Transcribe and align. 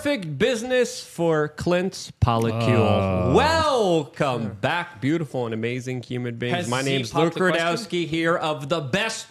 Perfect 0.00 0.38
business 0.38 1.04
for 1.04 1.48
Clint's 1.48 2.10
polycule. 2.22 2.78
Oh. 2.78 3.34
Welcome 3.34 4.56
back, 4.62 4.98
beautiful 4.98 5.44
and 5.44 5.52
amazing 5.52 6.02
human 6.02 6.36
beings. 6.36 6.56
Has 6.56 6.68
My 6.68 6.80
Z 6.80 6.88
name's 6.88 7.14
Luke 7.14 7.34
Rudkowski 7.34 8.06
here 8.06 8.34
of 8.34 8.70
the 8.70 8.80
best 8.80 9.26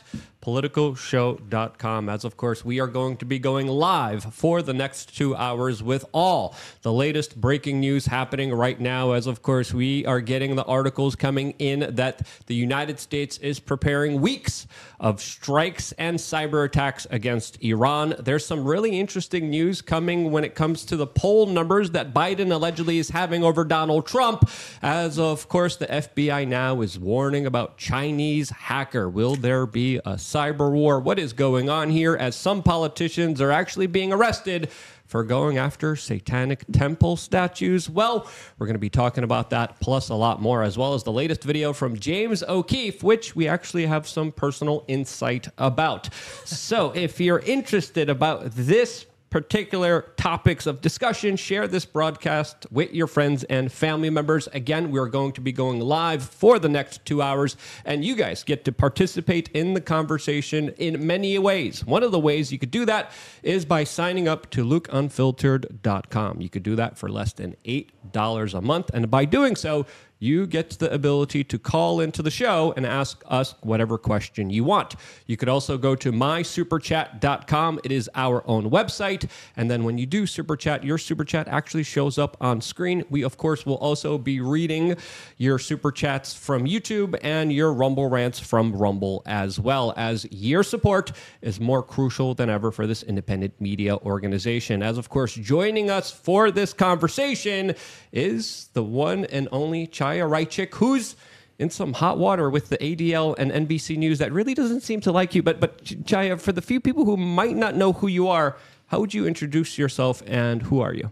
politicalshow.com 0.50 2.10
as 2.10 2.26
of 2.26 2.36
course 2.36 2.66
we 2.66 2.80
are 2.80 2.88
going 2.88 3.16
to 3.16 3.26
be 3.26 3.38
going 3.38 3.68
live 3.68 4.24
for 4.34 4.64
the 4.64 4.74
next 4.74 5.16
two 5.16 5.36
hours 5.36 5.84
with 5.84 6.04
all 6.12 6.56
the 6.82 6.92
latest 6.92 7.40
breaking 7.40 7.80
news 7.80 8.08
happening 8.08 8.52
right 8.52 8.80
now. 8.80 9.12
As 9.12 9.28
of 9.28 9.44
course 9.44 9.76
we 9.76 10.08
are 10.08 10.22
getting 10.22 10.56
the 10.56 10.64
articles 10.64 11.16
coming 11.16 11.52
in 11.60 11.96
that 11.96 12.26
the 12.48 12.56
united 12.56 13.00
states 13.00 13.38
is 13.38 13.60
preparing 13.60 14.22
weeks 14.22 14.66
of 15.00 15.22
strikes 15.22 15.92
and 15.94 16.18
cyber 16.18 16.66
attacks 16.66 17.06
against 17.12 17.64
iran. 17.64 18.16
There's 18.18 18.46
some 18.46 18.66
really 18.66 19.00
interesting 19.00 19.52
news 19.52 19.84
coming 19.84 20.32
when 20.32 20.44
it 20.44 20.56
comes 20.56 20.84
to 20.86 20.98
the 20.98 21.06
poll 21.06 21.46
numbers 21.46 21.92
that 21.92 22.12
biden 22.12 22.52
allegedly 22.52 22.98
is 22.98 23.10
having 23.10 23.44
over 23.44 23.64
donald 23.64 24.08
trump. 24.08 24.50
As 24.82 25.20
of 25.20 25.48
course 25.48 25.76
the 25.76 25.86
fbi 25.86 26.48
now 26.48 26.82
is 26.82 26.98
warning 26.98 27.46
about 27.46 27.78
chinese 27.78 28.50
hacker. 28.50 29.08
Will 29.08 29.36
there 29.36 29.68
be 29.68 29.98
a 29.98 30.14
cyber 30.16 30.39
war 30.70 31.00
what 31.00 31.20
is 31.20 31.34
going 31.34 31.70
on 31.70 31.90
here 31.90 32.16
as 32.16 32.36
some 32.36 32.64
politicians 32.64 33.42
are 33.42 33.52
actually 33.52 33.88
being 33.88 34.14
arrested 34.14 34.70
for 35.06 35.24
going 35.24 35.58
after 35.58 35.96
satanic 35.96 36.64
temple 36.72 37.18
statues. 37.18 37.90
Well, 37.90 38.30
we're 38.58 38.68
going 38.68 38.76
to 38.76 38.80
be 38.80 38.92
talking 38.92 39.24
about 39.24 39.50
that 39.50 39.80
plus 39.80 40.10
a 40.10 40.16
lot 40.16 40.40
more, 40.40 40.62
as 40.62 40.78
well 40.78 40.94
as 40.94 41.04
the 41.04 41.12
latest 41.12 41.44
video 41.44 41.74
from 41.74 41.98
James 41.98 42.44
O'Keefe, 42.44 43.02
which 43.02 43.36
we 43.36 43.48
actually 43.48 43.88
have 43.88 44.08
some 44.08 44.32
personal 44.32 44.86
insight 44.88 45.48
about. 45.58 46.14
So, 46.46 46.92
if 46.92 47.20
you're 47.20 47.40
interested 47.40 48.08
about 48.08 48.52
this 48.52 49.08
particular 49.30 50.12
topics 50.18 50.66
of 50.66 50.82
discussion, 50.82 51.36
share 51.36 51.68
this 51.68 51.86
broadcast 51.86 52.66
with 52.72 52.94
your 52.94 53.08
friends 53.08 53.44
and 53.46 53.72
family 53.72 54.10
members. 54.10 54.48
Again, 54.54 54.92
we're 54.92 55.08
going 55.08 55.34
to 55.34 55.42
be 55.42 55.52
going 55.52 55.80
live 55.80 56.24
for 56.24 56.60
the 56.60 56.70
next 56.70 57.06
two 57.06 57.22
hours, 57.22 57.56
and 57.86 58.04
you 58.04 58.16
guys 58.16 58.44
get 58.44 58.66
to 58.66 58.72
participate 58.72 59.50
in 59.50 59.74
the 59.74 59.82
conversation 59.82 60.70
in 60.78 61.06
many 61.06 61.38
ways. 61.38 61.86
One 61.86 62.04
of 62.04 62.12
the 62.12 62.20
ways 62.20 62.52
you 62.52 62.60
could 62.60 62.72
do 62.72 62.86
that 62.86 63.12
is 63.44 63.66
by 63.66 63.84
signing 63.84 64.28
up 64.28 64.50
to 64.52 64.66
lukeunfiltered.com. 64.66 66.42
You 66.42 66.50
could 66.50 66.64
do 66.64 66.76
that 66.76 66.98
for 66.98 67.10
less 67.10 67.34
than 67.34 67.56
$8 67.66 68.54
a 68.54 68.62
month, 68.62 68.90
and 68.94 69.12
by 69.12 69.26
doing 69.26 69.56
so, 69.56 69.86
you 70.20 70.46
get 70.46 70.72
the 70.72 70.94
ability 70.94 71.44
to 71.46 71.58
call 71.58 72.02
into 72.02 72.22
the 72.22 72.30
show 72.30 72.74
and 72.76 72.86
ask 72.86 73.24
us 73.28 73.56
whatever 73.62 73.98
question 73.98 74.50
you 74.50 74.64
want. 74.64 74.96
You 75.26 75.38
could 75.38 75.50
also 75.50 75.78
go 75.78 75.96
to 75.96 76.12
mysuperchat.com. 76.12 77.80
It 77.84 77.92
is 77.92 78.10
our 78.16 78.44
own 78.46 78.70
website. 78.70 79.30
And 79.56 79.72
then 79.72 79.84
when 79.84 79.98
you 79.98 80.06
do 80.06 80.28
super 80.28 80.58
chat, 80.58 80.84
your 80.84 80.98
super 80.98 81.24
chat 81.24 81.48
actually 81.48 81.84
shows 81.84 82.18
up 82.18 82.36
on 82.42 82.62
screen. 82.62 83.06
We, 83.10 83.24
of 83.24 83.38
course, 83.38 83.66
will 83.66 83.78
also 83.78 84.18
be 84.18 84.42
reading 84.42 84.98
your 85.38 85.58
super 85.58 85.92
chats 85.92 86.34
from 86.34 86.66
YouTube 86.66 87.18
and 87.22 87.52
your 87.52 87.74
Rumble 87.74 88.10
rants 88.10 88.40
from 88.40 88.74
Rumble 88.74 89.24
as 89.26 89.60
well, 89.60 89.94
as 89.96 90.28
your 90.32 90.64
support 90.64 91.12
is 91.42 91.60
more 91.60 91.82
crucial 91.82 92.34
than 92.34 92.50
ever 92.50 92.72
for 92.72 92.86
this 92.86 93.04
independent 93.04 93.60
media 93.62 93.98
organization. 93.98 94.84
As, 94.84 94.98
of 94.98 95.10
course, 95.10 95.34
joining 95.34 95.90
us 95.90 96.12
for 96.12 96.52
this 96.52 96.74
conversation 96.74 97.76
is 98.12 98.70
the 98.74 98.84
one 98.84 99.26
and 99.26 99.48
only 99.52 99.88
Chaya 100.10 100.28
Raichik, 100.30 100.74
who's 100.76 101.16
in 101.58 101.70
some 101.70 101.94
hot 101.94 102.18
water 102.18 102.50
with 102.50 102.70
the 102.70 102.78
ADL 102.78 103.36
and 103.38 103.52
NBC 103.52 103.98
News 103.98 104.20
that 104.20 104.32
really 104.32 104.54
doesn't 104.54 104.82
seem 104.82 105.02
to 105.02 105.12
like 105.12 105.36
you. 105.36 105.44
But 105.44 105.60
but 105.60 105.84
Chaya, 105.84 106.40
for 106.40 106.52
the 106.52 106.62
few 106.62 106.80
people 106.80 107.06
who 107.06 107.18
might 107.18 107.56
not 107.56 107.76
know 107.76 107.94
who 107.94 108.08
you 108.08 108.28
are, 108.28 108.58
how 108.88 109.00
would 109.00 109.14
you 109.14 109.28
introduce 109.28 109.78
yourself 109.78 110.24
and 110.26 110.64
who 110.64 110.82
are 110.82 110.94
you? 110.94 111.12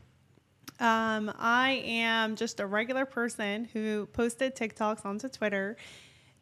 Um, 0.79 1.33
I 1.37 1.81
am 1.85 2.35
just 2.35 2.59
a 2.59 2.67
regular 2.67 3.05
person 3.05 3.67
who 3.73 4.07
posted 4.13 4.55
TikToks 4.55 5.05
onto 5.05 5.27
Twitter, 5.27 5.75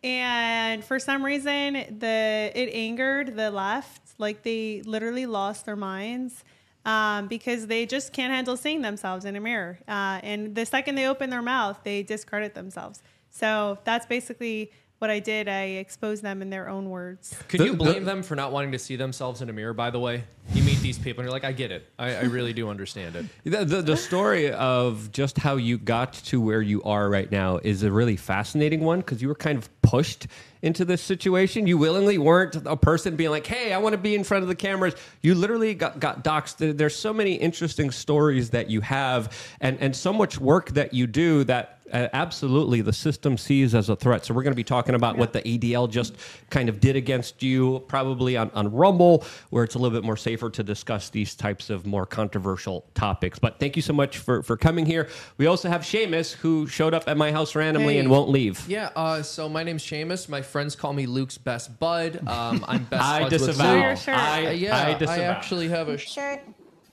and 0.03 0.83
for 0.83 0.99
some 0.99 1.25
reason, 1.25 1.73
the 1.99 2.51
it 2.53 2.69
angered 2.73 3.35
the 3.35 3.51
left. 3.51 4.01
Like 4.17 4.43
they 4.43 4.81
literally 4.85 5.25
lost 5.25 5.65
their 5.65 5.75
minds 5.75 6.43
um, 6.85 7.27
because 7.27 7.67
they 7.67 7.85
just 7.85 8.13
can't 8.13 8.31
handle 8.33 8.55
seeing 8.55 8.81
themselves 8.81 9.25
in 9.25 9.35
a 9.35 9.39
mirror. 9.39 9.79
Uh, 9.87 10.19
and 10.23 10.55
the 10.55 10.65
second 10.65 10.95
they 10.95 11.07
open 11.07 11.29
their 11.29 11.41
mouth, 11.41 11.79
they 11.83 12.03
discredit 12.03 12.53
themselves. 12.53 13.01
So 13.31 13.77
that's 13.83 14.05
basically 14.05 14.71
what 14.99 15.09
I 15.09 15.19
did. 15.19 15.49
I 15.49 15.63
exposed 15.63 16.23
them 16.23 16.41
in 16.41 16.49
their 16.49 16.69
own 16.69 16.89
words. 16.89 17.35
Could 17.49 17.59
The- 17.59 17.65
you 17.65 17.71
the- 17.71 17.77
blame 17.77 18.05
them 18.05 18.23
for 18.23 18.35
not 18.35 18.53
wanting 18.53 18.71
to 18.71 18.79
see 18.79 18.95
themselves 18.95 19.41
in 19.41 19.49
a 19.49 19.53
mirror? 19.53 19.73
By 19.73 19.89
the 19.89 19.99
way, 19.99 20.23
you 20.53 20.63
meet 20.63 20.79
these 20.79 20.97
people 20.97 21.21
and 21.21 21.27
you're 21.27 21.33
like, 21.33 21.43
I 21.43 21.51
get 21.51 21.69
it. 21.71 21.91
I, 21.99 22.15
I 22.15 22.21
really 22.23 22.53
do 22.53 22.69
understand 22.69 23.15
it. 23.17 23.25
The, 23.43 23.65
the, 23.65 23.81
the 23.81 23.97
story 23.97 24.51
of 24.53 25.11
just 25.11 25.37
how 25.37 25.57
you 25.57 25.77
got 25.77 26.13
to 26.13 26.39
where 26.39 26.61
you 26.61 26.81
are 26.83 27.09
right 27.09 27.29
now 27.29 27.57
is 27.61 27.83
a 27.83 27.91
really 27.91 28.15
fascinating 28.15 28.81
one 28.81 28.99
because 28.99 29.21
you 29.21 29.27
were 29.27 29.35
kind 29.35 29.57
of 29.57 29.69
pushed 29.81 30.27
into 30.65 30.83
this 30.83 31.01
situation. 31.01 31.67
You 31.67 31.77
willingly 31.77 32.17
weren't 32.17 32.55
a 32.65 32.75
person 32.75 33.15
being 33.15 33.29
like, 33.29 33.45
hey, 33.45 33.71
I 33.71 33.77
want 33.77 33.93
to 33.93 33.99
be 33.99 34.15
in 34.15 34.23
front 34.23 34.41
of 34.41 34.47
the 34.47 34.55
cameras. 34.55 34.95
You 35.21 35.35
literally 35.35 35.75
got, 35.75 35.99
got 35.99 36.23
doxxed. 36.23 36.75
There's 36.75 36.95
so 36.95 37.13
many 37.13 37.35
interesting 37.35 37.91
stories 37.91 38.49
that 38.49 38.67
you 38.69 38.81
have 38.81 39.31
and, 39.61 39.79
and 39.79 39.95
so 39.95 40.11
much 40.11 40.39
work 40.39 40.71
that 40.71 40.91
you 40.93 41.05
do 41.05 41.43
that 41.43 41.75
uh, 41.93 42.09
absolutely 42.13 42.81
the 42.81 42.91
system 42.91 43.37
sees 43.37 43.75
as 43.75 43.89
a 43.89 43.95
threat. 43.95 44.25
So 44.25 44.33
we're 44.33 44.41
going 44.41 44.53
to 44.53 44.55
be 44.55 44.63
talking 44.63 44.95
about 44.95 45.17
what 45.17 45.33
the 45.33 45.41
ADL 45.43 45.89
just 45.89 46.15
kind 46.49 46.67
of 46.67 46.79
did 46.79 46.95
against 46.95 47.43
you, 47.43 47.83
probably 47.87 48.35
on, 48.37 48.49
on 48.55 48.71
Rumble, 48.71 49.23
where 49.51 49.63
it's 49.63 49.75
a 49.75 49.77
little 49.77 49.95
bit 49.95 50.03
more 50.03 50.17
safer 50.17 50.49
to 50.49 50.63
discuss 50.63 51.09
these 51.09 51.35
types 51.35 51.69
of 51.69 51.85
more 51.85 52.07
controversial 52.07 52.85
topics. 52.95 53.37
But 53.37 53.59
thank 53.59 53.75
you 53.75 53.83
so 53.83 53.93
much 53.93 54.17
for, 54.17 54.41
for 54.41 54.57
coming 54.57 54.85
here. 54.87 55.09
We 55.37 55.45
also 55.45 55.69
have 55.69 55.81
Seamus, 55.81 56.33
who 56.33 56.65
showed 56.65 56.95
up 56.95 57.07
at 57.07 57.17
my 57.17 57.31
house 57.31 57.53
randomly 57.55 57.93
Hey. 57.93 57.99
and 57.99 58.09
won't 58.09 58.29
leave. 58.29 58.67
Yeah, 58.67 58.89
uh, 58.95 59.21
so 59.21 59.47
my 59.47 59.61
name's 59.61 59.83
Seamus. 59.83 60.27
My 60.27 60.41
friends 60.55 60.73
call 60.73 60.93
me 60.93 61.05
Luke's 61.05 61.37
best 61.37 61.77
bud. 61.81 62.25
Um, 62.25 62.63
I'm 62.65 62.83
best 62.89 63.03
I 63.03 63.19
buds 63.23 63.33
with 63.33 63.41
disavow. 63.47 63.73
Luke. 63.73 63.83
your 63.83 63.95
shirt. 63.97 64.15
I, 64.15 64.45
Uh, 64.45 64.49
yeah, 64.51 64.77
I 64.77 64.91
I, 64.91 64.93
disavow. 64.97 65.21
actually 65.23 65.67
have 65.67 65.89
a. 65.89 65.97
Sh- 65.97 66.09
shirt. 66.13 66.39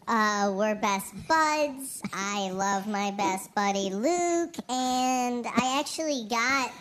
Uh, 0.08 0.52
we're 0.56 0.74
best 0.74 1.14
buds. 1.28 2.02
I 2.12 2.50
love 2.50 2.88
my 2.88 3.12
best 3.12 3.54
buddy 3.54 3.90
Luke, 3.90 4.56
and 4.68 5.46
I 5.46 5.78
actually 5.78 6.26
got 6.28 6.72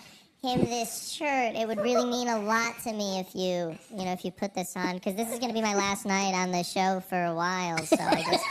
him 0.43 0.61
this 0.65 1.11
shirt. 1.11 1.55
It 1.55 1.67
would 1.67 1.79
really 1.81 2.05
mean 2.05 2.27
a 2.27 2.39
lot 2.39 2.73
to 2.83 2.93
me 2.93 3.19
if 3.19 3.35
you, 3.35 3.77
you 3.95 4.05
know, 4.05 4.11
if 4.11 4.25
you 4.25 4.31
put 4.31 4.55
this 4.55 4.75
on, 4.75 4.95
because 4.95 5.13
this 5.15 5.31
is 5.31 5.37
going 5.37 5.49
to 5.49 5.53
be 5.53 5.61
my 5.61 5.75
last 5.75 6.03
night 6.05 6.33
on 6.33 6.51
the 6.51 6.63
show 6.63 6.99
for 7.07 7.25
a 7.25 7.33
while. 7.35 7.77
So 7.85 7.97
I 7.99 8.23
just, 8.23 8.43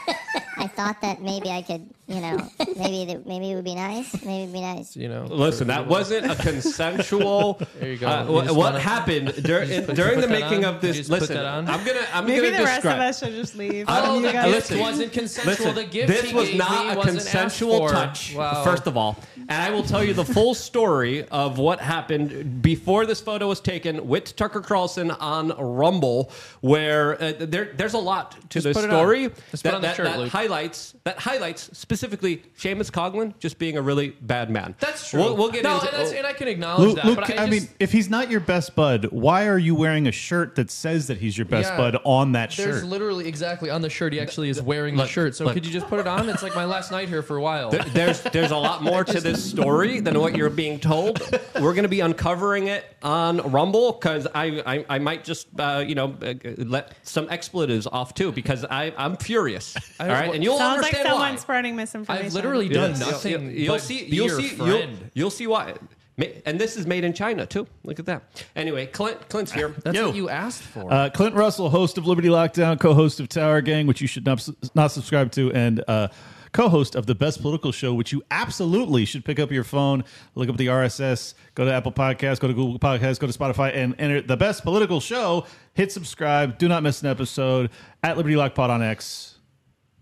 I 0.57 0.67
thought 0.69 1.01
that 1.01 1.21
maybe 1.21 1.51
I 1.51 1.63
could, 1.63 1.89
you 2.07 2.21
know, 2.21 2.39
maybe 2.77 3.07
that 3.13 3.27
maybe 3.27 3.51
it 3.51 3.55
would 3.57 3.65
be 3.65 3.75
nice. 3.75 4.13
Maybe 4.25 4.43
it'd 4.43 4.53
be 4.53 4.61
nice. 4.61 4.97
you 4.97 5.09
know, 5.09 5.25
Listen, 5.25 5.67
that 5.67 5.87
wasn't 5.89 6.31
a 6.31 6.37
consensual. 6.37 7.61
There 7.81 7.91
you 7.93 7.99
go. 7.99 8.07
Uh, 8.09 8.25
You 8.27 8.33
what 8.33 8.45
just 8.45 8.57
what 8.57 8.65
wanna- 8.73 8.81
happened 8.81 9.27
dur- 9.43 9.65
just 9.65 9.87
put- 9.89 9.97
during 9.97 10.15
put 10.17 10.21
the 10.23 10.27
that 10.29 10.41
making 10.51 10.65
on? 10.65 10.75
of 10.77 10.81
this? 10.81 10.97
You 10.97 11.01
just 11.03 11.11
put 11.11 11.21
Listen, 11.23 11.37
that 11.37 11.47
on? 11.47 11.69
I'm 11.69 11.85
gonna 11.85 12.07
I'm 12.13 12.27
Maybe 12.27 12.47
gonna 12.51 12.59
the 12.59 12.65
rest 12.65 12.83
describe. 12.83 12.97
of 12.97 13.03
us 13.03 13.19
should 13.19 13.33
just 13.33 13.57
leave. 13.57 13.89
I 13.89 14.15
You 14.15 14.23
don't- 14.23 14.33
guys 14.33 14.53
listen, 14.53 14.79
wasn't 14.79 15.13
consensual. 15.13 15.53
Listen, 15.53 15.75
the 15.75 15.85
gift 15.85 16.09
this 16.09 16.23
he 16.31 16.35
was 16.35 16.49
gave 16.51 16.59
not 16.59 16.95
a 16.95 16.99
wasn't 16.99 17.17
asked 17.17 17.31
consensual 17.33 17.79
for. 17.79 17.91
touch, 17.91 18.35
Wow. 18.37 18.63
first 18.65 18.87
of 18.87 18.97
all. 18.97 19.17
And 19.49 19.51
I 19.51 19.71
will 19.71 19.83
tell 19.83 20.05
you 20.05 20.13
the 20.13 20.25
full 20.25 20.55
story 20.55 21.25
of 21.29 21.59
what 21.59 21.80
happened 21.81 22.63
before 22.63 23.07
this 23.07 23.21
photo 23.21 23.49
was 23.49 23.61
taken 23.61 24.07
with 24.07 24.37
Tucker 24.37 24.61
Carlson 24.61 25.11
on 25.11 25.49
Rumble, 25.59 26.31
where 26.61 27.21
uh, 27.21 27.33
there, 27.39 27.73
there's 27.77 27.95
a 27.95 27.99
lot 27.99 28.33
to 28.33 28.49
Just 28.49 28.65
this 28.65 28.77
put 28.77 28.85
it 28.85 28.91
on. 28.91 28.99
story 28.99 29.29
Just 29.51 29.63
put 29.63 29.63
that, 29.63 29.75
on 29.75 29.81
the 29.81 29.87
that, 29.89 29.97
shirt, 29.97 30.07
that 30.07 30.29
highlights 30.29 30.95
that 31.05 31.19
highlights 31.19 31.77
specifically 31.77 32.43
Seamus 32.59 32.91
Coughlin 32.91 33.35
just 33.39 33.59
being 33.59 33.77
a 33.77 33.83
really 33.83 34.11
bad 34.21 34.51
man. 34.51 34.75
That's 34.81 35.11
true. 35.11 35.21
We'll, 35.21 35.37
we'll 35.37 35.51
get 35.51 35.65
no, 35.65 35.75
into 35.75 35.89
and, 35.89 35.97
that's, 35.97 36.13
and 36.13 36.27
I 36.27 36.33
can 36.33 36.49
acknowledge 36.49 36.89
Luke, 36.89 36.97
that. 36.97 37.05
Luke, 37.05 37.17
but 37.17 37.39
I, 37.39 37.45
I, 37.45 37.51
mean, 37.51 37.69
if 37.79 37.93
he's 37.93 38.11
not 38.11 38.31
your 38.31 38.41
best 38.41 38.75
bud, 38.75 39.07
why 39.07 39.47
are 39.47 39.59
you 39.59 39.75
wearing 39.75 40.07
a 40.07 40.13
shirt 40.13 40.55
that 40.57 40.71
says 40.71 41.07
that 41.09 41.19
he's 41.19 41.37
your 41.37 41.47
best 41.47 41.71
Yeah. 41.71 41.77
bud 41.77 41.97
on 42.05 42.33
that 42.33 42.53
shirt? 42.53 42.67
there's 42.67 42.85
literally 42.85 43.27
exactly 43.27 43.71
on 43.71 43.83
the 43.83 43.91
shirt. 43.91 44.13
He 44.13 44.21
actually 44.21 44.49
is 44.51 44.61
wearing 44.61 44.97
the 44.97 45.07
shirt. 45.07 45.35
So 45.35 45.45
look. 45.45 45.55
could 45.55 45.67
you 45.67 45.73
just 45.73 45.87
put 45.87 46.01
it 46.01 46.07
on? 46.07 46.29
It's 46.29 46.43
like 46.43 46.55
my 46.55 46.65
last 46.65 46.91
night 46.91 47.09
here 47.09 47.23
for 47.23 47.37
a 47.37 47.43
while. 47.43 47.71
There- 47.71 47.85
there's 47.93 48.21
there's 48.23 48.51
a 48.51 48.57
lot 48.57 48.83
more 48.83 49.05
to 49.05 49.21
this 49.21 49.43
story 49.43 50.01
than 50.01 50.19
what 50.21 50.37
you're 50.37 50.51
being 50.51 50.79
told. 50.79 51.21
We're 51.61 51.70
going 51.75 51.85
to 51.85 51.89
be 51.89 52.01
uncovering 52.01 52.67
it 52.69 52.85
on 53.03 53.39
Rumble 53.53 53.93
because 53.93 54.27
I, 54.35 54.63
I 54.67 54.85
I 54.89 54.99
might 54.99 55.25
just 55.25 55.49
uh, 55.59 55.85
you 55.87 55.95
know 55.95 56.17
uh, 56.23 56.35
let 56.59 56.95
some 57.03 57.29
expletives 57.31 57.87
off 57.87 58.15
too 58.15 58.33
because 58.33 58.65
I 58.65 58.93
I'm 58.97 59.17
furious. 59.17 59.77
I 59.99 60.03
all 60.05 60.09
don't- 60.09 60.17
right, 60.21 60.35
and 60.35 60.45
you'll 60.45 60.59
Sounds 60.59 60.83
like 60.83 60.87
understand 60.95 61.09
someone 61.09 61.31
why. 61.33 61.37
spreading 61.37 61.77
misinformation. 61.77 62.27
I've 62.27 62.35
literally 62.35 62.69
done 62.69 62.91
Yes. 62.91 63.01
nothing. 63.01 63.31
You'll, 63.33 63.51
you'll 63.53 63.75
but 63.75 63.81
see. 63.83 64.05
be 64.11 64.17
You'll 64.17 64.27
your 64.29 64.41
see. 64.41 64.57
You'll, 64.57 64.67
friend. 64.79 65.11
you'll 65.15 65.31
see 65.31 65.47
why. 65.47 65.75
Ma- 66.17 66.27
And 66.45 66.59
this 66.61 66.77
is 66.77 66.87
made 66.87 67.05
in 67.05 67.13
China 67.15 67.47
too. 67.47 67.67
Look 67.85 67.99
at 67.99 68.07
that. 68.07 68.45
Anyway, 68.55 68.87
Clint 68.87 69.29
Clint's 69.29 69.53
here. 69.53 69.75
That's 69.85 69.97
Yo. 69.97 70.09
what 70.09 70.17
you 70.17 70.29
asked 70.29 70.63
for. 70.63 70.93
Uh, 70.93 71.09
Clint 71.11 71.35
Russell, 71.35 71.71
host 71.71 71.97
of 71.99 72.07
Liberty 72.07 72.29
Lockdown, 72.29 72.79
co-host 72.79 73.21
of 73.21 73.29
Tower 73.29 73.61
Gang, 73.63 73.87
which 73.87 74.01
you 74.03 74.07
should 74.07 74.27
not, 74.27 74.47
not 74.75 74.89
subscribe 74.93 75.31
to, 75.33 75.51
and 75.53 75.83
uh, 75.89 76.09
co-host 76.53 76.95
of 76.95 77.07
the 77.07 77.15
Best 77.15 77.43
Political 77.43 77.73
Show, 77.73 77.95
which 77.95 78.13
you 78.13 78.23
absolutely 78.31 79.05
should 79.05 79.25
pick 79.25 79.39
up 79.39 79.51
your 79.51 79.65
phone, 79.65 80.05
look 80.35 80.49
up 80.49 80.57
the 80.57 80.67
RSS, 80.67 81.35
go 81.55 81.65
to 81.65 81.73
Apple 81.73 81.93
Podcasts, 81.93 82.41
go 82.41 82.49
to 82.49 82.55
Google 82.55 82.79
Podcasts, 82.79 83.19
go 83.19 83.27
to 83.27 83.39
Spotify, 83.39 83.75
and 83.75 83.95
enter 83.99 84.21
the 84.21 84.37
Best 84.37 84.63
Political 84.63 85.01
Show. 85.01 85.47
Hit 85.75 85.93
subscribe. 85.93 86.59
Do 86.59 86.69
not 86.69 86.83
miss 86.83 87.03
an 87.03 87.09
episode 87.09 87.71
at 88.03 88.17
Liberty 88.17 88.37
Lock 88.37 88.55
Pod 88.55 88.71
on 88.71 88.83
X. 88.83 89.40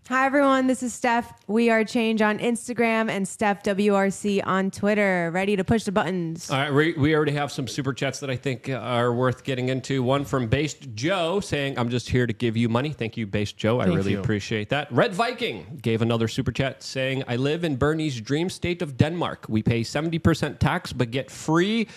Hi, 0.09 0.25
everyone. 0.25 0.65
This 0.65 0.81
is 0.81 0.91
Steph. 0.91 1.31
We 1.45 1.69
are 1.69 1.83
Change 1.83 2.23
on 2.23 2.39
Instagram 2.39 3.11
and 3.11 3.27
Steph 3.27 3.61
WRC 3.61 4.41
on 4.43 4.71
Twitter. 4.71 5.29
Ready 5.31 5.55
to 5.55 5.63
push 5.63 5.83
the 5.83 5.91
buttons. 5.91 6.49
All 6.49 6.57
right, 6.57 6.73
we, 6.73 6.93
we 6.93 7.13
already 7.13 7.33
have 7.33 7.51
some 7.51 7.67
super 7.67 7.93
chats 7.93 8.19
that 8.21 8.29
I 8.31 8.35
think 8.35 8.69
uh, 8.69 8.77
are 8.77 9.13
worth 9.13 9.43
getting 9.43 9.69
into. 9.69 10.01
One 10.01 10.25
from 10.25 10.47
Based 10.47 10.95
Joe 10.95 11.41
saying, 11.41 11.77
I'm 11.77 11.89
just 11.89 12.09
here 12.09 12.25
to 12.25 12.33
give 12.33 12.57
you 12.57 12.69
money. 12.69 12.91
Thank 12.91 13.17
you, 13.17 13.27
Based 13.27 13.55
Joe. 13.55 13.81
I 13.81 13.85
Thank 13.85 13.97
really 13.97 14.13
you. 14.13 14.19
appreciate 14.19 14.69
that. 14.69 14.91
Red 14.91 15.13
Viking 15.13 15.77
gave 15.79 16.01
another 16.01 16.27
super 16.27 16.51
chat 16.51 16.81
saying, 16.81 17.23
I 17.27 17.35
live 17.35 17.63
in 17.63 17.75
Bernie's 17.75 18.19
dream 18.19 18.49
state 18.49 18.81
of 18.81 18.97
Denmark. 18.97 19.45
We 19.47 19.61
pay 19.61 19.81
70% 19.81 20.57
tax 20.57 20.91
but 20.91 21.11
get 21.11 21.29
free. 21.29 21.87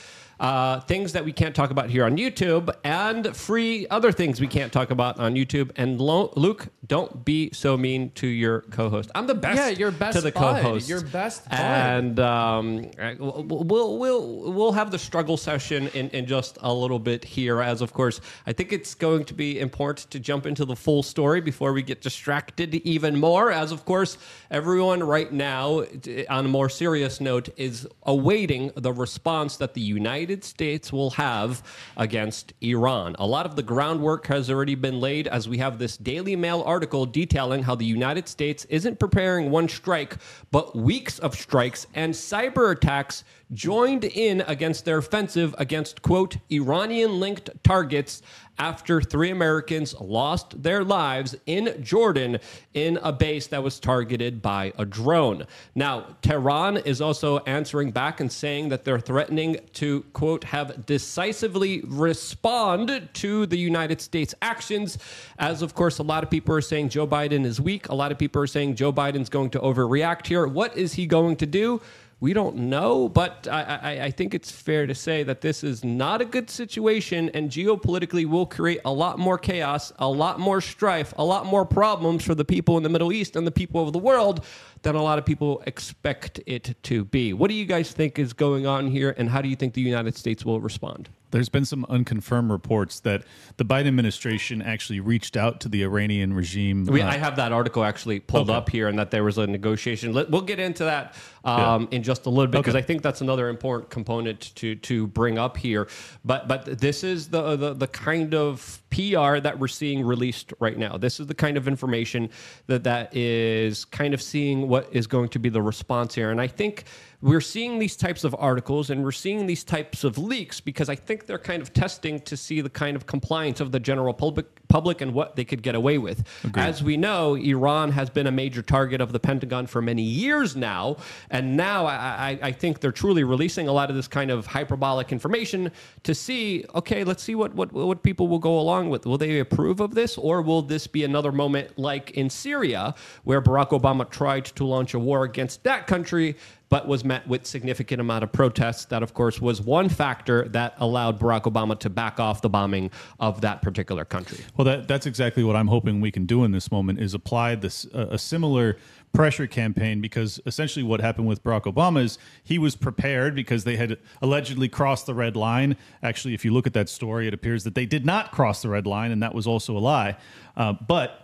Uh, 0.43 0.81
things 0.81 1.13
that 1.13 1.25
we 1.25 1.33
can't 1.33 1.55
talk 1.55 1.71
about 1.71 1.89
here 1.89 2.05
on 2.05 2.17
YouTube 2.17 2.69
and 2.83 3.37
free 3.37 3.87
other 3.91 4.11
things 4.11 4.41
we 4.41 4.49
can't 4.49 4.73
talk 4.73 4.91
about 4.91 5.21
on 5.21 5.37
YouTube. 5.37 5.71
And 5.77 6.01
Lo- 6.01 6.33
Luke, 6.35 6.67
don't 6.89 7.25
be 7.25 7.51
so 7.53 7.77
mean 7.77 8.11
to 8.17 8.27
your 8.27 8.63
co-host. 8.63 9.09
I'm 9.15 9.29
the 9.29 9.37
best. 9.37 9.57
Yeah, 9.57 9.69
your 9.69 9.93
best 9.93 10.17
to 10.17 10.21
the 10.21 10.33
bud. 10.33 10.61
co-host. 10.61 10.89
Your 10.89 11.01
best 11.01 11.49
bud. 11.49 11.61
And 11.61 12.19
um, 12.19 12.91
we'll, 13.21 13.45
we'll 13.65 13.99
we'll 13.99 14.53
we'll 14.53 14.73
have 14.73 14.91
the 14.91 14.99
struggle 14.99 15.37
session 15.37 15.87
in, 15.95 16.11
in 16.11 16.27
just 16.27 16.59
a 16.61 16.75
little 16.75 16.99
bit 16.99 17.25
here. 17.25 17.63
As 17.63 17.81
of 17.81 17.93
course, 17.93 18.21
I 18.45 18.53
think 18.53 18.73
it's 18.73 18.97
going 18.97 19.25
to 19.27 19.35
be 19.35 19.61
important 19.61 20.11
to 20.11 20.19
jump 20.19 20.45
into 20.47 20.65
the 20.65 20.75
full 20.75 21.05
story 21.05 21.41
before 21.41 21.73
we 21.73 21.83
get 21.83 22.01
distracted 22.01 22.75
even 22.75 23.17
more. 23.17 23.53
As 23.53 23.71
of 23.71 23.85
course, 23.85 24.19
everyone 24.51 25.05
right 25.05 25.33
now, 25.33 25.85
on 26.29 26.47
a 26.47 26.49
more 26.49 26.69
serious 26.69 27.21
note, 27.21 27.49
is 27.57 27.87
awaiting 28.03 28.73
the 28.75 28.93
response 28.93 29.57
that 29.59 29.75
the 29.75 29.81
United 29.81 30.32
States 30.41 30.93
will 30.93 31.11
have 31.11 31.63
against 31.97 32.53
Iran. 32.61 33.15
A 33.19 33.27
lot 33.27 33.47
of 33.47 33.57
the 33.57 33.63
groundwork 33.63 34.27
has 34.29 34.51
already 34.51 34.75
been 34.75 35.01
laid, 35.01 35.29
as 35.29 35.49
we 35.49 35.59
have 35.59 35.79
this 35.79 35.97
Daily 35.97 36.37
Mail 36.37 36.63
article 36.65 37.07
detailing 37.07 37.63
how 37.63 37.75
the 37.75 37.85
United 37.85 38.29
States 38.29 38.65
isn't 38.71 38.99
preparing 38.99 39.51
one 39.51 39.69
strike, 39.69 40.17
but 40.51 40.75
weeks 40.75 41.19
of 41.19 41.35
strikes 41.35 41.87
and 41.95 42.15
cyber 42.15 42.73
attacks 42.73 43.25
joined 43.53 44.05
in 44.05 44.41
against 44.43 44.85
their 44.85 44.99
offensive 44.99 45.55
against, 45.59 46.03
quote, 46.03 46.39
Iranian 46.51 47.21
linked 47.21 47.51
targets 47.63 48.23
after 48.63 49.03
three 49.03 49.31
Americans 49.31 49.93
lost 50.01 50.63
their 50.63 50.85
lives 50.85 51.35
in 51.47 51.83
Jordan 51.83 52.39
in 52.75 52.97
a 53.03 53.13
base 53.13 53.49
that 53.49 53.61
was 53.61 53.81
targeted 53.81 54.41
by 54.41 54.73
a 54.79 54.85
drone. 54.85 55.45
Now, 55.75 56.17
Tehran 56.23 56.77
is 56.77 57.01
also 57.01 57.39
answering 57.39 57.91
back 57.91 58.21
and 58.21 58.31
saying 58.31 58.69
that 58.69 58.85
they're 58.85 59.01
threatening 59.01 59.59
to, 59.73 60.03
quote, 60.13 60.45
have 60.45 60.87
decisively 60.87 61.81
respond 61.87 63.09
to 63.15 63.47
the 63.47 63.59
United 63.59 64.01
States 64.01 64.33
actions. 64.41 64.97
As, 65.41 65.61
of 65.63 65.75
course, 65.75 65.99
a 65.99 66.05
lot 66.05 66.23
of 66.23 66.31
people 66.31 66.55
are 66.55 66.61
saying 66.61 66.91
Joe 66.91 67.07
Biden 67.09 67.45
is 67.45 67.61
weak. 67.61 67.89
A 67.89 67.95
lot 67.97 68.13
of 68.13 68.19
people 68.19 68.41
are 68.41 68.47
saying 68.47 68.77
Joe 68.77 68.93
Biden's 68.93 69.29
going 69.29 69.51
to 69.51 69.59
overreact 69.59 70.29
here. 70.29 70.47
What 70.47 70.77
is 70.77 70.93
he 70.93 71.07
going 71.07 71.35
to 71.39 71.47
do? 71.47 71.81
We 72.23 72.35
don't 72.35 72.55
know, 72.55 73.09
but 73.09 73.49
I, 73.51 73.63
I, 73.63 74.05
I 74.05 74.11
think 74.13 74.33
it's 74.33 74.49
fair 74.49 74.87
to 74.87 74.95
say 74.95 75.25
that 75.25 75.41
this 75.41 75.65
is 75.65 75.83
not 75.83 76.21
a 76.21 76.25
good 76.25 76.49
situation, 76.49 77.31
and 77.31 77.51
geopolitically 77.51 78.27
will 78.27 78.47
create 78.47 78.81
a 78.85 78.93
lot 78.93 79.19
more 79.19 79.37
chaos, 79.37 79.93
a 79.99 80.09
lot 80.09 80.39
more 80.39 80.61
strife, 80.61 81.13
a 81.19 81.25
lot 81.25 81.47
more 81.47 81.65
problems 81.65 82.25
for 82.25 82.37
the 82.37 82.45
people 82.45 82.77
in 82.77 82.85
the 82.85 82.89
Middle 82.89 83.13
East 83.13 83.35
and 83.35 83.45
the 83.45 83.51
people 83.51 83.85
of 83.85 83.93
the 83.93 83.99
world 83.99 84.45
than 84.83 84.95
a 84.95 85.03
lot 85.03 85.19
of 85.19 85.27
people 85.27 85.65
expect 85.67 86.39
it 86.47 86.77
to 86.85 87.05
be. 87.05 87.33
What 87.33 87.49
do 87.49 87.55
you 87.55 87.65
guys 87.65 87.91
think 87.91 88.21
is 88.21 88.33
going 88.33 88.69
on 88.69 88.87
here, 88.87 89.17
and 89.19 89.29
how 89.29 89.43
do 89.43 89.49
you 89.49 89.57
think 89.57 89.75
the 89.75 89.81
United 89.81 90.17
States 90.17 90.45
will 90.45 90.61
respond? 90.61 91.09
There's 91.33 91.49
been 91.49 91.65
some 91.65 91.85
unconfirmed 91.89 92.51
reports 92.51 93.01
that 93.01 93.25
the 93.57 93.65
Biden 93.65 93.87
administration 93.89 94.63
actually 94.63 95.01
reached 95.01 95.37
out 95.37 95.61
to 95.63 95.69
the 95.69 95.83
Iranian 95.83 96.35
regime. 96.35 96.85
We, 96.85 97.01
uh, 97.01 97.09
I 97.09 97.17
have 97.17 97.37
that 97.37 97.53
article 97.53 97.83
actually 97.85 98.21
pulled 98.21 98.51
Okay. 98.51 98.57
up 98.57 98.69
here, 98.69 98.87
and 98.89 98.99
that 98.99 99.11
there 99.11 99.25
was 99.25 99.39
a 99.39 99.47
negotiation. 99.47 100.13
Let, 100.13 100.31
we'll 100.31 100.43
get 100.43 100.61
into 100.61 100.85
that 100.85 101.15
um, 101.45 101.89
in 101.91 102.03
just 102.03 102.27
a 102.27 102.31
little 102.31 102.47
bit 102.47 102.59
because 102.59 102.75
Okay. 102.75 102.83
I 102.85 102.87
think 102.87 103.03
that's 103.03 103.23
another 103.23 103.49
important 103.49 103.91
component 103.91 104.55
to 104.57 104.75
to 104.77 105.07
bring 105.09 105.39
up 105.39 105.57
here. 105.57 105.89
But 106.25 106.49
but 106.49 106.79
this 106.79 107.03
is 107.03 107.29
the, 107.29 107.57
the 107.57 107.75
the 107.75 107.89
kind 107.89 108.35
of 108.35 108.83
PR 108.91 109.39
that 109.39 109.59
we're 109.59 109.69
seeing 109.69 110.05
released 110.05 110.53
right 110.61 110.77
now. 110.77 110.99
This 110.99 111.19
is 111.19 111.27
the 111.27 111.35
kind 111.35 111.57
of 111.57 111.67
information 111.67 112.29
that 112.67 112.85
that 112.85 113.17
is 113.17 113.87
kind 113.87 114.13
of 114.13 114.21
seeing 114.21 114.69
what 114.69 114.89
is 114.93 115.07
going 115.07 115.31
to 115.31 115.39
be 115.39 115.49
the 115.49 115.63
response 115.63 116.15
here, 116.15 116.31
and 116.31 116.41
I 116.41 116.47
think 116.47 116.85
we're 117.23 117.41
seeing 117.41 117.79
these 117.79 117.97
types 117.97 118.25
of 118.25 118.35
articles 118.37 118.91
and 118.91 119.05
we're 119.05 119.13
seeing 119.13 119.47
these 119.47 119.63
types 119.63 120.03
of 120.03 120.19
leaks 120.19 120.61
because 120.61 120.89
I 120.89 120.97
think 120.97 121.27
they're 121.27 121.39
kind 121.39 121.63
of 121.63 121.73
testing 121.73 122.19
to 122.23 122.37
see 122.37 122.61
the 122.61 122.69
kind 122.69 122.97
of 122.97 123.07
compliance 123.07 123.61
of 123.61 123.71
the 123.71 123.79
general 123.79 124.13
public 124.13 124.47
public 124.69 125.03
and 125.03 125.13
what 125.13 125.37
they 125.37 125.45
could 125.45 125.63
get 125.63 125.75
away 125.75 125.99
with. 125.99 126.27
As 126.59 126.83
we 126.83 126.97
know, 126.97 127.35
Iran 127.35 127.93
has 127.93 128.09
been 128.09 128.27
a 128.27 128.33
major 128.33 128.63
target 128.63 129.03
of 129.03 129.13
the 129.13 129.21
Pentagon 129.21 129.67
for 129.67 129.83
many 129.83 130.03
years 130.03 130.57
now, 130.57 130.97
and 131.31 131.59
now 131.59 131.85
I, 131.85 131.95
I, 131.95 132.39
I 132.49 132.53
think 132.53 132.81
they're 132.81 132.91
truly 132.91 133.23
releasing 133.23 133.69
a 133.69 133.73
lot 133.73 133.91
of 133.91 133.97
this 133.97 134.09
kind 134.09 134.31
of 134.31 134.47
hyperbolic 134.47 135.13
information 135.13 135.71
to 136.05 136.15
see, 136.15 136.65
okay, 136.75 137.05
let's 137.05 137.23
see 137.23 137.35
what, 137.35 137.55
what 137.55 137.71
what 137.73 138.03
people 138.03 138.29
will 138.29 138.39
go 138.39 138.59
along 138.59 138.89
with. 138.89 139.07
Will 139.07 139.19
they 139.19 139.39
approve 139.39 139.79
of 139.81 139.95
this, 139.95 140.19
or 140.19 140.43
will 140.43 140.63
this 140.63 140.87
be 140.87 141.05
another 141.05 141.31
moment 141.31 141.79
like 141.79 142.13
in 142.13 142.31
Syria, 142.31 142.95
where 143.25 143.41
Barack 143.41 143.79
Obama 143.79 144.09
tried 144.11 144.47
to 144.47 144.65
launch 144.65 144.95
a 144.95 144.99
war 144.99 145.23
against 145.25 145.63
that 145.65 145.87
country? 145.87 146.35
But 146.73 146.89
was 146.89 147.05
met 147.05 147.29
with 147.29 147.45
significant 147.47 148.01
amount 148.01 148.25
of 148.25 148.33
protests. 148.33 148.87
That, 148.87 149.03
of 149.03 149.13
course, 149.13 149.43
was 149.43 149.61
one 149.61 149.91
factor 149.91 150.49
that 150.49 150.73
allowed 150.79 151.21
Barack 151.21 151.43
Obama 151.43 151.79
to 151.81 151.91
back 151.91 152.19
off 152.19 152.41
the 152.41 152.49
bombing 152.49 152.91
of 153.21 153.43
that 153.43 153.61
particular 153.61 154.07
country. 154.07 154.43
Well, 154.57 154.65
that, 154.65 154.89
that's 154.89 155.05
exactly 155.05 155.45
what 155.45 155.55
I'm 155.55 155.67
hoping 155.67 156.01
we 156.01 156.11
can 156.11 156.25
do 156.25 156.45
in 156.45 156.53
this 156.53 156.73
moment 156.73 156.99
is 156.99 157.13
apply 157.13 157.57
this 157.57 157.87
uh, 157.95 158.07
a 158.13 158.19
similar 158.19 158.79
pressure 159.13 159.47
campaign 159.47 160.01
because 160.01 160.41
essentially 160.47 160.83
what 160.83 161.03
happened 161.03 161.29
with 161.29 161.45
Barack 161.45 161.65
Obama 161.65 162.03
is 162.03 162.17
he 162.43 162.59
was 162.59 162.75
prepared 162.75 163.35
because 163.35 163.65
they 163.65 163.77
had 163.77 163.99
allegedly 164.23 164.71
crossed 164.71 165.05
the 165.05 165.13
red 165.13 165.37
line. 165.37 165.77
Actually, 166.03 166.33
if 166.33 166.43
you 166.43 166.55
look 166.55 166.67
at 166.67 166.73
that 166.73 166.89
story, 166.89 167.29
it 167.29 167.35
appears 167.35 167.65
that 167.65 167.75
they 167.75 167.85
did 167.85 168.07
not 168.07 168.33
cross 168.33 168.63
the 168.63 168.71
red 168.71 168.87
line, 168.87 169.11
and 169.11 169.23
that 169.23 169.35
was 169.35 169.47
also 169.47 169.77
a 169.77 169.79
lie. 169.79 170.17
Uh, 170.57 170.73
but 170.73 171.22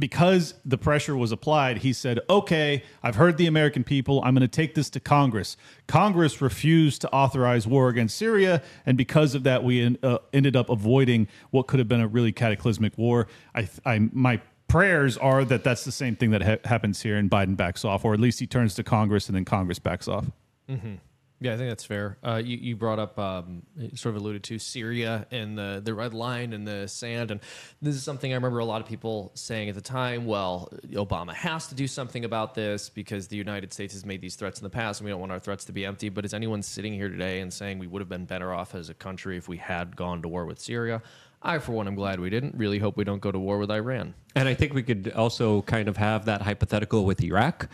because 0.00 0.54
the 0.64 0.78
pressure 0.78 1.16
was 1.16 1.30
applied, 1.30 1.78
he 1.78 1.92
said, 1.92 2.18
Okay, 2.28 2.82
I've 3.02 3.16
heard 3.16 3.36
the 3.36 3.46
American 3.46 3.84
people. 3.84 4.20
I'm 4.24 4.34
going 4.34 4.40
to 4.40 4.48
take 4.48 4.74
this 4.74 4.90
to 4.90 5.00
Congress. 5.00 5.56
Congress 5.86 6.40
refused 6.40 7.02
to 7.02 7.12
authorize 7.12 7.66
war 7.66 7.88
against 7.88 8.16
Syria. 8.16 8.62
And 8.86 8.96
because 8.96 9.34
of 9.34 9.44
that, 9.44 9.62
we 9.62 9.96
uh, 10.02 10.18
ended 10.32 10.56
up 10.56 10.70
avoiding 10.70 11.28
what 11.50 11.66
could 11.66 11.78
have 11.78 11.88
been 11.88 12.00
a 12.00 12.08
really 12.08 12.32
cataclysmic 12.32 12.96
war. 12.98 13.28
I, 13.54 13.68
I, 13.84 14.08
my 14.12 14.40
prayers 14.66 15.16
are 15.18 15.44
that 15.44 15.64
that's 15.64 15.84
the 15.84 15.92
same 15.92 16.16
thing 16.16 16.30
that 16.30 16.42
ha- 16.42 16.68
happens 16.68 17.02
here 17.02 17.16
and 17.16 17.30
Biden 17.30 17.56
backs 17.56 17.84
off, 17.84 18.04
or 18.04 18.14
at 18.14 18.20
least 18.20 18.40
he 18.40 18.46
turns 18.46 18.74
to 18.74 18.82
Congress 18.82 19.28
and 19.28 19.36
then 19.36 19.44
Congress 19.44 19.78
backs 19.78 20.08
off. 20.08 20.26
Yeah, 21.42 21.54
I 21.54 21.56
think 21.56 21.70
that's 21.70 21.84
fair. 21.84 22.18
Uh, 22.22 22.42
you, 22.44 22.58
you 22.58 22.76
brought 22.76 22.98
up, 22.98 23.18
um, 23.18 23.62
sort 23.94 24.14
of 24.14 24.20
alluded 24.20 24.42
to 24.44 24.58
Syria 24.58 25.26
and 25.30 25.56
the, 25.56 25.80
the 25.82 25.94
red 25.94 26.12
line 26.12 26.52
and 26.52 26.68
the 26.68 26.86
sand. 26.86 27.30
And 27.30 27.40
this 27.80 27.94
is 27.94 28.02
something 28.02 28.30
I 28.30 28.34
remember 28.34 28.58
a 28.58 28.64
lot 28.66 28.82
of 28.82 28.86
people 28.86 29.32
saying 29.34 29.70
at 29.70 29.74
the 29.74 29.80
time 29.80 30.26
well, 30.26 30.68
Obama 30.90 31.32
has 31.32 31.68
to 31.68 31.74
do 31.74 31.86
something 31.86 32.26
about 32.26 32.54
this 32.54 32.90
because 32.90 33.28
the 33.28 33.38
United 33.38 33.72
States 33.72 33.94
has 33.94 34.04
made 34.04 34.20
these 34.20 34.36
threats 34.36 34.60
in 34.60 34.64
the 34.64 34.70
past 34.70 35.00
and 35.00 35.06
we 35.06 35.12
don't 35.12 35.20
want 35.20 35.32
our 35.32 35.38
threats 35.38 35.64
to 35.64 35.72
be 35.72 35.86
empty. 35.86 36.10
But 36.10 36.26
is 36.26 36.34
anyone 36.34 36.62
sitting 36.62 36.92
here 36.92 37.08
today 37.08 37.40
and 37.40 37.50
saying 37.50 37.78
we 37.78 37.86
would 37.86 38.00
have 38.00 38.08
been 38.10 38.26
better 38.26 38.52
off 38.52 38.74
as 38.74 38.90
a 38.90 38.94
country 38.94 39.38
if 39.38 39.48
we 39.48 39.56
had 39.56 39.96
gone 39.96 40.20
to 40.20 40.28
war 40.28 40.44
with 40.44 40.60
Syria? 40.60 41.00
I, 41.42 41.58
for 41.58 41.72
one, 41.72 41.86
am 41.86 41.94
glad 41.94 42.20
we 42.20 42.28
didn't. 42.28 42.54
Really 42.56 42.78
hope 42.78 42.98
we 42.98 43.04
don't 43.04 43.20
go 43.20 43.32
to 43.32 43.38
war 43.38 43.56
with 43.56 43.70
Iran. 43.70 44.12
And 44.36 44.46
I 44.46 44.54
think 44.54 44.74
we 44.74 44.82
could 44.82 45.10
also 45.16 45.62
kind 45.62 45.88
of 45.88 45.96
have 45.96 46.26
that 46.26 46.42
hypothetical 46.42 47.04
with 47.04 47.22
Iraq, 47.22 47.68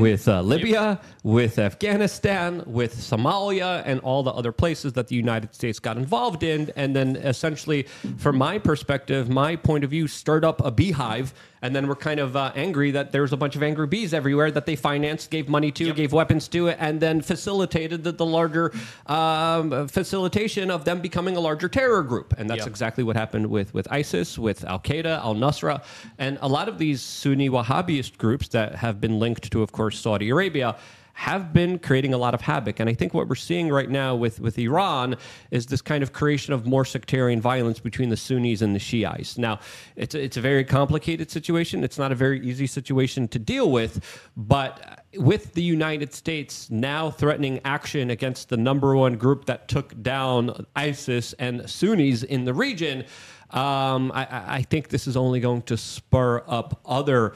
with 0.00 0.28
uh, 0.28 0.42
Libya, 0.42 1.00
with 1.22 1.58
Afghanistan, 1.58 2.62
with 2.66 2.96
Somalia, 2.96 3.82
and 3.86 4.00
all 4.00 4.22
the 4.22 4.32
other 4.32 4.52
places 4.52 4.94
that 4.94 5.08
the 5.08 5.14
United 5.14 5.54
States 5.54 5.78
got 5.78 5.96
involved 5.96 6.42
in. 6.42 6.72
And 6.76 6.94
then 6.94 7.16
essentially, 7.16 7.84
from 8.18 8.36
my 8.36 8.58
perspective, 8.58 9.30
my 9.30 9.56
point 9.56 9.84
of 9.84 9.90
view, 9.90 10.08
stirred 10.08 10.44
up 10.44 10.62
a 10.64 10.70
beehive. 10.70 11.32
And 11.64 11.74
then 11.74 11.88
we're 11.88 11.96
kind 11.96 12.20
of 12.20 12.36
uh, 12.36 12.52
angry 12.54 12.90
that 12.90 13.10
there's 13.10 13.32
a 13.32 13.38
bunch 13.38 13.56
of 13.56 13.62
angry 13.62 13.86
bees 13.86 14.12
everywhere 14.12 14.50
that 14.50 14.66
they 14.66 14.76
financed, 14.76 15.30
gave 15.30 15.48
money 15.48 15.72
to, 15.72 15.94
gave 15.94 16.12
weapons 16.12 16.46
to, 16.48 16.68
and 16.68 17.00
then 17.00 17.22
facilitated 17.22 18.04
the, 18.04 18.12
the 18.12 18.26
larger 18.26 18.70
um, 19.06 19.88
facilitation 19.88 20.70
of 20.70 20.84
them 20.84 21.00
becoming 21.00 21.36
a 21.38 21.40
larger 21.40 21.70
terror 21.70 22.02
group. 22.02 22.34
And 22.36 22.50
that's 22.50 22.58
Yep. 22.58 22.66
exactly 22.68 23.02
what 23.02 23.16
happened 23.16 23.46
with, 23.46 23.72
with 23.72 23.90
ISIS, 23.90 24.38
with 24.38 24.62
Al 24.64 24.78
Qaeda, 24.78 25.18
Al 25.20 25.34
Nusra, 25.34 25.82
and 26.18 26.36
a 26.42 26.48
lot 26.48 26.68
of 26.68 26.76
these 26.76 27.00
Sunni 27.00 27.48
Wahhabist 27.48 28.18
groups 28.18 28.48
that 28.48 28.74
have 28.74 29.00
been 29.00 29.18
linked 29.18 29.50
to, 29.50 29.62
of 29.62 29.72
course, 29.72 29.98
Saudi 29.98 30.28
Arabia. 30.28 30.76
Have 31.16 31.52
been 31.52 31.78
creating 31.78 32.12
a 32.12 32.18
lot 32.18 32.34
of 32.34 32.40
havoc. 32.40 32.80
And 32.80 32.90
I 32.90 32.94
think 32.94 33.14
what 33.14 33.28
we're 33.28 33.36
seeing 33.36 33.68
right 33.68 33.88
now 33.88 34.16
with, 34.16 34.40
with 34.40 34.58
Iran 34.58 35.16
is 35.52 35.66
this 35.66 35.80
kind 35.80 36.02
of 36.02 36.12
creation 36.12 36.52
of 36.52 36.66
more 36.66 36.84
sectarian 36.84 37.40
violence 37.40 37.78
between 37.78 38.08
the 38.08 38.16
Sunnis 38.16 38.62
and 38.62 38.74
the 38.74 38.80
Shiites. 38.80 39.38
Now, 39.38 39.60
it's 39.94 40.14
it's 40.14 40.36
a 40.36 40.40
very 40.40 40.64
complicated 40.64 41.30
situation. 41.30 41.84
It's 41.84 41.98
not 41.98 42.10
a 42.10 42.16
very 42.16 42.44
easy 42.44 42.66
situation 42.66 43.28
to 43.28 43.38
deal 43.38 43.70
with. 43.70 44.04
But 44.36 45.04
with 45.16 45.54
the 45.54 45.62
United 45.62 46.12
States 46.12 46.68
now 46.70 47.10
threatening 47.10 47.60
action 47.64 48.10
against 48.10 48.48
the 48.48 48.56
number 48.56 48.96
one 48.96 49.14
group 49.14 49.44
that 49.44 49.68
took 49.68 50.02
down 50.02 50.66
ISIS 50.74 51.32
and 51.34 51.70
Sunnis 51.70 52.24
in 52.24 52.44
the 52.44 52.54
region, 52.54 53.04
um, 53.50 54.10
I 54.12 54.26
I 54.58 54.62
think 54.62 54.88
this 54.88 55.06
is 55.06 55.16
only 55.16 55.38
going 55.38 55.62
to 55.62 55.76
spur 55.76 56.42
up 56.48 56.80
other 56.84 57.34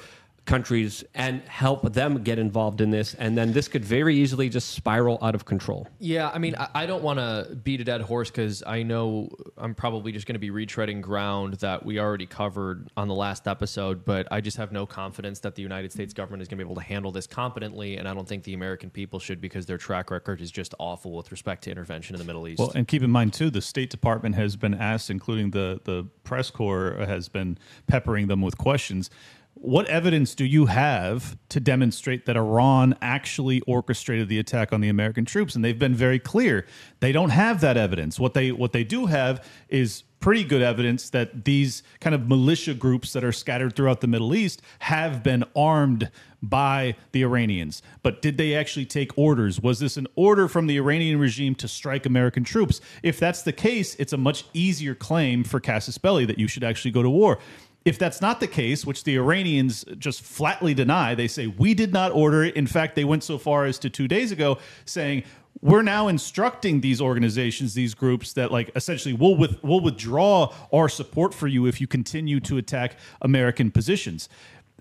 countries 0.48 1.04
and 1.14 1.42
help 1.42 1.92
them 1.92 2.22
get 2.22 2.38
involved 2.38 2.80
in 2.80 2.90
this. 2.90 3.14
And 3.14 3.36
then 3.36 3.52
this 3.52 3.68
could 3.68 3.84
very 3.84 4.16
easily 4.16 4.48
just 4.48 4.70
spiral 4.70 5.18
out 5.20 5.34
of 5.34 5.44
control. 5.44 5.86
Yeah, 6.00 6.30
I 6.32 6.38
mean, 6.38 6.56
I, 6.56 6.68
I 6.74 6.86
don't 6.86 7.02
want 7.02 7.18
to 7.18 7.54
beat 7.54 7.82
a 7.82 7.84
dead 7.84 8.00
horse 8.00 8.30
because 8.30 8.62
I 8.66 8.82
know 8.82 9.28
I'm 9.58 9.74
probably 9.74 10.10
just 10.10 10.26
going 10.26 10.34
to 10.34 10.40
be 10.40 10.50
retreading 10.50 11.02
ground 11.02 11.54
that 11.54 11.84
we 11.84 12.00
already 12.00 12.24
covered 12.24 12.88
on 12.96 13.08
the 13.08 13.14
last 13.14 13.46
episode, 13.46 14.06
but 14.06 14.26
I 14.30 14.40
just 14.40 14.56
have 14.56 14.72
no 14.72 14.86
confidence 14.86 15.38
that 15.40 15.54
the 15.54 15.62
United 15.62 15.92
States 15.92 16.14
government 16.14 16.40
is 16.40 16.48
going 16.48 16.58
to 16.58 16.64
be 16.64 16.66
able 16.66 16.80
to 16.80 16.86
handle 16.86 17.12
this 17.12 17.26
competently, 17.26 17.98
and 17.98 18.08
I 18.08 18.14
don't 18.14 18.26
think 18.26 18.44
the 18.44 18.54
American 18.54 18.88
people 18.88 19.18
should 19.18 19.42
because 19.42 19.66
their 19.66 19.78
track 19.78 20.10
record 20.10 20.40
is 20.40 20.50
just 20.50 20.74
awful 20.78 21.12
with 21.12 21.30
respect 21.30 21.64
to 21.64 21.70
intervention 21.70 22.14
in 22.14 22.18
the 22.18 22.24
Middle 22.24 22.48
East. 22.48 22.58
Well, 22.58 22.72
and 22.74 22.88
keep 22.88 23.02
in 23.02 23.10
mind 23.10 23.34
too, 23.34 23.50
the 23.50 23.60
State 23.60 23.90
Department 23.90 24.34
has 24.36 24.56
been 24.56 24.74
asked, 24.74 25.10
including 25.10 25.50
the 25.50 25.80
the 25.84 26.06
press 26.24 26.50
corps, 26.50 26.96
has 27.06 27.28
been 27.28 27.58
peppering 27.86 28.28
them 28.28 28.40
with 28.40 28.56
questions. 28.56 29.10
What 29.60 29.86
evidence 29.86 30.36
do 30.36 30.44
you 30.44 30.66
have 30.66 31.36
to 31.48 31.58
demonstrate 31.58 32.26
that 32.26 32.36
Iran 32.36 32.96
actually 33.02 33.60
orchestrated 33.62 34.28
the 34.28 34.38
attack 34.38 34.72
on 34.72 34.80
the 34.80 34.88
American 34.88 35.24
troops? 35.24 35.56
And 35.56 35.64
they've 35.64 35.78
been 35.78 35.96
very 35.96 36.20
clear 36.20 36.64
they 37.00 37.10
don't 37.10 37.30
have 37.30 37.60
that 37.62 37.76
evidence. 37.76 38.20
What 38.20 38.34
they 38.34 38.52
what 38.52 38.72
they 38.72 38.84
do 38.84 39.06
have 39.06 39.44
is 39.68 40.04
pretty 40.20 40.44
good 40.44 40.62
evidence 40.62 41.10
that 41.10 41.44
these 41.44 41.82
kind 42.00 42.14
of 42.14 42.28
militia 42.28 42.74
groups 42.74 43.12
that 43.12 43.24
are 43.24 43.32
scattered 43.32 43.74
throughout 43.74 44.00
the 44.00 44.06
Middle 44.06 44.34
East 44.34 44.62
have 44.80 45.22
been 45.22 45.44
armed 45.56 46.10
by 46.42 46.94
the 47.12 47.22
Iranians. 47.22 47.82
But 48.02 48.22
did 48.22 48.36
they 48.36 48.54
actually 48.54 48.86
take 48.86 49.16
orders? 49.16 49.60
Was 49.60 49.80
this 49.80 49.96
an 49.96 50.06
order 50.14 50.46
from 50.48 50.66
the 50.66 50.76
Iranian 50.76 51.18
regime 51.18 51.54
to 51.56 51.68
strike 51.68 52.06
American 52.06 52.44
troops? 52.44 52.80
If 53.02 53.18
that's 53.18 53.42
the 53.42 53.52
case, 53.52 53.96
it's 53.96 54.12
a 54.12 54.16
much 54.16 54.44
easier 54.52 54.94
claim 54.94 55.42
for 55.42 55.58
Casus 55.60 55.98
Belli 55.98 56.24
that 56.26 56.38
you 56.38 56.46
should 56.46 56.64
actually 56.64 56.92
go 56.92 57.02
to 57.02 57.10
war. 57.10 57.38
If 57.84 57.98
that's 57.98 58.20
not 58.20 58.40
the 58.40 58.48
case, 58.48 58.84
which 58.84 59.04
the 59.04 59.16
Iranians 59.16 59.84
just 59.98 60.22
flatly 60.22 60.74
deny, 60.74 61.14
they 61.14 61.28
say, 61.28 61.46
we 61.46 61.74
did 61.74 61.92
not 61.92 62.12
order 62.12 62.44
it. 62.44 62.54
In 62.56 62.66
fact, 62.66 62.96
they 62.96 63.04
went 63.04 63.24
so 63.24 63.38
far 63.38 63.64
as 63.64 63.78
to 63.78 63.88
two 63.88 64.08
days 64.08 64.30
ago 64.32 64.58
saying, 64.84 65.22
we're 65.60 65.82
now 65.82 66.08
instructing 66.08 66.80
these 66.80 67.00
organizations, 67.00 67.74
these 67.74 67.94
groups 67.94 68.32
that 68.34 68.52
like 68.52 68.70
essentially 68.76 69.14
we'll 69.14 69.36
with, 69.36 69.62
we'll 69.64 69.80
withdraw 69.80 70.54
our 70.72 70.88
support 70.88 71.34
for 71.34 71.48
you 71.48 71.66
if 71.66 71.80
you 71.80 71.86
continue 71.86 72.40
to 72.40 72.58
attack 72.58 72.96
American 73.22 73.70
positions. 73.70 74.28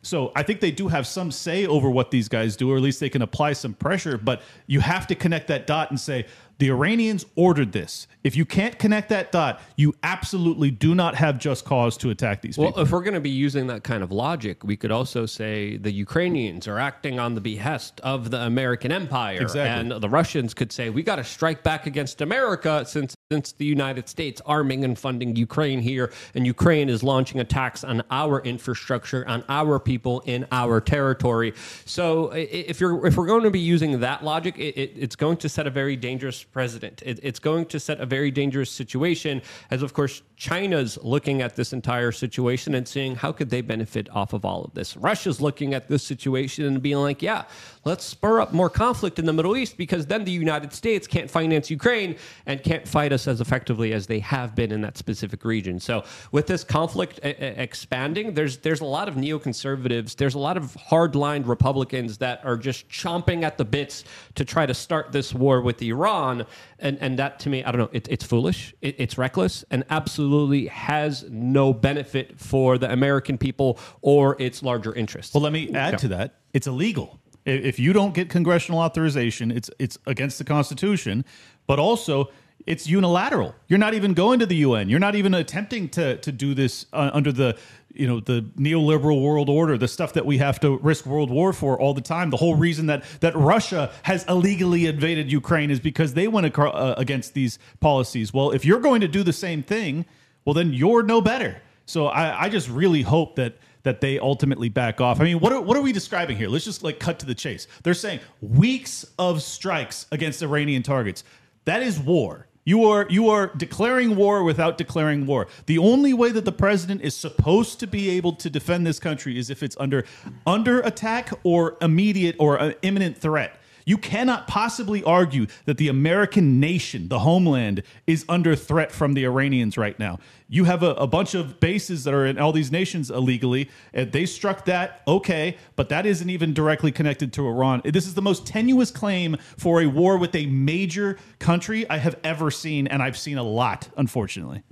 So 0.04 0.32
I 0.36 0.44
think 0.44 0.60
they 0.60 0.72
do 0.72 0.88
have 0.88 1.08
some 1.08 1.32
say 1.32 1.66
over 1.66 1.90
what 1.90 2.12
these 2.12 2.30
guys 2.30 2.56
do, 2.56 2.72
or 2.72 2.78
at 2.78 2.84
least 2.84 3.00
they 3.00 3.10
can 3.10 3.24
apply 3.24 3.54
some 3.54 3.74
pressure. 3.74 4.18
But 4.18 4.42
you 4.68 4.80
have 4.80 5.08
to 5.08 5.16
connect 5.16 5.48
that 5.48 5.66
dot 5.66 5.90
and 5.90 6.00
say 6.00 6.28
the 6.60 6.70
Iranians 6.70 7.26
ordered 7.36 7.72
this. 7.72 8.08
If 8.24 8.36
you 8.36 8.46
can't 8.46 8.78
connect 8.80 9.10
that 9.10 9.32
dot, 9.32 9.62
you 9.76 9.94
absolutely 10.04 10.72
do 10.72 10.96
not 10.96 11.16
have 11.16 11.38
just 11.38 11.66
cause 11.66 11.96
to 11.98 12.10
attack 12.10 12.42
these 12.42 12.56
people. 12.56 12.64
Well, 12.64 12.72
people. 12.74 12.84
if 12.84 12.92
we're 12.92 13.04
going 13.04 13.14
to 13.14 13.20
be 13.20 13.30
using 13.30 13.68
that 13.68 13.84
kind 13.84 14.04
of 14.04 14.12
logic, 14.12 14.64
we 14.64 14.76
could 14.76 14.92
also 14.92 15.26
say 15.26 15.78
the 15.78 15.92
Ukrainians 15.92 16.68
are 16.68 16.80
acting 16.80 17.20
on 17.20 17.36
the 17.36 17.42
behest 17.42 18.02
of 18.02 18.32
the 18.32 18.42
American 18.42 18.92
empire. 18.92 19.42
Exactly. 19.42 19.94
And 19.94 20.02
the 20.02 20.10
Russians 20.10 20.54
could 20.54 20.72
say, 20.72 20.90
we 20.90 21.04
got 21.04 21.18
to 21.18 21.24
strike 21.24 21.64
back 21.64 21.86
against 21.86 22.22
America 22.22 22.84
since, 22.88 23.16
since 23.32 23.52
the 23.52 23.66
United 23.66 24.10
States 24.10 24.42
arming 24.46 24.84
and 24.84 24.98
funding 24.98 25.36
Ukraine 25.36 25.80
here. 25.80 26.12
And 26.34 26.46
Ukraine 26.46 26.90
is 26.90 27.04
launching 27.04 27.40
attacks 27.40 27.84
on 27.84 28.04
our 28.10 28.42
infrastructure, 28.42 29.28
on 29.28 29.44
our 29.48 29.80
people 29.80 30.22
in 30.26 30.48
our 30.52 30.82
territory. 30.82 31.54
So 31.86 32.32
if, 32.34 32.82
you're, 32.82 33.06
if 33.06 33.16
we're 33.16 33.28
going 33.28 33.44
to 33.44 33.52
be 33.52 33.60
using 33.60 34.00
that 34.00 34.24
logic, 34.24 34.58
it, 34.58 34.76
it, 34.76 34.94
it's 34.96 35.16
going 35.16 35.38
to 35.38 35.50
set 35.50 35.68
a 35.68 35.70
very 35.70 35.96
dangerous 35.96 36.47
precedent. 36.52 37.02
It, 37.06 37.20
it's 37.24 37.40
going 37.40 37.66
to 37.68 37.80
set 37.80 38.00
a 38.00 38.06
very 38.06 38.32
dangerous 38.32 38.72
situation, 38.72 39.42
as 39.72 39.84
of 39.84 39.94
course, 39.94 40.22
China's 40.36 41.00
looking 41.02 41.42
at 41.42 41.56
this 41.56 41.74
entire 41.74 42.12
situation 42.12 42.76
and 42.76 42.88
seeing 42.88 43.16
how 43.16 43.32
could 43.32 43.50
they 43.50 43.62
benefit 43.62 44.08
off 44.12 44.34
of 44.34 44.46
all 44.46 44.64
of 44.64 44.74
this. 44.74 44.96
Russia's 44.96 45.42
looking 45.42 45.74
at 45.74 45.88
this 45.88 46.04
situation 46.04 46.66
and 46.66 46.82
being 46.82 46.98
like, 46.98 47.24
yeah, 47.24 47.46
let's 47.86 48.04
spur 48.04 48.40
up 48.40 48.54
more 48.54 48.70
conflict 48.70 49.18
in 49.18 49.26
the 49.26 49.34
Middle 49.34 49.58
East 49.58 49.78
because 49.78 50.06
then 50.06 50.24
the 50.26 50.32
United 50.32 50.74
States 50.74 51.08
can't 51.08 51.30
finance 51.30 51.72
Ukraine 51.72 52.16
and 52.46 52.62
can't 52.62 52.88
fight 52.88 53.12
us 53.12 53.28
as 53.28 53.42
effectively 53.42 53.94
as 53.94 54.06
they 54.06 54.20
have 54.20 54.54
been 54.56 54.72
in 54.72 54.82
that 54.82 54.98
specific 54.98 55.44
region. 55.44 55.80
So 55.80 56.04
with 56.32 56.46
this 56.46 56.64
conflict 56.64 57.20
e- 57.24 57.30
e- 57.30 57.32
expanding, 57.40 58.34
there's 58.34 58.58
there's 58.58 58.82
a 58.82 58.86
lot 58.86 59.08
of 59.08 59.16
neoconservatives, 59.16 60.16
there's 60.16 60.36
a 60.36 60.40
lot 60.40 60.58
of 60.58 60.76
hardline 60.90 61.48
Republicans 61.48 62.18
that 62.20 62.46
are 62.46 62.58
just 62.58 62.88
chomping 62.90 63.44
at 63.44 63.58
the 63.58 63.66
bits 63.66 64.04
to 64.36 64.46
try 64.46 64.66
to 64.66 64.74
start 64.74 65.12
this 65.12 65.34
war 65.34 65.62
with 65.62 65.82
Iran, 65.82 66.37
and 66.80 66.98
and 67.00 67.20
that 67.20 67.40
to 67.42 67.50
me, 67.50 67.64
I 67.64 67.72
don't 67.72 67.80
know, 67.80 67.90
it, 67.92 68.08
it's 68.10 68.24
foolish, 68.24 68.74
it, 68.82 68.96
it's 68.98 69.18
reckless, 69.18 69.64
and 69.72 69.84
absolutely 69.90 70.68
has 70.68 71.26
no 71.30 71.74
benefit 71.74 72.40
for 72.40 72.78
the 72.78 72.92
American 72.92 73.38
people 73.38 73.80
or 74.02 74.36
its 74.42 74.64
larger 74.64 74.94
interests. 74.94 75.34
Well, 75.34 75.44
let 75.44 75.54
me 75.54 75.74
add 75.74 75.98
to 76.00 76.08
that. 76.10 76.36
It's 76.54 76.68
illegal. 76.68 77.20
If 77.46 77.80
you 77.80 77.94
don't 77.94 78.14
get 78.14 78.30
congressional 78.30 78.82
authorization, 78.82 79.52
it's 79.52 79.70
it's 79.80 79.98
against 80.06 80.38
the 80.38 80.44
Constitution, 80.44 81.24
but 81.66 81.80
also 81.80 82.30
it's 82.66 82.88
unilateral. 82.88 83.56
You're 83.68 83.80
not 83.80 83.94
even 83.94 84.14
going 84.14 84.40
to 84.40 84.46
the 84.46 84.58
UN. 84.58 84.90
You're 84.90 85.00
not 85.00 85.16
even 85.16 85.34
attempting 85.34 85.90
to 85.90 86.18
to 86.18 86.32
do 86.32 86.54
this 86.54 86.86
uh, 86.94 87.12
under 87.14 87.32
the 87.32 87.58
you 88.00 88.08
know 88.08 88.20
the 88.20 88.42
neoliberal 88.58 89.22
world 89.22 89.50
order, 89.50 89.78
the 89.78 89.88
stuff 89.88 90.14
that 90.14 90.26
we 90.26 90.38
have 90.38 90.60
to 90.62 90.78
risk 90.78 91.06
world 91.06 91.30
war 91.30 91.54
for 91.54 91.80
all 91.80 91.94
the 91.94 92.02
time. 92.02 92.30
The 92.30 92.38
whole 92.38 92.56
reason 92.56 92.88
that 92.88 93.04
that 93.22 93.36
Russia 93.36 93.92
has 94.04 94.24
illegally 94.26 94.86
invaded 94.86 95.32
Ukraine 95.32 95.72
is 95.72 95.80
because 95.80 96.14
they 96.14 96.28
went 96.28 96.58
uh, 96.58 96.96
against 96.98 97.34
these 97.34 97.60
policies. 97.80 98.34
Well, 98.34 98.52
if 98.52 98.66
you're 98.66 98.80
going 98.80 99.02
to 99.02 99.08
do 99.08 99.24
the 99.24 99.34
same 99.34 99.64
thing, 99.64 100.06
well 100.46 100.54
then 100.54 100.74
you're 100.74 101.04
no 101.04 101.22
better. 101.22 101.62
So 101.86 102.08
I, 102.08 102.44
I 102.46 102.50
just 102.50 102.70
really 102.70 103.02
hope 103.02 103.36
that 103.38 103.58
that 103.84 104.02
they 104.02 104.20
ultimately 104.20 104.68
back 104.68 105.00
off. 105.00 105.22
I 105.22 105.24
mean, 105.24 105.40
what 105.40 105.54
are, 105.54 105.62
what 105.62 105.78
are 105.78 105.82
we 105.82 105.94
describing 105.94 106.36
here? 106.36 106.50
Let's 106.50 106.66
just 106.66 106.84
like 106.84 107.00
cut 107.00 107.20
to 107.20 107.26
the 107.26 107.34
chase. 107.34 107.68
They're 107.84 107.94
saying 107.94 108.20
weeks 108.42 109.06
of 109.18 109.42
strikes 109.42 110.08
against 110.12 110.42
Iranian 110.44 110.84
targets. 110.84 111.24
That 111.64 111.82
is 111.82 111.98
war. 111.98 112.47
You 112.68 112.84
are 112.84 113.08
you 113.10 113.30
are 113.30 113.48
declaring 113.56 114.18
war 114.18 114.44
without 114.44 114.78
declaring 114.78 115.26
war. 115.26 115.48
The 115.68 115.78
only 115.78 116.14
way 116.14 116.32
that 116.32 116.44
the 116.44 116.52
president 116.52 117.02
is 117.02 117.16
supposed 117.16 117.80
to 117.80 117.88
be 117.88 118.10
able 118.10 118.34
to 118.34 118.50
defend 118.50 118.86
this 118.86 119.00
country 119.00 119.40
is 119.40 119.50
if 119.50 119.64
it's 119.64 119.78
under 119.80 120.04
under 120.46 120.82
attack 120.82 121.32
or 121.44 121.78
immediate 121.80 122.36
or 122.40 122.74
imminent 122.82 123.18
threat. 123.18 123.57
You 123.88 123.98
cannot 123.98 124.48
possibly 124.48 125.02
argue 125.06 125.48
that 125.64 125.78
the 125.78 125.88
American 125.88 126.60
nation, 126.60 127.08
the 127.08 127.20
homeland, 127.20 127.84
is 128.06 128.26
under 128.28 128.54
threat 128.54 128.92
from 128.92 129.14
the 129.14 129.24
Iranians 129.24 129.78
right 129.78 129.98
now. 129.98 130.20
You 130.50 130.66
have 130.66 130.84
a, 130.84 130.92
a 130.96 131.08
bunch 131.08 131.34
of 131.34 131.62
bases 131.62 132.04
that 132.04 132.14
are 132.14 132.26
in 132.26 132.38
all 132.38 132.52
these 132.52 132.70
nations 132.70 133.10
illegally. 133.10 133.70
And 133.94 134.12
they 134.12 134.26
struck 134.26 134.66
that, 134.66 135.04
okay, 135.08 135.56
but 135.78 135.88
that 135.88 136.06
isn't 136.06 136.30
even 136.30 136.54
directly 136.54 136.92
connected 136.92 137.32
to 137.34 137.48
Iran. 137.48 137.82
This 137.86 138.06
is 138.06 138.14
the 138.14 138.22
most 138.22 138.46
tenuous 138.46 138.92
claim 138.92 139.38
for 139.56 139.82
a 139.82 139.88
war 139.88 140.18
with 140.18 140.36
a 140.36 140.48
major 140.48 141.18
country 141.40 141.90
I 141.90 141.96
have 141.96 142.20
ever 142.26 142.52
seen, 142.52 142.88
and 142.88 143.02
I've 143.02 143.18
seen 143.18 143.38
a 143.38 143.44
lot, 143.44 143.88
unfortunately. 143.96 144.64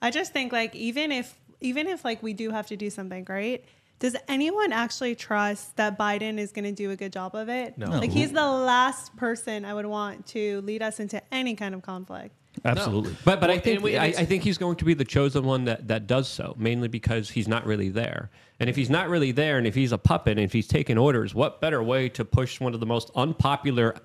I 0.00 0.10
just 0.10 0.32
think 0.32 0.52
like 0.52 0.74
even 0.74 1.12
if 1.12 1.38
even 1.60 1.86
if 1.86 2.04
like 2.04 2.24
we 2.24 2.32
do 2.32 2.50
have 2.50 2.66
to 2.66 2.76
do 2.76 2.90
something, 2.90 3.24
right? 3.28 3.64
Does 4.02 4.16
anyone 4.26 4.72
actually 4.72 5.14
trust 5.14 5.76
that 5.76 5.96
Biden 5.96 6.36
is 6.36 6.50
going 6.50 6.64
to 6.64 6.72
do 6.72 6.90
a 6.90 6.96
good 6.96 7.12
job 7.12 7.36
of 7.36 7.48
it? 7.48 7.78
No. 7.78 7.86
Like 7.86 8.10
he's 8.10 8.32
the 8.32 8.44
last 8.44 9.14
person 9.14 9.64
I 9.64 9.72
would 9.74 9.86
want 9.86 10.26
to 10.26 10.60
lead 10.62 10.82
us 10.82 10.98
into 10.98 11.22
any 11.32 11.54
kind 11.54 11.72
of 11.72 11.82
conflict. 11.82 12.34
Absolutely. 12.64 13.14
But 13.24 13.40
but 13.40 13.48
I 13.48 13.60
think 13.60 13.80
we- 13.80 13.96
I, 13.96 14.06
I 14.06 14.24
think 14.24 14.42
he's 14.42 14.58
going 14.58 14.74
to 14.74 14.84
be 14.84 14.94
the 14.94 15.04
chosen 15.04 15.44
one 15.44 15.66
that, 15.66 15.86
that 15.86 16.08
does 16.08 16.26
so, 16.28 16.56
mainly 16.58 16.88
because 16.88 17.30
he's 17.30 17.46
not 17.46 17.64
really 17.64 17.90
there. 17.90 18.32
And 18.62 18.70
if 18.70 18.76
he's 18.76 18.90
not 18.90 19.08
really 19.08 19.32
there, 19.32 19.58
and 19.58 19.66
if 19.66 19.74
he's 19.74 19.90
a 19.90 19.98
puppet, 19.98 20.38
and 20.38 20.44
if 20.44 20.52
he's 20.52 20.68
taking 20.68 20.96
orders, 20.96 21.34
what 21.34 21.60
better 21.60 21.82
way 21.82 22.08
to 22.10 22.24
push 22.24 22.60
one 22.60 22.74
of 22.74 22.78
the 22.78 22.86
most 22.86 23.10
unpopular 23.16 23.96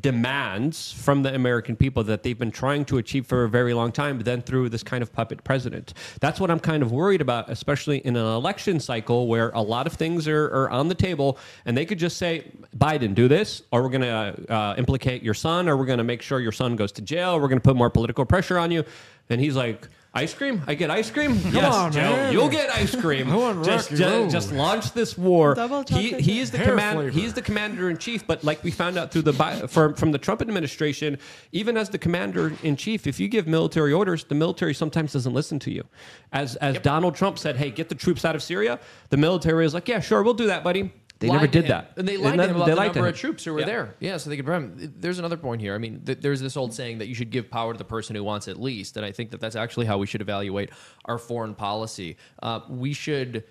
demands 0.00 0.90
from 0.90 1.22
the 1.22 1.32
American 1.32 1.76
people 1.76 2.02
that 2.02 2.24
they've 2.24 2.36
been 2.36 2.50
trying 2.50 2.84
to 2.86 2.98
achieve 2.98 3.24
for 3.24 3.44
a 3.44 3.48
very 3.48 3.72
long 3.72 3.92
time 3.92 4.18
than 4.18 4.42
through 4.42 4.68
this 4.68 4.82
kind 4.82 5.00
of 5.00 5.12
puppet 5.12 5.44
president? 5.44 5.94
That's 6.20 6.40
what 6.40 6.50
I'm 6.50 6.58
kind 6.58 6.82
of 6.82 6.90
worried 6.90 7.20
about, 7.20 7.50
especially 7.50 7.98
in 7.98 8.16
an 8.16 8.26
election 8.26 8.80
cycle 8.80 9.28
where 9.28 9.50
a 9.50 9.62
lot 9.62 9.86
of 9.86 9.92
things 9.92 10.26
are, 10.26 10.46
are 10.46 10.70
on 10.70 10.88
the 10.88 10.96
table, 10.96 11.38
and 11.64 11.76
they 11.76 11.86
could 11.86 12.00
just 12.00 12.16
say, 12.16 12.50
Biden, 12.76 13.14
do 13.14 13.28
this, 13.28 13.62
or 13.70 13.80
we're 13.80 13.90
going 13.90 14.00
to 14.00 14.52
uh, 14.52 14.74
implicate 14.76 15.22
your 15.22 15.34
son, 15.34 15.68
or 15.68 15.76
we're 15.76 15.86
going 15.86 15.98
to 15.98 16.04
make 16.04 16.20
sure 16.20 16.40
your 16.40 16.50
son 16.50 16.74
goes 16.74 16.90
to 16.90 17.00
jail, 17.00 17.38
we're 17.38 17.46
going 17.46 17.60
to 17.60 17.64
put 17.64 17.76
more 17.76 17.90
political 17.90 18.24
pressure 18.24 18.58
on 18.58 18.72
you. 18.72 18.82
And 19.28 19.40
he's 19.40 19.54
like, 19.54 19.86
Ice 20.12 20.34
cream? 20.34 20.60
I 20.66 20.74
get 20.74 20.90
ice 20.90 21.08
cream? 21.08 21.38
yes, 21.52 21.72
on, 21.72 21.92
Joe. 21.92 22.00
man. 22.00 22.32
You'll 22.32 22.48
get 22.48 22.68
ice 22.70 22.94
cream. 23.00 23.30
I 23.30 23.36
want 23.36 23.64
just, 23.64 23.90
Rocky 23.92 24.02
ju- 24.02 24.08
Road. 24.10 24.30
just 24.30 24.50
launch 24.50 24.90
this 24.92 25.16
war. 25.16 25.54
Double 25.54 25.84
He, 25.88 26.12
he 26.14 26.40
is 26.40 26.50
the 26.50 26.58
Hair 26.58 26.70
command. 26.70 26.96
flavor. 26.98 27.10
He's 27.12 27.32
the 27.32 27.42
commander 27.42 27.88
in 27.90 27.96
chief. 27.96 28.26
But 28.26 28.42
like 28.42 28.64
we 28.64 28.72
found 28.72 28.98
out 28.98 29.12
through 29.12 29.22
the 29.22 29.32
Bi- 29.32 29.68
from, 29.68 29.94
from 29.94 30.10
the 30.10 30.18
Trump 30.18 30.42
administration, 30.42 31.16
even 31.52 31.76
as 31.76 31.90
the 31.90 31.98
commander 31.98 32.52
in 32.64 32.74
chief, 32.74 33.06
if 33.06 33.20
you 33.20 33.28
give 33.28 33.46
military 33.46 33.92
orders, 33.92 34.24
the 34.24 34.34
military 34.34 34.74
sometimes 34.74 35.12
doesn't 35.12 35.32
listen 35.32 35.60
to 35.60 35.70
you. 35.70 35.84
As 36.32 36.56
as 36.56 36.78
Donald 36.80 37.14
Trump 37.14 37.38
said, 37.38 37.56
"Hey, 37.56 37.70
get 37.70 37.88
the 37.88 37.94
troops 37.94 38.24
out 38.24 38.34
of 38.34 38.42
Syria." 38.42 38.80
The 39.10 39.16
military 39.16 39.64
is 39.64 39.74
like, 39.74 39.86
"Yeah, 39.86 40.00
sure, 40.00 40.24
we'll 40.24 40.34
do 40.34 40.46
that, 40.48 40.64
buddy." 40.64 40.92
They 41.20 41.28
never 41.28 41.46
did 41.46 41.64
him. 41.64 41.68
that, 41.68 41.92
and 41.96 42.08
they 42.08 42.16
lied 42.16 42.32
to 42.32 42.36
never- 42.38 42.50
him 42.50 42.56
about 42.56 42.68
the 42.68 42.74
number 42.74 43.06
of 43.08 43.16
troops 43.16 43.44
who 43.44 43.52
were 43.52 43.60
Yeah. 43.60 43.66
there. 43.66 43.94
Yeah, 44.00 44.16
so 44.16 44.30
they 44.30 44.36
could 44.36 44.46
prevent. 44.46 45.00
There's 45.00 45.18
another 45.18 45.36
point 45.36 45.60
here. 45.60 45.74
I 45.74 45.78
mean, 45.78 46.00
th- 46.04 46.18
there's 46.20 46.40
this 46.40 46.56
old 46.56 46.72
saying 46.74 46.98
that 46.98 47.08
you 47.08 47.14
should 47.14 47.30
give 47.30 47.50
power 47.50 47.72
to 47.74 47.78
the 47.78 47.84
person 47.84 48.16
who 48.16 48.24
wants 48.24 48.48
it 48.48 48.58
least, 48.58 48.96
and 48.96 49.04
I 49.06 49.12
think 49.12 49.30
that 49.30 49.40
that's 49.40 49.54
actually 49.56 49.86
how 49.86 49.98
we 49.98 50.06
should 50.06 50.22
evaluate 50.22 50.70
our 51.04 51.18
foreign 51.18 51.54
policy. 51.54 52.16
Uh, 52.42 52.60
we 52.68 52.92
should 52.94 53.44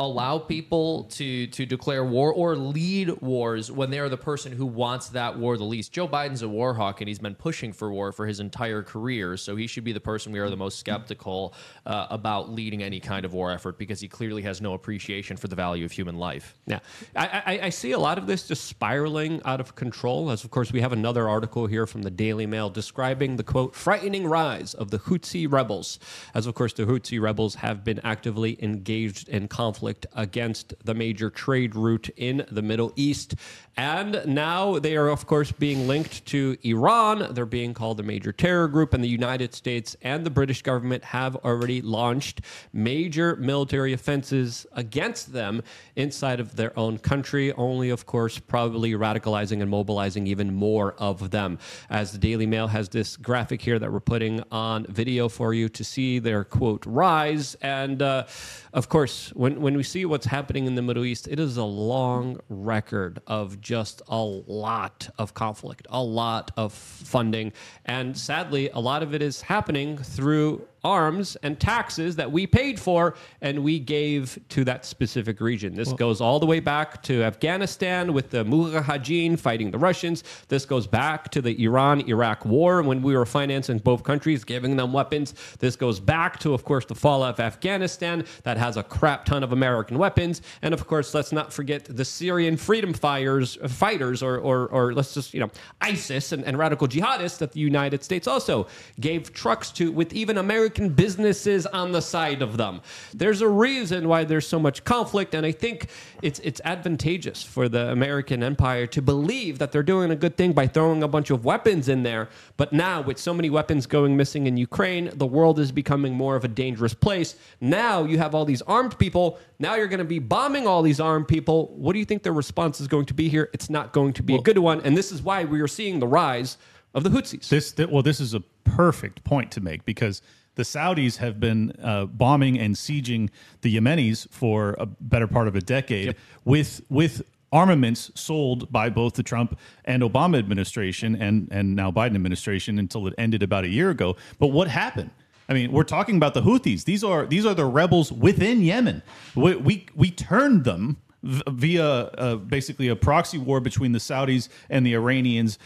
allow 0.00 0.38
people 0.38 1.04
to 1.04 1.48
to 1.48 1.66
declare 1.66 2.04
war 2.04 2.32
or 2.32 2.54
lead 2.54 3.10
wars 3.20 3.70
when 3.70 3.90
they 3.90 3.98
are 3.98 4.08
the 4.08 4.16
person 4.16 4.52
who 4.52 4.64
wants 4.64 5.08
that 5.08 5.36
war 5.36 5.56
the 5.56 5.64
least. 5.64 5.90
Joe 5.90 6.06
Biden's 6.06 6.42
a 6.42 6.48
war 6.48 6.74
hawk 6.74 7.00
and 7.00 7.08
he's 7.08 7.18
been 7.18 7.34
pushing 7.34 7.72
for 7.72 7.90
war 7.90 8.12
for 8.12 8.24
his 8.24 8.38
entire 8.38 8.82
career, 8.82 9.36
so 9.36 9.56
he 9.56 9.66
should 9.66 9.82
be 9.82 9.92
the 9.92 10.00
person 10.00 10.30
we 10.30 10.38
are 10.38 10.50
the 10.50 10.56
most 10.56 10.78
skeptical 10.78 11.52
uh, 11.84 12.06
about 12.10 12.48
leading 12.48 12.80
any 12.82 13.00
kind 13.00 13.24
of 13.24 13.34
war 13.34 13.50
effort 13.50 13.76
because 13.76 14.00
he 14.00 14.06
clearly 14.06 14.42
has 14.42 14.60
no 14.60 14.74
appreciation 14.74 15.36
for 15.36 15.48
the 15.48 15.56
value 15.56 15.84
of 15.84 15.90
human 15.90 16.16
life. 16.16 16.54
Yeah, 16.66 16.78
I, 17.16 17.42
I, 17.46 17.60
I 17.64 17.70
see 17.70 17.90
a 17.90 17.98
lot 17.98 18.18
of 18.18 18.28
this 18.28 18.46
just 18.46 18.66
spiraling 18.66 19.42
out 19.44 19.60
of 19.60 19.74
control. 19.74 20.30
As 20.30 20.44
of 20.44 20.52
course, 20.52 20.72
we 20.72 20.80
have 20.80 20.92
another 20.92 21.28
article 21.28 21.66
here 21.66 21.86
from 21.86 22.02
the 22.02 22.10
Daily 22.10 22.46
Mail 22.46 22.70
describing 22.70 23.34
the 23.34 23.42
quote 23.42 23.74
frightening 23.74 24.28
rise 24.28 24.74
of 24.74 24.92
the 24.92 25.00
Houthi 25.00 25.50
rebels. 25.50 25.98
As 26.34 26.46
of 26.46 26.54
course, 26.54 26.72
the 26.72 26.84
Houthi 26.84 27.20
rebels 27.20 27.56
have 27.56 27.82
been 27.82 28.00
actively 28.04 28.62
engaged 28.62 29.28
in 29.28 29.48
conflict 29.48 29.87
against 30.12 30.74
the 30.84 30.94
major 30.94 31.30
trade 31.30 31.74
route 31.74 32.08
in 32.16 32.44
the 32.50 32.62
Middle 32.62 32.92
East, 32.96 33.34
and 33.76 34.22
now 34.26 34.78
they 34.78 34.96
are 34.96 35.08
of 35.08 35.26
course 35.26 35.52
being 35.52 35.86
linked 35.86 36.26
to 36.26 36.56
Iran. 36.62 37.32
They're 37.34 37.46
being 37.46 37.74
called 37.74 38.00
a 38.00 38.02
major 38.02 38.32
terror 38.32 38.68
group, 38.68 38.94
and 38.94 39.02
the 39.02 39.08
United 39.08 39.54
States 39.54 39.96
and 40.02 40.26
the 40.26 40.30
British 40.30 40.62
government 40.62 41.04
have 41.04 41.36
already 41.36 41.80
launched 41.80 42.40
major 42.72 43.36
military 43.36 43.92
offenses 43.92 44.66
against 44.72 45.32
them 45.32 45.62
inside 45.96 46.40
of 46.40 46.56
their 46.56 46.76
own 46.78 46.98
country, 46.98 47.52
only, 47.52 47.90
of 47.90 48.04
course, 48.06 48.38
probably 48.38 48.92
radicalizing 48.92 49.62
and 49.62 49.70
mobilizing 49.70 50.26
even 50.26 50.52
more 50.52 50.94
of 50.98 51.30
them. 51.30 51.58
As 51.88 52.12
the 52.12 52.18
Daily 52.18 52.46
Mail 52.46 52.66
has 52.66 52.88
this 52.88 53.16
graphic 53.16 53.62
here 53.62 53.78
that 53.78 53.92
we're 53.92 54.00
putting 54.00 54.42
on 54.50 54.86
video 54.86 55.28
for 55.28 55.54
you 55.54 55.68
to 55.68 55.84
see 55.84 56.18
their 56.18 56.44
quote 56.44 56.84
rise. 56.86 57.54
And 57.62 58.02
uh, 58.02 58.26
of 58.72 58.88
course, 58.88 59.30
when, 59.34 59.60
when 59.60 59.74
we 59.78 59.84
see 59.84 60.04
what's 60.04 60.26
happening 60.26 60.66
in 60.66 60.74
the 60.74 60.82
Middle 60.82 61.04
East, 61.04 61.28
it 61.28 61.38
is 61.38 61.56
a 61.56 61.62
long 61.62 62.40
record 62.48 63.22
of 63.28 63.60
just 63.60 64.02
a 64.08 64.18
lot 64.20 65.08
of 65.18 65.34
conflict, 65.34 65.86
a 65.88 66.02
lot 66.02 66.50
of 66.56 66.72
funding. 66.72 67.52
And 67.84 68.18
sadly, 68.18 68.70
a 68.70 68.80
lot 68.80 69.04
of 69.04 69.14
it 69.14 69.22
is 69.22 69.40
happening 69.40 69.96
through 69.96 70.66
arms 70.88 71.36
and 71.42 71.60
taxes 71.60 72.16
that 72.16 72.32
we 72.32 72.46
paid 72.46 72.80
for 72.80 73.14
and 73.42 73.62
we 73.62 73.78
gave 73.78 74.38
to 74.48 74.64
that 74.64 74.86
specific 74.86 75.40
region. 75.40 75.74
This 75.74 75.92
goes 75.92 76.20
all 76.20 76.40
the 76.40 76.46
way 76.46 76.60
back 76.60 77.02
to 77.02 77.22
Afghanistan 77.22 78.14
with 78.14 78.30
the 78.30 78.42
Mujahideen 78.44 79.38
fighting 79.38 79.70
the 79.70 79.78
Russians. 79.78 80.24
This 80.48 80.64
goes 80.64 80.86
back 80.86 81.30
to 81.32 81.42
the 81.42 81.54
Iran 81.62 82.00
Iraq 82.08 82.46
war 82.46 82.82
when 82.82 83.02
we 83.02 83.14
were 83.14 83.26
financing 83.26 83.78
both 83.78 84.02
countries, 84.02 84.44
giving 84.44 84.76
them 84.76 84.92
weapons. 84.92 85.34
This 85.58 85.76
goes 85.76 86.00
back 86.00 86.38
to, 86.40 86.54
of 86.54 86.64
course, 86.64 86.86
the 86.86 86.94
fallout 86.94 87.34
of 87.34 87.40
Afghanistan 87.40 88.24
that 88.44 88.56
has 88.56 88.76
a 88.78 88.82
crap 88.82 89.26
ton 89.26 89.42
of 89.42 89.52
American 89.52 89.98
weapons. 89.98 90.40
And 90.62 90.72
of 90.72 90.86
course, 90.86 91.12
let's 91.14 91.32
not 91.32 91.52
forget 91.52 91.84
the 91.84 92.04
Syrian 92.04 92.56
freedom 92.56 92.94
fighters, 92.94 93.58
fighters 93.68 94.22
or, 94.22 94.38
or, 94.38 94.68
or 94.68 94.94
let's 94.94 95.12
just, 95.12 95.34
you 95.34 95.40
know, 95.40 95.50
ISIS 95.82 96.32
and, 96.32 96.44
and 96.44 96.56
radical 96.56 96.88
jihadists 96.88 97.38
that 97.38 97.52
the 97.52 97.60
United 97.60 98.02
States 98.02 98.26
also 98.26 98.66
gave 98.98 99.32
trucks 99.32 99.70
to 99.72 99.92
with 99.92 100.12
even 100.12 100.38
American 100.38 100.77
businesses 100.86 101.66
on 101.66 101.90
the 101.90 102.00
side 102.00 102.42
of 102.42 102.56
them. 102.56 102.80
There's 103.12 103.40
a 103.40 103.48
reason 103.48 104.06
why 104.06 104.24
there's 104.24 104.46
so 104.46 104.60
much 104.60 104.84
conflict, 104.84 105.34
and 105.34 105.44
I 105.44 105.52
think 105.52 105.88
it's 106.22 106.38
it's 106.40 106.60
advantageous 106.64 107.42
for 107.42 107.68
the 107.68 107.90
American 107.90 108.42
empire 108.42 108.86
to 108.86 109.02
believe 109.02 109.58
that 109.58 109.72
they're 109.72 109.82
doing 109.82 110.10
a 110.10 110.16
good 110.16 110.36
thing 110.36 110.52
by 110.52 110.66
throwing 110.68 111.02
a 111.02 111.08
bunch 111.08 111.30
of 111.30 111.44
weapons 111.44 111.88
in 111.88 112.04
there. 112.04 112.28
But 112.56 112.72
now, 112.72 113.00
with 113.00 113.18
so 113.18 113.34
many 113.34 113.50
weapons 113.50 113.86
going 113.86 114.16
missing 114.16 114.46
in 114.46 114.56
Ukraine, 114.56 115.10
the 115.14 115.26
world 115.26 115.58
is 115.58 115.72
becoming 115.72 116.14
more 116.14 116.36
of 116.36 116.44
a 116.44 116.48
dangerous 116.48 116.94
place. 116.94 117.34
Now 117.60 118.04
you 118.04 118.18
have 118.18 118.34
all 118.34 118.44
these 118.44 118.62
armed 118.62 118.98
people. 118.98 119.38
Now 119.58 119.74
you're 119.74 119.88
going 119.88 119.98
to 119.98 120.04
be 120.04 120.20
bombing 120.20 120.66
all 120.66 120.82
these 120.82 121.00
armed 121.00 121.26
people. 121.26 121.74
What 121.76 121.94
do 121.94 121.98
you 121.98 122.04
think 122.04 122.22
their 122.22 122.32
response 122.32 122.80
is 122.80 122.86
going 122.86 123.06
to 123.06 123.14
be 123.14 123.28
here? 123.28 123.50
It's 123.52 123.68
not 123.68 123.92
going 123.92 124.12
to 124.14 124.22
be 124.22 124.36
a 124.36 124.40
good 124.40 124.58
one, 124.58 124.80
and 124.82 124.96
this 124.96 125.10
is 125.10 125.22
why 125.22 125.44
we 125.44 125.60
are 125.60 125.68
seeing 125.68 125.98
the 125.98 126.06
rise 126.06 126.58
of 126.94 127.04
the 127.04 127.10
Houthis. 127.10 127.48
This 127.48 127.74
well, 127.90 128.02
this 128.02 128.20
is 128.20 128.34
a 128.34 128.40
perfect 128.64 129.24
point 129.24 129.50
to 129.52 129.60
make 129.60 129.84
because 129.84 130.22
the 130.58 130.64
Saudis 130.64 131.18
have 131.18 131.38
been 131.38 131.72
uh, 131.80 132.06
bombing 132.06 132.58
and 132.58 132.74
sieging 132.74 133.30
the 133.60 133.76
Yemenis 133.76 134.28
for 134.28 134.74
a 134.80 134.86
better 134.86 135.28
part 135.28 135.46
of 135.46 135.54
a 135.54 135.60
decade 135.60 136.16
with 136.44 136.82
with 136.90 137.22
armaments 137.52 138.10
sold 138.16 138.70
by 138.70 138.90
both 138.90 139.14
the 139.14 139.22
Trump 139.22 139.56
and 139.84 140.02
Obama 140.02 140.36
administration 140.36 141.14
and 141.14 141.46
and 141.52 141.76
now 141.76 141.92
Biden 141.92 142.16
administration 142.16 142.80
until 142.80 143.06
it 143.06 143.14
ended 143.16 143.44
about 143.44 143.62
a 143.64 143.68
year 143.68 143.90
ago. 143.90 144.16
But 144.40 144.48
what 144.48 144.66
happened? 144.66 145.10
I 145.48 145.54
mean, 145.54 145.70
we're 145.70 145.84
talking 145.84 146.16
about 146.16 146.34
the 146.34 146.42
Houthis. 146.42 146.84
These 146.84 147.04
are 147.04 147.24
these 147.24 147.46
are 147.46 147.54
the 147.54 147.64
rebels 147.64 148.10
within 148.10 148.60
Yemen. 148.60 149.02
We 149.36 149.54
we, 149.54 149.86
we 149.94 150.10
turned 150.10 150.64
them 150.64 150.96
v- 151.22 151.42
via 151.46 151.86
uh, 151.86 152.34
basically 152.34 152.88
a 152.88 152.96
proxy 152.96 153.38
war 153.38 153.60
between 153.60 153.92
the 153.92 154.00
Saudis 154.00 154.48
and 154.68 154.84
the 154.84 154.94
Iranians, 154.94 155.56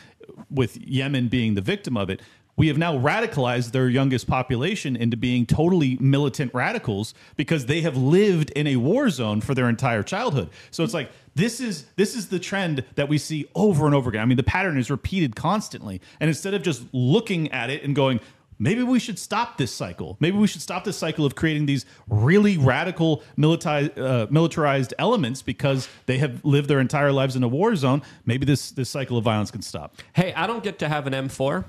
with 0.50 0.76
Yemen 0.76 1.28
being 1.28 1.54
the 1.54 1.62
victim 1.62 1.96
of 1.96 2.10
it. 2.10 2.20
We 2.56 2.68
have 2.68 2.76
now 2.76 2.98
radicalized 2.98 3.72
their 3.72 3.88
youngest 3.88 4.26
population 4.26 4.94
into 4.94 5.16
being 5.16 5.46
totally 5.46 5.96
militant 6.00 6.52
radicals 6.52 7.14
because 7.36 7.66
they 7.66 7.80
have 7.80 7.96
lived 7.96 8.50
in 8.50 8.66
a 8.66 8.76
war 8.76 9.08
zone 9.08 9.40
for 9.40 9.54
their 9.54 9.68
entire 9.68 10.02
childhood. 10.02 10.50
So 10.70 10.84
it's 10.84 10.92
like 10.92 11.10
this 11.34 11.60
is 11.60 11.86
this 11.96 12.14
is 12.14 12.28
the 12.28 12.38
trend 12.38 12.84
that 12.96 13.08
we 13.08 13.16
see 13.16 13.46
over 13.54 13.86
and 13.86 13.94
over 13.94 14.10
again. 14.10 14.20
I 14.20 14.26
mean, 14.26 14.36
the 14.36 14.42
pattern 14.42 14.76
is 14.76 14.90
repeated 14.90 15.34
constantly. 15.34 16.00
And 16.20 16.28
instead 16.28 16.52
of 16.52 16.62
just 16.62 16.82
looking 16.92 17.50
at 17.52 17.70
it 17.70 17.84
and 17.84 17.96
going, 17.96 18.20
maybe 18.58 18.82
we 18.82 18.98
should 18.98 19.18
stop 19.18 19.56
this 19.56 19.72
cycle. 19.74 20.18
Maybe 20.20 20.36
we 20.36 20.46
should 20.46 20.60
stop 20.62 20.84
this 20.84 20.96
cycle 20.96 21.24
of 21.24 21.34
creating 21.34 21.64
these 21.66 21.86
really 22.06 22.58
radical 22.58 23.22
militarized, 23.36 23.98
uh, 23.98 24.26
militarized 24.30 24.92
elements 24.98 25.40
because 25.40 25.88
they 26.06 26.18
have 26.18 26.44
lived 26.44 26.68
their 26.68 26.80
entire 26.80 27.12
lives 27.12 27.34
in 27.34 27.42
a 27.42 27.48
war 27.48 27.74
zone. 27.76 28.02
Maybe 28.26 28.44
this 28.44 28.70
this 28.72 28.90
cycle 28.90 29.16
of 29.16 29.24
violence 29.24 29.50
can 29.50 29.62
stop. 29.62 29.96
hey, 30.12 30.34
I 30.34 30.46
don't 30.46 30.62
get 30.62 30.78
to 30.80 30.88
have 30.88 31.06
an 31.06 31.12
M4. 31.14 31.64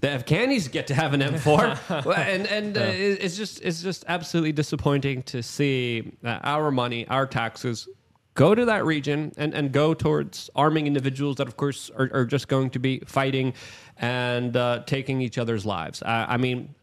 The 0.00 0.08
Afghanis 0.08 0.70
get 0.70 0.86
to 0.88 0.94
have 0.94 1.12
an 1.12 1.20
M4, 1.20 2.04
Well, 2.04 2.16
and 2.16 2.46
and 2.46 2.76
uh, 2.78 2.80
it- 2.82 3.18
it's 3.22 3.36
just 3.36 3.60
it's 3.62 3.82
just 3.82 4.04
absolutely 4.08 4.52
disappointing 4.52 5.22
to 5.24 5.42
see 5.42 6.12
that 6.22 6.40
our 6.44 6.70
money, 6.70 7.06
our 7.08 7.26
taxes, 7.26 7.88
go 8.34 8.54
to 8.54 8.64
that 8.66 8.84
region 8.84 9.32
and 9.36 9.52
and 9.54 9.72
go 9.72 9.92
towards 9.92 10.48
arming 10.54 10.86
individuals 10.86 11.36
that, 11.36 11.48
of 11.48 11.56
course, 11.56 11.90
are, 11.98 12.08
are 12.12 12.24
just 12.24 12.46
going 12.48 12.70
to 12.70 12.78
be 12.78 13.00
fighting 13.06 13.54
and 13.98 14.56
uh, 14.56 14.82
taking 14.86 15.20
each 15.20 15.36
other's 15.38 15.66
lives. 15.66 16.02
I, 16.02 16.26
I 16.34 16.36
mean. 16.36 16.74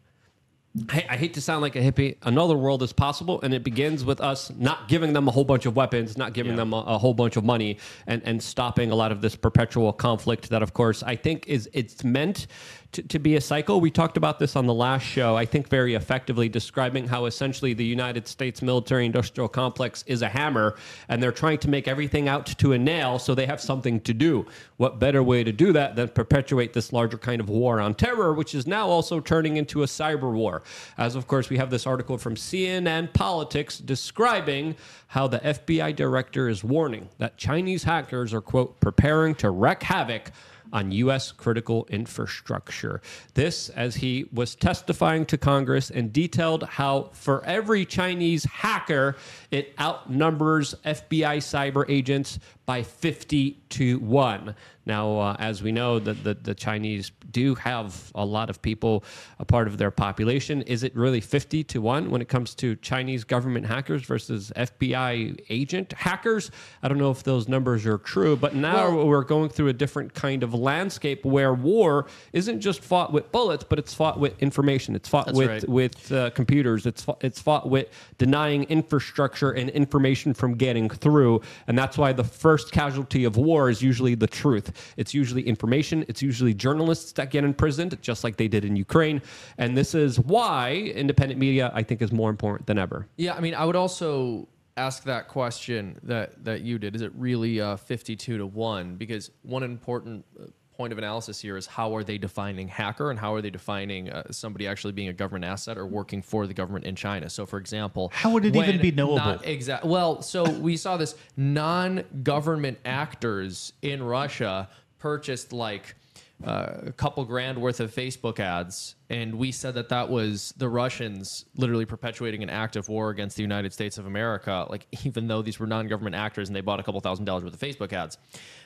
I, 0.92 1.04
I 1.10 1.18
hate 1.18 1.34
to 1.34 1.42
sound 1.42 1.64
like 1.64 1.76
a 1.76 1.82
hippie. 1.82 2.16
Another 2.22 2.56
world 2.56 2.84
is 2.84 2.94
possible, 2.94 3.42
and 3.42 3.56
it 3.56 3.64
begins 3.64 4.06
with 4.06 4.22
us 4.22 4.52
not 4.56 4.88
giving 4.88 5.14
them 5.14 5.28
a 5.28 5.32
whole 5.32 5.44
bunch 5.44 5.66
of 5.66 5.76
weapons, 5.76 6.16
not 6.16 6.34
giving 6.34 6.56
them 6.56 6.74
a, 6.74 6.78
a 6.82 6.98
whole 7.00 7.16
bunch 7.16 7.38
of 7.38 7.44
money, 7.44 7.80
and, 8.06 8.22
and 8.24 8.42
stopping 8.42 8.92
a 8.92 8.96
lot 8.96 9.12
of 9.12 9.20
this 9.20 9.36
perpetual 9.36 9.92
conflict. 9.92 10.48
That, 10.52 10.62
of 10.62 10.74
course, 10.76 11.02
I 11.02 11.16
think 11.16 11.48
is 11.48 11.68
it's 11.74 12.04
meant 12.04 12.46
to, 12.92 13.04
to 13.04 13.20
be 13.20 13.36
a 13.36 13.42
cycle. 13.42 13.80
We 13.80 13.92
talked 13.92 14.18
about 14.18 14.40
this 14.40 14.56
on 14.56 14.66
the 14.66 14.74
last 14.74 15.04
show. 15.04 15.36
I 15.36 15.46
think 15.46 15.70
very 15.70 15.94
effectively 15.94 16.50
describing 16.50 17.08
how 17.08 17.26
essentially 17.26 17.74
the 17.74 17.86
United 17.86 18.28
States 18.28 18.62
military-industrial 18.62 19.50
complex 19.50 20.04
is 20.08 20.22
a 20.22 20.28
hammer, 20.28 20.76
and 21.08 21.22
they're 21.22 21.32
trying 21.32 21.60
to 21.60 21.70
make 21.70 21.88
everything 21.88 22.28
out 22.28 22.48
to 22.48 22.74
a 22.74 22.78
nail, 22.78 23.20
so 23.20 23.36
they 23.36 23.46
have 23.46 23.62
something 23.62 24.00
to 24.02 24.14
do. 24.14 24.46
What 24.78 25.00
better 25.00 25.22
way 25.22 25.44
to 25.44 25.52
do 25.52 25.72
that 25.74 25.96
than 25.96 26.10
perpetuate 26.10 26.74
this 26.74 26.92
larger 26.92 27.18
kind 27.18 27.40
of 27.40 27.50
war 27.50 27.80
on 27.80 27.94
terror, 27.94 28.34
which 28.34 28.56
is 28.56 28.66
now 28.66 28.88
also 28.88 29.20
turning 29.20 29.58
into 29.58 29.84
a 29.84 29.86
cyber 29.86 30.32
war? 30.34 30.64
As 30.98 31.16
of 31.16 31.28
course, 31.28 31.50
we 31.50 31.58
have 31.58 31.70
this 31.70 31.86
article 31.86 32.18
from 32.18 32.36
CNN 32.36 33.14
Politics 33.14 33.78
describing 33.78 34.76
how 35.08 35.28
the 35.28 35.40
FBI 35.40 35.96
director 35.96 36.50
is 36.50 36.64
warning 36.64 37.10
that 37.18 37.38
Chinese 37.38 37.84
hackers 37.84 38.34
are, 38.34 38.42
quote, 38.42 38.80
preparing 38.80 39.36
to 39.36 39.52
wreak 39.52 39.84
havoc 39.84 40.32
on 40.72 40.92
U.S. 40.92 41.32
critical 41.32 41.88
infrastructure. 41.90 43.02
This, 43.34 43.70
as 43.70 43.96
he 43.96 44.28
was 44.32 44.56
testifying 44.56 45.26
to 45.28 45.38
Congress 45.38 45.90
and 45.90 46.14
detailed 46.14 46.64
how 46.64 47.10
for 47.14 47.44
every 47.46 47.86
Chinese 47.86 48.44
hacker, 48.46 49.16
it 49.52 49.74
outnumbers 49.80 50.76
FBI 50.86 51.38
cyber 51.38 51.86
agents 51.90 52.40
by 52.70 52.84
50 52.84 53.64
to 53.70 53.98
1. 53.98 54.56
Now, 54.86 55.20
uh, 55.20 55.36
as 55.40 55.64
we 55.64 55.72
know, 55.72 55.98
the, 55.98 56.14
the, 56.14 56.36
the 56.36 56.54
Chinese 56.54 57.12
do 57.32 57.54
have 57.56 58.12
a 58.16 58.26
lot 58.26 58.50
of 58.50 58.62
people 58.62 59.04
a 59.38 59.46
part 59.46 59.68
of 59.68 59.78
their 59.78 59.92
population. 59.92 60.64
Is 60.64 60.84
it 60.84 60.96
really 60.96 61.22
50 61.22 61.64
to 61.64 61.82
1 61.82 62.10
when 62.10 62.22
it 62.22 62.28
comes 62.28 62.56
to 62.56 62.76
Chinese 62.78 63.24
government 63.24 63.68
hackers 63.68 64.04
versus 64.04 64.52
FBI 64.56 65.40
agent 65.50 65.94
hackers? 65.94 66.50
I 66.82 66.88
don't 66.88 66.98
know 66.98 67.12
if 67.12 67.24
those 67.24 67.48
numbers 67.48 67.86
are 67.86 68.00
true, 68.00 68.36
but 68.36 68.56
now 68.56 69.04
we're 69.04 69.24
going 69.24 69.50
through 69.50 69.68
a 69.68 69.74
different 69.74 70.14
kind 70.14 70.42
of 70.42 70.54
landscape 70.54 71.24
where 71.24 71.54
war 71.54 72.08
isn't 72.34 72.60
just 72.62 72.82
fought 72.82 73.14
with 73.14 73.32
bullets, 73.32 73.64
but 73.64 73.78
it's 73.78 73.94
fought 73.94 74.20
with 74.20 74.42
information. 74.42 74.96
It's 74.96 75.08
fought 75.08 75.34
with, 75.34 75.50
right. 75.50 75.70
with 75.70 76.12
uh, 76.12 76.32
computers. 76.32 76.88
It's, 76.88 77.04
fought, 77.04 77.24
it's 77.24 77.40
fought 77.40 77.70
with 77.70 77.88
denying 78.18 78.64
infrastructure 78.64 79.52
and 79.52 79.70
information 79.70 80.34
from 80.34 80.56
getting 80.56 80.90
through. 80.90 81.42
And 81.68 81.78
that's 81.78 81.98
why 81.98 82.12
the 82.14 82.24
first 82.24 82.59
casualty 82.66 83.24
of 83.26 83.38
war 83.38 83.70
is 83.70 83.82
usually 83.82 84.16
the 84.16 84.28
truth. 84.28 84.94
It's 84.98 85.14
usually 85.14 85.42
information. 85.44 86.06
It's 86.08 86.22
usually 86.22 86.54
journalists 86.54 87.12
that 87.14 87.32
get 87.32 87.44
imprisoned, 87.44 87.98
just 88.02 88.24
like 88.24 88.38
they 88.38 88.48
did 88.48 88.66
in 88.66 88.76
Ukraine. 88.76 89.22
And 89.58 89.78
this 89.78 89.96
is 89.96 90.20
why 90.20 90.92
independent 90.96 91.40
media, 91.40 91.72
I 91.74 91.84
think, 91.84 92.02
is 92.02 92.12
more 92.12 92.30
important 92.30 92.68
than 92.68 92.78
ever. 92.78 93.08
Yeah, 93.18 93.34
I 93.34 93.40
mean, 93.40 93.56
I 93.56 93.66
would 93.66 93.76
also 93.76 94.48
ask 94.78 95.04
that 95.04 95.28
question 95.28 96.00
that 96.04 96.44
that 96.46 96.62
you 96.62 96.80
did. 96.80 96.96
Is 96.96 97.02
it 97.02 97.12
really 97.16 97.60
uh, 97.60 97.76
fifty-two 97.76 98.38
to 98.38 98.46
one? 98.46 98.96
Because 98.96 99.32
one 99.42 99.64
important 99.64 100.26
uh, 100.40 100.46
point 100.80 100.94
of 100.94 100.98
analysis 100.98 101.42
here 101.42 101.58
is 101.58 101.68
how 101.68 101.94
are 101.94 102.06
they 102.06 102.18
defining 102.18 102.70
hacker 102.70 103.12
and 103.12 103.20
how 103.20 103.34
are 103.34 103.42
they 103.42 103.50
defining 103.50 104.10
uh, 104.10 104.24
somebody 104.32 104.66
actually 104.66 104.94
being 104.94 105.10
a 105.10 105.14
government 105.14 105.44
asset 105.44 105.78
or 105.78 105.86
working 105.86 106.22
for 106.22 106.48
the 106.48 106.54
government 106.54 106.86
in 106.86 106.96
China? 106.96 107.30
So, 107.30 107.46
for 107.46 107.60
example, 107.60 108.10
How 108.14 108.32
would 108.32 108.46
it 108.46 108.56
even 108.56 108.80
be 108.80 108.92
knowable? 108.92 109.42
Exactly. 109.44 109.90
Well, 109.90 110.22
so 110.22 110.50
we 110.50 110.78
saw 110.78 110.96
this 110.96 111.16
non-government 111.36 112.78
actors 112.86 113.74
in 113.82 114.02
Russia 114.02 114.70
purchased 115.00 115.52
like 115.52 115.96
uh, 116.44 116.74
a 116.88 116.92
couple 116.94 117.24
grand 117.26 117.58
worth 117.62 117.80
of 117.82 117.94
Facebook 117.94 118.40
ads, 118.40 118.96
and 119.10 119.36
we 119.36 119.52
said 119.52 119.74
that 119.74 119.90
that 119.90 120.10
was 120.10 120.54
the 120.58 120.70
Russians 120.70 121.46
literally 121.56 121.86
perpetuating 121.86 122.44
an 122.44 122.50
act 122.50 122.78
of 122.78 122.88
war 122.88 123.10
against 123.10 123.36
the 123.36 123.42
United 123.42 123.74
States 123.74 123.98
of 123.98 124.06
America. 124.06 124.66
Like 124.70 124.88
even 125.06 125.28
though 125.28 125.42
these 125.42 125.60
were 125.60 125.68
non-government 125.68 126.16
actors 126.16 126.48
and 126.48 126.56
they 126.56 126.62
bought 126.62 126.80
a 126.80 126.84
couple 126.84 127.02
thousand 127.02 127.26
dollars 127.26 127.44
worth 127.44 127.54
of 127.54 127.60
Facebook 127.60 127.92
ads, 127.92 128.18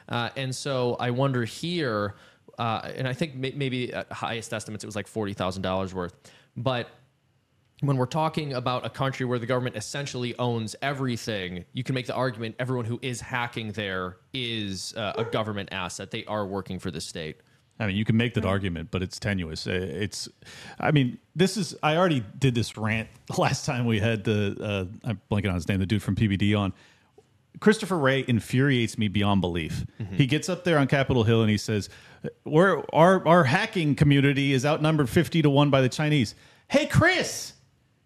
uh, 0.09 0.29
and 0.35 0.53
so 0.55 0.95
I 0.99 1.11
wonder 1.11 1.45
here. 1.45 2.15
Uh, 2.59 2.91
and 2.95 3.07
I 3.07 3.13
think 3.13 3.33
may- 3.33 3.53
maybe 3.55 3.91
at 3.91 4.11
highest 4.11 4.53
estimates 4.53 4.83
it 4.83 4.87
was 4.87 4.95
like 4.95 5.07
forty 5.07 5.33
thousand 5.33 5.63
dollars 5.63 5.93
worth, 5.93 6.13
but 6.55 6.89
when 7.83 7.97
we're 7.97 8.05
talking 8.05 8.53
about 8.53 8.85
a 8.85 8.89
country 8.89 9.25
where 9.25 9.39
the 9.39 9.45
government 9.45 9.75
essentially 9.75 10.37
owns 10.37 10.75
everything, 10.81 11.65
you 11.73 11.83
can 11.83 11.95
make 11.95 12.05
the 12.05 12.13
argument 12.13 12.55
everyone 12.59 12.85
who 12.85 12.97
is 13.01 13.19
hacking 13.19 13.73
there 13.73 14.17
is 14.33 14.93
uh, 14.95 15.13
a 15.17 15.25
government 15.25 15.69
asset. 15.73 16.09
They 16.09 16.23
are 16.25 16.45
working 16.45 16.79
for 16.79 16.91
the 16.91 17.01
state. 17.01 17.41
I 17.79 17.87
mean, 17.87 17.95
you 17.95 18.05
can 18.05 18.17
make 18.17 18.35
that 18.35 18.45
argument, 18.45 18.89
but 18.91 19.01
it's 19.01 19.19
tenuous. 19.19 19.65
It's, 19.65 20.29
I 20.79 20.91
mean, 20.91 21.17
this 21.35 21.57
is. 21.57 21.75
I 21.81 21.97
already 21.97 22.23
did 22.37 22.53
this 22.53 22.77
rant 22.77 23.09
last 23.37 23.65
time 23.65 23.85
we 23.85 23.99
had 23.99 24.23
the. 24.23 24.55
Uh, 24.61 25.09
I'm 25.09 25.21
blanking 25.31 25.49
on 25.49 25.55
his 25.55 25.67
name. 25.67 25.79
The 25.79 25.85
dude 25.85 26.03
from 26.03 26.15
PBD 26.15 26.57
on. 26.57 26.73
Christopher 27.59 27.97
Wray 27.97 28.25
infuriates 28.27 28.97
me 28.97 29.07
beyond 29.07 29.41
belief. 29.41 29.85
He 30.11 30.25
gets 30.25 30.49
up 30.49 30.63
there 30.63 30.79
on 30.79 30.87
Capitol 30.87 31.23
Hill 31.23 31.41
and 31.41 31.49
he 31.49 31.57
says, 31.57 31.87
"We're 32.45 32.83
our 32.91 33.25
our 33.27 33.43
hacking 33.43 33.95
community 33.95 34.53
is 34.53 34.65
outnumbered 34.65 35.09
fifty 35.09 35.41
to 35.41 35.49
one 35.49 35.69
by 35.69 35.81
the 35.81 35.89
Chinese." 35.89 36.35
Hey, 36.67 36.87
Chris, 36.87 37.53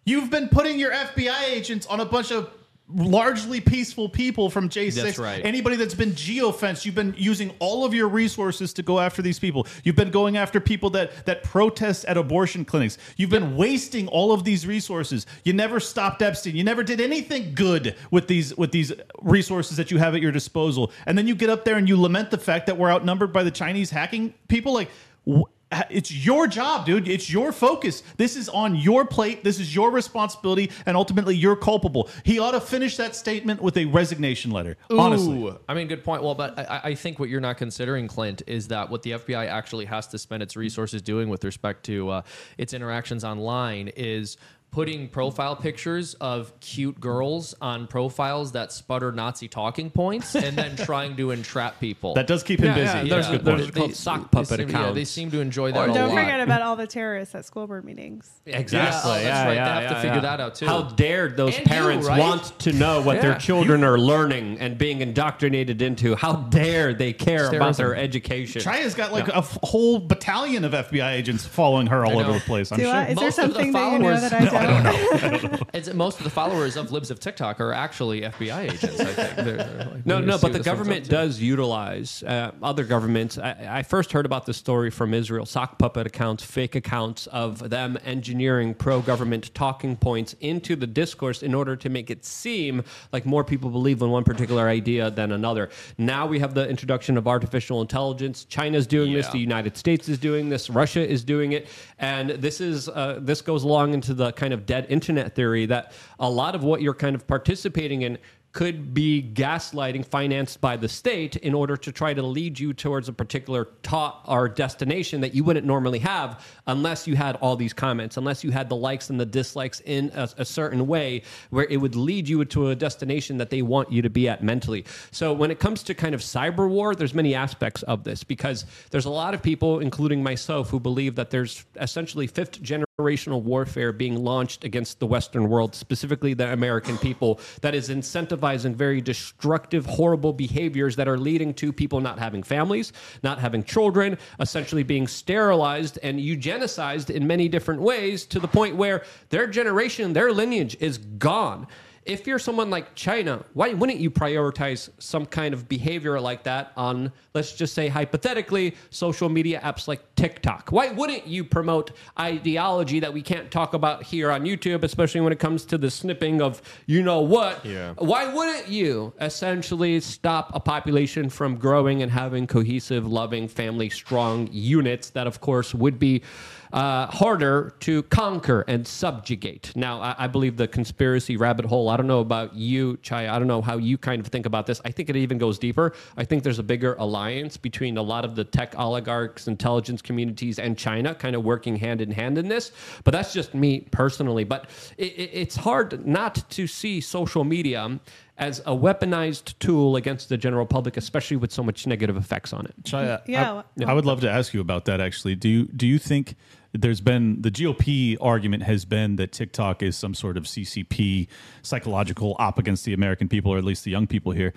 you've 0.06 0.30
been 0.30 0.50
putting 0.50 0.80
your 0.80 0.92
FBI 0.92 1.44
agents 1.46 1.88
on 1.88 2.02
a 2.02 2.06
bunch 2.06 2.32
of 2.32 2.50
largely 2.94 3.60
peaceful 3.60 4.08
people 4.08 4.50
from 4.50 4.70
J6. 4.70 4.96
That's 4.96 5.18
right. 5.18 5.46
Anybody 5.46 5.76
that's 5.76 5.94
been 5.94 6.12
geofenced, 6.12 6.86
you've 6.86 6.96
been 6.96 7.14
using 7.18 7.54
all 7.60 7.84
of 7.84 7.94
your 7.94 8.08
resources 8.08 8.74
to 8.74 8.84
go 8.84 9.00
after 9.00 9.22
these 9.22 9.40
people. 9.40 9.68
You've 9.84 9.96
been 9.96 10.12
going 10.12 10.38
after 10.38 10.60
people 10.60 10.90
that 10.92 11.26
that 11.26 11.44
protest 11.44 12.06
at 12.06 12.18
abortion 12.18 12.64
clinics. 12.64 12.98
You've 13.18 13.30
been 13.30 13.58
wasting 13.58 14.08
all 14.08 14.32
of 14.32 14.44
these 14.44 14.66
resources. 14.66 15.26
You 15.44 15.54
never 15.54 15.80
stopped 15.80 16.22
Epstein. 16.22 16.56
You 16.56 16.64
never 16.64 16.84
did 16.84 17.02
anything 17.02 17.54
good 17.54 17.96
with 18.10 18.28
these 18.28 18.56
with 18.56 18.72
these 18.72 18.94
resources 19.22 19.78
that 19.78 19.92
you 19.92 19.98
have 19.98 20.16
at 20.16 20.22
your 20.22 20.32
disposal. 20.32 20.92
And 21.06 21.18
then 21.18 21.28
you 21.28 21.36
get 21.36 21.50
up 21.50 21.66
there 21.66 21.76
and 21.76 21.90
you 21.90 22.00
lament 22.00 22.32
the 22.32 22.38
fact 22.38 22.68
that 22.68 22.78
we're 22.78 22.92
outnumbered 22.92 23.34
by 23.34 23.44
the 23.44 23.52
Chinese 23.52 23.90
hacking 23.90 24.34
people 24.48 24.74
like 24.74 24.90
wh- 25.30 25.42
it's 25.90 26.12
your 26.12 26.48
job, 26.48 26.86
dude. 26.86 27.08
It's 27.08 27.30
your 27.30 27.52
focus. 27.52 28.04
This 28.16 28.36
is 28.36 28.48
on 28.50 28.76
your 28.76 29.06
plate. 29.06 29.44
This 29.44 29.60
is 29.60 29.74
your 29.76 29.92
responsibility, 29.92 30.72
and 30.86 30.96
ultimately, 30.96 31.36
you're 31.36 31.56
culpable. 31.56 32.10
He 32.24 32.40
ought 32.40 32.52
to 32.52 32.62
finish 32.62 32.98
that 32.98 33.16
statement 33.16 33.62
with 33.62 33.76
a 33.78 33.86
resignation 33.86 34.52
letter. 34.52 34.78
Honestly, 34.90 35.54
I 35.68 35.74
mean, 35.74 35.88
good 35.88 36.04
point. 36.04 36.24
Well, 36.24 36.36
but 36.36 36.58
I, 36.58 36.82
I 36.86 36.96
think 36.96 37.20
what 37.20 37.30
you're 37.30 37.42
not 37.42 37.58
considering, 37.58 38.08
Clint, 38.08 38.44
is 38.48 38.70
that 38.70 38.90
what 38.90 39.04
the 39.04 39.12
FBI 39.12 39.48
actually 39.48 39.86
has 39.86 40.08
to 40.08 40.18
spend 40.18 40.42
its 40.42 40.56
resources 40.56 41.02
doing 41.02 41.30
with 41.30 41.44
respect 41.44 41.86
to 41.86 42.10
uh, 42.10 42.22
its 42.58 42.74
interactions 42.74 43.24
online 43.24 43.90
is 43.90 44.38
putting 44.78 45.08
profile 45.08 45.56
pictures 45.56 46.14
of 46.22 46.54
cute 46.60 47.00
girls 47.00 47.56
on 47.62 47.88
profiles 47.88 48.52
that 48.52 48.72
sputter 48.72 49.12
Nazi 49.12 49.48
talking 49.48 49.90
points 49.90 50.36
and 50.36 50.56
then 50.56 50.76
trying 50.86 51.16
to 51.16 51.32
entrap 51.32 51.80
people. 51.80 52.14
that 52.14 52.28
does 52.28 52.44
keep 52.44 52.60
him 52.60 52.76
busy. 52.76 52.86
yeah, 52.86 52.94
That's 53.06 53.10
there's- 53.10 53.28
a 53.30 53.32
good 53.32 53.46
there's- 53.46 53.62
point. 53.64 53.74
called 53.76 53.96
sock 53.96 54.30
puppet 54.30 54.60
seem, 54.60 54.70
Yeah, 54.70 54.92
they 54.92 55.04
seem 55.04 55.32
to 55.32 55.40
enjoy 55.42 55.72
that 55.72 55.90
a 55.90 55.94
Don't 55.94 56.10
lot. 56.10 56.20
forget 56.22 56.42
about 56.42 56.62
all 56.62 56.76
the 56.76 56.86
terrorists 56.98 57.34
at 57.34 57.44
school 57.44 57.66
board 57.66 57.86
meetings. 57.86 58.30
Exactly. 58.46 58.78
Yeah, 58.78 59.02
oh, 59.04 59.14
that's 59.14 59.24
yeah, 59.24 59.46
right. 59.48 59.54
yeah, 59.56 59.66
They 59.66 59.72
have 59.72 59.90
to 59.90 59.96
yeah, 59.96 60.02
figure 60.04 60.16
yeah. 60.18 60.22
that 60.22 60.40
out, 60.42 60.54
too. 60.54 60.66
How 60.68 60.82
dared 60.84 61.38
those 61.38 61.56
And 61.58 61.66
you, 61.66 61.72
parents 61.72 62.08
right? 62.08 62.20
want 62.20 62.60
to 62.60 62.72
know 62.74 63.02
what 63.02 63.20
their 63.20 63.32
Yeah. 63.32 63.38
children 63.40 63.84
are 63.84 63.98
learning 63.98 64.60
and 64.60 64.78
being 64.78 65.02
indoctrinated 65.02 65.82
into? 65.82 66.14
How 66.16 66.34
dare 66.36 66.94
they 66.94 67.14
care 67.14 67.50
about 67.52 67.78
their 67.78 67.96
education? 67.96 68.62
China's 68.62 68.94
got 68.94 69.12
like 69.12 69.28
a 69.30 69.38
f- 69.38 69.58
whole 69.64 69.98
battalion 69.98 70.64
of 70.66 70.74
FBI 70.74 71.14
agents 71.14 71.48
following 71.48 71.88
her 71.88 72.06
all 72.06 72.20
over 72.20 72.34
the 72.34 72.40
place. 72.42 72.72
I'm 72.72 72.78
Do 72.78 72.88
I, 72.88 73.06
sure. 73.06 73.12
is 73.14 73.16
there 73.18 73.26
Most 73.26 73.40
of 73.40 73.48
the 73.48 73.54
something 73.56 73.72
that 73.74 73.92
you 73.94 74.00
know 74.00 74.20
that 74.20 74.34
I 74.34 74.46
don't? 74.46 74.67
It's, 75.74 75.94
most 75.94 76.18
of 76.18 76.24
the 76.24 76.30
followers 76.30 76.76
of 76.76 76.92
Libs 76.92 77.12
of 77.12 77.20
TikTok 77.20 77.60
are 77.60 77.72
actually 77.74 78.22
FBI 78.22 78.64
agents. 78.72 79.00
I 79.00 79.06
think. 79.06 79.36
They're- 79.36 79.58
they're 79.58 79.90
like, 79.94 80.06
No, 80.06 80.20
no, 80.20 80.38
but 80.38 80.54
the 80.54 80.60
government 80.60 81.08
does 81.10 81.40
utilize 81.40 82.24
uh, 82.24 82.52
other 82.64 82.84
governments. 82.84 83.38
I, 83.38 83.80
I 83.80 83.84
first 83.84 84.12
heard 84.12 84.26
about 84.26 84.46
this 84.46 84.58
story 84.58 84.90
from 84.90 85.14
Israel 85.14 85.46
sock 85.46 85.78
puppet 85.78 86.08
accounts, 86.08 86.44
fake 86.44 86.76
accounts 86.76 87.28
of 87.28 87.70
them 87.70 87.98
engineering 88.06 88.74
pro 88.74 89.02
government 89.02 89.54
talking 89.54 89.96
points 89.96 90.36
into 90.42 90.76
the 90.76 90.88
discourse 90.88 91.44
in 91.44 91.54
order 91.54 91.76
to 91.76 91.90
make 91.90 92.10
it 92.10 92.26
seem 92.26 92.84
like 93.12 93.26
more 93.26 93.44
people 93.44 93.70
believe 93.70 94.02
in 94.02 94.10
one 94.10 94.24
particular 94.24 94.68
idea 94.68 95.12
than 95.12 95.32
another. 95.32 95.70
Now 95.98 96.26
we 96.26 96.40
have 96.40 96.54
the 96.54 96.68
introduction 96.68 97.18
of 97.18 97.28
artificial 97.28 97.82
intelligence. 97.82 98.46
China's 98.46 98.88
doing 98.88 99.14
this, 99.14 99.28
the 99.30 99.40
United 99.40 99.78
States 99.78 100.10
is 100.10 100.18
doing 100.18 100.50
this, 100.50 100.70
Russia 100.70 101.08
is 101.08 101.24
doing 101.24 101.52
it, 101.52 101.68
and 102.00 102.32
this 102.32 102.62
is 102.62 102.90
uh, 102.90 103.20
this 103.22 103.42
goes 103.42 103.64
along 103.64 103.94
into 103.94 104.14
the 104.14 104.32
kind 104.34 104.47
of 104.54 104.66
dead 104.66 104.86
internet 104.90 105.36
theory 105.36 105.66
that 105.66 105.92
a 106.20 106.30
lot 106.30 106.56
of 106.56 106.64
what 106.64 106.82
you're 106.82 106.94
kind 106.94 107.16
of 107.16 107.28
participating 107.28 108.02
in 108.02 108.18
could 108.58 108.92
be 108.92 109.22
gaslighting 109.36 110.04
financed 110.04 110.60
by 110.60 110.76
the 110.76 110.90
state 110.90 111.36
in 111.36 111.54
order 111.54 111.78
to 111.78 111.92
try 111.92 112.12
to 112.12 112.24
lead 112.24 112.60
you 112.60 112.74
towards 112.74 113.08
a 113.08 113.14
particular 113.14 113.68
thought 113.84 114.24
or 114.28 114.50
destination 114.50 115.22
that 115.22 115.36
you 115.36 115.44
wouldn't 115.44 115.64
normally 115.64 116.00
have 116.00 116.44
unless 116.66 117.06
you 117.06 117.16
had 117.16 117.36
all 117.36 117.56
these 117.56 117.72
comments, 117.72 118.18
unless 118.18 118.44
you 118.44 118.50
had 118.50 118.68
the 118.68 118.76
likes 118.76 119.12
and 119.12 119.20
the 119.20 119.26
dislikes 119.28 119.80
in 119.82 120.12
a, 120.16 120.28
a 120.40 120.44
certain 120.44 120.88
way 120.88 121.22
where 121.52 121.66
it 121.66 121.78
would 121.78 121.96
lead 121.96 122.28
you 122.28 122.44
to 122.46 122.70
a 122.70 122.76
destination 122.76 123.38
that 123.38 123.52
they 123.52 123.62
want 123.62 123.92
you 123.92 124.02
to 124.02 124.10
be 124.10 124.28
at 124.28 124.44
mentally. 124.44 124.84
So 125.12 125.34
when 125.34 125.52
it 125.52 125.60
comes 125.60 125.84
to 125.84 125.94
kind 125.94 126.16
of 126.16 126.22
cyber 126.22 126.68
war, 126.68 126.96
there's 126.96 127.14
many 127.14 127.36
aspects 127.36 127.84
of 127.84 128.06
this 128.06 128.24
because 128.24 128.66
there's 128.90 129.06
a 129.06 129.12
lot 129.12 129.36
of 129.36 129.44
people, 129.44 129.82
including 129.82 130.24
myself, 130.24 130.72
who 130.72 130.80
believe 130.80 131.14
that 131.14 131.30
there's 131.30 131.64
essentially 131.80 132.26
fifth 132.26 132.60
generation 132.64 132.87
generational 133.00 133.44
warfare 133.44 133.92
being 133.92 134.24
launched 134.24 134.64
against 134.64 135.00
the 135.00 135.06
Western 135.06 135.50
world, 135.50 135.76
specifically 135.76 136.34
the 136.34 136.52
American 136.52 136.98
people, 136.98 137.40
that 137.62 137.76
is 137.76 137.90
incentivizing 137.90 138.74
very 138.74 139.02
destructive, 139.02 139.86
horrible 139.86 140.34
behaviors 140.34 140.96
that 140.96 141.08
are 141.08 141.16
leading 141.16 141.54
to 141.54 141.72
people 141.72 142.02
not 142.02 142.18
having 142.18 142.42
families, 142.42 142.94
not 143.22 143.38
having 143.38 143.64
children, 143.64 144.18
essentially 144.40 144.82
being 144.82 145.06
sterilized 145.06 146.00
and 146.02 146.20
eugenicized 146.20 147.12
in 147.12 147.28
many 147.28 147.48
different 147.48 147.80
ways 147.80 148.26
to 148.26 148.40
the 148.40 148.48
point 148.48 148.76
where 148.76 149.04
their 149.30 149.46
generation, 149.46 150.14
their 150.14 150.32
lineage 150.32 150.76
is 150.80 150.98
gone 150.98 151.68
if 152.08 152.26
you're 152.26 152.40
someone 152.40 152.70
like 152.70 152.96
China, 152.96 153.44
why 153.54 153.74
wouldn't 153.74 154.00
you 154.00 154.10
prioritize 154.10 154.90
some 154.98 155.26
kind 155.26 155.54
of 155.54 155.68
behavior 155.68 156.20
like 156.20 156.44
that 156.44 156.72
on, 156.78 157.12
let's 157.34 157.54
just 157.54 157.74
say 157.74 157.90
hypothetically, 157.90 158.76
social 158.90 159.28
media 159.28 159.60
apps 159.64 159.88
like 159.88 160.16
TikTok? 160.16 160.70
Why 160.70 160.90
wouldn't 160.90 161.28
you 161.28 161.44
promote 161.44 161.92
ideology 162.18 163.02
that 163.02 163.14
we 163.14 163.22
can't 163.22 163.52
talk 163.52 163.74
about 163.74 164.04
here 164.04 164.32
on 164.32 164.44
YouTube, 164.44 164.84
especially 164.84 165.22
when 165.22 165.34
it 165.34 165.40
comes 165.40 165.66
to 165.66 165.78
the 165.78 165.92
snipping 165.92 166.42
of 166.42 166.62
you 166.86 167.04
know 167.04 167.22
what? 167.22 167.64
Yeah. 167.66 167.94
Why 167.98 168.34
wouldn't 168.34 168.70
you 168.70 169.14
essentially 169.20 170.00
stop 170.00 170.52
a 170.56 170.60
population 170.60 171.30
from 171.30 171.58
growing 171.58 172.02
and 172.02 172.12
having 172.12 172.48
cohesive, 172.48 173.06
loving, 173.06 173.50
family 173.50 173.90
strong 173.90 174.48
units 174.52 175.10
that, 175.12 175.28
of 175.28 175.42
course, 175.42 175.76
would 175.76 176.00
be 176.00 176.24
uh, 176.74 177.08
harder 177.08 177.76
to 177.82 178.04
conquer 178.04 178.64
and 178.68 178.88
subjugate. 178.88 179.72
Now, 179.76 180.02
I, 180.02 180.16
I 180.20 180.28
believe 180.28 180.58
the 180.58 180.68
conspiracy 180.68 181.38
rabbit 181.38 181.66
hole. 181.66 181.90
I 181.90 181.98
don't 181.98 182.08
know 182.08 182.20
about 182.20 182.54
you, 182.56 182.98
Chai. 182.98 183.34
I 183.34 183.40
don't 183.40 183.48
know 183.48 183.62
how 183.62 183.78
you 183.78 183.98
kind 183.98 184.20
of 184.20 184.28
think 184.28 184.46
about 184.46 184.66
this. 184.66 184.82
I 184.86 184.92
think 184.92 185.10
it 185.10 185.16
even 185.16 185.38
goes 185.38 185.60
deeper. 185.60 185.94
I 186.18 186.24
think 186.24 186.44
there's 186.44 186.60
a 186.60 186.64
bigger 186.64 186.96
alliance 186.96 187.58
between 187.58 187.98
a 187.98 188.02
lot 188.02 188.26
of 188.26 188.36
the 188.36 188.44
tech 188.44 188.78
oligarchs, 188.78 189.48
intelligence 189.48 190.02
communities, 190.02 190.60
and 190.60 190.78
China, 190.78 191.16
kind 191.16 191.36
of 191.36 191.44
working 191.44 191.76
hand 191.76 192.02
in 192.02 192.12
hand 192.12 192.38
in 192.38 192.48
this. 192.48 192.72
But 193.04 193.12
that's 193.12 193.34
just 193.34 193.54
me 193.54 193.82
personally. 193.92 194.44
But 194.44 194.70
it, 194.98 195.14
it, 195.14 195.30
it's 195.34 195.56
hard 195.56 196.06
not 196.06 196.50
to 196.52 196.68
see 196.68 197.02
social 197.02 197.44
media 197.44 198.00
as 198.38 198.60
a 198.60 198.72
weaponized 198.72 199.58
tool 199.60 199.96
against 199.96 200.30
the 200.30 200.38
general 200.38 200.66
public, 200.66 200.96
especially 200.98 201.38
with 201.38 201.52
so 201.52 201.64
much 201.64 201.88
negative 201.88 202.16
effects 202.16 202.54
on 202.54 202.66
it. 202.66 202.76
Chaya, 202.84 203.22
Yeah. 203.26 203.64
I, 203.80 203.92
I 203.92 203.94
would 203.94 204.06
love 204.06 204.22
to 204.22 204.30
ask 204.30 204.54
you 204.54 204.62
about 204.62 204.86
that. 204.86 205.02
Actually, 205.02 205.36
do 205.36 205.50
you 205.50 205.66
do 205.66 205.88
you 205.88 205.98
think 205.98 206.36
there's 206.74 207.02
been 207.02 207.42
the 207.42 207.52
GOP 207.52 208.18
argument 208.22 208.64
has 208.64 208.86
been 208.86 209.16
that 209.18 209.32
TikTok 209.32 209.82
is 209.84 209.98
some 209.98 210.14
sort 210.14 210.38
of 210.38 210.44
CCP 210.44 211.28
psychological 211.62 212.36
op 212.40 212.60
against 212.60 212.86
the 212.86 212.94
American 212.94 213.28
people, 213.28 213.54
or 213.54 213.58
at 213.58 213.64
least 213.64 213.84
the 213.84 213.92
young 213.92 214.08
people 214.08 214.32
here? 214.32 214.54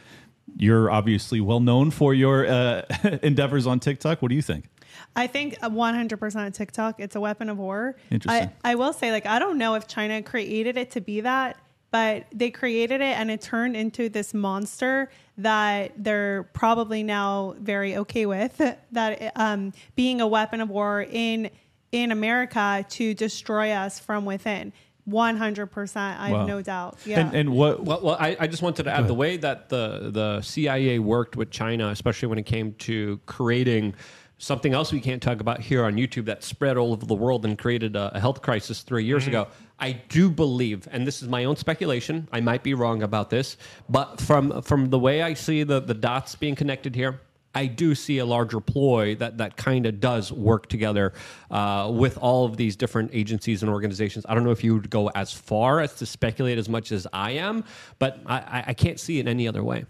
You're 0.57 0.91
obviously 0.91 1.41
well 1.41 1.61
known 1.61 1.91
for 1.91 2.13
your 2.13 2.47
uh, 2.47 2.83
endeavors 3.23 3.67
on 3.67 3.81
TikTok. 3.81 4.21
What 4.21 4.29
do 4.29 4.35
you 4.35 4.43
think? 4.43 4.69
I 5.15 5.27
think 5.27 5.59
100% 5.61 6.47
of 6.47 6.53
TikTok, 6.53 6.99
it's 6.99 7.17
a 7.17 7.21
weapon 7.21 7.49
of 7.49 7.59
war. 7.59 7.97
Interesting. 8.11 8.51
I, 8.65 8.73
I 8.73 8.75
will 8.75 8.93
say, 8.93 9.13
like, 9.13 9.27
I 9.27 9.39
don't 9.39 9.59
know 9.59 9.75
if 9.75 9.87
China 9.87 10.23
created 10.23 10.77
it 10.77 10.91
to 10.93 11.01
be 11.01 11.21
that. 11.21 11.57
but 11.91 12.27
they 12.33 12.51
created 12.51 13.01
it 13.01 13.19
and 13.19 13.31
it 13.31 13.41
turned 13.41 13.77
into 13.77 14.09
this 14.09 14.33
monster 14.33 15.11
that 15.39 15.93
they're 15.97 16.45
probably 16.53 17.03
now 17.03 17.55
very 17.59 17.97
okay 17.97 18.27
with 18.27 18.57
that 18.93 19.33
um, 19.37 19.73
being 19.97 20.21
a 20.21 20.27
weapon 20.27 20.61
of 20.61 20.69
war 20.69 21.07
in 21.11 21.51
in 21.93 22.13
America 22.13 22.85
to 22.89 23.15
destroy 23.15 23.71
us 23.71 23.99
from 23.99 24.25
within. 24.25 24.73
100%. 25.09 25.97
I 25.97 26.31
Wow. 26.31 26.39
have 26.39 26.49
no 26.49 26.63
doubt. 26.63 26.99
Yeah. 27.05 27.21
And, 27.21 27.35
and 27.35 27.51
what? 27.53 27.83
Well, 27.83 28.01
well 28.03 28.17
I, 28.19 28.37
I 28.39 28.47
just 28.47 28.63
wanted 28.63 28.85
to 28.85 28.95
add 28.95 29.09
the 29.09 29.15
way 29.15 29.37
that 29.39 29.69
the 29.69 30.11
the 30.13 30.41
CIA 30.43 30.99
worked 30.99 31.37
with 31.37 31.51
China, 31.51 31.89
especially 31.89 32.29
when 32.29 32.39
it 32.39 32.47
came 32.47 32.75
to 32.75 33.19
creating 33.27 33.95
something 34.39 34.73
else 34.73 34.91
we 34.91 35.01
can't 35.01 35.23
talk 35.23 35.41
about 35.41 35.61
here 35.61 35.85
on 35.85 35.95
YouTube 35.95 36.25
that 36.25 36.43
spread 36.43 36.79
all 36.79 36.93
over 36.93 37.05
the 37.05 37.15
world 37.15 37.45
and 37.45 37.59
created 37.59 37.95
a, 37.95 38.17
a 38.17 38.21
health 38.21 38.41
crisis 38.41 38.81
three 38.81 39.05
years 39.05 39.25
mm-hmm. 39.25 39.31
ago. 39.31 39.49
I 39.79 39.93
do 39.93 40.31
believe, 40.31 40.89
and 40.91 41.07
this 41.07 41.23
is 41.23 41.29
my 41.29 41.45
own 41.45 41.57
speculation. 41.57 42.29
I 42.33 42.41
might 42.41 42.63
be 42.63 42.75
wrong 42.75 43.03
about 43.03 43.31
this, 43.31 43.57
but 43.89 44.21
from 44.21 44.63
from 44.63 44.91
the 44.91 44.99
way 44.99 45.23
I 45.23 45.35
see 45.35 45.63
the 45.63 45.81
the 45.81 45.95
dots 45.95 46.37
being 46.37 46.55
connected 46.55 46.95
here. 46.95 47.21
I 47.55 47.67
do 47.67 47.95
see 47.97 48.19
a 48.19 48.25
larger 48.25 48.61
ploy 48.61 49.17
that, 49.17 49.39
that 49.39 49.57
kind 49.57 49.85
of 49.87 49.99
does 49.99 50.31
work 50.31 50.69
together 50.69 51.13
uh, 51.51 51.91
with 51.93 52.17
all 52.19 52.45
of 52.45 52.57
these 52.57 52.77
different 52.77 53.11
agencies 53.13 53.63
and 53.63 53.71
organizations. 53.71 54.25
I 54.29 54.35
don't 54.35 54.45
know 54.45 54.53
if 54.53 54.63
you 54.63 54.75
would 54.75 54.89
go 54.89 55.09
as 55.11 55.33
far 55.33 55.81
as 55.81 55.95
to 55.97 56.07
speculate 56.07 56.59
as 56.59 56.69
much 56.69 56.93
as 56.93 57.09
I 57.13 57.33
am, 57.33 57.65
but 57.99 58.21
I, 58.27 58.65
I- 58.69 58.75
can't 58.81 58.99
see 59.01 59.19
it 59.19 59.27
any 59.27 59.47
other 59.47 59.63
way. 59.63 59.85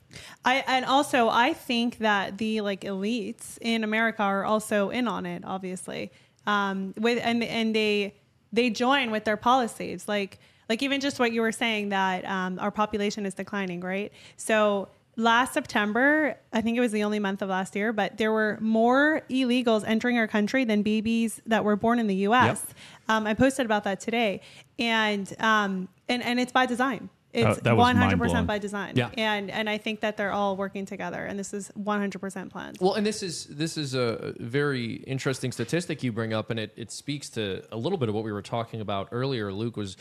I 0.44 0.64
and 0.66 0.84
also 0.84 1.28
I 1.28 1.52
think 1.52 1.98
that 1.98 2.38
the 2.38 2.60
like 2.60 2.80
elites 2.80 3.56
in 3.60 3.84
America 3.84 4.22
are 4.22 4.44
also 4.44 4.90
in 4.90 5.06
on 5.06 5.26
it, 5.26 5.44
obviously. 5.46 6.10
Um, 6.46 6.92
with 6.96 7.20
and 7.22 7.44
and 7.44 7.74
they 7.74 8.16
they 8.52 8.70
join 8.70 9.12
with 9.12 9.24
their 9.24 9.36
policies, 9.36 10.08
like 10.08 10.38
like 10.68 10.82
even 10.82 11.00
just 11.00 11.18
what 11.20 11.32
you 11.32 11.40
were 11.40 11.52
saying 11.52 11.90
that 11.90 12.24
um, 12.24 12.58
our 12.58 12.70
population 12.70 13.26
is 13.26 13.34
declining, 13.34 13.80
right? 13.80 14.12
So 14.36 14.88
last 15.20 15.52
September, 15.52 16.36
I 16.52 16.60
think 16.60 16.76
it 16.76 16.80
was 16.80 16.92
the 16.92 17.04
only 17.04 17.18
month 17.18 17.42
of 17.42 17.48
last 17.48 17.76
year, 17.76 17.92
but 17.92 18.16
there 18.18 18.32
were 18.32 18.58
more 18.60 19.22
illegals 19.30 19.84
entering 19.86 20.18
our 20.18 20.26
country 20.26 20.64
than 20.64 20.82
babies 20.82 21.40
that 21.46 21.64
were 21.64 21.76
born 21.76 21.98
in 21.98 22.06
the 22.06 22.16
U.S. 22.16 22.64
Um, 23.08 23.26
I 23.26 23.34
posted 23.34 23.66
about 23.66 23.84
that 23.84 24.00
today, 24.00 24.40
and 24.78 25.32
um, 25.38 25.88
and 26.08 26.22
and 26.22 26.40
it's 26.40 26.52
by 26.52 26.66
design. 26.66 27.10
It's 27.32 27.62
one 27.62 27.96
hundred 27.96 28.18
percent 28.18 28.46
by 28.46 28.58
design. 28.58 28.94
Yeah. 28.96 29.10
And 29.16 29.50
and 29.50 29.70
I 29.70 29.78
think 29.78 30.00
that 30.00 30.16
they're 30.16 30.32
all 30.32 30.56
working 30.56 30.84
together, 30.84 31.24
and 31.24 31.38
this 31.38 31.54
is 31.54 31.70
one 31.74 32.00
hundred 32.00 32.20
percent 32.20 32.50
planned. 32.50 32.78
Well, 32.80 32.94
and 32.94 33.06
this 33.06 33.22
is 33.22 33.44
this 33.46 33.76
is 33.76 33.94
a 33.94 34.34
very 34.40 34.94
interesting 35.06 35.52
statistic 35.52 36.02
you 36.02 36.10
bring 36.10 36.32
up, 36.32 36.50
and 36.50 36.58
it, 36.58 36.72
it 36.76 36.90
speaks 36.90 37.28
to 37.30 37.62
a 37.70 37.76
little 37.76 37.98
bit 37.98 38.08
of 38.08 38.14
what 38.16 38.24
we 38.24 38.32
were 38.32 38.42
talking 38.42 38.80
about 38.80 39.08
earlier. 39.12 39.52
Luke 39.52 39.76
was 39.76 39.96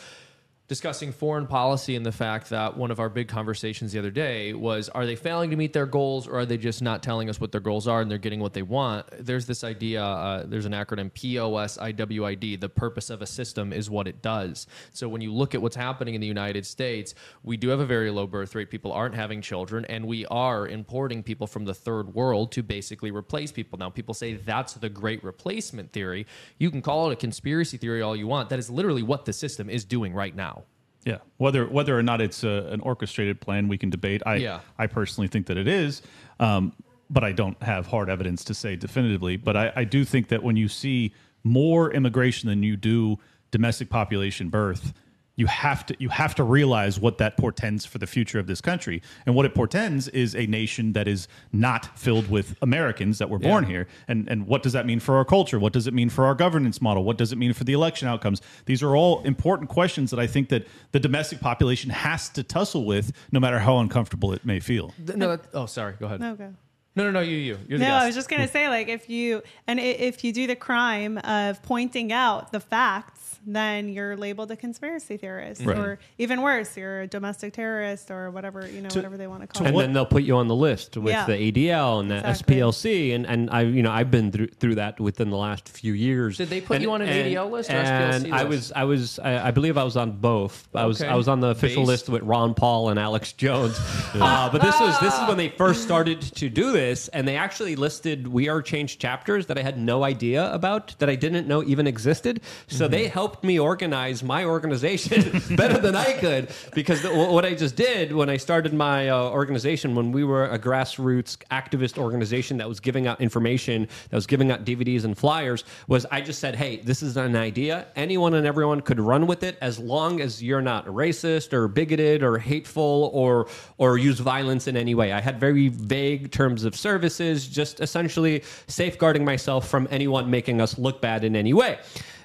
discussing 0.69 1.11
foreign 1.11 1.47
policy 1.47 1.95
and 1.95 2.05
the 2.05 2.11
fact 2.11 2.51
that 2.51 2.77
one 2.77 2.91
of 2.91 2.99
our 2.99 3.09
big 3.09 3.27
conversations 3.27 3.91
the 3.91 3.97
other 3.97 4.11
day 4.11 4.53
was 4.53 4.87
are 4.89 5.07
they 5.07 5.15
failing 5.15 5.49
to 5.49 5.55
meet 5.55 5.73
their 5.73 5.87
goals 5.87 6.27
or 6.27 6.37
are 6.37 6.45
they 6.45 6.59
just 6.59 6.83
not 6.83 7.01
telling 7.01 7.27
us 7.27 7.41
what 7.41 7.51
their 7.51 7.59
goals 7.59 7.87
are 7.87 8.01
and 8.01 8.11
they're 8.11 8.19
getting 8.19 8.39
what 8.39 8.53
they 8.53 8.61
want? 8.61 9.07
There's 9.19 9.47
this 9.47 9.63
idea 9.63 10.03
uh, 10.03 10.45
there's 10.45 10.67
an 10.67 10.73
acronym 10.73 11.11
POSIWID 11.11 12.61
the 12.61 12.69
purpose 12.69 13.09
of 13.09 13.23
a 13.23 13.25
system 13.25 13.73
is 13.73 13.89
what 13.89 14.07
it 14.07 14.21
does. 14.21 14.67
So 14.93 15.09
when 15.09 15.21
you 15.21 15.33
look 15.33 15.55
at 15.55 15.61
what's 15.61 15.75
happening 15.75 16.13
in 16.13 16.21
the 16.21 16.27
United 16.27 16.67
States 16.67 17.15
we 17.41 17.57
do 17.57 17.69
have 17.69 17.79
a 17.79 17.85
very 17.85 18.11
low 18.11 18.27
birth 18.27 18.53
rate. 18.53 18.69
People 18.69 18.91
aren't 18.91 19.15
having 19.15 19.41
children 19.41 19.85
and 19.85 20.05
we 20.05 20.27
are 20.27 20.67
importing 20.67 21.23
people 21.23 21.47
from 21.47 21.65
the 21.65 21.73
third 21.73 22.13
world 22.13 22.51
to 22.51 22.61
basically 22.61 23.09
replace 23.09 23.51
people. 23.51 23.79
Now 23.79 23.89
people 23.89 24.13
say 24.13 24.35
that's 24.35 24.73
the 24.73 24.89
great 24.89 25.23
replacement 25.23 25.91
theory. 25.93 26.27
You 26.59 26.69
can 26.69 26.83
call 26.83 27.09
it 27.09 27.13
a 27.13 27.15
conspiracy 27.15 27.77
theory 27.77 28.03
all 28.03 28.15
you 28.15 28.27
want. 28.27 28.49
That 28.49 28.59
is 28.59 28.69
literally 28.69 29.01
what 29.01 29.25
the 29.25 29.33
system 29.33 29.67
is 29.67 29.83
doing 29.83 30.13
right 30.13 30.35
now 30.35 30.58
Yeah, 31.05 31.17
whether 31.37 31.65
whether 31.67 31.97
or 31.97 32.03
not 32.03 32.21
it's 32.21 32.43
a, 32.43 32.67
an 32.71 32.81
orchestrated 32.81 33.39
plan, 33.39 33.67
we 33.67 33.77
can 33.77 33.89
debate. 33.89 34.21
I 34.25 34.35
Yeah. 34.35 34.59
I 34.77 34.87
personally 34.87 35.27
think 35.27 35.47
that 35.47 35.57
it 35.57 35.67
is, 35.67 36.01
um, 36.39 36.73
but 37.09 37.23
I 37.23 37.31
don't 37.31 37.61
have 37.63 37.87
hard 37.87 38.09
evidence 38.09 38.43
to 38.45 38.53
say 38.53 38.75
definitively. 38.75 39.37
But 39.37 39.55
I, 39.55 39.73
I 39.75 39.83
do 39.85 40.03
think 40.03 40.27
that 40.27 40.43
when 40.43 40.55
you 40.57 40.67
see 40.67 41.13
more 41.43 41.91
immigration 41.91 42.49
than 42.49 42.63
you 42.63 42.75
do 42.75 43.17
domestic 43.51 43.89
population 43.89 44.49
birth, 44.49 44.93
you 45.39 45.47
have 45.47 45.85
to 45.85 45.95
you 45.99 46.09
have 46.09 46.35
to 46.35 46.43
realize 46.43 46.99
what 46.99 47.17
that 47.17 47.37
portends 47.37 47.85
for 47.85 47.97
the 47.97 48.05
future 48.05 48.39
of 48.39 48.45
this 48.45 48.59
country. 48.59 49.01
And 49.25 49.33
what 49.35 49.45
it 49.45 49.55
portends 49.55 50.09
is 50.09 50.35
a 50.35 50.45
nation 50.45 50.91
that 50.93 51.07
is 51.07 51.27
not 51.53 51.97
filled 51.97 52.29
with 52.29 52.55
Americans 52.61 53.19
that 53.19 53.29
were 53.29 53.39
born 53.39 53.63
here. 53.63 53.87
And 54.09 54.27
and 54.29 54.45
what 54.47 54.63
does 54.63 54.73
that 54.73 54.85
mean 54.85 54.99
for 54.99 55.15
our 55.15 55.23
culture? 55.23 55.57
What 55.57 55.71
does 55.71 55.87
it 55.87 55.93
mean 55.93 56.09
for 56.09 56.25
our 56.25 56.35
governance 56.35 56.81
model? 56.81 57.05
What 57.05 57.17
does 57.17 57.31
it 57.31 57.37
mean 57.37 57.53
for 57.53 57.63
the 57.63 57.71
election 57.73 58.07
outcomes? 58.09 58.41
These 58.65 58.83
are 58.83 58.95
all 58.97 59.21
important 59.23 59.69
questions 59.69 60.11
that 60.11 60.19
I 60.19 60.27
think 60.27 60.49
that 60.49 60.67
the 60.91 60.99
domestic 60.99 61.39
population 61.39 61.89
has 61.89 62.27
to 62.29 62.43
tussle 62.43 62.83
with, 62.85 63.13
no 63.31 63.39
matter 63.39 63.59
how 63.59 63.77
uncomfortable 63.79 64.33
it 64.33 64.43
may 64.45 64.59
feel. 64.59 64.93
No 65.15 65.37
that, 65.37 65.45
oh 65.53 65.67
sorry 65.67 65.93
go 65.99 66.05
ahead 66.07 66.19
No, 66.19 66.35
go. 66.35 66.53
no 66.97 67.03
no 67.05 67.11
no 67.11 67.21
you 67.21 67.37
you 67.37 67.57
you're 67.69 67.79
the 67.79 67.85
No, 67.85 67.91
guest. 67.91 68.03
I 68.03 68.05
was 68.07 68.15
just 68.15 68.27
gonna 68.29 68.47
say, 68.49 68.67
like, 68.67 68.89
if 68.89 69.09
you 69.09 69.41
and 69.67 69.79
if 69.79 70.23
you 70.25 70.33
do 70.33 70.47
the 70.47 70.55
crime 70.57 71.17
of 71.19 71.63
pointing 71.63 72.11
out 72.11 72.51
the 72.51 72.59
facts, 72.59 73.28
then 73.55 73.89
you're 73.89 74.15
labeled 74.15 74.51
a 74.51 74.55
conspiracy 74.55 75.17
theorist, 75.17 75.61
Right. 75.65 75.77
or 75.77 75.99
even 76.17 76.41
worse, 76.41 76.75
you're 76.77 77.01
a 77.01 77.07
domestic 77.07 77.53
terrorist, 77.53 78.11
or 78.11 78.29
whatever 78.31 78.67
you 78.67 78.81
know, 78.81 78.89
whatever 78.93 79.17
they 79.17 79.27
want 79.27 79.41
to 79.41 79.47
call 79.47 79.65
and 79.67 79.75
it. 79.75 79.79
then 79.79 79.93
they'll 79.93 80.05
put 80.05 80.23
you 80.23 80.35
on 80.37 80.47
the 80.47 80.55
list 80.55 80.97
with 80.97 81.13
Yeah. 81.13 81.25
the 81.25 81.33
ADL 81.35 81.99
and 81.99 82.11
the 82.11 82.17
Exactly. 82.17 82.57
SPLC, 82.57 83.13
and 83.15 83.25
and 83.25 83.49
I 83.49 83.61
you 83.61 83.81
know 83.83 83.91
I've 83.91 84.11
been 84.11 84.31
through, 84.31 84.47
through 84.47 84.75
that 84.75 84.99
within 84.99 85.29
the 85.29 85.37
last 85.37 85.67
few 85.69 85.93
years. 85.93 86.37
Did 86.37 86.49
they 86.49 86.61
put 86.61 86.75
And- 86.75 86.83
you 86.83 86.91
on 86.91 87.01
an 87.01 87.09
and- 87.09 87.27
ADL 87.27 87.49
list 87.49 87.69
or 87.69 87.73
And 87.73 88.25
SPLC 88.25 88.31
I 88.31 88.37
list? 88.43 88.49
was 88.49 88.71
I 88.75 88.83
was 88.83 89.19
I, 89.19 89.47
I 89.47 89.51
believe 89.51 89.77
I 89.77 89.83
was 89.83 89.97
on 89.97 90.11
both. 90.11 90.67
I 90.75 90.85
was 90.85 91.01
Okay. 91.01 91.09
I 91.09 91.15
was 91.15 91.27
on 91.27 91.39
the 91.39 91.47
official 91.47 91.83
Based- 91.83 91.87
list 92.07 92.09
with 92.09 92.23
Ron 92.23 92.53
Paul 92.53 92.89
and 92.89 92.99
Alex 92.99 93.33
Jones. 93.33 93.79
uh, 94.15 94.49
but 94.51 94.61
this 94.61 94.79
was 94.79 94.99
this 94.99 95.13
is 95.19 95.27
when 95.27 95.37
they 95.37 95.49
first 95.49 95.83
started 95.83 96.21
to 96.21 96.49
do 96.49 96.71
this, 96.71 97.07
and 97.09 97.27
they 97.27 97.35
actually 97.35 97.75
listed 97.75 98.27
"We 98.27 98.47
Are 98.49 98.61
Change" 98.61 98.97
chapters 98.99 99.45
that 99.47 99.57
I 99.57 99.61
had 99.61 99.77
no 99.79 100.03
idea 100.03 100.51
about 100.53 100.95
that 100.99 101.09
I 101.09 101.15
didn't 101.15 101.47
know 101.47 101.63
even 101.63 101.87
existed. 101.87 102.41
So 102.67 102.85
Mm-hmm. 102.85 102.91
they 102.91 103.07
helped 103.07 103.38
me 103.43 103.59
organize 103.59 104.23
my 104.23 104.45
organization 104.45 105.41
better 105.55 105.79
than 105.79 105.95
I 105.95 106.13
could 106.13 106.49
because 106.73 107.01
the, 107.01 107.13
what 107.13 107.45
I 107.45 107.53
just 107.53 107.75
did 107.75 108.11
when 108.11 108.29
I 108.29 108.37
started 108.37 108.73
my 108.73 109.09
uh, 109.09 109.29
organization 109.29 109.95
when 109.95 110.11
we 110.11 110.23
were 110.23 110.45
a 110.45 110.59
grassroots 110.59 111.37
activist 111.51 111.97
organization 111.97 112.57
that 112.57 112.67
was 112.67 112.79
giving 112.79 113.07
out 113.07 113.21
information 113.21 113.87
that 114.09 114.15
was 114.15 114.27
giving 114.27 114.51
out 114.51 114.65
DVDs 114.65 115.03
and 115.03 115.17
flyers 115.17 115.63
was 115.87 116.05
I 116.11 116.21
just 116.21 116.39
said 116.39 116.55
hey 116.55 116.77
this 116.77 117.01
is 117.03 117.17
an 117.17 117.35
idea. 117.35 117.87
Anyone 117.95 118.33
and 118.33 118.45
everyone 118.45 118.81
could 118.81 118.99
run 118.99 119.27
with 119.27 119.43
it 119.43 119.57
as 119.61 119.79
long 119.79 120.21
as 120.21 120.41
you're 120.41 120.61
not 120.61 120.85
racist 120.87 121.53
or 121.53 121.67
bigoted 121.67 122.23
or 122.23 122.37
hateful 122.37 123.11
or 123.13 123.47
or 123.77 123.97
use 123.97 124.19
violence 124.19 124.67
in 124.67 124.77
any 124.77 124.95
way. 124.95 125.11
I 125.11 125.21
had 125.21 125.39
very 125.39 125.67
vague 125.67 126.31
terms 126.31 126.63
of 126.63 126.75
services 126.75 127.47
just 127.47 127.79
essentially 127.79 128.43
safeguarding 128.67 129.25
myself 129.25 129.67
from 129.67 129.87
anyone 129.91 130.29
making 130.29 130.61
us 130.61 130.77
look 130.77 131.01
bad 131.01 131.23
in 131.23 131.35
any 131.35 131.53
way 131.53 131.79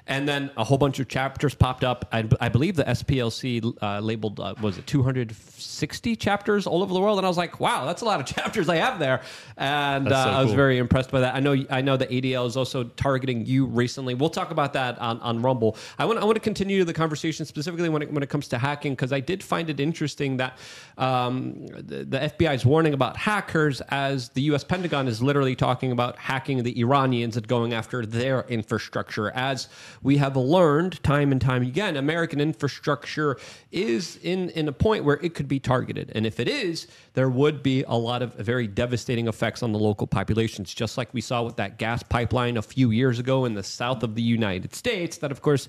and 0.07 0.27
then 0.27 0.51
a 0.57 0.63
whole 0.63 0.77
bunch 0.77 0.99
of 0.99 1.07
chapters 1.07 1.55
popped 1.55 1.83
up. 1.83 2.07
I, 2.11 2.27
I 2.39 2.49
believe 2.49 2.75
the 2.75 2.83
SPLC 2.83 3.75
uh, 3.81 3.99
labeled 3.99 4.39
uh, 4.39 4.53
was 4.61 4.77
it 4.77 4.87
260 4.87 6.15
chapters 6.15 6.67
all 6.67 6.83
over 6.83 6.93
the 6.93 6.99
world, 6.99 7.17
and 7.17 7.25
I 7.25 7.29
was 7.29 7.37
like, 7.37 7.59
wow, 7.59 7.85
that's 7.85 8.01
a 8.01 8.05
lot 8.05 8.19
of 8.19 8.25
chapters 8.35 8.69
I 8.69 8.77
have 8.77 8.99
there, 8.99 9.21
and 9.57 10.11
uh, 10.11 10.23
so 10.23 10.29
I 10.29 10.41
was 10.41 10.49
cool. 10.49 10.55
very 10.55 10.77
impressed 10.77 11.11
by 11.11 11.21
that. 11.21 11.35
I 11.35 11.39
know 11.39 11.55
I 11.69 11.81
know 11.81 11.97
the 11.97 12.07
ADL 12.07 12.47
is 12.47 12.57
also 12.57 12.83
targeting 12.83 13.45
you 13.45 13.65
recently. 13.65 14.13
We'll 14.13 14.29
talk 14.29 14.51
about 14.51 14.73
that 14.73 14.99
on, 14.99 15.19
on 15.21 15.41
Rumble. 15.41 15.77
I 15.97 16.05
want 16.05 16.19
I 16.19 16.25
want 16.25 16.35
to 16.35 16.41
continue 16.41 16.83
the 16.83 16.93
conversation 16.93 17.45
specifically 17.45 17.89
when 17.89 18.01
it, 18.01 18.11
when 18.11 18.23
it 18.23 18.29
comes 18.29 18.47
to 18.49 18.57
hacking 18.57 18.93
because 18.93 19.11
I 19.11 19.19
did 19.19 19.43
find 19.43 19.69
it 19.69 19.79
interesting 19.79 20.37
that 20.37 20.57
um, 20.97 21.67
the, 21.67 22.05
the 22.05 22.19
FBI 22.19 22.55
is 22.55 22.65
warning 22.65 22.93
about 22.93 23.17
hackers 23.17 23.81
as 23.89 24.29
the 24.29 24.41
U.S. 24.43 24.63
Pentagon 24.63 25.07
is 25.07 25.21
literally 25.21 25.55
talking 25.55 25.91
about 25.91 26.17
hacking 26.17 26.63
the 26.63 26.79
Iranians 26.79 27.37
and 27.37 27.47
going 27.47 27.73
after 27.73 28.05
their 28.05 28.41
infrastructure 28.43 29.31
as 29.31 29.67
we 30.05 30.17
have 30.17 30.37
learned 30.37 31.01
time 31.01 31.31
and 31.31 31.41
time 31.41 31.63
again, 31.63 31.97
American 31.97 32.39
infrastructure 32.39 33.37
is 33.71 34.19
in, 34.21 34.51
in 34.51 34.67
a 34.67 34.71
point 34.71 35.03
where 35.03 35.19
it 35.23 35.33
could 35.33 35.47
be 35.47 35.59
targeted. 35.59 36.11
And 36.13 36.27
if 36.27 36.39
it 36.39 36.47
is, 36.47 36.85
there 37.15 37.27
would 37.27 37.63
be 37.63 37.83
a 37.87 37.97
lot 37.97 38.21
of 38.21 38.35
very 38.35 38.67
devastating 38.67 39.27
effects 39.27 39.63
on 39.63 39.71
the 39.71 39.79
local 39.79 40.05
populations, 40.05 40.75
just 40.75 40.95
like 40.95 41.11
we 41.11 41.21
saw 41.21 41.41
with 41.41 41.55
that 41.55 41.79
gas 41.79 42.03
pipeline 42.03 42.55
a 42.55 42.61
few 42.61 42.91
years 42.91 43.17
ago 43.17 43.45
in 43.45 43.55
the 43.55 43.63
south 43.63 44.03
of 44.03 44.13
the 44.13 44.21
United 44.21 44.75
States, 44.75 45.17
that, 45.17 45.31
of 45.31 45.41
course, 45.41 45.67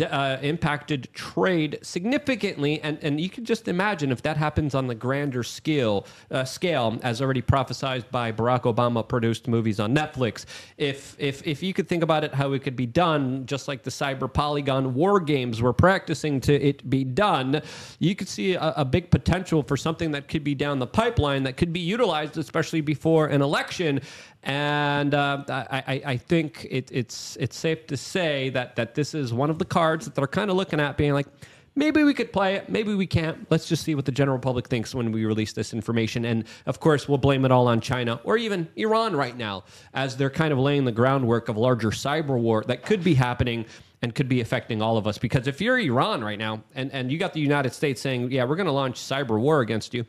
uh, 0.00 0.38
impacted 0.42 1.08
trade 1.12 1.78
significantly. 1.82 2.80
And, 2.80 2.98
and 3.02 3.20
you 3.20 3.28
can 3.28 3.44
just 3.44 3.68
imagine 3.68 4.10
if 4.12 4.22
that 4.22 4.36
happens 4.36 4.74
on 4.74 4.86
the 4.86 4.94
grander 4.94 5.42
scale, 5.42 6.06
uh, 6.30 6.44
scale 6.44 6.98
as 7.02 7.20
already 7.20 7.42
prophesied 7.42 8.10
by 8.10 8.32
Barack 8.32 8.62
Obama 8.62 9.06
produced 9.06 9.48
movies 9.48 9.80
on 9.80 9.94
Netflix. 9.94 10.46
If, 10.78 11.16
if, 11.18 11.46
if 11.46 11.62
you 11.62 11.74
could 11.74 11.88
think 11.88 12.02
about 12.02 12.24
it, 12.24 12.34
how 12.34 12.52
it 12.52 12.62
could 12.62 12.76
be 12.76 12.86
done, 12.86 13.44
just 13.46 13.68
like 13.68 13.82
the 13.82 13.90
cyber 13.90 14.32
polygon 14.32 14.94
war 14.94 15.20
games 15.20 15.60
were 15.60 15.72
practicing 15.72 16.40
to 16.42 16.54
it 16.54 16.88
be 16.88 17.04
done, 17.04 17.60
you 17.98 18.14
could 18.14 18.28
see 18.28 18.54
a, 18.54 18.72
a 18.76 18.84
big 18.84 19.10
potential 19.10 19.62
for 19.62 19.76
something 19.76 20.12
that 20.12 20.28
could 20.28 20.44
be 20.44 20.54
down 20.54 20.78
the 20.78 20.86
pipeline 20.86 21.42
that 21.42 21.56
could 21.56 21.72
be 21.72 21.80
utilized, 21.80 22.38
especially 22.38 22.80
before 22.80 23.26
an 23.26 23.42
election. 23.42 24.00
And 24.44 25.14
uh, 25.14 25.44
I, 25.48 26.02
I, 26.04 26.16
think 26.16 26.66
it, 26.68 26.90
it's 26.90 27.36
it's 27.38 27.56
safe 27.56 27.86
to 27.86 27.96
say 27.96 28.50
that 28.50 28.74
that 28.74 28.96
this 28.96 29.14
is 29.14 29.32
one 29.32 29.50
of 29.50 29.60
the 29.60 29.64
cards 29.64 30.04
that 30.04 30.16
they're 30.16 30.26
kind 30.26 30.50
of 30.50 30.56
looking 30.56 30.80
at, 30.80 30.96
being 30.96 31.12
like, 31.12 31.28
maybe 31.74 32.02
we 32.02 32.12
could 32.12 32.32
play 32.32 32.56
it, 32.56 32.68
maybe 32.68 32.94
we 32.94 33.06
can't. 33.06 33.46
Let's 33.50 33.68
just 33.68 33.84
see 33.84 33.94
what 33.94 34.04
the 34.04 34.12
general 34.12 34.38
public 34.38 34.68
thinks 34.68 34.94
when 34.94 35.12
we 35.12 35.24
release 35.24 35.52
this 35.52 35.72
information. 35.72 36.24
And 36.24 36.44
of 36.66 36.80
course, 36.80 37.08
we'll 37.08 37.18
blame 37.18 37.44
it 37.44 37.52
all 37.52 37.68
on 37.68 37.80
China 37.80 38.20
or 38.24 38.36
even 38.36 38.68
Iran 38.76 39.14
right 39.14 39.36
now, 39.36 39.64
as 39.94 40.16
they're 40.16 40.30
kind 40.30 40.52
of 40.52 40.58
laying 40.58 40.84
the 40.84 40.92
groundwork 40.92 41.48
of 41.48 41.56
larger 41.56 41.90
cyber 41.90 42.38
war 42.38 42.64
that 42.66 42.84
could 42.84 43.04
be 43.04 43.14
happening 43.14 43.64
and 44.02 44.14
could 44.14 44.28
be 44.28 44.40
affecting 44.40 44.82
all 44.82 44.96
of 44.96 45.06
us. 45.06 45.18
Because 45.18 45.46
if 45.46 45.60
you're 45.60 45.78
Iran 45.78 46.24
right 46.24 46.38
now 46.38 46.62
and, 46.74 46.90
and 46.92 47.10
you 47.12 47.18
got 47.18 47.32
the 47.32 47.40
United 47.40 47.72
States 47.72 48.00
saying, 48.00 48.32
yeah, 48.32 48.44
we're 48.44 48.56
going 48.56 48.66
to 48.66 48.72
launch 48.72 48.98
cyber 48.98 49.40
war 49.40 49.60
against 49.60 49.94
you, 49.94 50.04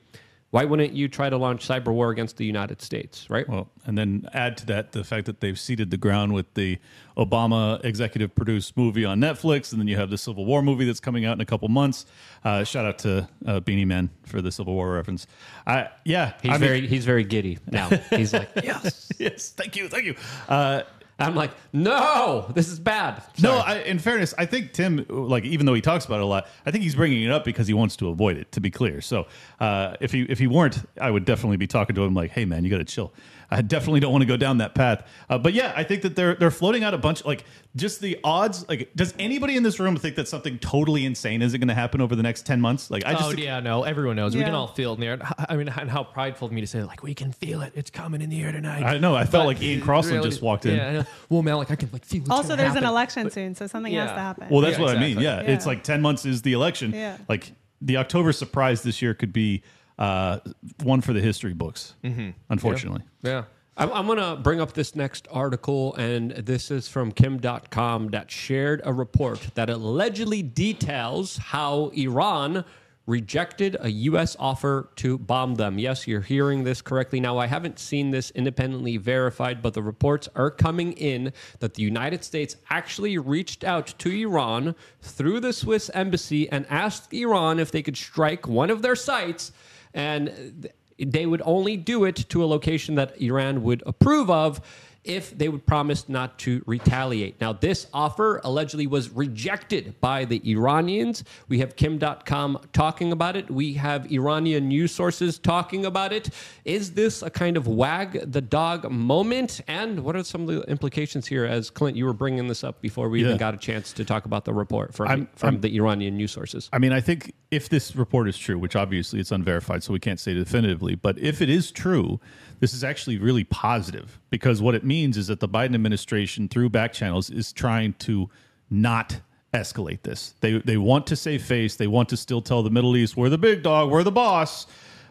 why 0.53 0.65
wouldn't 0.65 0.93
you 0.93 1.07
try 1.07 1.31
to 1.31 1.37
launch 1.37 1.67
cyber 1.67 1.91
war 1.91 2.11
against 2.11 2.37
the 2.37 2.45
United 2.45 2.79
States, 2.79 3.27
right? 3.27 3.49
Well, 3.49 3.71
and 3.87 3.97
then 3.97 4.29
add 4.33 4.55
to 4.57 4.65
that 4.67 4.91
the 4.91 5.03
fact 5.03 5.25
that 5.25 5.39
they've 5.39 5.59
seeded 5.59 5.89
the 5.89 5.97
ground 5.97 6.33
with 6.33 6.53
the 6.53 6.77
Obama 7.17 7.83
executive 7.83 8.35
produced 8.35 8.77
movie 8.77 9.03
on 9.03 9.19
Netflix, 9.19 9.71
and 9.71 9.81
then 9.81 9.87
you 9.87 9.95
have 9.97 10.11
the 10.11 10.17
Civil 10.17 10.45
War 10.45 10.61
movie 10.61 10.85
that's 10.85 10.99
coming 10.99 11.25
out 11.25 11.33
in 11.33 11.41
a 11.41 11.45
couple 11.45 11.67
months. 11.69 12.05
Uh, 12.43 12.63
shout 12.63 12.85
out 12.85 12.99
to 12.99 13.27
uh, 13.47 13.61
Beanie 13.61 13.87
Man 13.87 14.11
for 14.27 14.43
the 14.43 14.51
Civil 14.51 14.75
War 14.75 14.91
reference. 14.93 15.25
Uh, 15.65 15.85
yeah, 16.05 16.33
He's 16.43 16.51
I 16.51 16.53
mean- 16.53 16.59
very 16.59 16.85
he's 16.87 17.05
very 17.05 17.23
giddy 17.23 17.57
now. 17.71 17.89
He's 18.11 18.31
like, 18.31 18.49
yes. 18.63 19.09
yes, 19.17 19.49
thank 19.49 19.75
you, 19.75 19.89
thank 19.89 20.05
you. 20.05 20.13
Uh, 20.47 20.83
I'm 21.19 21.35
like, 21.35 21.51
no, 21.71 22.51
this 22.53 22.69
is 22.69 22.79
bad. 22.79 23.21
No, 23.41 23.57
I, 23.57 23.79
in 23.79 23.99
fairness, 23.99 24.33
I 24.37 24.45
think 24.45 24.73
Tim, 24.73 25.05
like, 25.09 25.45
even 25.45 25.65
though 25.65 25.73
he 25.73 25.81
talks 25.81 26.05
about 26.05 26.19
it 26.19 26.23
a 26.23 26.25
lot, 26.25 26.47
I 26.65 26.71
think 26.71 26.83
he's 26.83 26.95
bringing 26.95 27.23
it 27.23 27.31
up 27.31 27.45
because 27.45 27.67
he 27.67 27.73
wants 27.73 27.95
to 27.97 28.09
avoid 28.09 28.37
it. 28.37 28.51
To 28.53 28.61
be 28.61 28.71
clear, 28.71 29.01
so 29.01 29.27
uh, 29.59 29.95
if 29.99 30.11
he 30.11 30.23
if 30.23 30.39
he 30.39 30.47
weren't, 30.47 30.87
I 30.99 31.09
would 31.11 31.25
definitely 31.25 31.57
be 31.57 31.67
talking 31.67 31.95
to 31.95 32.03
him 32.03 32.13
like, 32.13 32.31
"Hey, 32.31 32.45
man, 32.45 32.63
you 32.63 32.69
got 32.69 32.79
to 32.79 32.85
chill." 32.85 33.13
I 33.53 33.61
definitely 33.61 33.99
don't 33.99 34.11
want 34.11 34.21
to 34.23 34.27
go 34.27 34.37
down 34.37 34.57
that 34.57 34.75
path. 34.75 35.05
Uh, 35.29 35.37
but 35.37 35.53
yeah, 35.53 35.73
I 35.75 35.83
think 35.83 36.01
that 36.01 36.15
they're 36.15 36.35
they're 36.35 36.51
floating 36.51 36.83
out 36.83 36.93
a 36.93 36.97
bunch 36.97 37.23
like 37.25 37.45
just 37.75 38.01
the 38.01 38.19
odds. 38.23 38.67
Like, 38.67 38.91
does 38.95 39.13
anybody 39.19 39.55
in 39.55 39.63
this 39.63 39.79
room 39.79 39.95
think 39.97 40.15
that 40.15 40.27
something 40.27 40.59
totally 40.59 41.05
insane 41.05 41.41
is 41.41 41.53
going 41.55 41.67
to 41.67 41.73
happen 41.73 42.01
over 42.01 42.15
the 42.15 42.23
next 42.23 42.45
ten 42.45 42.59
months? 42.61 42.89
Like, 42.91 43.05
I 43.05 43.13
just 43.13 43.23
oh 43.25 43.31
yeah, 43.31 43.59
no, 43.59 43.83
everyone 43.83 44.15
knows. 44.15 44.35
We 44.35 44.43
can 44.43 44.53
all 44.53 44.67
feel 44.67 44.91
it 44.91 44.95
in 44.95 44.99
the 45.01 45.07
air. 45.07 45.19
I 45.49 45.55
mean, 45.55 45.69
and 45.69 45.89
how 45.89 46.03
prideful 46.03 46.47
of 46.47 46.51
me 46.51 46.61
to 46.61 46.67
say 46.67 46.83
like 46.83 47.03
we 47.03 47.13
can 47.13 47.31
feel 47.31 47.61
it. 47.61 47.73
It's 47.75 47.89
coming 47.89 48.21
in 48.21 48.29
the 48.29 48.41
air 48.41 48.51
tonight. 48.51 48.83
I 48.83 48.97
know. 48.97 49.15
I 49.15 49.25
felt 49.25 49.43
But 49.43 49.47
like 49.47 49.61
Ian 49.61 49.81
Crossland 49.81 50.17
really- 50.17 50.29
just 50.29 50.41
walked 50.41 50.65
in. 50.65 50.75
Yeah, 50.75 50.87
I 50.87 50.91
know. 50.93 51.05
well, 51.29 51.41
man, 51.41 51.55
like 51.55 51.71
I 51.71 51.75
can 51.75 51.89
like 51.93 52.05
feel. 52.05 52.21
It's 52.21 52.29
Also, 52.29 52.49
gonna 52.49 52.57
there's 52.63 52.69
an 52.71 52.83
happen. 52.83 52.89
election 52.89 53.29
soon, 53.31 53.55
so 53.55 53.67
something 53.67 53.93
has 53.93 54.09
Yeah. 54.09 54.13
to 54.15 54.19
happen. 54.21 54.47
Well, 54.49 54.61
that's 54.61 54.77
Yeah, 54.77 54.83
what 54.83 54.97
I 54.97 54.99
mean. 54.99 55.17
exactly. 55.17 55.23
Yeah, 55.47 55.53
it's 55.55 55.65
Yeah. 55.65 55.69
like 55.69 55.83
ten 55.83 56.01
months 56.01 56.25
is 56.25 56.41
the 56.41 56.53
election. 56.53 56.91
Yeah. 56.93 57.17
Like 57.29 57.51
the 57.81 57.97
October 57.97 58.31
surprise 58.31 58.81
this 58.83 59.01
year 59.01 59.13
could 59.13 59.33
be 59.33 59.61
uh, 59.97 60.39
one 60.83 61.01
for 61.01 61.13
the 61.13 61.21
history 61.21 61.53
books. 61.53 61.95
Mm-hmm. 62.03 62.31
Unfortunately. 62.49 63.01
Yeah. 63.21 63.45
I'm, 63.75 63.91
I'm 63.91 64.05
going 64.05 64.19
to 64.19 64.35
bring 64.35 64.61
up 64.61 64.73
this 64.73 64.95
next 64.95 65.27
article, 65.31 65.95
and 65.95 66.31
this 66.31 66.69
is 66.69 66.87
from 66.87 67.11
Kim 67.11 67.39
Dotcom 67.39 68.11
that 68.11 68.29
shared 68.29 68.81
a 68.83 68.93
report 68.93 69.39
that 69.55 69.69
allegedly 69.69 70.43
details 70.43 71.37
how 71.37 71.89
Iran 71.95 72.65
rejected 73.05 73.75
a 73.81 73.89
U.S. 73.89 74.37
offer 74.39 74.89
to 74.95 75.17
bomb 75.17 75.55
them. 75.55 75.77
Yes, 75.77 76.07
you're 76.07 76.21
hearing 76.21 76.63
this 76.63 76.81
correctly. 76.81 77.19
Now, 77.19 77.37
I 77.37 77.47
haven't 77.47 77.79
seen 77.79 78.11
this 78.11 78.31
independently 78.31 78.97
verified, 78.97 79.61
but 79.61 79.73
the 79.73 79.83
reports 79.83 80.29
are 80.35 80.49
coming 80.49 80.93
in 80.93 81.33
that 81.59 81.73
the 81.73 81.81
United 81.81 82.23
States 82.23 82.55
actually 82.69 83.17
reached 83.17 83.63
out 83.63 83.93
to 83.99 84.09
Iran 84.09 84.75
through 85.01 85.41
the 85.41 85.51
Swiss 85.51 85.89
embassy 85.93 86.49
and 86.49 86.65
asked 86.69 87.13
Iran 87.13 87.59
if 87.59 87.71
they 87.71 87.81
could 87.81 87.97
strike 87.97 88.47
one 88.47 88.69
of 88.69 88.81
their 88.81 88.95
sites. 88.95 89.51
And 89.93 90.69
they 90.97 91.25
would 91.25 91.41
only 91.45 91.77
do 91.77 92.05
it 92.05 92.15
to 92.29 92.43
a 92.43 92.45
location 92.45 92.95
that 92.95 93.19
Iran 93.21 93.63
would 93.63 93.83
approve 93.85 94.29
of 94.29 94.61
if 95.03 95.37
they 95.37 95.49
would 95.49 95.65
promise 95.65 96.07
not 96.07 96.39
to 96.39 96.63
retaliate. 96.65 97.39
Now, 97.41 97.53
this 97.53 97.87
offer 97.93 98.39
allegedly 98.43 98.87
was 98.87 99.09
rejected 99.09 99.99
by 99.99 100.25
the 100.25 100.41
Iranians. 100.49 101.23
We 101.49 101.59
have 101.59 101.75
Kim 101.75 101.99
Dotcom 101.99 102.63
talking 102.71 103.11
about 103.11 103.35
it. 103.35 103.51
We 103.51 103.73
have 103.73 104.11
Iranian 104.11 104.69
news 104.69 104.91
sources 104.93 105.37
talking 105.37 105.85
about 105.85 106.13
it. 106.13 106.29
Is 106.63 106.93
this 106.93 107.21
a 107.21 107.29
kind 107.29 107.57
of 107.57 107.67
wag 107.67 108.31
the 108.31 108.41
dog 108.41 108.89
moment? 108.89 109.61
And 109.67 110.03
what 110.03 110.15
are 110.15 110.23
some 110.23 110.41
of 110.41 110.47
the 110.47 110.61
implications 110.69 111.27
here? 111.27 111.45
As 111.45 111.69
Clint, 111.69 111.97
you 111.97 112.05
were 112.05 112.13
bringing 112.13 112.47
this 112.47 112.63
up 112.63 112.81
before 112.81 113.09
we 113.09 113.21
Yeah. 113.21 113.27
even 113.27 113.37
got 113.37 113.53
a 113.53 113.57
chance 113.57 113.91
to 113.93 114.05
talk 114.05 114.25
about 114.25 114.45
the 114.45 114.53
report 114.53 114.93
from, 114.93 115.07
I'm- 115.07 115.27
from 115.35 115.55
I'm- 115.55 115.61
the 115.61 115.75
Iranian 115.75 116.15
news 116.15 116.31
sources. 116.31 116.69
I 116.71 116.79
mean, 116.79 116.93
I 116.93 117.01
think 117.01 117.33
if 117.51 117.67
this 117.69 117.95
report 117.95 118.29
is 118.29 118.37
true, 118.37 118.57
which 118.57 118.75
obviously 118.75 119.19
it's 119.19 119.31
unverified, 119.31 119.83
so 119.83 119.91
we 119.93 119.99
can't 119.99 120.19
say 120.19 120.33
definitively, 120.33 120.95
but 120.95 121.19
if 121.19 121.41
it 121.41 121.49
is 121.49 121.71
true, 121.71 122.19
this 122.63 122.73
is 122.73 122.81
actually 122.81 123.17
really 123.17 123.43
positive 123.43 124.21
because 124.29 124.61
what 124.61 124.73
it 124.73 124.85
means 124.85 125.17
is 125.17 125.27
that 125.27 125.41
the 125.41 125.49
Biden 125.49 125.75
administration, 125.75 126.47
through 126.47 126.69
back 126.69 126.93
channels, 126.93 127.29
is 127.29 127.51
trying 127.51 127.91
to 127.95 128.29
not 128.69 129.19
escalate 129.53 130.01
this. 130.03 130.35
They 130.39 130.59
they 130.59 130.77
want 130.77 131.05
to 131.07 131.17
save 131.17 131.43
face. 131.43 131.75
They 131.75 131.87
want 131.87 132.07
to 132.07 132.15
still 132.15 132.41
tell 132.41 132.63
the 132.63 132.69
Middle 132.69 132.95
East 132.95 133.17
we're 133.17 133.27
the 133.27 133.37
big 133.37 133.63
dog, 133.63 133.91
we're 133.91 134.03
the 134.03 134.13
boss, 134.13 134.65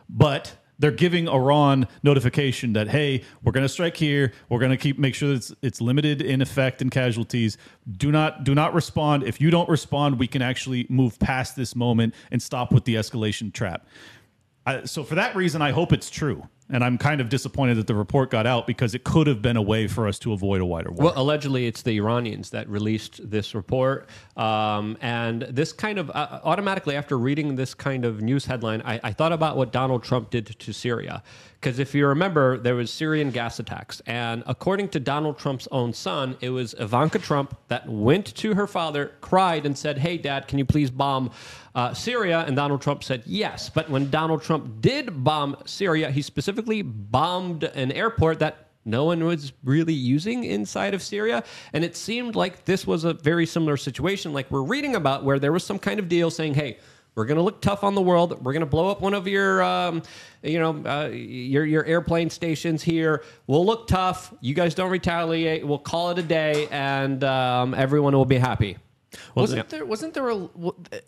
but 0.08 0.56
they're 0.78 0.90
giving 0.90 1.28
Iran 1.28 1.88
notification 2.02 2.72
that 2.72 2.88
hey, 2.88 3.22
we're 3.42 3.52
going 3.52 3.66
to 3.66 3.68
strike 3.68 3.98
here. 3.98 4.32
We're 4.48 4.58
going 4.58 4.70
to 4.70 4.78
keep 4.78 4.98
make 4.98 5.14
sure 5.14 5.28
that 5.28 5.34
it's, 5.34 5.54
it's 5.60 5.80
limited 5.82 6.22
in 6.22 6.40
effect 6.40 6.80
and 6.80 6.90
casualties. 6.90 7.58
Do 7.98 8.10
not 8.10 8.44
do 8.44 8.54
not 8.54 8.72
respond. 8.72 9.24
If 9.24 9.42
you 9.42 9.50
don't 9.50 9.68
respond, 9.68 10.18
we 10.18 10.26
can 10.26 10.40
actually 10.40 10.86
move 10.88 11.18
past 11.18 11.54
this 11.54 11.76
moment 11.76 12.14
and 12.30 12.40
stop 12.40 12.72
with 12.72 12.86
the 12.86 12.94
escalation 12.94 13.52
trap. 13.52 13.86
I, 14.64 14.84
so 14.84 15.04
for 15.04 15.16
that 15.16 15.34
reason, 15.36 15.60
I 15.60 15.72
hope 15.72 15.92
it's 15.92 16.08
true. 16.08 16.48
And 16.72 16.82
I'm 16.82 16.98
kind 16.98 17.20
of 17.20 17.28
disappointed 17.28 17.76
that 17.76 17.86
the 17.86 17.94
report 17.94 18.30
got 18.30 18.46
out 18.46 18.66
because 18.66 18.94
it 18.94 19.04
could 19.04 19.26
have 19.26 19.42
been 19.42 19.56
a 19.56 19.62
way 19.62 19.86
for 19.86 20.08
us 20.08 20.18
to 20.20 20.32
avoid 20.32 20.60
a 20.60 20.64
wider 20.64 20.90
war. 20.90 21.06
Well, 21.06 21.14
allegedly, 21.16 21.66
it's 21.66 21.82
the 21.82 21.98
Iranians 21.98 22.50
that 22.50 22.68
released 22.68 23.30
this 23.30 23.54
report. 23.54 24.08
Um, 24.36 24.96
and 25.00 25.42
this 25.42 25.72
kind 25.72 25.98
of 25.98 26.10
uh, 26.10 26.40
automatically, 26.42 26.96
after 26.96 27.18
reading 27.18 27.56
this 27.56 27.74
kind 27.74 28.04
of 28.04 28.22
news 28.22 28.46
headline, 28.46 28.82
I, 28.84 28.98
I 29.04 29.12
thought 29.12 29.32
about 29.32 29.56
what 29.56 29.70
Donald 29.70 30.02
Trump 30.02 30.30
did 30.30 30.46
to 30.46 30.72
Syria. 30.72 31.22
Because 31.62 31.78
if 31.78 31.94
you 31.94 32.08
remember, 32.08 32.58
there 32.58 32.74
was 32.74 32.90
Syrian 32.90 33.30
gas 33.30 33.60
attacks. 33.60 34.02
And 34.06 34.42
according 34.48 34.88
to 34.88 35.00
Donald 35.00 35.38
Trump's 35.38 35.68
own 35.70 35.92
son, 35.92 36.36
it 36.40 36.50
was 36.50 36.74
Ivanka 36.76 37.20
Trump 37.20 37.56
that 37.68 37.88
went 37.88 38.34
to 38.34 38.54
her 38.54 38.66
father, 38.66 39.12
cried, 39.20 39.64
and 39.64 39.78
said, 39.78 39.98
Hey, 39.98 40.18
dad, 40.18 40.48
can 40.48 40.58
you 40.58 40.64
please 40.64 40.90
bomb 40.90 41.30
uh, 41.76 41.94
Syria? 41.94 42.44
And 42.48 42.56
Donald 42.56 42.82
Trump 42.82 43.04
said 43.04 43.22
yes. 43.26 43.70
But 43.70 43.88
when 43.88 44.10
Donald 44.10 44.42
Trump 44.42 44.80
did 44.80 45.22
bomb 45.22 45.56
Syria, 45.64 46.10
he 46.10 46.20
specifically 46.20 46.61
bombed 46.70 47.64
an 47.64 47.90
airport 47.90 48.38
that 48.38 48.68
no 48.84 49.04
one 49.04 49.24
was 49.24 49.52
really 49.64 49.92
using 49.94 50.44
inside 50.44 50.94
of 50.94 51.02
Syria. 51.02 51.44
And 51.72 51.84
it 51.84 51.96
seemed 51.96 52.34
like 52.34 52.64
this 52.64 52.86
was 52.86 53.04
a 53.04 53.14
very 53.14 53.46
similar 53.46 53.76
situation, 53.76 54.32
like 54.32 54.50
we're 54.50 54.62
reading 54.62 54.96
about, 54.96 55.24
where 55.24 55.38
there 55.38 55.52
was 55.52 55.64
some 55.64 55.78
kind 55.78 55.98
of 55.98 56.08
deal 56.08 56.30
saying, 56.30 56.54
hey, 56.54 56.78
we're 57.14 57.26
going 57.26 57.36
to 57.36 57.42
look 57.42 57.60
tough 57.60 57.84
on 57.84 57.94
the 57.94 58.00
world. 58.00 58.42
We're 58.42 58.52
going 58.52 58.60
to 58.60 58.66
blow 58.66 58.88
up 58.90 59.02
one 59.02 59.12
of 59.12 59.28
your, 59.28 59.62
um, 59.62 60.02
you 60.42 60.58
know, 60.58 60.82
uh, 60.86 61.08
your 61.08 61.66
your 61.66 61.84
airplane 61.84 62.30
stations 62.30 62.82
here. 62.82 63.22
We'll 63.46 63.66
look 63.66 63.86
tough. 63.86 64.32
You 64.40 64.54
guys 64.54 64.74
don't 64.74 64.90
retaliate. 64.90 65.66
We'll 65.66 65.78
call 65.78 66.10
it 66.10 66.18
a 66.18 66.22
day, 66.22 66.68
and 66.70 67.22
um, 67.22 67.74
everyone 67.74 68.14
will 68.16 68.24
be 68.24 68.38
happy. 68.38 68.78
Wasn't 69.34 69.68
there? 69.68 69.84
Wasn't 69.84 70.14
there 70.14 70.28
a? 70.30 70.48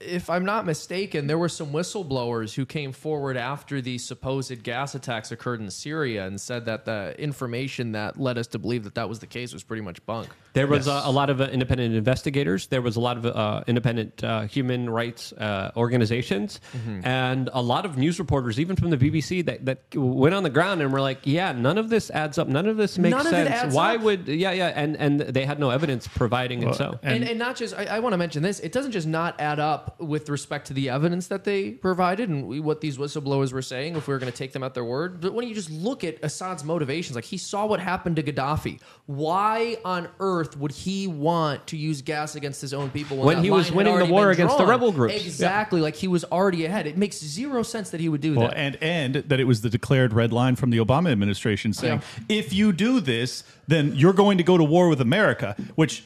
If 0.00 0.30
I'm 0.30 0.44
not 0.44 0.66
mistaken, 0.66 1.26
there 1.26 1.38
were 1.38 1.48
some 1.48 1.68
whistleblowers 1.72 2.54
who 2.54 2.66
came 2.66 2.92
forward 2.92 3.36
after 3.36 3.80
the 3.80 3.98
supposed 3.98 4.62
gas 4.62 4.94
attacks 4.94 5.32
occurred 5.32 5.60
in 5.60 5.70
Syria 5.70 6.26
and 6.26 6.40
said 6.40 6.66
that 6.66 6.84
the 6.84 7.14
information 7.18 7.92
that 7.92 8.18
led 8.20 8.38
us 8.38 8.46
to 8.48 8.58
believe 8.58 8.84
that 8.84 8.94
that 8.96 9.08
was 9.08 9.18
the 9.20 9.26
case 9.26 9.52
was 9.52 9.62
pretty 9.62 9.82
much 9.82 10.04
bunk. 10.06 10.28
There 10.52 10.66
was 10.66 10.86
uh, 10.86 11.02
a 11.04 11.10
lot 11.10 11.30
of 11.30 11.40
uh, 11.40 11.44
independent 11.44 11.94
investigators. 11.94 12.68
There 12.68 12.82
was 12.82 12.96
a 12.96 13.00
lot 13.00 13.16
of 13.16 13.26
uh, 13.26 13.64
independent 13.66 14.22
uh, 14.22 14.42
human 14.42 14.88
rights 14.88 15.32
uh, 15.32 15.70
organizations, 15.76 16.60
Mm-hmm. 16.74 17.06
and 17.06 17.50
a 17.52 17.62
lot 17.62 17.84
of 17.84 17.96
news 17.96 18.18
reporters, 18.18 18.58
even 18.60 18.76
from 18.76 18.90
the 18.90 18.96
BBC, 18.96 19.44
that, 19.46 19.64
that 19.64 19.78
went 19.94 20.34
on 20.34 20.42
the 20.42 20.50
ground 20.50 20.82
and 20.82 20.92
were 20.92 21.00
like, 21.00 21.20
"Yeah, 21.24 21.52
none 21.52 21.78
of 21.78 21.88
this 21.88 22.10
adds 22.10 22.38
up. 22.38 22.48
None 22.48 22.66
of 22.66 22.76
this 22.76 22.98
makes 22.98 23.10
None 23.16 23.26
of 23.26 23.32
it 23.32 23.46
sense. 23.46 23.50
adds 23.50 23.74
Why 23.74 23.96
up." 23.96 24.02
would? 24.02 24.28
Yeah, 24.28 24.52
yeah." 24.52 24.68
And 24.74 24.96
and 24.96 25.20
they 25.20 25.44
had 25.44 25.58
no 25.58 25.70
evidence 25.70 26.06
providing 26.08 26.62
it. 26.62 26.74
So 26.74 26.98
And, 27.02 27.24
and, 27.24 27.38
not 27.38 27.56
just, 27.56 27.74
I, 27.74 27.93
I 27.94 28.00
want 28.00 28.12
to 28.12 28.16
mention 28.18 28.42
this. 28.42 28.58
It 28.58 28.72
doesn't 28.72 28.90
just 28.90 29.06
not 29.06 29.40
add 29.40 29.60
up 29.60 30.00
with 30.00 30.28
respect 30.28 30.66
to 30.66 30.72
the 30.72 30.88
evidence 30.88 31.28
that 31.28 31.44
they 31.44 31.70
provided 31.70 32.28
and 32.28 32.48
we, 32.48 32.58
what 32.58 32.80
these 32.80 32.98
whistleblowers 32.98 33.52
were 33.52 33.62
saying, 33.62 33.94
if 33.94 34.08
we 34.08 34.14
were 34.14 34.18
going 34.18 34.32
to 34.32 34.36
take 34.36 34.52
them 34.52 34.64
at 34.64 34.74
their 34.74 34.84
word. 34.84 35.20
But 35.20 35.32
when 35.32 35.46
you 35.46 35.54
just 35.54 35.70
look 35.70 36.02
at 36.02 36.18
Assad's 36.20 36.64
motivations, 36.64 37.14
like 37.14 37.24
he 37.24 37.38
saw 37.38 37.66
what 37.66 37.78
happened 37.78 38.16
to 38.16 38.22
Gaddafi. 38.24 38.80
Why 39.06 39.76
on 39.84 40.08
earth 40.18 40.56
would 40.56 40.72
he 40.72 41.06
want 41.06 41.68
to 41.68 41.76
use 41.76 42.02
gas 42.02 42.34
against 42.34 42.60
his 42.60 42.74
own 42.74 42.90
people 42.90 43.18
When 43.18 43.36
that 43.36 43.42
he 43.44 43.50
was 43.50 43.70
winning 43.70 43.96
the 43.96 44.06
war 44.06 44.24
been 44.24 44.32
against 44.32 44.58
the 44.58 44.66
rebel 44.66 44.90
groups. 44.90 45.14
Exactly. 45.14 45.80
Like 45.80 45.94
he 45.94 46.08
was 46.08 46.24
already 46.24 46.64
ahead. 46.64 46.88
It 46.88 46.96
makes 46.96 47.18
zero 47.18 47.62
sense 47.62 47.90
that 47.90 48.00
he 48.00 48.08
would 48.08 48.20
do 48.20 48.34
Well, 48.34 48.48
that. 48.48 48.56
and 48.56 48.76
and 48.82 49.14
that 49.14 49.38
it 49.38 49.44
was 49.44 49.60
the 49.60 49.70
declared 49.70 50.12
red 50.12 50.32
line 50.32 50.56
from 50.56 50.70
the 50.70 50.78
Obama 50.78 51.12
administration 51.12 51.72
saying, 51.72 52.02
if 52.28 52.52
you 52.52 52.72
do 52.72 52.98
this, 52.98 53.44
then 53.68 53.94
you're 53.94 54.12
going 54.12 54.38
to 54.38 54.44
go 54.44 54.58
to 54.58 54.64
war 54.64 54.88
with 54.88 55.00
America, 55.00 55.54
which 55.76 56.04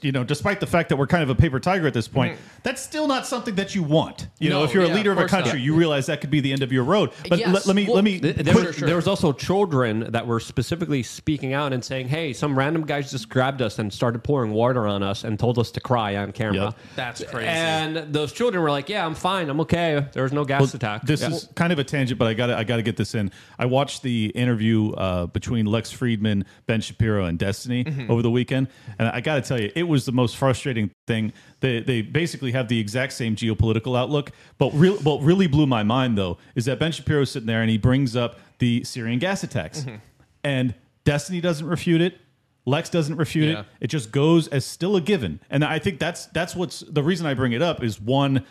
you 0.00 0.12
know, 0.12 0.24
despite 0.24 0.60
the 0.60 0.66
fact 0.66 0.88
that 0.88 0.96
we're 0.96 1.06
kind 1.06 1.22
of 1.22 1.30
a 1.30 1.34
paper 1.34 1.60
tiger 1.60 1.86
at 1.86 1.94
this 1.94 2.08
point, 2.08 2.38
that's 2.62 2.80
still 2.82 3.06
not 3.06 3.26
something 3.26 3.54
that 3.56 3.74
you 3.74 3.82
want. 3.82 4.28
You 4.38 4.48
know, 4.50 4.64
if 4.64 4.72
you're 4.72 4.84
yeah, 4.84 4.92
a 4.92 4.94
leader 4.94 5.12
of 5.12 5.18
of 5.18 5.24
a 5.24 5.28
course 5.28 5.32
not. 5.32 5.42
country, 5.44 5.60
you 5.60 5.74
realize 5.74 6.06
that 6.06 6.20
could 6.20 6.30
be 6.30 6.40
the 6.40 6.52
end 6.52 6.62
of 6.62 6.72
your 6.72 6.84
road. 6.84 7.10
But 7.28 7.38
Yes. 7.38 7.52
let, 7.52 7.66
let 7.66 7.76
me 7.76 7.84
Well, 7.86 7.96
let 7.96 8.04
me 8.04 8.18
Th- 8.18 8.36
put- 8.36 8.44
There, 8.44 8.54
Sure, 8.54 8.64
was, 8.64 8.76
sure. 8.76 8.86
there 8.86 8.96
was 8.96 9.06
also 9.08 9.32
children 9.32 10.10
that 10.12 10.26
were 10.26 10.40
specifically 10.40 11.02
speaking 11.02 11.52
out 11.52 11.72
and 11.72 11.84
saying, 11.84 12.08
"Hey, 12.08 12.32
some 12.32 12.58
random 12.58 12.84
guys 12.86 13.10
just 13.10 13.28
grabbed 13.28 13.60
us 13.62 13.78
and 13.78 13.92
started 13.92 14.24
pouring 14.24 14.52
water 14.52 14.86
on 14.86 15.02
us 15.02 15.24
and 15.24 15.38
told 15.38 15.58
us 15.58 15.70
to 15.72 15.80
cry 15.80 16.16
on 16.16 16.32
camera." 16.32 16.54
Yep. 16.64 16.74
That's 16.96 17.24
crazy. 17.24 17.46
And 17.48 18.12
those 18.12 18.32
children 18.32 18.62
were 18.62 18.70
like, 18.70 18.88
"Yeah, 18.88 19.04
I'm 19.04 19.14
fine. 19.14 19.50
I'm 19.50 19.60
okay. 19.60 20.06
There 20.12 20.22
was 20.22 20.32
no 20.32 20.44
gas 20.44 20.72
attack." 20.74 21.02
This 21.02 21.20
Yeah. 21.20 21.28
is 21.30 21.48
kind 21.54 21.72
of 21.72 21.78
a 21.78 21.84
tangent, 21.84 22.18
but 22.18 22.26
I 22.28 22.34
got 22.34 22.46
to 22.46 22.56
I 22.56 22.64
got 22.64 22.76
to 22.76 22.82
get 22.82 22.96
this 22.96 23.14
in. 23.14 23.30
I 23.58 23.66
watched 23.66 24.02
the 24.02 24.26
interview 24.34 24.92
uh, 24.92 25.26
between 25.26 25.66
Lex 25.66 25.92
Fridman, 25.92 26.44
Ben 26.66 26.80
Shapiro, 26.80 27.24
and 27.26 27.38
Destiny 27.38 27.84
Mm-hmm. 27.84 28.10
over 28.10 28.22
the 28.22 28.30
weekend, 28.30 28.68
and 28.98 29.08
I 29.08 29.20
got 29.20 29.34
to 29.36 29.40
tell 29.42 29.60
you, 29.60 29.70
it 29.74 29.84
was 29.84 30.04
the 30.06 30.12
most 30.12 30.36
frustrating 30.36 30.90
thing. 31.06 31.32
They 31.60 31.80
they 31.80 32.02
basically 32.02 32.52
have 32.52 32.68
the 32.68 32.78
exact 32.78 33.12
same 33.12 33.36
geopolitical 33.36 33.98
outlook, 33.98 34.32
but 34.58 34.70
real 34.74 34.96
what 34.98 35.22
really 35.22 35.46
blew 35.46 35.66
my 35.66 35.82
mind 35.82 36.16
though 36.18 36.38
is 36.54 36.64
that 36.66 36.78
Ben 36.78 36.92
Shapiro's 36.92 37.30
sitting 37.30 37.46
there 37.46 37.60
and 37.62 37.70
he 37.70 37.78
brings 37.78 38.16
up 38.16 38.38
the 38.58 38.84
Syrian 38.84 39.18
gas 39.18 39.42
attacks, 39.42 39.80
Mm-hmm. 39.80 39.96
and 40.44 40.74
Destiny 41.04 41.40
doesn't 41.40 41.66
refute 41.66 42.00
it. 42.00 42.18
Lex 42.66 42.88
doesn't 42.88 43.16
refute 43.16 43.50
Yeah. 43.50 43.60
it. 43.60 43.66
It 43.82 43.86
just 43.88 44.10
goes 44.10 44.48
as 44.48 44.64
still 44.64 44.96
a 44.96 45.00
given, 45.00 45.38
and 45.50 45.64
I 45.64 45.78
think 45.78 45.98
that's 45.98 46.26
that's 46.26 46.56
what's 46.56 46.80
the 46.80 47.02
reason 47.02 47.26
I 47.26 47.34
bring 47.34 47.52
it 47.52 47.60
up 47.62 47.82
is 47.84 48.00
one 48.00 48.44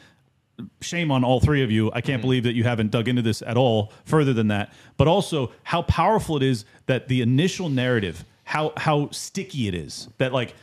shame 0.82 1.10
on 1.12 1.24
all 1.24 1.40
three 1.40 1.64
of 1.64 1.72
you. 1.72 1.92
I 1.94 2.02
can't 2.02 2.22
believe 2.22 2.44
that 2.44 2.54
you 2.54 2.64
haven't 2.64 2.92
dug 2.92 3.08
into 3.08 3.24
this 3.24 3.42
at 3.42 3.58
all 3.58 3.92
further 4.06 4.34
than 4.34 4.50
that. 4.50 4.72
But 4.98 5.08
also 5.08 5.52
how 5.64 5.82
powerful 5.82 6.38
it 6.38 6.44
is 6.44 6.64
that 6.86 7.08
the 7.08 7.22
initial 7.22 7.70
narrative, 7.70 8.24
how 8.44 8.74
how 8.78 9.10
sticky 9.10 9.68
it 9.68 9.74
is. 9.74 10.10
That 10.20 10.32
like 10.32 10.54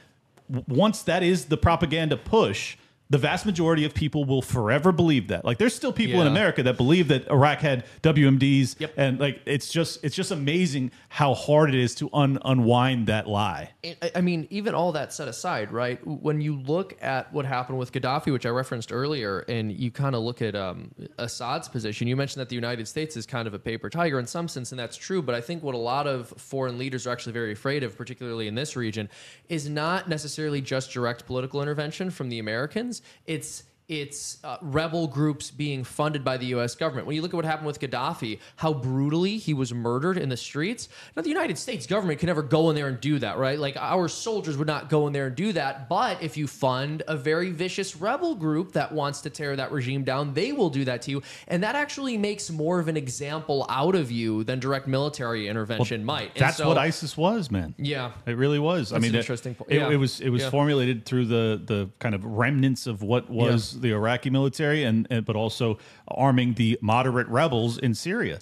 once 0.69 1.03
that 1.03 1.23
is 1.23 1.47
the 1.47 1.57
propaganda 1.57 2.17
push, 2.17 2.77
the 3.11 3.19
vast 3.19 3.45
majority 3.45 3.85
of 3.85 3.93
people 3.93 4.25
will 4.25 4.41
forever 4.41 4.93
believe 4.93 5.29
that. 5.29 5.45
Like 5.45 5.59
there's 5.59 5.75
still 5.75 5.93
people 5.93 6.21
in 6.21 6.27
America 6.29 6.63
that 6.63 6.77
believe 6.77 7.09
that 7.09 7.29
Iraq 7.29 7.59
had 7.59 7.85
WMDs 8.03 8.77
Yep. 8.79 8.95
and 8.97 9.19
like 9.21 9.41
it's 9.47 9.69
just 9.69 10.03
it's 10.05 10.15
just 10.15 10.31
amazing 10.31 10.93
how 11.09 11.35
hard 11.35 11.71
it 11.71 11.75
is 11.75 11.95
to 11.97 12.09
un- 12.13 12.39
unwind 12.45 13.09
that 13.09 13.27
lie. 13.29 13.71
I- 13.85 14.13
I 14.15 14.21
mean, 14.21 14.47
even 14.51 14.75
all 14.75 14.93
that 14.93 15.13
set 15.13 15.27
aside, 15.29 15.73
right? 15.73 15.99
When 16.07 16.41
you 16.41 16.55
look 16.57 16.97
at 17.03 17.33
what 17.33 17.45
happened 17.47 17.79
with 17.79 17.91
Gaddafi, 17.93 18.33
which 18.33 18.47
I 18.47 18.51
referenced 18.51 18.93
earlier, 18.93 19.41
and 19.41 19.73
you 19.73 19.91
kind 19.91 20.15
of 20.15 20.23
look 20.23 20.41
at 20.41 20.55
um, 20.55 20.93
Assad's 21.19 21.69
position, 21.69 22.07
you 22.07 22.15
mentioned 22.17 22.41
that 22.41 22.49
the 22.49 22.55
United 22.55 22.87
States 22.87 23.17
is 23.17 23.27
kind 23.27 23.49
of 23.49 23.55
a 23.55 23.59
paper 23.59 23.91
tiger 23.91 24.19
in 24.21 24.27
some 24.27 24.47
sense, 24.47 24.71
and 24.73 24.79
that's 24.79 24.97
true. 24.97 25.21
But 25.21 25.35
I 25.35 25.41
think 25.41 25.63
what 25.65 25.75
a 25.75 25.79
lot 25.79 26.07
of 26.07 26.29
foreign 26.37 26.79
leaders 26.79 27.07
are 27.07 27.11
actually 27.11 27.33
very 27.33 27.53
afraid 27.53 27.83
of, 27.83 27.97
particularly 27.97 28.47
in 28.47 28.55
this 28.55 28.77
region, 28.77 29.09
is 29.49 29.69
not 29.69 30.09
necessarily 30.09 30.61
just 30.61 30.93
direct 30.93 31.27
political 31.27 31.61
intervention 31.61 32.11
from 32.11 32.29
the 32.29 32.39
Americans. 32.39 33.00
It's 33.27 33.65
it's 33.91 34.39
uh, 34.45 34.57
rebel 34.63 35.09
groups 35.09 35.51
being 35.51 35.83
funded 35.83 36.23
by 36.25 36.37
the 36.37 36.47
U.S. 36.47 36.77
government. 36.77 37.09
When 37.09 37.17
you 37.17 37.23
look 37.23 37.33
at 37.33 37.37
what 37.37 37.45
happened 37.45 37.67
with 37.67 37.81
Gaddafi, 37.81 38.39
how 38.55 38.73
brutally 38.73 39.37
he 39.37 39.53
was 39.53 39.75
murdered 39.75 40.17
in 40.17 40.29
the 40.29 40.37
streets. 40.37 40.89
Now, 41.17 41.23
the 41.23 41.29
United 41.29 41.59
States 41.59 41.89
government 41.89 42.21
can 42.21 42.29
never 42.29 42.43
go 42.45 42.71
in 42.71 42.77
there 42.77 42.87
and 42.87 43.01
do 43.01 43.19
that, 43.19 43.37
right? 43.37 43.59
Like 43.59 43.77
our 43.77 44.07
soldiers 44.07 44.57
would 44.57 44.69
not 44.69 44.91
go 44.91 45.09
in 45.09 45.13
there 45.13 45.27
and 45.27 45.35
do 45.35 45.53
that. 45.55 45.89
But 45.89 46.23
if 46.23 46.37
you 46.37 46.47
fund 46.47 47.03
a 47.09 47.17
very 47.17 47.51
vicious 47.51 47.97
rebel 47.97 48.37
group 48.37 48.73
that 48.75 48.93
wants 48.93 49.23
to 49.23 49.31
tear 49.31 49.57
that 49.57 49.73
regime 49.73 50.05
down, 50.05 50.35
they 50.35 50.53
will 50.53 50.71
do 50.71 50.85
that 50.85 51.03
to 51.03 51.11
you, 51.11 51.23
and 51.49 51.65
that 51.65 51.75
actually 51.75 52.17
makes 52.17 52.49
more 52.49 52.79
of 52.79 52.87
an 52.87 52.97
example 52.97 53.67
out 53.69 53.97
of 53.97 54.13
you 54.13 54.45
than 54.45 54.61
direct 54.61 54.87
military 54.87 55.49
intervention 55.49 56.05
might. 56.05 56.31
And 56.37 56.43
That's 56.45 56.59
so- 56.59 56.69
what 56.69 56.79
ISIS 56.79 57.17
was, 57.17 57.51
man. 57.51 57.75
Yeah. 57.77 58.13
It 58.25 58.37
really 58.37 58.61
was. 58.61 58.93
I 58.93 58.99
mean, 59.01 59.17
interesting 59.17 59.57
It, 59.69 59.79
yeah. 59.79 59.91
it 59.91 59.97
was 59.97 60.21
it 60.21 60.29
was 60.29 60.43
Yeah. 60.43 60.51
formulated 60.51 61.05
through 61.05 61.27
the 61.27 61.61
the 61.65 61.91
kind 61.99 62.15
of 62.15 62.25
remnants 62.25 62.87
of 62.87 63.03
what 63.03 63.29
was 63.29 63.80
the 63.81 63.93
Iraqi 63.93 64.31
military, 64.31 64.85
and, 64.85 65.07
and 65.11 65.25
but 65.25 65.37
also 65.37 65.79
arming 66.09 66.55
the 66.55 66.79
moderate 66.81 67.29
rebels 67.29 67.79
in 67.79 67.95
Syria. 67.95 68.39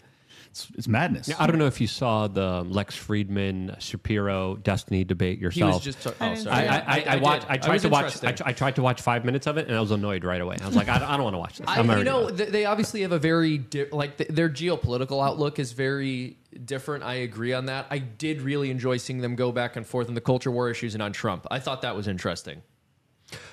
It's, 0.51 0.67
it's 0.77 0.89
madness. 0.89 1.31
I 1.39 1.47
don't 1.47 1.59
know 1.59 1.67
if 1.67 1.81
you 1.81 1.87
saw 1.87 2.27
the 2.27 2.63
Lex 2.63 2.97
Fridman 2.97 3.79
Shapiro 3.81 4.57
Destiny 4.57 5.05
debate 5.05 5.39
He 5.39 5.43
yourself. 5.45 5.85
was 5.85 5.97
just. 5.97 6.07
I 6.07 6.11
oh, 6.33 6.35
sorry. 6.35 6.37
see 6.37 6.49
I. 6.49 6.79
I, 6.79 6.83
I, 6.87 7.05
I, 7.09 7.17
watched. 7.17 7.47
I 7.51 7.57
tried 7.59 7.73
was 7.75 7.83
to 7.83 7.89
watch. 7.91 8.25
I, 8.25 8.35
I 8.47 8.53
tried 8.53 8.77
to 8.77 8.83
watch 8.83 9.03
five 9.03 9.25
minutes 9.25 9.47
of 9.47 9.59
it, 9.59 9.69
and 9.69 9.77
I 9.77 9.81
was 9.81 9.91
annoyed 9.91 10.25
right 10.25 10.41
away. 10.41 10.57
I 10.61 10.67
was 10.67 10.75
like, 10.75 10.89
I, 10.89 10.99
don't- 10.99 11.09
don't 11.09 11.23
want 11.23 11.35
to 11.35 11.39
watch 11.39 11.59
this. 11.59 11.69
I, 11.69 11.79
I'm 11.79 11.91
you 11.99 12.05
know, 12.05 12.31
done. 12.31 12.51
they 12.51 12.65
obviously 12.65 13.03
have 13.03 13.13
a 13.13 13.19
very 13.19 13.59
di- 13.59 13.91
like 13.91 14.17
th- 14.17 14.31
their 14.31 14.49
geopolitical 14.49 15.25
outlook 15.25 15.59
is 15.59 15.73
very 15.73 16.39
different. 16.65 17.05
I 17.05 17.15
agree 17.15 17.53
on 17.53 17.67
that. 17.67 17.87
I 17.91 17.99
did 17.99 18.41
really 18.41 18.71
enjoy 18.71 18.97
seeing 18.97 19.21
them 19.21 19.37
go 19.37 19.53
back 19.53 19.77
and 19.77 19.87
forth 19.87 20.09
on 20.09 20.15
the 20.15 20.21
culture 20.21 20.51
war 20.51 20.71
issues 20.71 20.95
and 20.95 21.03
on 21.03 21.13
Trump. 21.13 21.47
I 21.51 21.59
thought 21.59 21.83
that 21.83 21.95
was 21.95 22.09
interesting. 22.09 22.63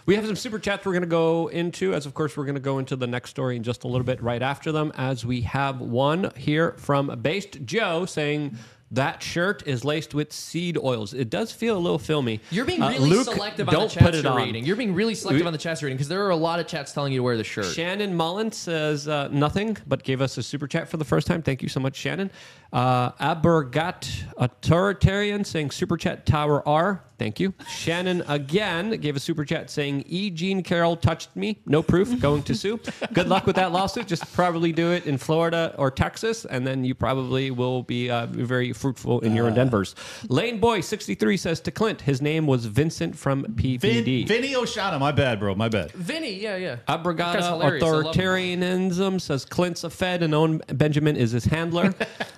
We 0.05 0.15
have 0.15 0.25
some 0.25 0.35
super 0.35 0.59
chats 0.59 0.85
we're 0.85 0.93
going 0.93 1.01
to 1.03 1.07
go 1.07 1.47
into, 1.47 1.93
as 1.93 2.05
of 2.05 2.13
course 2.13 2.37
we're 2.37 2.45
going 2.45 2.55
to 2.55 2.61
go 2.61 2.79
into 2.79 2.95
the 2.95 3.07
next 3.07 3.31
story 3.31 3.55
in 3.55 3.63
just 3.63 3.83
a 3.83 3.87
little 3.87 4.05
bit 4.05 4.21
right 4.21 4.41
after 4.41 4.71
them. 4.71 4.91
As 4.95 5.25
we 5.25 5.41
have 5.41 5.81
one 5.81 6.31
here 6.37 6.73
from 6.77 7.19
Based 7.21 7.63
Joe 7.65 8.05
saying 8.05 8.57
that 8.91 9.21
shirt 9.23 9.63
is 9.67 9.83
laced 9.83 10.13
with 10.13 10.31
seed 10.31 10.77
oils. 10.77 11.13
It 11.13 11.29
does 11.31 11.51
feel 11.51 11.75
a 11.75 11.79
little 11.79 11.97
filmy. 11.97 12.39
You're 12.51 12.65
being 12.65 12.81
Uh, 12.83 12.89
really 12.91 13.09
Luke, 13.09 13.25
selective 13.25 13.67
on 13.67 13.73
the 13.73 13.87
chats 13.87 14.21
you're 14.21 14.31
on. 14.31 14.37
reading. 14.37 14.63
You're 14.63 14.75
being 14.75 14.93
really 14.93 15.15
selective 15.15 15.45
on 15.47 15.53
the 15.53 15.59
chats 15.59 15.81
you're 15.81 15.87
reading 15.87 15.97
because 15.97 16.07
there 16.07 16.23
are 16.25 16.29
a 16.29 16.35
lot 16.35 16.59
of 16.59 16.67
chats 16.67 16.93
telling 16.93 17.11
you 17.11 17.19
to 17.19 17.23
wear 17.23 17.35
the 17.35 17.43
shirt. 17.43 17.65
Shannon 17.65 18.15
Mullen 18.15 18.51
says 18.51 19.07
uh, 19.07 19.27
nothing, 19.29 19.75
but 19.87 20.03
gave 20.03 20.21
us 20.21 20.37
a 20.37 20.43
super 20.43 20.67
chat 20.67 20.87
for 20.87 20.97
the 20.97 21.03
first 21.03 21.25
time. 21.25 21.41
Thank 21.41 21.63
you 21.63 21.67
so 21.67 21.79
much, 21.79 21.95
Shannon. 21.95 22.29
Uh, 22.75 23.11
Abergat 23.13 24.25
Authoritarian 24.35 25.45
saying 25.45 25.71
super 25.71 25.95
chat 25.95 26.25
Tower 26.25 26.67
R. 26.67 27.05
Thank 27.17 27.39
you. 27.39 27.53
Shannon 27.69 28.21
again 28.27 28.91
gave 28.99 29.15
a 29.15 29.19
super 29.21 29.45
chat 29.45 29.69
saying 29.69 30.03
E. 30.07 30.29
Jean 30.29 30.61
Carroll 30.61 30.97
touched 30.97 31.33
me. 31.35 31.61
No 31.65 31.81
proof. 31.81 32.19
Going 32.19 32.43
to 32.43 32.53
sue. 32.53 32.81
Good 33.13 33.29
luck 33.29 33.45
with 33.45 33.55
that 33.55 33.71
lawsuit. 33.71 34.07
Just 34.07 34.33
probably 34.33 34.73
do 34.73 34.91
it 34.91 35.05
in 35.05 35.17
Florida 35.17 35.73
or 35.77 35.89
Texas, 35.89 36.43
and 36.43 36.67
then 36.67 36.83
you 36.83 36.93
probably 36.93 37.51
will 37.51 37.83
be 37.83 38.09
uh, 38.09 38.25
very 38.25 38.73
fruitful 38.73 39.21
in 39.21 39.33
your 39.33 39.47
endeavors. 39.47 39.95
Lane 40.27 40.59
Boy 40.59 40.81
63 40.81 41.37
says 41.37 41.61
to 41.61 41.71
Clint, 41.71 42.01
his 42.01 42.21
name 42.21 42.47
was 42.47 42.65
Vincent 42.65 43.17
from 43.17 43.43
Vin, 43.43 43.79
PPD. 43.79 44.27
Vinny 44.27 44.53
Oshana, 44.53 44.99
my 44.99 45.13
bad, 45.13 45.39
bro, 45.39 45.55
my 45.55 45.69
bad. 45.69 45.93
Vinny, 45.93 46.33
yeah, 46.33 46.57
yeah. 46.57 46.75
That 46.87 47.03
guy's 47.03 47.05
Abrogada 47.05 47.49
hilarious. 47.49 47.83
I 47.83 47.87
love 47.87 48.05
him. 48.07 48.11
authoritarianism 48.11 49.21
says 49.21 49.45
Clint's 49.45 49.85
a 49.85 49.89
Fed 49.89 50.21
and 50.21 50.35
Owen 50.35 50.61
Benjamin 50.67 51.15
is 51.15 51.31
his 51.31 51.45
handler. 51.45 51.93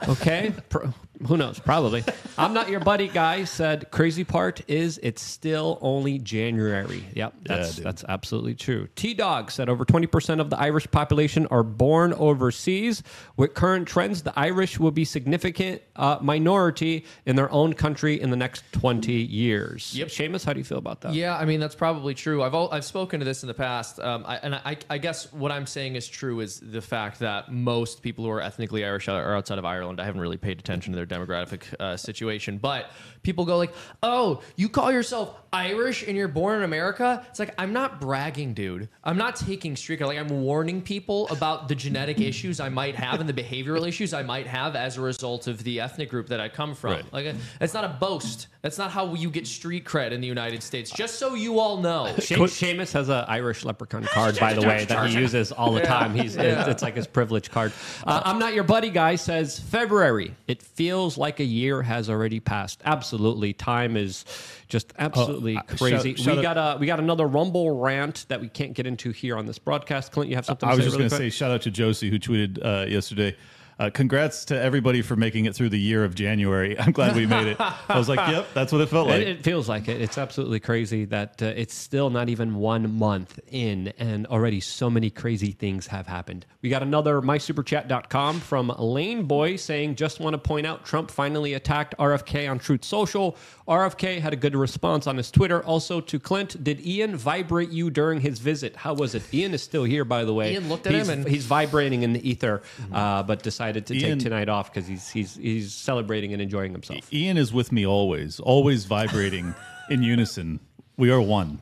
okay, 0.07 0.26
Pro- 0.69 0.93
who 1.25 1.37
knows? 1.37 1.59
Probably. 1.59 2.03
I'm 2.37 2.53
not 2.53 2.69
your 2.69 2.79
buddy, 2.79 3.07
guy. 3.07 3.43
Said 3.43 3.89
crazy 3.91 4.23
part 4.23 4.61
is 4.67 4.99
it's 5.01 5.21
still 5.21 5.79
only 5.81 6.19
January. 6.19 7.03
Yep, 7.15 7.33
that's 7.43 7.75
dude. 7.75 7.85
that's 7.85 8.03
absolutely 8.07 8.55
true. 8.55 8.87
T 8.95 9.13
Dog 9.13 9.49
said 9.51 9.69
over 9.69 9.85
20 9.85 10.07
percent 10.07 10.41
of 10.41 10.49
the 10.49 10.59
Irish 10.59 10.89
population 10.91 11.47
are 11.47 11.63
born 11.63 12.13
overseas. 12.13 13.03
With 13.35 13.53
current 13.53 13.87
trends, 13.87 14.23
the 14.23 14.37
Irish 14.37 14.79
will 14.79 14.91
be 14.91 15.05
significant 15.05 15.81
uh, 15.95 16.19
minority 16.21 17.05
in 17.25 17.35
their 17.35 17.51
own 17.51 17.73
country 17.73 18.21
in 18.21 18.29
the 18.29 18.35
next 18.35 18.63
20 18.73 19.11
years. 19.11 19.95
Yep. 19.95 20.09
Seamus, 20.09 20.45
how 20.45 20.53
do 20.53 20.59
you 20.59 20.65
feel 20.65 20.77
about 20.77 21.01
that? 21.01 21.13
Yeah, 21.13 21.35
I 21.35 21.45
mean 21.45 21.59
that's 21.59 21.75
probably 21.75 22.13
true. 22.13 22.43
I've 22.43 22.53
al- 22.53 22.71
I've 22.71 22.85
spoken 22.85 23.19
to 23.19 23.25
this 23.25 23.43
in 23.43 23.47
the 23.47 23.53
past, 23.53 23.99
um, 23.99 24.23
I, 24.27 24.37
and 24.37 24.55
I, 24.55 24.77
I 24.89 24.97
guess 24.97 25.31
what 25.33 25.51
I'm 25.51 25.65
saying 25.65 25.95
is 25.95 26.07
true 26.07 26.39
is 26.41 26.59
the 26.59 26.81
fact 26.81 27.19
that 27.19 27.51
most 27.51 28.01
people 28.01 28.23
who 28.25 28.31
are 28.31 28.41
ethnically 28.41 28.85
Irish 28.85 29.07
are 29.07 29.35
outside 29.35 29.57
of 29.57 29.65
Ireland. 29.65 29.99
I 29.99 30.05
haven't 30.05 30.21
really 30.21 30.37
paid 30.37 30.59
attention 30.59 30.93
to 30.93 30.95
their 30.95 31.06
demographic 31.07 31.61
uh, 31.79 31.97
situation, 31.97 32.57
but 32.57 32.91
people 33.23 33.45
go 33.45 33.57
like, 33.57 33.73
"Oh, 34.03 34.41
you 34.55 34.69
call 34.69 34.91
yourself 34.91 35.35
Irish 35.57 36.03
and 36.07 36.15
you're 36.15 36.27
born 36.27 36.57
in 36.57 36.63
America?" 36.63 37.25
It's 37.29 37.39
like 37.39 37.53
I'm 37.57 37.73
not 37.73 37.99
bragging, 38.01 38.53
dude. 38.53 38.89
I'm 39.03 39.17
not 39.17 39.35
taking 39.35 39.75
streak. 39.75 40.01
Like 40.01 40.17
I'm 40.17 40.29
warning 40.41 40.81
people 40.81 41.27
about 41.29 41.67
the 41.67 41.75
genetic 41.75 42.19
issues 42.31 42.59
I 42.59 42.69
might 42.69 42.95
have 42.95 43.19
and 43.19 43.27
the 43.29 43.33
behavioral 43.43 43.87
issues 43.87 44.13
I 44.13 44.23
might 44.23 44.47
have 44.47 44.75
as 44.75 44.97
a 44.97 45.01
result 45.01 45.47
of 45.47 45.63
the 45.63 45.79
ethnic 45.79 46.09
group 46.09 46.27
that 46.29 46.39
I 46.39 46.49
come 46.49 46.75
from. 46.75 46.91
Right. 46.91 47.13
Like 47.13 47.35
it's 47.61 47.73
not 47.73 47.83
a 47.83 47.89
boast. 47.89 48.47
That's 48.61 48.77
not 48.77 48.91
how 48.91 49.13
you 49.13 49.29
get 49.29 49.47
street 49.47 49.85
cred 49.85 50.11
in 50.11 50.19
the 50.21 50.27
United 50.27 50.61
States. 50.61 50.91
Just 50.91 51.15
so 51.19 51.35
you 51.35 51.59
all 51.59 51.77
know. 51.77 52.13
She- 52.27 52.35
Seamus 52.35 52.91
has 52.93 53.07
an 53.09 53.23
Irish 53.27 53.63
leprechaun 53.63 54.03
card, 54.13 54.37
by 54.39 54.53
the 54.53 54.61
way, 54.67 54.83
that 54.85 55.09
he 55.09 55.17
uses 55.17 55.51
all 55.51 55.71
the 55.71 55.81
time. 55.81 56.13
He's 56.13 56.35
it's, 56.35 56.67
it's 56.67 56.81
like 56.83 56.95
his 56.95 57.07
privilege 57.07 57.49
card. 57.51 57.71
Uh, 58.05 58.21
I'm 58.25 58.39
not 58.39 58.53
your 58.53 58.63
buddy, 58.63 58.89
guy. 58.89 59.15
Says 59.15 59.59
February. 59.59 60.35
It 60.47 60.61
feels 60.61 61.17
like 61.17 61.39
a 61.39 61.43
year 61.45 61.81
has 61.81 62.09
already 62.09 62.39
passed. 62.39 62.81
Absolutely, 62.83 63.53
time 63.53 63.95
is 63.95 64.25
just 64.67 64.93
absolutely 64.97 65.57
uh, 65.57 65.61
crazy. 65.63 66.15
we 66.17 66.41
got 66.41 66.57
a 66.57 66.77
we 66.77 66.87
got 66.87 66.99
another 66.99 67.27
Rumble 67.27 67.79
rant 67.79 68.25
that 68.29 68.41
we 68.41 68.49
can't 68.49 68.73
get 68.73 68.85
into 68.85 69.11
here 69.11 69.37
on 69.37 69.45
this 69.45 69.59
broadcast. 69.59 70.11
Clint, 70.11 70.29
you 70.29 70.35
have 70.35 70.45
something? 70.45 70.67
I 70.67 70.73
to 70.73 70.77
was 70.77 70.85
say 70.85 70.87
just 70.87 70.97
really 70.97 71.09
going 71.09 71.21
to 71.21 71.25
say 71.25 71.29
shout 71.29 71.51
out 71.51 71.61
to 71.63 71.71
Josie 71.71 72.09
who 72.09 72.19
tweeted 72.19 72.63
uh, 72.63 72.85
yesterday. 72.87 73.35
Uh, 73.79 73.91
congrats 73.91 74.45
to 74.45 74.59
everybody 74.59 75.03
for 75.03 75.15
making 75.15 75.45
it 75.45 75.53
through 75.53 75.69
the 75.69 75.79
year 75.79 76.03
of 76.03 76.15
January. 76.15 76.79
I'm 76.79 76.91
glad 76.91 77.15
we 77.15 77.27
made 77.27 77.45
it. 77.45 77.57
I 77.59 77.95
was 77.95 78.09
like, 78.09 78.17
yep, 78.27 78.47
that's 78.55 78.71
what 78.71 78.81
it 78.81 78.89
felt 78.89 79.07
like. 79.07 79.21
It, 79.21 79.27
it 79.27 79.43
feels 79.43 79.69
like 79.69 79.87
it. 79.87 80.01
It's 80.01 80.17
absolutely 80.17 80.59
crazy 80.59 81.05
that 81.05 81.43
uh, 81.43 81.53
it's 81.55 81.75
still 81.75 82.09
not 82.09 82.27
even 82.27 82.55
one 82.55 82.97
month 82.97 83.39
in, 83.51 83.89
and 83.99 84.25
already 84.27 84.61
so 84.61 84.89
many 84.89 85.11
crazy 85.11 85.51
things 85.51 85.85
have 85.87 86.07
happened. 86.07 86.47
We 86.63 86.69
got 86.69 86.81
another 86.81 87.21
mysuperchat.com 87.21 88.39
from 88.39 88.69
Lane 88.79 89.25
Boy 89.25 89.57
saying, 89.57 89.93
Just 89.93 90.19
want 90.19 90.33
to 90.33 90.39
point 90.39 90.65
out 90.65 90.83
Trump 90.83 91.11
finally 91.11 91.53
attacked 91.53 91.93
RFK 91.99 92.49
on 92.49 92.57
Truth 92.57 92.83
Social. 92.83 93.37
RFK 93.67 94.19
had 94.19 94.33
a 94.33 94.37
good 94.37 94.55
response 94.55 95.05
on 95.05 95.17
his 95.17 95.29
Twitter. 95.29 95.63
Also 95.63 96.01
to 96.01 96.19
Clint, 96.19 96.63
did 96.63 96.83
Ian 96.83 97.15
vibrate 97.15 97.69
you 97.69 97.91
during 97.91 98.21
his 98.21 98.39
visit? 98.39 98.75
How 98.75 98.95
was 98.95 99.13
it? 99.13 99.31
Ian 99.31 99.53
is 99.53 99.61
still 99.61 99.83
here, 99.83 100.03
by 100.03 100.23
the 100.23 100.33
way. 100.33 100.53
Ian 100.53 100.67
looked 100.67 100.87
at 100.87 100.93
he's, 100.93 101.07
him 101.07 101.19
and- 101.19 101.27
he's 101.27 101.45
vibrating 101.45 102.01
in 102.01 102.13
the 102.13 102.27
ether, 102.27 102.63
uh, 102.91 103.21
but 103.21 103.43
decided 103.43 103.66
to 103.73 103.95
Ian- 103.95 104.17
take 104.17 104.19
tonight 104.19 104.49
off 104.49 104.73
because 104.73 104.87
he's, 104.87 105.09
he's, 105.09 105.35
he's 105.35 105.73
celebrating 105.73 106.33
and 106.33 106.41
enjoying 106.41 106.71
himself. 106.71 107.11
Ian 107.13 107.37
is 107.37 107.53
with 107.53 107.71
me 107.71 107.85
always, 107.85 108.39
always 108.39 108.85
vibrating 108.85 109.53
in 109.89 110.03
unison. 110.03 110.59
We 110.97 111.11
are 111.11 111.21
one. 111.21 111.61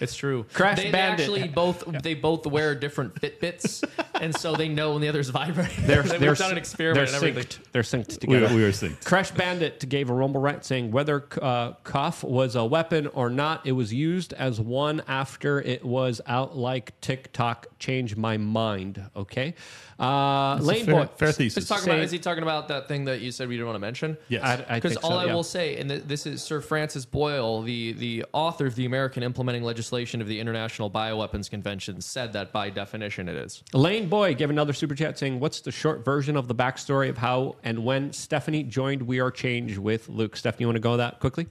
It's 0.00 0.14
true. 0.14 0.44
Crash 0.52 0.76
they, 0.78 0.84
they 0.84 0.90
Bandit. 0.90 1.20
actually 1.20 1.48
both 1.48 1.84
they 2.02 2.14
both 2.14 2.46
wear 2.46 2.74
different 2.74 3.14
Fitbits, 3.14 3.82
and 4.20 4.34
so 4.36 4.54
they 4.54 4.68
know 4.68 4.92
when 4.92 5.02
the 5.02 5.08
other's 5.08 5.28
vibrating. 5.30 5.86
They're, 5.86 6.02
We've 6.06 6.20
they're, 6.20 6.34
done 6.34 6.52
an 6.52 6.58
experiment 6.58 7.08
they're 7.10 7.16
and 7.16 7.26
everything. 7.28 7.60
synced. 7.62 7.72
They're 7.72 7.82
synced 7.82 8.08
We 8.26 8.34
together. 8.34 8.46
are, 8.54 8.56
we 8.56 8.64
are 8.64 8.72
synced. 8.72 9.04
Crash 9.04 9.30
Bandit 9.30 9.88
gave 9.88 10.10
a 10.10 10.14
rumble 10.14 10.40
rant 10.40 10.64
saying 10.64 10.90
whether 10.90 11.26
uh, 11.40 11.72
cough 11.84 12.22
was 12.24 12.56
a 12.56 12.64
weapon 12.64 13.06
or 13.08 13.30
not, 13.30 13.66
it 13.66 13.72
was 13.72 13.92
used 13.92 14.32
as 14.34 14.60
one 14.60 15.02
after 15.08 15.60
it 15.60 15.84
was 15.84 16.20
out 16.26 16.56
like 16.56 16.98
TikTok. 17.00 17.66
Changed 17.78 18.16
my 18.16 18.36
mind. 18.36 19.02
Okay, 19.14 19.54
uh, 19.98 20.56
Lane 20.56 20.84
fair, 20.84 20.94
Boy. 20.94 21.08
fair 21.16 21.28
He's 21.28 21.36
thesis. 21.36 21.68
talking 21.68 21.88
about, 21.88 22.00
is 22.00 22.10
he 22.10 22.18
talking 22.18 22.42
about 22.42 22.68
that 22.68 22.88
thing 22.88 23.04
that 23.06 23.20
you 23.20 23.30
said 23.30 23.48
we 23.48 23.54
didn't 23.54 23.66
want 23.66 23.76
to 23.76 23.80
mention? 23.80 24.16
Yes. 24.28 24.42
I, 24.42 24.74
I 24.76 24.80
Because 24.80 24.96
all 24.98 25.10
so, 25.10 25.16
I 25.18 25.26
yeah. 25.26 25.34
will 25.34 25.42
say, 25.42 25.76
and 25.78 25.90
this 25.90 26.26
is 26.26 26.42
Sir 26.42 26.60
Francis 26.60 27.04
Boyle, 27.04 27.62
the, 27.62 27.92
the 27.92 28.24
author 28.32 28.66
of 28.66 28.74
the 28.74 28.84
American 28.86 29.22
Implementing 29.22 29.62
Legislation 29.62 29.85
of 29.92 30.26
the 30.26 30.40
International 30.40 30.90
Bioweapons 30.90 31.48
Convention, 31.48 32.00
said 32.00 32.32
that 32.32 32.52
by 32.52 32.70
definition 32.70 33.28
it 33.28 33.36
is. 33.36 33.62
Lane 33.72 34.08
Boy 34.08 34.34
gave 34.34 34.50
another 34.50 34.72
super 34.72 34.94
chat 34.94 35.18
saying, 35.18 35.40
"What's 35.40 35.60
the 35.60 35.72
short 35.72 36.04
version 36.04 36.36
of 36.36 36.48
the 36.48 36.54
backstory 36.54 37.08
of 37.08 37.18
how 37.18 37.56
and 37.62 37.84
when 37.84 38.12
Stephanie 38.12 38.62
joined 38.62 39.02
We 39.02 39.20
Are 39.20 39.30
Change 39.30 39.78
with 39.78 40.08
Luke?" 40.08 40.36
Stephanie, 40.36 40.64
you 40.64 40.68
want 40.68 40.76
to 40.76 40.80
go 40.80 40.96
that 40.96 41.20
quickly? 41.20 41.46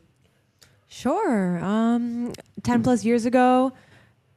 Sure. 0.88 1.60
Um, 1.64 2.34
10 2.64 2.84
plus 2.84 3.04
years 3.04 3.26
ago, 3.26 3.74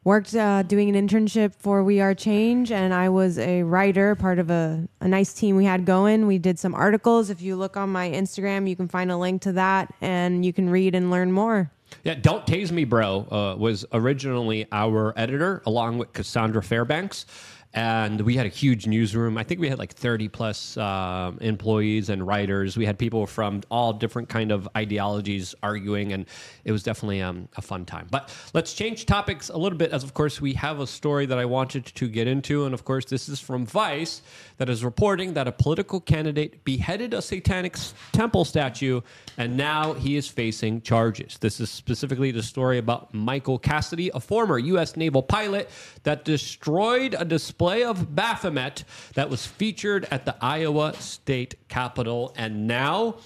worked 0.05 0.35
uh, 0.35 0.63
doing 0.63 0.95
an 0.95 1.09
internship 1.09 1.55
for 1.55 1.85
We 1.85 2.01
Are 2.01 2.15
Change, 2.15 2.73
and 2.73 2.95
I 2.95 3.11
was 3.11 3.39
a 3.39 3.63
writer, 3.63 4.15
part 4.15 4.39
of 4.39 4.51
a, 4.51 4.89
a 5.01 5.09
nice 5.09 5.35
team 5.35 5.57
we 5.57 5.67
had 5.67 5.85
going. 5.85 6.27
We 6.27 6.39
did 6.39 6.59
some 6.59 6.75
articles. 6.75 7.31
If 7.31 7.43
you 7.43 7.57
look 7.57 7.77
on 7.77 7.91
my 7.91 8.09
Instagram, 8.11 8.69
you 8.69 8.75
can 8.75 8.89
find 8.89 9.13
a 9.13 9.17
link 9.17 9.43
to 9.43 9.53
that, 9.53 9.93
and 10.01 10.45
you 10.45 10.53
can 10.53 10.71
read 10.71 10.95
and 10.95 11.11
learn 11.11 11.31
more. 11.31 11.71
Yeah, 12.05 12.15
Don't 12.15 12.47
Tase 12.47 12.71
Me 12.71 12.85
Bro 12.85 13.27
uh, 13.31 13.57
was 13.59 13.85
originally 13.93 14.67
our 14.73 15.13
editor 15.17 15.63
along 15.67 15.99
with 15.99 16.13
Cassandra 16.13 16.63
Fairbanks. 16.63 17.27
And 17.75 18.23
we 18.23 18.35
had 18.35 18.47
a 18.47 18.49
huge 18.49 18.87
newsroom. 18.87 19.37
I 19.37 19.45
think 19.45 19.61
we 19.61 19.69
had 19.69 19.79
like 19.79 19.93
30 19.93 20.29
plus 20.29 20.77
um 20.79 21.37
employees 21.41 22.09
and 22.09 22.27
writers. 22.27 22.77
We 22.77 22.87
had 22.87 22.99
people 22.99 23.27
from 23.27 23.63
all 23.71 23.93
different 23.93 24.29
kind 24.31 24.51
of 24.51 24.67
ideologies 24.77 25.55
arguing, 25.63 26.13
and 26.13 26.25
it 26.65 26.73
was 26.73 26.83
definitely 26.83 27.21
um, 27.21 27.49
a 27.57 27.63
fun 27.63 27.85
time. 27.85 28.07
But 28.11 28.35
let's 28.55 28.73
change 28.73 29.05
topics 29.05 29.51
a 29.51 29.57
little 29.59 29.77
bit, 29.77 29.93
as 29.93 30.03
of 30.03 30.15
course 30.15 30.41
we 30.41 30.55
have 30.55 30.81
a 30.81 30.87
story 30.87 31.27
that 31.27 31.39
I 31.39 31.45
wanted 31.45 31.85
to 31.85 32.09
get 32.09 32.27
into, 32.27 32.65
and 32.65 32.73
of 32.73 32.85
course 32.85 33.05
this 33.05 33.29
is 33.29 33.39
from 33.39 33.67
Vice 33.67 34.23
that 34.57 34.71
is 34.71 34.83
reporting 34.83 35.35
that 35.35 35.47
a 35.47 35.53
political 35.53 36.01
candidate 36.01 36.65
beheaded 36.65 37.13
a 37.13 37.21
satanic 37.21 37.77
temple 38.13 38.45
statue, 38.47 39.03
and 39.37 39.57
now 39.57 39.93
he 39.93 40.17
is 40.17 40.27
facing 40.27 40.81
charges. 40.81 41.37
This 41.39 41.61
is 41.61 41.71
specifically 41.71 42.31
the 42.31 42.43
story 42.43 42.79
about 42.79 43.13
Michael 43.13 43.59
Cassidy, 43.59 44.11
a 44.15 44.21
former 44.21 44.59
U.S. 44.59 44.97
naval 44.97 45.23
pilot 45.23 45.69
that 46.05 46.25
destroyed 46.25 47.15
a 47.19 47.25
display 47.25 47.58
of 47.61 48.15
Baphomet 48.15 48.85
that 49.15 49.29
was 49.29 49.47
featured 49.47 50.07
at 50.11 50.25
the 50.25 50.37
Iowa 50.41 50.95
State 50.95 51.57
Capitol, 51.69 52.33
and 52.37 52.67
now. 52.67 53.17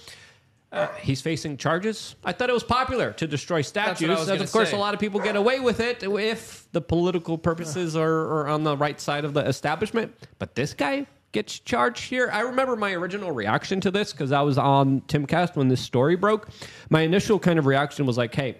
uh, 0.71 0.87
he's 0.99 1.21
facing 1.21 1.55
charges. 1.55 2.15
I 2.25 2.31
thought 2.31 2.49
it 2.49 2.53
was 2.53 2.63
popular 2.63 3.13
to 3.13 3.27
destroy 3.27 3.61
statues, 3.61 4.27
as 4.27 4.41
of 4.41 4.51
course 4.51 4.71
say. 4.71 4.75
a 4.75 4.79
lot 4.79 4.95
of 4.95 4.99
people 4.99 5.19
get 5.19 5.35
away 5.35 5.59
with 5.59 5.79
it 5.79 6.01
if 6.01 6.67
the 6.71 6.81
political 6.81 7.37
purposes 7.37 7.95
are, 7.95 8.11
are 8.11 8.47
on 8.47 8.63
the 8.63 8.75
right 8.75 8.99
side 8.99 9.23
of 9.23 9.35
the 9.35 9.41
establishment. 9.41 10.15
But 10.39 10.55
this 10.55 10.73
guy 10.73 11.05
gets 11.31 11.59
charged 11.59 12.03
here. 12.05 12.29
I 12.33 12.41
remember 12.41 12.75
my 12.75 12.93
original 12.93 13.31
reaction 13.31 13.81
to 13.81 13.91
this 13.91 14.13
because 14.13 14.31
I 14.31 14.41
was 14.41 14.57
on 14.57 15.01
Timcast 15.01 15.55
when 15.55 15.67
this 15.67 15.81
story 15.81 16.15
broke. 16.15 16.49
My 16.89 17.01
initial 17.01 17.37
kind 17.37 17.59
of 17.59 17.67
reaction 17.67 18.07
was 18.07 18.17
like, 18.17 18.33
"Hey, 18.33 18.57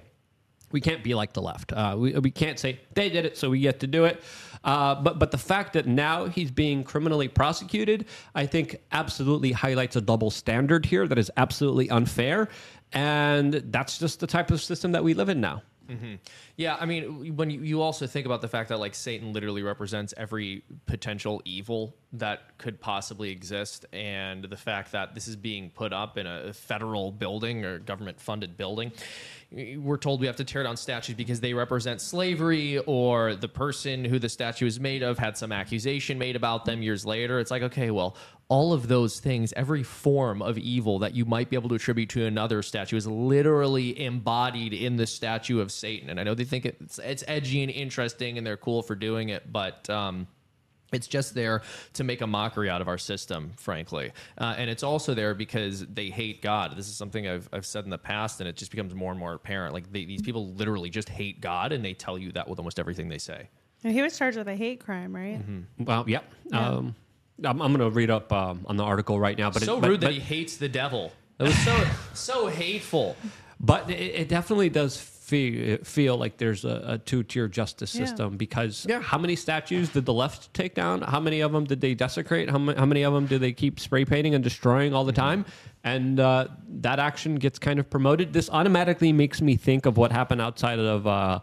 we 0.71 0.81
can't 0.81 1.03
be 1.03 1.13
like 1.15 1.33
the 1.33 1.41
left. 1.41 1.71
Uh, 1.71 1.95
we, 1.97 2.13
we 2.13 2.31
can't 2.31 2.59
say 2.59 2.79
they 2.93 3.09
did 3.09 3.25
it, 3.25 3.37
so 3.37 3.49
we 3.49 3.59
get 3.59 3.79
to 3.79 3.87
do 3.87 4.05
it. 4.05 4.21
Uh, 4.63 4.95
but 4.95 5.19
but 5.19 5.31
the 5.31 5.37
fact 5.37 5.73
that 5.73 5.85
now 5.85 6.25
he's 6.25 6.51
being 6.51 6.83
criminally 6.83 7.27
prosecuted, 7.27 8.05
I 8.33 8.45
think, 8.45 8.77
absolutely 8.91 9.51
highlights 9.51 9.95
a 9.95 10.01
double 10.01 10.31
standard 10.31 10.85
here 10.85 11.07
that 11.07 11.17
is 11.17 11.29
absolutely 11.37 11.89
unfair, 11.89 12.49
and 12.93 13.53
that's 13.53 13.97
just 13.97 14.19
the 14.19 14.27
type 14.27 14.51
of 14.51 14.61
system 14.61 14.93
that 14.93 15.03
we 15.03 15.13
live 15.13 15.29
in 15.29 15.41
now. 15.41 15.63
Mm-hmm. 15.89 16.15
Yeah, 16.55 16.77
I 16.79 16.85
mean, 16.85 17.35
when 17.35 17.49
you, 17.49 17.61
you 17.61 17.81
also 17.81 18.07
think 18.07 18.25
about 18.25 18.41
the 18.41 18.47
fact 18.47 18.69
that 18.69 18.79
like 18.79 18.95
Satan 18.95 19.33
literally 19.33 19.63
represents 19.63 20.13
every 20.15 20.63
potential 20.85 21.41
evil 21.43 21.95
that 22.13 22.57
could 22.57 22.79
possibly 22.79 23.31
exist, 23.31 23.85
and 23.91 24.45
the 24.45 24.55
fact 24.55 24.93
that 24.93 25.13
this 25.13 25.27
is 25.27 25.35
being 25.35 25.69
put 25.69 25.91
up 25.91 26.17
in 26.17 26.25
a 26.25 26.53
federal 26.53 27.11
building 27.11 27.65
or 27.65 27.79
government 27.79 28.21
funded 28.21 28.55
building, 28.55 28.91
we're 29.51 29.97
told 29.97 30.21
we 30.21 30.27
have 30.27 30.37
to 30.37 30.45
tear 30.45 30.63
down 30.63 30.77
statues 30.77 31.15
because 31.15 31.41
they 31.41 31.53
represent 31.53 32.01
slavery 32.01 32.77
or 32.79 33.35
the 33.35 33.49
person 33.49 34.05
who 34.05 34.19
the 34.19 34.29
statue 34.29 34.65
is 34.65 34.79
made 34.79 35.03
of 35.03 35.19
had 35.19 35.37
some 35.37 35.51
accusation 35.51 36.17
made 36.17 36.35
about 36.35 36.65
them 36.65 36.81
years 36.81 37.05
later. 37.05 37.39
It's 37.39 37.51
like, 37.51 37.63
okay, 37.63 37.91
well, 37.91 38.15
all 38.53 38.71
of 38.71 38.87
those 38.87 39.19
things, 39.19 39.51
every 39.53 39.81
form 39.81 40.39
of 40.39 40.59
evil 40.59 40.99
that 40.99 41.15
you 41.15 41.25
might 41.25 41.49
be 41.49 41.55
able 41.55 41.69
to 41.69 41.73
attribute 41.73 42.07
to 42.07 42.23
another 42.23 42.61
statue 42.61 42.95
is 42.95 43.07
literally 43.07 43.99
embodied 43.99 44.73
in 44.73 44.95
the 44.95 45.07
statue 45.07 45.59
of 45.59 45.71
Satan. 45.71 46.11
And 46.11 46.19
I 46.19 46.23
know 46.23 46.35
they 46.35 46.43
think 46.43 46.67
it's 46.67 46.99
it's 46.99 47.23
edgy 47.27 47.63
and 47.63 47.71
interesting 47.71 48.37
and 48.37 48.45
they're 48.45 48.55
cool 48.55 48.83
for 48.83 48.93
doing 48.93 49.29
it, 49.29 49.51
but 49.51 49.89
um 49.89 50.27
it's 50.91 51.07
just 51.07 51.33
there 51.33 51.63
to 51.93 52.03
make 52.03 52.21
a 52.21 52.27
mockery 52.27 52.69
out 52.69 52.79
of 52.79 52.87
our 52.87 52.99
system, 52.99 53.53
frankly. 53.57 54.11
Uh, 54.37 54.53
and 54.59 54.69
it's 54.69 54.83
also 54.83 55.15
there 55.15 55.33
because 55.33 55.87
they 55.87 56.11
hate 56.11 56.43
God. 56.43 56.77
This 56.77 56.87
is 56.87 56.95
something 56.95 57.27
I've, 57.27 57.49
I've 57.51 57.65
said 57.65 57.85
in 57.85 57.89
the 57.89 57.97
past, 57.97 58.39
and 58.39 58.47
it 58.47 58.55
just 58.55 58.69
becomes 58.69 58.93
more 58.93 59.09
and 59.09 59.19
more 59.19 59.33
apparent. 59.33 59.73
Like, 59.73 59.91
they, 59.91 60.05
these 60.05 60.21
people 60.21 60.53
literally 60.53 60.91
just 60.91 61.09
hate 61.09 61.41
God, 61.41 61.71
and 61.71 61.83
they 61.83 61.95
tell 61.95 62.19
you 62.19 62.31
that 62.33 62.47
with 62.47 62.59
almost 62.59 62.77
everything 62.77 63.09
they 63.09 63.17
say. 63.17 63.49
And 63.83 63.91
he 63.91 64.03
was 64.03 64.15
charged 64.15 64.37
with 64.37 64.47
a 64.47 64.55
hate 64.55 64.81
crime, 64.81 65.15
right? 65.15 65.41
Well, 65.79 66.05
yep. 66.07 66.25
Um, 66.51 66.95
I'm, 67.43 67.61
I'm 67.61 67.73
going 67.73 67.79
to 67.79 67.89
read 67.89 68.09
up 68.11 68.31
um, 68.31 68.65
on 68.67 68.77
the 68.77 68.83
article 68.83 69.19
right 69.19 69.37
now, 69.37 69.49
but 69.49 69.57
it's 69.57 69.65
so 69.65 69.77
it, 69.77 69.81
but, 69.81 69.89
rude 69.89 70.01
that 70.01 70.07
but- 70.07 70.13
he 70.13 70.19
hates 70.19 70.57
the 70.57 70.69
devil. 70.69 71.11
It 71.39 71.43
was 71.43 71.57
so 71.59 71.85
so 72.13 72.47
hateful. 72.47 73.15
But 73.59 73.89
it, 73.89 73.93
it 73.95 74.29
definitely 74.29 74.69
does 74.69 74.97
feel, 74.97 75.77
feel 75.83 76.17
like 76.17 76.37
there's 76.37 76.63
a, 76.65 76.83
a 76.85 76.97
two 76.99 77.23
tier 77.23 77.47
justice 77.47 77.95
Yeah. 77.95 78.05
system 78.05 78.37
because 78.37 78.85
how 79.01 79.17
many 79.17 79.35
statues 79.35 79.89
did 79.89 80.05
the 80.05 80.13
left 80.13 80.53
take 80.53 80.75
down? 80.75 81.01
How 81.01 81.19
many 81.19 81.39
of 81.41 81.51
them 81.53 81.63
did 81.63 81.81
they 81.81 81.95
desecrate? 81.95 82.49
How, 82.49 82.57
ma- 82.59 82.75
how 82.75 82.85
many 82.85 83.03
of 83.03 83.13
them 83.13 83.25
do 83.25 83.39
they 83.39 83.51
keep 83.51 83.79
spray 83.79 84.05
painting 84.05 84.35
and 84.35 84.43
destroying 84.43 84.93
all 84.93 85.05
the 85.05 85.13
time? 85.13 85.45
And 85.83 86.19
uh, 86.19 86.47
that 86.81 86.99
action 86.99 87.35
gets 87.35 87.57
kind 87.57 87.79
of 87.79 87.89
promoted. 87.89 88.31
This 88.33 88.49
automatically 88.49 89.11
makes 89.11 89.41
me 89.41 89.55
think 89.55 89.85
of 89.85 89.97
what 89.97 90.11
happened 90.11 90.41
outside 90.41 90.79
of. 90.79 91.07
Uh, 91.07 91.39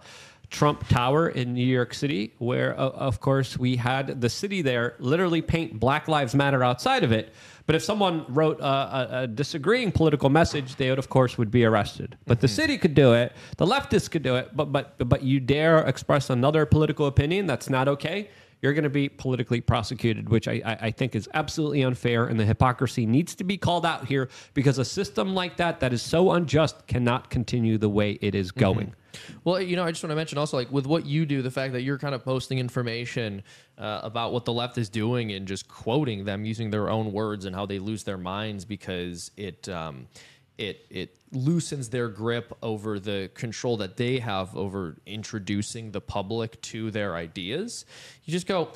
Trump 0.51 0.86
Tower 0.88 1.28
in 1.28 1.55
New 1.55 1.64
York 1.64 1.94
City, 1.94 2.34
where, 2.38 2.78
uh, 2.78 2.90
of 2.90 3.20
course, 3.20 3.57
we 3.57 3.76
had 3.76 4.20
the 4.20 4.28
city 4.28 4.62
there 4.62 4.96
literally 4.98 5.40
paint 5.40 5.78
Black 5.78 6.09
Lives 6.09 6.34
Matter 6.34 6.62
outside 6.64 7.05
of 7.05 7.12
it. 7.12 7.32
But 7.66 7.76
if 7.76 7.84
someone 7.84 8.24
wrote 8.28 8.59
a, 8.61 8.64
a, 8.64 9.09
a 9.22 9.26
disagreeing 9.28 9.92
political 9.92 10.28
message, 10.28 10.74
they 10.74 10.90
would, 10.90 10.98
of 10.98 11.09
course, 11.09 11.38
would 11.38 11.53
be 11.53 11.64
arrested. 11.64 12.18
But 12.26 12.40
the 12.40 12.48
city 12.48 12.78
could 12.78 12.94
do 12.94 13.12
it, 13.12 13.32
the 13.59 13.66
leftists 13.66 14.11
could 14.11 14.24
do 14.24 14.34
it, 14.34 14.57
but 14.57 14.72
but 14.72 15.09
but 15.09 15.22
you 15.22 15.38
dare 15.38 15.78
express 15.78 16.30
another 16.30 16.66
political 16.66 17.07
opinion 17.07 17.46
that's 17.46 17.70
not 17.70 17.86
okay. 17.86 18.28
You're 18.63 18.75
going 18.75 18.85
to 18.85 18.91
be 18.91 19.09
politically 19.09 19.61
prosecuted, 19.61 20.29
which 20.29 20.47
I, 20.49 20.61
I, 20.65 20.73
I 20.83 20.91
think 20.91 21.15
is 21.15 21.29
absolutely 21.35 21.83
unfair, 21.83 22.27
and 22.27 22.39
the 22.39 22.45
hypocrisy 22.45 23.07
needs 23.07 23.35
to 23.37 23.45
be 23.45 23.57
called 23.57 23.87
out 23.87 24.07
here 24.07 24.29
because 24.55 24.79
a 24.79 24.85
system 24.85 25.35
like 25.35 25.57
that 25.57 25.81
that 25.81 25.93
is 25.93 26.03
so 26.03 26.33
unjust 26.33 26.87
cannot 26.87 27.31
continue 27.31 27.79
the 27.79 27.89
way 27.89 28.19
it 28.21 28.35
is 28.35 28.51
going. 28.51 28.95
Well, 29.45 29.61
you 29.61 29.77
know, 29.77 29.85
I 29.85 29.91
just 29.91 30.03
want 30.03 30.13
to 30.13 30.17
mention 30.17 30.39
also, 30.39 30.57
like 30.57 30.71
with 30.71 30.87
what 30.87 31.07
you 31.07 31.27
do, 31.27 31.43
the 31.43 31.51
fact 31.51 31.73
that 31.73 31.83
you're 31.83 31.99
kind 31.99 32.15
of 32.15 32.25
posting 32.25 32.59
information 32.59 33.43
uh, 33.79 34.01
about 34.03 34.33
what 34.33 34.45
the 34.45 34.53
left 34.53 34.79
is 34.79 34.89
doing 34.89 35.33
and 35.33 35.49
just 35.49 35.69
quoting 35.69 36.25
them 36.25 36.45
using 36.45 36.71
their 36.71 36.91
own 36.91 37.13
words 37.13 37.45
and 37.45 37.55
how 37.55 37.67
they 37.67 37.79
lose 37.79 38.05
their 38.05 38.19
minds 38.19 38.65
because 38.65 39.31
it 39.37 39.69
um, 39.69 40.07
it 40.59 40.87
it 40.91 41.17
loosens 41.33 41.89
their 41.91 42.09
grip 42.09 42.57
over 42.62 42.99
the 42.99 43.31
control 43.35 43.76
that 43.78 43.97
they 43.97 44.18
have 44.18 44.57
over 44.57 44.97
introducing 45.07 45.93
the 45.93 46.01
public 46.01 46.61
to 46.62 46.91
their 46.91 47.14
ideas. 47.14 47.85
You 48.24 48.33
just 48.33 48.47
go. 48.47 48.70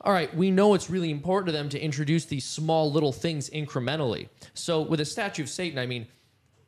all 0.00 0.12
right, 0.12 0.34
we 0.34 0.50
know 0.50 0.74
it's 0.74 0.88
really 0.88 1.10
important 1.10 1.46
to 1.46 1.52
them 1.52 1.68
to 1.70 1.80
introduce 1.80 2.24
these 2.24 2.44
small 2.44 2.90
little 2.90 3.12
things 3.12 3.50
incrementally. 3.50 4.28
So 4.54 4.80
with 4.80 5.00
a 5.00 5.04
statue 5.04 5.42
of 5.42 5.48
Satan, 5.48 5.78
I 5.78 5.86
mean, 5.86 6.06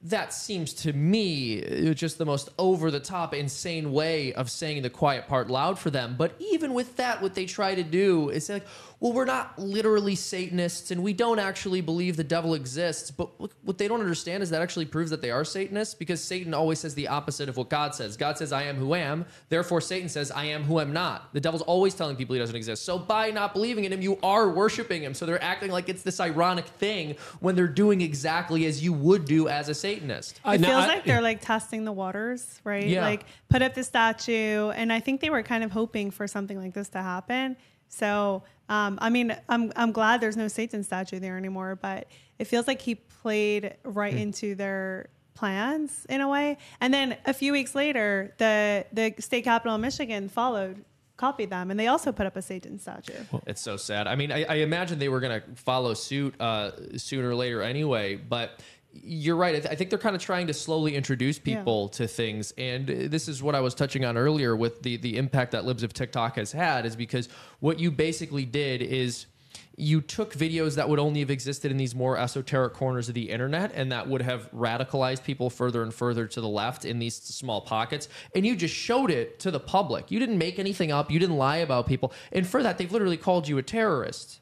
that 0.03 0.33
seems 0.33 0.73
to 0.73 0.93
me 0.95 1.63
uh, 1.63 1.93
just 1.93 2.17
the 2.17 2.25
most 2.25 2.49
over 2.59 2.91
the 2.91 3.01
top, 3.01 3.35
insane 3.35 3.93
way 3.93 4.33
of 4.33 4.51
saying 4.51 4.83
the 4.83 4.91
quiet 4.91 5.29
part 5.29 5.51
loud 5.51 5.79
for 5.79 5.91
them. 5.91 6.15
But 6.17 6.33
even 6.39 6.73
with 6.73 6.97
that, 6.97 7.21
what 7.21 7.35
they 7.35 7.45
try 7.45 7.75
to 7.75 7.83
do 7.83 8.31
is 8.31 8.49
like, 8.49 8.67
well, 9.01 9.15
we're 9.15 9.25
not 9.25 9.59
literally 9.59 10.15
Satanists 10.15 10.91
and 10.91 11.03
we 11.03 11.15
don't 11.15 11.39
actually 11.39 11.81
believe 11.81 12.19
the 12.19 12.25
devil 12.25 12.53
exists. 12.53 13.11
But 13.11 13.41
what 13.41 13.51
what 13.63 13.79
they 13.79 13.89
don't 13.89 14.01
understand 14.01 14.43
is 14.43 14.51
that 14.51 14.61
actually 14.61 14.85
proves 14.85 15.11
that 15.11 15.23
they 15.23 15.31
are 15.31 15.43
Satanists 15.45 15.95
because 15.95 16.23
Satan 16.23 16.53
always 16.53 16.79
says 16.81 16.95
the 16.95 17.09
opposite 17.09 17.49
of 17.49 17.57
what 17.57 17.71
God 17.71 17.95
says. 17.95 18.19
God 18.19 18.37
says, 18.37 18.53
I 18.53 18.65
am 18.65 18.77
who 18.77 18.95
am. 18.95 19.25
Therefore, 19.49 19.81
Satan 19.81 20.09
says, 20.11 20.31
I 20.31 20.45
am 20.45 20.65
who 20.65 20.79
I 20.79 20.83
am 20.83 20.93
not. 20.93 21.33
The 21.33 21.41
devil's 21.41 21.63
always 21.63 21.95
telling 21.95 22.15
people 22.17 22.35
he 22.35 22.39
doesn't 22.41 22.55
exist. 22.55 22.85
So 22.85 22.99
by 22.99 23.31
not 23.31 23.55
believing 23.55 23.85
in 23.85 23.93
him, 23.93 24.03
you 24.03 24.19
are 24.23 24.51
worshiping 24.51 25.03
him. 25.03 25.15
So 25.15 25.25
they're 25.25 25.43
acting 25.43 25.71
like 25.71 25.89
it's 25.89 26.03
this 26.03 26.21
ironic 26.21 26.67
thing 26.67 27.17
when 27.41 27.55
they're 27.57 27.67
doing 27.69 28.03
exactly 28.03 28.67
as 28.67 28.85
you 28.85 28.93
would 28.93 29.25
do 29.25 29.49
as 29.49 29.71
a 29.71 29.75
Satanist. 29.75 30.41
Uh, 30.47 30.53
It 30.53 30.61
now, 30.61 30.69
feels 30.69 30.85
I- 30.85 30.89
like 30.89 31.05
they're 31.05 31.23
like 31.23 31.41
testing 31.41 31.85
the 31.87 31.93
waters, 31.93 32.61
right? 32.65 32.87
Yeah. 32.87 33.03
Like 33.07 33.25
put 33.49 33.63
up 33.63 33.73
the 33.75 33.83
statue, 33.85 34.69
and 34.71 34.93
I 34.93 35.01
think 35.01 35.23
they 35.23 35.31
were 35.31 35.43
kind 35.43 35.65
of 35.65 35.71
hoping 35.71 36.11
for 36.11 36.27
something 36.29 36.59
like 36.59 36.75
this 36.75 36.91
to 36.91 36.99
happen. 37.01 37.57
So, 37.91 38.43
um, 38.71 38.99
I 39.03 39.11
mean, 39.11 39.37
I'm 39.49 39.73
I'm 39.77 39.93
glad 39.93 40.21
there's 40.23 40.37
no 40.37 40.49
Satan 40.49 40.83
statue 40.85 41.19
there 41.21 41.37
anymore, 41.37 41.77
but 41.77 42.07
it 42.39 42.47
feels 42.47 42.67
like 42.67 42.81
he 42.81 42.95
played 42.95 43.77
right 43.85 44.15
Hmm. 44.15 44.19
into 44.21 44.55
their 44.55 45.11
plans 45.35 46.07
in 46.09 46.21
a 46.21 46.29
way. 46.29 46.57
And 46.81 46.93
then 46.95 47.17
a 47.27 47.35
few 47.35 47.53
weeks 47.53 47.75
later, 47.75 48.33
the 48.39 48.87
the 48.93 49.15
state 49.19 49.45
capitol 49.45 49.75
in 49.75 49.81
Michigan 49.81 50.29
followed, 50.29 50.85
copied 51.17 51.51
them, 51.51 51.71
and 51.71 51.79
they 51.81 51.89
also 51.89 52.13
put 52.13 52.27
up 52.27 52.37
a 52.37 52.43
Satan 52.43 52.79
statue. 52.79 53.13
It's 53.47 53.61
so 53.61 53.77
sad. 53.77 54.07
I 54.07 54.15
mean, 54.15 54.31
I, 54.33 54.45
I 54.45 54.55
imagine 54.57 54.99
they 54.99 55.09
were 55.09 55.21
going 55.21 55.41
to 55.41 55.47
follow 55.57 55.93
suit 55.95 56.41
uh, 56.41 56.71
sooner 56.97 57.29
or 57.31 57.35
later 57.35 57.61
anyway, 57.63 58.17
but 58.17 58.61
you're 58.93 59.37
right. 59.37 59.55
I, 59.55 59.61
th- 59.61 59.73
I 59.73 59.75
think 59.77 59.91
they're 59.91 59.99
kind 59.99 60.17
of 60.17 60.23
trying 60.23 60.47
to 60.49 60.55
slowly 60.55 60.95
introduce 60.95 61.39
people 61.39 61.89
to 61.91 62.07
things. 62.09 62.53
And 62.59 62.91
uh, 62.91 62.95
this 63.07 63.29
is 63.29 63.43
what 63.43 63.55
I 63.55 63.61
was 63.61 63.75
touching 63.75 64.05
on 64.05 64.17
earlier 64.17 64.57
with 64.57 64.83
the, 64.83 64.97
the 64.97 65.17
impact 65.17 65.53
that 65.53 65.65
Libs 65.65 65.83
of 65.83 65.93
TikTok 65.93 66.37
has 66.37 66.53
had, 66.53 66.87
is 66.87 66.97
because 66.97 67.29
what 67.61 67.79
you 67.79 67.91
basically 67.91 68.45
did 68.45 68.83
is 68.83 69.27
you 69.77 70.01
took 70.01 70.35
videos 70.35 70.75
that 70.77 70.89
would 70.89 70.99
only 70.99 71.21
have 71.21 71.31
existed 71.31 71.71
in 71.71 71.77
these 71.77 71.95
more 71.95 72.19
esoteric 72.19 72.75
corners 72.75 73.09
of 73.09 73.15
the 73.15 73.31
internet 73.31 73.73
and 73.75 73.91
that 73.93 74.09
would 74.09 74.21
have 74.21 74.51
radicalized 74.53 75.25
people 75.25 75.49
further 75.49 75.83
and 75.83 75.95
further 75.95 76.27
to 76.27 76.41
the 76.41 76.49
left 76.49 76.85
in 76.85 76.99
these 76.99 77.15
small 77.15 77.61
pockets 77.61 78.09
and 78.35 78.47
you 78.47 78.55
just 78.55 78.75
showed 78.75 79.11
it 79.11 79.41
to 79.41 79.51
the 79.51 79.61
public 79.61 80.11
you 80.11 80.19
didn't 80.19 80.37
make 80.37 80.59
anything 80.59 80.93
up 80.93 81.11
you 81.11 81.19
didn't 81.19 81.37
lie 81.37 81.59
about 81.59 81.87
people 81.87 82.13
and 82.33 82.47
for 82.47 82.63
that 82.63 82.77
they've 82.77 82.93
literally 82.93 83.17
called 83.17 83.49
you 83.49 83.57
a 83.57 83.63
terrorist 83.63 84.40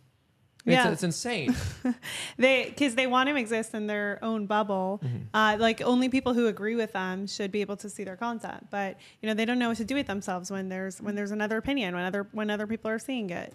Yeah. 0.72 0.90
it's 0.92 1.02
insane 1.02 1.54
They 2.36 2.64
because 2.68 2.94
they 2.94 3.06
want 3.06 3.28
to 3.28 3.36
exist 3.36 3.74
in 3.74 3.86
their 3.86 4.18
own 4.22 4.46
bubble. 4.46 5.00
Uh, 5.34 5.56
like 5.58 5.80
only 5.82 6.08
people 6.08 6.34
who 6.34 6.46
agree 6.46 6.74
with 6.76 6.92
them 6.92 7.26
should 7.26 7.50
be 7.52 7.60
able 7.60 7.76
to 7.78 7.88
see 7.88 8.04
their 8.04 8.16
content. 8.16 8.68
But 8.70 8.96
you 9.22 9.28
know 9.28 9.34
they 9.34 9.44
don't 9.44 9.58
know 9.58 9.68
what 9.68 9.78
to 9.78 9.84
do 9.84 9.94
with 9.94 10.06
themselves 10.06 10.50
when 10.50 10.68
there's 10.68 11.00
when 11.00 11.14
there's 11.14 11.30
another 11.30 11.56
opinion 11.56 11.94
when 11.94 12.04
other 12.04 12.26
when 12.32 12.50
other 12.50 12.66
people 12.66 12.90
are 12.90 12.98
seeing 12.98 13.30
it. 13.30 13.52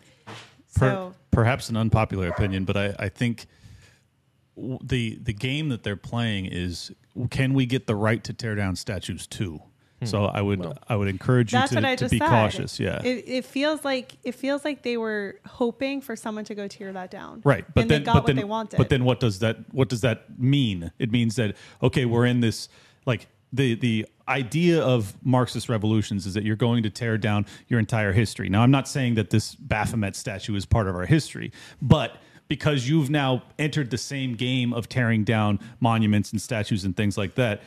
Per- 0.76 0.90
So 0.90 1.14
perhaps 1.32 1.70
an 1.70 1.78
unpopular 1.78 2.28
opinion, 2.30 2.66
but 2.66 2.76
I, 2.78 2.96
I 3.00 3.10
think 3.10 3.46
the 4.56 5.18
the 5.22 5.34
game 5.34 5.70
that 5.70 5.84
they're 5.84 5.96
playing 5.96 6.46
is 6.46 6.92
can 7.30 7.54
we 7.54 7.66
get 7.66 7.88
the 7.88 7.96
right 7.96 8.24
to 8.24 8.34
tear 8.34 8.56
down 8.56 8.76
statues 8.76 9.28
too? 9.28 9.62
Hmm. 10.04 10.10
So 10.10 10.26
I 10.26 10.42
would 10.42 10.66
I 10.88 10.96
would 10.96 11.08
encourage 11.08 11.54
you 11.54 11.60
that's 11.60 11.72
to, 11.72 11.78
what 11.78 11.86
I 11.86 11.96
to 11.96 12.04
just 12.06 12.12
be 12.12 12.20
said. 12.20 12.30
cautious. 12.30 12.80
Yeah. 12.80 13.02
it, 13.04 13.24
it 13.28 13.46
feels 13.46 13.84
like 13.84 14.18
it 14.24 14.34
feels 14.34 14.64
like 14.64 14.84
they 14.84 14.98
were 14.98 15.40
hoping 15.46 16.02
for 16.02 16.16
someone 16.16 16.46
to 16.46 16.56
go 16.56 16.68
tear 16.68 16.92
that 16.94 17.12
down. 17.12 17.42
Right, 17.44 17.66
but 17.74 17.82
and 17.82 17.92
then 17.92 18.02
they 18.02 18.06
got 18.06 18.14
but 18.14 18.24
what 18.24 18.28
then 18.28 18.36
they 18.36 18.44
wanted. 18.44 18.78
but 18.78 18.90
then 18.90 19.04
what 19.04 19.20
does 19.20 19.40
that 19.40 19.58
what 19.74 19.90
does 19.90 20.02
that 20.02 20.40
mean? 20.40 20.92
It 21.00 21.12
means 21.12 21.36
that 21.36 21.56
okay, 21.82 22.06
we're 22.06 22.26
in 22.26 22.42
this 22.42 22.70
like 23.06 23.28
the 23.52 23.76
the 23.76 24.06
idea 24.28 24.82
of 24.82 25.16
Marxist 25.24 25.70
revolutions 25.70 26.26
is 26.26 26.34
that 26.34 26.44
you're 26.44 26.56
going 26.56 26.84
to 26.84 26.90
tear 26.90 27.18
down 27.18 27.46
your 27.68 27.80
entire 27.80 28.14
history. 28.14 28.50
Now, 28.50 28.62
I'm 28.62 28.72
not 28.72 28.88
saying 28.88 29.16
that 29.16 29.30
this 29.30 29.56
Baphomet 29.56 30.16
statue 30.16 30.56
is 30.56 30.66
part 30.66 30.88
of 30.88 30.96
our 30.96 31.06
history, 31.06 31.52
but 31.82 32.18
because 32.48 32.88
you've 32.88 33.10
now 33.10 33.44
entered 33.58 33.90
the 33.90 33.98
same 33.98 34.36
game 34.36 34.74
of 34.74 34.88
tearing 34.90 35.24
down 35.24 35.60
monuments 35.80 36.32
and 36.32 36.42
statues 36.42 36.84
and 36.86 36.96
things 36.96 37.18
like 37.18 37.36
that, 37.36 37.62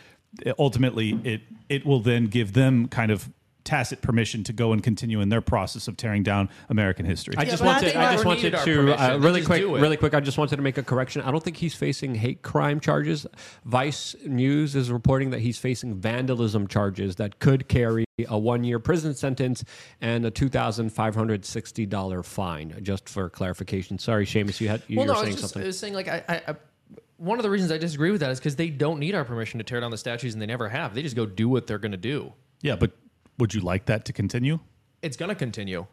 ultimately 0.59 1.19
it 1.25 1.43
it 1.69 1.85
will 1.85 2.01
then 2.01 2.27
give 2.27 2.53
them 2.53 2.89
kind 2.89 3.11
of 3.11 3.29
tacit 3.67 4.01
permission 4.01 4.45
to 4.45 4.53
go 4.53 4.73
and 4.73 4.83
continue 4.83 5.21
in 5.21 5.29
their 5.29 5.41
process 5.43 5.89
of 5.89 5.97
tearing 5.97 6.23
down 6.23 6.49
American 6.71 7.05
history. 7.05 7.35
I 7.37 7.43
Yeah, 7.43 7.51
just 7.51 7.63
but 7.63 7.69
I 7.69 7.73
wanted. 7.73 7.97
I 7.97 8.13
just 8.13 8.25
wanted 8.25 8.51
to 8.53 8.95
uh, 8.95 9.19
really 9.19 9.43
quick, 9.43 9.63
really 9.63 9.97
quick. 9.97 10.15
I 10.15 10.21
just 10.21 10.39
wanted 10.39 10.57
to 10.57 10.63
make 10.63 10.79
a 10.79 10.83
correction. 10.83 11.21
I 11.23 11.31
don't 11.31 11.43
think 11.43 11.57
he's 11.57 11.75
facing 11.75 12.15
hate 12.15 12.43
crime 12.43 12.81
charges. 12.81 13.27
Vice 13.65 14.15
News 14.25 14.75
is 14.75 14.91
reporting 14.91 15.31
that 15.31 15.41
he's 15.41 15.59
facing 15.59 15.97
vandalism 15.97 16.69
charges 16.69 17.17
that 17.17 17.41
could 17.41 17.69
carry 17.69 18.07
a 18.29 18.39
one-year 18.39 18.79
prison 18.79 19.15
sentence 19.15 19.63
and 20.01 20.25
a 20.25 20.31
two 20.31 20.49
thousand 20.49 20.91
five 20.91 21.15
hundred 21.15 21.45
sixty 21.45 21.85
dollar 21.85 22.23
fine. 22.23 22.79
Just 22.83 23.09
for 23.09 23.29
clarification. 23.29 23.99
Sorry, 23.99 24.25
Seamus, 24.25 24.61
you 24.61 24.69
had 24.69 24.83
you 24.87 24.99
well 24.99 25.07
were 25.07 25.13
no 25.13 25.19
I 25.19 25.23
was 25.23 25.29
saying 25.29 25.37
just 25.39 25.57
I 25.57 25.65
was 25.65 25.79
saying 25.79 25.95
like 25.95 26.09
I, 26.09 26.23
I, 26.29 26.43
I 26.49 26.55
one 27.17 27.39
of 27.39 27.43
the 27.43 27.51
reasons 27.51 27.73
I 27.73 27.79
disagree 27.79 28.11
with 28.11 28.21
that 28.21 28.31
is 28.31 28.39
because 28.39 28.57
they 28.57 28.69
don't 28.69 28.99
need 28.99 29.15
our 29.15 29.25
permission 29.25 29.59
to 29.59 29.65
tear 29.65 29.81
down 29.81 29.91
the 29.91 29.99
statues 29.99 30.35
and 30.35 30.43
they 30.43 30.47
never 30.47 30.69
have. 30.69 30.95
They 30.95 31.03
just 31.03 31.17
go 31.17 31.27
do 31.27 31.49
what 31.49 31.67
they're 31.67 31.79
going 31.79 31.93
to 31.93 31.99
do. 31.99 32.33
Yeah, 32.63 32.77
but 32.77 32.93
would 33.39 33.55
you 33.55 33.61
like 33.61 33.87
that 33.87 34.05
to 34.07 34.13
continue? 34.13 34.61
it's 35.03 35.17
going 35.17 35.29
to 35.29 35.35
continue 35.35 35.87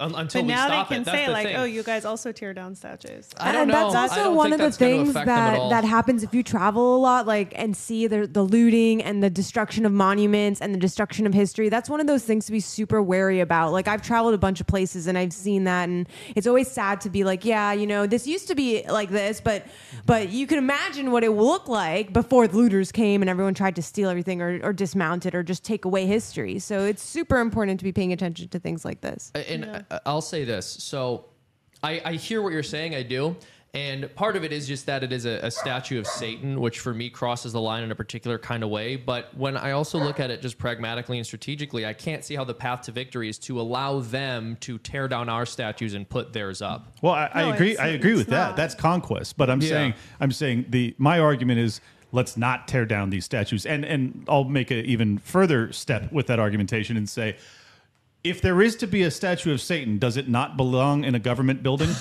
un- 0.00 0.14
until 0.16 0.42
but 0.42 0.46
we 0.46 0.52
now 0.54 0.68
they 0.68 0.88
can 0.88 1.02
it 1.02 1.04
That's 1.04 1.16
say 1.18 1.26
the 1.26 1.32
like, 1.32 1.46
thing. 1.46 1.56
oh, 1.56 1.64
you 1.64 1.82
guys 1.82 2.04
also 2.04 2.32
tear 2.32 2.52
down 2.54 2.74
statues. 2.74 3.28
I 3.38 3.52
don't 3.52 3.62
and 3.62 3.70
know. 3.70 3.92
that's 3.92 3.94
I 3.94 4.00
also 4.16 4.24
don't 4.24 4.36
one 4.36 4.52
of 4.52 4.58
the 4.58 4.70
things 4.72 5.10
affect 5.10 5.26
them 5.26 5.38
at 5.38 5.58
that 5.58 5.82
that 5.82 5.84
happens 5.84 6.22
if 6.22 6.34
you 6.34 6.42
travel 6.42 6.96
a 6.96 6.98
lot, 6.98 7.26
like 7.26 7.52
and 7.56 7.76
see 7.76 8.06
the 8.06 8.26
the 8.26 8.42
looting 8.42 9.02
and 9.02 9.22
the 9.22 9.30
destruction 9.30 9.86
of 9.86 9.92
monuments 9.92 10.60
and 10.60 10.74
the 10.74 10.78
destruction 10.78 11.26
of 11.26 11.34
history. 11.34 11.68
That's 11.68 11.88
one 11.90 12.00
of 12.00 12.06
those 12.06 12.24
things 12.24 12.46
to 12.46 12.52
be 12.52 12.60
super 12.60 13.02
wary 13.02 13.40
about. 13.40 13.72
Like 13.72 13.86
I've 13.88 14.02
traveled 14.02 14.34
a 14.34 14.38
bunch 14.38 14.60
of 14.60 14.66
places 14.66 15.06
and 15.06 15.16
I've 15.18 15.32
seen 15.32 15.64
that, 15.64 15.88
and 15.88 16.08
it's 16.34 16.46
always 16.46 16.70
sad 16.70 17.00
to 17.02 17.10
be 17.10 17.22
like, 17.24 17.44
yeah, 17.44 17.72
you 17.72 17.86
know, 17.86 18.06
this 18.06 18.26
used 18.26 18.48
to 18.48 18.54
be 18.54 18.82
like 18.88 19.10
this, 19.10 19.40
but 19.40 19.66
but 20.06 20.30
you 20.30 20.46
can 20.46 20.58
imagine 20.58 21.10
what 21.10 21.22
it 21.24 21.34
will 21.34 21.46
look 21.46 21.68
like 21.68 22.12
before 22.12 22.46
the 22.48 22.56
looters 22.56 22.92
came 22.92 23.22
and 23.22 23.28
everyone 23.28 23.54
tried 23.54 23.76
to 23.76 23.82
steal 23.82 24.08
everything 24.08 24.40
or, 24.40 24.60
or 24.62 24.72
dismount 24.72 25.26
it 25.26 25.34
or 25.34 25.42
just 25.42 25.64
take 25.64 25.84
away 25.84 26.06
history. 26.06 26.58
So 26.58 26.84
it's 26.84 27.02
super 27.02 27.38
important 27.38 27.80
to 27.80 27.84
be 27.84 27.92
paying 27.92 28.12
attention 28.12 28.48
to 28.48 28.58
things 28.58 28.84
like 28.84 29.00
this. 29.00 29.32
and 29.34 29.64
I- 29.89 29.89
I'll 30.06 30.20
say 30.20 30.44
this. 30.44 30.66
So 30.66 31.26
I, 31.82 32.00
I 32.04 32.12
hear 32.14 32.42
what 32.42 32.52
you're 32.52 32.62
saying. 32.62 32.94
I 32.94 33.02
do. 33.02 33.36
And 33.72 34.12
part 34.16 34.34
of 34.34 34.42
it 34.42 34.52
is 34.52 34.66
just 34.66 34.86
that 34.86 35.04
it 35.04 35.12
is 35.12 35.26
a, 35.26 35.38
a 35.44 35.50
statue 35.50 36.00
of 36.00 36.06
Satan, 36.06 36.60
which 36.60 36.80
for 36.80 36.92
me 36.92 37.08
crosses 37.08 37.52
the 37.52 37.60
line 37.60 37.84
in 37.84 37.92
a 37.92 37.94
particular 37.94 38.36
kind 38.36 38.64
of 38.64 38.68
way. 38.68 38.96
But 38.96 39.32
when 39.36 39.56
I 39.56 39.70
also 39.70 39.96
look 40.00 40.18
at 40.18 40.28
it 40.28 40.42
just 40.42 40.58
pragmatically 40.58 41.18
and 41.18 41.26
strategically, 41.26 41.86
I 41.86 41.92
can't 41.92 42.24
see 42.24 42.34
how 42.34 42.42
the 42.42 42.52
path 42.54 42.82
to 42.82 42.92
victory 42.92 43.28
is 43.28 43.38
to 43.40 43.60
allow 43.60 44.00
them 44.00 44.56
to 44.62 44.78
tear 44.78 45.06
down 45.06 45.28
our 45.28 45.46
statues 45.46 45.94
and 45.94 46.08
put 46.08 46.32
theirs 46.32 46.60
up. 46.60 46.92
Well, 47.00 47.12
I, 47.12 47.30
I 47.32 47.54
agree. 47.54 47.76
I 47.76 47.88
agree 47.88 48.10
it's 48.10 48.18
with 48.18 48.28
that. 48.28 48.56
That's 48.56 48.74
conquest. 48.74 49.36
But 49.36 49.48
I'm 49.48 49.60
Yeah. 49.60 49.68
saying, 49.68 49.94
I'm 50.18 50.32
saying 50.32 50.66
the 50.70 50.96
my 50.98 51.20
argument 51.20 51.60
is 51.60 51.80
let's 52.10 52.36
not 52.36 52.66
tear 52.66 52.84
down 52.84 53.10
these 53.10 53.24
statues. 53.24 53.66
And 53.66 53.84
and 53.84 54.24
I'll 54.28 54.42
make 54.42 54.72
an 54.72 54.84
even 54.84 55.18
further 55.18 55.72
step 55.72 56.10
with 56.10 56.26
that 56.26 56.40
argumentation 56.40 56.96
and 56.96 57.08
say, 57.08 57.36
if 58.22 58.40
there 58.42 58.60
is 58.60 58.76
to 58.76 58.86
be 58.86 59.02
a 59.02 59.10
statue 59.10 59.52
of 59.52 59.60
Satan, 59.60 59.98
does 59.98 60.16
it 60.16 60.28
not 60.28 60.56
belong 60.56 61.04
in 61.04 61.14
a 61.14 61.18
government 61.18 61.62
building? 61.62 61.90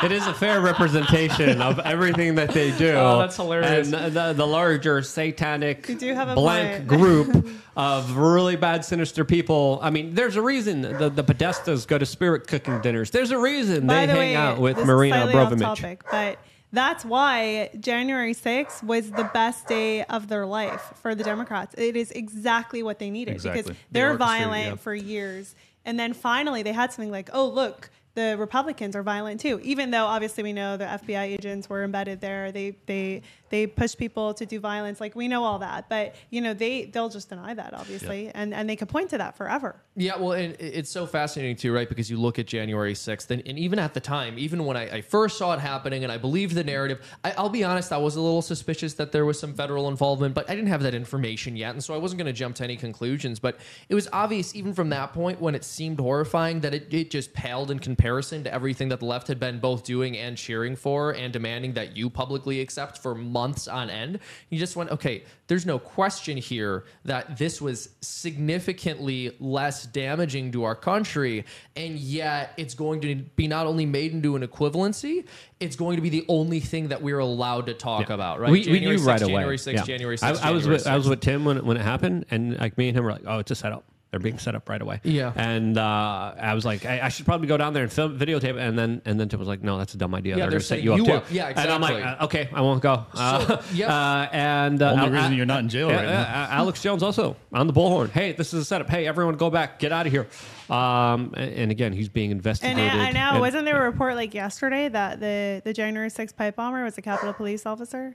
It 0.00 0.12
is 0.12 0.24
a 0.28 0.32
fair 0.34 0.60
representation 0.60 1.60
of 1.60 1.80
everything 1.80 2.36
that 2.36 2.50
they 2.50 2.70
do. 2.76 2.92
Oh, 2.92 3.18
that's 3.18 3.34
hilarious. 3.34 3.92
And 3.92 4.14
the, 4.14 4.32
the 4.32 4.46
larger 4.46 5.02
satanic 5.02 5.98
do 5.98 6.14
have 6.14 6.28
a 6.28 6.36
blank 6.36 6.86
group 6.86 7.48
of 7.76 8.16
really 8.16 8.54
bad, 8.54 8.84
sinister 8.84 9.24
people. 9.24 9.80
I 9.82 9.90
mean, 9.90 10.14
there's 10.14 10.36
a 10.36 10.42
reason 10.42 10.82
the, 10.82 11.10
the 11.10 11.24
Podestas 11.24 11.84
go 11.84 11.98
to 11.98 12.06
spirit 12.06 12.46
cooking 12.46 12.80
dinners. 12.80 13.10
There's 13.10 13.32
a 13.32 13.38
reason 13.38 13.88
By 13.88 14.02
they 14.02 14.06
the 14.06 14.12
hang 14.12 14.18
way, 14.20 14.36
out 14.36 14.58
with 14.60 14.76
this 14.76 14.82
is 14.84 14.86
Marina 14.86 15.16
slightly 15.16 15.34
off 15.34 15.52
Abramovich. 15.52 15.80
topic, 15.80 16.02
but 16.08 16.38
that's 16.72 17.04
why 17.04 17.70
January 17.80 18.34
6th 18.34 18.82
was 18.82 19.10
the 19.10 19.30
best 19.32 19.66
day 19.66 20.04
of 20.04 20.28
their 20.28 20.44
life 20.46 20.92
for 20.96 21.14
the 21.14 21.24
Democrats. 21.24 21.74
It 21.78 21.96
is 21.96 22.10
exactly 22.10 22.82
what 22.82 22.98
they 22.98 23.10
needed 23.10 23.32
Exactly. 23.32 23.62
because 23.62 23.76
They 23.90 24.00
they're 24.00 24.10
orchestrated, 24.12 24.44
violent 24.46 24.66
yeah. 24.66 24.74
for 24.76 24.94
years. 24.94 25.54
And 25.84 25.98
then 25.98 26.12
finally 26.12 26.62
they 26.62 26.72
had 26.72 26.92
something 26.92 27.10
like, 27.10 27.30
oh, 27.32 27.48
look, 27.48 27.90
the 28.14 28.36
Republicans 28.38 28.96
are 28.96 29.02
violent 29.02 29.40
too. 29.40 29.60
Even 29.62 29.90
though 29.92 30.04
obviously 30.04 30.42
we 30.42 30.52
know 30.52 30.76
the 30.76 30.84
FBI 30.84 31.22
agents 31.22 31.68
were 31.70 31.84
embedded 31.84 32.20
there, 32.20 32.52
they 32.52 32.74
they 32.86 33.22
they 33.50 33.66
push 33.66 33.96
people 33.96 34.34
to 34.34 34.46
do 34.46 34.60
violence. 34.60 35.00
Like 35.00 35.14
we 35.14 35.28
know 35.28 35.44
all 35.44 35.58
that, 35.60 35.88
but 35.88 36.14
you 36.30 36.40
know 36.40 36.54
they 36.54 36.86
they'll 36.86 37.08
just 37.08 37.28
deny 37.28 37.54
that 37.54 37.74
obviously, 37.74 38.30
and 38.34 38.54
and 38.54 38.68
they 38.68 38.76
could 38.76 38.88
point 38.88 39.10
to 39.10 39.18
that 39.18 39.36
forever. 39.36 39.76
Yeah, 39.96 40.16
well, 40.16 40.32
and 40.32 40.54
it's 40.60 40.90
so 40.90 41.06
fascinating 41.06 41.56
too, 41.56 41.74
right? 41.74 41.88
Because 41.88 42.08
you 42.08 42.18
look 42.20 42.38
at 42.38 42.46
January 42.46 42.94
6th, 42.94 43.30
and, 43.30 43.42
and 43.46 43.58
even 43.58 43.80
at 43.80 43.94
the 43.94 44.00
time, 44.00 44.38
even 44.38 44.64
when 44.64 44.76
I, 44.76 44.98
I 44.98 45.00
first 45.00 45.38
saw 45.38 45.54
it 45.54 45.60
happening 45.60 46.04
and 46.04 46.12
I 46.12 46.18
believed 46.18 46.54
the 46.54 46.62
narrative, 46.62 47.00
I, 47.24 47.32
I'll 47.32 47.48
be 47.48 47.64
honest, 47.64 47.92
I 47.92 47.96
was 47.96 48.14
a 48.14 48.20
little 48.20 48.42
suspicious 48.42 48.94
that 48.94 49.10
there 49.10 49.24
was 49.24 49.40
some 49.40 49.54
federal 49.54 49.88
involvement, 49.88 50.34
but 50.34 50.48
I 50.48 50.54
didn't 50.54 50.68
have 50.68 50.82
that 50.84 50.94
information 50.94 51.56
yet. 51.56 51.72
And 51.72 51.82
so 51.82 51.94
I 51.94 51.96
wasn't 51.96 52.18
going 52.18 52.26
to 52.26 52.32
jump 52.32 52.54
to 52.56 52.64
any 52.64 52.76
conclusions. 52.76 53.40
But 53.40 53.58
it 53.88 53.94
was 53.94 54.08
obvious, 54.12 54.54
even 54.54 54.72
from 54.72 54.88
that 54.90 55.12
point, 55.12 55.40
when 55.40 55.56
it 55.56 55.64
seemed 55.64 55.98
horrifying, 55.98 56.60
that 56.60 56.74
it, 56.74 56.94
it 56.94 57.10
just 57.10 57.32
paled 57.32 57.72
in 57.72 57.80
comparison 57.80 58.44
to 58.44 58.54
everything 58.54 58.88
that 58.90 59.00
the 59.00 59.06
left 59.06 59.26
had 59.26 59.40
been 59.40 59.58
both 59.58 59.82
doing 59.82 60.16
and 60.16 60.36
cheering 60.36 60.76
for 60.76 61.10
and 61.12 61.32
demanding 61.32 61.72
that 61.72 61.96
you 61.96 62.08
publicly 62.08 62.60
accept 62.60 62.98
for 62.98 63.14
months 63.14 63.37
on 63.38 63.90
end. 63.90 64.18
You 64.50 64.58
just 64.58 64.76
went, 64.76 64.90
okay, 64.90 65.24
there's 65.46 65.64
no 65.66 65.78
question 65.78 66.36
here 66.36 66.84
that 67.04 67.36
this 67.38 67.60
was 67.60 67.90
significantly 68.00 69.34
less 69.40 69.84
damaging 69.86 70.52
to 70.52 70.64
our 70.64 70.74
country, 70.74 71.44
and 71.76 71.98
yet 71.98 72.52
it's 72.56 72.74
going 72.74 73.00
to 73.02 73.14
be 73.14 73.46
not 73.48 73.66
only 73.66 73.86
made 73.86 74.12
into 74.12 74.36
an 74.36 74.46
equivalency, 74.46 75.26
it's 75.60 75.76
going 75.76 75.96
to 75.96 76.02
be 76.02 76.08
the 76.08 76.24
only 76.28 76.60
thing 76.60 76.88
that 76.88 77.02
we're 77.02 77.18
allowed 77.18 77.66
to 77.66 77.74
talk 77.74 78.10
about, 78.10 78.40
right? 78.40 78.50
We, 78.50 78.58
we 78.60 78.64
January 78.64 78.96
knew 78.96 79.04
right 79.04 79.20
6th, 79.20 79.24
away. 79.24 79.32
January 79.32 79.56
6th, 79.58 79.72
Yeah. 79.74 79.82
January 79.84 80.16
6th. 80.16 80.22
I, 80.24 80.28
I 80.28 80.50
was 80.52 80.62
January 80.62 80.68
with 80.68 80.86
I 80.86 80.96
was 80.96 81.08
with 81.08 81.20
Tim 81.20 81.44
when 81.44 81.64
when 81.64 81.76
it 81.76 81.82
happened, 81.82 82.26
and 82.30 82.58
like 82.58 82.76
me 82.78 82.88
and 82.88 82.96
him 82.96 83.04
were 83.04 83.12
like, 83.12 83.24
"Oh, 83.26 83.38
it's 83.38 83.50
a 83.50 83.54
setup. 83.54 83.84
They're 84.10 84.20
being 84.20 84.38
set 84.38 84.54
up 84.54 84.68
right 84.68 84.80
away." 84.80 85.00
Yeah. 85.04 85.32
And 85.36 85.76
uh, 85.76 86.34
I 86.40 86.54
was 86.54 86.64
like, 86.64 86.84
I, 86.86 87.00
I 87.02 87.08
should 87.08 87.26
probably 87.26 87.46
go 87.46 87.56
down 87.56 87.72
there 87.74 87.82
and 87.82 87.92
film 87.92 88.18
videotape, 88.18 88.44
it. 88.44 88.56
and 88.56 88.78
then 88.78 89.02
and 89.04 89.18
then 89.20 89.28
Tim 89.28 89.38
was 89.38 89.48
like, 89.48 89.62
"No, 89.62 89.78
that's 89.78 89.94
a 89.94 89.98
dumb 89.98 90.14
idea. 90.14 90.36
Yeah, 90.36 90.46
they're, 90.48 90.50
they're 90.50 90.50
going 90.50 90.60
to 90.60 90.66
set 90.66 90.82
you 90.82 90.92
up 90.92 90.98
you 90.98 91.04
too." 91.04 91.12
up. 91.12 91.24
Yeah, 91.30 91.52
And 91.54 91.70
I'm 91.70 91.80
like, 91.80 92.04
uh, 92.04 92.24
"Okay, 92.24 92.48
I 92.52 92.60
won't 92.60 92.82
go." 92.82 93.04
Uh, 93.14 93.62
yep. 93.74 93.90
uh, 93.90 94.28
and 94.32 94.82
uh, 94.82 94.90
Only 94.92 95.06
Al- 95.06 95.10
reason 95.10 95.32
you're 95.34 95.46
not 95.46 95.60
in 95.60 95.68
jail 95.68 95.88
yeah, 95.90 95.96
right 95.96 96.06
now. 96.06 96.22
uh, 96.22 96.48
Alex 96.50 96.82
Jones 96.82 97.02
also 97.02 97.36
on 97.52 97.66
the 97.66 97.72
bullhorn. 97.72 98.10
Hey, 98.10 98.32
this 98.32 98.54
is 98.54 98.62
a 98.62 98.64
setup. 98.64 98.88
Hey, 98.88 99.06
everyone, 99.06 99.36
go 99.36 99.50
back, 99.50 99.78
get 99.78 99.92
out 99.92 100.06
of 100.06 100.12
here. 100.12 100.26
Um, 100.70 101.32
and, 101.36 101.52
and 101.52 101.70
again, 101.70 101.92
he's 101.92 102.08
being 102.08 102.30
And 102.30 102.38
investigated. 102.40 102.78
I, 102.92 103.08
I 103.08 103.12
know, 103.12 103.30
And- 103.32 103.40
wasn't 103.40 103.64
there 103.64 103.80
a 103.82 103.90
report 103.90 104.14
like 104.16 104.34
yesterday 104.34 104.88
that 104.88 105.20
the 105.20 105.62
the 105.64 105.72
January 105.72 106.08
6th 106.10 106.36
pipe 106.36 106.56
bomber 106.56 106.84
was 106.84 106.98
a 106.98 107.02
Capitol 107.02 107.32
Police 107.32 107.64
officer? 107.66 108.14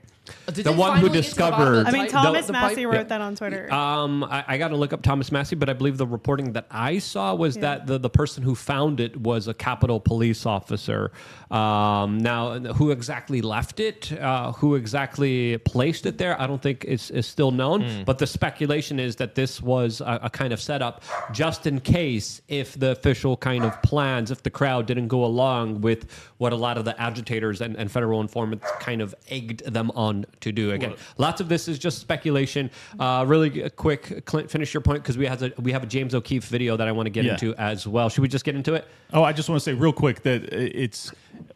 Did 0.52 0.64
the 0.64 0.72
one 0.72 0.98
who 0.98 1.08
finally 1.08 1.22
get 1.22 1.24
to 1.30 1.34
the 1.34 1.40
bottom 1.40 1.62
of 1.62 1.84
discovered- 1.84 1.84
the 1.84 1.88
I 1.88 1.92
mean, 1.92 2.08
Thomas 2.10 2.46
the 2.46 2.52
Massey 2.52 2.84
pipe- 2.86 2.94
wrote 2.94 3.08
that 3.08 3.20
on 3.20 3.34
Twitter. 3.36 3.72
Um, 3.72 4.24
I, 4.24 4.44
I 4.48 4.58
got 4.58 4.68
to 4.68 4.76
look 4.76 4.92
up 4.92 5.02
Thomas 5.02 5.30
Massie, 5.32 5.56
but 5.56 5.68
I 5.68 5.72
believe 5.72 5.98
the 5.98 6.06
reporting 6.06 6.52
that 6.52 6.66
I 6.70 6.98
saw 6.98 7.34
was 7.34 7.56
that 7.56 7.86
the, 7.86 7.98
the 7.98 8.10
person 8.10 8.42
who 8.42 8.54
found 8.54 9.00
it 9.00 9.16
was 9.20 9.48
a 9.48 9.54
Capitol 9.54 10.00
Police 10.00 10.46
officer. 10.46 11.12
Um, 11.50 12.18
now, 12.18 12.58
who 12.58 12.90
exactly 12.90 13.40
left 13.42 13.80
it, 13.80 14.12
uh, 14.20 14.52
who 14.52 14.74
exactly 14.76 15.58
placed 15.58 16.06
it 16.06 16.18
there, 16.18 16.40
I 16.40 16.46
don't 16.46 16.60
think 16.62 16.84
is, 16.84 17.10
is 17.10 17.26
still 17.26 17.50
known. 17.50 17.82
Hmm. 17.82 18.02
But 18.04 18.18
the 18.18 18.26
speculation 18.26 18.98
is 18.98 19.16
that 19.16 19.34
this 19.34 19.60
was 19.62 20.00
a, 20.00 20.20
a 20.24 20.30
kind 20.30 20.52
of 20.52 20.60
setup 20.60 21.02
just 21.32 21.66
in 21.66 21.80
case 21.80 22.40
if 22.46 22.78
the 22.78 22.90
official 22.90 23.36
kind 23.38 23.64
of 23.64 23.80
plans, 23.82 24.30
if 24.30 24.42
the 24.42 24.50
crowd 24.50 24.84
didn't 24.86 25.08
go 25.08 25.24
along 25.24 25.80
with 25.80 26.10
what 26.36 26.52
a 26.52 26.56
lot 26.56 26.76
of 26.76 26.84
the 26.84 27.00
agitators 27.00 27.62
and, 27.62 27.74
and 27.76 27.90
federal 27.90 28.20
informants 28.20 28.66
kind 28.80 29.00
of 29.00 29.14
egged 29.30 29.64
them 29.64 29.90
on 29.92 30.26
to 30.40 30.52
do. 30.52 30.72
Again, 30.72 30.94
lots 31.16 31.40
of 31.40 31.48
this 31.48 31.68
is 31.68 31.78
just 31.78 31.98
speculation. 32.00 32.70
Uh, 33.00 33.24
really 33.26 33.70
quick, 33.70 34.26
Clint, 34.26 34.50
finish 34.50 34.74
your 34.74 34.82
point 34.82 35.02
because 35.02 35.16
we 35.16 35.26
have 35.26 35.42
a 35.42 35.52
we 35.58 35.72
have 35.72 35.82
a 35.82 35.86
James 35.86 36.14
O'Keefe 36.14 36.44
video 36.44 36.76
that 36.76 36.86
I 36.86 36.92
want 36.92 37.06
to 37.06 37.10
get 37.10 37.24
Yeah. 37.24 37.32
into 37.32 37.54
as 37.54 37.86
well. 37.86 38.10
Should 38.10 38.20
we 38.22 38.28
just 38.28 38.44
get 38.44 38.54
into 38.54 38.74
it? 38.74 38.86
Oh, 39.12 39.22
I 39.22 39.32
just 39.32 39.48
want 39.48 39.58
to 39.60 39.64
say 39.64 39.72
real 39.72 39.92
quick 39.92 40.22
that 40.22 40.44
it's 40.52 41.12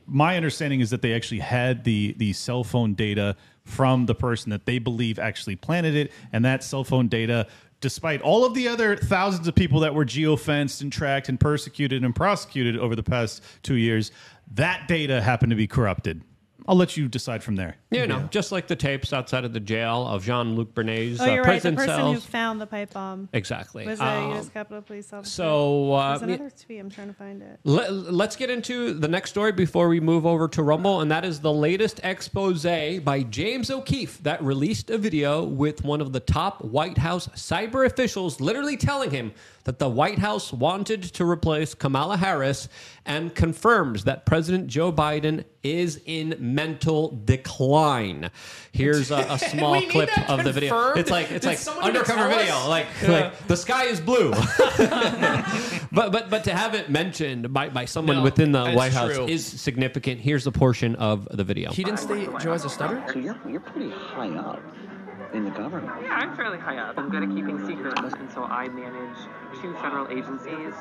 my 0.06 0.36
understanding 0.36 0.80
is 0.80 0.88
that 0.90 1.02
they 1.02 1.12
actually 1.12 1.40
had 1.40 1.84
the 1.84 2.14
the 2.16 2.32
cell 2.32 2.64
phone 2.64 2.94
data 2.94 3.36
from 3.64 4.06
the 4.06 4.14
person 4.14 4.48
that 4.48 4.64
they 4.64 4.78
believe 4.78 5.18
actually 5.18 5.54
planted 5.54 5.94
it, 5.94 6.10
and 6.32 6.42
that 6.46 6.64
cell 6.64 6.82
phone 6.84 7.06
data, 7.08 7.46
despite 7.80 8.20
all 8.22 8.44
of 8.44 8.54
the 8.54 8.68
other 8.68 8.96
thousands 8.96 9.46
of 9.48 9.54
people 9.54 9.80
that 9.80 9.94
were 9.94 10.04
geofenced 10.04 10.80
and 10.80 10.92
tracked 10.92 11.28
and 11.28 11.38
persecuted 11.38 12.04
and 12.04 12.14
prosecuted 12.14 12.76
over 12.76 12.96
the 12.96 13.02
past 13.02 13.42
two 13.62 13.76
years, 13.76 14.10
that 14.54 14.88
data 14.88 15.20
happened 15.20 15.50
to 15.50 15.56
be 15.56 15.66
corrupted. 15.66 16.22
I'll 16.68 16.76
let 16.76 16.98
you 16.98 17.08
decide 17.08 17.42
from 17.42 17.56
there. 17.56 17.76
You 17.90 18.06
know, 18.06 18.28
just 18.30 18.52
like 18.52 18.68
the 18.68 18.76
tapes 18.76 19.14
outside 19.14 19.46
of 19.46 19.54
the 19.54 19.60
jail 19.60 20.06
of 20.06 20.22
Jean 20.22 20.54
Luc 20.54 20.74
Bernay's 20.74 21.18
oh, 21.18 21.24
uh, 21.24 21.26
you're 21.28 21.42
right. 21.42 21.62
The 21.62 21.72
prison 21.72 21.76
person 21.76 22.12
who 22.12 22.20
found 22.20 22.60
the 22.60 22.66
pipe 22.66 22.92
bomb 22.92 23.30
exactly. 23.32 23.86
was 23.86 23.98
a 24.00 24.04
Um, 24.04 24.30
U.S. 24.32 24.50
Capitol 24.50 24.82
Police 24.82 25.10
officer. 25.10 25.30
so, 25.30 25.94
uh, 25.94 26.18
There's 26.18 26.22
another 26.38 26.50
tweet. 26.50 26.78
I'm 26.78 26.90
trying 26.90 27.08
to 27.08 27.14
find 27.14 27.40
it. 27.40 27.58
Let, 27.64 27.90
let's 27.92 28.36
get 28.36 28.50
into 28.50 28.92
the 28.92 29.08
next 29.08 29.30
story 29.30 29.52
before 29.52 29.88
we 29.88 29.98
move 29.98 30.26
over 30.26 30.46
to 30.48 30.62
Rumble, 30.62 31.00
and 31.00 31.10
that 31.10 31.24
is 31.24 31.40
the 31.40 31.52
latest 31.52 32.00
expose 32.04 32.58
by 32.58 33.24
James 33.30 33.70
O'Keefe 33.70 34.22
that 34.24 34.42
released 34.42 34.90
a 34.90 34.98
video 34.98 35.44
with 35.44 35.84
one 35.84 36.02
of 36.02 36.12
the 36.12 36.20
top 36.20 36.62
White 36.62 36.98
House 36.98 37.28
cyber 37.28 37.86
officials 37.86 38.42
literally 38.42 38.76
telling 38.76 39.10
him 39.10 39.32
that 39.68 39.78
the 39.78 39.88
White 39.88 40.18
House 40.18 40.50
wanted 40.50 41.02
to 41.02 41.28
replace 41.28 41.74
Kamala 41.74 42.16
Harris 42.16 42.70
and 43.04 43.34
confirms 43.34 44.04
that 44.04 44.24
President 44.24 44.66
Joe 44.66 44.90
Biden 44.90 45.44
is 45.62 46.00
in 46.06 46.34
mental 46.38 47.20
decline. 47.26 48.30
Here's 48.72 49.10
a, 49.10 49.26
a 49.28 49.38
small 49.50 49.78
clip 49.82 50.08
that 50.16 50.30
of 50.30 50.42
the 50.42 50.52
video. 50.52 50.92
It's 50.94 51.10
like 51.10 51.30
it's 51.30 51.44
Did 51.44 51.66
like 51.66 51.84
undercover 51.84 52.28
video, 52.30 52.66
like, 52.66 52.86
like 53.06 53.46
the 53.46 53.58
sky 53.58 53.84
is 53.84 54.00
blue. 54.00 54.30
but 55.92 56.12
but 56.12 56.30
but 56.30 56.44
to 56.44 56.54
have 56.54 56.74
it 56.74 56.88
mentioned 56.88 57.52
by, 57.52 57.68
by 57.68 57.84
someone 57.84 58.16
No, 58.16 58.22
within 58.22 58.52
the 58.52 58.68
it's 58.68 58.74
White 58.74 58.92
House 58.94 59.16
true. 59.16 59.26
is 59.26 59.44
significant. 59.44 60.18
Here's 60.18 60.46
a 60.46 60.52
portion 60.52 60.94
of 60.96 61.28
the 61.30 61.44
video. 61.44 61.72
He 61.72 61.84
didn't 61.84 62.00
say 62.00 62.24
Joe 62.40 62.52
has 62.52 62.64
a 62.64 62.70
stutter? 62.70 63.04
So 63.12 63.18
you're, 63.18 63.38
you're 63.46 63.60
pretty 63.60 63.90
high 63.90 64.30
up 64.30 64.62
in 65.32 65.44
the 65.44 65.50
government. 65.50 65.92
Yeah, 66.02 66.14
I'm 66.14 66.34
fairly 66.36 66.58
high 66.58 66.78
up. 66.78 66.98
I'm 66.98 67.10
good 67.10 67.22
at 67.22 67.28
keeping 67.28 67.64
secrets, 67.66 68.00
and 68.18 68.30
so 68.30 68.44
I 68.44 68.68
manage 68.68 69.16
two 69.60 69.74
federal 69.74 70.08
agencies, 70.08 70.74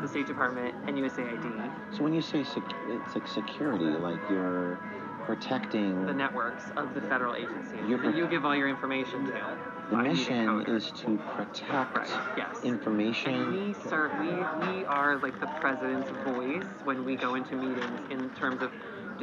the 0.00 0.08
State 0.08 0.26
Department 0.26 0.74
and 0.86 0.96
USAID, 0.96 1.70
So 1.96 2.02
when 2.02 2.12
you 2.12 2.22
say 2.22 2.42
sec- 2.44 2.62
it's 2.88 3.14
like 3.14 3.26
security, 3.28 3.84
like 3.84 4.18
you're 4.30 4.78
protecting 5.26 6.04
the 6.06 6.14
networks 6.14 6.64
of 6.76 6.94
the 6.94 7.00
federal 7.02 7.36
agencies 7.36 7.78
You're- 7.86 8.02
that 8.08 8.16
you 8.16 8.26
give 8.26 8.44
all 8.44 8.56
your 8.56 8.68
information 8.68 9.24
to. 9.26 9.56
the 9.90 9.96
mission 9.98 10.62
is 10.66 10.90
to 10.92 11.16
protect 11.36 11.96
Right, 11.96 12.10
yes. 12.36 12.64
information. 12.64 13.34
And 13.34 13.52
we 13.52 13.74
serve, 13.88 14.10
we, 14.18 14.26
we 14.66 14.84
are 14.86 15.18
like 15.18 15.38
the 15.38 15.46
president's 15.60 16.10
voice 16.24 16.64
when 16.84 17.04
we 17.04 17.14
go 17.14 17.36
into 17.36 17.54
meetings 17.54 18.00
in 18.10 18.30
terms 18.30 18.62
of 18.62 18.72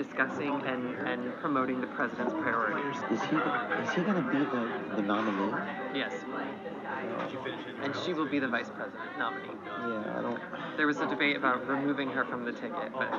discussing 0.03 0.61
and, 0.65 0.95
and 1.07 1.35
promoting 1.41 1.81
the 1.81 1.87
president's 1.87 2.33
priorities. 2.33 2.95
Is 3.11 3.21
he 3.23 3.35
is 3.35 3.89
he 3.93 4.01
gonna 4.01 4.25
be 4.31 4.39
the, 4.39 4.95
the 4.95 5.01
nominee? 5.01 5.53
Yes. 5.93 6.13
And 7.83 7.93
she 8.05 8.13
will 8.13 8.27
be 8.27 8.39
the 8.39 8.47
vice 8.47 8.69
president 8.69 9.17
nominee. 9.17 9.51
Yeah, 9.65 10.17
I 10.17 10.21
don't. 10.21 10.39
There 10.77 10.87
was 10.87 10.99
a 11.01 11.07
debate 11.07 11.35
about 11.35 11.67
removing 11.67 12.09
her 12.11 12.23
from 12.23 12.45
the 12.45 12.53
ticket, 12.53 12.93
but 12.93 13.13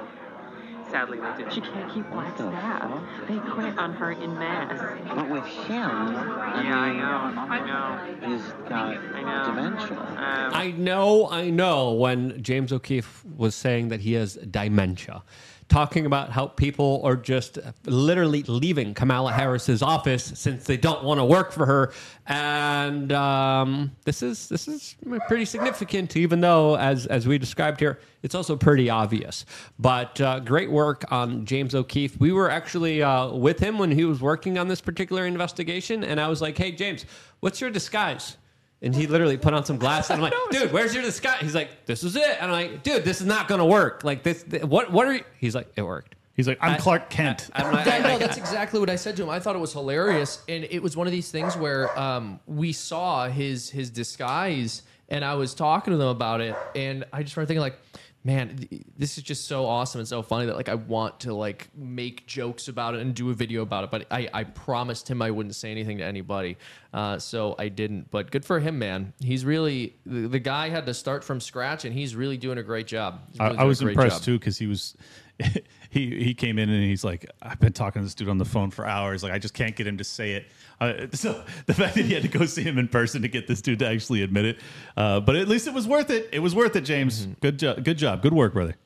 sadly 0.90 1.18
they 1.20 1.36
didn't. 1.36 1.52
She 1.52 1.60
can't 1.60 1.92
keep 1.92 2.08
What 2.10 2.34
the 2.38 2.50
fuck? 2.50 3.28
They 3.28 3.38
quit 3.50 3.76
on 3.78 3.92
her 3.94 4.12
in 4.12 4.38
mass. 4.38 4.80
But 5.14 5.28
with 5.28 5.44
him, 5.44 5.90
I 5.90 6.62
yeah, 6.64 6.78
I 6.78 6.92
know. 6.94 7.40
I 7.40 7.66
know. 7.66 8.26
he's 8.28 8.52
got 8.70 8.96
I 8.96 9.22
know. 9.22 9.54
dementia. 9.54 9.98
Um, 9.98 10.54
I 10.54 10.70
know, 10.72 11.28
I 11.30 11.50
know 11.50 11.92
when 11.92 12.42
James 12.42 12.72
O'Keefe 12.72 13.22
was 13.36 13.54
saying 13.54 13.88
that 13.88 14.00
he 14.00 14.14
has 14.14 14.34
dementia, 14.34 15.22
talking 15.70 16.04
about 16.04 16.30
how 16.30 16.48
people 16.48 17.00
are 17.04 17.16
just 17.16 17.58
literally 17.86 18.42
leaving 18.42 18.92
Kamala 18.92 19.32
Harris's 19.32 19.82
office 19.82 20.32
since 20.34 20.66
they 20.66 20.76
don't 20.76 21.04
want 21.04 21.18
to 21.20 21.24
work 21.24 21.52
for 21.52 21.64
her, 21.64 21.92
and 22.26 23.10
um, 23.12 23.92
this 24.04 24.22
is 24.22 24.48
this 24.48 24.68
is 24.68 24.96
pretty 25.28 25.44
significant. 25.46 26.16
Even 26.16 26.40
though, 26.40 26.76
as 26.76 27.06
as 27.06 27.26
we 27.26 27.38
described 27.38 27.80
here, 27.80 28.00
it's 28.22 28.34
also 28.34 28.56
pretty 28.56 28.90
obvious. 28.90 29.46
But 29.78 30.20
uh, 30.20 30.40
great 30.40 30.70
work 30.70 31.04
on 31.10 31.46
James 31.46 31.74
O'Keefe. 31.74 32.20
We 32.20 32.32
were 32.32 32.50
actually 32.50 33.02
uh, 33.02 33.28
with 33.32 33.60
him 33.60 33.78
when 33.78 33.92
he 33.92 34.04
was 34.04 34.20
working 34.20 34.58
on 34.58 34.68
this 34.68 34.80
particular 34.80 35.26
investigation, 35.26 36.04
and 36.04 36.20
I 36.20 36.28
was 36.28 36.42
like, 36.42 36.58
"Hey, 36.58 36.72
James, 36.72 37.06
what's 37.40 37.60
your 37.60 37.70
disguise?" 37.70 38.36
And 38.82 38.94
he 38.94 39.06
literally 39.06 39.36
put 39.36 39.52
on 39.52 39.64
some 39.64 39.76
glasses. 39.78 40.10
And 40.10 40.24
I'm 40.24 40.30
like, 40.30 40.50
dude, 40.50 40.72
where's 40.72 40.94
your 40.94 41.02
disguise? 41.02 41.40
He's 41.40 41.54
like, 41.54 41.84
this 41.86 42.02
is 42.02 42.16
it. 42.16 42.36
And 42.40 42.50
I'm 42.50 42.70
like, 42.70 42.82
dude, 42.82 43.04
this 43.04 43.20
is 43.20 43.26
not 43.26 43.46
going 43.48 43.58
to 43.58 43.64
work. 43.66 44.04
Like 44.04 44.22
this, 44.22 44.42
th- 44.42 44.64
what, 44.64 44.90
what 44.90 45.06
are 45.06 45.14
you? 45.14 45.24
He's 45.38 45.54
like, 45.54 45.70
it 45.76 45.82
worked. 45.82 46.14
He's 46.34 46.48
like, 46.48 46.58
I'm 46.62 46.72
I- 46.74 46.78
Clark 46.78 47.10
Kent. 47.10 47.50
I'm 47.52 47.70
like, 47.72 47.84
Yeah, 47.86 47.96
I- 47.96 47.98
no, 48.00 48.18
that's 48.18 48.38
exactly 48.38 48.80
what 48.80 48.88
I 48.88 48.96
said 48.96 49.16
to 49.18 49.22
him. 49.24 49.28
I 49.28 49.38
thought 49.40 49.54
it 49.54 49.58
was 49.58 49.74
hilarious, 49.74 50.42
and 50.48 50.64
it 50.70 50.82
was 50.82 50.96
one 50.96 51.06
of 51.06 51.12
these 51.12 51.30
things 51.30 51.54
where 51.56 51.96
um, 51.98 52.40
we 52.46 52.72
saw 52.72 53.28
his 53.28 53.68
his 53.68 53.90
disguise, 53.90 54.82
and 55.10 55.22
I 55.24 55.34
was 55.34 55.52
talking 55.54 55.90
to 55.92 55.98
them 55.98 56.08
about 56.08 56.40
it, 56.40 56.56
and 56.74 57.04
I 57.12 57.22
just 57.22 57.32
started 57.32 57.48
thinking 57.48 57.60
like, 57.60 57.78
man 58.22 58.56
th- 58.56 58.82
this 58.98 59.16
is 59.16 59.24
just 59.24 59.48
so 59.48 59.64
awesome 59.64 59.98
and 59.98 60.06
so 60.08 60.22
funny 60.22 60.46
that 60.46 60.54
like 60.56 60.68
i 60.68 60.74
want 60.74 61.18
to 61.20 61.32
like 61.32 61.68
make 61.74 62.26
jokes 62.26 62.68
about 62.68 62.94
it 62.94 63.00
and 63.00 63.14
do 63.14 63.30
a 63.30 63.34
video 63.34 63.62
about 63.62 63.84
it 63.84 63.90
but 63.90 64.06
i, 64.10 64.28
I 64.32 64.44
promised 64.44 65.08
him 65.08 65.22
i 65.22 65.30
wouldn't 65.30 65.54
say 65.54 65.70
anything 65.70 65.98
to 65.98 66.04
anybody 66.04 66.58
uh, 66.92 67.18
so 67.18 67.54
i 67.58 67.68
didn't. 67.68 68.10
But 68.10 68.30
good 68.30 68.44
for 68.44 68.58
him 68.58 68.78
man. 68.78 69.12
He's 69.22 69.44
really 69.44 69.94
the, 70.04 70.26
the 70.28 70.38
guy 70.40 70.68
had 70.68 70.86
to 70.86 70.94
start 70.94 71.22
from 71.22 71.40
scratch 71.40 71.84
and 71.84 71.94
he's 71.94 72.16
really 72.16 72.36
doing 72.36 72.58
a 72.58 72.62
great 72.64 72.86
job. 72.88 73.20
I, 73.38 73.46
really 73.46 73.58
I 73.58 73.62
a 73.62 73.66
was 73.66 73.80
great 73.80 73.92
impressed 73.92 74.16
job. 74.18 74.24
too 74.24 74.38
because 74.38 74.58
he 74.58 74.66
was 74.66 74.96
he 75.90 76.22
he 76.22 76.34
came 76.34 76.58
in 76.58 76.68
and 76.68 76.82
he's 76.82 77.04
like, 77.04 77.26
I've 77.42 77.60
been 77.60 77.72
talking 77.72 78.00
to 78.00 78.06
this 78.06 78.14
dude 78.14 78.28
on 78.28 78.38
the 78.38 78.44
phone 78.44 78.70
for 78.70 78.86
hours. 78.86 79.22
Like 79.22 79.32
I 79.32 79.38
just 79.38 79.54
can't 79.54 79.74
get 79.76 79.86
him 79.86 79.98
to 79.98 80.04
say 80.04 80.32
it. 80.32 80.46
Uh, 80.80 81.06
so 81.12 81.44
the 81.66 81.74
fact 81.74 81.94
that 81.94 82.04
he 82.04 82.14
had 82.14 82.22
to 82.22 82.28
go 82.28 82.46
see 82.46 82.62
him 82.62 82.78
in 82.78 82.88
person 82.88 83.22
to 83.22 83.28
get 83.28 83.46
this 83.46 83.60
dude 83.60 83.78
to 83.80 83.86
actually 83.86 84.22
admit 84.22 84.44
it, 84.44 84.58
uh, 84.96 85.20
but 85.20 85.36
at 85.36 85.48
least 85.48 85.66
it 85.66 85.74
was 85.74 85.86
worth 85.86 86.10
it. 86.10 86.28
It 86.32 86.40
was 86.40 86.54
worth 86.54 86.76
it, 86.76 86.82
James. 86.82 87.22
Mm-hmm. 87.22 87.32
Good 87.40 87.58
job. 87.58 87.84
Good 87.84 87.98
job. 87.98 88.22
Good 88.22 88.34
work, 88.34 88.52
brother. 88.52 88.76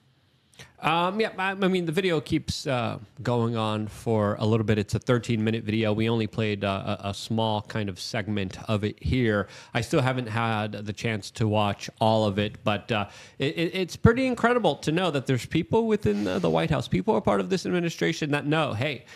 Um, 0.84 1.18
yeah, 1.18 1.30
I, 1.38 1.52
I 1.52 1.54
mean, 1.54 1.86
the 1.86 1.92
video 1.92 2.20
keeps 2.20 2.66
uh, 2.66 2.98
going 3.22 3.56
on 3.56 3.88
for 3.88 4.36
a 4.38 4.44
little 4.44 4.66
bit. 4.66 4.78
It's 4.78 4.94
a 4.94 4.98
13 4.98 5.42
minute 5.42 5.64
video. 5.64 5.94
We 5.94 6.10
only 6.10 6.26
played 6.26 6.62
uh, 6.62 6.98
a, 7.02 7.08
a 7.08 7.14
small 7.14 7.62
kind 7.62 7.88
of 7.88 7.98
segment 7.98 8.58
of 8.68 8.84
it 8.84 9.02
here. 9.02 9.48
I 9.72 9.80
still 9.80 10.02
haven't 10.02 10.28
had 10.28 10.72
the 10.72 10.92
chance 10.92 11.30
to 11.32 11.48
watch 11.48 11.88
all 12.02 12.26
of 12.26 12.38
it, 12.38 12.62
but 12.64 12.92
uh, 12.92 13.06
it, 13.38 13.56
it- 13.56 13.74
it's 13.74 13.96
pretty 13.96 14.26
incredible 14.26 14.76
to 14.76 14.92
know 14.92 15.10
that 15.10 15.26
there's 15.26 15.46
people 15.46 15.86
within 15.86 16.24
the, 16.24 16.38
the 16.38 16.50
White 16.50 16.70
House, 16.70 16.86
people 16.86 17.14
are 17.14 17.20
part 17.22 17.40
of 17.40 17.48
this 17.48 17.64
administration 17.64 18.30
that 18.32 18.44
know, 18.46 18.74
hey, 18.74 19.06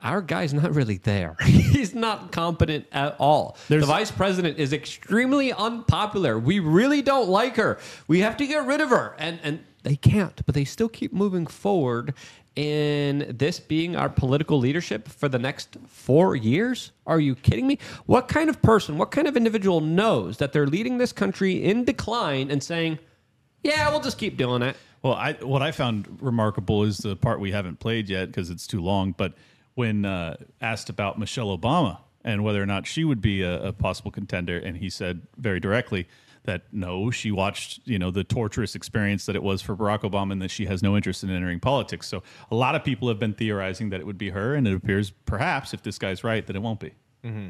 our 0.00 0.22
guy's 0.22 0.54
not 0.54 0.72
really 0.72 0.98
there. 0.98 1.34
He's 1.44 1.92
not 1.96 2.30
competent 2.30 2.86
at 2.92 3.16
all. 3.18 3.56
There's- 3.68 3.82
the 3.82 3.88
vice 3.88 4.12
president 4.12 4.58
is 4.58 4.72
extremely 4.72 5.52
unpopular. 5.52 6.38
We 6.38 6.60
really 6.60 7.02
don't 7.02 7.28
like 7.28 7.56
her. 7.56 7.78
We 8.06 8.20
have 8.20 8.36
to 8.36 8.46
get 8.46 8.64
rid 8.66 8.80
of 8.80 8.90
her. 8.90 9.16
And 9.18 9.40
and 9.42 9.58
they 9.82 9.96
can't, 9.96 10.44
but 10.46 10.54
they 10.54 10.64
still 10.64 10.88
keep 10.88 11.12
moving 11.12 11.46
forward 11.46 12.14
in 12.56 13.36
this 13.38 13.60
being 13.60 13.94
our 13.94 14.08
political 14.08 14.58
leadership 14.58 15.08
for 15.08 15.28
the 15.28 15.38
next 15.38 15.76
4 15.86 16.34
years? 16.34 16.90
Are 17.06 17.20
you 17.20 17.34
kidding 17.36 17.66
me? 17.66 17.78
What 18.06 18.26
kind 18.28 18.50
of 18.50 18.60
person, 18.60 18.98
what 18.98 19.10
kind 19.10 19.28
of 19.28 19.36
individual 19.36 19.80
knows 19.80 20.38
that 20.38 20.52
they're 20.52 20.66
leading 20.66 20.98
this 20.98 21.12
country 21.12 21.62
in 21.62 21.84
decline 21.84 22.50
and 22.50 22.62
saying, 22.62 22.98
"Yeah, 23.62 23.88
we'll 23.90 24.00
just 24.00 24.18
keep 24.18 24.36
doing 24.36 24.62
it." 24.62 24.76
Well, 25.02 25.14
I 25.14 25.34
what 25.34 25.62
I 25.62 25.70
found 25.70 26.18
remarkable 26.20 26.82
is 26.82 26.98
the 26.98 27.14
part 27.14 27.38
we 27.40 27.52
haven't 27.52 27.78
played 27.78 28.08
yet 28.08 28.26
because 28.26 28.50
it's 28.50 28.66
too 28.66 28.82
long. 28.82 29.14
But 29.16 29.34
when 29.74 30.04
uh, 30.04 30.36
asked 30.60 30.90
about 30.90 31.18
Michelle 31.18 31.56
Obama 31.56 31.98
and 32.24 32.42
whether 32.42 32.60
or 32.60 32.66
not 32.66 32.86
she 32.86 33.04
would 33.04 33.20
be 33.20 33.42
a, 33.42 33.68
a 33.68 33.72
possible 33.72 34.10
contender, 34.10 34.58
and 34.58 34.76
he 34.76 34.90
said 34.90 35.22
very 35.36 35.60
directly 35.60 36.08
that 36.48 36.62
no, 36.72 37.10
she 37.10 37.30
watched 37.30 37.80
you 37.84 37.98
know 37.98 38.10
the 38.10 38.24
torturous 38.24 38.74
experience 38.74 39.26
that 39.26 39.36
it 39.36 39.42
was 39.42 39.62
for 39.62 39.76
Barack 39.76 40.00
Obama, 40.00 40.32
and 40.32 40.42
that 40.42 40.50
she 40.50 40.66
has 40.66 40.82
no 40.82 40.96
interest 40.96 41.22
in 41.22 41.30
entering 41.30 41.60
politics. 41.60 42.08
So 42.08 42.22
a 42.50 42.56
lot 42.56 42.74
of 42.74 42.82
people 42.82 43.06
have 43.08 43.18
been 43.18 43.34
theorizing 43.34 43.90
that 43.90 44.00
it 44.00 44.06
would 44.06 44.18
be 44.18 44.30
her, 44.30 44.54
and 44.54 44.66
it 44.66 44.74
appears 44.74 45.10
perhaps 45.26 45.74
if 45.74 45.82
this 45.82 45.98
guy's 45.98 46.24
right 46.24 46.44
that 46.46 46.56
it 46.56 46.62
won't 46.62 46.80
be. 46.80 46.92
Mm-hmm. 47.24 47.48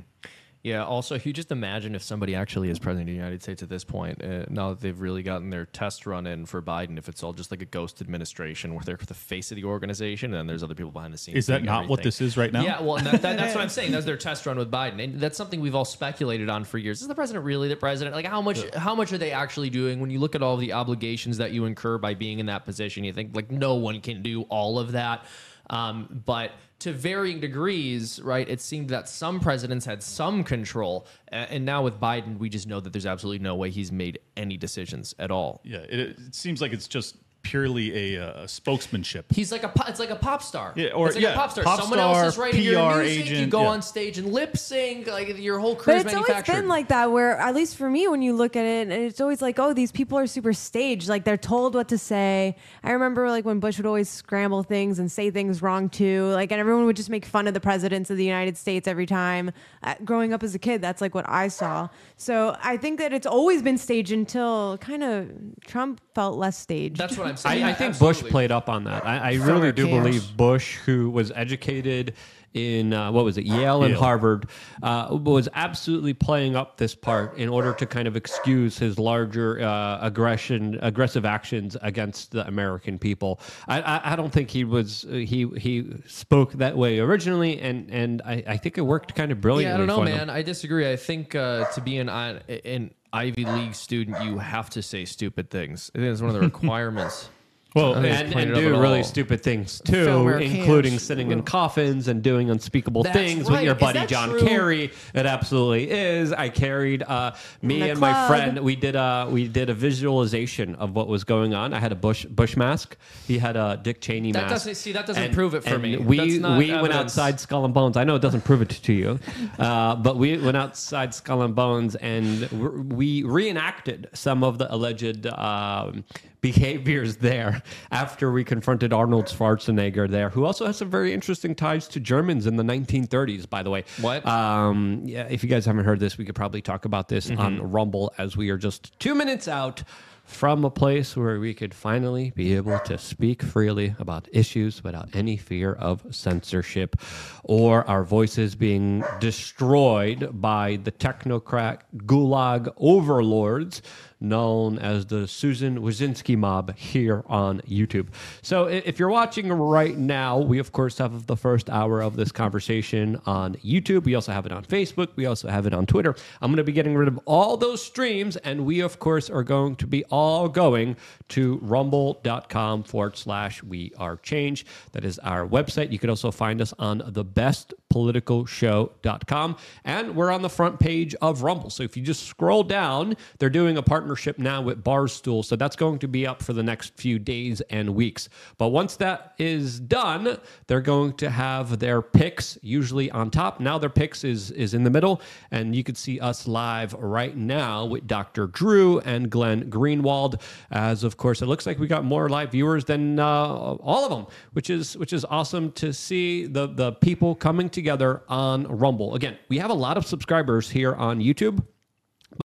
Yeah. 0.63 0.85
Also, 0.85 1.15
if 1.15 1.25
you 1.25 1.33
just 1.33 1.53
imagine 1.53 1.95
if 1.95 2.03
somebody 2.03 2.35
actually 2.35 2.69
is 2.71 2.79
president 2.79 3.09
of 3.09 3.13
the 3.13 3.17
United 3.17 3.43
States 3.43 3.63
at 3.63 3.69
this 3.69 3.85
point, 3.85 4.23
uh, 4.23 4.45
now 4.49 4.71
that 4.71 4.81
they've 4.81 4.99
really 4.99 5.23
gotten 5.23 5.51
their 5.51 5.67
test 5.67 6.07
run 6.07 6.27
in 6.27 6.47
for 6.47 6.61
Biden, 6.61 6.99
if 6.99 7.09
it's 7.09 7.23
all 7.23 7.33
just 7.33 7.51
like 7.51 7.63
a 7.63 7.67
ghost 7.67 8.01
administration 8.01 8.75
where 8.75 8.83
they're 8.85 8.97
the 8.97 9.15
face 9.15 9.51
of 9.53 9.57
the 9.57 9.65
organization 9.65 10.33
and 10.33 10.41
then 10.41 10.47
there's 10.47 10.63
other 10.63 10.75
people 10.75 10.91
behind 10.91 11.15
the 11.15 11.19
scenes. 11.19 11.39
Is 11.39 11.47
that 11.47 11.63
not 11.63 11.89
what 11.89 12.03
this 12.03 12.21
is 12.21 12.37
right 12.37 12.53
now? 12.53 12.63
Yeah. 12.63 12.83
Well, 12.83 12.97
that, 12.97 13.23
that, 13.23 13.37
that's 13.37 13.55
what 13.55 13.63
I'm 13.63 13.69
saying. 13.79 13.93
That's 13.93 14.05
their 14.05 14.17
test 14.17 14.45
run 14.47 14.59
with 14.59 14.71
Biden, 14.71 15.03
and 15.03 15.21
that's 15.21 15.37
something 15.37 15.61
we've 15.61 15.75
all 15.75 15.85
speculated 15.85 16.51
on 16.51 16.65
for 16.65 16.79
years. 16.79 17.01
Is 17.01 17.09
the 17.09 17.15
president 17.15 17.45
really 17.45 17.69
the 17.69 17.77
president? 17.77 18.15
Like, 18.15 18.27
how 18.27 18.43
much? 18.43 18.69
How 18.75 18.95
much 18.95 19.13
are 19.13 19.19
they 19.19 19.33
actually 19.33 19.71
doing? 19.71 20.01
When 20.01 20.11
you 20.11 20.19
look 20.19 20.35
at 20.35 20.43
all 20.43 20.57
the 20.57 20.73
obligations 20.73 21.39
that 21.39 21.53
you 21.53 21.65
incur 21.65 21.99
by 21.99 22.15
being 22.15 22.39
in 22.39 22.47
that 22.47 22.65
position, 22.65 23.05
you 23.05 23.13
think 23.13 23.35
like 23.35 23.51
no 23.51 23.77
one 23.77 24.01
can 24.01 24.23
do 24.23 24.43
all 24.43 24.79
of 24.79 24.93
that. 24.93 25.25
Um, 25.71 26.23
but 26.25 26.53
to 26.81 26.93
varying 26.93 27.41
degrees, 27.41 28.21
right? 28.23 28.49
It 28.49 28.61
seemed 28.61 28.89
that 28.91 29.09
some 29.09 29.41
presidents 29.41 29.85
had 29.85 30.03
some 30.03 30.45
control, 30.45 31.07
and 31.29 31.65
now 31.65 31.83
with 31.83 31.99
Biden, 32.01 32.39
we 32.39 32.49
just 32.49 32.67
know 32.67 32.81
that 32.81 32.93
there's 32.93 33.07
absolutely 33.07 33.43
no 33.43 33.57
way 33.57 33.71
he's 33.71 33.91
made 33.91 34.21
any 34.37 34.57
decisions 34.57 35.15
at 35.19 35.31
all. 35.31 35.61
Yeah, 35.65 35.79
it, 35.79 35.99
it 35.99 36.35
seems 36.35 36.61
like 36.61 36.73
it's 36.73 36.89
just 36.89 37.17
purely 37.43 38.15
a, 38.17 38.23
uh, 38.23 38.47
spokesmanship. 38.47 39.25
He's 39.33 39.51
like 39.51 39.63
a 39.63 39.69
po- 39.69 39.85
it's 39.89 40.01
like 40.01 40.11
a 40.11 40.17
pop 40.17 40.43
star. 40.43 40.73
Yeah, 40.77 40.89
or- 40.91 41.07
it's 41.07 41.17
like 41.17 41.23
yeah, 41.23 41.33
a 41.33 41.37
pop 41.37 41.51
star. 41.51 41.65
pop 41.65 41.81
Someone 41.81 41.99
star, 41.99 42.25
else 42.25 42.35
is 42.35 42.39
writing 42.39 42.63
your 42.63 42.93
PR 42.93 43.03
music. 43.03 43.27
you 43.29 43.47
go 43.47 43.63
yeah. 43.63 43.69
on 43.69 43.83
stage 43.83 44.19
and 44.19 44.33
lip 44.33 44.57
sync. 44.57 45.07
Like 45.07 45.39
your 45.39 45.59
whole 45.59 45.75
But 45.75 45.97
it's 46.07 46.15
always 46.15 46.29
manufactured. 46.29 46.53
been 46.53 46.69
like 46.69 46.89
that, 46.89 47.11
where 47.11 47.37
at 47.39 47.55
least 47.55 47.77
for 47.77 47.89
me, 47.89 48.09
when 48.09 48.23
you 48.23 48.35
look 48.35 48.57
at 48.57 48.65
it, 48.65 48.89
and 48.89 48.93
it's 48.93 49.21
always 49.21 49.41
like, 49.41 49.59
oh, 49.59 49.73
these 49.73 49.93
people 49.93 50.19
are 50.19 50.27
super 50.27 50.53
staged. 50.53 51.09
Like 51.09 51.25
they're 51.25 51.37
told 51.37 51.75
what 51.75 51.89
to 51.89 51.99
say. 51.99 52.57
I 52.83 52.91
remember 52.93 53.31
like 53.31 53.45
when 53.45 53.61
Bush 53.61 53.79
would 53.79 53.87
always 53.87 54.09
scramble 54.09 54.63
things 54.63 54.99
and 54.99 55.11
say 55.11 55.31
things 55.31 55.63
wrong 55.63 55.89
too. 55.89 56.27
Like, 56.33 56.51
and 56.53 56.61
everyone 56.61 56.85
would 56.87 56.97
just 56.97 57.11
make 57.11 57.25
fun 57.25 57.47
of 57.47 57.55
the 57.55 57.61
presidents 57.61 58.11
of 58.11 58.17
the 58.17 58.25
United 58.25 58.57
States 58.57 58.87
every 58.89 59.07
time. 59.07 59.53
Uh, 59.83 59.95
growing 60.05 60.33
up 60.33 60.43
as 60.43 60.55
a 60.55 60.59
kid, 60.59 60.83
that's 60.83 61.01
like 61.01 61.15
what 61.15 61.29
I 61.29 61.49
saw. 61.49 61.89
So 62.17 62.57
I 62.63 62.77
think 62.77 62.99
that 62.99 63.13
it's 63.13 63.27
always 63.27 63.63
been 63.63 63.79
staged 63.79 64.13
until 64.13 64.77
kind 64.79 65.03
of 65.03 65.31
Trump 65.67 66.01
felt 66.15 66.37
less 66.37 66.59
staged. 66.59 66.97
That's 66.97 67.17
what 67.17 67.28
I'm 67.29 67.37
saying. 67.37 67.65
I, 67.65 67.71
I 67.71 67.73
think 67.75 67.91
absolutely. 67.91 68.23
Bush 68.23 68.31
played 68.31 68.53
up 68.53 68.69
on 68.69 68.85
that. 68.85 69.07
I, 69.07 69.33
I 69.33 69.35
really 69.35 69.73
do 69.73 69.87
camps. 69.87 70.05
believe 70.07 70.37
Bush, 70.37 70.77
who 70.79 71.11
was 71.11 71.31
educated 71.35 72.15
in 72.55 72.95
uh, 72.95 73.13
what 73.13 73.27
was 73.27 73.37
it, 73.37 73.45
Yale 73.45 73.83
and 73.83 73.93
Yale. 73.93 74.01
Harvard, 74.01 74.49
uh, 74.83 75.09
was 75.11 75.51
absolutely 75.55 76.15
playing 76.15 76.57
up 76.57 76.79
this 76.79 76.95
part 76.95 77.37
in 77.37 77.47
order 77.47 77.75
to 77.75 77.85
kind 77.85 78.09
of 78.09 78.17
excuse 78.17 78.79
his 78.79 78.99
larger 78.99 79.61
uh, 79.61 79.99
aggression, 80.01 80.79
aggressive 80.81 81.27
actions 81.27 81.77
against 81.83 82.33
the 82.33 82.47
American 82.49 82.99
people. 82.99 83.39
I, 83.69 83.83
I, 83.83 84.13
I 84.13 84.17
don't 84.17 84.33
think 84.33 84.51
he 84.51 84.65
was 84.65 85.05
he 85.11 85.47
he 85.59 85.93
spoke 86.07 86.53
that 86.55 86.77
way 86.77 86.99
originally, 87.01 87.61
and 87.61 87.91
and 87.91 88.23
I, 88.25 88.43
I 88.47 88.57
think 88.57 88.79
it 88.79 88.83
worked 88.83 89.15
kind 89.15 89.31
of 89.31 89.43
brilliantly. 89.43 89.69
Yeah, 89.71 89.75
I 89.75 89.77
don't 89.77 89.87
know, 89.87 89.99
for 89.99 90.07
them. 90.07 90.29
man. 90.29 90.31
I 90.31 90.41
disagree. 90.41 90.91
I 90.91 90.97
think 90.97 91.35
uh, 91.35 91.67
to 91.73 91.81
be 91.83 91.99
an 91.99 92.09
I- 92.09 92.41
an 92.65 92.93
Ivy 93.13 93.45
League 93.45 93.75
student, 93.75 94.23
you 94.23 94.39
have 94.39 94.71
to 94.71 94.83
say 94.83 95.05
stupid 95.05 95.51
things. 95.51 95.91
I 95.95 95.99
think 95.99 96.13
it's 96.13 96.21
one 96.21 96.29
of 96.31 96.35
the 96.35 96.41
requirements. 96.41 97.31
Well, 97.79 97.95
I 97.95 98.07
and, 98.07 98.35
and 98.35 98.55
do 98.55 98.71
really 98.79 98.99
all. 98.99 99.05
stupid 99.05 99.43
things 99.43 99.81
too, 99.81 100.09
our 100.09 100.41
including 100.41 100.93
camps. 100.93 101.05
sitting 101.05 101.31
in 101.31 101.43
coffins 101.43 102.09
and 102.09 102.23
doing 102.23 102.51
unspeakable 102.51 103.05
That's 103.05 103.17
things 103.17 103.51
with 103.51 103.63
your 103.63 103.75
buddy 103.75 104.05
John 104.07 104.31
true? 104.31 104.41
Kerry. 104.41 104.91
It 105.15 105.27
absolutely 105.27 105.91
is. 105.91 106.33
I 106.33 106.49
carried 106.49 107.03
uh, 107.05 107.35
me 107.63 107.81
the 107.81 107.91
and 107.91 108.01
my 108.01 108.27
friend. 108.27 108.59
We 108.61 108.75
did 108.77 108.97
a 108.97 109.29
we 109.31 109.47
did 109.49 109.71
a 109.71 109.75
visualization 109.75 110.75
of 110.77 110.95
what 110.95 111.07
was 111.09 111.25
going 111.25 111.55
on. 111.55 111.73
I 111.73 111.79
had 111.79 111.93
a 111.93 111.97
Bush 111.97 112.25
Bush 112.27 112.57
mask. 112.57 112.97
He 113.27 113.39
had 113.39 113.57
a 113.57 113.79
Dick 113.83 114.01
Cheney 114.01 114.33
That 114.33 114.43
mask. 114.43 114.55
doesn't- 114.55 114.75
see, 114.75 114.93
that 114.93 115.07
doesn't 115.07 115.23
And- 115.23 115.35
prove 115.35 115.55
it 115.55 115.63
for 115.65 115.75
and 115.75 115.83
me. 115.83 115.97
We 115.97 116.17
That's 116.17 116.35
not 116.41 116.59
we 116.59 116.73
went 116.73 116.93
outside 116.93 117.39
Skull 117.41 117.65
and 117.65 117.73
Bones. 117.75 117.97
I 117.97 118.05
know 118.05 118.17
it 118.17 118.23
doesn't 118.23 118.45
prove 118.45 118.63
it 118.63 118.71
to 118.71 118.93
you, 118.93 119.19
uh, 119.59 119.95
but 119.97 120.17
we 120.17 120.37
went 120.39 120.57
outside 120.57 121.15
Skull 121.15 121.43
and 121.43 121.55
Bones 121.55 121.95
and 121.97 122.49
we 122.93 123.23
reenacted 123.23 124.09
some 124.15 124.43
of 124.43 124.59
the 124.59 124.73
alleged 124.75 125.27
um, 125.27 126.05
behaviors 126.41 127.17
there 127.17 127.63
after 127.91 128.31
we 128.33 128.45
confronted 128.45 128.93
Arnold 128.93 129.27
Schwarzenegger 129.27 130.09
there, 130.09 130.31
who 130.31 130.45
also 130.45 130.67
has 130.67 130.77
some 130.77 130.91
very 130.91 131.13
interesting 131.13 131.55
ties 131.55 131.89
to 131.89 132.01
Germans 132.01 132.47
in 132.47 132.57
the 132.57 132.63
1930s, 132.63 133.49
by 133.49 133.63
the 133.63 133.71
way. 133.71 133.85
What? 134.01 134.25
Um, 134.27 135.03
yeah, 135.05 135.27
if 135.29 135.43
you 135.43 135.49
guys 135.49 135.67
haven't 135.67 135.85
heard 135.85 136.01
this, 136.01 136.19
we 136.19 136.25
could 136.25 136.35
probably 136.35 136.63
talk 136.63 136.85
about 136.85 137.09
this 137.09 137.29
Mm-hmm. 137.29 137.41
on 137.41 137.73
Rumble 137.73 138.13
as 138.17 138.37
we 138.37 138.49
are 138.51 138.57
just 138.57 138.99
two 139.01 139.15
minutes 139.15 139.49
out 139.49 139.83
from 140.25 140.65
a 140.65 140.71
place 140.71 141.17
where 141.17 141.41
we 141.41 141.53
could 141.55 141.73
finally 141.75 142.33
be 142.37 142.55
able 142.55 142.79
to 142.81 142.97
speak 142.99 143.43
freely 143.43 143.95
about 143.99 144.29
issues 144.31 144.85
without 144.85 145.09
any 145.15 145.37
fear 145.37 145.73
of 145.73 146.05
censorship 146.15 146.97
or 147.45 147.83
our 147.89 148.05
voices 148.05 148.55
being 148.55 149.03
destroyed 149.21 150.29
by 150.41 150.77
the 150.85 150.93
technocrat 150.93 151.79
gulag 151.99 152.73
overlords 152.77 153.81
known 154.21 154.79
as 154.79 155.07
the 155.07 155.27
Susan 155.29 155.81
Wojcicki 155.81 156.37
mob 156.37 156.77
here 156.77 157.23
on 157.27 157.61
YouTube. 157.63 158.09
So 158.43 158.67
if 158.67 158.99
you're 158.99 159.09
watching 159.09 159.51
right 159.53 159.97
now, 159.97 160.39
we 160.39 160.59
of 160.59 160.73
course 160.73 160.99
have 160.99 161.27
the 161.27 161.37
first 161.37 161.71
hour 161.71 162.03
of 162.03 162.17
this 162.17 162.33
conversation 162.33 163.21
on 163.27 163.55
YouTube. 163.57 164.05
We 164.05 164.15
also 164.15 164.33
have 164.33 164.47
it 164.47 164.53
on 164.53 164.65
Facebook. 164.65 165.09
We 165.17 165.27
also 165.27 165.49
have 165.49 165.67
it 165.67 165.75
on 165.75 165.87
Twitter. 165.87 166.15
I'm 166.41 166.51
going 166.51 166.59
to 166.59 166.65
be 166.65 166.73
getting 166.73 166.97
rid 166.97 167.09
of 167.09 167.19
all 167.25 167.57
those 167.57 167.83
streams, 167.83 168.37
and 168.39 168.67
we 168.67 168.81
of 168.81 168.99
course 168.99 169.31
are 169.31 169.45
going 169.45 169.77
to 169.77 169.87
be 169.87 170.05
all 170.07 170.49
going 170.49 170.97
to 171.29 171.59
rumble.com 171.63 172.83
forward 172.85 173.17
slash 173.17 173.63
we 173.63 173.93
are 173.99 174.17
change. 174.17 174.67
That 174.93 175.05
is 175.05 175.19
our 175.21 175.47
website. 175.47 175.93
You 175.93 175.99
can 175.99 176.11
also 176.11 176.31
find 176.31 176.61
us 176.61 176.75
on 176.79 177.03
the 177.07 177.25
bestpoliticalshow.com. 177.25 179.57
And 179.85 180.17
we're 180.17 180.31
on 180.31 180.43
the 180.43 180.49
front 180.49 180.81
page 180.81 181.15
of 181.21 181.43
Rumble. 181.43 181.69
So 181.71 181.83
if 181.83 181.97
you 181.97 182.03
just 182.03 182.25
scroll 182.25 182.63
down, 182.63 183.17
they're 183.39 183.51
doing 183.51 183.77
a 183.77 183.83
partner 183.83 184.08
partnership 184.09 184.39
now 184.39 184.63
with 184.63 184.83
Barstool. 184.83 185.45
So 185.45 185.55
that's 185.55 185.77
going 185.77 185.99
to 185.99 186.09
be 186.09 186.27
up 186.27 186.43
for 186.43 186.55
the 186.55 186.63
next 186.63 186.97
few 186.97 187.19
days 187.19 187.61
and 187.69 187.95
weeks. 187.95 188.31
But 188.57 188.69
once 188.69 188.97
that 188.97 189.35
is 189.37 189.79
done, 189.79 190.39
they're 190.67 190.81
going 190.81 191.13
to 191.19 191.29
have 191.29 191.79
their 191.79 192.01
picks 192.01 192.57
usually 192.63 193.11
on 193.11 193.31
top. 193.31 193.61
Now 193.61 193.77
their 193.77 193.91
picks 193.91 194.25
is 194.25 194.51
is 194.53 194.73
in 194.73 194.83
the 194.83 194.89
middle, 194.89 195.21
and 195.51 195.77
you 195.77 195.85
could 195.85 195.99
see 195.99 196.19
us 196.21 196.49
live 196.49 196.95
right 196.95 197.37
now 197.37 197.85
with 197.85 198.07
Dr. 198.07 198.47
Drew 198.47 198.99
and 199.01 199.29
Glenn 199.29 199.69
Greenwald. 199.69 200.41
As 200.71 201.05
of 201.05 201.19
course, 201.19 201.43
it 201.43 201.47
looks 201.47 201.67
like 201.67 201.79
we 201.79 201.87
got 201.87 202.03
more 202.03 202.31
live 202.31 202.53
viewers 202.53 202.87
than 202.87 203.19
uh, 203.19 203.25
all 203.27 204.05
of 204.05 204.11
them, 204.11 204.27
which 204.55 204.71
is 204.71 204.97
which 204.97 205.13
is 205.13 205.27
awesome 205.27 205.71
to 205.73 205.93
see 205.93 206.47
the 206.47 206.67
the 206.67 206.93
people 206.93 207.35
coming 207.35 207.69
together 207.69 208.23
on 208.27 208.67
Rumble. 208.69 209.15
Again, 209.15 209.37
we 209.51 209.59
have 209.59 209.69
a 209.71 209.81
lot 209.87 209.99
of 209.99 210.07
subscribers 210.07 210.71
here 210.71 210.95
on 210.95 211.21
YouTube. 211.21 211.63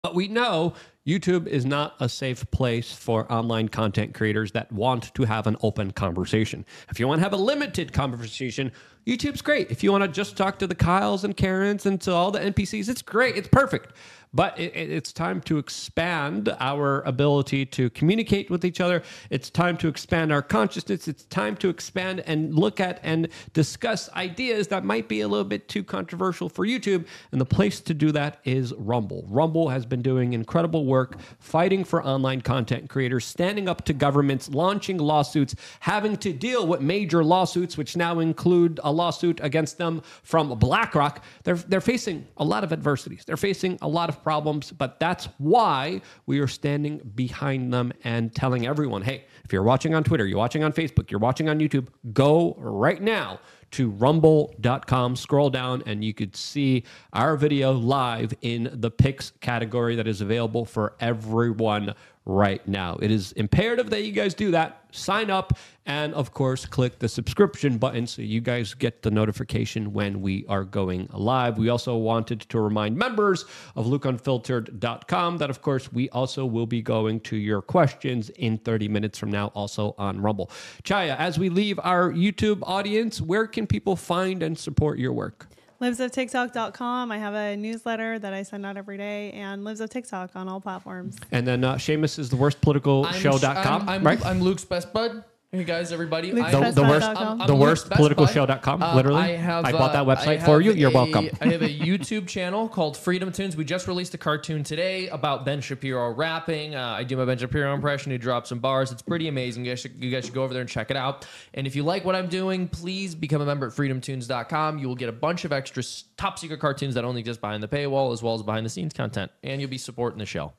But 0.04 0.16
we 0.16 0.28
know 0.28 0.74
YouTube 1.08 1.48
is 1.48 1.66
not 1.66 1.96
a 2.02 2.10
safe 2.10 2.50
place 2.52 2.92
for 2.92 3.32
online 3.32 3.70
content 3.70 4.14
creators 4.14 4.52
that 4.52 4.70
want 4.74 5.14
to 5.14 5.24
have 5.24 5.48
an 5.48 5.56
open 5.64 5.92
conversation. 5.92 6.66
If 6.90 7.00
you 7.00 7.08
want 7.08 7.20
to 7.20 7.24
have 7.24 7.32
a 7.32 7.38
limited 7.38 7.94
conversation, 7.94 8.74
YouTube's 9.06 9.42
great. 9.42 9.72
If 9.72 9.86
you 9.86 9.92
want 9.94 10.04
to 10.04 10.10
just 10.10 10.36
talk 10.36 10.60
to 10.60 10.68
the 10.68 10.76
Kyles 10.76 11.24
and 11.24 11.36
Karens 11.38 11.86
and 11.86 12.02
to 12.02 12.12
all 12.12 12.30
the 12.32 12.40
NPCs, 12.40 12.90
it's 12.90 13.02
great. 13.02 13.38
It's 13.38 13.48
perfect. 13.48 13.94
But 14.38 14.60
it, 14.60 14.76
it- 14.76 14.92
it's 14.92 15.12
time 15.12 15.42
to 15.42 15.58
expand 15.58 16.56
our 16.60 17.02
ability 17.02 17.66
to 17.78 17.90
communicate 17.90 18.50
with 18.52 18.64
each 18.64 18.80
other. 18.80 19.02
It's 19.32 19.50
time 19.50 19.78
to 19.78 19.88
expand 19.88 20.32
our 20.32 20.44
consciousness. 20.44 21.08
It's 21.08 21.24
time 21.26 21.56
to 21.58 21.70
expand 21.70 22.20
and 22.28 22.54
look 22.54 22.80
at 22.80 23.00
and 23.02 23.30
discuss 23.54 24.10
ideas 24.14 24.68
that 24.68 24.86
might 24.86 25.08
be 25.08 25.22
a 25.22 25.28
little 25.28 25.44
bit 25.44 25.68
too 25.68 25.84
controversial 25.84 26.50
for 26.50 26.66
YouTube. 26.68 27.08
And 27.32 27.42
the 27.42 27.46
place 27.46 27.80
to 27.82 27.94
do 27.96 28.12
that 28.12 28.40
is 28.44 28.74
Rumble. 28.78 29.26
Rumble 29.28 29.70
has 29.70 29.88
been 29.88 30.04
doing 30.04 30.34
incredible 30.34 30.86
work 30.86 31.18
fighting 31.40 31.84
for 31.84 32.04
online 32.04 32.42
content 32.42 32.90
creators, 32.90 33.26
standing 33.26 33.68
up 33.68 33.86
to 33.86 33.94
governments, 33.94 34.50
launching 34.50 34.98
lawsuits, 35.00 35.56
having 35.80 36.16
to 36.18 36.32
deal 36.32 36.68
with 36.68 36.80
major 36.82 37.24
lawsuits, 37.24 37.76
which 37.76 37.98
now 37.98 38.20
include 38.20 38.80
a 38.84 38.92
lawsuit 38.92 39.40
against 39.42 39.80
them 39.80 40.04
from 40.22 40.50
BlackRock. 40.60 41.24
They're, 41.44 41.56
they're 41.56 41.82
facing 41.82 42.28
a 42.38 42.46
lot 42.46 42.64
of 42.64 42.72
adversities. 42.72 43.24
They're 43.26 43.36
facing 43.36 43.80
a 43.82 43.88
lot 43.88 44.10
of 44.10 44.24
problems, 44.28 44.74
but 44.74 45.00
that's 45.00 45.30
why 45.38 46.02
we 46.26 46.40
are 46.40 46.48
standing 46.48 46.98
behind 47.16 47.74
them 47.74 47.94
and 48.04 48.36
telling 48.36 48.68
everyone 48.68 49.02
hey, 49.02 49.24
if 49.46 49.54
you're 49.54 49.64
watching 49.64 49.96
on 49.96 50.04
Twitter, 50.04 50.26
you're 50.26 50.38
watching 50.38 50.66
on 50.66 50.74
Facebook, 50.74 51.10
you're 51.10 51.22
watching 51.22 51.48
on 51.48 51.62
YouTube, 51.62 51.88
go 52.12 52.54
right 52.60 53.02
now 53.02 53.40
to 53.72 53.90
rumble.com. 53.90 55.16
Scroll 55.16 55.50
down 55.50 55.82
and 55.86 56.04
you 56.04 56.14
could 56.14 56.36
see 56.36 56.84
our 57.14 57.38
video 57.38 57.72
live 57.72 58.34
in 58.42 58.70
the 58.74 58.92
picks 58.92 59.32
category 59.40 59.96
that 59.96 60.10
is 60.10 60.20
available 60.20 60.66
for 60.66 60.98
everyone 61.00 61.96
right 62.28 62.66
now. 62.68 62.98
It 63.02 63.10
is 63.10 63.32
imperative 63.34 63.90
that 63.90 64.04
you 64.04 64.12
guys 64.12 64.34
do 64.34 64.52
that. 64.52 64.84
Sign 64.92 65.30
up 65.30 65.58
and, 65.86 66.14
of 66.14 66.34
course, 66.34 66.66
click 66.66 67.00
the 67.00 67.08
subscription 67.08 67.78
button 67.78 68.06
so 68.06 68.22
you 68.22 68.42
guys 68.42 68.74
get 68.74 69.02
the 69.02 69.10
notification 69.10 69.94
when 69.94 70.22
we 70.22 70.46
are 70.50 70.66
going 70.66 71.08
live. 71.14 71.58
We 71.58 71.70
also 71.70 71.96
wanted 71.96 72.42
to 72.42 72.60
remind 72.60 72.98
members 72.98 73.46
of 73.76 73.86
LukeUnfiltered.com 73.86 75.38
that, 75.38 75.50
of 75.50 75.62
course, 75.62 75.92
we 75.94 76.10
also 76.10 76.46
will 76.46 76.68
be 76.68 76.82
going 76.82 77.22
to 77.22 77.38
your 77.38 77.62
questions 77.62 78.30
in 78.32 78.58
30 78.58 78.90
minutes 78.90 79.18
from 79.18 79.32
now, 79.32 79.48
also 79.48 79.96
on 79.98 80.20
Rumble. 80.20 80.52
Chaya, 80.84 81.16
as 81.18 81.40
we 81.40 81.48
leave 81.48 81.80
our 81.82 82.12
YouTube 82.12 82.60
audience, 82.64 83.22
where 83.22 83.48
can 83.48 83.66
people 83.66 83.96
find 83.96 84.44
and 84.44 84.58
support 84.58 85.00
your 85.00 85.14
work? 85.14 85.48
Libsoftiktok.com. 85.82 87.12
I 87.12 87.18
have 87.18 87.34
a 87.34 87.56
newsletter 87.56 88.18
that 88.20 88.34
I 88.34 88.44
send 88.44 88.66
out 88.66 88.78
every 88.78 88.98
day, 88.98 89.32
and 89.32 89.64
Libs 89.64 89.80
of 89.80 89.90
TikTok 89.90 90.36
on 90.36 90.48
all 90.48 90.60
platforms. 90.60 91.18
And 91.32 91.46
then 91.46 91.64
uh, 91.64 91.76
Seamus 91.76 92.18
is 92.18 92.30
the 92.30 92.36
worst 92.36 92.62
political 92.62 93.06
I'm, 93.06 93.14
show.com, 93.14 93.84
I'm, 93.84 93.90
I'm, 93.90 94.04
right? 94.04 94.26
I'm 94.26 94.42
Luke's 94.42 94.66
best 94.66 94.92
bud. 94.92 95.24
Hey 95.54 95.64
guys, 95.64 95.94
everybody. 95.94 96.34
Luke's 96.34 96.54
I- 96.54 96.60
best 96.60 96.76
the 96.76 96.82
bud 96.82 96.90
worst- 96.90 97.06
dot 97.06 97.16
com. 97.16 97.42
I'm 97.42 97.48
the 97.48 97.56
worst 97.56 97.88
best 97.88 97.96
political 97.98 98.26
bud. 98.26 98.34
show.com, 98.34 98.84
Uh, 98.84 98.96
literally. 98.96 99.22
I 99.22 99.28
have. 99.38 99.64
I 99.64 99.72
bought 99.72 99.94
that 99.94 100.02
uh, 100.02 100.06
website 100.16 100.44
for 100.44 100.62
have 100.62 100.62
you. 100.64 100.74
You're 100.74 100.90
a- 100.92 100.94
welcome. 100.94 101.30
I 101.42 101.48
have 101.48 101.62
a 101.62 101.70
YouTube 101.70 102.28
channel 102.28 102.68
called 102.68 102.98
Freedom 102.98 103.32
Tunes. 103.32 103.56
We 103.56 103.64
just 103.64 103.88
released 103.88 104.14
a 104.14 104.18
cartoon 104.18 104.66
today 104.66 105.08
about 105.08 105.46
Ben 105.46 105.62
Shapiro 105.62 106.12
rapping. 106.12 106.76
Uh, 106.76 106.86
I 106.90 107.06
do 107.06 107.16
my 107.16 107.24
Ben 107.24 107.38
Shapiro 107.38 107.74
impression. 107.74 108.12
He 108.12 108.18
drops 108.18 108.50
some 108.50 108.60
bars. 108.60 108.92
It's 108.92 109.02
pretty 109.02 109.30
amazing. 109.30 109.64
You 109.64 109.72
guys, 109.72 109.80
should, 109.80 110.04
you 110.04 110.12
guys 110.12 110.26
should 110.26 110.34
go 110.34 110.44
over 110.44 110.54
there 110.54 110.60
and 110.62 110.70
check 110.70 110.92
it 110.92 110.98
out. 110.98 111.26
And 111.54 111.66
if 111.66 111.78
you 111.78 111.84
like 111.84 112.04
what 112.04 112.14
I'm 112.18 112.28
doing, 112.28 112.68
please 112.68 113.16
become 113.16 113.40
a 113.42 113.46
member 113.46 113.68
at 113.68 113.72
freedomtunes.com. 113.74 114.80
You 114.80 114.90
will 114.90 114.96
get 114.96 115.08
a 115.08 115.14
bunch 115.14 115.46
of 115.46 115.54
extra 115.54 115.82
top 116.18 116.40
secret 116.40 116.60
cartoons 116.60 116.94
that 116.96 117.06
only 117.06 117.22
exist 117.22 117.40
behind 117.40 117.64
the 117.64 117.70
paywall, 117.70 118.12
as 118.12 118.22
well 118.22 118.34
as 118.34 118.44
behind 118.44 118.66
the 118.66 118.70
scenes 118.70 118.92
content. 118.92 119.32
And 119.44 119.62
you'll 119.62 119.70
be 119.70 119.78
supporting 119.78 120.20
the 120.20 120.26
show. 120.26 120.52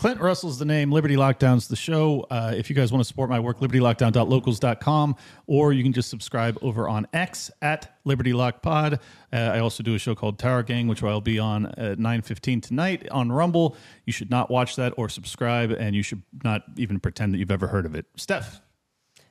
Clint 0.00 0.18
Russell's 0.18 0.58
the 0.58 0.64
name. 0.64 0.90
Liberty 0.90 1.14
Lockdown's 1.14 1.68
the 1.68 1.76
show. 1.76 2.26
Uh, 2.30 2.54
if 2.56 2.70
you 2.70 2.74
guys 2.74 2.90
want 2.90 3.00
to 3.02 3.06
support 3.06 3.28
my 3.28 3.38
work, 3.38 3.60
libertylockdown.locals.com, 3.60 5.14
or 5.46 5.74
you 5.74 5.82
can 5.82 5.92
just 5.92 6.08
subscribe 6.08 6.56
over 6.62 6.88
on 6.88 7.06
X 7.12 7.50
at 7.60 7.98
Liberty 8.04 8.32
Lock 8.32 8.62
Pod. 8.62 8.94
Uh, 9.30 9.36
I 9.36 9.58
also 9.58 9.82
do 9.82 9.94
a 9.94 9.98
show 9.98 10.14
called 10.14 10.38
Tower 10.38 10.62
Gang, 10.62 10.88
which 10.88 11.02
I'll 11.02 11.20
be 11.20 11.38
on 11.38 11.66
at 11.66 11.98
9.15 11.98 12.62
tonight 12.62 13.10
on 13.10 13.30
Rumble. 13.30 13.76
You 14.06 14.14
should 14.14 14.30
not 14.30 14.50
watch 14.50 14.74
that 14.76 14.94
or 14.96 15.10
subscribe, 15.10 15.70
and 15.70 15.94
you 15.94 16.02
should 16.02 16.22
not 16.44 16.62
even 16.78 16.98
pretend 16.98 17.34
that 17.34 17.38
you've 17.38 17.50
ever 17.50 17.66
heard 17.66 17.84
of 17.84 17.94
it. 17.94 18.06
Steph. 18.16 18.62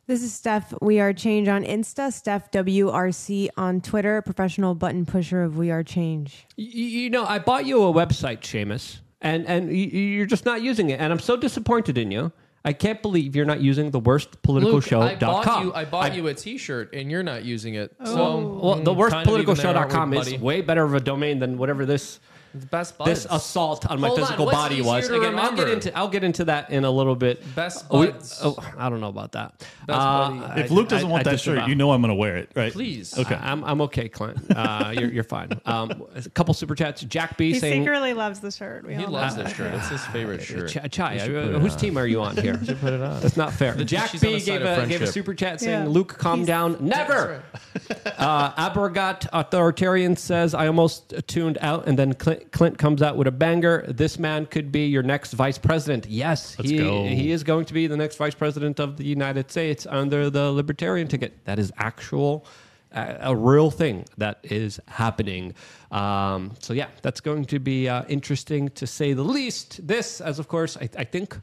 This 0.05 0.22
is 0.22 0.32
Steph. 0.34 0.72
We 0.84 0.99
are 0.99 1.13
Change 1.13 1.47
on 1.47 1.63
Insta. 1.63 2.13
Steph 2.13 2.51
WRC 2.51 3.49
on 3.57 3.82
Twitter. 3.82 4.22
Professional 4.22 4.76
button 4.76 5.07
pusher 5.07 5.41
of 5.41 5.57
We 5.57 5.72
Are 5.72 5.82
Change. 5.82 6.45
Y- 6.59 6.65
you 6.65 7.09
know, 7.09 7.26
I 7.26 7.39
bought 7.39 7.65
you 7.65 7.82
a 7.82 7.91
website, 7.91 8.41
Seamus, 8.41 8.99
and 9.22 9.45
and 9.47 9.76
you're 9.76 10.26
just 10.26 10.45
not 10.45 10.61
using 10.61 10.89
it, 10.89 10.99
and 10.99 11.11
I'm 11.11 11.20
so 11.20 11.36
disappointed 11.38 11.97
in 11.97 12.11
you. 12.11 12.32
I 12.65 12.74
can't 12.74 13.01
believe 13.01 13.36
you're 13.36 13.45
not 13.45 13.61
using 13.61 13.91
the 13.91 13.99
worst 13.99 14.41
political 14.41 14.76
Luke, 14.76 14.86
show 14.86 15.01
I 15.01 15.15
bought 15.15 15.45
com. 15.45 15.67
you. 15.67 15.74
I 15.74 15.86
bought 15.86 16.13
you 16.13 16.28
a 16.28 16.34
T-shirt, 16.34 16.93
and 16.93 17.09
you're 17.09 17.24
not 17.24 17.45
using 17.45 17.76
it. 17.76 17.95
So, 18.03 18.59
Well, 18.61 18.76
the 18.76 18.93
mm, 18.93 18.97
worst 18.97 19.15
political 19.24 19.53
even 19.53 19.63
there, 19.63 19.78
aren't 19.78 19.91
show.com 19.91 20.13
is 20.15 20.36
way 20.36 20.61
better 20.61 20.84
of 20.84 20.93
a 20.93 20.99
domain 20.99 21.39
than 21.39 21.57
whatever 21.57 21.86
this 21.86 22.20
The 22.54 22.66
best 22.66 22.97
this 23.06 23.28
assault 23.30 23.86
on 23.89 24.00
my 24.00 24.08
Hold 24.08 24.20
physical 24.22 24.45
what's 24.45 24.58
body 24.58 24.82
was. 24.82 25.08
to 25.08 25.16
Again, 25.20 25.38
I'll 25.38 25.56
get 25.56 25.70
into 25.70 25.95
I'll 25.97 26.08
get 26.08 26.24
into 26.24 26.45
that 26.45 26.72
in 26.72 26.84
a 26.84 26.89
little 26.91 27.16
bit. 27.16 27.43
Best 27.56 27.86
Oh, 27.91 28.00
we- 28.00 28.08
buds. 28.08 28.39
oh, 28.43 28.58
I 28.78 28.89
don't 28.89 29.02
know 29.02 29.10
about 29.10 29.34
that. 29.34 29.60
Best 29.60 30.00
Uh, 30.00 30.30
buddy. 30.32 30.45
I- 30.45 30.64
If 30.66 30.72
Luke 30.72 30.89
doesn't 30.89 31.08
I- 31.08 31.12
want 31.12 31.28
I 31.28 31.32
that 31.32 31.39
shirt, 31.39 31.56
disavow. 31.56 31.68
you 31.68 31.76
know 31.76 31.91
I'm 31.91 32.02
going 32.02 32.10
to 32.10 32.16
wear 32.16 32.38
it, 32.38 32.50
right? 32.56 32.74
Please. 32.74 33.18
Okay. 33.18 33.36
I- 33.36 33.52
I'm, 33.52 33.64
I'm 33.64 33.82
okay, 33.82 34.10
Clint. 34.10 34.38
Uh, 34.56 34.93
you're, 34.97 35.12
you're 35.12 35.24
fine. 35.24 35.50
Um, 35.66 36.04
a 36.16 36.28
couple 36.32 36.54
super 36.56 36.74
chats. 36.76 37.02
Jack 37.02 37.38
B 37.38 37.54
He 37.54 37.60
saying, 37.60 37.84
secretly 37.84 38.14
loves 38.14 38.39
the 38.39 38.52
shirt. 38.52 38.86
We 38.88 38.95
He 38.95 39.06
all 39.06 39.12
loves 39.12 39.38
know. 39.38 39.43
this 39.43 39.54
shirt. 39.56 39.74
It's 39.76 39.89
his 39.89 40.04
favorite 40.08 40.41
shirt. 40.41 40.70
Ch- 40.70 40.91
Chai, 40.91 41.14
You 41.14 41.20
should 41.20 41.36
uh, 41.36 41.45
put 41.47 41.56
it 41.56 41.62
whose 41.62 41.76
team 41.76 41.97
are 41.97 42.08
you 42.08 42.22
on 42.22 42.36
here? 42.41 42.60
You 42.64 42.74
Put 42.76 42.93
it 42.93 43.02
on. 43.02 43.22
That's 43.22 43.38
not 43.38 43.54
fair. 43.54 43.74
The 43.74 43.86
Jack 43.86 44.10
she's 44.10 44.22
B 44.22 44.39
gave 44.39 44.62
a, 44.64 44.88
gave 44.88 45.02
a 45.04 45.08
super 45.08 45.34
chat 45.36 45.60
saying, 45.62 45.84
Yeah. 45.84 45.88
Luke, 45.89 46.18
calm 46.18 46.45
down. 46.45 46.78
Never. 46.80 47.43
Uh, 48.18 48.70
Abergat 48.70 49.28
Authoritarian 49.34 50.16
says, 50.16 50.54
I 50.54 50.68
almost 50.68 51.14
tuned 51.28 51.58
out, 51.62 51.88
and 51.88 51.97
then 51.97 52.14
Clint, 52.14 52.39
Clint 52.52 52.78
comes 52.78 53.02
out 53.02 53.18
with 53.18 53.28
a 53.28 53.32
banger. 53.32 53.86
This 53.88 54.18
man 54.20 54.46
could 54.46 54.72
be 54.72 54.88
your 54.88 55.04
next 55.04 55.34
vice 55.34 55.58
president. 55.58 56.08
Yes, 56.08 56.58
Let's 56.58 56.70
he, 56.70 56.78
go. 56.78 57.06
he 57.06 57.32
is 57.32 57.44
going 57.44 57.66
to 57.66 57.74
be 57.74 57.88
the 57.88 57.98
next 57.98 58.18
vice 58.18 58.36
president 58.36 58.80
of 58.80 58.98
the 58.98 59.06
United 59.06 59.50
States 59.52 59.86
under 59.90 60.30
the 60.30 60.52
Libertarian 60.52 61.08
ticket. 61.08 61.44
That 61.46 61.60
is 61.60 61.72
actual. 61.78 62.46
A, 62.92 63.18
a 63.22 63.36
real 63.36 63.70
thing 63.70 64.06
that 64.18 64.40
is 64.42 64.80
happening. 64.88 65.54
Um, 65.92 66.56
so 66.58 66.74
yeah, 66.74 66.88
that's 67.04 67.22
going 67.22 67.46
to 67.46 67.60
be 67.60 67.88
uh, 67.88 68.04
interesting 68.08 68.70
to 68.70 68.88
say 68.88 69.14
the 69.14 69.22
least. 69.22 69.86
This, 69.88 70.20
as 70.22 70.40
of 70.40 70.48
course, 70.48 70.76
I, 70.76 70.90
I 70.98 71.04
think, 71.04 71.40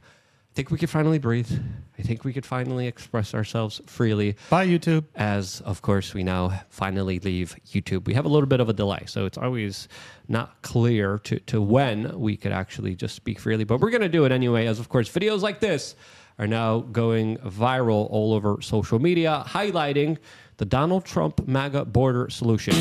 think 0.57 0.71
we 0.71 0.79
could 0.79 0.89
finally 0.89 1.19
breathe. 1.19 1.51
I 1.99 2.03
think 2.03 2.25
we 2.25 2.33
could 2.33 2.47
finally 2.47 2.87
express 2.87 3.35
ourselves 3.35 3.83
freely 3.87 4.37
Bye, 4.49 4.67
YouTube. 4.67 5.05
as 5.15 5.61
of 5.61 5.83
course 5.83 6.15
we 6.15 6.23
now 6.23 6.63
finally 6.71 7.19
leave 7.19 7.55
YouTube. 7.67 8.07
We 8.07 8.15
have 8.15 8.25
a 8.25 8.29
little 8.29 8.47
bit 8.47 8.61
of 8.61 8.71
a 8.71 8.73
delay, 8.73 9.03
so 9.05 9.27
it's 9.27 9.37
always 9.37 9.87
not 10.29 10.63
clear 10.63 11.19
to, 11.25 11.39
to 11.41 11.61
when 11.61 12.19
we 12.19 12.39
could 12.39 12.53
actually 12.53 12.95
just 12.95 13.15
speak 13.15 13.39
freely, 13.39 13.65
but 13.65 13.81
we're 13.81 13.91
going 13.91 14.01
to 14.01 14.09
do 14.09 14.25
it 14.25 14.33
anyway, 14.33 14.67
as 14.67 14.79
of 14.79 14.89
course 14.89 15.11
videos 15.11 15.43
like 15.43 15.61
this 15.61 15.95
are 16.39 16.47
now 16.47 16.81
going 16.81 17.37
viral 17.39 18.11
all 18.11 18.33
over 18.33 18.57
social 18.63 18.99
media, 18.99 19.45
highlighting 19.47 20.17
the 20.57 20.65
Donald 20.65 21.05
Trump 21.05 21.47
MAGA 21.47 21.85
border 21.85 22.31
solution. 22.31 22.73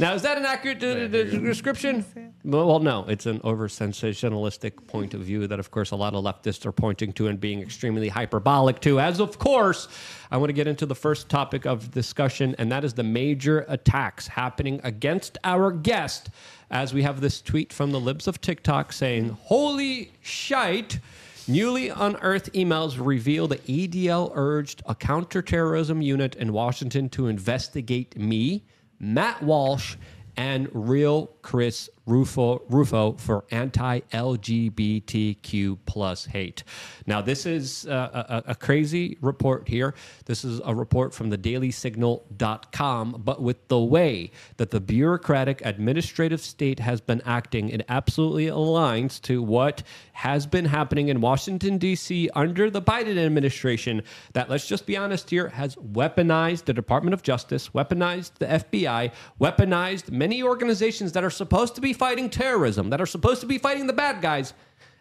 Now, 0.00 0.14
is 0.14 0.22
that 0.22 0.38
an 0.38 0.46
accurate 0.46 0.82
uh, 0.82 1.08
d- 1.08 1.38
description? 1.38 2.06
Well, 2.42 2.66
well, 2.66 2.78
no. 2.78 3.04
It's 3.06 3.26
an 3.26 3.38
over 3.44 3.68
sensationalistic 3.68 4.86
point 4.86 5.12
of 5.12 5.20
view 5.20 5.46
that, 5.46 5.60
of 5.60 5.70
course, 5.70 5.90
a 5.90 5.96
lot 5.96 6.14
of 6.14 6.24
leftists 6.24 6.64
are 6.64 6.72
pointing 6.72 7.12
to 7.12 7.26
and 7.26 7.38
being 7.38 7.60
extremely 7.60 8.08
hyperbolic 8.08 8.80
to. 8.80 8.98
As, 8.98 9.20
of 9.20 9.38
course, 9.38 9.88
I 10.30 10.38
want 10.38 10.48
to 10.48 10.54
get 10.54 10.66
into 10.66 10.86
the 10.86 10.94
first 10.94 11.28
topic 11.28 11.66
of 11.66 11.90
discussion, 11.90 12.54
and 12.58 12.72
that 12.72 12.82
is 12.82 12.94
the 12.94 13.02
major 13.02 13.66
attacks 13.68 14.26
happening 14.26 14.80
against 14.84 15.36
our 15.44 15.70
guest. 15.70 16.30
As 16.70 16.94
we 16.94 17.02
have 17.02 17.20
this 17.20 17.42
tweet 17.42 17.70
from 17.70 17.92
the 17.92 18.00
libs 18.00 18.26
of 18.26 18.40
TikTok 18.40 18.94
saying, 18.94 19.36
Holy 19.42 20.12
shite. 20.22 20.98
Newly 21.46 21.88
unearthed 21.88 22.52
emails 22.54 22.96
reveal 23.04 23.48
the 23.48 23.58
ADL 23.58 24.30
urged 24.34 24.82
a 24.86 24.94
counterterrorism 24.94 26.00
unit 26.00 26.36
in 26.36 26.52
Washington 26.52 27.08
to 27.10 27.26
investigate 27.26 28.16
me, 28.16 28.62
Matt 29.00 29.42
Walsh, 29.42 29.96
and 30.36 30.68
real 30.72 31.30
Chris 31.42 31.90
Rufo, 32.10 32.60
Rufo 32.68 33.12
for 33.12 33.44
anti-LGBTQ 33.52 35.78
plus 35.86 36.26
hate. 36.26 36.64
Now, 37.06 37.22
this 37.22 37.46
is 37.46 37.86
uh, 37.86 38.42
a, 38.46 38.50
a 38.50 38.54
crazy 38.56 39.16
report 39.20 39.68
here. 39.68 39.94
This 40.24 40.44
is 40.44 40.60
a 40.64 40.74
report 40.74 41.14
from 41.14 41.30
the 41.30 41.38
dailysignal.com, 41.38 43.22
but 43.24 43.40
with 43.40 43.68
the 43.68 43.78
way 43.78 44.32
that 44.56 44.72
the 44.72 44.80
bureaucratic 44.80 45.62
administrative 45.64 46.40
state 46.40 46.80
has 46.80 47.00
been 47.00 47.22
acting, 47.24 47.68
it 47.68 47.82
absolutely 47.88 48.46
aligns 48.46 49.22
to 49.22 49.40
what 49.40 49.84
has 50.12 50.46
been 50.46 50.64
happening 50.64 51.08
in 51.08 51.20
Washington, 51.20 51.78
D.C. 51.78 52.28
under 52.34 52.70
the 52.70 52.82
Biden 52.82 53.24
administration 53.24 54.02
that, 54.32 54.50
let's 54.50 54.66
just 54.66 54.84
be 54.84 54.96
honest 54.96 55.30
here, 55.30 55.46
has 55.48 55.76
weaponized 55.76 56.64
the 56.64 56.74
Department 56.74 57.14
of 57.14 57.22
Justice, 57.22 57.68
weaponized 57.70 58.32
the 58.34 58.46
FBI, 58.46 59.12
weaponized 59.40 60.10
many 60.10 60.42
organizations 60.42 61.12
that 61.12 61.22
are 61.22 61.30
supposed 61.30 61.76
to 61.76 61.80
be 61.80 61.92
fighting 62.04 62.30
terrorism, 62.30 62.90
that 62.90 63.00
are 63.00 63.10
supposed 63.16 63.40
to 63.42 63.46
be 63.46 63.58
fighting 63.58 63.86
the 63.86 63.98
bad 64.04 64.16
guys. 64.22 64.54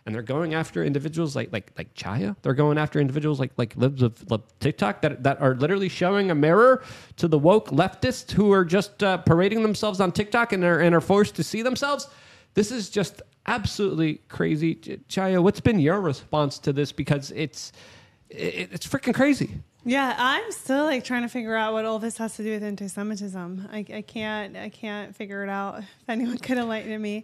And 0.06 0.16
they're 0.16 0.32
going 0.38 0.54
after 0.54 0.84
individuals 0.84 1.36
like 1.36 1.50
like 1.56 1.72
like 1.78 1.94
Chaya. 1.94 2.36
They're 2.42 2.60
going 2.66 2.78
after 2.78 3.00
individuals 3.00 3.40
like 3.40 3.54
like 3.58 3.76
libs 3.76 4.02
of, 4.02 4.14
TikTok 4.60 5.02
that 5.04 5.24
that 5.24 5.38
are 5.40 5.56
literally 5.56 5.90
showing 5.90 6.32
a 6.32 6.36
mirror 6.36 6.84
to 7.18 7.28
the 7.28 7.38
woke 7.38 7.70
leftists 7.70 8.32
who 8.32 8.52
are 8.52 8.66
just 8.66 9.04
uh, 9.04 9.18
parading 9.32 9.62
themselves 9.62 10.00
on 10.00 10.12
TikTok 10.12 10.54
and 10.54 10.64
are 10.64 10.80
and 10.80 10.96
are 10.96 11.06
forced 11.14 11.36
to 11.36 11.44
see 11.44 11.62
themselves. 11.62 12.08
This 12.54 12.72
is 12.72 12.90
just 12.90 13.22
absolutely 13.46 14.22
crazy. 14.28 14.76
Chaya, 15.10 15.44
what's 15.44 15.62
been 15.62 15.80
your 15.80 16.02
response 16.02 16.60
to 16.60 16.74
this? 16.74 16.92
Because 16.92 17.32
it's 17.32 17.72
it, 18.30 18.70
it's 18.74 18.88
freaking 18.88 19.14
crazy. 19.14 19.50
Yeah, 19.86 20.14
I'm 20.18 20.52
still 20.52 20.86
like 20.86 21.04
trying 21.04 21.22
to 21.22 21.30
figure 21.30 21.56
out 21.56 21.74
what 21.74 21.86
all 21.86 22.00
this 22.00 22.18
has 22.18 22.36
to 22.36 22.44
do 22.44 22.52
with 22.52 22.64
anti-Semitism. 22.64 23.70
I, 23.72 23.86
I 23.94 24.02
can't, 24.02 24.58
I 24.58 24.70
can't 24.70 25.16
figure 25.16 25.44
it 25.44 25.50
out. 25.50 25.80
If 25.80 26.10
anyone 26.10 26.38
could 26.38 26.58
enlighten 26.58 27.02
me, 27.02 27.24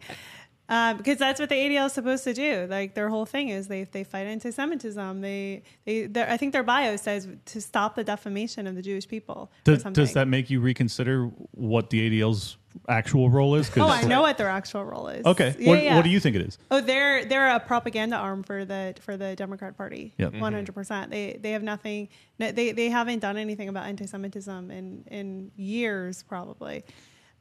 uh, 0.68 0.96
because 0.96 1.18
that's 1.18 1.40
what 1.40 1.50
the 1.50 1.56
ADL 1.56 1.88
is 1.88 1.94
supposed 1.94 2.24
to 2.24 2.34
do. 2.34 2.66
Like 2.70 2.96
their 2.96 3.10
whole 3.10 3.26
thing 3.26 3.50
is 3.50 3.68
they 3.68 3.84
they 3.84 4.04
fight 4.04 4.26
anti-Semitism. 4.26 5.22
They 5.22 5.64
they 5.86 6.10
I 6.16 6.38
think 6.38 6.54
their 6.54 6.64
bio 6.64 6.96
says 6.96 7.28
to 7.46 7.62
stop 7.62 7.96
the 7.96 8.04
defamation 8.04 8.66
of 8.66 8.76
the 8.76 8.82
Jewish 8.82 9.08
people. 9.08 9.52
Does, 9.64 9.84
does 9.84 10.14
that 10.14 10.28
make 10.28 10.50
you 10.50 10.60
reconsider 10.60 11.26
what 11.52 11.92
the 11.92 12.10
ADL's 12.10 12.58
actual 12.90 13.30
role 13.30 13.56
is? 13.56 13.70
Oh, 13.70 13.74
'Cause- 13.74 13.90
Oh, 13.90 14.06
I 14.06 14.08
know 14.08 14.22
what 14.22 14.38
their 14.38 14.50
actual 14.50 14.84
role 14.86 15.08
is. 15.08 15.26
Okay. 15.26 15.56
Yeah, 15.60 15.70
what, 15.70 15.84
yeah. 15.84 15.96
what 15.96 16.04
do 16.04 16.10
you 16.10 16.20
think 16.20 16.36
it 16.36 16.42
is? 16.42 16.58
Oh, 16.72 16.82
they're 16.82 17.26
they're 17.26 17.50
a 17.56 17.60
propaganda 17.60 18.16
arm 18.18 18.44
for 18.44 18.66
the 18.66 18.96
for 19.02 19.18
the 19.18 19.36
Democrat 19.36 19.78
Party. 19.78 20.14
Yep. 20.18 20.34
one 20.36 20.54
hundred 20.54 20.74
percent. 20.76 21.12
Mm-hmm. 21.12 21.34
They 21.34 21.40
they 21.42 21.52
have 21.52 21.64
nothing. 21.64 22.10
no, 22.40 22.52
They 22.52 22.72
they 22.72 22.90
haven't 22.90 23.20
done 23.20 23.38
anything 23.38 23.70
about 23.70 23.86
anti-Semitism 23.86 24.72
in 24.72 25.04
in 25.10 25.52
years, 25.56 26.24
probably. 26.24 26.84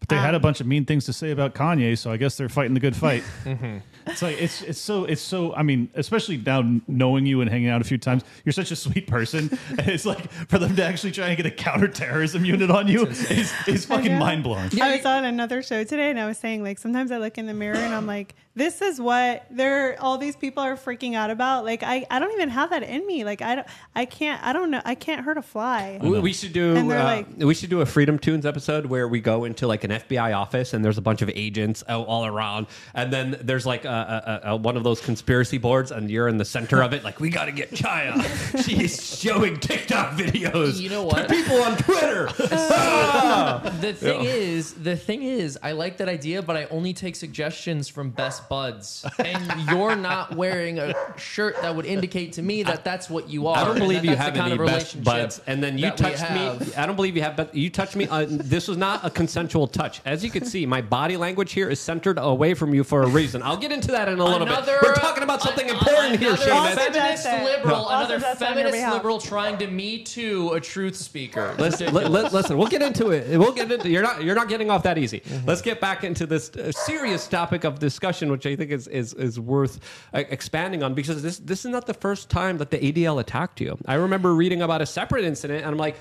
But 0.00 0.08
they 0.10 0.16
Um, 0.16 0.22
had 0.24 0.34
a 0.34 0.40
bunch 0.40 0.60
of 0.60 0.66
mean 0.66 0.84
things 0.84 1.06
to 1.06 1.12
say 1.14 1.30
about 1.30 1.54
Kanye, 1.54 1.96
so 1.96 2.10
I 2.12 2.18
guess 2.18 2.36
they're 2.36 2.48
fighting 2.50 2.74
the 2.74 2.80
good 2.80 2.96
fight. 2.96 3.24
It's 4.06 4.20
like 4.20 4.38
it's 4.38 4.60
it's 4.60 4.78
so 4.78 5.06
it's 5.06 5.22
so. 5.22 5.54
I 5.54 5.62
mean, 5.62 5.88
especially 5.94 6.36
now 6.36 6.62
knowing 6.86 7.24
you 7.24 7.40
and 7.40 7.48
hanging 7.48 7.68
out 7.70 7.80
a 7.80 7.84
few 7.84 7.96
times, 7.96 8.22
you're 8.44 8.52
such 8.52 8.70
a 8.70 8.76
sweet 8.76 9.06
person. 9.06 9.58
it's 9.78 10.04
like 10.04 10.30
for 10.30 10.58
them 10.58 10.76
to 10.76 10.84
actually 10.84 11.12
try 11.12 11.28
and 11.28 11.36
get 11.38 11.46
a 11.46 11.50
counterterrorism 11.50 12.44
unit 12.44 12.70
on 12.70 12.86
you 12.86 13.06
is 13.06 13.50
is 13.66 13.86
fucking 13.86 14.18
mind 14.18 14.42
blowing. 14.42 14.68
I 14.78 14.96
was 14.96 15.06
on 15.06 15.24
another 15.24 15.62
show 15.62 15.84
today, 15.84 16.10
and 16.10 16.20
I 16.20 16.26
was 16.26 16.36
saying 16.36 16.62
like 16.62 16.78
sometimes 16.78 17.10
I 17.12 17.16
look 17.16 17.38
in 17.38 17.46
the 17.46 17.54
mirror 17.54 17.76
and 17.78 17.94
I'm 17.94 18.06
like, 18.06 18.34
this 18.56 18.80
is 18.80 19.00
what 19.00 19.46
they're 19.50 20.00
all 20.00 20.16
these 20.16 20.36
people 20.36 20.62
are 20.62 20.76
freaking 20.76 21.14
out 21.14 21.30
about. 21.30 21.64
Like 21.64 21.82
I 21.82 22.06
I 22.10 22.18
don't 22.18 22.32
even 22.32 22.48
have 22.50 22.70
that 22.70 22.82
in 22.82 23.06
me. 23.06 23.24
Like 23.24 23.42
I 23.42 23.56
don't 23.56 23.66
I 23.94 24.04
can't 24.04 24.42
I 24.44 24.52
don't 24.52 24.70
know 24.70 24.80
I 24.84 24.94
can't 24.94 25.24
hurt 25.24 25.38
a 25.38 25.42
fly. 25.42 25.98
We, 26.00 26.20
we 26.20 26.32
should 26.32 26.52
do. 26.52 26.76
Uh, 26.76 26.84
like- 26.84 27.26
we 27.36 27.54
should 27.54 27.70
do 27.70 27.80
a 27.80 27.86
Freedom 27.86 28.18
Tunes 28.18 28.46
episode 28.46 28.86
where 28.86 29.08
we 29.08 29.20
go 29.20 29.44
into 29.44 29.66
like 29.66 29.82
an 29.84 29.90
FBI 29.90 30.36
office 30.36 30.72
and 30.72 30.84
there's 30.84 30.98
a 30.98 31.02
bunch 31.02 31.20
of 31.22 31.30
agents 31.30 31.82
all, 31.88 32.04
all 32.04 32.26
around, 32.26 32.66
and 32.94 33.12
then 33.12 33.36
there's 33.42 33.66
like 33.66 33.84
a, 33.84 34.42
a, 34.44 34.50
a, 34.50 34.56
one 34.56 34.76
of 34.76 34.84
those 34.84 35.00
conspiracy 35.00 35.58
boards, 35.58 35.90
and 35.90 36.10
you're 36.10 36.28
in 36.28 36.36
the 36.36 36.44
center 36.44 36.82
of 36.82 36.92
it. 36.92 37.02
Like 37.02 37.18
we 37.20 37.30
got 37.30 37.46
to 37.46 37.52
get 37.52 37.72
Chaya. 37.72 38.14
She's 38.64 39.18
showing 39.18 39.58
TikTok 39.58 40.12
videos. 40.12 40.80
You 40.80 40.90
know 40.90 41.02
to 41.02 41.06
what? 41.16 41.28
people 41.28 41.60
on 41.62 41.76
Twitter. 41.78 42.28
The 43.84 43.92
thing 43.92 44.24
is, 44.24 44.74
the 44.74 44.96
thing 44.96 45.22
is, 45.22 45.58
I 45.62 45.72
like 45.72 45.98
that 45.98 46.08
idea, 46.08 46.42
but 46.42 46.56
I 46.56 46.64
only 46.66 46.92
take 46.92 47.16
suggestions 47.16 47.88
from 47.88 48.10
best 48.10 48.43
buds, 48.48 49.04
and 49.18 49.68
you're 49.70 49.96
not 49.96 50.34
wearing 50.36 50.78
a 50.78 50.94
shirt 51.18 51.60
that 51.62 51.74
would 51.74 51.86
indicate 51.86 52.32
to 52.34 52.42
me 52.42 52.62
that 52.64 52.84
that's 52.84 53.08
what 53.10 53.28
you 53.28 53.46
are. 53.46 53.56
I 53.56 53.64
don't 53.64 53.78
believe 53.78 54.04
you 54.04 54.16
have 54.16 54.34
the 54.34 54.40
kind 54.40 54.52
any 54.52 54.60
of 54.60 54.66
best 54.66 54.94
relationship 54.94 55.04
buds, 55.04 55.40
and 55.46 55.62
then 55.62 55.78
you 55.78 55.90
touched 55.90 56.22
me. 56.30 56.72
I 56.76 56.86
don't 56.86 56.96
believe 56.96 57.16
you 57.16 57.22
have, 57.22 57.36
but 57.36 57.54
you 57.54 57.70
touched 57.70 57.96
me. 57.96 58.06
Uh, 58.08 58.26
this 58.28 58.68
was 58.68 58.76
not 58.76 59.04
a 59.04 59.10
consensual 59.10 59.66
touch. 59.66 60.00
As 60.04 60.24
you 60.24 60.30
can 60.30 60.44
see, 60.44 60.66
my 60.66 60.80
body 60.80 61.16
language 61.16 61.52
here 61.52 61.68
is 61.70 61.80
centered 61.80 62.18
away 62.18 62.54
from 62.54 62.74
you 62.74 62.84
for 62.84 63.02
a 63.02 63.06
reason. 63.06 63.42
I'll 63.42 63.56
get 63.56 63.72
into 63.72 63.88
that 63.92 64.08
in 64.08 64.18
a 64.18 64.24
little 64.24 64.42
Another- 64.42 64.72
bit. 64.80 64.82
We're 64.82 64.94
talking 64.94 65.22
about 65.22 65.42
something 65.42 65.68
an- 65.68 65.76
important 65.76 66.18
here, 66.20 66.30
another 66.34 66.44
Seamus. 66.50 66.74
feminist 66.74 67.26
Also 67.26 67.44
liberal, 67.44 67.74
Also 67.76 67.94
another 67.96 68.18
just 68.20 68.42
on 68.42 68.48
your 68.56 68.64
feminist 68.64 68.92
liberal 68.94 69.18
trying 69.20 69.58
to 69.58 69.66
me 69.66 70.02
too 70.02 70.50
a 70.52 70.60
truth 70.60 70.96
speaker. 70.96 71.54
Listen, 71.58 71.92
li- 71.94 72.04
li- 72.04 72.28
listen, 72.30 72.56
we'll 72.56 72.68
get 72.68 72.82
into 72.82 73.10
it. 73.10 73.38
We'll 73.38 73.52
get 73.52 73.70
into. 73.70 73.88
You're 73.88 74.02
not. 74.02 74.22
You're 74.22 74.34
not 74.34 74.48
getting 74.48 74.70
off 74.70 74.82
that 74.84 74.98
easy. 74.98 75.22
Let's 75.46 75.62
get 75.62 75.80
back 75.80 76.04
into 76.04 76.26
this 76.26 76.50
uh, 76.50 76.72
serious 76.72 77.26
topic 77.26 77.64
of 77.64 77.78
discussion, 77.78 78.30
which 78.34 78.46
I 78.46 78.56
think 78.56 78.70
is 78.70 78.88
is, 78.88 79.14
is 79.14 79.38
worth 79.38 79.80
uh, 80.12 80.24
expanding 80.28 80.82
on 80.82 80.94
because 80.94 81.22
this 81.22 81.38
this 81.38 81.64
is 81.64 81.70
not 81.70 81.86
the 81.86 81.94
first 81.94 82.28
time 82.28 82.58
that 82.58 82.70
the 82.70 82.78
ADL 82.78 83.20
attacked 83.20 83.60
you. 83.60 83.78
I 83.86 83.94
remember 83.94 84.34
reading 84.34 84.60
about 84.62 84.82
a 84.82 84.86
separate 84.86 85.24
incident, 85.24 85.64
and 85.64 85.70
I'm 85.70 85.78
like. 85.78 85.96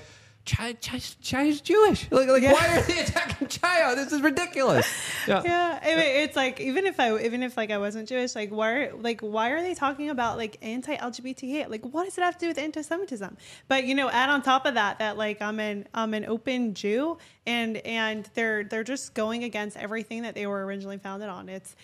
Chai, 0.46 0.74
Chai, 0.74 1.00
Chai 1.22 1.44
is 1.44 1.62
Jewish. 1.62 2.06
Like, 2.10 2.28
like 2.28 2.42
why 2.42 2.76
are 2.76 2.82
they 2.82 2.98
attacking 3.06 3.48
Chai? 3.48 3.94
This 3.94 4.12
is 4.12 4.20
ridiculous. 4.20 4.86
Yeah. 5.26 5.40
yeah 5.42 5.80
I 5.82 5.86
mean, 5.96 6.22
it's 6.24 6.36
like 6.36 6.60
even 6.60 6.84
if 6.84 7.00
i 7.00 7.18
even 7.18 7.42
if 7.42 7.56
like 7.56 7.70
i 7.70 7.78
wasn't 7.78 8.10
jewish 8.10 8.34
like 8.34 8.50
why 8.50 8.90
like 8.90 9.22
why 9.22 9.52
are 9.52 9.62
they 9.62 9.72
talking 9.72 10.10
about 10.10 10.36
like 10.36 10.58
anti-lgbt 10.60 11.40
hate 11.40 11.70
like 11.70 11.82
what 11.82 12.04
does 12.04 12.18
it 12.18 12.20
have 12.20 12.34
to 12.34 12.40
do 12.40 12.48
with 12.48 12.58
anti-semitism 12.58 13.34
but 13.66 13.84
you 13.84 13.94
know 13.94 14.10
add 14.10 14.28
on 14.28 14.42
top 14.42 14.66
of 14.66 14.74
that 14.74 14.98
that 14.98 15.16
like 15.16 15.40
i'm 15.40 15.58
an 15.60 15.86
i'm 15.94 16.12
an 16.12 16.26
open 16.26 16.74
jew 16.74 17.16
and 17.46 17.78
and 17.78 18.28
they're 18.34 18.64
they're 18.64 18.84
just 18.84 19.14
going 19.14 19.44
against 19.44 19.78
everything 19.78 20.22
that 20.22 20.34
they 20.34 20.46
were 20.46 20.62
originally 20.66 20.98
founded 20.98 21.30
on 21.30 21.48
it's 21.48 21.74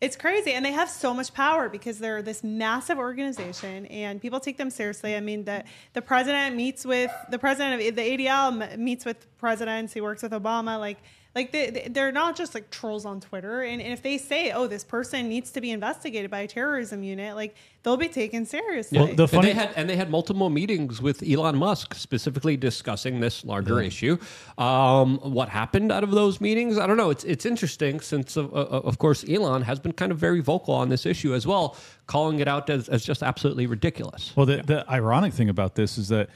it's 0.00 0.16
crazy 0.16 0.52
and 0.52 0.64
they 0.64 0.72
have 0.72 0.90
so 0.90 1.14
much 1.14 1.32
power 1.32 1.68
because 1.68 1.98
they're 1.98 2.20
this 2.20 2.44
massive 2.44 2.98
organization 2.98 3.86
and 3.86 4.20
people 4.20 4.38
take 4.38 4.58
them 4.58 4.68
seriously. 4.68 5.16
I 5.16 5.20
mean 5.20 5.44
the, 5.44 5.64
the 5.94 6.02
president 6.02 6.54
meets 6.54 6.84
with 6.84 7.10
the 7.30 7.38
president 7.38 7.80
of 7.80 7.96
the 7.96 8.02
adl 8.02 8.78
meets 8.78 9.04
with 9.04 9.26
presidents 9.38 9.94
he 9.94 10.00
works 10.00 10.22
with 10.22 10.32
obama 10.32 10.78
like 10.78 10.98
like 11.36 11.52
they, 11.52 11.70
they- 11.70 11.88
they're 11.90 12.10
not 12.10 12.34
just 12.36 12.52
like 12.56 12.68
trolls 12.70 13.04
on 13.06 13.20
twitter 13.20 13.62
and, 13.62 13.80
and 13.80 13.92
if 13.92 14.02
they 14.02 14.18
say 14.18 14.50
oh 14.50 14.66
this 14.66 14.82
person 14.82 15.28
needs 15.28 15.52
to 15.52 15.60
be 15.60 15.70
investigated 15.70 16.30
by 16.30 16.40
a 16.40 16.48
terrorism 16.48 17.02
unit 17.04 17.36
like 17.36 17.54
they'll 17.84 17.96
be 17.96 18.08
taken 18.08 18.44
seriously 18.44 18.98
Well, 18.98 19.14
the 19.14 19.28
And 19.32 19.44
they 19.44 19.52
had 19.52 19.70
and 19.76 19.88
they 19.88 19.94
had 19.96 20.10
multiple 20.10 20.50
meetings 20.50 21.00
with 21.00 21.22
Elon 21.22 21.56
Musk 21.56 21.94
specifically 21.94 22.56
discussing 22.56 23.20
this 23.20 23.44
larger 23.44 23.80
issue. 23.80 24.18
Um, 24.58 25.18
what 25.38 25.48
happened 25.48 25.92
out 25.92 26.02
of 26.02 26.10
those 26.10 26.40
meetings? 26.40 26.78
I 26.78 26.86
don't 26.88 26.96
know. 26.96 27.10
It's 27.10 27.22
it's 27.24 27.46
interesting 27.46 28.00
since 28.00 28.36
uh, 28.36 28.44
uh, 28.46 28.80
of 28.90 28.98
course 28.98 29.24
Elon 29.28 29.62
has 29.62 29.78
been 29.78 29.92
kind 29.92 30.10
of 30.10 30.18
very 30.18 30.40
vocal 30.40 30.74
on 30.74 30.88
this 30.88 31.06
issue 31.06 31.32
as 31.34 31.46
well, 31.46 31.76
calling 32.06 32.40
it 32.40 32.48
out 32.48 32.68
as, 32.70 32.88
as 32.88 33.04
just 33.04 33.22
absolutely 33.22 33.66
ridiculous. 33.66 34.32
Well, 34.36 34.46
the, 34.46 34.62
the 34.72 34.90
ironic 34.90 35.32
thing 35.32 35.48
about 35.48 35.74
this 35.76 35.98
is 35.98 36.08
that 36.08 36.28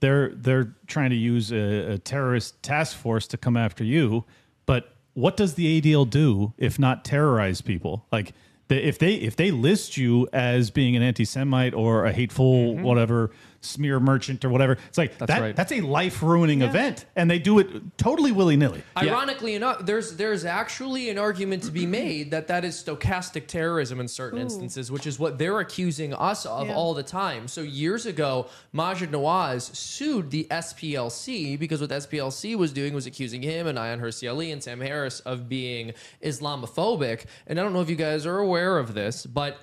they're 0.00 0.30
they're 0.34 0.74
trying 0.86 1.10
to 1.10 1.16
use 1.16 1.52
a, 1.52 1.92
a 1.92 1.98
terrorist 1.98 2.62
task 2.62 2.96
force 2.96 3.26
to 3.28 3.36
come 3.36 3.56
after 3.56 3.84
you, 3.84 4.24
but 4.66 4.94
what 5.14 5.36
does 5.36 5.54
the 5.54 5.80
ADL 5.80 6.08
do 6.08 6.52
if 6.58 6.78
not 6.78 7.04
terrorize 7.04 7.62
people? 7.62 8.06
Like 8.12 8.32
the, 8.68 8.86
if 8.86 8.98
they 8.98 9.14
if 9.14 9.36
they 9.36 9.50
list 9.50 9.96
you 9.96 10.28
as 10.32 10.70
being 10.70 10.96
an 10.96 11.02
anti-Semite 11.02 11.74
or 11.74 12.04
a 12.04 12.12
hateful 12.12 12.74
mm-hmm. 12.74 12.82
whatever 12.82 13.30
smear 13.66 14.00
merchant 14.00 14.44
or 14.44 14.48
whatever, 14.50 14.78
it's 14.88 14.98
like 14.98 15.18
that's 15.18 15.32
that, 15.32 15.40
right. 15.40 15.56
that's 15.56 15.72
a 15.72 15.80
life 15.80 16.22
ruining 16.22 16.62
event, 16.62 17.04
and 17.16 17.30
they 17.30 17.38
do 17.38 17.58
it 17.58 17.68
totally 17.98 18.32
willy 18.32 18.56
nilly. 18.56 18.82
Ironically 18.96 19.54
enough, 19.54 19.84
there's 19.84 20.16
there's 20.16 20.44
actually 20.44 21.10
an 21.10 21.18
argument 21.18 21.62
to 21.64 21.70
be 21.70 21.86
made 21.86 22.30
that 22.30 22.46
that 22.48 22.64
is 22.64 22.82
stochastic 22.82 23.46
terrorism 23.46 24.00
in 24.00 24.08
certain 24.08 24.38
instances, 24.40 24.90
which 24.90 25.06
is 25.06 25.18
what 25.18 25.38
they're 25.38 25.60
accusing 25.60 26.14
us 26.14 26.46
of 26.46 26.68
Yeah. 26.68 26.74
all 26.74 26.94
the 26.94 27.02
time. 27.02 27.48
So 27.48 27.60
years 27.60 28.06
ago, 28.06 28.46
Maajid 28.74 29.08
Nawaz 29.08 29.74
sued 29.74 30.30
the 30.30 30.46
SPLC 30.50 31.58
because 31.58 31.80
what 31.80 31.88
the 31.90 31.96
SPLC 31.96 32.56
was 32.56 32.72
doing 32.72 32.94
was 32.94 33.06
accusing 33.06 33.42
him 33.42 33.66
and 33.66 33.78
Ayaan 33.78 34.00
Hirsi 34.00 34.28
Ali 34.30 34.50
and 34.52 34.62
Sam 34.62 34.80
Harris 34.80 35.20
of 35.20 35.48
being 35.48 35.92
Islamophobic. 36.22 37.24
And 37.46 37.58
I 37.58 37.62
don't 37.62 37.72
know 37.72 37.80
if 37.80 37.90
you 37.90 37.96
guys 37.96 38.26
are 38.26 38.38
aware 38.38 38.78
of 38.78 38.94
this, 38.94 39.26
but 39.26 39.58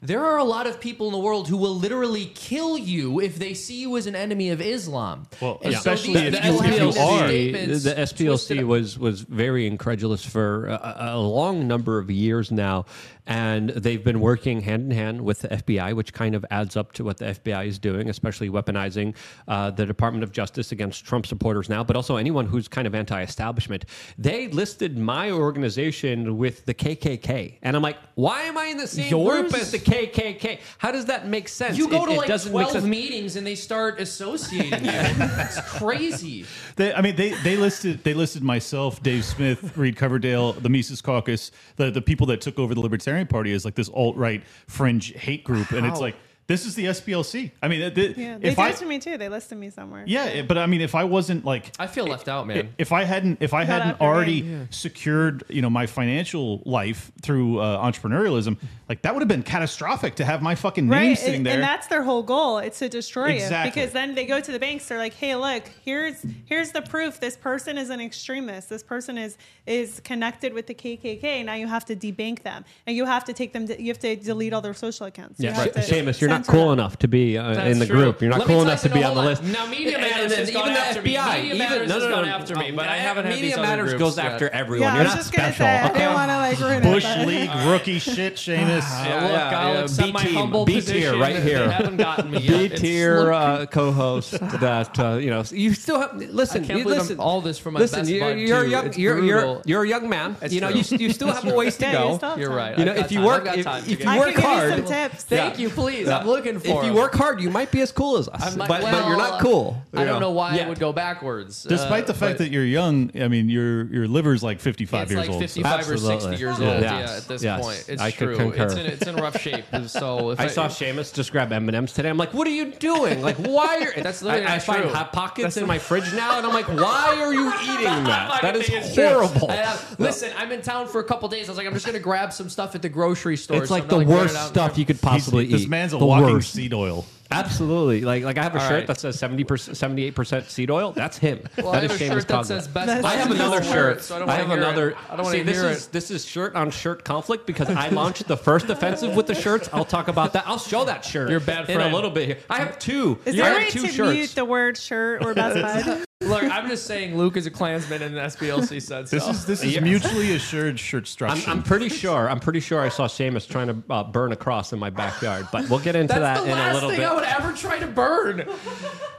There 0.00 0.24
are 0.24 0.38
a 0.38 0.44
lot 0.44 0.68
of 0.68 0.80
people 0.80 1.06
in 1.06 1.12
the 1.12 1.18
world 1.18 1.48
who 1.48 1.56
will 1.56 1.74
literally 1.74 2.26
kill 2.26 2.78
you 2.78 3.20
if 3.20 3.36
they 3.36 3.52
see 3.52 3.80
you 3.80 3.96
as 3.96 4.06
an 4.06 4.14
enemy 4.14 4.50
of 4.50 4.60
Islam. 4.60 5.26
Well, 5.42 5.58
And 5.60 5.72
so 5.74 5.78
especially 5.78 6.14
people 6.30 6.40
you- 6.54 6.60
have 6.62 6.72
if 6.72 6.96
you 6.96 7.02
are. 7.02 7.26
the 7.28 7.94
SPLC 8.02 8.62
was 8.64 8.96
was 8.96 9.22
very 9.22 9.66
incredulous 9.66 10.24
for 10.24 10.66
a, 10.66 10.96
a 11.14 11.18
long 11.18 11.66
number 11.66 11.98
of 11.98 12.10
years 12.12 12.52
now, 12.52 12.86
and 13.28 13.68
they've 13.70 14.02
been 14.02 14.20
working 14.20 14.62
hand 14.62 14.90
in 14.90 14.90
hand 14.90 15.20
with 15.20 15.40
the 15.40 15.48
FBI, 15.48 15.94
which 15.94 16.12
kind 16.12 16.34
of 16.34 16.44
adds 16.50 16.76
up 16.76 16.92
to 16.94 17.04
what 17.04 17.18
the 17.18 17.26
FBI 17.26 17.66
is 17.66 17.78
doing, 17.78 18.08
especially 18.08 18.48
weaponizing 18.48 19.14
uh, 19.46 19.70
the 19.70 19.84
Department 19.86 20.24
of 20.24 20.32
Justice 20.32 20.72
against 20.72 21.04
Trump 21.04 21.26
supporters 21.26 21.68
now, 21.68 21.84
but 21.84 21.94
also 21.94 22.16
anyone 22.16 22.46
who's 22.46 22.66
kind 22.68 22.86
of 22.86 22.94
anti-establishment. 22.94 23.84
They 24.16 24.48
listed 24.48 24.96
my 24.98 25.30
organization 25.30 26.38
with 26.38 26.64
the 26.64 26.72
KKK, 26.74 27.58
and 27.62 27.76
I'm 27.76 27.82
like, 27.82 27.98
why 28.14 28.42
am 28.42 28.56
I 28.56 28.66
in 28.66 28.78
the 28.78 28.86
same 28.86 29.10
Yours? 29.10 29.42
group 29.42 29.54
as 29.60 29.70
the 29.70 29.78
KKK? 29.78 30.60
How 30.78 30.90
does 30.90 31.04
that 31.06 31.28
make 31.28 31.48
sense? 31.48 31.76
You 31.76 31.88
go 31.88 32.04
It- 32.04 32.06
to 32.06 32.12
it 32.22 32.28
like 32.30 32.42
twelve 32.50 32.84
meetings 32.84 33.36
and 33.36 33.46
they 33.46 33.54
start 33.54 34.00
associating 34.00 34.84
you. 34.84 34.90
It's 34.90 35.60
crazy. 35.78 36.46
They, 36.76 36.94
I 36.94 37.02
mean, 37.02 37.16
they, 37.16 37.30
they 37.44 37.56
listed 37.56 38.02
they 38.04 38.14
listed 38.14 38.42
myself, 38.42 39.02
Dave 39.02 39.24
Smith, 39.24 39.76
Reed 39.76 39.96
Coverdale, 39.96 40.54
the 40.54 40.68
Mises 40.70 41.02
Caucus, 41.02 41.50
the 41.76 41.90
the 41.90 42.00
people 42.02 42.26
that 42.28 42.40
took 42.40 42.58
over 42.58 42.74
the 42.74 42.80
Libertarian 42.80 43.17
Party 43.24 43.52
is 43.52 43.64
like 43.64 43.74
this 43.74 43.88
alt 43.88 44.16
right 44.16 44.42
fringe 44.66 45.12
hate 45.14 45.44
group, 45.44 45.70
and 45.72 45.86
it's 45.86 45.96
How? 45.96 46.00
like 46.00 46.16
this 46.48 46.64
is 46.66 46.74
the 46.74 46.86
SPLC. 46.86 47.52
I 47.62 47.68
mean, 47.68 47.94
th- 47.94 48.16
Yeah, 48.16 48.38
they 48.38 48.48
if 48.48 48.56
did 48.56 48.58
I 48.58 48.72
to 48.72 48.86
me 48.86 48.98
too. 48.98 49.18
They 49.18 49.28
listed 49.28 49.58
me 49.58 49.68
somewhere. 49.70 50.04
yeah, 50.06 50.42
but 50.42 50.56
I 50.58 50.66
mean, 50.66 50.80
if 50.80 50.94
I 50.94 51.04
wasn't 51.04 51.44
like 51.44 51.72
I 51.78 51.86
feel 51.86 52.06
left 52.06 52.26
out, 52.26 52.46
man. 52.46 52.74
if 52.78 52.90
I 52.90 53.04
hadn't 53.04 53.38
if 53.42 53.52
I 53.54 53.64
Not 53.64 53.68
hadn't 53.82 54.00
already 54.00 54.40
game. 54.40 54.68
secured 54.72 55.44
you 55.50 55.62
know 55.62 55.70
my 55.70 55.86
financial 55.86 56.62
life 56.64 57.12
through 57.22 57.60
uh, 57.60 57.84
entrepreneurialism, 57.84 58.56
like 58.88 59.02
that 59.02 59.14
would 59.14 59.20
have 59.20 59.28
been 59.28 59.42
catastrophic 59.42 60.14
to 60.16 60.24
have 60.24 60.40
my 60.42 60.54
fucking 60.54 60.88
name 60.88 61.14
sitting 61.16 61.34
and, 61.36 61.46
there. 61.46 61.54
and 61.54 61.62
that's 61.62 61.86
their 61.88 62.02
whole 62.02 62.22
goal. 62.22 62.58
It's 62.58 62.78
to 62.78 62.88
destroy 62.88 63.28
Exactly. 63.32 63.68
you 63.68 63.74
because 63.86 63.92
then 63.92 64.14
they 64.14 64.24
go 64.24 64.40
to 64.40 64.50
the 64.50 64.58
banks. 64.58 64.88
They're 64.88 64.98
like, 64.98 65.14
"Hey, 65.14 65.36
look, 65.36 65.64
here's 65.84 66.24
here's 66.46 66.72
the 66.72 66.82
proof. 66.82 67.20
This 67.20 67.36
person 67.36 67.76
is 67.76 67.90
an 67.90 68.00
extremist. 68.00 68.70
This 68.70 68.82
person 68.82 69.18
is 69.18 69.36
is 69.66 70.00
connected 70.00 70.54
with 70.54 70.66
the 70.66 70.74
KKK. 70.74 71.44
Now 71.44 71.54
you 71.54 71.66
have 71.66 71.84
to 71.84 71.94
debank 71.94 72.42
them, 72.42 72.64
and 72.86 72.96
you 72.96 73.04
have 73.04 73.24
to 73.24 73.34
take 73.34 73.52
them. 73.52 73.66
To, 73.66 73.80
you 73.80 73.88
have 73.88 73.98
to 73.98 74.16
delete 74.16 74.54
all 74.54 74.62
their 74.62 74.72
social 74.72 75.04
accounts. 75.06 75.38
Yeah, 75.38 75.52
have 75.52 75.72
to 75.74 75.80
Seamus, 75.80 76.20
you're 76.22 76.30
not 76.30 76.37
censor 76.44 76.52
cool 76.52 76.70
them. 76.70 76.78
enough 76.78 76.98
to 77.00 77.08
be 77.08 77.36
uh, 77.38 77.64
in 77.66 77.78
the 77.78 77.86
true. 77.86 77.96
group. 77.96 78.20
You're 78.22 78.30
not 78.30 78.40
Let 78.40 78.48
cool 78.48 78.62
enough 78.62 78.82
to 78.82 78.88
be 78.88 79.04
on 79.04 79.14
the 79.14 79.22
list. 79.22 79.42
Now, 79.42 79.66
Media 79.66 79.94
And- 79.98 80.02
Matters 80.02 80.22
and 80.22 80.30
then 80.32 80.38
has 80.40 80.50
even 80.50 80.62
gone 80.62 80.72
the 80.72 80.78
after 80.80 81.02
me. 81.02 81.14
FBI, 81.14 81.34
Media 81.36 81.44
even 81.54 81.58
Matters 81.58 81.88
no, 81.88 81.94
has 81.94 82.02
no, 82.04 82.10
gone 82.10 82.24
no, 82.24 82.30
after 82.30 82.54
no, 82.54 82.60
me, 82.60 82.70
but 82.72 82.88
I 82.88 82.96
haven't 82.96 83.24
had 83.26 83.34
Media 83.34 83.48
these 83.50 83.56
Matters 83.56 83.88
groups 83.90 83.98
goes 83.98 84.16
yet. 84.16 84.26
after 84.26 84.48
everyone. 84.50 84.88
Yeah, 84.88 84.94
You're 84.96 85.04
not 85.04 85.16
just 85.16 85.32
gonna 85.32 85.52
special. 85.52 85.64
say, 85.66 85.78
I 85.78 85.84
okay? 85.90 85.98
didn't 85.98 86.14
want 86.14 86.30
to 86.30 86.36
like 86.38 86.60
ruin 86.60 86.82
Bush 86.82 87.04
it. 87.04 87.16
but- 87.18 87.26
League 87.26 87.66
rookie 87.66 87.98
shit, 87.98 88.34
Seamus. 88.36 89.04
Yeah, 89.04 89.22
look, 89.24 89.52
I'll 89.58 89.82
accept 89.84 90.06
B 90.06 90.12
my 90.12 90.22
team, 90.24 90.34
humble 90.34 90.64
B 90.64 90.80
tier 90.80 91.16
right 91.18 91.36
here. 91.42 91.70
Haven't 91.70 91.96
gotten 91.96 92.30
me 92.30 92.38
B 92.40 92.44
yet. 92.44 92.72
It's 92.72 92.80
tier 92.80 93.32
uh, 93.32 93.66
co-host 93.66 94.32
that 94.60 94.98
uh, 94.98 95.14
you 95.16 95.30
know 95.30 95.42
you 95.50 95.74
still 95.74 96.00
have 96.00 96.16
listen. 96.16 96.64
You 96.64 96.84
listen 96.84 97.18
all 97.18 97.40
this 97.40 97.58
for 97.58 97.70
my 97.70 97.80
listen. 97.80 98.00
best 98.00 98.10
you're, 98.10 98.20
bud, 98.20 98.34
too. 98.34 98.40
young. 98.68 98.86
It's 98.86 98.98
You're, 98.98 99.22
you're 99.24 99.38
brutal. 99.40 99.62
you're 99.64 99.82
a 99.84 99.88
young 99.88 100.08
man. 100.08 100.36
You 100.48 100.60
know 100.60 100.68
you, 100.68 100.82
you 100.98 101.10
still 101.12 101.28
have 101.32 101.46
a 101.46 101.54
ways 101.54 101.76
to 101.78 101.90
go. 101.90 102.34
You're 102.36 102.54
right. 102.54 102.78
You 102.78 102.84
know 102.84 102.94
if 102.94 103.10
you 103.12 103.22
work 103.22 103.46
I've 103.46 103.58
if, 103.58 103.64
time 103.64 103.82
to 103.84 103.90
if 103.90 104.00
you 104.00 104.08
I 104.08 104.18
work 104.18 104.28
give 104.30 104.38
you 104.38 104.42
hard. 104.44 104.70
some 104.74 104.84
tips. 104.84 105.24
Thank 105.24 105.58
you, 105.58 105.70
please. 105.70 106.08
I'm 106.08 106.26
looking 106.28 106.58
for 106.60 106.66
If 106.68 106.84
you 106.84 106.90
'em. 106.90 106.94
work 106.94 107.14
hard, 107.14 107.40
you 107.40 107.50
might 107.50 107.70
be 107.70 107.80
as 107.80 107.90
cool 107.92 108.18
as 108.18 108.28
us. 108.28 108.52
I'm 108.52 108.58
but, 108.58 108.68
not- 108.68 108.80
but 108.82 109.06
you're 109.08 109.16
not 109.16 109.40
cool. 109.40 109.76
I 109.94 110.04
don't 110.04 110.20
know 110.20 110.30
why 110.30 110.56
Yeah. 110.56 110.66
I 110.66 110.68
would 110.68 110.78
go 110.78 110.92
backwards. 110.92 111.64
Despite 111.64 112.04
uh, 112.04 112.06
the 112.08 112.14
fact 112.14 112.38
that 112.38 112.50
you're 112.50 112.64
young, 112.64 113.10
I 113.20 113.28
mean, 113.28 113.48
your 113.48 113.84
your 113.92 114.06
liver's 114.08 114.42
like 114.42 114.60
55 114.60 115.02
it's 115.04 115.10
years 115.12 115.20
like 115.20 115.30
old. 115.30 115.38
so- 115.38 115.40
55 115.40 115.80
or 115.80 115.82
60 115.96 116.12
Absolutely. 116.12 116.38
years 116.38 116.58
Yeah. 116.58 116.68
old. 116.72 116.82
Yes. 116.82 116.92
Yeah, 117.10 117.16
at 117.16 117.28
this 117.28 117.42
Yes. 117.42 117.60
point, 117.62 117.84
it's 117.88 118.02
I 118.02 118.10
could 118.10 118.26
true. 118.28 118.36
concur. 118.36 118.64
It's 118.64 118.74
in 118.74 118.86
it's 118.86 119.06
in 119.06 119.16
rough 119.16 119.40
shape. 119.40 119.64
So 119.88 120.30
if 120.30 120.40
I 120.40 120.46
saw 120.48 120.68
Seamus 120.68 121.12
just 121.14 121.32
grab 121.32 121.52
M 121.52 121.68
and 121.68 121.76
M's 121.76 121.92
today. 121.92 122.08
I'm 122.10 122.18
like, 122.18 122.34
what 122.34 122.46
are 122.46 122.50
you 122.50 122.72
doing? 122.72 123.22
Like, 123.22 123.36
why 123.36 123.78
are 123.96 124.02
That's 124.02 124.22
I, 124.22 124.26
literally 124.26 124.46
I 124.46 124.52
not 124.54 124.62
find 124.62 124.82
true. 124.82 124.92
hot 124.92 125.12
pockets 125.12 125.42
That's 125.44 125.56
in 125.56 125.66
my 125.66 125.78
fridge 125.78 126.12
now, 126.14 126.36
and 126.38 126.46
I'm 126.46 126.52
like, 126.52 126.68
why 126.68 127.16
are 127.20 127.32
you 127.32 127.48
eating 127.62 128.04
that? 128.04 128.40
That 128.42 128.56
is 128.56 128.68
horrible. 128.96 129.50
I 129.50 129.56
have- 129.56 129.96
listen, 129.98 130.30
I'm 130.36 130.52
in 130.52 130.62
town 130.62 130.88
for 130.88 131.00
a 131.00 131.04
couple 131.04 131.28
days. 131.28 131.48
I 131.48 131.52
was 131.52 131.58
like, 131.58 131.66
I'm 131.66 131.72
just 131.74 131.86
gonna 131.86 131.98
grab 131.98 132.32
some 132.32 132.48
stuff 132.48 132.74
at 132.74 132.82
the 132.82 132.88
grocery 132.88 133.36
store. 133.36 133.58
It's 133.58 133.68
so 133.68 133.74
like 133.74 133.84
I'm 133.84 133.88
the 133.88 133.96
running 133.96 134.08
worst 134.10 134.36
out 134.36 134.42
and 134.42 134.48
stuff 134.54 134.78
you 134.78 134.84
could 134.84 135.00
possibly 135.00 135.46
eat. 135.46 135.52
This 135.52 135.66
man's 135.66 135.92
a 135.94 135.98
the 135.98 136.04
walking 136.20 136.34
worst. 136.36 136.52
seed 136.52 136.74
oil. 136.74 137.04
Absolutely. 137.30 138.00
Like 138.02 138.22
like 138.24 138.38
I 138.38 138.42
have 138.42 138.54
a 138.54 138.58
All 138.58 138.66
shirt 138.68 138.78
right. 138.78 138.86
that 138.86 138.98
says 139.00 139.20
70%, 139.20 139.44
78% 139.44 140.48
seed 140.48 140.70
oil. 140.70 140.92
That's 140.92 141.18
him. 141.18 141.40
Well, 141.58 141.72
that 141.72 141.82
I 141.82 141.84
is 141.84 141.90
have 141.92 142.00
a 142.00 142.04
Seamus 142.04 142.08
shirt 142.20 142.28
that 142.28 142.46
says 142.46 142.68
best. 142.68 143.04
I 143.04 143.12
have 143.16 143.30
another 143.30 143.62
shirt. 143.62 144.00
So 144.02 144.16
I, 144.16 144.18
don't 144.18 144.28
I 144.30 144.32
wanna 144.32 144.42
have 144.44 144.48
hear 144.48 144.56
another. 144.66 144.90
It. 144.92 144.96
I 145.10 145.16
don't 145.16 145.24
want 145.24 145.32
See, 145.34 145.38
to 145.40 145.44
this 145.44 145.56
hear 145.60 145.66
is 145.68 145.86
it. 145.86 145.92
this 145.92 146.10
is 146.10 146.24
shirt 146.24 146.54
on 146.54 146.70
shirt 146.70 147.04
conflict 147.04 147.46
because 147.46 147.68
I 147.68 147.90
launched 147.90 148.26
the 148.28 148.36
first 148.36 148.70
offensive 148.70 149.14
with 149.14 149.26
the 149.26 149.34
shirts. 149.34 149.68
I'll 149.74 149.84
talk 149.84 150.08
about 150.08 150.32
that. 150.32 150.44
I'll 150.46 150.58
show 150.58 150.84
that 150.86 151.04
shirt. 151.04 151.28
You're 151.28 151.38
a 151.38 151.42
bad 151.42 151.68
in 151.68 151.78
a 151.80 151.92
little 151.92 152.10
bit 152.10 152.26
here. 152.28 152.38
I 152.48 152.60
have 152.60 152.78
two. 152.78 153.18
Is 153.26 153.36
there 153.36 153.44
a 153.44 153.48
have 153.48 153.56
way 153.58 153.68
two 153.70 153.82
to 153.82 153.88
shirts. 153.88 154.12
mute 154.12 154.30
the 154.34 154.44
word 154.46 154.78
shirt 154.78 155.22
or 155.22 155.34
best 155.34 155.84
bud? 155.86 156.04
Look, 156.20 156.42
I'm 156.42 156.68
just 156.68 156.86
saying, 156.86 157.16
Luke 157.16 157.36
is 157.36 157.46
a 157.46 157.50
Klansman, 157.50 158.02
and 158.02 158.16
the 158.16 158.20
SPLC 158.22 158.82
said 158.82 159.08
so. 159.08 159.16
This 159.16 159.28
is 159.28 159.46
this 159.46 159.62
is 159.62 159.80
mutually 159.80 160.34
assured 160.34 160.78
shirt 160.78 161.02
I'm, 161.02 161.06
structure. 161.06 161.50
I'm 161.50 161.62
pretty 161.62 161.88
sure. 161.88 162.28
I'm 162.28 162.40
pretty 162.40 162.58
sure 162.58 162.80
I 162.80 162.88
saw 162.88 163.06
Seamus 163.06 163.48
trying 163.48 163.68
to 163.68 163.82
uh, 163.88 164.02
burn 164.02 164.32
a 164.32 164.36
cross 164.36 164.72
in 164.72 164.80
my 164.80 164.90
backyard, 164.90 165.46
but 165.52 165.70
we'll 165.70 165.78
get 165.78 165.94
into 165.94 166.14
That's 166.14 166.40
that 166.40 166.44
the 166.44 166.50
in 166.50 166.58
a 166.58 166.60
last 166.60 166.74
little 166.74 166.90
thing 166.90 166.98
bit. 166.98 167.06
I 167.06 167.14
would 167.14 167.24
ever 167.24 167.52
try 167.52 167.78
to 167.78 167.86
burn. 167.86 168.48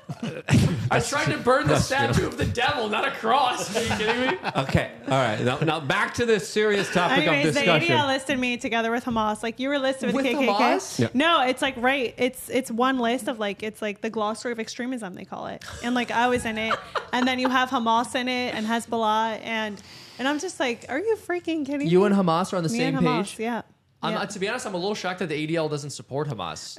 I 0.92 1.00
tried 1.00 1.26
to 1.32 1.38
burn 1.38 1.68
the 1.68 1.78
statue 1.80 2.26
of 2.26 2.38
the 2.38 2.46
devil, 2.46 2.90
not 2.90 3.08
a 3.08 3.12
cross. 3.12 3.76
Are 3.76 3.82
you 3.82 3.90
kidding 3.90 4.22
me? 4.32 4.38
Okay, 4.56 4.92
all 5.08 5.12
right. 5.12 5.40
Now, 5.42 5.60
now 5.60 5.80
back 5.80 6.16
to 6.16 6.26
this 6.26 6.48
serious 6.50 6.92
topic 6.92 7.20
Anyways, 7.20 7.48
of 7.50 7.54
the 7.54 7.60
discussion. 7.62 7.96
ADL 7.96 8.08
listed 8.08 8.40
me 8.40 8.58
together 8.58 8.92
with 8.92 9.06
Hamas. 9.06 9.44
Like 9.44 9.60
you 9.60 9.70
were 9.70 9.78
listed 9.80 10.08
with, 10.08 10.16
With 10.16 10.26
the 10.26 10.34
KKK. 10.34 10.48
Hamas? 10.58 11.00
Yeah. 11.00 11.08
No, 11.14 11.42
it's 11.44 11.62
like 11.62 11.76
right. 11.78 12.14
It's 12.18 12.50
it's 12.50 12.72
one 12.72 13.00
list 13.00 13.28
of 13.28 13.40
like 13.40 13.62
it's 13.64 13.82
like 13.82 14.02
the 14.02 14.10
glossary 14.10 14.52
of 14.52 14.60
extremism 14.60 15.14
they 15.14 15.26
call 15.26 15.48
it, 15.48 15.64
and 15.84 15.94
like 15.96 16.12
I 16.12 16.28
was 16.28 16.46
in 16.46 16.58
it, 16.58 16.76
and 17.14 17.28
then 17.28 17.40
you 17.40 17.50
have 17.50 17.70
Hamas 17.70 18.16
in 18.16 18.28
it 18.28 18.54
and 18.56 18.66
Hezbollah, 18.66 19.40
and 19.44 19.82
and 20.18 20.28
I'm 20.28 20.40
just 20.40 20.60
like, 20.60 20.86
are 20.90 21.00
you 21.00 21.16
freaking 21.18 21.66
kidding 21.66 21.88
You 21.88 22.00
me? 22.02 22.06
and 22.08 22.16
Hamas 22.16 22.52
are 22.52 22.58
on 22.58 22.64
the 22.64 22.70
Me 22.70 22.78
same 22.80 22.98
and 22.98 23.06
Hamas, 23.06 23.24
page. 23.36 23.40
yeah. 23.40 23.62
I'm, 24.02 24.14
yeah. 24.14 24.20
uh, 24.20 24.26
to 24.28 24.40
be 24.40 24.48
honest, 24.48 24.66
I'm 24.66 24.76
a 24.76 24.78
little 24.78 24.96
shocked 24.96 25.20
that 25.20 25.28
the 25.28 25.48
ADL 25.48 25.70
doesn't 25.70 25.90
support 25.90 26.30
Hamas. 26.30 26.78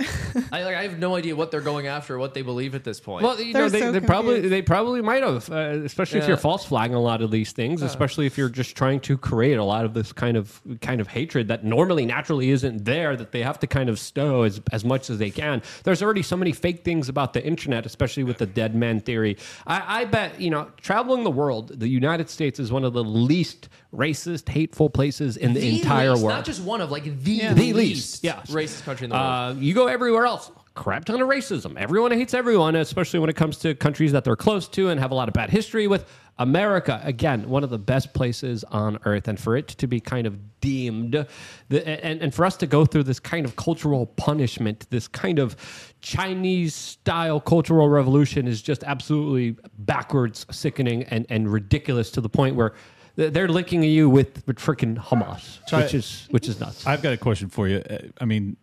I 0.52 0.64
like, 0.64 0.74
I 0.74 0.82
have 0.84 0.98
no 0.98 1.16
idea 1.16 1.36
what 1.36 1.50
they're 1.50 1.60
going 1.60 1.86
after, 1.86 2.18
what 2.18 2.32
they 2.32 2.40
believe 2.40 2.74
at 2.74 2.82
this 2.82 2.98
point. 2.98 3.24
Well, 3.24 3.38
you 3.38 3.52
They're 3.52 3.62
know, 3.62 3.68
they, 3.68 3.80
so 3.80 3.92
they 3.92 4.00
probably 4.00 4.40
they 4.40 4.62
probably 4.62 5.02
might 5.02 5.22
have, 5.22 5.50
uh, 5.50 5.82
especially 5.84 6.20
if 6.20 6.28
you're 6.28 6.38
false 6.38 6.64
flagging 6.64 6.94
a 6.94 7.00
lot 7.00 7.20
of 7.20 7.30
these 7.30 7.52
things, 7.52 7.82
especially 7.82 8.24
if 8.26 8.38
you're 8.38 8.48
just 8.48 8.74
trying 8.74 9.00
to 9.00 9.18
create 9.18 9.58
a 9.58 9.64
lot 9.64 9.84
of 9.84 9.92
this 9.92 10.12
kind 10.12 10.36
of 10.36 10.62
kind 10.80 11.00
of 11.00 11.08
hatred 11.08 11.48
that 11.48 11.62
normally 11.62 12.06
naturally 12.06 12.50
isn't 12.50 12.84
there 12.86 13.16
that 13.16 13.32
they 13.32 13.42
have 13.42 13.58
to 13.60 13.66
kind 13.66 13.90
of 13.90 13.98
stow 13.98 14.42
as 14.44 14.60
as 14.72 14.82
much 14.84 15.10
as 15.10 15.18
they 15.18 15.30
can. 15.30 15.62
There's 15.84 16.02
already 16.02 16.22
so 16.22 16.36
many 16.38 16.52
fake 16.52 16.84
things 16.84 17.10
about 17.10 17.34
the 17.34 17.44
internet, 17.44 17.84
especially 17.84 18.24
with 18.24 18.38
the 18.38 18.46
dead 18.46 18.74
man 18.74 18.98
theory. 19.00 19.36
I, 19.66 20.02
I 20.02 20.04
bet 20.06 20.40
you 20.40 20.48
know, 20.48 20.68
traveling 20.80 21.24
the 21.24 21.30
world, 21.30 21.80
the 21.80 21.88
United 21.88 22.30
States 22.30 22.58
is 22.58 22.72
one 22.72 22.84
of 22.84 22.94
the 22.94 23.04
least 23.04 23.68
racist, 23.94 24.48
hateful 24.48 24.88
places 24.90 25.36
in 25.36 25.52
the, 25.52 25.78
entire 25.80 26.10
least, 26.10 26.22
world. 26.22 26.36
not 26.36 26.44
just 26.44 26.62
one 26.62 26.80
of 26.80 26.90
like 26.90 27.04
the, 27.24 27.32
Yeah. 27.32 27.54
the 27.54 27.72
least, 27.72 28.22
least, 28.22 28.24
yeah, 28.24 28.40
racist 28.42 28.84
country 28.84 29.04
in 29.04 29.10
the 29.10 29.16
world. 29.16 29.56
Uh, 29.56 29.60
you 29.60 29.74
go 29.74 29.86
everywhere 29.88 30.26
else, 30.26 30.50
crap 30.74 31.04
ton 31.04 31.20
of 31.20 31.28
racism. 31.28 31.76
Everyone 31.76 32.12
hates 32.12 32.32
everyone, 32.34 32.76
especially 32.76 33.18
when 33.20 33.28
it 33.30 33.36
comes 33.36 33.56
to 33.58 33.74
countries 33.74 34.12
that 34.12 34.22
they're 34.24 34.36
close 34.36 34.68
to 34.68 34.88
and 34.90 35.00
have 35.00 35.10
a 35.10 35.14
lot 35.14 35.28
of 35.28 35.34
bad 35.34 35.50
history 35.50 35.86
with. 35.86 36.06
America, 36.38 36.98
again, 37.04 37.46
one 37.50 37.62
of 37.62 37.68
the 37.68 37.78
best 37.78 38.14
places 38.14 38.64
on 38.70 38.98
earth, 39.04 39.28
and 39.28 39.38
for 39.38 39.58
it 39.58 39.68
to 39.68 39.86
be 39.86 40.00
kind 40.00 40.26
of 40.26 40.38
deemed, 40.62 41.26
the, 41.68 41.86
and, 41.86 42.22
and 42.22 42.34
for 42.34 42.46
us 42.46 42.56
to 42.56 42.66
go 42.66 42.86
through 42.86 43.02
this 43.02 43.20
kind 43.20 43.44
of 43.44 43.56
cultural 43.56 44.06
punishment, 44.06 44.86
this 44.88 45.06
kind 45.06 45.38
of 45.38 45.54
Chinese 46.00 46.74
style 46.74 47.40
cultural 47.40 47.90
revolution 47.90 48.48
is 48.48 48.62
just 48.62 48.82
absolutely 48.84 49.54
backwards, 49.80 50.46
sickening, 50.50 51.02
and, 51.04 51.26
and 51.28 51.52
ridiculous 51.52 52.10
to 52.12 52.22
the 52.22 52.28
point 52.30 52.56
where 52.56 52.70
th- 52.70 52.80
they're 53.28 53.48
linking 53.48 53.82
you 53.82 54.08
with, 54.08 54.46
with 54.46 54.58
freaking 54.58 54.96
Hamas, 54.96 55.64
Try- 55.66 55.82
which 55.82 55.94
is 55.94 56.26
which 56.30 56.48
is 56.48 56.58
nuts. 56.58 56.86
I've 56.86 57.02
got 57.02 57.12
a 57.12 57.16
question 57.16 57.48
for 57.48 57.68
you. 57.68 57.78
Uh, 57.78 57.98
I 58.20 58.24
mean, 58.24 58.56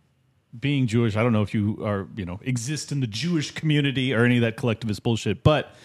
being 0.59 0.87
Jewish, 0.87 1.15
I 1.15 1.23
don't 1.23 1.33
know 1.33 1.43
if 1.43 1.53
you 1.53 1.77
are, 1.83 2.07
you 2.15 2.25
know, 2.25 2.39
exist 2.43 2.91
in 2.91 2.99
the 2.99 3.07
Jewish 3.07 3.51
community 3.51 4.13
or 4.13 4.25
any 4.25 4.37
of 4.37 4.41
that 4.41 4.57
collectivist 4.57 5.03
bullshit, 5.03 5.43
but 5.43 5.75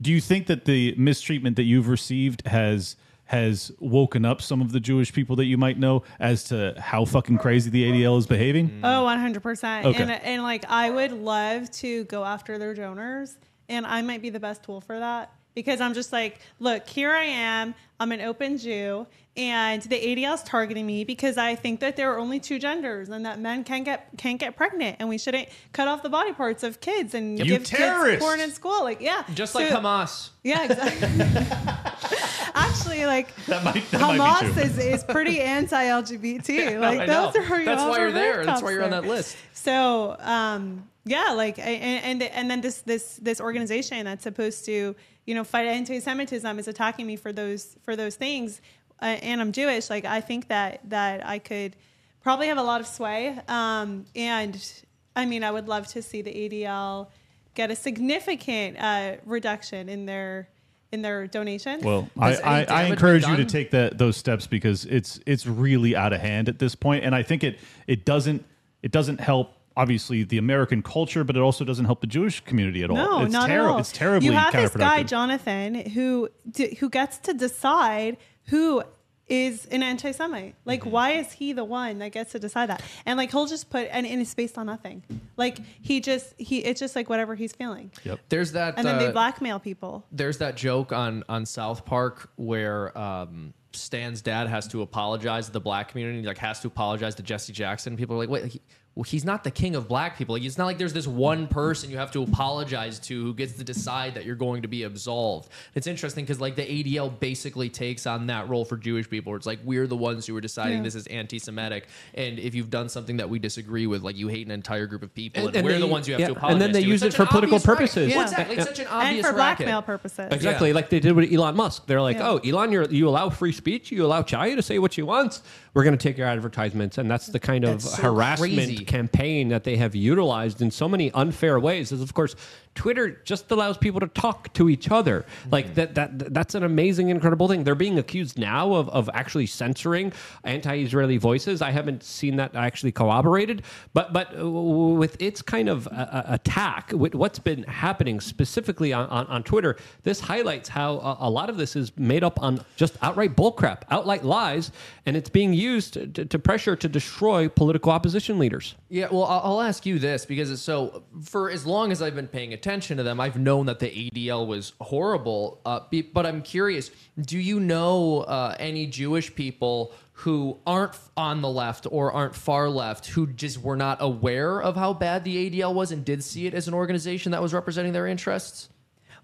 do 0.00 0.10
you 0.10 0.20
think 0.20 0.46
that 0.46 0.64
the 0.64 0.94
mistreatment 0.96 1.56
that 1.56 1.64
you've 1.64 1.88
received 1.88 2.46
has 2.46 2.96
has 3.26 3.72
woken 3.78 4.24
up 4.24 4.42
some 4.42 4.60
of 4.60 4.70
the 4.72 4.80
Jewish 4.80 5.12
people 5.12 5.34
that 5.36 5.46
you 5.46 5.56
might 5.56 5.78
know 5.78 6.02
as 6.20 6.44
to 6.44 6.74
how 6.78 7.06
fucking 7.06 7.38
crazy 7.38 7.70
the 7.70 7.90
ADL 7.90 8.18
is 8.18 8.26
behaving? 8.26 8.80
Oh, 8.84 9.06
100%. 9.06 9.84
Okay. 9.86 10.02
And, 10.02 10.10
and 10.10 10.42
like, 10.42 10.66
I 10.68 10.90
would 10.90 11.10
love 11.12 11.70
to 11.72 12.04
go 12.04 12.22
after 12.22 12.58
their 12.58 12.74
donors, 12.74 13.38
and 13.70 13.86
I 13.86 14.02
might 14.02 14.20
be 14.20 14.28
the 14.28 14.40
best 14.40 14.62
tool 14.62 14.82
for 14.82 14.98
that 14.98 15.32
because 15.54 15.80
I'm 15.80 15.94
just 15.94 16.12
like, 16.12 16.40
look, 16.60 16.88
here 16.88 17.12
I 17.12 17.24
am. 17.24 17.74
I'm 18.00 18.10
an 18.12 18.20
open 18.20 18.58
Jew, 18.58 19.06
and 19.36 19.80
the 19.82 19.96
ADL 19.96 20.34
is 20.34 20.42
targeting 20.42 20.84
me 20.84 21.04
because 21.04 21.38
I 21.38 21.54
think 21.54 21.78
that 21.80 21.96
there 21.96 22.12
are 22.12 22.18
only 22.18 22.40
two 22.40 22.58
genders 22.58 23.08
and 23.08 23.24
that 23.24 23.38
men 23.38 23.62
can 23.64 23.84
get 23.84 24.08
can't 24.18 24.38
get 24.38 24.56
pregnant, 24.56 24.96
and 24.98 25.08
we 25.08 25.16
shouldn't 25.16 25.48
cut 25.72 25.86
off 25.86 26.02
the 26.02 26.08
body 26.08 26.32
parts 26.32 26.64
of 26.64 26.80
kids 26.80 27.14
and 27.14 27.38
You 27.38 27.44
give 27.44 27.64
terrorist! 27.64 28.10
kids 28.14 28.22
porn 28.24 28.40
in 28.40 28.50
school. 28.50 28.82
Like, 28.82 29.00
yeah, 29.00 29.22
just 29.34 29.54
like 29.54 29.68
So- 29.68 29.76
Hamas. 29.76 30.30
Yeah, 30.42 30.64
exactly. 30.64 31.08
actually 32.54 33.06
like 33.06 33.34
That 33.46 33.64
might, 33.64 33.90
that 33.90 34.00
Hamas 34.00 34.52
true. 34.52 34.62
is, 34.62 34.78
is 34.78 35.04
pretty 35.04 35.40
anti-LGBT. 35.40 36.78
Like 36.84 37.00
I 37.00 37.06
know. 37.06 37.30
those 37.32 37.36
are 37.50 37.64
That's 37.64 37.82
why 37.82 37.98
you're 37.98 38.12
there. 38.12 38.44
That's 38.44 38.62
why 38.62 38.72
you're 38.72 38.84
on 38.84 38.90
that 38.90 39.04
list. 39.06 39.36
So 39.52 40.16
um, 40.20 40.88
yeah, 41.04 41.32
like 41.32 41.58
and, 41.58 42.20
and 42.20 42.22
and 42.22 42.50
then 42.50 42.60
this 42.60 42.80
this 42.82 43.18
this 43.22 43.40
organization 43.40 44.04
that's 44.04 44.22
supposed 44.22 44.64
to 44.66 44.94
you 45.26 45.34
know 45.34 45.44
fight 45.44 45.66
anti-Semitism 45.66 46.58
is 46.58 46.68
attacking 46.68 47.06
me 47.06 47.16
for 47.16 47.32
those 47.32 47.76
for 47.82 47.96
those 47.96 48.16
things, 48.16 48.60
uh, 49.00 49.06
and 49.06 49.40
I'm 49.40 49.52
Jewish. 49.52 49.90
Like 49.90 50.04
I 50.04 50.20
think 50.20 50.48
that 50.48 50.80
that 50.90 51.26
I 51.26 51.38
could 51.38 51.76
probably 52.22 52.48
have 52.48 52.58
a 52.58 52.62
lot 52.62 52.80
of 52.80 52.86
sway, 52.86 53.38
um, 53.48 54.04
and 54.14 54.82
I 55.16 55.26
mean 55.26 55.44
I 55.44 55.50
would 55.50 55.68
love 55.68 55.86
to 55.88 56.02
see 56.02 56.22
the 56.22 56.32
ADL 56.32 57.08
get 57.54 57.70
a 57.70 57.76
significant 57.76 58.78
uh, 58.78 59.16
reduction 59.24 59.88
in 59.88 60.06
their 60.06 60.48
in 60.92 61.02
their 61.02 61.26
donations. 61.26 61.82
Well, 61.82 62.08
I, 62.18 62.30
Has 62.30 62.40
any 62.40 62.66
I, 62.66 62.82
I 62.82 62.84
encourage 62.84 63.26
you 63.26 63.36
to 63.36 63.44
take 63.44 63.72
that 63.72 63.98
those 63.98 64.16
steps 64.16 64.46
because 64.46 64.84
it's 64.84 65.20
it's 65.26 65.46
really 65.46 65.96
out 65.96 66.12
of 66.12 66.20
hand 66.20 66.48
at 66.48 66.58
this 66.58 66.74
point, 66.74 67.04
and 67.04 67.14
I 67.14 67.22
think 67.22 67.44
it 67.44 67.58
it 67.86 68.04
doesn't 68.04 68.44
it 68.82 68.92
doesn't 68.92 69.20
help 69.20 69.54
obviously 69.76 70.22
the 70.24 70.38
American 70.38 70.82
culture, 70.82 71.24
but 71.24 71.36
it 71.36 71.40
also 71.40 71.64
doesn't 71.64 71.84
help 71.84 72.00
the 72.00 72.06
Jewish 72.06 72.40
community 72.44 72.82
at 72.82 72.90
all. 72.90 72.96
No, 72.96 73.22
it's 73.24 73.32
not 73.32 73.48
terri- 73.48 73.54
at 73.54 73.60
all. 73.60 73.78
It's 73.78 73.92
terribly 73.92 74.26
You 74.28 74.32
have 74.34 74.52
this 74.52 74.70
guy. 74.76 75.02
Jonathan 75.02 75.74
who 75.90 76.28
d- 76.50 76.76
who 76.80 76.88
gets 76.90 77.18
to 77.18 77.34
decide 77.34 78.16
who 78.46 78.82
is 79.26 79.64
an 79.66 79.82
anti-Semite. 79.82 80.54
Like, 80.66 80.80
Mm-hmm. 80.82 80.90
why 80.90 81.10
is 81.12 81.32
he 81.32 81.54
the 81.54 81.64
one 81.64 81.98
that 82.00 82.12
gets 82.12 82.32
to 82.32 82.38
decide 82.38 82.66
that? 82.68 82.82
And 83.06 83.16
like, 83.16 83.30
he'll 83.30 83.46
just 83.46 83.70
put 83.70 83.88
and, 83.90 84.06
and 84.06 84.20
it's 84.20 84.34
based 84.34 84.58
on 84.58 84.66
nothing. 84.66 85.02
Like, 85.38 85.58
he 85.80 86.00
just 86.00 86.34
he 86.36 86.58
it's 86.58 86.78
just 86.78 86.94
like 86.94 87.08
whatever 87.08 87.34
he's 87.34 87.52
feeling. 87.52 87.90
Yep. 88.04 88.20
There's 88.28 88.52
that. 88.52 88.74
And 88.76 88.86
then 88.86 88.98
they 88.98 89.06
uh, 89.06 89.12
blackmail 89.12 89.58
people. 89.60 90.04
there's 90.12 90.38
that 90.38 90.56
joke 90.56 90.92
on 90.92 91.24
on 91.28 91.46
South 91.46 91.84
Park 91.86 92.30
where 92.36 92.96
um, 92.98 93.54
Stan's 93.72 94.20
dad 94.20 94.46
has 94.48 94.68
to 94.68 94.82
apologize 94.82 95.46
to 95.46 95.52
the 95.52 95.60
black 95.60 95.88
community, 95.88 96.22
like 96.26 96.38
has 96.38 96.60
to 96.60 96.66
apologize 96.68 97.14
to 97.16 97.22
Jesse 97.22 97.52
Jackson. 97.52 97.96
People 97.96 98.16
are 98.16 98.18
like, 98.18 98.28
wait. 98.28 98.44
He, 98.52 98.60
well, 98.96 99.02
he's 99.02 99.24
not 99.24 99.42
the 99.42 99.50
king 99.50 99.74
of 99.74 99.88
black 99.88 100.16
people. 100.16 100.34
Like, 100.36 100.44
it's 100.44 100.56
not 100.56 100.66
like 100.66 100.78
there's 100.78 100.92
this 100.92 101.06
one 101.06 101.48
person 101.48 101.90
you 101.90 101.96
have 101.96 102.12
to 102.12 102.22
apologize 102.22 102.98
to 103.00 103.22
who 103.24 103.34
gets 103.34 103.54
to 103.54 103.64
decide 103.64 104.14
that 104.14 104.24
you're 104.24 104.36
going 104.36 104.62
to 104.62 104.68
be 104.68 104.84
absolved. 104.84 105.48
It's 105.74 105.86
interesting 105.88 106.24
because 106.24 106.40
like 106.40 106.54
the 106.54 106.62
ADL 106.62 107.18
basically 107.18 107.68
takes 107.68 108.06
on 108.06 108.28
that 108.28 108.48
role 108.48 108.64
for 108.64 108.76
Jewish 108.76 109.10
people. 109.10 109.32
Where 109.32 109.36
it's 109.36 109.46
like 109.46 109.58
we're 109.64 109.86
the 109.88 109.96
ones 109.96 110.26
who 110.26 110.36
are 110.36 110.40
deciding 110.40 110.78
Yeah. 110.78 110.84
this 110.84 110.94
is 110.94 111.06
anti-Semitic, 111.08 111.88
and 112.14 112.38
if 112.38 112.54
you've 112.54 112.70
done 112.70 112.88
something 112.88 113.16
that 113.16 113.28
we 113.28 113.38
disagree 113.38 113.86
with, 113.86 114.02
like 114.02 114.16
you 114.16 114.28
hate 114.28 114.46
an 114.46 114.52
entire 114.52 114.86
group 114.86 115.02
of 115.02 115.12
people, 115.14 115.40
and, 115.40 115.48
And- 115.48 115.56
and 115.56 115.66
we're 115.66 115.72
they- 115.72 115.80
the 115.80 115.86
ones 115.86 116.06
you 116.06 116.14
have 116.14 116.20
yeah, 116.20 116.28
to 116.28 116.46
and 116.46 116.60
then 116.60 116.70
they 116.72 116.82
to. 116.82 116.88
use 116.88 117.02
it 117.02 117.14
for 117.14 117.26
political 117.26 117.58
racket. 117.58 117.66
purposes. 117.66 118.08
Yeah, 118.10 118.16
Yeah. 118.16 118.22
exactly. 118.22 118.56
It's 118.56 118.66
such 118.66 118.78
an 118.78 118.86
obvious 118.86 119.26
And 119.26 119.34
for 119.34 119.38
racket. 119.38 119.66
blackmail 119.66 119.82
purposes. 119.82 120.28
Exactly, 120.30 120.68
Yeah. 120.68 120.74
like 120.74 120.90
they 120.90 121.00
did 121.00 121.12
with 121.12 121.32
Elon 121.32 121.56
Musk. 121.56 121.86
They're 121.86 122.00
like, 122.02 122.16
Yeah. 122.18 122.28
"Oh, 122.30 122.36
Elon, 122.38 122.70
you're, 122.70 122.84
you 122.84 123.08
allow 123.08 123.28
free 123.30 123.52
speech, 123.52 123.90
you 123.90 124.04
allow 124.04 124.22
Chaya 124.22 124.54
to 124.54 124.62
say 124.62 124.78
what 124.78 124.92
she 124.92 125.02
wants. 125.02 125.42
We're 125.74 125.82
going 125.84 125.96
to 125.98 126.02
take 126.02 126.16
your 126.16 126.28
advertisements," 126.28 126.98
and 126.98 127.10
that's 127.10 127.26
the 127.26 127.40
kind 127.40 127.64
of 127.64 127.82
That's 127.82 127.96
so 127.96 128.02
harassment 128.02 128.54
crazy. 128.54 128.83
Campaign 128.84 129.48
that 129.48 129.64
they 129.64 129.76
have 129.76 129.94
utilized 129.94 130.62
in 130.62 130.70
so 130.70 130.88
many 130.88 131.10
unfair 131.12 131.58
ways. 131.58 131.90
Is 131.92 132.00
of 132.00 132.14
course, 132.14 132.36
Twitter 132.74 133.20
just 133.24 133.50
allows 133.50 133.78
people 133.78 134.00
to 134.00 134.08
talk 134.08 134.52
to 134.54 134.68
each 134.68 134.90
other. 134.90 135.20
Mm-hmm. 135.20 135.50
Like 135.50 135.74
that, 135.74 135.94
that 135.94 136.34
that's 136.34 136.54
an 136.54 136.64
amazing, 136.64 137.08
incredible 137.08 137.48
thing. 137.48 137.64
They're 137.64 137.74
being 137.74 137.98
accused 137.98 138.38
now 138.38 138.74
of 138.74 138.88
of 138.90 139.08
actually 139.14 139.46
censoring 139.46 140.12
anti-Israeli 140.44 141.16
voices. 141.16 141.62
I 141.62 141.70
haven't 141.70 142.02
seen 142.02 142.36
that 142.36 142.54
actually 142.54 142.92
corroborated, 142.92 143.62
but 143.92 144.12
but 144.12 144.38
uh, 144.38 144.50
with 144.50 145.20
its 145.22 145.40
kind 145.42 145.68
of 145.68 145.86
uh, 145.88 145.90
uh, 145.90 146.22
attack, 146.26 146.92
with 146.92 147.14
what's 147.14 147.38
been 147.38 147.62
happening 147.64 148.20
specifically 148.20 148.92
on, 148.92 149.08
on, 149.08 149.26
on 149.28 149.42
Twitter, 149.42 149.76
this 150.02 150.20
highlights 150.20 150.68
how 150.68 150.98
a, 150.98 151.28
a 151.28 151.30
lot 151.30 151.48
of 151.48 151.56
this 151.56 151.76
is 151.76 151.96
made 151.96 152.24
up 152.24 152.42
on 152.42 152.64
just 152.76 152.96
outright 153.02 153.36
bullcrap, 153.36 153.82
outright 153.90 154.24
lies, 154.24 154.72
and 155.06 155.16
it's 155.16 155.30
being 155.30 155.52
used 155.52 155.94
to, 155.94 156.06
to, 156.08 156.24
to 156.24 156.38
pressure 156.38 156.74
to 156.76 156.88
destroy 156.88 157.48
political 157.48 157.92
opposition 157.92 158.38
leaders. 158.38 158.74
Yeah, 158.88 159.08
well, 159.10 159.24
I'll 159.24 159.40
I'll 159.44 159.60
ask 159.60 159.86
you 159.86 159.98
this 159.98 160.26
because 160.26 160.50
it's 160.50 160.62
so 160.62 161.04
for 161.22 161.50
as 161.50 161.64
long 161.64 161.92
as 161.92 162.02
I've 162.02 162.16
been 162.16 162.28
paying 162.28 162.52
attention 162.52 162.63
to 162.64 163.02
them, 163.02 163.20
I've 163.20 163.38
known 163.38 163.66
that 163.66 163.78
the 163.78 164.10
ADL 164.10 164.46
was 164.46 164.72
horrible. 164.80 165.60
Uh, 165.64 165.80
be- 165.90 166.02
but 166.02 166.26
I'm 166.26 166.42
curious, 166.42 166.90
do 167.20 167.38
you 167.38 167.60
know 167.60 168.20
uh, 168.20 168.56
any 168.58 168.86
Jewish 168.86 169.34
people 169.34 169.92
who 170.12 170.58
aren't 170.66 170.96
on 171.16 171.42
the 171.42 171.48
left 171.48 171.86
or 171.90 172.12
aren't 172.12 172.34
far 172.34 172.68
left 172.68 173.06
who 173.06 173.26
just 173.26 173.60
were 173.60 173.76
not 173.76 173.98
aware 174.00 174.60
of 174.60 174.76
how 174.76 174.92
bad 174.94 175.24
the 175.24 175.50
ADL 175.50 175.74
was 175.74 175.92
and 175.92 176.04
did 176.04 176.24
see 176.24 176.46
it 176.46 176.54
as 176.54 176.66
an 176.68 176.74
organization 176.74 177.32
that 177.32 177.42
was 177.42 177.52
representing 177.52 177.92
their 177.92 178.06
interests? 178.06 178.68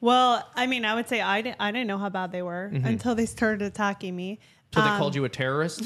Well, 0.00 0.46
I 0.54 0.66
mean, 0.66 0.84
I 0.84 0.94
would 0.94 1.08
say 1.08 1.20
I 1.20 1.42
didn't, 1.42 1.56
I 1.60 1.72
didn't 1.72 1.86
know 1.86 1.98
how 1.98 2.08
bad 2.08 2.32
they 2.32 2.42
were 2.42 2.70
until 2.72 3.14
they 3.14 3.26
started 3.26 3.62
attacking 3.62 4.16
me. 4.16 4.38
So 4.72 4.80
they 4.80 4.88
Um, 4.88 4.98
called 4.98 5.16
you 5.16 5.24
a 5.24 5.28
terrorist? 5.28 5.82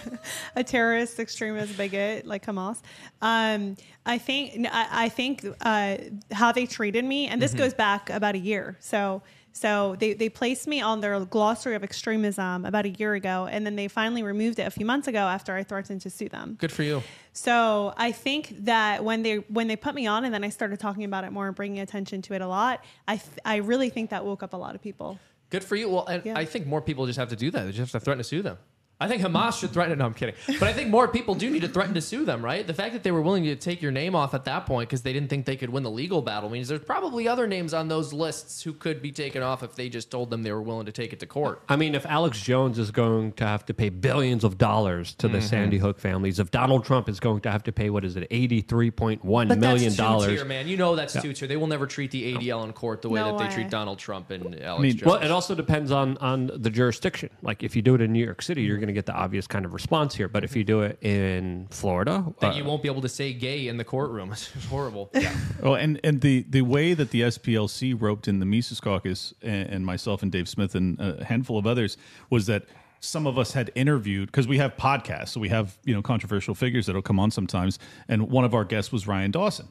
a 0.56 0.62
terrorist, 0.62 1.18
extremist, 1.18 1.76
bigot 1.76 2.26
like 2.26 2.46
Hamas. 2.46 2.78
Um, 3.20 3.76
I 4.06 4.18
think 4.18 4.68
I, 4.70 5.04
I 5.06 5.08
think 5.08 5.44
uh, 5.62 5.96
how 6.30 6.52
they 6.52 6.66
treated 6.66 7.04
me, 7.04 7.26
and 7.26 7.42
this 7.42 7.54
goes 7.54 7.74
back 7.74 8.08
about 8.08 8.36
a 8.36 8.38
year. 8.38 8.76
So 8.80 9.22
so 9.52 9.96
they 9.98 10.12
they 10.12 10.28
placed 10.28 10.68
me 10.68 10.80
on 10.80 11.00
their 11.00 11.18
glossary 11.24 11.74
of 11.74 11.82
extremism 11.82 12.64
about 12.64 12.86
a 12.86 12.90
year 12.90 13.14
ago, 13.14 13.48
and 13.50 13.66
then 13.66 13.74
they 13.74 13.88
finally 13.88 14.22
removed 14.22 14.60
it 14.60 14.66
a 14.66 14.70
few 14.70 14.86
months 14.86 15.08
ago 15.08 15.18
after 15.18 15.56
I 15.56 15.64
threatened 15.64 16.00
to 16.02 16.10
sue 16.10 16.28
them. 16.28 16.56
Good 16.60 16.70
for 16.70 16.84
you. 16.84 17.02
So 17.32 17.92
I 17.96 18.12
think 18.12 18.54
that 18.64 19.02
when 19.02 19.22
they 19.24 19.38
when 19.48 19.66
they 19.66 19.74
put 19.76 19.96
me 19.96 20.06
on, 20.06 20.24
and 20.24 20.32
then 20.32 20.44
I 20.44 20.50
started 20.50 20.78
talking 20.78 21.02
about 21.02 21.24
it 21.24 21.32
more 21.32 21.48
and 21.48 21.56
bringing 21.56 21.80
attention 21.80 22.22
to 22.22 22.34
it 22.34 22.42
a 22.42 22.46
lot, 22.46 22.84
I 23.08 23.16
th- 23.16 23.38
I 23.44 23.56
really 23.56 23.90
think 23.90 24.10
that 24.10 24.24
woke 24.24 24.44
up 24.44 24.52
a 24.52 24.56
lot 24.56 24.76
of 24.76 24.82
people. 24.82 25.18
Good 25.50 25.64
for 25.64 25.76
you. 25.76 25.88
Well, 25.90 26.06
and 26.06 26.24
Yeah. 26.24 26.38
I 26.38 26.44
think 26.44 26.66
more 26.66 26.80
people 26.80 27.06
just 27.06 27.18
have 27.18 27.28
to 27.30 27.36
do 27.36 27.50
that. 27.50 27.64
They 27.64 27.72
just 27.72 27.92
have 27.92 28.00
to 28.00 28.04
threaten 28.04 28.18
to 28.18 28.24
sue 28.24 28.42
them. 28.42 28.58
I 29.00 29.08
think 29.08 29.22
Hamas 29.22 29.58
should 29.58 29.70
threaten. 29.70 29.98
No, 29.98 30.04
I'm 30.06 30.14
kidding. 30.14 30.34
But 30.46 30.64
I 30.68 30.72
think 30.74 30.90
more 30.90 31.08
people 31.08 31.34
do 31.34 31.48
need 31.48 31.62
to 31.62 31.68
threaten 31.68 31.94
to 31.94 32.00
sue 32.02 32.24
them, 32.24 32.44
right? 32.44 32.66
The 32.66 32.74
fact 32.74 32.92
that 32.92 33.02
they 33.02 33.10
were 33.10 33.22
willing 33.22 33.44
to 33.44 33.56
take 33.56 33.80
your 33.80 33.92
name 33.92 34.14
off 34.14 34.34
at 34.34 34.44
that 34.44 34.66
point 34.66 34.88
because 34.90 35.02
they 35.02 35.12
didn't 35.12 35.30
think 35.30 35.46
they 35.46 35.56
could 35.56 35.70
win 35.70 35.82
the 35.82 35.90
legal 35.90 36.20
battle 36.20 36.50
means 36.50 36.68
there's 36.68 36.82
probably 36.84 37.26
other 37.26 37.46
names 37.46 37.72
on 37.72 37.88
those 37.88 38.12
lists 38.12 38.62
who 38.62 38.72
could 38.74 39.00
be 39.00 39.10
taken 39.10 39.42
off 39.42 39.62
if 39.62 39.74
they 39.74 39.88
just 39.88 40.10
told 40.10 40.28
them 40.28 40.42
they 40.42 40.52
were 40.52 40.60
willing 40.62 40.84
to 40.86 40.92
take 40.92 41.12
it 41.14 41.20
to 41.20 41.26
court. 41.26 41.62
I 41.68 41.76
mean, 41.76 41.94
if 41.94 42.04
Alex 42.04 42.40
Jones 42.40 42.78
is 42.78 42.90
going 42.90 43.32
to 43.32 43.46
have 43.46 43.64
to 43.66 43.74
pay 43.74 43.88
billions 43.88 44.44
of 44.44 44.58
dollars 44.58 45.14
to 45.14 45.26
Mm-hmm. 45.28 45.36
the 45.36 45.42
Sandy 45.42 45.78
Hook 45.78 45.98
families, 45.98 46.38
if 46.38 46.50
Donald 46.50 46.84
Trump 46.84 47.08
is 47.08 47.20
going 47.20 47.40
to 47.42 47.50
have 47.50 47.62
to 47.64 47.72
pay 47.72 47.88
what 47.88 48.04
is 48.04 48.16
it, 48.16 48.26
eighty-three 48.30 48.90
point 48.90 49.24
one 49.24 49.48
But 49.48 49.58
million 49.58 49.84
that's 49.84 49.96
two 49.96 50.02
dollars? 50.02 50.44
man. 50.44 50.68
You 50.68 50.76
know 50.76 50.94
that's 50.96 51.14
two 51.22 51.32
tier. 51.32 51.48
They 51.48 51.56
will 51.56 51.66
never 51.68 51.86
treat 51.86 52.10
the 52.10 52.34
ADL 52.34 52.64
in 52.64 52.72
court 52.72 53.00
the 53.00 53.08
way 53.08 53.20
No 53.20 53.30
that 53.32 53.38
they 53.38 53.44
way. 53.48 53.50
treat 53.54 53.70
Donald 53.70 53.98
Trump 53.98 54.30
and 54.30 54.60
Alex 54.60 54.82
mean, 54.82 54.92
Jones. 54.96 55.02
Well, 55.06 55.22
it 55.22 55.30
also 55.30 55.54
depends 55.54 55.90
on 55.90 56.18
on 56.18 56.50
the 56.54 56.68
jurisdiction. 56.70 57.30
Like 57.42 57.62
if 57.62 57.74
you 57.76 57.82
do 57.82 57.94
it 57.94 58.00
in 58.00 58.12
New 58.12 58.24
York 58.24 58.42
City, 58.42 58.62
you're 58.62 58.76
going 58.78 58.88
to 58.90 58.98
get 58.98 59.06
the 59.06 59.14
obvious 59.14 59.46
kind 59.46 59.64
of 59.64 59.72
response 59.72 60.14
here. 60.14 60.28
But 60.28 60.44
if 60.44 60.54
you 60.54 60.64
do 60.64 60.82
it 60.82 60.98
in 61.02 61.68
Florida, 61.70 62.24
that 62.40 62.52
uh, 62.54 62.56
you 62.56 62.64
won't 62.64 62.82
be 62.82 62.88
able 62.88 63.02
to 63.02 63.08
say 63.08 63.32
gay 63.32 63.68
in 63.68 63.76
the 63.76 63.84
courtroom. 63.84 64.30
It's 64.32 64.66
horrible. 64.66 65.10
Yeah. 65.14 65.34
Oh, 65.62 65.74
and 65.74 65.98
and 66.04 66.20
the 66.20 66.44
the 66.48 66.62
way 66.62 66.94
that 66.94 67.10
the 67.10 67.22
SPLC 67.22 68.00
roped 68.00 68.28
in 68.28 68.38
the 68.40 68.46
Mises 68.46 68.80
Caucus 68.80 69.32
and, 69.42 69.68
and 69.68 69.86
myself 69.86 70.22
and 70.22 70.30
Dave 70.32 70.48
Smith 70.48 70.74
and 70.74 70.98
a 71.00 71.24
handful 71.24 71.58
of 71.58 71.66
others 71.66 71.96
was 72.30 72.46
that 72.46 72.64
some 73.00 73.26
of 73.26 73.38
us 73.38 73.52
had 73.52 73.70
interviewed 73.74 74.26
because 74.26 74.46
we 74.46 74.58
have 74.58 74.76
podcasts, 74.76 75.28
so 75.28 75.40
we 75.40 75.48
have 75.48 75.78
you 75.84 75.94
know 75.94 76.02
controversial 76.02 76.54
figures 76.54 76.86
that'll 76.86 77.00
come 77.02 77.18
on 77.18 77.30
sometimes, 77.30 77.78
and 78.08 78.30
one 78.30 78.44
of 78.44 78.54
our 78.54 78.64
guests 78.64 78.92
was 78.92 79.06
Ryan 79.06 79.30
Dawson. 79.30 79.68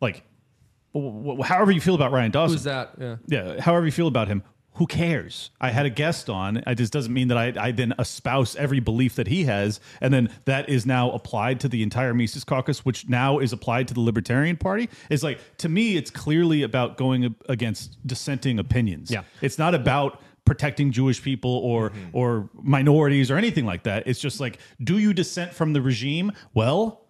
Like, 0.00 0.22
w- 0.94 1.12
w- 1.22 1.42
however 1.42 1.72
you 1.72 1.80
feel 1.80 1.94
about 1.94 2.10
Ryan 2.10 2.30
Dawson, 2.30 2.54
Who's 2.56 2.64
that? 2.64 2.92
Yeah. 2.98 3.16
yeah, 3.26 3.60
however 3.60 3.84
you 3.84 3.92
feel 3.92 4.06
about 4.08 4.28
him, 4.28 4.42
who 4.74 4.86
cares? 4.86 5.50
I 5.60 5.70
had 5.70 5.84
a 5.84 5.90
guest 5.90 6.30
on. 6.30 6.58
It 6.58 6.76
just 6.76 6.92
doesn't 6.92 7.12
mean 7.12 7.28
that 7.28 7.36
I, 7.36 7.52
I 7.58 7.72
then 7.72 7.92
espouse 7.98 8.56
every 8.56 8.80
belief 8.80 9.16
that 9.16 9.26
he 9.26 9.44
has, 9.44 9.80
and 10.00 10.14
then 10.14 10.30
that 10.44 10.68
is 10.68 10.86
now 10.86 11.10
applied 11.10 11.60
to 11.60 11.68
the 11.68 11.82
entire 11.82 12.14
Mises 12.14 12.44
Caucus, 12.44 12.84
which 12.84 13.08
now 13.08 13.38
is 13.38 13.52
applied 13.52 13.88
to 13.88 13.94
the 13.94 14.00
Libertarian 14.00 14.56
Party. 14.56 14.88
It's 15.10 15.22
like 15.22 15.40
to 15.58 15.68
me, 15.68 15.96
it's 15.96 16.10
clearly 16.10 16.62
about 16.62 16.96
going 16.96 17.34
against 17.48 18.04
dissenting 18.06 18.58
opinions. 18.58 19.10
Yeah. 19.10 19.22
it's 19.42 19.58
not 19.58 19.74
about 19.74 20.22
protecting 20.44 20.90
Jewish 20.90 21.22
people 21.22 21.50
or 21.58 21.90
mm-hmm. 21.90 22.08
or 22.12 22.50
minorities 22.54 23.30
or 23.30 23.36
anything 23.36 23.66
like 23.66 23.84
that. 23.84 24.04
It's 24.06 24.20
just 24.20 24.40
like, 24.40 24.58
do 24.82 24.98
you 24.98 25.12
dissent 25.12 25.52
from 25.52 25.72
the 25.72 25.82
regime? 25.82 26.32
Well, 26.54 27.06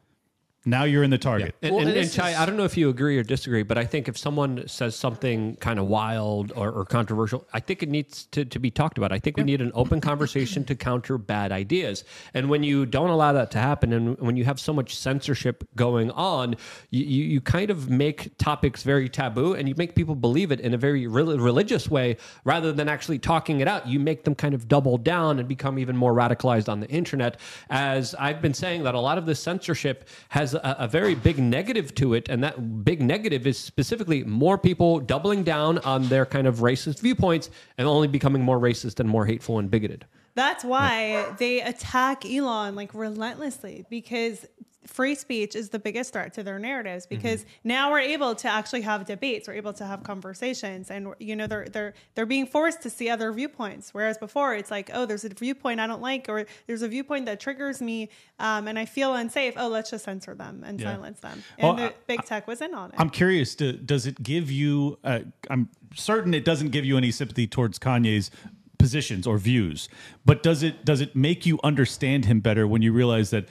now 0.67 0.85
you're 0.85 1.03
in 1.03 1.11
the 1.11 1.19
target. 1.19 1.55
And, 1.63 1.75
Well, 1.75 1.81
and, 1.87 1.91
and 1.91 1.99
and 1.99 2.13
Chai, 2.13 2.41
I 2.41 2.45
don't 2.45 2.57
know 2.57 2.65
if 2.65 2.77
you 2.77 2.91
agree 2.91 3.17
or 3.17 3.23
disagree, 3.23 3.63
but 3.63 3.79
I 3.79 3.85
think 3.85 4.09
if 4.09 4.19
someone 4.19 4.67
says 4.69 4.95
something 4.95 5.57
kind 5.57 5.79
of 5.79 5.87
wild 5.87 6.53
or, 6.55 6.71
or 6.71 6.85
controversial, 6.85 7.47
I 7.53 7.61
think 7.61 7.83
it 7.83 7.89
needs 7.89 8.25
to, 8.27 8.45
to 8.45 8.59
be 8.59 8.71
talked 8.71 8.99
about. 8.99 9.13
I 9.13 9.19
think 9.19 9.37
we 9.37 9.45
need 9.45 9.61
an 9.63 9.73
open 9.75 10.01
conversation 10.01 10.65
to 10.65 10.75
counter 10.75 11.17
bad 11.17 11.51
ideas. 11.53 12.05
And 12.35 12.51
when 12.51 12.63
you 12.63 12.85
don't 12.85 13.09
allow 13.09 13.33
that 13.33 13.51
to 13.53 13.59
happen, 13.59 13.93
and 13.93 14.19
when 14.19 14.37
you 14.37 14.45
have 14.45 14.61
so 14.61 14.73
much 14.73 14.97
censorship 14.97 15.67
going 15.77 16.11
on, 16.11 16.57
you, 16.91 17.05
you, 17.05 17.25
you 17.25 17.41
kind 17.41 17.71
of 17.71 17.89
make 17.89 18.37
topics 18.37 18.83
very 18.83 19.09
taboo 19.09 19.55
and 19.55 19.69
you 19.69 19.75
make 19.77 19.95
people 19.95 20.15
believe 20.15 20.53
it 20.53 20.61
in 20.61 20.75
a 20.75 20.79
very 20.79 21.07
rel- 21.07 21.39
religious 21.39 21.91
way 21.91 22.17
rather 22.45 22.73
than 22.73 22.89
actually 22.89 23.19
talking 23.19 23.61
it 23.61 23.69
out. 23.69 23.87
You 23.87 23.99
make 23.99 24.25
them 24.25 24.35
kind 24.35 24.55
of 24.55 24.69
double 24.69 24.99
down 24.99 25.39
and 25.39 25.49
become 25.49 25.79
even 25.79 25.97
more 25.97 26.13
radicalized 26.13 26.69
on 26.69 26.81
the 26.81 26.89
internet. 26.89 27.39
As 27.71 28.15
I've 28.17 28.43
been 28.43 28.55
saying, 28.55 28.83
that 28.85 28.95
a 28.95 29.01
lot 29.01 29.19
of 29.19 29.27
this 29.27 29.41
censorship 29.41 30.09
has 30.29 30.50
has 30.53 30.63
a, 30.63 30.85
a 30.85 30.89
very 30.89 31.15
big 31.15 31.39
negative 31.39 31.95
to 31.97 32.15
it, 32.15 32.29
and 32.29 32.43
that 32.43 32.85
big 32.85 33.01
negative 33.03 33.47
is 33.47 33.59
specifically 33.59 34.25
more 34.25 34.59
people 34.59 35.01
doubling 35.01 35.43
down 35.43 35.79
on 35.79 36.09
their 36.09 36.27
kind 36.27 36.47
of 36.47 36.59
racist 36.59 37.01
viewpoints 37.01 37.51
and 37.79 37.87
only 37.87 38.09
becoming 38.09 38.43
more 38.43 38.59
racist 38.59 39.01
and 39.01 39.09
more 39.09 39.27
hateful 39.27 39.59
and 39.59 39.71
bigoted. 39.71 40.07
That's 40.35 40.65
why 40.65 41.35
they 41.39 41.61
attack 41.61 42.25
Elon 42.25 42.75
like 42.75 42.95
relentlessly 42.95 43.85
because 43.91 44.47
free 44.87 45.15
speech 45.15 45.55
is 45.55 45.69
the 45.69 45.79
biggest 45.79 46.13
threat 46.15 46.33
to 46.33 46.43
their 46.43 46.59
narratives 46.59 47.05
because 47.07 47.45
now 47.65 47.91
we're 47.91 47.99
able 48.01 48.35
to 48.35 48.49
actually 48.49 48.81
have 48.81 49.05
debates 49.05 49.47
we're 49.47 49.53
able 49.55 49.75
to 49.75 49.85
have 49.85 50.03
conversations 50.03 50.91
and 50.91 51.09
you 51.19 51.37
know 51.37 51.47
they're 51.47 51.67
they're 51.67 51.93
they're 52.15 52.25
being 52.25 52.47
forced 52.47 52.81
to 52.81 52.89
see 52.89 53.09
other 53.11 53.31
viewpoints 53.31 53.93
whereas 53.93 54.17
before 54.17 54.55
it's 54.55 54.71
like 54.71 54.91
oh 54.95 55.05
there's 55.05 55.23
a 55.23 55.29
viewpoint 55.29 55.79
i 55.81 55.87
don't 55.87 56.01
like 56.01 56.27
or 56.31 56.47
there's 56.67 56.81
a 56.81 56.89
viewpoint 56.89 57.27
that 57.27 57.39
triggers 57.39 57.83
me 57.83 58.09
um, 58.39 58.67
and 58.69 58.79
i 58.79 58.87
feel 58.87 59.15
unsafe 59.15 59.53
oh 59.59 59.69
let's 59.69 59.91
just 59.91 60.05
censor 60.07 60.35
them 60.35 60.65
and 60.67 60.81
Yeah. 60.81 60.95
silence 60.95 61.21
them 61.21 61.43
and 61.59 61.67
Well, 61.69 61.77
the 61.77 61.93
I- 61.93 61.95
big 62.07 62.25
tech 62.25 62.47
was 62.49 62.63
in 62.63 62.73
on 62.75 62.89
it 62.89 62.95
I'm 62.99 63.11
curious. 63.11 63.55
to, 63.57 63.73
does 63.75 64.07
it 64.07 64.23
give 64.23 64.51
you? 64.51 64.99
Uh, 65.05 65.21
I'm 65.51 65.69
certain 65.95 66.33
it 66.33 66.45
doesn't 66.45 66.71
give 66.71 66.85
you 66.87 66.97
any 66.97 67.11
sympathy 67.11 67.47
towards 67.47 67.79
Kanye's 67.79 68.31
positions 68.79 69.27
or 69.27 69.37
views, 69.39 69.89
but 70.25 70.43
does 70.43 70.63
it? 70.63 70.85
Does 70.85 71.01
it 71.01 71.15
make 71.15 71.45
you 71.47 71.59
understand 71.63 72.25
him 72.25 72.41
better 72.41 72.67
when 72.67 72.81
you 72.83 72.93
realize 72.93 73.31
that 73.31 73.47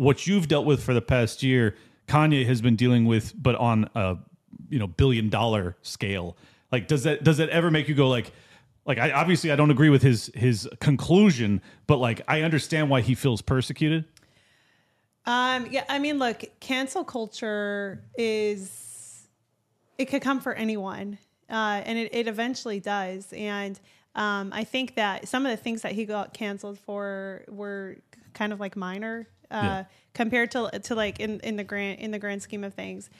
what 0.00 0.26
you've 0.26 0.48
dealt 0.48 0.64
with 0.64 0.82
for 0.82 0.94
the 0.94 1.02
past 1.02 1.42
year, 1.42 1.76
Kanye 2.08 2.46
has 2.46 2.62
been 2.62 2.74
dealing 2.74 3.04
with, 3.04 3.34
but 3.36 3.54
on 3.56 3.90
a 3.94 4.16
you 4.70 4.78
know 4.78 4.86
billion 4.86 5.28
dollar 5.28 5.76
scale? 5.82 6.38
Like, 6.72 6.88
does 6.88 7.02
that 7.02 7.22
does 7.22 7.36
that 7.36 7.50
ever 7.50 7.70
make 7.70 7.86
you 7.86 7.94
go 7.94 8.08
like? 8.08 8.32
Like 8.86 8.96
I 8.96 9.10
obviously 9.12 9.52
I 9.52 9.56
don't 9.56 9.70
agree 9.70 9.90
with 9.90 10.00
his 10.00 10.30
his 10.34 10.66
conclusion, 10.80 11.60
but 11.86 11.98
like 11.98 12.22
I 12.26 12.40
understand 12.40 12.88
why 12.88 13.02
he 13.02 13.14
feels 13.14 13.42
persecuted. 13.42 14.06
Um, 15.26 15.66
yeah, 15.70 15.84
I 15.86 15.98
mean, 15.98 16.18
look, 16.18 16.44
cancel 16.60 17.04
culture 17.04 18.02
is 18.16 19.28
it 19.98 20.06
could 20.06 20.22
come 20.22 20.40
for 20.40 20.54
anyone, 20.54 21.18
uh, 21.50 21.82
and 21.84 21.98
it, 21.98 22.14
it 22.14 22.26
eventually 22.26 22.80
does. 22.80 23.30
And 23.34 23.78
um, 24.14 24.50
I 24.54 24.64
think 24.64 24.94
that 24.94 25.28
some 25.28 25.44
of 25.44 25.50
the 25.50 25.58
things 25.58 25.82
that 25.82 25.92
he 25.92 26.06
got 26.06 26.32
canceled 26.32 26.78
for 26.78 27.44
were 27.48 27.98
kind 28.32 28.54
of 28.54 28.60
like 28.60 28.76
minor 28.76 29.28
uh, 29.50 29.54
Yeah. 29.62 29.84
compared 30.14 30.50
to 30.52 30.70
to 30.84 30.94
like 30.94 31.20
in, 31.20 31.40
in 31.40 31.56
the 31.56 31.64
grand 31.64 31.98
in 32.00 32.10
the 32.10 32.18
grand 32.18 32.42
scheme 32.42 32.64
of 32.64 32.74
things. 32.74 33.10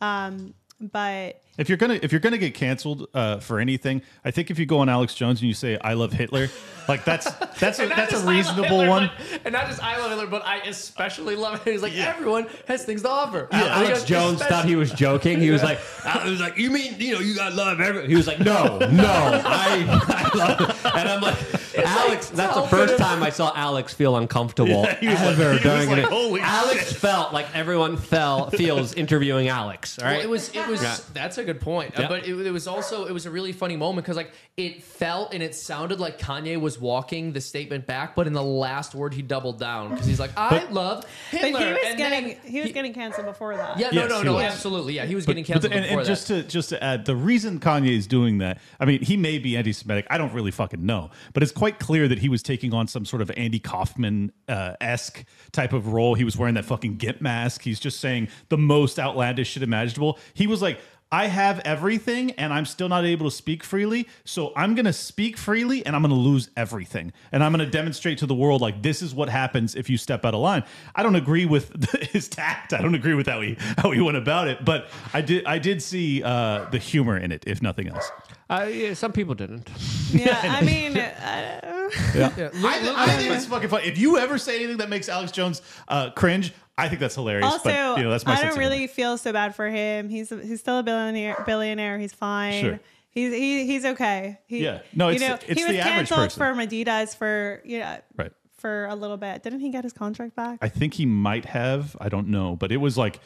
Um, 0.00 0.54
but 0.80 1.42
If 1.60 1.68
you're 1.68 1.78
gonna 1.78 1.98
if 2.02 2.10
you're 2.10 2.20
gonna 2.20 2.38
get 2.38 2.54
canceled 2.54 3.06
uh, 3.14 3.38
for 3.38 3.60
anything, 3.60 4.00
I 4.24 4.30
think 4.30 4.50
if 4.50 4.58
you 4.58 4.64
go 4.66 4.78
on 4.78 4.88
Alex 4.88 5.14
Jones 5.14 5.40
and 5.40 5.46
you 5.48 5.52
say 5.54 5.78
"I 5.78 5.92
love 5.92 6.10
Hitler," 6.12 6.48
like 6.88 7.04
that's 7.04 7.30
that's 7.60 7.78
a, 7.78 7.86
that's 7.86 8.14
a 8.14 8.26
I 8.26 8.30
reasonable 8.34 8.64
Hitler, 8.80 8.88
one. 8.88 9.10
but- 9.30 9.40
and 9.44 9.52
not 9.52 9.66
just 9.66 9.82
I 9.84 9.98
love 9.98 10.10
Hitler, 10.10 10.26
but 10.26 10.42
I 10.46 10.60
especially 10.60 11.36
love 11.36 11.66
it. 11.66 11.70
He's 11.70 11.82
like 11.82 11.94
everyone 11.94 12.46
has 12.66 12.84
things 12.86 13.02
to 13.02 13.10
offer. 13.10 13.46
Alex 13.52 14.00
Like, 14.00 14.08
Jones 14.08 14.40
especially- 14.40 14.56
thought 14.56 14.64
he 14.64 14.76
was 14.76 14.90
joking. 14.92 15.38
He 15.40 15.50
was 15.50 15.62
like, 15.62 15.78
he 16.24 16.30
was 16.30 16.40
like, 16.40 16.56
you 16.56 16.70
mean 16.70 16.94
you 16.98 17.12
know 17.14 17.20
you 17.20 17.34
got 17.34 17.52
love 17.52 17.78
every? 17.78 18.06
He 18.08 18.16
was 18.16 18.26
like, 18.26 18.40
no, 18.40 18.78
no, 18.78 19.04
I, 19.44 20.30
I 20.34 20.38
love. 20.38 20.86
And 20.96 21.08
I'm 21.10 21.20
like, 21.20 21.36
Alex, 21.76 22.30
that's 22.30 22.54
the 22.54 22.62
first 22.68 22.96
time 22.96 23.22
I 23.22 23.28
saw 23.30 23.52
Alex 23.54 23.92
feel 23.92 24.16
uncomfortable 24.16 24.84
Yeah, 24.84 24.94
he 24.96 25.08
was 25.08 25.20
like- 25.20 25.28
ever 25.38 25.50
was 25.50 25.60
during 25.60 25.88
like, 25.90 25.98
it. 25.98 26.04
"Holy 26.06 26.40
Alex 26.40 26.88
shit." 26.88 26.96
felt 26.96 27.34
like 27.34 27.54
everyone 27.54 27.98
fell 27.98 28.48
feels 28.50 28.94
interviewing 28.94 29.48
Alex. 29.48 29.98
All 29.98 30.06
right, 30.06 30.16
Well, 30.16 30.24
it 30.24 30.30
was 30.30 30.48
it 30.54 30.66
was 30.66 30.82
Yeah. 30.82 30.96
that's 31.12 31.36
a 31.38 31.49
good 31.52 31.60
point. 31.60 31.98
Uh, 31.98 32.02
Yeah. 32.02 32.08
but 32.08 32.26
it, 32.26 32.34
it 32.46 32.50
was 32.50 32.66
also 32.66 33.06
it 33.06 33.12
was 33.12 33.26
a 33.26 33.30
really 33.30 33.52
funny 33.52 33.76
moment 33.76 34.04
because 34.04 34.16
like 34.16 34.32
it 34.56 34.82
felt 34.82 35.32
and 35.34 35.42
it 35.42 35.54
sounded 35.54 36.00
like 36.00 36.18
Kanye 36.18 36.60
was 36.60 36.78
walking 36.80 37.32
the 37.32 37.40
statement 37.40 37.86
back, 37.86 38.14
but 38.14 38.26
in 38.26 38.32
the 38.32 38.42
last 38.42 38.94
word 38.94 39.14
he 39.14 39.22
doubled 39.22 39.58
down 39.58 39.90
because 39.90 40.06
he's 40.06 40.20
like, 40.20 40.30
I 40.36 40.64
love 40.70 41.04
but 41.32 41.40
Hitler. 41.40 41.58
he 41.60 41.72
was 41.72 41.78
and 41.86 41.98
getting 41.98 42.36
he 42.44 42.60
was 42.60 42.72
getting 42.72 42.92
canceled 42.94 43.26
before 43.26 43.56
that. 43.56 43.78
yeah 43.78 43.90
no 43.90 44.00
Yes, 44.02 44.10
no 44.10 44.18
he 44.18 44.24
no 44.24 44.34
was. 44.34 44.44
absolutely 44.44 44.94
yeah 44.94 45.06
he 45.06 45.14
was 45.14 45.26
But- 45.26 45.32
getting 45.36 45.44
but 45.44 45.52
canceled 45.54 45.72
the- 45.72 45.76
and, 45.76 45.84
before 45.84 45.98
and 46.00 46.06
that. 46.06 46.10
just 46.10 46.26
to 46.28 46.42
just 46.42 46.68
to 46.70 46.82
add, 46.82 47.04
the 47.06 47.16
reason 47.16 47.58
Kanye 47.60 47.96
is 47.96 48.06
doing 48.06 48.38
that, 48.38 48.58
I 48.78 48.84
mean, 48.84 49.02
he 49.02 49.16
may 49.16 49.38
be 49.38 49.56
anti-Semitic. 49.56 50.06
I 50.10 50.18
don't 50.18 50.32
really 50.32 50.50
fucking 50.50 50.84
know, 50.84 51.10
but 51.32 51.42
it's 51.42 51.52
quite 51.52 51.78
clear 51.78 52.08
that 52.08 52.18
he 52.18 52.28
was 52.28 52.42
taking 52.42 52.72
on 52.74 52.86
some 52.88 53.04
sort 53.04 53.22
of 53.22 53.30
Andy 53.36 53.58
Kaufman 53.58 54.32
uh, 54.48 54.74
esque 54.80 55.24
type 55.52 55.72
of 55.72 55.92
role. 55.92 56.14
He 56.14 56.24
was 56.24 56.36
wearing 56.36 56.54
that 56.54 56.64
fucking 56.64 56.96
gimp 56.96 57.20
mask. 57.20 57.62
He's 57.62 57.80
just 57.80 58.00
saying 58.00 58.28
the 58.48 58.58
most 58.58 58.98
outlandish 58.98 59.50
shit 59.50 59.62
imaginable. 59.62 60.18
He 60.34 60.46
was 60.46 60.60
like. 60.62 60.78
I 61.12 61.26
have 61.26 61.60
everything 61.60 62.30
and 62.32 62.52
I'm 62.52 62.64
still 62.64 62.88
not 62.88 63.04
able 63.04 63.28
to 63.28 63.34
speak 63.34 63.64
freely. 63.64 64.08
So 64.24 64.52
I'm 64.56 64.74
going 64.76 64.84
to 64.84 64.92
speak 64.92 65.36
freely 65.36 65.84
and 65.84 65.96
I'm 65.96 66.02
going 66.02 66.10
to 66.10 66.20
lose 66.20 66.50
everything. 66.56 67.12
And 67.32 67.42
I'm 67.42 67.52
going 67.52 67.64
to 67.64 67.70
demonstrate 67.70 68.18
to 68.18 68.26
the 68.26 68.34
world 68.34 68.60
like 68.60 68.82
this 68.82 69.02
is 69.02 69.12
what 69.12 69.28
happens 69.28 69.74
if 69.74 69.90
you 69.90 69.98
step 69.98 70.24
out 70.24 70.34
of 70.34 70.40
line. 70.40 70.62
I 70.94 71.02
don't 71.02 71.16
agree 71.16 71.46
with 71.46 71.90
his 72.12 72.28
tact. 72.28 72.72
I 72.72 72.80
don't 72.80 72.94
agree 72.94 73.14
with 73.14 73.26
how 73.26 73.40
he 73.40 73.56
how 73.78 73.90
he 73.90 74.00
went 74.00 74.18
about 74.18 74.46
it, 74.46 74.64
but 74.64 74.88
I 75.12 75.20
did 75.20 75.44
I 75.46 75.58
did 75.58 75.82
see 75.82 76.22
uh, 76.22 76.66
the 76.70 76.78
humor 76.78 77.16
in 77.16 77.32
it 77.32 77.44
if 77.46 77.60
nothing 77.60 77.88
else. 77.88 78.10
Uh, 78.48 78.68
yeah, 78.70 78.94
some 78.94 79.12
people 79.12 79.34
didn't. 79.34 79.68
yeah. 80.10 80.40
I 80.42 80.64
mean, 80.64 80.96
uh, 80.96 81.90
I, 81.94 82.94
I 82.96 83.16
think 83.16 83.32
it's 83.32 83.46
fucking 83.46 83.68
fun. 83.68 83.82
If 83.84 83.96
you 83.96 84.18
ever 84.18 84.38
say 84.38 84.56
anything 84.56 84.78
that 84.78 84.88
makes 84.88 85.08
Alex 85.08 85.30
Jones 85.30 85.62
uh, 85.86 86.10
cringe, 86.10 86.52
I 86.80 86.88
think 86.88 87.00
that's 87.00 87.14
hilarious. 87.14 87.44
Also, 87.46 87.64
but 87.70 87.98
you 87.98 88.04
know 88.04 88.10
that's 88.10 88.24
my 88.26 88.34
I 88.36 88.42
don't 88.42 88.58
really 88.58 88.86
feel 88.86 89.16
so 89.18 89.32
bad 89.32 89.54
for 89.54 89.68
him. 89.68 90.08
He's 90.08 90.28
he's 90.30 90.60
still 90.60 90.78
a 90.78 90.82
billionaire. 90.82 91.42
Billionaire. 91.46 91.98
He's 91.98 92.12
fine. 92.12 92.60
Sure. 92.62 92.80
He's 93.10 93.32
he, 93.32 93.66
he's 93.66 93.84
okay. 93.84 94.38
He, 94.46 94.62
Yeah. 94.62 94.80
No, 94.94 95.08
you 95.08 95.16
it's- 95.16 95.28
know, 95.28 95.34
it's 95.48 95.60
he 95.60 95.66
was 95.66 95.76
canceled 95.82 96.32
from 96.32 96.58
Adidas 96.58 97.16
for 97.16 97.60
you 97.64 97.80
know 97.80 97.98
Right. 98.16 98.32
for 98.58 98.86
a 98.86 98.94
little 98.94 99.16
bit. 99.16 99.42
Didn't 99.42 99.60
he 99.60 99.70
get 99.70 99.82
his 99.84 99.92
contract 99.92 100.36
back? 100.36 100.58
I 100.62 100.68
think 100.68 100.94
he 100.94 101.06
might 101.06 101.44
have. 101.46 101.96
I 102.00 102.08
don't 102.08 102.28
know, 102.28 102.56
but 102.56 102.70
it 102.72 102.76
was 102.76 102.96
like 102.96 103.18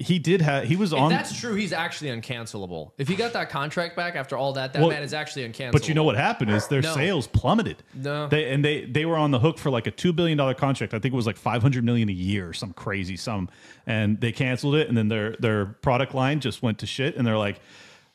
he 0.00 0.20
did 0.20 0.40
have. 0.40 0.62
He 0.64 0.76
was 0.76 0.92
if 0.92 0.98
on. 0.98 1.10
that's 1.10 1.38
true, 1.38 1.54
he's 1.54 1.72
actually 1.72 2.10
uncancelable. 2.10 2.92
If 2.98 3.08
he 3.08 3.16
got 3.16 3.32
that 3.32 3.50
contract 3.50 3.96
back 3.96 4.14
after 4.14 4.36
all 4.36 4.52
that, 4.52 4.72
that 4.72 4.80
Well, 4.80 4.90
man 4.90 5.02
is 5.02 5.12
actually 5.12 5.48
uncancelable. 5.48 5.72
But 5.72 5.88
you 5.88 5.94
know 5.94 6.04
what 6.04 6.14
happened 6.16 6.52
is 6.52 6.68
their 6.68 6.82
No. 6.82 6.94
sales 6.94 7.26
plummeted. 7.26 7.82
No. 7.94 8.28
they, 8.28 8.50
and 8.52 8.64
they 8.64 8.84
they 8.84 9.04
were 9.06 9.16
on 9.16 9.32
the 9.32 9.40
hook 9.40 9.58
for 9.58 9.70
like 9.70 9.88
a 9.88 9.90
two 9.90 10.12
billion 10.12 10.38
dollar 10.38 10.54
contract. 10.54 10.94
I 10.94 11.00
think 11.00 11.12
it 11.12 11.16
was 11.16 11.26
like 11.26 11.36
five 11.36 11.62
hundred 11.62 11.82
million 11.82 12.08
a 12.08 12.12
year, 12.12 12.52
some 12.52 12.72
crazy 12.72 13.16
sum. 13.16 13.48
And 13.86 14.20
they 14.20 14.30
canceled 14.30 14.76
it, 14.76 14.88
and 14.88 14.96
then 14.96 15.08
their 15.08 15.32
their 15.40 15.66
product 15.66 16.14
line 16.14 16.38
just 16.38 16.62
went 16.62 16.78
to 16.78 16.86
shit. 16.86 17.16
And 17.16 17.26
they're 17.26 17.36
like, 17.38 17.60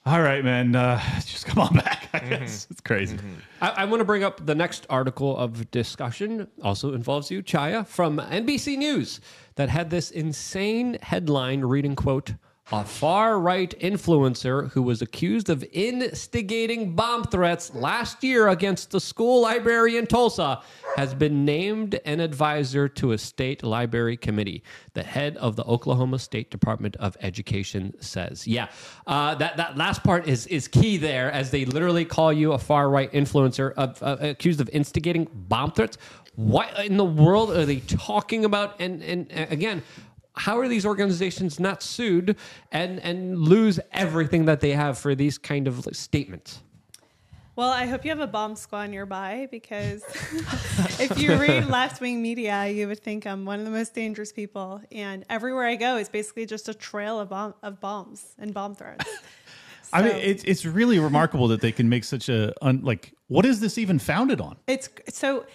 "All 0.05 0.21
right, 0.21 0.43
man, 0.43 0.75
uh, 0.75 1.01
just 1.25 1.45
come 1.45 1.59
on 1.59 1.75
back." 1.75 2.09
I 2.13 2.19
guess 2.19 2.67
it's 2.69 2.81
crazy. 2.81 3.17
I, 3.61 3.69
I 3.69 3.85
want 3.85 4.01
to 4.01 4.05
bring 4.05 4.23
up 4.23 4.45
the 4.45 4.55
next 4.55 4.85
article 4.89 5.35
of 5.35 5.71
discussion. 5.71 6.47
Also 6.61 6.93
involves 6.93 7.31
you, 7.31 7.41
Chaya, 7.41 7.85
from 7.87 8.17
NBC 8.17 8.77
News, 8.77 9.19
that 9.55 9.69
had 9.69 9.89
this 9.89 10.11
insane 10.11 10.97
headline 11.01 11.61
reading 11.61 11.95
quote. 11.95 12.33
A 12.71 12.85
far 12.85 13.39
right 13.39 13.77
influencer 13.81 14.71
who 14.71 14.81
was 14.81 15.01
accused 15.01 15.49
of 15.49 15.65
instigating 15.73 16.95
bomb 16.95 17.25
threats 17.25 17.75
last 17.75 18.23
year 18.23 18.47
against 18.47 18.91
the 18.91 19.01
school 19.01 19.41
library 19.41 19.97
in 19.97 20.07
Tulsa 20.07 20.61
has 20.95 21.13
been 21.13 21.43
named 21.43 21.99
an 22.05 22.21
advisor 22.21 22.87
to 22.87 23.11
a 23.11 23.17
state 23.17 23.63
library 23.63 24.15
committee. 24.15 24.63
The 24.93 25.03
head 25.03 25.35
of 25.37 25.57
the 25.57 25.65
Oklahoma 25.65 26.19
State 26.19 26.51
Department 26.51 26.95
of 26.97 27.17
Education 27.19 27.93
says, 27.99 28.47
"Yeah, 28.47 28.69
uh, 29.07 29.35
that 29.35 29.57
that 29.57 29.77
last 29.77 30.01
part 30.01 30.25
is 30.25 30.47
is 30.47 30.69
key 30.69 30.95
there, 30.95 31.29
as 31.33 31.51
they 31.51 31.65
literally 31.65 32.05
call 32.05 32.31
you 32.31 32.53
a 32.53 32.57
far 32.57 32.89
right 32.89 33.11
influencer 33.11 33.73
of, 33.73 34.01
uh, 34.01 34.15
accused 34.21 34.61
of 34.61 34.69
instigating 34.71 35.27
bomb 35.33 35.73
threats. 35.73 35.97
What 36.35 36.85
in 36.85 36.95
the 36.95 37.03
world 37.03 37.51
are 37.51 37.65
they 37.65 37.81
talking 37.81 38.45
about? 38.45 38.79
And 38.79 39.03
and 39.03 39.27
again." 39.51 39.83
How 40.35 40.57
are 40.59 40.67
these 40.67 40.85
organizations 40.85 41.59
not 41.59 41.83
sued 41.83 42.35
and, 42.71 42.99
and 42.99 43.37
lose 43.37 43.79
everything 43.91 44.45
that 44.45 44.61
they 44.61 44.71
have 44.71 44.97
for 44.97 45.13
these 45.13 45.37
kind 45.37 45.67
of 45.67 45.87
statements? 45.91 46.61
Well, 47.55 47.69
I 47.69 47.85
hope 47.85 48.03
you 48.03 48.09
have 48.09 48.19
a 48.19 48.25
bomb 48.25 48.55
squad 48.55 48.89
nearby 48.89 49.47
because 49.51 50.03
if 50.99 51.19
you 51.19 51.35
read 51.35 51.65
left 51.69 52.01
wing 52.01 52.19
media, 52.19 52.67
you 52.67 52.87
would 52.87 52.99
think 52.99 53.27
I'm 53.27 53.45
one 53.45 53.59
of 53.59 53.65
the 53.65 53.71
most 53.71 53.93
dangerous 53.93 54.31
people. 54.31 54.81
And 54.91 55.23
everywhere 55.29 55.67
I 55.67 55.75
go 55.75 55.97
is 55.97 56.09
basically 56.09 56.47
just 56.47 56.67
a 56.67 56.73
trail 56.73 57.19
of, 57.19 57.29
bomb, 57.29 57.53
of 57.61 57.79
bombs 57.79 58.33
and 58.39 58.55
bomb 58.55 58.73
threats. 58.73 59.05
I 59.93 60.01
mean, 60.01 60.15
it's 60.15 60.43
it's 60.45 60.65
really 60.65 60.97
remarkable 60.97 61.47
that 61.49 61.61
they 61.61 61.71
can 61.71 61.87
make 61.87 62.03
such 62.03 62.27
a 62.27 62.51
un, 62.65 62.81
like. 62.81 63.13
What 63.27 63.45
is 63.45 63.59
this 63.59 63.77
even 63.77 63.99
founded 63.99 64.41
on? 64.41 64.57
It's 64.65 64.89
so 65.09 65.45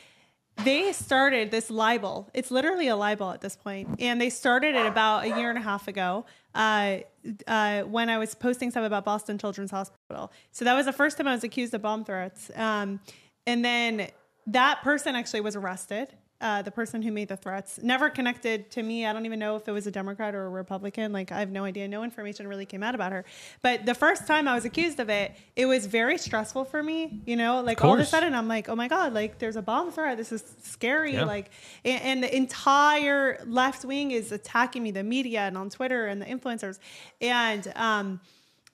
they 0.64 0.93
started 0.93 1.51
this 1.51 1.70
libel. 1.70 2.28
It's 2.35 2.51
literally 2.51 2.89
a 2.89 2.97
libel 2.97 3.30
at 3.30 3.40
this 3.40 3.56
point, 3.56 3.89
and 4.01 4.20
they 4.20 4.30
started 4.30 4.74
it 4.74 4.86
about 4.86 5.24
a 5.24 5.28
year 5.28 5.51
and 5.51 5.59
a 5.59 5.62
half 5.62 5.89
ago 5.89 6.24
uh, 6.55 6.98
uh, 7.47 7.82
when 7.82 8.10
I 8.10 8.18
was 8.18 8.35
posting 8.35 8.70
stuff 8.70 8.85
about 8.85 9.05
Boston 9.05 9.39
Children's 9.39 9.70
Hospital. 9.70 10.32
So 10.51 10.64
that 10.64 10.74
was 10.74 10.86
the 10.86 10.93
first 10.93 11.16
time 11.16 11.28
I 11.28 11.35
was 11.35 11.44
accused 11.44 11.74
of 11.74 11.82
bomb 11.82 12.05
threats, 12.05 12.51
um, 12.56 13.01
and 13.47 13.64
then 13.64 14.09
that 14.47 14.82
person 14.82 15.14
actually 15.14 15.40
was 15.40 15.56
arrested. 15.56 16.09
Uh, 16.40 16.62
the 16.62 16.70
person 16.70 17.02
who 17.02 17.10
made 17.10 17.28
the 17.28 17.36
threats. 17.36 17.81
Never 17.82 18.10
connected 18.10 18.70
to 18.73 18.82
me. 18.82 19.05
I 19.05 19.12
don't 19.12 19.27
even 19.27 19.39
know 19.39 19.56
if 19.56 19.66
it 19.66 19.73
was 19.73 19.86
a 19.86 19.90
Democrat 19.90 20.35
or 20.35 20.47
a 20.47 20.48
Republican. 20.48 21.12
Like 21.12 21.32
I 21.32 21.40
have 21.40 21.51
no 21.51 21.65
idea. 21.65 21.89
No 21.89 22.05
information 22.05 22.47
really 22.47 22.66
came 22.66 22.82
out 22.82 22.94
about 22.94 23.12
her. 23.12 23.24
But 23.60 23.86
the 23.86 23.94
first 23.94 24.27
time 24.27 24.47
I 24.47 24.55
was 24.55 24.65
accused 24.65 25.01
of 25.01 25.09
it, 25.09 25.35
it 25.56 25.66
was 25.66 25.86
very 25.86 26.16
stressful 26.16 26.65
for 26.66 26.82
me. 26.82 27.23
You 27.27 27.36
know, 27.36 27.60
like 27.60 27.85
all 27.85 27.94
of 27.94 28.01
a 28.01 28.05
sudden 28.05 28.35
I'm 28.35 28.47
like, 28.47 28.69
oh 28.69 28.77
my 28.77 28.86
god, 28.86 29.15
like 29.15 29.39
there's 29.39 29.56
a 29.56 29.62
bomb 29.62 29.90
threat. 29.90 30.16
This 30.16 30.31
is 30.31 30.44
scary. 30.62 31.15
Yeah. 31.15 31.24
Like, 31.24 31.51
and, 31.85 32.02
and 32.02 32.23
the 32.23 32.36
entire 32.36 33.43
left 33.47 33.85
wing 33.85 34.12
is 34.12 34.31
attacking 34.31 34.82
me, 34.82 34.93
the 34.93 35.02
media 35.02 35.40
and 35.40 35.59
on 35.59 35.70
Twitter 35.70 36.06
and 36.06 36.23
the 36.23 36.27
influencers, 36.27 36.78
and 37.20 37.73
um 37.74 38.20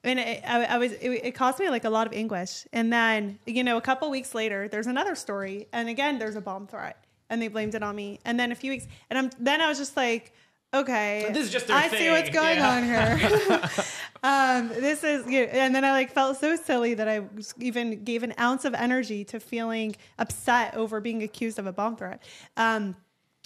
and 0.04 0.20
it, 0.20 0.42
I, 0.46 0.64
I 0.64 0.78
was 0.78 0.92
it, 0.92 1.08
it 1.08 1.34
caused 1.34 1.58
me 1.58 1.70
like 1.70 1.84
a 1.84 1.90
lot 1.90 2.06
of 2.06 2.12
anguish 2.12 2.66
and 2.72 2.92
then 2.92 3.38
you 3.46 3.64
know 3.64 3.78
a 3.78 3.80
couple 3.80 4.10
weeks 4.10 4.34
later 4.34 4.68
there's 4.68 4.86
another 4.86 5.14
story 5.14 5.66
and 5.72 5.88
again 5.88 6.18
there's 6.18 6.36
a 6.36 6.40
bomb 6.40 6.66
threat 6.66 7.03
and 7.34 7.42
they 7.42 7.48
blamed 7.48 7.74
it 7.74 7.82
on 7.82 7.94
me. 7.94 8.18
And 8.24 8.40
then 8.40 8.50
a 8.52 8.54
few 8.54 8.70
weeks 8.70 8.86
and 9.10 9.18
i'm 9.18 9.30
then 9.38 9.60
i 9.60 9.68
was 9.68 9.76
just 9.78 9.96
like 9.96 10.32
okay 10.72 11.28
This 11.32 11.46
is 11.46 11.52
just 11.52 11.68
i 11.70 11.88
see 11.88 12.08
what's 12.10 12.30
going 12.30 12.56
Yeah. 12.58 12.76
on 12.76 12.82
here. 12.84 13.70
Um 14.24 14.68
this 14.68 15.04
is 15.04 15.26
you 15.26 15.42
and 15.44 15.74
then 15.74 15.84
i 15.84 15.90
like 15.92 16.10
felt 16.12 16.38
so 16.38 16.56
silly 16.56 16.94
that 16.94 17.08
i 17.08 17.22
even 17.58 18.02
gave 18.04 18.22
an 18.22 18.32
ounce 18.40 18.64
of 18.64 18.72
energy 18.72 19.22
to 19.26 19.38
feeling 19.38 19.94
upset 20.18 20.74
over 20.74 21.00
being 21.00 21.22
accused 21.22 21.58
of 21.58 21.66
a 21.66 21.72
bomb 21.72 21.96
threat. 21.96 22.22
Um 22.56 22.96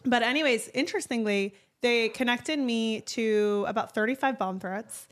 but 0.04 0.22
anyways 0.22 0.68
interestingly 0.74 1.54
they 1.80 2.08
connected 2.10 2.58
me 2.58 3.00
to 3.02 3.64
about 3.68 3.94
35 3.94 4.38
bomb 4.38 4.60
threats 4.60 5.08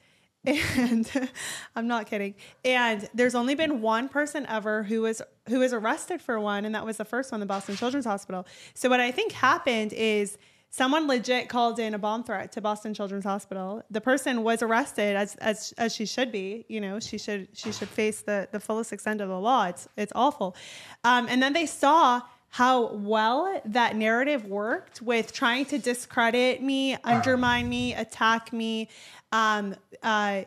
and 0.77 1.11
I'm 1.77 1.89
not 1.89 2.07
kidding. 2.07 2.35
And 2.65 3.09
there's 3.15 3.35
only 3.35 3.55
been 3.55 3.83
one 3.83 4.09
person 4.09 4.47
ever 4.49 4.85
who 4.85 5.03
was 5.03 5.21
who 5.49 5.59
was 5.59 5.73
arrested 5.73 6.23
for 6.23 6.39
one, 6.41 6.65
and 6.65 6.75
that 6.75 6.85
was 6.85 6.97
the 6.97 7.05
first 7.05 7.33
one, 7.33 7.41
the 7.41 7.47
Boston 7.47 7.77
Children's 7.77 8.07
Hospital. 8.07 8.47
So 8.75 8.89
what 8.89 9.01
I 9.01 9.11
think 9.11 9.33
happened 9.33 9.93
is 9.93 10.39
someone 10.71 11.07
legit 11.07 11.49
called 11.49 11.79
in 11.79 11.95
a 11.95 11.99
bomb 11.99 12.23
threat 12.23 12.53
to 12.53 12.61
Boston 12.61 12.95
Children's 12.95 13.25
Hospital. 13.25 13.83
The 13.91 14.01
person 14.01 14.45
was 14.45 14.63
arrested 14.63 15.17
as 15.17 15.35
as 15.37 15.75
as 15.79 15.95
she 15.95 16.07
should 16.07 16.31
be. 16.31 16.65
You 16.69 16.81
know, 16.81 17.01
she 17.01 17.19
should 17.19 17.49
she 17.53 17.73
should 17.73 17.89
face 17.89 18.23
the 18.23 18.49
the 18.53 18.61
fullest 18.61 18.93
extent 18.93 19.21
of 19.21 19.29
the 19.29 19.41
law. 19.41 19.67
It's 19.67 19.89
it's 19.97 20.13
awful. 20.15 20.55
Um, 21.03 21.27
and 21.29 21.43
then 21.43 21.55
they 21.55 21.67
saw 21.67 22.23
how 22.57 22.87
well 22.95 23.61
that 23.67 23.97
narrative 23.97 24.47
worked 24.47 25.03
with 25.03 25.33
trying 25.33 25.67
to 25.67 25.79
discredit 25.79 26.63
me, 26.63 26.97
undermine 27.05 27.69
me, 27.69 27.93
attack 27.93 28.51
me, 28.51 28.89
um, 29.33 29.75
uh, 30.03 30.43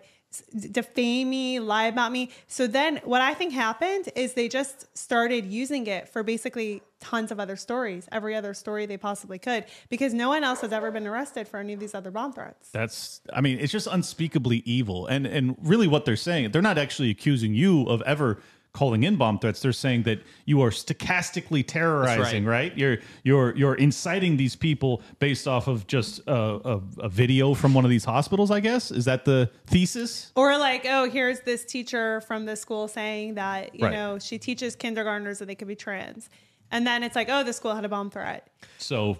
defame 0.71 1.29
me, 1.29 1.59
lie 1.59 1.85
about 1.85 2.11
me. 2.11 2.29
So 2.47 2.67
then 2.67 2.97
what 3.03 3.21
I 3.21 3.33
think 3.33 3.51
happened 3.51 4.09
is 4.15 4.33
they 4.33 4.47
just 4.47 4.85
started 4.95 5.45
using 5.45 5.87
it 5.87 6.07
for 6.07 6.21
basically 6.21 6.83
tons 6.99 7.31
of 7.31 7.39
other 7.39 7.55
stories, 7.55 8.07
every 8.11 8.35
other 8.35 8.53
story 8.53 8.85
they 8.85 8.97
possibly 8.97 9.39
could, 9.39 9.65
because 9.89 10.13
no 10.13 10.29
one 10.29 10.43
else 10.43 10.61
has 10.61 10.71
ever 10.71 10.91
been 10.91 11.07
arrested 11.07 11.47
for 11.47 11.57
any 11.57 11.73
of 11.73 11.79
these 11.79 11.95
other 11.95 12.11
bomb 12.11 12.33
threats. 12.33 12.69
That's 12.69 13.21
I 13.33 13.41
mean, 13.41 13.57
it's 13.59 13.71
just 13.71 13.87
unspeakably 13.87 14.57
evil. 14.65 15.07
And 15.07 15.25
and 15.25 15.55
really 15.63 15.87
what 15.87 16.05
they're 16.05 16.15
saying, 16.15 16.51
they're 16.51 16.61
not 16.61 16.77
actually 16.77 17.09
accusing 17.09 17.53
you 17.55 17.83
of 17.87 18.01
ever 18.03 18.39
calling 18.71 19.03
in 19.03 19.15
bomb 19.15 19.39
threats. 19.39 19.61
They're 19.61 19.71
saying 19.73 20.03
that 20.03 20.19
you 20.45 20.61
are 20.61 20.69
stochastically 20.69 21.65
terrorizing, 21.65 22.45
right. 22.45 22.75
You're 22.77 22.97
you're 23.23 23.55
you're 23.55 23.75
inciting 23.75 24.37
these 24.37 24.55
people 24.55 25.01
based 25.19 25.47
off 25.47 25.67
of 25.67 25.87
just 25.87 26.19
a, 26.27 26.33
a, 26.33 26.81
a 26.99 27.09
video 27.09 27.53
from 27.53 27.73
one 27.73 27.83
of 27.83 27.89
these 27.89 28.05
hospitals, 28.05 28.51
I 28.51 28.59
guess. 28.59 28.91
Is 28.91 29.05
that 29.05 29.25
the 29.25 29.49
thesis? 29.67 30.31
Or 30.35 30.57
like, 30.57 30.85
oh, 30.87 31.09
here's 31.09 31.39
this 31.41 31.65
teacher 31.65 32.21
from 32.21 32.45
the 32.45 32.55
school 32.55 32.87
saying 32.87 33.35
that, 33.35 33.75
you 33.75 33.85
Right. 33.85 33.93
know, 33.93 34.19
she 34.19 34.37
teaches 34.37 34.75
kindergartners 34.75 35.39
that 35.39 35.45
they 35.47 35.55
could 35.55 35.67
be 35.67 35.75
trans. 35.75 36.29
And 36.71 36.85
then 36.85 37.01
it's 37.01 37.15
like, 37.15 37.29
oh, 37.31 37.43
the 37.43 37.53
school 37.53 37.73
had 37.73 37.83
a 37.85 37.89
bomb 37.89 38.11
threat. 38.11 38.47
So 38.77 39.17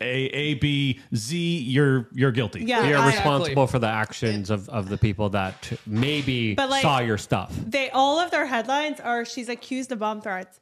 A 0.00 0.24
A 0.26 0.54
B 0.54 1.00
Z, 1.14 1.58
you're 1.58 2.08
you're 2.12 2.32
guilty. 2.32 2.64
Yeah. 2.64 2.86
You're 2.86 2.98
I- 2.98 3.06
responsible 3.08 3.66
for 3.66 3.78
the 3.78 3.88
actions 3.88 4.50
of, 4.50 4.68
of 4.68 4.88
the 4.88 4.98
people 4.98 5.28
that 5.30 5.72
maybe 5.86 6.54
But, 6.54 6.70
like- 6.70 6.82
saw 6.82 7.00
your 7.00 7.18
stuff. 7.18 7.54
they 7.66 7.90
all 7.90 8.18
of 8.18 8.30
their 8.30 8.46
headlines 8.46 9.00
are 9.00 9.24
she's 9.24 9.48
accused 9.48 9.92
of 9.92 9.98
bomb 9.98 10.20
threats. 10.20 10.60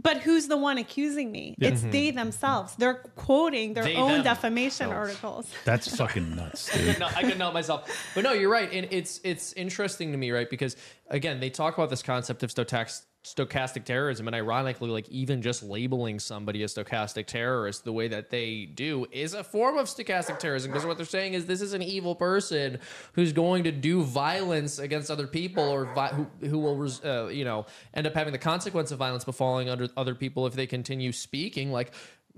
But 0.00 0.18
who's 0.18 0.46
the 0.46 0.56
one 0.56 0.78
accusing 0.78 1.32
me? 1.32 1.56
It's 1.58 1.80
mm-hmm. 1.80 1.90
they 1.90 2.10
themselves. 2.12 2.76
They're 2.76 3.02
quoting 3.16 3.74
their 3.74 3.82
They, 3.82 3.96
own 3.96 4.12
them. 4.12 4.22
defamation 4.24 4.90
articles. 4.90 5.50
That's 5.64 5.96
fucking 5.96 6.36
nuts, 6.36 6.72
dude. 6.72 7.00
no, 7.00 7.06
I 7.06 7.22
couldn't 7.22 7.40
help 7.40 7.52
myself. 7.52 7.90
But 8.14 8.22
no, 8.22 8.32
you're 8.32 8.50
right, 8.50 8.72
and 8.72 8.86
it's 8.92 9.20
it's 9.24 9.52
interesting 9.54 10.12
to 10.12 10.18
me, 10.18 10.30
right? 10.30 10.48
Because 10.48 10.76
again, 11.08 11.40
they 11.40 11.50
talk 11.50 11.76
about 11.76 11.90
this 11.90 12.04
concept 12.04 12.44
of 12.44 12.54
stochax, 12.54 13.06
stochastic 13.34 13.84
terrorism, 13.84 14.26
and 14.28 14.34
ironically, 14.34 14.88
like 14.90 15.08
even 15.08 15.42
just 15.42 15.62
labeling 15.62 16.18
somebody 16.18 16.62
a 16.62 16.66
stochastic 16.66 17.26
terrorist, 17.26 17.84
the 17.84 17.92
way 17.92 18.08
that 18.08 18.30
they 18.30 18.64
do, 18.66 19.06
is 19.12 19.34
a 19.34 19.44
form 19.44 19.76
of 19.78 19.86
stochastic 19.86 20.38
terrorism. 20.38 20.70
Because 20.70 20.86
what 20.86 20.96
they're 20.96 21.06
saying 21.06 21.34
is 21.34 21.46
this 21.46 21.60
is 21.60 21.72
an 21.72 21.82
evil 21.82 22.14
person 22.14 22.78
who's 23.12 23.32
going 23.32 23.64
to 23.64 23.72
do 23.72 24.02
violence 24.02 24.78
against 24.78 25.10
other 25.10 25.26
people, 25.26 25.62
or 25.64 25.86
vi- 25.94 26.08
who 26.08 26.26
who 26.46 26.58
will 26.58 26.76
res- 26.76 27.04
uh, 27.04 27.28
you 27.32 27.44
know 27.44 27.66
end 27.94 28.06
up 28.06 28.14
having 28.14 28.32
the 28.32 28.38
consequence 28.38 28.90
of 28.90 28.98
violence 28.98 29.24
befalling 29.24 29.68
under 29.68 29.88
other 29.96 30.14
people 30.14 30.46
if 30.46 30.54
they 30.54 30.66
continue 30.66 31.12
speaking, 31.12 31.72
like. 31.72 31.92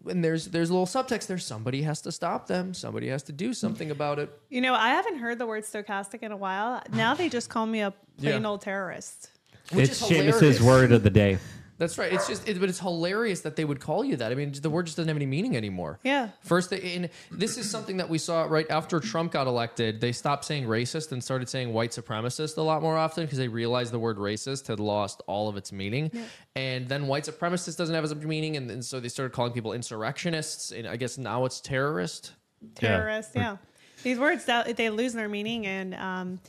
And 0.08 0.24
there's 0.24 0.46
there's 0.46 0.70
a 0.70 0.72
little 0.72 0.86
subtext 0.86 1.26
there. 1.26 1.36
Somebody 1.36 1.82
has 1.82 2.00
to 2.02 2.10
stop 2.12 2.46
them. 2.46 2.72
Somebody 2.72 3.08
has 3.08 3.22
to 3.24 3.32
do 3.32 3.52
something 3.52 3.90
about 3.90 4.18
it. 4.18 4.30
You 4.48 4.62
know, 4.62 4.72
I 4.72 4.88
haven't 4.90 5.18
heard 5.18 5.38
the 5.38 5.46
word 5.46 5.62
stochastic 5.62 6.22
in 6.22 6.32
a 6.32 6.38
while. 6.38 6.82
Now 6.94 7.12
they 7.12 7.28
just 7.28 7.50
call 7.50 7.66
me 7.66 7.80
a 7.82 7.90
plain 8.16 8.40
Yeah. 8.40 8.48
old 8.48 8.62
terrorist. 8.62 9.28
Which 9.70 9.90
it's 9.90 10.02
is 10.02 10.08
Seamus's 10.08 10.62
word 10.62 10.92
of 10.92 11.02
the 11.02 11.10
day. 11.10 11.38
That's 11.78 11.96
right. 11.96 12.12
It's 12.12 12.28
just, 12.28 12.46
it, 12.46 12.60
but 12.60 12.68
it's 12.68 12.78
hilarious 12.78 13.40
that 13.40 13.56
they 13.56 13.64
would 13.64 13.80
call 13.80 14.04
you 14.04 14.16
that. 14.16 14.30
I 14.30 14.34
mean, 14.34 14.52
the 14.52 14.68
word 14.68 14.84
just 14.84 14.98
doesn't 14.98 15.08
have 15.08 15.16
any 15.16 15.24
meaning 15.24 15.56
anymore. 15.56 15.98
Yeah. 16.04 16.28
First, 16.42 16.68
they, 16.68 16.94
and 16.94 17.08
this 17.30 17.56
is 17.56 17.70
something 17.70 17.96
that 17.96 18.10
we 18.10 18.18
saw 18.18 18.42
right 18.44 18.66
after 18.68 19.00
Trump 19.00 19.32
got 19.32 19.46
elected. 19.46 19.98
They 19.98 20.12
stopped 20.12 20.44
saying 20.44 20.66
racist 20.66 21.10
and 21.12 21.24
started 21.24 21.48
saying 21.48 21.72
white 21.72 21.92
supremacist 21.92 22.58
a 22.58 22.60
lot 22.60 22.82
more 22.82 22.98
often 22.98 23.24
because 23.24 23.38
they 23.38 23.48
realized 23.48 23.94
the 23.94 23.98
word 23.98 24.18
racist 24.18 24.66
had 24.66 24.78
lost 24.78 25.22
all 25.26 25.48
of 25.48 25.56
its 25.56 25.72
meaning. 25.72 26.10
Yeah. 26.12 26.24
And 26.54 26.86
then 26.86 27.06
white 27.06 27.24
supremacist 27.24 27.78
doesn't 27.78 27.94
have 27.94 28.04
as 28.04 28.14
much 28.14 28.24
meaning, 28.24 28.58
and, 28.58 28.70
and 28.70 28.84
so 28.84 29.00
they 29.00 29.08
started 29.08 29.32
calling 29.32 29.52
people 29.52 29.72
insurrectionists. 29.72 30.72
And 30.72 30.86
I 30.86 30.96
guess 30.96 31.16
now 31.16 31.46
it's 31.46 31.62
terrorist. 31.62 32.32
terrorist. 32.74 33.30
Yeah, 33.34 33.56
these 34.02 34.18
words 34.18 34.44
that- 34.44 34.76
they 34.76 34.90
lose 34.90 35.14
their 35.14 35.30
meaning, 35.30 35.66
and 35.66 35.94
um, 35.94 36.40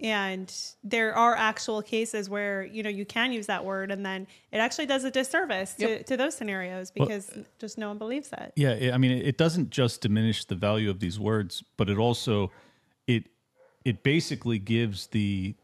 and 0.00 0.52
there 0.82 1.14
are 1.14 1.34
actual 1.36 1.82
cases 1.82 2.28
where 2.30 2.64
you 2.64 2.82
know 2.82 2.90
you 2.90 3.04
can 3.04 3.32
use 3.32 3.46
that 3.46 3.64
word, 3.64 3.90
and 3.90 4.04
then 4.04 4.26
it 4.52 4.58
actually 4.58 4.86
does 4.86 5.04
a 5.04 5.10
disservice 5.10 5.74
to, 5.74 5.88
Yep. 5.88 6.06
to 6.06 6.16
those 6.16 6.34
scenarios 6.34 6.90
because 6.90 7.30
just 7.58 7.78
no 7.78 7.88
one 7.88 7.98
believes 7.98 8.30
it. 8.32 8.52
Yeah, 8.56 8.70
it- 8.72 8.92
I 8.94 8.98
mean, 8.98 9.12
it 9.12 9.36
doesn't 9.38 9.70
just 9.70 10.00
diminish 10.00 10.44
the 10.44 10.54
value 10.54 10.90
of 10.90 11.00
these 11.00 11.18
words, 11.20 11.62
but 11.76 11.88
it 11.90 11.98
also 11.98 12.50
it 13.06 13.24
it 13.84 14.02
basically 14.02 14.58
gives 14.58 15.06
the 15.08 15.54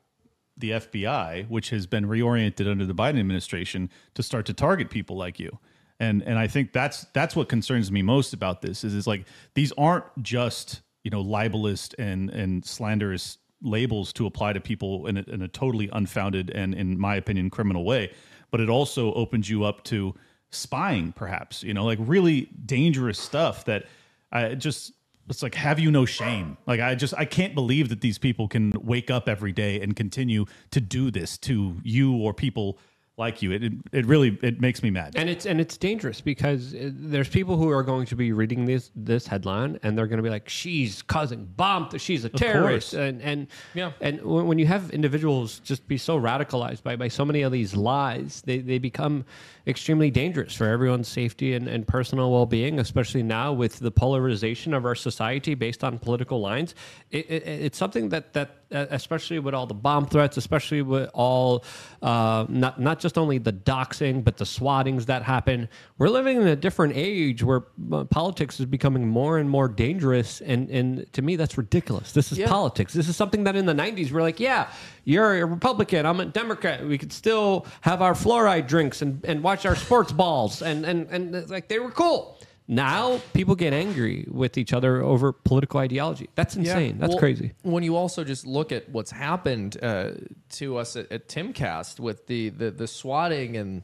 the 0.59 0.71
FBI, 0.71 1.47
which 1.51 1.69
has 1.71 1.87
been 1.87 2.07
reoriented 2.07 2.71
under 2.71 2.87
the 2.87 2.95
Biden 2.95 3.19
administration, 3.21 3.91
to 4.15 4.23
start 4.23 4.47
to 4.47 4.55
target 4.55 4.89
people 4.89 5.17
like 5.17 5.39
you. 5.39 5.59
And 6.01 6.23
and 6.23 6.39
I 6.39 6.47
think 6.47 6.73
that's 6.73 7.05
that's 7.13 7.35
what 7.37 7.49
concerns 7.49 7.91
me 7.93 8.03
most 8.03 8.33
about 8.33 8.63
this 8.63 8.85
is 8.85 8.95
is 8.95 9.07
like 9.07 9.27
these 9.55 9.73
aren't 9.79 10.05
just 10.23 10.81
you 11.05 11.11
know 11.11 11.21
libelous 11.21 11.91
and 11.99 12.31
and 12.31 12.65
slanderous 12.65 13.39
labels 13.63 14.13
to 14.15 14.27
apply 14.27 14.53
to 14.53 14.61
people 14.61 15.07
in 15.07 15.17
a, 15.17 15.23
in 15.29 15.43
a 15.43 15.49
totally 15.49 15.89
unfounded 15.93 16.51
and 16.51 16.75
in 16.75 16.99
my 16.99 17.17
opinion 17.17 17.51
criminal 17.51 17.85
way, 17.85 18.13
but 18.51 18.61
it 18.61 18.69
also 18.69 19.13
opens 19.15 19.49
you 19.49 19.65
up 19.65 19.85
to 19.85 20.15
spying 20.51 21.13
perhaps 21.13 21.63
you 21.63 21.75
know 21.75 21.85
like 21.85 21.99
really 22.01 22.49
dangerous 22.65 23.19
stuff 23.19 23.65
that 23.65 23.85
I 24.31 24.55
just 24.55 24.93
it's 25.29 25.43
like 25.43 25.57
have 25.57 25.81
you 25.81 25.91
no 25.91 26.05
shame? 26.05 26.57
Like 26.67 26.81
i 26.81 26.95
just 26.95 27.15
i 27.17 27.25
can't 27.25 27.55
believe 27.55 27.89
that 27.89 28.01
these 28.01 28.19
people 28.19 28.49
can 28.49 28.73
wake 28.81 29.11
up 29.11 29.29
every 29.29 29.53
day 29.53 29.81
and 29.81 29.97
continue 29.97 30.45
to 30.71 30.81
do 30.81 31.11
this 31.11 31.37
to 31.39 31.77
you 31.83 32.17
or 32.17 32.33
people 32.33 32.79
like 33.19 33.41
you. 33.41 33.53
It 33.53 33.65
it, 33.65 33.73
it 33.93 34.07
really 34.07 34.39
it 34.43 34.61
makes 34.61 34.83
me 34.83 34.91
mad. 34.91 35.15
And 35.17 35.31
it's 35.31 35.47
and 35.47 35.61
it's 35.61 35.77
dangerous 35.77 36.21
because 36.21 36.75
uh, 36.75 36.91
there's 36.93 37.29
people 37.29 37.57
who 37.57 37.71
are 37.71 37.83
going 37.83 38.07
to 38.07 38.17
be 38.17 38.33
reading 38.33 38.67
this 38.67 38.91
this 38.95 39.27
headline 39.27 39.79
and 39.83 39.97
they're 39.97 40.07
going 40.07 40.19
to 40.19 40.23
be 40.23 40.29
like 40.31 40.49
she's 40.49 41.03
causing 41.03 41.47
bomb 41.57 41.89
she's 41.97 42.25
a 42.25 42.29
terrorist. 42.29 42.93
and 42.95 43.23
and 43.23 43.47
Yeah. 43.75 43.93
and 44.01 44.21
when, 44.23 44.47
when 44.47 44.59
you 44.59 44.67
have 44.67 44.91
individuals 44.91 45.61
just 45.61 45.87
be 45.89 45.97
so 45.97 46.21
radicalized 46.21 46.83
by 46.83 46.97
by 46.97 47.09
so 47.09 47.25
many 47.25 47.43
of 47.43 47.53
these 47.53 47.75
lies 47.75 48.43
they 48.45 48.59
they 48.59 48.79
become 48.79 49.25
extremely 49.67 50.11
dangerous 50.11 50.55
for 50.55 50.67
everyone's 50.67 51.09
safety 51.09 51.55
and, 51.55 51.69
and 51.69 51.89
personal 51.89 52.31
well-being 52.31 52.79
especially 52.79 53.23
now 53.23 53.53
with 53.53 53.79
the 53.79 53.91
polarization 53.91 54.75
of 54.75 54.85
our 54.85 54.95
society 54.95 55.55
based 55.55 55.83
on 55.83 55.99
political 55.99 56.41
lines. 56.41 56.75
It, 57.11 57.31
it, 57.31 57.43
it's 57.47 57.79
something 57.79 58.11
that 58.11 58.33
that 58.35 58.57
uh, 58.73 58.87
especially 58.91 59.39
with 59.39 59.55
all 59.55 59.67
the 59.67 59.75
bomb 59.75 60.07
threats 60.07 60.37
especially 60.37 60.83
with 60.83 61.09
all 61.15 61.65
uh, 62.03 62.45
not 62.49 62.81
not 62.81 62.99
just 62.99 63.06
only 63.17 63.39
the 63.39 63.53
doxing 63.53 64.25
but 64.25 64.37
the 64.37 64.45
swattings 64.45 65.07
that 65.07 65.23
happen. 65.23 65.69
We're 65.99 66.09
living 66.09 66.41
in 66.41 66.47
a 66.49 66.57
different 66.57 66.95
age 66.97 67.43
where 67.43 67.65
uh, 67.93 68.05
politics 68.05 68.59
is 68.61 68.67
becoming 68.67 69.07
more 69.07 69.39
and 69.39 69.49
more 69.51 69.69
dangerous 69.69 70.41
and 70.41 70.69
and 70.71 71.13
to 71.13 71.23
me 71.23 71.37
that's 71.37 71.57
ridiculous. 71.59 72.13
This 72.13 72.33
is 72.33 72.39
Yeah. 72.39 72.49
politics. 72.49 72.93
This 72.93 73.09
is 73.09 73.17
something 73.17 73.45
that 73.45 73.55
in 73.57 73.67
the 73.67 73.75
90s 73.75 74.11
we're 74.13 74.23
like 74.23 74.41
yeah 74.41 74.69
you're 75.05 75.35
a 75.41 75.45
republican 75.47 76.07
i'm 76.07 76.21
a 76.21 76.25
democrat. 76.27 76.85
We 76.87 76.99
could 76.99 77.13
still 77.13 77.67
have 77.83 78.03
our 78.03 78.15
fluoride 78.15 78.67
drinks 78.67 79.03
and, 79.03 79.25
and 79.25 79.43
watch 79.43 79.65
our 79.67 79.77
sports 79.77 80.13
balls 80.13 80.63
and 80.63 80.85
and 80.85 81.07
and 81.11 81.49
like 81.51 81.69
they 81.69 81.79
were 81.79 81.91
cool 81.91 82.39
Now 82.69 83.21
people 83.33 83.55
get 83.55 83.73
angry 83.73 84.27
with 84.29 84.59
each 84.59 84.73
other 84.73 85.01
over 85.01 85.33
political 85.33 85.79
ideology. 85.79 86.29
That's 86.35 86.57
insane. 86.57 86.99
That's 86.99 87.11
Well, 87.11 87.19
crazy. 87.19 87.53
When 87.63 87.83
you 87.83 87.97
also 87.97 88.25
just 88.25 88.47
look 88.47 88.73
at 88.73 88.89
what's 88.89 89.11
happened 89.13 89.77
uh, 89.83 90.13
to 90.51 90.77
us 90.77 90.97
at, 90.97 91.11
at 91.13 91.29
Timcast 91.29 92.01
with 92.01 92.27
the, 92.27 92.49
the 92.49 92.71
the 92.71 92.89
swatting 92.89 93.57
and 93.57 93.83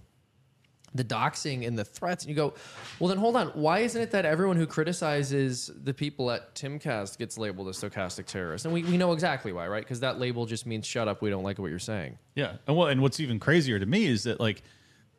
the 0.95 1.05
doxing 1.05 1.67
and 1.67 1.79
the 1.79 1.85
threats, 1.85 2.25
and 2.25 2.29
you 2.31 2.37
go, 2.37 2.53
well, 2.99 3.09
then 3.09 3.17
hold 3.17 3.35
on. 3.35 3.49
Why 3.49 3.79
isn't 3.79 4.01
it 4.01 4.11
that 4.11 4.27
everyone 4.27 4.57
who 4.57 4.67
criticizes 4.67 5.71
the 5.75 5.95
people 5.95 6.31
at 6.31 6.55
Timcast 6.55 7.17
gets 7.17 7.39
labeled 7.39 7.69
a 7.69 7.71
stochastic 7.71 8.27
terrorist? 8.27 8.67
And 8.67 8.75
we, 8.75 8.83
we 8.83 8.99
know 8.99 9.13
exactly 9.13 9.53
why, 9.55 9.69
right? 9.69 9.83
Because 9.83 10.01
that 10.01 10.19
label 10.21 10.45
just 10.45 10.67
means 10.67 10.85
shut 10.87 11.09
up. 11.09 11.23
We 11.23 11.31
don't 11.31 11.45
like 11.45 11.59
what 11.59 11.71
you're 11.71 11.79
saying. 11.79 12.19
Yeah, 12.35 12.57
and 12.67 12.77
what 12.77 12.91
and 12.91 13.01
what's 13.01 13.21
even 13.21 13.39
crazier 13.39 13.79
to 13.79 13.87
me 13.87 14.07
is 14.07 14.25
that 14.25 14.39
like 14.41 14.63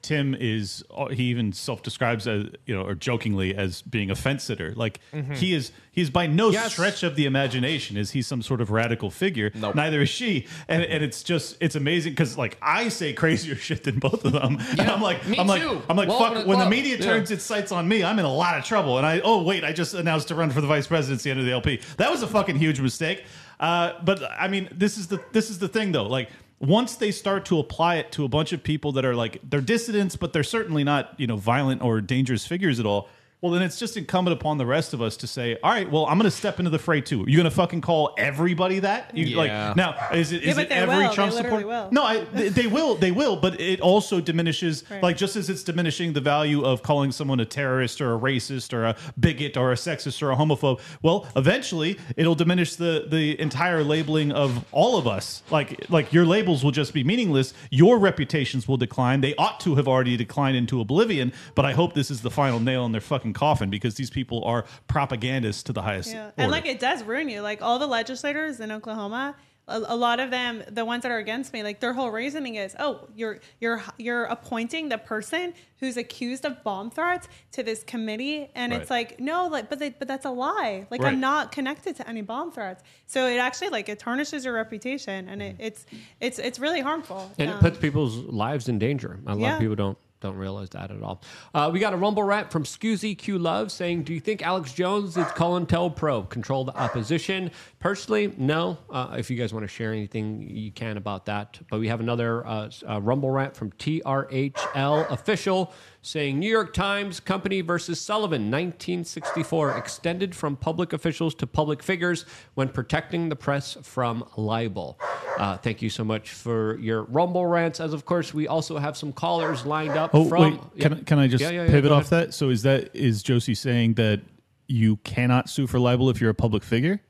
Tim 0.04 0.36
is 0.38 0.84
he 1.12 1.24
even 1.24 1.54
self 1.54 1.82
describes 1.82 2.28
as 2.28 2.48
you 2.66 2.76
know 2.76 2.84
or 2.86 2.94
jokingly 2.94 3.56
as 3.56 3.82
being 3.82 4.12
a 4.12 4.16
fence 4.16 4.44
sitter. 4.44 4.74
Like 4.76 5.00
he 5.34 5.54
is 5.56 5.72
he 5.92 6.02
is 6.02 6.10
by 6.10 6.28
no 6.28 6.50
Yes. 6.52 6.74
stretch 6.74 7.04
of 7.04 7.16
the 7.16 7.26
imagination 7.26 7.96
is 7.98 8.12
he 8.12 8.22
some 8.22 8.42
sort 8.42 8.60
of 8.62 8.70
radical 8.70 9.10
figure. 9.10 9.50
Nope. 9.56 9.76
Neither 9.76 10.02
is 10.02 10.10
she, 10.10 10.46
and 10.68 10.84
and 10.84 11.04
it's 11.04 11.24
just 11.24 11.56
it's 11.62 11.76
amazing 11.76 12.12
because 12.12 12.38
like 12.38 12.58
I 12.62 12.90
say 12.90 13.14
crazier 13.14 13.56
shit 13.68 13.86
than 13.86 13.98
both 14.00 14.26
of 14.26 14.34
them. 14.34 14.58
And 14.72 14.82
I'm 14.82 15.02
like 15.02 15.26
me 15.28 15.40
I'm 15.40 15.48
like. 15.48 15.64
I'm 15.90 15.96
like 15.98 16.10
Welcome 16.10 16.28
to 16.28 16.34
fuck 16.36 16.44
the 16.44 16.50
when 16.50 16.60
the 16.60 16.70
media 16.70 16.98
Yeah. 16.98 17.06
turns 17.06 17.32
its 17.32 17.44
sights 17.46 17.72
on 17.72 17.88
me, 17.88 18.04
I'm 18.04 18.20
in 18.20 18.26
a 18.26 18.34
lot 18.34 18.58
of 18.58 18.66
trouble. 18.66 18.98
And 18.98 19.08
I 19.08 19.22
oh 19.24 19.42
wait, 19.42 19.64
I 19.64 19.72
just 19.72 19.94
announced 19.94 20.28
to 20.28 20.36
run 20.36 20.52
for 20.52 20.60
the 20.62 20.68
vice 20.68 20.86
presidency 20.86 21.32
under 21.32 21.44
the 21.44 21.52
LP. 21.52 21.80
That 21.98 22.12
was 22.12 22.22
a 22.24 22.28
fucking 22.28 22.58
huge 22.58 22.80
mistake. 22.82 23.24
Uh, 23.60 23.94
but 24.04 24.22
I 24.38 24.50
mean, 24.50 24.68
this 24.74 24.98
is 24.98 25.08
the 25.08 25.22
this 25.32 25.50
is 25.50 25.60
the 25.60 25.70
thing 25.70 25.94
though. 25.94 26.08
Like 26.08 26.30
once 26.60 26.96
they 26.96 27.12
start 27.12 27.46
to 27.46 27.60
apply 27.60 27.96
it 27.96 28.12
to 28.14 28.24
a 28.24 28.28
bunch 28.28 28.54
of 28.54 28.64
people 28.64 28.92
that 28.94 29.06
are 29.06 29.16
like 29.16 29.40
they're 29.44 29.62
dissidents, 29.62 30.16
but 30.16 30.34
they're 30.34 30.44
certainly 30.44 30.84
not 30.84 31.20
you 31.20 31.28
know 31.28 31.38
violent 31.38 31.82
or 31.82 32.02
dangerous 32.02 32.46
figures 32.46 32.80
at 32.80 32.86
all. 32.86 33.10
Well, 33.44 33.52
then 33.52 33.62
it's 33.62 33.78
just 33.78 33.98
incumbent 33.98 34.40
upon 34.40 34.58
the 34.58 34.66
rest 34.66 34.94
of 34.94 35.02
us 35.02 35.18
to 35.18 35.28
say, 35.28 35.58
all 35.62 35.70
right, 35.70 35.92
well, 35.92 36.06
I'm 36.06 36.18
going 36.18 36.32
to 36.32 36.36
step 36.36 36.60
into 36.60 36.70
the 36.72 36.80
fray 36.80 37.02
too. 37.02 37.24
Are 37.24 37.30
You're 37.30 37.42
going 37.42 37.50
to 37.52 37.52
fucking 37.56 37.82
call 37.82 38.16
everybody 38.18 38.80
that? 38.80 39.12
You, 39.18 39.26
Yeah. 39.26 39.36
Like 39.38 39.76
now, 39.76 39.98
is 40.14 40.32
it 40.32 40.44
is 40.44 40.56
but 40.56 40.62
it 40.64 40.70
they 40.70 40.76
every 40.76 41.00
will. 41.00 41.14
Trump 41.14 41.34
literally 41.34 41.64
supporter? 41.64 41.68
will. 41.68 41.90
No, 41.92 42.04
I, 42.04 42.24
they, 42.24 42.48
they 42.48 42.68
will, 42.68 42.96
they 42.96 43.12
will, 43.12 43.36
but 43.36 43.60
it 43.60 43.82
also 43.82 44.22
diminishes, 44.22 44.86
Right. 44.90 45.04
like 45.04 45.18
just 45.18 45.36
as 45.36 45.50
it's 45.50 45.62
diminishing 45.62 46.14
the 46.14 46.22
value 46.22 46.64
of 46.64 46.84
calling 46.84 47.12
someone 47.12 47.42
a 47.42 47.46
terrorist 47.46 48.00
or 48.00 48.16
a 48.16 48.18
racist 48.18 48.72
or 48.72 48.86
a 48.86 48.96
bigot 49.20 49.58
or 49.58 49.74
a 49.74 49.76
sexist 49.76 50.22
or 50.24 50.32
a 50.32 50.38
homophobe. 50.38 50.80
Well, 51.02 51.28
eventually 51.36 52.00
it'll 52.16 52.36
diminish 52.36 52.78
the 52.78 53.08
the 53.10 53.38
entire 53.42 53.84
labeling 53.84 54.32
of 54.32 54.64
all 54.72 54.98
of 54.98 55.06
us. 55.06 55.44
Like 55.52 55.90
like 55.90 56.14
your 56.14 56.26
labels 56.26 56.64
will 56.64 56.72
just 56.72 56.94
be 56.94 57.04
meaningless. 57.04 57.54
Your 57.72 58.00
reputations 58.00 58.70
will 58.70 58.78
decline. 58.78 59.20
They 59.20 59.36
ought 59.36 59.60
to 59.60 59.76
have 59.76 59.90
already 59.90 60.16
declined 60.16 60.56
into 60.56 60.80
oblivion. 60.80 61.34
But 61.56 61.66
I 61.66 61.74
hope 61.74 61.94
this 61.94 62.10
is 62.10 62.22
the 62.22 62.32
final 62.32 62.62
nail 62.62 62.86
in 62.86 62.94
their 62.94 63.02
fucking 63.02 63.33
coffin 63.34 63.70
because 63.70 63.96
these 63.96 64.10
people 64.10 64.44
are 64.46 64.66
propagandists 64.88 65.64
to 65.64 65.74
the 65.74 65.82
highest. 65.82 66.12
Yeah, 66.14 66.26
order. 66.26 66.34
and 66.38 66.52
like 66.52 66.66
it 66.66 66.80
does 66.80 67.04
ruin 67.04 67.30
you. 67.30 67.42
Like 67.42 67.62
all 67.62 67.80
the 67.80 67.88
legislators 67.88 68.60
in 68.60 68.72
Oklahoma, 68.72 69.36
a, 69.68 69.78
a 69.88 69.96
lot 69.96 70.20
of 70.20 70.30
them, 70.30 70.62
the 70.70 70.84
ones 70.84 71.04
that 71.04 71.12
are 71.12 71.18
against 71.20 71.54
me, 71.54 71.64
like 71.64 71.80
their 71.80 71.94
whole 71.94 72.12
reasoning 72.12 72.56
is, 72.56 72.76
oh, 72.80 73.08
you're 73.16 73.40
you're 73.62 73.82
you're 73.98 74.26
appointing 74.26 74.90
the 74.90 74.98
person 74.98 75.54
who's 75.80 75.96
accused 75.98 76.44
of 76.46 76.62
bomb 76.64 76.90
threats 76.92 77.28
to 77.54 77.64
this 77.64 77.84
committee, 77.84 78.50
and 78.56 78.74
it's 78.74 78.90
like 78.90 79.20
no, 79.22 79.48
like 79.48 79.70
but 79.70 79.80
they, 79.80 79.90
but 79.92 80.08
that's 80.08 80.26
a 80.26 80.32
lie. 80.32 80.86
Like 80.92 81.02
Right. 81.02 81.14
I'm 81.14 81.20
not 81.22 81.52
connected 81.54 81.96
to 81.98 82.08
any 82.10 82.22
bomb 82.22 82.52
threats, 82.52 82.84
so 83.08 83.26
it 83.28 83.38
actually 83.38 83.70
like 83.70 83.88
it 83.90 84.00
tarnishes 84.00 84.44
your 84.46 84.54
reputation, 84.54 85.30
and 85.30 85.42
it, 85.42 85.56
it's 85.60 85.86
it's 86.20 86.40
it's 86.40 86.60
really 86.60 86.82
harmful. 86.82 87.32
And 87.38 87.50
it 87.50 87.54
Um, 87.54 87.60
puts 87.60 87.78
people's 87.78 88.18
lives 88.18 88.68
in 88.68 88.80
danger. 88.80 89.20
A 89.26 89.32
lot 89.34 89.40
Yeah. 89.40 89.54
of 89.56 89.60
people 89.62 89.76
don't 89.76 89.98
don't 90.24 90.38
realize 90.38 90.70
that 90.72 90.90
at 90.90 91.04
all. 91.04 91.22
Uh, 91.54 91.70
we 91.72 91.80
got 91.80 91.94
a 91.94 91.98
rumble 91.98 92.24
rant 92.24 92.52
from 92.52 92.64
Scoozy 92.64 93.16
Q 93.16 93.38
Love 93.38 93.72
saying, 93.72 94.04
"Do 94.04 94.14
you 94.14 94.20
think 94.20 94.42
Alex 94.42 94.74
Jones 94.74 95.16
is 95.18 95.26
COINTELPRO 95.28 96.30
control 96.30 96.64
the 96.64 96.76
opposition?" 96.76 97.52
Personally, 97.80 98.34
no. 98.38 98.78
Uh, 98.90 99.16
if 99.20 99.30
you 99.30 99.38
guys 99.38 99.54
want 99.54 99.64
to 99.64 99.68
share 99.68 99.92
anything, 99.92 100.42
you 100.50 100.72
can 100.72 100.98
about 100.98 101.26
that. 101.26 101.60
But 101.70 101.80
we 101.80 101.90
have 101.90 102.00
another 102.00 102.48
uh, 102.48 102.70
uh, 102.90 103.02
rumble 103.02 103.30
rant 103.30 103.56
from 103.56 103.72
TRHL 103.74 105.12
official 105.12 105.74
saying, 106.06 106.38
"New 106.38 106.50
York 106.50 106.74
Times 106.74 107.20
company 107.20 107.62
versus 107.62 108.00
Sullivan, 108.00 108.52
1964, 108.52 109.78
extended 109.78 110.36
from 110.36 110.56
public 110.56 110.94
officials 110.94 111.34
to 111.36 111.48
public 111.48 111.82
figures 111.82 112.26
when 112.54 112.68
protecting 112.70 113.30
the 113.30 113.36
press 113.36 113.78
from 113.82 114.24
libel." 114.38 115.00
Uh, 115.40 115.58
thank 115.58 115.82
you 115.82 115.90
so 115.90 116.04
much 116.04 116.30
for 116.30 116.78
your 116.80 117.04
rumble 117.04 117.46
rants. 117.48 117.80
As 117.80 117.94
of 117.94 118.06
course, 118.06 118.34
we 118.34 118.48
also 118.48 118.78
have 118.78 118.96
some 118.96 119.12
callers 119.12 119.66
lined 119.66 119.98
up 119.98 120.12
Oh 120.14 120.26
from. 120.26 120.42
wait, 120.42 120.60
can, 120.80 120.92
Yeah. 120.92 120.98
I- 121.00 121.04
can 121.04 121.20
I 121.20 121.28
just 121.28 121.42
Yeah, 121.42 121.50
yeah, 121.50 121.68
pivot 121.68 121.92
off 121.92 122.12
ahead. 122.12 122.28
that? 122.30 122.34
So 122.34 122.50
is 122.50 122.62
that 122.64 122.96
is 122.96 123.24
Josie 123.24 123.56
saying 123.56 123.96
that 123.96 124.22
you 124.68 124.98
cannot 124.98 125.50
sue 125.50 125.66
for 125.68 125.80
libel 125.80 126.10
if 126.10 126.20
you're 126.22 126.30
a 126.30 126.36
public 126.36 126.64
figure? 126.64 127.02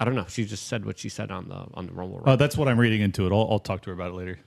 I 0.00 0.04
don't 0.04 0.14
know. 0.16 0.24
She 0.28 0.44
just 0.46 0.66
said 0.66 0.84
what 0.84 0.98
she 0.98 1.08
said 1.08 1.30
on 1.30 1.48
the 1.48 1.66
on 1.74 1.86
the 1.86 1.92
rumble 1.92 2.22
Oh, 2.22 2.30
rant. 2.30 2.38
that's 2.38 2.56
what 2.56 2.66
I'm 2.66 2.80
reading 2.80 3.02
into 3.02 3.24
it. 3.26 3.32
I'll, 3.32 3.46
I'll 3.50 3.58
talk 3.60 3.82
to 3.82 3.90
her 3.90 3.94
about 3.94 4.10
it 4.10 4.14
later. 4.14 4.38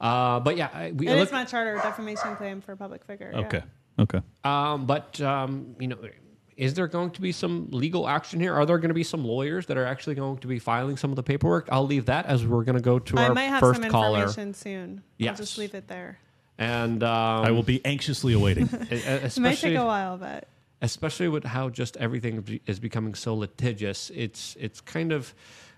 Uh, 0.00 0.40
but 0.40 0.56
yeah, 0.56 0.68
I- 0.72 0.92
we 0.92 1.06
it 1.08 1.14
look, 1.16 1.26
is 1.28 1.32
my 1.32 1.44
charter 1.44 1.74
defamation 1.76 2.36
claim 2.36 2.60
for 2.60 2.72
a 2.72 2.76
public 2.76 3.04
figure. 3.04 3.30
yeah. 3.32 3.40
Okay. 3.40 3.62
Okay. 3.98 4.20
Um, 4.44 4.84
but 4.86 5.20
um, 5.22 5.74
you 5.80 5.88
know, 5.88 5.96
is 6.56 6.74
there 6.74 6.86
going 6.86 7.10
to 7.12 7.20
be 7.20 7.32
some 7.32 7.68
legal 7.70 8.06
action 8.08 8.40
here? 8.40 8.54
Are 8.54 8.66
there 8.66 8.76
going 8.78 8.88
to 8.90 8.94
be 8.94 9.02
some 9.04 9.24
lawyers 9.24 9.66
that 9.66 9.78
are 9.78 9.86
actually 9.86 10.14
going 10.16 10.36
to 10.38 10.46
be 10.46 10.58
filing 10.58 10.96
some 10.98 11.10
of 11.10 11.16
the 11.16 11.22
paperwork? 11.22 11.68
I'll 11.72 11.86
leave 11.86 12.06
that 12.06 12.26
as 12.26 12.44
we're 12.46 12.64
going 12.64 12.76
to 12.76 12.82
go 12.82 12.98
to 12.98 13.18
I 13.18 13.28
our 13.28 13.34
might 13.34 13.44
have 13.44 13.60
first 13.60 13.80
some 13.80 13.90
caller, 13.90 14.20
information 14.24 14.52
soon. 14.54 14.90
I'll 14.98 15.02
Yes. 15.18 15.38
just 15.38 15.56
leave 15.56 15.74
it 15.74 15.88
there. 15.88 16.18
and 16.58 17.02
um, 17.02 17.44
I 17.44 17.50
will 17.52 17.62
be 17.62 17.82
anxiously 17.86 18.34
awaiting. 18.34 18.66
e- 18.90 18.94
e- 18.96 18.96
It 18.96 19.06
might 19.06 19.22
especially 19.24 19.70
take 19.70 19.78
a 19.78 19.84
while, 19.86 20.18
but 20.18 20.46
especially 20.82 21.28
with 21.28 21.44
how 21.44 21.70
just 21.70 21.96
everything 21.96 22.42
be- 22.42 22.60
is 22.66 22.78
becoming 22.78 23.14
so 23.14 23.34
litigious. 23.34 24.10
It's 24.14 24.56
it's 24.60 24.82
kind 24.82 25.12
of. 25.12 25.34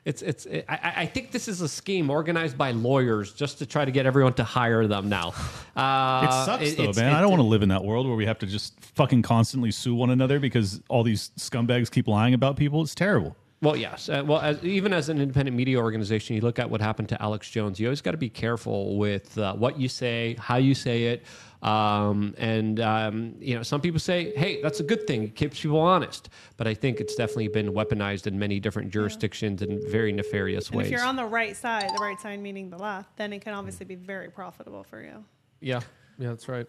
It's 0.09 0.23
it's. 0.23 0.47
I, 0.47 0.63
I 0.69 0.93
I 1.03 1.07
think 1.07 1.33
this 1.33 1.49
is 1.49 1.61
a 1.61 1.69
scheme 1.69 2.09
organized 2.09 2.57
by 2.57 2.71
lawyers 2.71 3.33
just 3.35 3.59
to 3.59 3.67
try 3.67 3.85
to 3.85 3.91
get 3.91 4.07
everyone 4.07 4.33
to 4.35 4.45
hire 4.45 4.87
them 4.87 5.09
now. 5.09 5.35
Uh, 5.79 6.27
it 6.27 6.33
sucks 6.45 6.63
it- 6.73 6.77
though, 6.77 6.93
man. 7.01 7.13
it- 7.13 7.17
I 7.17 7.21
don't 7.21 7.31
want 7.31 7.41
to 7.41 7.47
live 7.47 7.63
in 7.63 7.69
that 7.69 7.85
world 7.85 8.09
where 8.09 8.17
we 8.17 8.27
have 8.27 8.39
to 8.41 8.47
just 8.47 8.81
fucking 8.97 9.23
constantly 9.23 9.71
sue 9.71 9.95
one 9.95 10.11
another 10.11 10.41
because 10.41 10.81
all 10.89 11.05
these 11.05 11.31
scumbags 11.39 11.89
keep 11.89 12.09
lying 12.09 12.35
about 12.35 12.57
people. 12.57 12.83
It's 12.83 12.97
terrible. 12.97 13.37
Well, 13.61 13.77
yes. 13.77 14.09
Uh, 14.09 14.23
well, 14.27 14.41
as, 14.41 14.63
even 14.65 14.93
as 14.93 15.09
an 15.09 15.21
independent 15.21 15.57
media 15.57 15.79
organization, 15.79 16.35
you 16.37 16.43
look 16.43 16.59
at 16.59 16.69
what 16.69 16.81
happened 16.81 17.09
to 17.11 17.23
Alex 17.23 17.49
Jones. 17.51 17.79
You 17.79 17.87
always 17.89 18.01
got 18.01 18.11
to 18.13 18.17
be 18.17 18.29
careful 18.29 18.97
with 18.99 19.37
uh, 19.39 19.55
what 19.55 19.79
you 19.79 19.89
say, 19.89 20.37
how 20.41 20.57
you 20.57 20.75
say 20.75 21.05
it, 21.05 21.25
um, 21.63 22.35
and 22.39 22.81
um, 22.81 23.35
you 23.41 23.57
know, 23.57 23.63
some 23.63 23.81
people 23.81 23.99
say, 23.99 24.33
"Hey, 24.37 24.63
that's 24.63 24.81
a 24.81 24.85
good 24.85 25.07
thing; 25.07 25.25
it 25.25 25.35
keeps 25.35 25.61
people 25.61 25.81
honest." 25.81 26.29
But 26.57 26.67
I 26.67 26.75
think 26.75 27.01
it's 27.01 27.15
definitely 27.15 27.49
been 27.49 27.73
weaponized 27.73 28.27
in 28.27 28.39
many 28.39 28.61
different 28.61 28.91
jurisdictions 28.91 29.63
in 29.63 29.81
very 29.91 30.13
nefarious 30.13 30.69
and 30.69 30.79
ways. 30.79 30.87
if 30.87 30.93
you're 30.93 31.05
on 31.05 31.17
the 31.17 31.25
right 31.25 31.57
side, 31.57 31.91
the 31.95 32.03
right 32.03 32.21
side 32.21 32.41
meaning 32.41 32.71
the 32.71 32.79
left, 32.79 33.17
then 33.17 33.33
it 33.33 33.41
can 33.41 33.55
obviously 33.55 33.87
be 33.87 33.97
very 33.97 34.31
profitable 34.31 34.85
for 34.85 35.03
you. 35.03 35.25
Yeah, 35.61 35.81
yeah, 36.19 36.29
that's 36.29 36.49
right. 36.49 36.67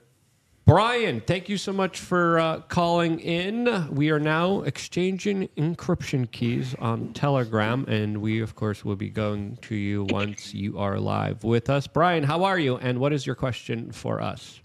Brian, 0.70 1.20
thank 1.22 1.50
you 1.50 1.58
so 1.58 1.74
much 1.74 2.00
for 2.00 2.38
uh, 2.38 2.60
calling 2.62 3.20
in. 3.22 3.88
We 3.92 4.12
are 4.12 4.20
now 4.20 4.62
exchanging 4.62 5.48
encryption 5.58 6.30
keys 6.30 6.76
on 6.78 7.12
Telegram, 7.14 7.86
and 7.88 8.22
we, 8.22 8.40
of 8.42 8.54
course, 8.54 8.86
will 8.86 8.96
be 8.96 9.10
going 9.10 9.58
to 9.64 9.74
you 9.74 10.06
once 10.12 10.54
you 10.54 10.78
are 10.78 11.00
live 11.00 11.44
with 11.44 11.72
us. 11.72 11.88
Brian, 11.88 12.24
how 12.24 12.44
are 12.44 12.60
you? 12.60 12.78
And 12.78 13.00
what 13.00 13.14
is 13.14 13.26
your 13.26 13.36
question 13.36 13.92
for 13.92 14.22
us? 14.22 14.62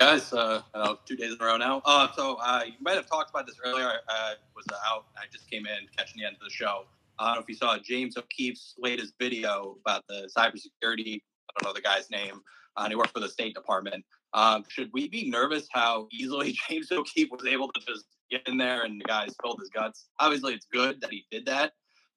Guys. 0.00 0.32
Uh, 0.32 0.62
two 1.04 1.14
days 1.14 1.34
in 1.34 1.40
a 1.40 1.44
row 1.44 1.58
now. 1.58 1.82
Uh, 1.84 2.08
so 2.16 2.38
uh, 2.42 2.62
you 2.66 2.72
might 2.80 2.96
have 2.96 3.06
talked 3.06 3.28
about 3.28 3.46
this 3.46 3.56
earlier. 3.62 3.92
I, 4.08 4.34
was 4.56 4.64
out. 4.86 5.04
I 5.16 5.24
just 5.30 5.48
came 5.50 5.66
in, 5.66 5.86
catching 5.96 6.20
the 6.20 6.26
end 6.26 6.36
of 6.36 6.42
the 6.42 6.50
show. 6.50 6.86
I 7.18 7.26
don't 7.26 7.34
know 7.34 7.40
if 7.42 7.48
you 7.48 7.54
saw 7.54 7.76
James 7.76 8.16
O'Keefe's 8.16 8.74
latest 8.78 9.12
video 9.18 9.76
about 9.84 10.06
the 10.08 10.30
cybersecurity. 10.34 11.20
I 11.20 11.60
don't 11.60 11.64
know 11.64 11.74
the 11.74 11.82
guy's 11.82 12.10
name. 12.10 12.40
Uh, 12.76 12.84
and 12.84 12.92
he 12.92 12.96
works 12.96 13.10
for 13.10 13.20
the 13.20 13.28
State 13.28 13.54
Department. 13.54 14.02
Um, 14.32 14.64
should 14.68 14.90
we 14.94 15.08
be 15.08 15.28
nervous 15.28 15.68
how 15.70 16.08
easily 16.10 16.56
James 16.68 16.90
O'Keefe 16.90 17.30
was 17.30 17.44
able 17.44 17.70
to 17.72 17.80
just 17.86 18.06
get 18.30 18.40
in 18.48 18.56
there 18.56 18.84
and 18.84 18.98
the 18.98 19.04
guy 19.04 19.26
spilled 19.26 19.60
his 19.60 19.68
guts? 19.68 20.06
Obviously, 20.18 20.54
it's 20.54 20.66
good 20.72 21.00
that 21.02 21.10
he 21.10 21.26
did 21.30 21.44
that, 21.44 21.72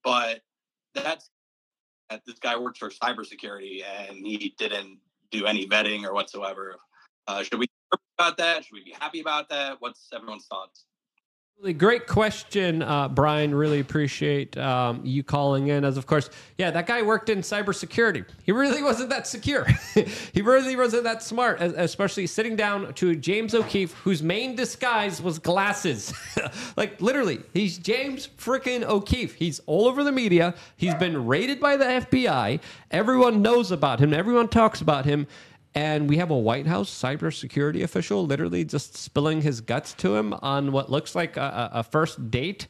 but 0.06 0.40
that's 0.96 1.30
that 2.10 2.22
this 2.26 2.40
guy 2.40 2.58
works 2.58 2.80
for 2.80 2.90
cybersecurity 2.90 3.84
and 3.84 4.26
he 4.26 4.56
didn't 4.58 5.00
do 5.32 5.46
any 5.46 5.68
vetting 5.68 6.06
or 6.06 6.14
whatsoever. 6.14 6.78
Uh, 7.28 7.42
should 7.42 7.60
we 7.60 7.68
about 8.18 8.38
that? 8.38 8.66
Should 8.66 8.74
we 8.74 8.84
be 8.84 8.96
happy 8.98 9.20
about 9.20 9.50
that? 9.50 9.78
What's 9.80 10.10
everyone's 10.14 10.46
thoughts? 10.46 10.86
Really 11.60 11.74
Great 11.74 12.08
question, 12.08 12.82
uh, 12.82 13.08
Brian. 13.08 13.56
Really 13.56 13.80
appreciate 13.80 14.58
um, 14.58 15.00
you 15.06 15.24
calling 15.24 15.68
in. 15.68 15.86
As 15.86 15.98
of 15.98 16.06
course, 16.06 16.30
yeah, 16.58 16.72
that 16.72 16.88
guy 16.88 17.04
worked 17.04 17.30
in 17.30 17.40
cybersecurity. 17.40 18.26
He 18.44 18.52
really 18.52 18.84
wasn't 18.90 19.12
that 19.12 19.28
secure. 19.28 19.66
he 20.34 20.42
really 20.42 20.76
wasn't 20.76 21.04
that 21.04 21.24
smart, 21.24 21.62
especially 21.62 22.28
sitting 22.28 22.58
down 22.58 22.94
to 22.96 23.16
James 23.16 23.54
O'Keefe, 23.54 23.94
whose 23.94 24.22
main 24.22 24.56
disguise 24.56 25.22
was 25.22 25.40
glasses. 25.40 26.14
like 26.76 27.00
literally, 27.00 27.42
he's 27.54 27.78
James 27.78 28.28
freaking 28.38 28.84
O'Keefe. 28.84 29.36
He's 29.36 29.62
all 29.66 29.88
over 29.88 30.04
the 30.04 30.12
media. 30.12 30.56
He's 30.76 30.96
been 30.96 31.26
raided 31.26 31.62
by 31.62 31.78
the 31.78 31.86
FBI. 31.86 32.60
Everyone 32.92 33.42
knows 33.42 33.72
about 33.72 34.00
him. 34.00 34.14
Everyone 34.14 34.50
talks 34.50 34.82
about 34.82 35.06
him. 35.06 35.28
And 35.76 36.08
we 36.08 36.18
have 36.18 36.30
a 36.30 36.38
White 36.38 36.68
House 36.68 36.90
cybersecurity 36.90 37.84
official 37.84 38.26
literally 38.26 38.64
just 38.64 38.96
spilling 38.96 39.42
his 39.42 39.60
guts 39.62 39.94
to 39.96 40.16
him 40.16 40.34
on 40.42 40.72
what 40.72 40.92
looks 40.92 41.16
like 41.16 41.36
a, 41.38 41.70
a 41.74 41.84
first 41.84 42.30
date. 42.30 42.68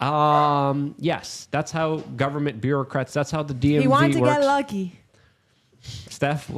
Um, 0.00 0.94
yes, 0.98 1.48
that's 1.50 1.72
how 1.72 1.96
government 2.16 2.60
bureaucrats. 2.60 3.12
That's 3.12 3.30
how 3.30 3.42
the 3.42 3.54
DMV 3.54 3.80
He 3.82 3.88
wanted 3.88 4.12
to 4.14 4.20
works. 4.20 4.34
get 4.38 4.44
lucky. 4.44 5.00
Steph, 5.84 6.50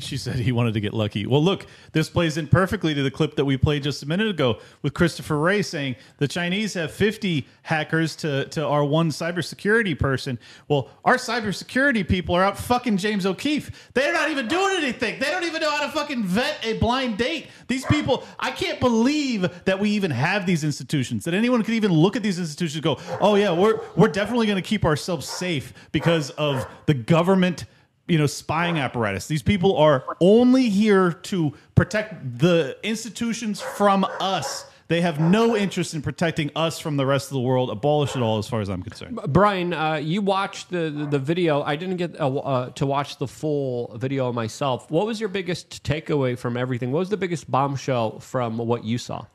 She 0.00 0.16
said 0.18 0.36
he 0.36 0.52
wanted 0.52 0.74
to 0.74 0.80
get 0.80 0.92
lucky. 0.92 1.26
Well, 1.26 1.42
look, 1.42 1.66
this 1.92 2.10
plays 2.10 2.36
in 2.36 2.46
perfectly 2.46 2.94
to 2.94 3.02
the 3.02 3.10
clip 3.10 3.36
that 3.36 3.44
we 3.44 3.56
played 3.56 3.82
just 3.82 4.02
a 4.02 4.06
minute 4.06 4.28
ago 4.28 4.58
with 4.82 4.92
Christopher 4.92 5.38
Wray 5.38 5.62
saying 5.62 5.96
the 6.18 6.28
Chinese 6.28 6.74
have 6.74 6.90
50 6.90 7.46
hackers 7.62 8.14
to, 8.16 8.44
to 8.46 8.66
our 8.66 8.84
one 8.84 9.08
cybersecurity 9.08 9.98
person. 9.98 10.38
Well, 10.68 10.90
our 11.04 11.16
cybersecurity 11.16 12.06
people 12.06 12.34
are 12.34 12.44
out 12.44 12.58
fucking 12.58 12.98
James 12.98 13.24
O'Keefe. 13.24 13.90
They're 13.94 14.12
not 14.12 14.30
even 14.30 14.46
doing 14.46 14.76
anything. 14.76 15.18
They 15.20 15.30
don't 15.30 15.44
even 15.44 15.62
know 15.62 15.70
how 15.70 15.86
to 15.86 15.92
fucking 15.92 16.24
vet 16.24 16.58
a 16.62 16.74
blind 16.78 17.16
date. 17.16 17.48
These 17.68 17.86
people, 17.86 18.24
I 18.38 18.50
can't 18.50 18.80
believe 18.80 19.64
that 19.64 19.78
we 19.78 19.90
even 19.90 20.10
have 20.10 20.44
these 20.44 20.64
institutions, 20.64 21.24
that 21.24 21.34
anyone 21.34 21.62
could 21.62 21.74
even 21.74 21.92
look 21.92 22.16
at 22.16 22.22
these 22.22 22.38
institutions 22.38 22.82
go, 22.82 22.98
oh, 23.20 23.36
yeah, 23.36 23.52
we're, 23.52 23.80
we're 23.96 24.08
definitely 24.08 24.46
going 24.46 24.62
to 24.62 24.68
keep 24.68 24.84
ourselves 24.84 25.26
safe 25.26 25.72
because 25.92 26.30
of 26.30 26.66
the 26.86 26.94
government 26.94 27.64
you 28.06 28.18
know 28.18 28.26
spying 28.26 28.78
apparatus 28.78 29.26
these 29.28 29.42
people 29.42 29.76
are 29.76 30.04
only 30.20 30.68
here 30.68 31.12
to 31.12 31.52
protect 31.74 32.38
the 32.38 32.76
institutions 32.82 33.60
from 33.60 34.04
us 34.20 34.66
they 34.88 35.00
have 35.00 35.18
no 35.18 35.56
interest 35.56 35.94
in 35.94 36.02
protecting 36.02 36.50
us 36.54 36.78
from 36.78 36.98
the 36.98 37.06
rest 37.06 37.28
of 37.28 37.34
the 37.34 37.40
world 37.40 37.70
abolish 37.70 38.14
it 38.14 38.20
all 38.20 38.38
as 38.38 38.46
far 38.46 38.60
as 38.60 38.68
i'm 38.68 38.82
concerned 38.82 39.18
Brian, 39.28 39.72
uh, 39.72 39.94
you 39.94 40.20
watched 40.20 40.70
the, 40.70 40.90
the 40.90 41.14
the 41.14 41.18
video. 41.18 41.62
I 41.62 41.76
didn't 41.76 41.96
get 41.96 42.20
uh, 42.20 42.28
uh, 42.28 42.70
to 42.70 42.86
watch 42.86 43.18
the 43.18 43.28
full 43.28 43.96
video 43.96 44.32
myself. 44.32 44.90
What 44.90 45.06
was 45.06 45.20
your 45.20 45.28
biggest 45.28 45.84
takeaway 45.84 46.36
from 46.36 46.56
everything? 46.56 46.90
What 46.90 46.98
was 46.98 47.10
the 47.10 47.16
biggest 47.16 47.48
bombshell 47.50 48.18
from 48.18 48.58
what 48.58 48.84
you 48.84 48.98
saw? 48.98 49.26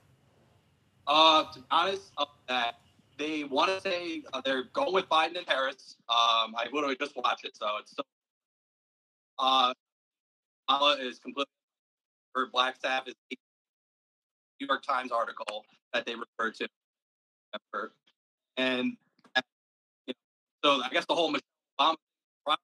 Uh, 1.07 1.45
to 1.53 1.59
be 1.59 1.65
honest, 1.71 2.11
uh, 2.17 2.25
that 2.49 2.75
they 3.17 3.45
want 3.45 3.69
to 3.71 3.81
say 3.81 4.23
uh, 4.33 4.41
they're 4.43 4.65
going 4.73 4.93
with 4.93 5.07
Biden 5.07 5.37
and 5.37 5.47
Harris. 5.47 5.95
Um, 6.09 6.53
I 6.55 6.67
literally 6.71 6.97
just 6.97 7.15
watched 7.15 7.45
it, 7.45 7.55
so 7.55 7.67
it's 7.79 7.95
so. 7.95 8.03
Uh, 9.39 9.73
Kamala 10.67 10.97
is 10.97 11.19
completely. 11.19 11.51
Her 12.35 12.47
black 12.51 12.75
staff 12.75 13.07
is 13.07 13.15
the 13.29 13.37
New 14.61 14.67
York 14.67 14.83
Times 14.83 15.11
article 15.11 15.65
that 15.93 16.05
they 16.05 16.15
referred 16.15 16.55
to, 16.55 16.67
and 18.57 18.97
you 20.07 20.13
know, 20.13 20.13
so 20.63 20.83
I 20.83 20.89
guess 20.89 21.05
the 21.05 21.15
whole 21.15 21.31
Michelle 21.31 21.43
Obama 21.79 22.57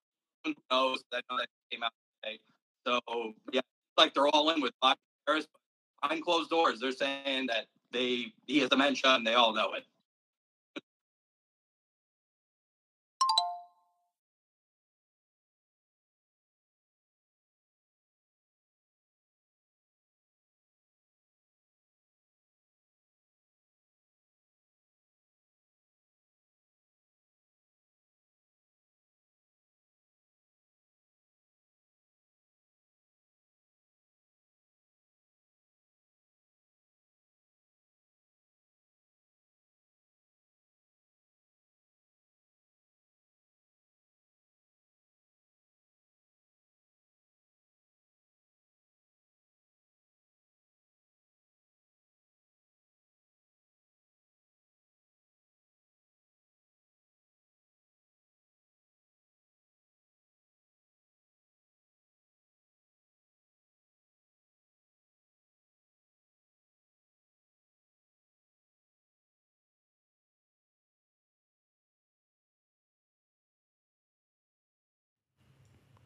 knows 0.72 1.04
that 1.12 1.24
that 1.30 1.48
came 1.72 1.84
out 1.84 1.92
today. 2.24 2.40
So 2.86 3.00
yeah, 3.52 3.60
it's 3.60 3.98
like 3.98 4.14
they're 4.14 4.28
all 4.28 4.50
in 4.52 4.62
with 4.62 4.74
and 4.84 4.96
Harris, 5.28 5.48
behind 6.02 6.24
closed 6.24 6.50
doors, 6.50 6.80
they're 6.80 6.92
saying 6.92 7.48
that 7.48 7.66
they 7.92 8.34
he 8.46 8.60
has 8.60 8.70
dementia 8.70 9.16
and 9.16 9.26
they 9.26 9.34
all 9.34 9.54
know 9.54 9.74
it. 9.74 9.86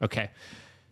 Okay. 0.02 0.30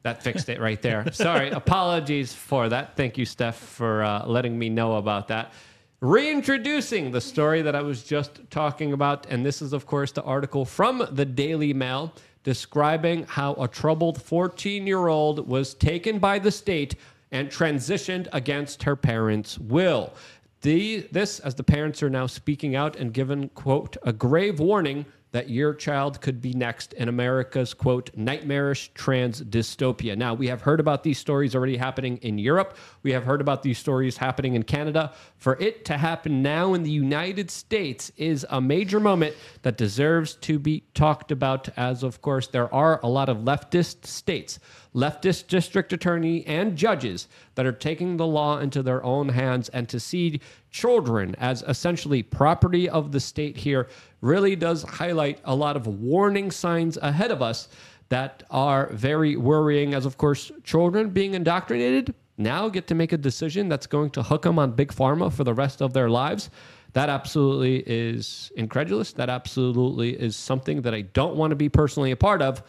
That 0.03 0.23
fixed 0.23 0.49
it 0.49 0.61
right 0.61 0.81
there. 0.81 1.05
Sorry. 1.13 1.51
Apologies 1.51 2.33
for 2.33 2.69
that. 2.69 2.97
Thank 2.97 3.19
you, 3.19 3.25
Steph, 3.25 3.57
for 3.57 4.03
uh, 4.03 4.27
letting 4.27 4.59
me 4.59 4.69
know 4.69 4.97
about 4.97 5.29
that. 5.29 5.53
Reintroducing 6.01 7.11
the 7.11 7.21
story 7.21 7.63
that 7.63 7.75
I 7.75 7.83
was 7.83 8.05
just 8.05 8.41
talking 8.51 8.93
about. 8.93 9.27
And 9.29 9.45
this 9.45 9.61
is, 9.61 9.73
of 9.73 9.87
course, 9.87 10.13
the 10.13 10.23
article 10.23 10.65
from 10.65 11.07
the 11.11 11.25
Daily 11.25 11.75
Mail 11.75 12.13
describing 12.45 13.25
how 13.25 13.55
a 13.55 13.67
troubled 13.67 14.23
14 14.23 14.87
year 14.87 15.09
old 15.09 15.49
was 15.49 15.75
taken 15.75 16.19
by 16.19 16.39
the 16.39 16.51
state 16.51 16.95
and 17.33 17.51
transitioned 17.51 18.29
against 18.33 18.85
her 18.85 18.97
parents' 18.97 19.59
will. 19.59 20.15
The, 20.63 21.07
this, 21.13 21.41
as 21.41 21.55
the 21.55 21.63
parents 21.63 22.03
are 22.03 22.11
now 22.11 22.27
speaking 22.27 22.75
out 22.75 22.97
and 22.97 23.13
given, 23.13 23.49
quote, 23.51 23.97
a 24.03 24.13
grave 24.13 24.61
warning 24.61 25.05
that 25.33 25.51
your 25.51 25.75
child 25.75 26.21
could 26.21 26.41
be 26.41 26.53
next 26.55 26.95
in 26.95 27.09
America's, 27.09 27.75
quote, 27.75 28.11
nightmarish 28.17 28.91
trans 28.95 29.43
dystopia. 29.43 30.17
Now, 30.17 30.33
we 30.35 30.47
have 30.49 30.63
heard 30.63 30.81
about 30.81 31.03
these 31.03 31.19
stories 31.19 31.55
already 31.55 31.77
happening 31.77 32.17
in 32.19 32.39
Europe. 32.39 32.77
We 33.03 33.13
have 33.13 33.25
heard 33.25 33.41
about 33.41 33.63
these 33.63 33.79
stories 33.79 34.17
happening 34.17 34.55
in 34.55 34.63
Canada. 34.63 35.13
For 35.37 35.57
it 35.61 35.85
to 35.87 35.99
happen 35.99 36.43
now 36.43 36.75
in 36.75 36.83
the 36.83 36.91
United 36.91 37.51
States 37.51 38.11
is 38.17 38.47
a 38.51 38.61
major 38.61 39.01
moment 39.01 39.37
that 39.63 39.77
deserves 39.77 40.35
to 40.37 40.59
be 40.59 40.85
talked 40.95 41.31
about, 41.31 41.69
as, 41.77 42.03
of 42.03 42.23
course, 42.23 42.49
there 42.49 42.73
are 42.73 43.01
a 43.03 43.09
lot 43.09 43.29
of 43.29 43.39
leftist 43.39 44.07
states, 44.07 44.59
leftist 44.95 45.49
district 45.49 45.93
attorney, 45.93 46.47
and 46.47 46.77
judges 46.77 47.29
that 47.55 47.67
are 47.67 47.73
taking 47.73 48.17
the 48.17 48.27
law 48.27 48.59
into 48.59 48.83
their 48.83 49.05
own 49.05 49.29
hands 49.29 49.69
and 49.71 49.89
to 49.89 50.01
see 50.01 50.41
children 50.71 51.35
as 51.39 51.63
essentially 51.63 52.23
property 52.23 52.89
of 52.89 53.13
the 53.13 53.21
state 53.21 53.57
here 53.57 53.89
really 54.21 54.57
does 54.57 54.83
highlight 54.83 55.41
a 55.45 55.55
lot 55.55 55.77
of 55.77 55.87
warning 55.87 56.51
signs 56.51 56.97
ahead 56.97 57.31
of 57.31 57.43
us 57.43 57.69
that 58.09 58.43
are 58.51 58.91
very 58.93 59.37
worrying 59.37 59.95
as 59.95 60.07
of 60.07 60.17
course 60.17 60.51
children 60.65 61.11
being 61.11 61.35
indoctrinated 61.35 62.15
now 62.37 62.69
get 62.69 62.87
to 62.87 62.95
make 62.95 63.13
a 63.13 63.19
decision 63.19 63.69
that's 63.69 63.87
going 63.87 64.11
to 64.11 64.23
hook 64.23 64.43
them 64.43 64.59
on 64.59 64.73
big 64.73 64.93
pharma 64.93 65.33
for 65.33 65.45
the 65.45 65.55
rest 65.55 65.83
of 65.83 65.93
their 65.93 66.09
lives. 66.09 66.51
That 66.93 67.09
absolutely 67.09 67.83
is 67.87 68.51
incredulous. 68.57 69.13
That 69.13 69.29
absolutely 69.29 70.11
is 70.19 70.37
something 70.37 70.83
that 70.83 70.95
i 70.95 71.03
don't 71.03 71.37
want 71.37 71.51
to 71.51 71.57
be 71.57 71.69
personally 71.69 72.13
a 72.13 72.17
part 72.17 72.41
of 72.41 72.63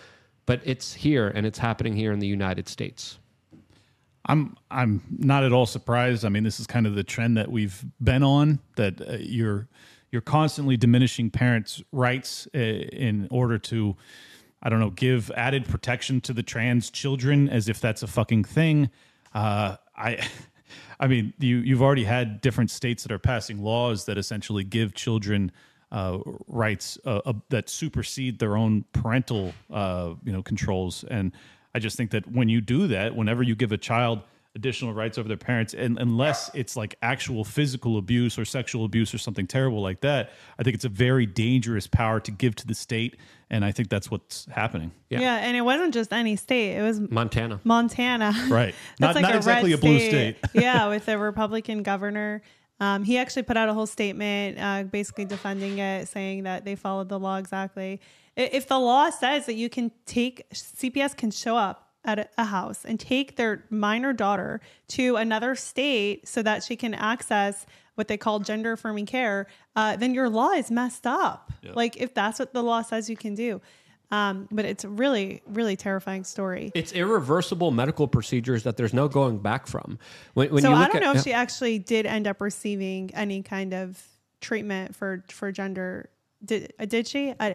but 0.49 0.61
it's 0.63 0.95
here 0.95 1.27
and 1.27 1.45
it's 1.45 1.59
happening 1.59 1.95
here 1.95 2.11
in 2.11 2.17
the 2.17 2.25
united 2.25 2.67
states. 2.67 3.19
I'm 4.25 4.57
I'm 4.71 5.03
not 5.11 5.43
at 5.43 5.53
all 5.53 5.67
surprised. 5.67 6.25
I 6.25 6.29
mean, 6.29 6.43
this 6.43 6.59
is 6.59 6.65
kind 6.65 6.87
of 6.87 6.95
the 6.95 7.03
trend 7.03 7.37
that 7.37 7.51
we've 7.51 7.85
been 8.01 8.23
on 8.23 8.59
that 8.75 8.99
uh, 8.99 9.17
you're 9.19 9.67
you're 10.11 10.21
constantly 10.21 10.77
diminishing 10.77 11.29
parents' 11.29 11.83
rights 11.91 12.47
uh, 12.55 12.57
in 12.57 13.27
order 13.31 13.57
to 13.57 13.95
I 14.61 14.67
don't 14.67 14.81
know, 14.81 14.89
give 14.89 15.31
added 15.31 15.65
protection 15.67 16.19
to 16.21 16.33
the 16.33 16.43
trans 16.43 16.89
children 16.89 17.47
as 17.47 17.69
if 17.69 17.79
that's 17.79 18.03
a 18.03 18.07
fucking 18.07 18.43
thing. 18.43 18.89
Uh, 19.33 19.77
I 19.95 20.27
I 20.99 21.07
mean, 21.07 21.33
you 21.39 21.57
you've 21.57 21.81
already 21.81 22.03
had 22.03 22.41
different 22.41 22.71
states 22.71 23.03
that 23.03 23.11
are 23.11 23.19
passing 23.19 23.63
laws 23.63 24.05
that 24.05 24.17
essentially 24.17 24.63
give 24.63 24.93
children 24.93 25.51
uh, 25.91 26.19
rights 26.47 26.97
uh, 27.05 27.21
uh, 27.25 27.33
that 27.49 27.69
supersede 27.69 28.37
their 28.39 28.57
own 28.57 28.85
parental 28.93 29.53
uh, 29.71 30.13
you 30.23 30.31
know 30.31 30.43
controls 30.43 31.03
and 31.09 31.31
I 31.73 31.79
just 31.79 31.97
think 31.97 32.11
that 32.11 32.29
when 32.31 32.49
you 32.49 32.61
do 32.61 32.87
that, 32.87 33.15
whenever 33.15 33.43
you 33.43 33.55
give 33.55 33.71
a 33.71 33.77
child 33.77 34.21
additional 34.59 34.93
rights 34.93 35.17
over 35.17 35.27
their 35.27 35.37
parents, 35.37 35.73
and 35.73 35.97
unless 35.97 36.51
it's 36.53 36.75
like 36.75 36.95
actual 37.01 37.43
physical 37.43 37.97
abuse 37.97 38.37
or 38.37 38.45
sexual 38.45 38.85
abuse 38.85 39.13
or 39.13 39.17
something 39.17 39.47
terrible 39.47 39.81
like 39.81 40.01
that, 40.01 40.31
I 40.59 40.63
think 40.63 40.75
it's 40.75 40.85
a 40.85 40.89
very 40.89 41.25
dangerous 41.25 41.87
power 41.87 42.19
to 42.19 42.31
give 42.31 42.55
to 42.57 42.67
the 42.67 42.75
state, 42.75 43.15
and 43.49 43.63
I 43.63 43.71
think 43.71 43.89
that's 43.89 44.11
what's 44.11 44.45
happening. 44.51 44.91
Yeah. 45.09 45.37
and 45.37 45.55
it 45.57 45.61
wasn't 45.61 45.93
just 45.93 46.11
any 46.13 46.35
state. 46.35 46.75
It 46.77 46.81
was 46.83 46.99
montana 46.99 47.59
Montana. 47.63 48.33
Right. 48.49 48.75
That's 48.99 49.15
Not- 49.15 49.21
not 49.21 49.35
exactly 49.35 49.71
a 49.71 49.77
blue 49.77 49.99
state. 49.99 50.37
yeah, 50.53 50.87
with 50.89 51.07
a 51.07 51.17
Republican 51.17 51.81
governor. 51.83 52.41
Um, 52.81 53.03
he 53.03 53.17
actually 53.17 53.43
put 53.43 53.57
out 53.57 53.67
a 53.67 53.73
whole 53.73 53.87
statement 53.87 54.57
uh, 54.59 54.83
basically 54.83 55.25
defending 55.25 55.79
it, 55.79 56.07
saying 56.07 56.43
that 56.43 56.63
they 56.63 56.75
followed 56.75 57.09
the 57.09 57.19
law 57.19 57.37
exactly. 57.37 57.99
If 58.35 58.67
the 58.67 58.79
law 58.79 59.09
says 59.09 59.47
that 59.47 59.55
you 59.55 59.69
can 59.69 59.91
take, 60.05 60.49
CPS 60.51 61.17
can 61.17 61.31
show 61.31 61.57
up 61.57 61.88
at 62.05 62.31
a, 62.37 62.45
house 62.45 62.85
and 62.85 62.99
take 62.99 63.35
their 63.35 63.65
minor 63.69 64.13
daughter 64.13 64.61
to 64.87 65.17
another 65.17 65.55
state 65.55 66.27
so 66.27 66.41
that 66.41 66.63
she 66.63 66.75
can 66.75 66.93
access 66.93 67.65
what 67.95 68.07
they 68.07 68.17
call 68.17 68.39
gender 68.39 68.73
affirming 68.73 69.05
care, 69.05 69.47
uh, 69.75 69.95
then 69.97 70.13
your 70.13 70.29
law 70.29 70.51
is 70.51 70.71
messed 70.71 71.05
up. 71.05 71.51
Like 71.73 71.97
if 71.97 72.13
that's 72.13 72.39
what 72.39 72.53
the 72.53 72.63
law 72.63 72.81
says 72.81 73.09
you 73.09 73.17
can 73.17 73.35
do. 73.35 73.61
Um, 74.11 74.47
but 74.51 74.65
it's 74.65 74.83
a 74.83 74.89
really, 74.89 75.43
really 75.45 75.75
terrifying 75.75 76.23
story. 76.23 76.71
It's 76.73 76.93
irreversible 76.93 77.69
medical 77.71 78.07
procedures 78.07 78.63
that 78.63 78.75
there's 78.75 78.93
no 78.93 79.07
going 79.07 79.37
back 79.37 79.67
from. 79.67 79.99
When, 80.33 80.51
when 80.51 80.63
so 80.63 80.73
I 80.73 80.87
don't 80.87 80.95
at, 80.95 81.01
know 81.03 81.13
if 81.13 81.23
she 81.23 81.33
actually 81.33 81.77
did 81.77 82.07
end 82.07 82.25
up 82.25 82.41
receiving 82.41 83.11
any 83.13 83.43
kind 83.43 83.73
of 83.73 84.01
treatment 84.41 84.95
for 84.95 85.23
for 85.29 85.51
gender. 85.51 86.09
Did 86.43 86.73
uh, 86.79 86.85
did 86.85 87.07
she? 87.07 87.35
I, 87.39 87.53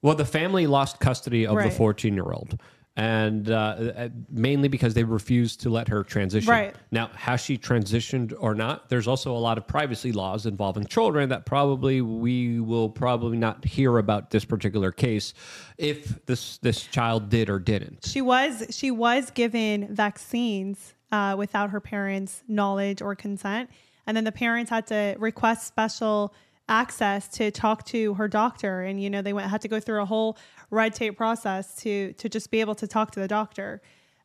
Well, 0.00 0.16
the 0.16 0.24
family 0.24 0.66
lost 0.66 0.98
custody 0.98 1.46
of 1.46 1.56
the 1.56 1.70
14 1.70 2.14
year 2.14 2.32
old. 2.32 2.58
And 2.94 3.50
uh, 3.50 3.54
uh, 3.54 4.08
mainly 4.28 4.68
because 4.68 4.92
they 4.92 5.04
refused 5.04 5.62
to 5.62 5.70
let 5.70 5.88
her 5.88 6.04
transition. 6.04 6.50
Right. 6.50 6.76
Now, 6.90 7.10
has 7.14 7.40
she 7.40 7.56
transitioned 7.56 8.34
or 8.38 8.54
not? 8.54 8.90
There's 8.90 9.08
also 9.08 9.34
a 9.34 9.38
lot 9.38 9.56
of 9.56 9.66
privacy 9.66 10.12
laws 10.12 10.44
involving 10.44 10.84
children 10.84 11.30
that 11.30 11.46
probably 11.46 12.02
we 12.02 12.60
will 12.60 12.90
probably 12.90 13.38
not 13.38 13.64
hear 13.64 13.96
about 13.96 14.30
this 14.30 14.44
particular 14.44 14.92
case 14.92 15.32
if 15.78 16.24
this 16.26 16.58
this 16.58 16.82
child 16.82 17.30
did 17.30 17.48
or 17.48 17.58
didn't. 17.58 18.04
she 18.04 18.20
was 18.20 18.66
she 18.70 18.90
was 18.90 19.30
given 19.30 19.94
vaccines 19.94 20.94
uh, 21.10 21.34
without 21.38 21.70
her 21.70 21.80
parents' 21.80 22.42
knowledge 22.46 23.00
or 23.00 23.14
consent, 23.14 23.70
and 24.06 24.14
then 24.16 24.24
the 24.24 24.32
parents 24.32 24.70
had 24.70 24.86
to 24.88 25.16
request 25.18 25.66
special 25.66 26.34
access 26.68 27.28
to 27.28 27.50
talk 27.50 27.84
to 27.86 28.14
her 28.14 28.28
doctor, 28.28 28.82
and 28.82 29.02
you 29.02 29.10
know 29.10 29.22
they 29.22 29.32
went 29.32 29.50
had 29.50 29.60
to 29.62 29.68
go 29.68 29.80
through 29.80 30.00
a 30.00 30.06
whole 30.06 30.36
red 30.72 30.94
tape 30.94 31.16
process 31.16 31.76
to 31.76 32.12
to 32.14 32.28
just 32.28 32.50
be 32.50 32.60
able 32.60 32.74
to 32.74 32.88
talk 32.88 33.12
to 33.12 33.20
the 33.20 33.28
doctor. 33.28 33.80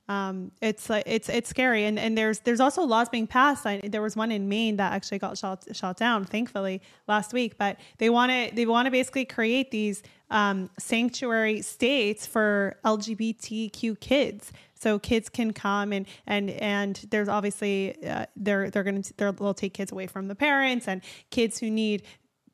Um, 0.09 0.53
it's 0.61 0.89
like 0.89 1.03
it's 1.05 1.27
it's 1.27 1.49
scary, 1.49 1.83
and 1.83 1.99
and 1.99 2.17
there's 2.17 2.39
there's 2.39 2.61
also 2.61 2.83
laws 2.83 3.09
being 3.09 3.27
passed. 3.27 3.65
I, 3.67 3.81
there 3.83 4.01
was 4.01 4.15
one 4.15 4.31
in 4.31 4.47
Maine 4.47 4.77
that 4.77 4.93
actually 4.93 5.19
got 5.19 5.37
shot 5.37 5.65
shot 5.73 5.97
down, 5.97 6.23
thankfully, 6.23 6.81
last 7.07 7.33
week. 7.33 7.57
But 7.57 7.77
they 7.97 8.09
want 8.09 8.31
to 8.31 8.55
they 8.55 8.65
want 8.65 8.85
to 8.85 8.91
basically 8.91 9.25
create 9.25 9.69
these 9.69 10.01
um, 10.31 10.69
sanctuary 10.79 11.61
states 11.61 12.25
for 12.25 12.77
LGBTQ 12.85 13.99
kids, 13.99 14.53
so 14.75 14.97
kids 14.97 15.27
can 15.27 15.51
come 15.51 15.91
and 15.91 16.07
and 16.25 16.51
and 16.51 17.05
there's 17.09 17.27
obviously 17.27 18.01
uh, 18.05 18.27
they're 18.37 18.69
they're 18.69 18.83
gonna 18.83 19.03
they're, 19.17 19.33
they'll 19.33 19.53
take 19.53 19.73
kids 19.73 19.91
away 19.91 20.07
from 20.07 20.29
the 20.29 20.35
parents 20.35 20.87
and 20.87 21.01
kids 21.31 21.59
who 21.59 21.69
need 21.69 22.03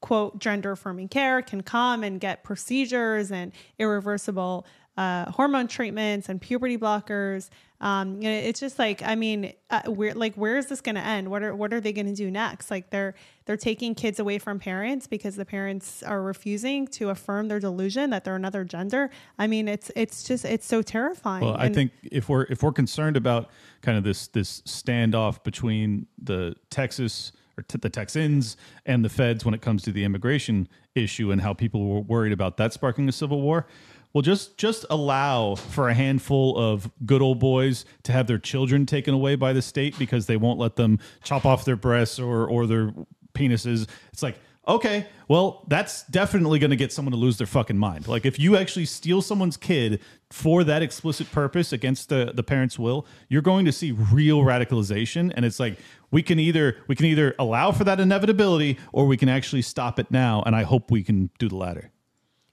quote 0.04 0.38
gender 0.38 0.74
affirming 0.74 1.08
care 1.08 1.42
can 1.42 1.64
come 1.64 2.04
and 2.04 2.20
get 2.20 2.44
procedures 2.44 3.32
and 3.32 3.54
irreversible 3.80 4.66
uh, 4.98 5.32
hormone 5.32 5.66
treatments 5.66 6.28
and 6.28 6.42
puberty 6.42 6.78
blockers. 6.78 7.50
Um, 7.80 8.22
you 8.22 8.30
know, 8.30 8.36
it's 8.36 8.60
just 8.60 8.78
like 8.78 9.02
I 9.02 9.16
mean, 9.16 9.54
uh, 9.70 9.84
where 9.84 10.14
like 10.14 10.36
where 10.36 10.58
is 10.58 10.66
this 10.66 10.82
going 10.82 10.96
to 10.96 11.02
end? 11.02 11.32
What 11.32 11.42
are 11.42 11.56
what 11.56 11.74
are 11.74 11.80
they 11.80 11.94
going 11.94 12.08
to 12.08 12.14
do 12.14 12.30
next? 12.30 12.70
Like 12.70 12.90
they're 12.90 13.16
they're 13.46 13.56
taking 13.56 13.96
kids 13.96 14.20
away 14.20 14.40
from 14.40 14.60
parents 14.60 15.08
because 15.08 15.38
the 15.38 15.46
parents 15.46 16.04
are 16.04 16.22
refusing 16.22 16.86
to 16.88 17.10
affirm 17.10 17.48
their 17.48 17.62
delusion 17.62 18.10
that 18.10 18.26
they're 18.26 18.36
another 18.36 18.66
gender. 18.66 19.10
I 19.40 19.48
mean, 19.48 19.70
it's 19.70 19.90
it's 19.96 20.24
just 20.24 20.44
it's 20.44 20.66
so 20.66 20.82
terrifying. 20.82 21.46
Well, 21.46 21.56
I 21.58 21.70
think 21.70 21.94
if 22.04 22.28
we're 22.28 22.44
if 22.44 22.62
we're 22.62 22.74
concerned 22.74 23.16
about 23.16 23.52
kind 23.82 23.98
of 23.98 24.04
this 24.04 24.28
this 24.28 24.62
standoff 24.64 25.46
between 25.46 26.08
the 26.22 26.58
Texas 26.70 27.32
or 27.58 27.64
the 27.68 27.90
Texans 27.90 28.58
and 28.86 29.04
the 29.04 29.10
feds 29.10 29.46
when 29.46 29.54
it 29.54 29.62
comes 29.62 29.84
to 29.84 29.92
the 29.92 30.04
immigration 30.04 30.68
issue 30.96 31.32
and 31.32 31.42
how 31.42 31.54
people 31.54 31.88
were 31.88 32.02
worried 32.02 32.34
about 32.34 32.58
that 32.58 32.74
sparking 32.74 33.08
a 33.10 33.12
civil 33.12 33.42
war, 33.42 33.68
well, 34.14 34.22
just 34.22 34.58
just 34.58 34.86
allow 34.92 35.56
for 35.56 35.90
a 35.90 35.94
handful 35.94 36.58
of 36.58 36.90
good 37.06 37.22
old 37.22 37.40
boys 37.40 37.84
to 38.04 38.12
have 38.12 38.28
their 38.28 38.38
children 38.38 38.86
taken 38.86 39.14
away 39.14 39.36
by 39.36 39.54
the 39.54 39.62
state 39.62 39.98
because 39.98 40.28
they 40.28 40.38
won't 40.38 40.60
let 40.60 40.76
them 40.76 41.00
chop 41.24 41.46
off 41.46 41.66
their 41.66 41.76
breasts 41.76 42.20
or 42.20 42.48
or 42.48 42.68
their 42.68 42.94
penises. 43.34 43.88
It's 44.12 44.22
like 44.22 44.38
okay, 44.68 45.08
well, 45.28 45.64
that's 45.68 46.04
definitely 46.04 46.60
going 46.60 46.70
to 46.72 46.76
get 46.76 46.92
someone 46.92 47.12
to 47.12 47.18
lose 47.18 47.38
their 47.38 47.48
fucking 47.48 47.78
mind. 47.78 48.08
Like 48.08 48.26
if 48.26 48.40
you 48.40 48.58
actually 48.58 48.86
steal 48.86 49.22
someone's 49.22 49.58
kid 49.58 50.00
for 50.30 50.64
that 50.64 50.82
explicit 50.82 51.32
purpose 51.32 51.72
against 51.72 52.10
the 52.10 52.32
the 52.34 52.44
parents' 52.44 52.78
will, 52.80 53.06
you're 53.30 53.42
going 53.42 53.66
to 53.66 53.72
see 53.72 53.92
real 53.92 54.40
radicalization 54.42 55.32
and 55.36 55.46
it's 55.46 55.60
like 55.60 55.80
we 56.12 56.22
can 56.22 56.40
either 56.40 56.78
we 56.88 56.96
can 56.96 57.06
either 57.06 57.36
allow 57.40 57.72
for 57.72 57.84
that 57.84 58.00
inevitability 58.00 58.78
or 58.92 59.06
we 59.06 59.18
can 59.18 59.30
actually 59.30 59.62
stop 59.62 60.00
it 60.00 60.12
now 60.12 60.44
and 60.46 60.56
I 60.56 60.64
hope 60.64 60.92
we 60.92 61.04
can 61.04 61.30
do 61.40 61.50
the 61.50 61.56
latter. 61.56 61.93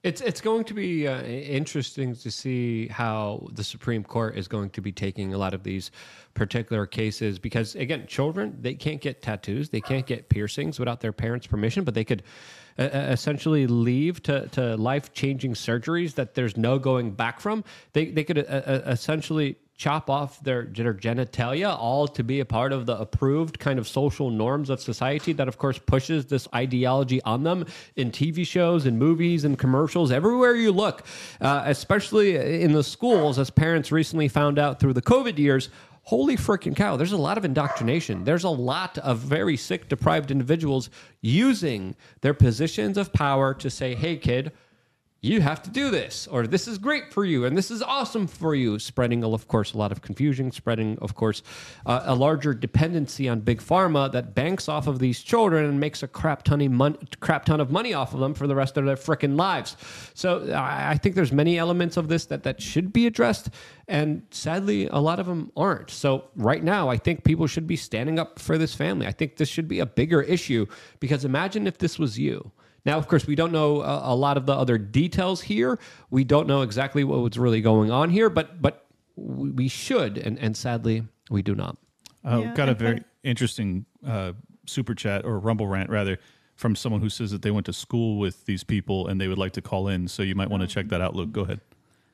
It's 0.03 0.19
it's 0.19 0.41
going 0.41 0.63
to 0.63 0.73
be 0.73 1.07
uh, 1.07 1.21
interesting 1.21 2.15
to 2.15 2.31
see 2.31 2.87
how 2.87 3.47
the 3.53 3.63
Supreme 3.63 4.03
Court 4.03 4.35
is 4.35 4.47
going 4.47 4.71
to 4.71 4.81
be 4.81 4.91
taking 4.91 5.35
a 5.35 5.37
lot 5.37 5.53
of 5.53 5.61
these 5.61 5.91
particular 6.33 6.87
cases 6.87 7.37
because 7.37 7.75
again, 7.75 8.07
children 8.07 8.57
they 8.61 8.73
can't 8.73 8.99
get 8.99 9.21
tattoos, 9.21 9.69
they 9.69 9.79
can't 9.81 10.07
get 10.07 10.27
piercings 10.27 10.79
without 10.79 11.01
their 11.01 11.11
parents' 11.11 11.45
permission, 11.45 11.83
but 11.83 11.93
they 11.93 12.03
could 12.03 12.23
uh, 12.79 12.83
essentially 12.83 13.67
leave 13.67 14.23
to, 14.23 14.47
to 14.47 14.75
life 14.75 15.13
changing 15.13 15.53
surgeries 15.53 16.15
that 16.15 16.33
there's 16.33 16.57
no 16.57 16.79
going 16.79 17.11
back 17.11 17.39
from. 17.39 17.63
They 17.93 18.05
they 18.05 18.23
could 18.23 18.39
uh, 18.39 18.81
essentially 18.87 19.57
chop 19.81 20.11
off 20.11 20.39
their, 20.43 20.65
their 20.65 20.93
genitalia 20.93 21.75
all 21.75 22.07
to 22.07 22.23
be 22.23 22.39
a 22.39 22.45
part 22.45 22.71
of 22.71 22.85
the 22.85 22.95
approved 22.99 23.57
kind 23.57 23.79
of 23.79 23.87
social 23.87 24.29
norms 24.29 24.69
of 24.69 24.79
society 24.79 25.33
that 25.33 25.47
of 25.47 25.57
course 25.57 25.79
pushes 25.79 26.27
this 26.27 26.47
ideology 26.53 27.19
on 27.23 27.41
them 27.41 27.65
in 27.95 28.11
tv 28.11 28.45
shows 28.45 28.85
and 28.85 28.99
movies 28.99 29.43
and 29.43 29.57
commercials 29.57 30.11
everywhere 30.11 30.53
you 30.55 30.71
look 30.71 31.03
uh, 31.41 31.63
especially 31.65 32.61
in 32.61 32.73
the 32.73 32.83
schools 32.83 33.39
as 33.39 33.49
parents 33.49 33.91
recently 33.91 34.27
found 34.27 34.59
out 34.59 34.79
through 34.79 34.93
the 34.93 35.01
covid 35.01 35.39
years. 35.39 35.69
Holy 36.03 36.37
freaking 36.37 36.75
cow 36.75 36.95
there's 36.95 37.11
a 37.11 37.17
lot 37.17 37.39
of 37.39 37.45
indoctrination. 37.45 38.23
There's 38.23 38.43
a 38.43 38.49
lot 38.49 38.99
of 38.99 39.17
very 39.17 39.57
sick 39.57 39.89
deprived 39.89 40.29
individuals 40.29 40.91
using 41.21 41.95
their 42.21 42.35
positions 42.35 42.97
of 42.97 43.11
power 43.13 43.55
to 43.55 43.69
say 43.69 43.95
hey 43.95 44.17
kid 44.17 44.51
you 45.23 45.39
have 45.39 45.61
to 45.61 45.69
do 45.69 45.91
this, 45.91 46.25
or 46.25 46.47
this 46.47 46.67
is 46.67 46.79
great 46.79 47.13
for 47.13 47.23
you, 47.23 47.45
and 47.45 47.55
this 47.55 47.69
is 47.69 47.83
awesome 47.83 48.25
for 48.25 48.55
you. 48.55 48.79
Spreading, 48.79 49.23
of 49.23 49.47
course, 49.47 49.73
a 49.73 49.77
lot 49.77 49.91
of 49.91 50.01
confusion, 50.01 50.51
spreading, 50.51 50.97
of 50.99 51.13
course, 51.13 51.43
uh, 51.85 52.01
a 52.05 52.15
larger 52.15 52.55
dependency 52.55 53.29
on 53.29 53.39
big 53.41 53.61
pharma 53.61 54.11
that 54.11 54.33
banks 54.33 54.67
off 54.67 54.87
of 54.87 54.97
these 54.97 55.21
children 55.21 55.65
and 55.65 55.79
makes 55.79 56.01
a 56.01 56.07
crap 56.07 56.41
ton 56.41 56.59
of 56.59 56.71
money, 56.71 56.97
crap 57.19 57.45
ton 57.45 57.61
of 57.61 57.69
money 57.69 57.93
off 57.93 58.15
of 58.15 58.19
them 58.19 58.33
for 58.33 58.47
the 58.47 58.55
rest 58.55 58.77
of 58.77 58.85
their 58.85 58.95
freaking 58.95 59.37
lives. 59.37 59.77
So 60.15 60.51
I 60.53 60.91
I 60.91 60.97
think 60.97 61.13
there's 61.13 61.31
many 61.31 61.59
elements 61.59 61.97
of 61.97 62.07
this 62.07 62.25
that 62.25 62.41
that 62.43 62.59
should 62.59 62.91
be 62.91 63.05
addressed, 63.05 63.51
and 63.87 64.23
sadly, 64.31 64.87
a 64.87 64.97
lot 64.97 65.19
of 65.19 65.27
them 65.27 65.51
aren't. 65.55 65.91
So 65.91 66.29
right 66.35 66.63
now, 66.63 66.89
I 66.89 66.97
think 66.97 67.23
people 67.23 67.45
should 67.45 67.67
be 67.67 67.75
standing 67.75 68.17
up 68.17 68.39
for 68.39 68.57
this 68.57 68.73
family. 68.73 69.05
I 69.05 69.11
think 69.11 69.37
this 69.37 69.49
should 69.49 69.67
be 69.67 69.81
a 69.81 69.85
bigger 69.85 70.23
issue 70.23 70.65
because 70.99 71.25
imagine 71.25 71.67
if 71.67 71.77
this 71.77 71.99
was 71.99 72.17
you. 72.17 72.51
Now, 72.85 72.97
of 72.97 73.07
course, 73.07 73.27
we 73.27 73.35
don't 73.35 73.51
know 73.51 73.81
uh, 73.81 74.01
a, 74.05 74.13
a 74.13 74.15
lot 74.15 74.37
of 74.37 74.45
the 74.45 74.53
other 74.53 74.77
details 74.77 75.41
here. 75.41 75.77
We 76.09 76.23
don't 76.23 76.47
know 76.47 76.61
exactly 76.61 77.03
what 77.03 77.19
was 77.19 77.37
really 77.37 77.61
going 77.61 77.91
on 77.91 78.09
here, 78.09 78.29
but 78.29 78.61
but 78.61 78.85
we 79.15 79.51
we 79.51 79.67
should, 79.67 80.17
and, 80.17 80.39
and 80.39 80.55
sadly, 80.57 81.03
we 81.29 81.41
do 81.41 81.53
not. 81.55 81.77
Uh, 82.25 82.41
Yeah, 82.43 82.53
got 82.55 82.69
a 82.69 82.73
very 82.73 82.97
and- 82.97 83.05
interesting 83.23 83.85
uh, 84.05 84.33
super 84.65 84.95
chat 84.95 85.25
or 85.25 85.39
rumble 85.39 85.67
rant 85.67 85.89
rather 85.89 86.17
from 86.55 86.75
someone 86.75 87.01
who 87.01 87.09
says 87.09 87.31
that 87.31 87.41
they 87.41 87.51
went 87.51 87.65
to 87.65 87.73
school 87.73 88.19
with 88.19 88.45
these 88.45 88.63
people 88.63 89.07
and 89.07 89.19
they 89.19 89.27
would 89.27 89.37
like 89.37 89.51
to 89.53 89.61
call 89.61 89.87
in. 89.87 90.07
So 90.07 90.21
you 90.23 90.35
might 90.35 90.49
want 90.49 90.61
to 90.61 90.67
check 90.67 90.87
that 90.89 91.01
out. 91.01 91.15
Luke, 91.15 91.31
go 91.31 91.41
ahead. 91.41 91.59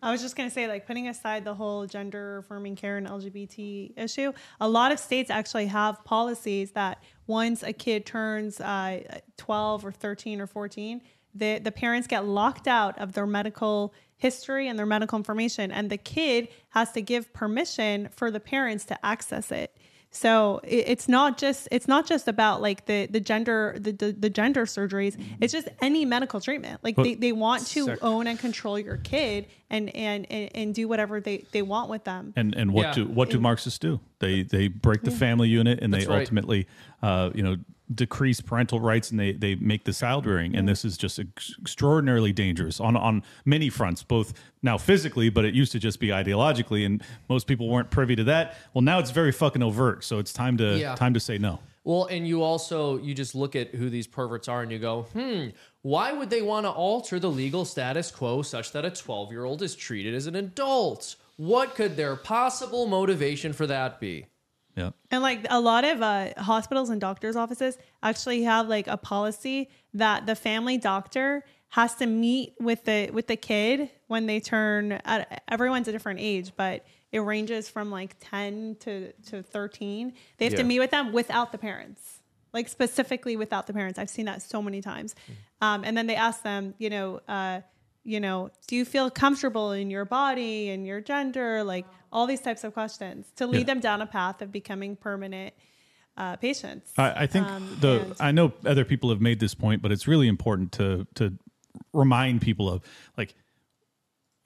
I 0.02 0.12
was 0.12 0.22
just 0.22 0.36
going 0.36 0.48
to 0.48 0.54
say, 0.54 0.68
like, 0.68 0.86
putting 0.86 1.08
aside 1.08 1.44
the 1.44 1.56
whole 1.56 1.86
gender 1.88 2.38
affirming 2.38 2.76
care 2.76 2.98
and 2.98 3.08
LGBT 3.08 3.94
issue, 3.98 4.32
a 4.62 4.70
lot 4.70 4.92
of 4.92 5.00
states 5.00 5.32
actually 5.32 5.68
have 5.68 6.04
policies 6.04 6.72
that 6.72 7.02
once 7.26 7.64
a 7.64 7.74
kid 7.74 8.06
turns 8.06 8.62
uh, 8.62 9.02
12 9.38 9.86
or 9.86 9.92
13 9.92 10.40
or 10.40 10.48
14, 10.48 11.02
the, 11.34 11.60
the 11.60 11.72
parents 11.72 12.08
get 12.08 12.26
locked 12.26 12.68
out 12.68 12.98
of 13.00 13.14
their 13.14 13.26
medical 13.26 13.94
history 14.18 14.68
and 14.68 14.78
their 14.78 14.86
medical 14.86 15.18
information, 15.18 15.72
and 15.72 15.90
the 15.90 15.98
kid 15.98 16.48
has 16.70 16.92
to 16.92 17.02
give 17.02 17.32
permission 17.34 18.10
for 18.12 18.32
the 18.32 18.40
parents 18.40 18.86
to 18.86 19.06
access 19.06 19.52
it. 19.52 19.76
So 20.12 20.62
it's 20.64 21.08
not 21.08 21.38
just 21.38 21.68
it's 21.72 21.88
not 21.88 22.08
just 22.08 22.28
about 22.28 22.62
like 22.62 22.86
the 22.86 23.08
the 23.08 23.20
gender 23.20 23.76
the, 23.80 23.92
the, 23.92 24.12
the 24.14 24.30
gender 24.30 24.66
surgeries. 24.66 25.16
Mm-hmm. 25.16 25.44
It's 25.44 25.54
just 25.54 25.68
any 25.82 26.06
medical 26.06 26.40
treatment. 26.40 26.80
Like 26.84 26.96
they, 26.96 27.16
they 27.16 27.32
want 27.34 27.68
to 27.68 27.86
Sec- 27.86 28.04
own 28.04 28.26
and 28.26 28.40
control 28.40 28.80
your 28.80 28.98
kid 28.98 29.48
and 29.70 29.94
and 29.96 30.26
and, 30.32 30.50
and 30.56 30.76
do 30.76 30.88
whatever 30.88 31.20
they, 31.22 31.46
they 31.52 31.62
want 31.62 31.90
with 31.90 32.04
them. 32.06 32.34
And 32.36 32.56
and 32.56 32.74
what 32.74 32.84
Yeah. 32.88 32.94
do 32.94 33.06
what 33.06 33.30
do 33.30 33.40
Marxists 33.40 33.80
do? 33.80 34.00
They 34.20 34.44
they 34.44 34.68
break 34.68 35.02
the 35.04 35.12
family 35.12 35.48
unit 35.50 35.80
and 35.82 35.94
they 35.94 36.06
right. 36.06 36.20
ultimately 36.22 36.68
uh, 37.02 37.30
you 37.34 37.44
know 37.44 37.58
decrease 37.94 38.42
parental 38.42 38.80
rights 38.82 39.12
and 39.12 39.20
they 39.20 39.32
they 39.32 39.56
make 39.56 39.86
the 39.86 39.94
child 39.94 40.26
rearing 40.26 40.56
and 40.56 40.68
this 40.68 40.84
is 40.84 40.98
just 40.98 41.20
ex- 41.20 41.56
extraordinarily 41.62 42.34
dangerous 42.34 42.82
on 42.82 42.98
on 42.98 43.24
many 43.46 43.70
fronts 43.70 44.04
both 44.04 44.34
now 44.62 44.78
physically 44.78 45.30
but 45.30 45.46
it 45.46 45.54
used 45.54 45.72
to 45.72 45.80
just 45.80 45.98
be 46.02 46.08
ideologically 46.08 46.86
and 46.86 47.02
most 47.30 47.48
people 47.48 47.70
weren't 47.70 47.90
privy 47.90 48.14
to 48.14 48.26
that 48.26 48.58
well 48.74 48.82
now 48.82 49.00
it's 49.00 49.12
very 49.12 49.32
fucking 49.32 49.64
overt 49.64 50.04
so 50.04 50.20
it's 50.20 50.34
time 50.34 50.58
to 50.58 50.78
Yeah. 50.78 50.96
time 50.96 51.14
to 51.14 51.20
say 51.22 51.38
no 51.38 51.60
Well, 51.86 52.08
and 52.08 52.28
you 52.28 52.44
also 52.44 52.98
you 52.98 53.14
just 53.14 53.34
look 53.36 53.56
at 53.56 53.74
who 53.74 53.90
these 53.90 54.06
perverts 54.08 54.50
are 54.50 54.62
and 54.62 54.70
you 54.70 54.80
go, 54.80 55.04
hmm, 55.14 55.52
why 55.84 56.12
would 56.12 56.30
they 56.30 56.42
want 56.42 56.66
to 56.66 56.70
alter 56.70 57.18
the 57.18 57.32
legal 57.32 57.64
status 57.64 58.12
quo 58.12 58.42
such 58.42 58.74
that 58.74 58.84
a 58.84 58.92
12 58.92 59.32
year 59.32 59.46
old 59.46 59.62
is 59.62 59.74
treated 59.76 60.14
as 60.14 60.28
an 60.28 60.36
adult? 60.36 61.16
What 61.38 61.76
could 61.76 61.96
their 61.96 62.16
possible 62.16 62.88
motivation 62.88 63.54
for 63.54 63.68
that 63.68 64.00
be? 64.00 64.26
Yeah. 64.76 64.92
And 65.10 65.24
like 65.24 65.46
a 65.50 65.60
lot 65.60 65.86
of 65.86 66.02
uh, 66.02 66.34
hospitals 66.38 66.90
and 66.90 67.02
doctors' 67.02 67.36
offices 67.36 67.78
actually 68.04 68.44
have 68.44 68.68
like 68.68 68.88
a 68.88 68.98
policy 68.98 69.70
that 69.94 70.26
the 70.28 70.36
family 70.36 70.78
doctor 70.78 71.44
has 71.70 71.96
to 71.96 72.06
meet 72.06 72.54
with 72.60 72.86
the 72.86 73.10
with 73.12 73.28
the 73.28 73.36
kid 73.36 73.90
when 74.08 74.26
they 74.28 74.40
turn. 74.40 74.94
At, 75.04 75.44
everyone's 75.48 75.88
a 75.88 75.92
different 75.92 76.20
age, 76.20 76.52
but 76.56 76.86
it 77.12 77.20
ranges 77.20 77.70
from 77.70 77.90
like 77.90 78.16
ten 78.20 78.76
to 78.82 79.12
to 79.30 79.42
thirteen. 79.42 80.14
They 80.38 80.46
have 80.46 80.54
Yeah. 80.54 80.60
to 80.60 80.64
meet 80.64 80.80
with 80.80 80.92
them 80.92 81.12
without 81.12 81.52
the 81.52 81.58
parents, 81.58 82.20
like 82.54 82.68
specifically 82.70 83.36
without 83.36 83.66
the 83.68 83.74
parents. 83.74 83.98
I've 83.98 84.10
seen 84.12 84.26
that 84.26 84.42
so 84.44 84.62
many 84.62 84.82
times. 84.82 85.16
Um, 85.60 85.84
and 85.84 85.98
then 85.98 86.06
they 86.08 86.16
ask 86.16 86.44
them, 86.44 86.76
you 86.78 86.90
know. 86.90 87.22
Uh, 87.28 87.62
you 88.08 88.20
know, 88.22 88.50
do 88.68 88.76
you 88.78 88.86
feel 88.86 89.12
comfortable 89.12 89.74
in 89.74 89.92
your 89.92 90.06
body 90.06 90.70
and 90.70 90.88
your 90.88 91.02
gender? 91.02 91.62
Like 91.64 91.86
all 92.12 92.26
these 92.26 92.40
types 92.42 92.64
of 92.64 92.74
questions 92.74 93.28
to 93.36 93.46
lead 93.46 93.60
Yeah. 93.60 93.74
them 93.74 93.80
down 93.82 94.02
a 94.02 94.06
path 94.08 94.42
of 94.42 94.50
becoming 94.52 94.96
permanent 94.96 95.54
uh, 96.16 96.38
patients. 96.38 96.92
I, 96.98 97.24
I 97.24 97.28
think 97.28 97.46
Um, 97.48 97.78
the 97.82 98.02
and- 98.02 98.14
I 98.20 98.32
know 98.32 98.54
other 98.66 98.86
people 98.86 99.10
have 99.10 99.20
made 99.22 99.40
this 99.40 99.54
point, 99.54 99.82
but 99.82 99.92
it's 99.92 100.08
really 100.08 100.28
important 100.28 100.72
to 100.74 101.06
to 101.16 101.38
remind 101.94 102.42
people 102.42 102.70
of 102.70 102.82
like, 103.18 103.36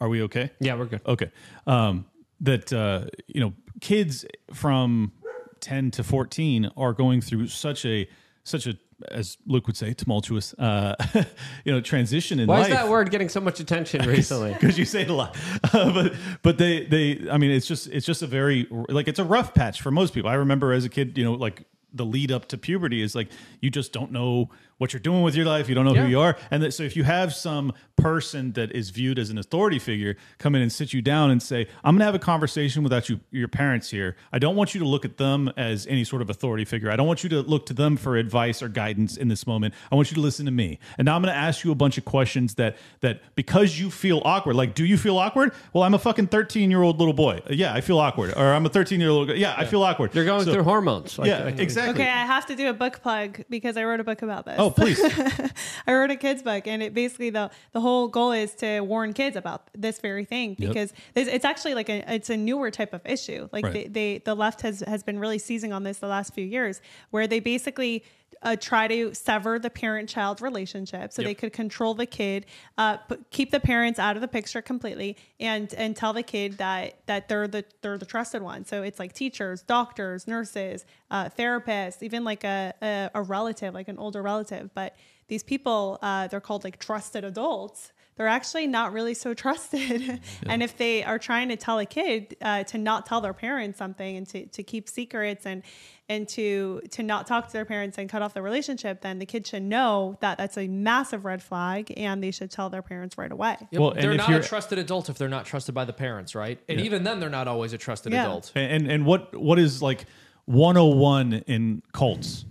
are 0.02 0.10
we 0.10 0.24
okay? 0.24 0.50
Yeah, 0.60 0.76
we're 0.76 0.88
good. 0.88 1.02
Okay. 1.06 1.32
Um, 1.68 2.06
that 2.42 2.74
uh, 2.74 3.06
you 3.28 3.40
know, 3.40 3.54
kids 3.80 4.26
from 4.54 5.12
ten 5.60 5.92
to 5.92 6.04
fourteen 6.04 6.72
are 6.76 6.94
going 6.94 7.22
through 7.22 7.48
such 7.48 7.86
a 7.86 8.08
such 8.44 8.66
a 8.68 8.74
as 9.10 9.38
Luke 9.46 9.68
would 9.68 9.78
say, 9.78 9.94
tumultuous, 9.94 10.54
uh, 10.60 10.96
you 11.66 11.72
know, 11.72 11.82
transition 11.82 12.40
in 12.40 12.48
life 12.48 12.56
Why 12.56 12.62
life 12.62 12.72
is 12.72 12.76
that 12.76 12.90
word 12.90 13.12
getting 13.12 13.30
so 13.30 13.40
much 13.40 13.60
attention 13.60 14.06
recently? 14.08 14.54
because 14.60 14.78
you 14.78 14.86
say 14.86 15.02
it 15.02 15.10
a 15.10 15.14
lot. 15.14 15.38
Uh, 15.74 15.92
but 15.92 16.14
but 16.42 16.58
they 16.58 16.86
they 16.86 17.30
I 17.30 17.38
mean 17.38 17.52
it's 17.52 17.68
just 17.68 17.88
it's 17.88 18.06
just 18.06 18.22
a 18.22 18.28
very 18.28 18.68
like 18.70 19.08
it's 19.08 19.20
a 19.20 19.24
rough 19.24 19.54
patch 19.54 19.82
for 19.82 19.92
most 19.92 20.14
people. 20.14 20.30
I 20.30 20.36
remember 20.36 20.74
as 20.74 20.86
a 20.86 20.90
kid, 20.90 21.18
you 21.18 21.24
know, 21.24 21.34
like 21.34 21.66
the 21.94 22.06
lead 22.06 22.32
up 22.32 22.48
to 22.48 22.58
puberty 22.58 23.02
is 23.02 23.16
like 23.16 23.30
you 23.60 23.70
just 23.70 23.92
don't 23.92 24.12
know 24.12 24.50
what 24.82 24.94
you're 24.94 25.00
doing 25.00 25.22
with 25.22 25.36
your 25.36 25.46
life. 25.46 25.70
You 25.70 25.76
don't 25.76 25.86
know 25.86 25.94
Yeah. 25.94 26.06
who 26.06 26.10
you 26.10 26.20
are, 26.20 26.36
and 26.50 26.64
that, 26.64 26.74
so 26.74 26.82
if 26.82 26.96
you 26.96 27.04
have 27.04 27.36
some 27.36 27.72
person 27.98 28.54
that 28.54 28.72
is 28.72 28.90
viewed 28.90 29.20
as 29.20 29.30
an 29.30 29.38
authority 29.38 29.78
figure 29.78 30.16
come 30.40 30.56
in 30.56 30.62
and 30.64 30.72
sit 30.72 30.92
you 30.92 31.04
down 31.04 31.30
and 31.30 31.42
say, 31.42 31.68
"I'm 31.84 31.94
going 31.94 32.00
to 32.00 32.06
have 32.06 32.16
a 32.16 32.20
conversation 32.20 32.82
without 32.82 33.08
you 33.08 33.20
your 33.30 33.48
parents 33.48 33.92
here. 33.92 34.16
I 34.34 34.40
don't 34.40 34.56
want 34.56 34.74
you 34.74 34.80
to 34.80 34.88
look 34.88 35.06
at 35.06 35.18
them 35.18 35.52
as 35.56 35.86
any 35.86 36.04
sort 36.04 36.24
of 36.24 36.30
authority 36.32 36.66
figure. 36.66 36.90
I 36.90 36.96
don't 36.96 37.06
want 37.06 37.24
you 37.24 37.30
to 37.30 37.42
look 37.42 37.68
to 37.68 37.74
them 37.76 37.96
for 37.96 38.18
advice 38.18 38.64
or 38.64 38.70
guidance 38.70 39.18
in 39.18 39.28
this 39.28 39.46
moment. 39.46 39.76
I 39.92 39.96
want 39.96 40.10
you 40.10 40.16
to 40.16 40.22
listen 40.22 40.46
to 40.48 40.52
me. 40.52 40.80
And 40.98 41.06
now 41.06 41.16
I'm 41.16 41.22
going 41.22 41.32
to 41.34 41.40
ask 41.40 41.64
you 41.64 41.72
a 41.72 41.76
bunch 41.76 42.00
of 42.00 42.06
questions 42.06 42.56
that 42.56 42.76
that 43.02 43.22
because 43.36 43.80
you 43.80 43.92
feel 43.92 44.20
awkward, 44.26 44.56
like, 44.56 44.74
do 44.74 44.84
you 44.84 44.98
feel 44.98 45.20
awkward? 45.20 45.52
Well, 45.74 45.84
I'm 45.84 45.94
a 45.94 46.00
fucking 46.00 46.28
13 46.28 46.72
year 46.72 46.82
old 46.82 46.98
little 46.98 47.14
boy. 47.14 47.42
Uh, 47.48 47.54
yeah, 47.54 47.72
I 47.72 47.82
feel 47.82 48.00
awkward. 48.00 48.34
Or 48.36 48.52
I'm 48.52 48.66
a 48.66 48.70
13 48.70 49.00
year 49.00 49.10
old. 49.12 49.30
Yeah, 49.30 49.54
I 49.56 49.66
feel 49.66 49.84
awkward. 49.84 50.16
You're 50.16 50.26
going 50.26 50.46
So- 50.46 50.54
through 50.54 50.64
hormones. 50.64 51.20
Like, 51.20 51.28
yeah, 51.28 51.46
exactly. 51.46 52.02
Okay, 52.02 52.10
I 52.12 52.26
have 52.26 52.48
to 52.48 52.56
do 52.56 52.68
a 52.70 52.74
book 52.74 53.02
plug 53.04 53.44
because 53.48 53.78
I 53.78 53.84
wrote 53.84 54.00
a 54.00 54.04
book 54.04 54.24
about 54.24 54.46
this. 54.46 54.56
Oh, 54.58 54.71
Oh, 54.78 54.82
please. 54.84 55.00
I 55.88 55.94
wrote 55.94 56.12
a 56.12 56.16
kids 56.16 56.42
book, 56.44 56.68
and 56.68 56.82
it 56.82 56.94
basically 56.94 57.30
the 57.30 57.50
the 57.74 57.80
whole 57.82 58.08
goal 58.08 58.32
is 58.32 58.54
to 58.56 58.82
warn 58.82 59.14
kids 59.14 59.36
about 59.36 59.70
this 59.76 60.00
very 60.00 60.26
thing 60.26 60.56
because 60.58 60.94
this, 61.14 61.28
it's 61.28 61.46
actually 61.46 61.74
like 61.76 61.90
a 61.90 62.14
it's 62.14 62.30
a 62.30 62.38
newer 62.38 62.72
type 62.72 62.94
of 62.94 63.02
issue. 63.06 63.48
Like 63.52 63.66
Right. 63.66 63.74
they, 63.74 63.88
they 63.88 64.18
the 64.20 64.36
left 64.36 64.62
has 64.62 64.82
has 64.88 65.04
been 65.04 65.20
really 65.20 65.40
seizing 65.40 65.74
on 65.74 65.84
this 65.84 66.00
the 66.00 66.08
last 66.08 66.34
few 66.34 66.46
years, 66.46 66.82
where 67.12 67.28
they 67.28 67.40
basically. 67.40 68.04
Uh, 68.44 68.56
try 68.56 68.88
to 68.88 69.14
sever 69.14 69.60
the 69.60 69.70
parent-child 69.70 70.42
relationship 70.42 71.14
so 71.14 71.22
they 71.22 71.36
could 71.36 71.54
control 71.54 71.94
the 71.94 72.08
kid, 72.08 72.48
uh, 72.80 72.98
keep 73.30 73.52
the 73.52 73.60
parents 73.60 74.00
out 74.00 74.16
of 74.16 74.22
the 74.22 74.28
picture 74.28 74.64
completely, 74.64 75.16
and 75.40 75.76
and 75.76 75.96
tell 75.96 76.12
the 76.12 76.24
kid 76.24 76.58
that 76.58 76.96
that 77.06 77.30
they're 77.30 77.48
the 77.48 77.64
they're 77.82 78.00
the 78.00 78.06
trusted 78.06 78.42
one. 78.42 78.66
So 78.66 78.82
it's 78.82 78.98
like 78.98 79.14
teachers, 79.14 79.62
doctors, 79.62 80.28
nurses, 80.28 80.86
uh, 81.12 81.30
therapists, 81.30 82.02
even 82.02 82.24
like 82.24 82.44
a, 82.44 82.74
a 82.82 83.12
a 83.14 83.22
relative, 83.22 83.76
like 83.76 83.88
an 83.88 84.00
older 84.00 84.24
relative. 84.24 84.72
But 84.74 84.96
these 85.28 85.44
people, 85.44 86.00
uh, 86.02 86.28
they're 86.28 86.42
called 86.42 86.64
like 86.64 86.80
trusted 86.80 87.24
adults. 87.24 87.92
They're 88.22 88.28
actually 88.28 88.68
not 88.68 88.94
really 88.94 89.16
so 89.16 89.34
trusted. 89.44 90.20
and 90.46 90.62
if 90.62 90.78
they 90.78 91.04
are 91.04 91.18
trying 91.18 91.50
to 91.50 91.56
tell 91.56 91.80
a 91.80 91.88
kid 91.88 92.38
uh, 92.40 92.64
to 92.66 92.78
not 92.78 93.08
tell 93.08 93.20
their 93.20 93.34
parents 93.34 93.80
something 93.80 94.16
and 94.16 94.28
to, 94.28 94.46
to 94.46 94.62
keep 94.62 94.88
secrets 94.88 95.48
and 95.48 95.64
and 96.08 96.28
to 96.30 96.82
to 96.92 97.02
not 97.02 97.26
talk 97.26 97.48
to 97.48 97.54
their 97.54 97.66
parents 97.66 97.98
and 97.98 98.08
cut 98.12 98.22
off 98.22 98.36
the 98.36 98.44
relationship, 98.44 99.02
then 99.02 99.18
the 99.18 99.26
kid 99.26 99.48
should 99.48 99.64
know 99.64 100.20
that 100.22 100.38
that's 100.38 100.56
a 100.56 100.68
massive 100.68 101.26
red 101.26 101.42
flag 101.42 101.92
and 101.98 102.22
they 102.24 102.30
should 102.30 102.52
tell 102.52 102.70
their 102.70 102.84
parents 102.84 103.18
right 103.18 103.32
away. 103.32 103.58
Yep, 103.72 103.82
Well, 103.82 103.92
they're 103.96 104.12
if 104.12 104.18
not 104.20 104.32
a 104.32 104.40
trusted 104.44 104.78
adult 104.78 105.10
if 105.10 105.18
they're 105.18 105.28
not 105.28 105.46
trusted 105.48 105.74
by 105.74 105.86
the 105.86 105.94
parents, 105.94 106.36
right? 106.36 106.60
And 106.70 106.80
even 106.80 107.04
then, 107.04 107.20
they're 107.20 107.30
not 107.32 107.48
always 107.48 107.74
a 107.74 107.80
trusted 107.80 108.14
Yeah. 108.14 108.26
adult. 108.26 108.52
And, 108.54 108.72
and 108.84 108.92
and 108.92 109.06
what 109.08 109.36
what 109.36 109.58
is 109.58 109.82
like 109.82 110.06
101 110.46 111.34
in 111.48 111.82
cults 111.92 112.42
T- 112.44 112.48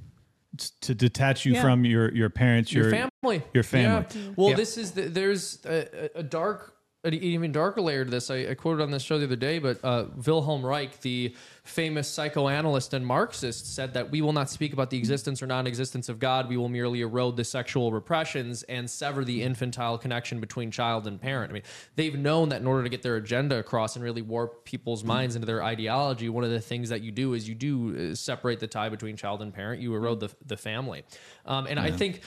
to 0.80 0.94
detach 0.94 1.44
you 1.46 1.54
Yeah. 1.54 1.62
from 1.62 1.84
your 1.84 2.12
your 2.12 2.28
parents, 2.30 2.72
your, 2.72 2.88
your, 2.90 3.08
family, 3.22 3.42
your 3.54 3.62
family. 3.62 4.06
Yeah. 4.14 4.30
Well, 4.36 4.50
Yeah. 4.50 4.56
this 4.56 4.76
is 4.76 4.92
the, 4.92 5.02
there's 5.02 5.64
a, 5.64 6.10
a- 6.16 6.20
a 6.20 6.22
dark, 6.22 6.74
an 7.02 7.14
even 7.14 7.50
darker 7.50 7.80
layer 7.80 8.04
to 8.04 8.10
this. 8.10 8.30
I, 8.30 8.48
I 8.50 8.54
quoted 8.54 8.82
on 8.82 8.90
this 8.90 9.02
show 9.02 9.18
the 9.18 9.24
other 9.24 9.36
day, 9.36 9.58
but 9.58 9.82
uh, 9.82 10.06
Wilhelm 10.26 10.64
Reich, 10.64 11.00
the 11.00 11.34
famous 11.64 12.06
psychoanalyst 12.08 12.92
and 12.92 13.06
Marxist, 13.06 13.74
said 13.74 13.94
that 13.94 14.10
we 14.10 14.20
will 14.20 14.34
not 14.34 14.50
speak 14.50 14.74
about 14.74 14.90
the 14.90 14.98
existence 14.98 15.42
or 15.42 15.46
non-existence 15.46 16.10
of 16.10 16.18
God. 16.18 16.48
We 16.48 16.58
will 16.58 16.68
merely 16.68 17.00
erode 17.00 17.36
the 17.36 17.44
sexual 17.44 17.90
repressions 17.90 18.64
and 18.64 18.90
sever 18.90 19.24
the 19.24 19.42
infantile 19.42 19.96
connection 19.96 20.40
between 20.40 20.70
child 20.70 21.06
and 21.06 21.18
parent. 21.18 21.50
I 21.50 21.54
mean, 21.54 21.62
they've 21.96 22.18
known 22.18 22.50
that 22.50 22.60
in 22.60 22.66
order 22.66 22.82
to 22.82 22.90
get 22.90 23.02
their 23.02 23.16
agenda 23.16 23.58
across 23.58 23.96
and 23.96 24.04
really 24.04 24.22
warp 24.22 24.66
people's 24.66 25.02
minds 25.02 25.36
into 25.36 25.46
their 25.46 25.62
ideology, 25.62 26.28
one 26.28 26.44
of 26.44 26.50
the 26.50 26.60
things 26.60 26.90
that 26.90 27.00
you 27.00 27.12
do 27.12 27.32
is 27.32 27.48
you 27.48 27.54
do 27.54 28.10
uh, 28.12 28.14
separate 28.14 28.60
the 28.60 28.66
tie 28.66 28.90
between 28.90 29.16
child 29.16 29.40
and 29.40 29.54
parent. 29.54 29.80
You 29.80 29.94
erode 29.94 30.20
the 30.20 30.30
the 30.44 30.56
family, 30.56 31.04
um, 31.46 31.66
and 31.66 31.80
I 31.80 31.90
think 31.90 32.20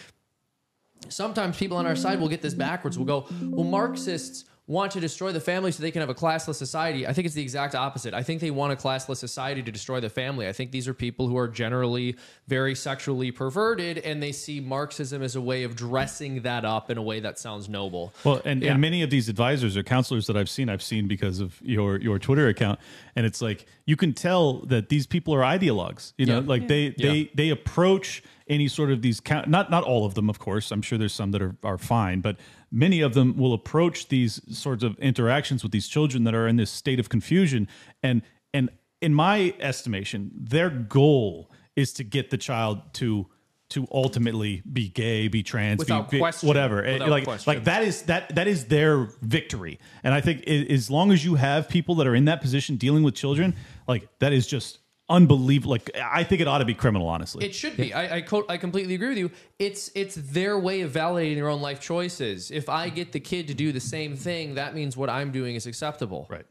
sometimes 1.10 1.58
people 1.58 1.78
on 1.78 1.86
our 1.86 1.96
side 1.96 2.20
will 2.20 2.30
get 2.30 2.42
this 2.42 2.54
backwards. 2.54 2.98
We'll 2.98 3.06
go, 3.06 3.28
well, 3.42 3.66
Marxists 3.66 4.46
want 4.66 4.94
to 4.94 5.00
destroy 5.02 5.34
the 5.34 5.42
family 5.42 5.74
so 5.74 5.84
they 5.84 5.92
can 5.92 6.00
have 6.00 6.10
a 6.10 6.14
classless 6.16 6.56
society. 6.56 7.06
I 7.06 7.12
think 7.12 7.26
it's 7.26 7.36
the 7.36 7.42
exact 7.42 7.76
opposite. 7.76 8.14
I 8.14 8.24
think 8.24 8.40
they 8.40 8.50
want 8.50 8.72
a 8.72 8.78
classless 8.78 9.18
society 9.18 9.62
to 9.62 9.72
destroy 9.72 10.00
the 10.00 10.10
family. 10.10 10.48
I 10.48 10.54
think 10.54 10.72
these 10.72 10.88
are 10.88 10.94
people 10.94 11.28
who 11.28 11.38
are 11.38 11.50
generally 11.50 12.16
very 12.48 12.74
sexually 12.74 13.30
perverted 13.30 13.98
and 13.98 14.24
they 14.24 14.32
see 14.32 14.62
Marxism 14.62 15.22
as 15.22 15.36
a 15.36 15.42
way 15.42 15.64
of 15.64 15.76
dressing 15.76 16.44
that 16.44 16.64
up 16.64 16.90
in 16.90 16.98
a 16.98 17.02
way 17.02 17.20
that 17.20 17.38
sounds 17.40 17.68
noble. 17.68 18.14
Well, 18.24 18.42
and, 18.46 18.64
Yeah. 18.64 18.72
and 18.72 18.80
many 18.80 19.02
of 19.02 19.10
these 19.10 19.28
advisors 19.28 19.76
or 19.76 19.84
counselors 19.84 20.28
that 20.28 20.38
I've 20.38 20.50
seen, 20.50 20.70
I've 20.70 20.82
seen 20.84 21.10
because 21.10 21.42
of 21.42 21.60
your 21.62 22.00
your 22.00 22.18
Twitter 22.18 22.48
account, 22.48 22.80
and 23.18 23.26
it's 23.26 23.42
like 23.42 23.66
you 23.86 23.98
can 23.98 24.14
tell 24.14 24.60
that 24.68 24.88
these 24.88 25.06
people 25.08 25.36
are 25.36 25.42
ideologues. 25.42 26.14
You 26.18 26.26
know, 26.26 26.40
Yeah. 26.40 26.48
like 26.48 26.70
they 26.70 26.92
they 26.98 27.30
they 27.36 27.50
approach 27.50 28.24
any 28.48 28.68
sort 28.70 28.92
of 28.92 29.02
these 29.02 29.20
count. 29.20 29.48
Not 29.50 29.70
not 29.70 29.84
all 29.84 30.06
of 30.06 30.14
them, 30.16 30.30
of 30.30 30.40
course. 30.40 30.72
I'm 30.72 30.82
sure 30.82 30.98
there's 30.98 31.14
some 31.14 31.32
that 31.32 31.42
are 31.42 31.56
are 31.64 31.78
fine, 31.78 32.22
but 32.22 32.38
many 32.74 33.02
of 33.02 33.14
them 33.14 33.38
will 33.38 33.54
approach 33.54 34.08
these 34.10 34.42
sorts 34.50 34.84
of 34.84 34.98
interactions 34.98 35.62
with 35.64 35.72
these 35.72 35.88
children 35.88 36.24
that 36.24 36.34
are 36.34 36.48
in 36.48 36.58
this 36.58 36.72
state 36.72 37.00
of 37.00 37.08
confusion, 37.08 37.68
and 38.02 38.24
and 38.54 38.70
in 39.02 39.14
my 39.14 39.54
estimation, 39.60 40.32
their 40.36 40.70
goal 40.70 41.50
is 41.76 41.94
to 41.94 42.04
get 42.04 42.32
the 42.32 42.38
child 42.38 42.82
to 42.94 43.28
to 43.70 43.88
ultimately 43.92 44.62
be 44.72 44.88
gay, 44.88 45.28
be 45.28 45.42
trans, 45.42 45.80
Without 45.80 46.12
be, 46.12 46.20
question. 46.20 46.48
whatever. 46.48 46.86
Eh, 46.86 46.94
Without 46.94 47.10
like 47.10 47.24
question. 47.24 47.54
like 47.54 47.64
that 47.64 47.84
is 47.84 48.04
that 48.04 48.36
that 48.36 48.48
is 48.48 48.66
their 48.66 49.10
victory. 49.22 49.80
And 50.04 50.14
I 50.14 50.22
think 50.22 50.48
as 50.48 50.90
long 50.92 51.12
as 51.12 51.24
you 51.26 51.36
have 51.36 51.70
people 51.70 51.96
that 51.96 52.08
are 52.08 52.16
in 52.16 52.26
that 52.26 52.42
position 52.42 52.76
dealing 52.76 53.04
with 53.04 53.16
children, 53.16 53.56
like 53.88 54.08
that 54.20 54.34
is 54.34 54.46
just 54.46 54.80
unbelievable. 55.10 55.72
Like 55.72 55.90
I 56.00 56.24
think 56.24 56.42
it 56.42 56.48
ought 56.48 56.60
to 56.60 56.66
be 56.66 56.74
criminal, 56.74 57.08
honestly. 57.08 57.46
It 57.46 57.54
should 57.56 57.78
be. 57.78 57.94
I, 57.94 58.18
I 58.18 58.22
co- 58.22 58.46
I 58.50 58.58
completely 58.58 58.96
agree 58.96 59.10
with 59.10 59.18
you. 59.18 59.32
It's 59.60 59.92
it's 59.96 60.16
their 60.16 60.58
way 60.60 60.82
of 60.82 60.92
validating 60.92 61.36
their 61.36 61.50
own 61.50 61.62
life 61.62 61.80
choices. 61.80 62.52
If 62.52 62.70
I 62.70 62.90
get 62.90 63.12
the 63.12 63.20
kid 63.20 63.48
to 63.48 63.54
do 63.54 63.72
the 63.72 63.80
same 63.80 64.16
thing, 64.16 64.56
that 64.56 64.76
means 64.76 64.96
what 64.98 65.10
I'm 65.10 65.32
doing 65.32 65.56
is 65.56 65.66
acceptable. 65.68 66.28
right. 66.30 66.46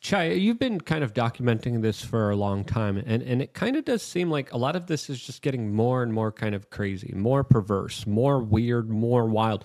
Chai, 0.00 0.32
you've 0.32 0.58
been 0.58 0.82
kind 0.82 1.02
of 1.02 1.14
documenting 1.14 1.80
this 1.80 2.04
for 2.04 2.28
a 2.28 2.36
long 2.36 2.62
time, 2.62 2.98
and, 2.98 3.22
and 3.22 3.40
it 3.40 3.54
kind 3.54 3.74
of 3.74 3.86
does 3.86 4.02
seem 4.02 4.30
like 4.30 4.52
a 4.52 4.58
lot 4.58 4.76
of 4.76 4.86
this 4.86 5.08
is 5.08 5.18
just 5.18 5.40
getting 5.40 5.74
more 5.74 6.02
and 6.02 6.12
more 6.12 6.30
kind 6.30 6.54
of 6.54 6.68
crazy, 6.68 7.10
more 7.16 7.42
perverse, 7.42 8.06
more 8.06 8.38
weird, 8.40 8.90
more 8.90 9.24
wild. 9.24 9.64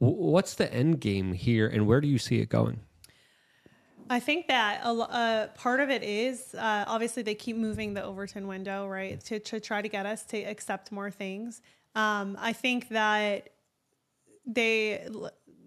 W- 0.00 0.16
What's 0.30 0.54
the 0.54 0.72
end 0.72 1.00
game 1.00 1.32
here, 1.32 1.66
and 1.66 1.88
where 1.88 2.00
do 2.00 2.06
you 2.06 2.18
see 2.18 2.38
it 2.38 2.48
going? 2.48 2.78
I 4.10 4.20
think 4.20 4.48
that 4.48 4.82
a 4.84 4.88
uh, 4.88 5.46
part 5.48 5.80
of 5.80 5.90
it 5.90 6.02
is 6.02 6.54
uh, 6.54 6.84
obviously 6.86 7.22
they 7.22 7.34
keep 7.34 7.56
moving 7.56 7.94
the 7.94 8.04
Overton 8.04 8.46
window, 8.46 8.86
right, 8.86 9.20
to, 9.24 9.38
to 9.38 9.60
try 9.60 9.82
to 9.82 9.88
get 9.88 10.06
us 10.06 10.24
to 10.26 10.42
accept 10.42 10.92
more 10.92 11.10
things. 11.10 11.62
Um, 11.94 12.36
I 12.40 12.52
think 12.52 12.88
that 12.90 13.50
they, 14.46 15.08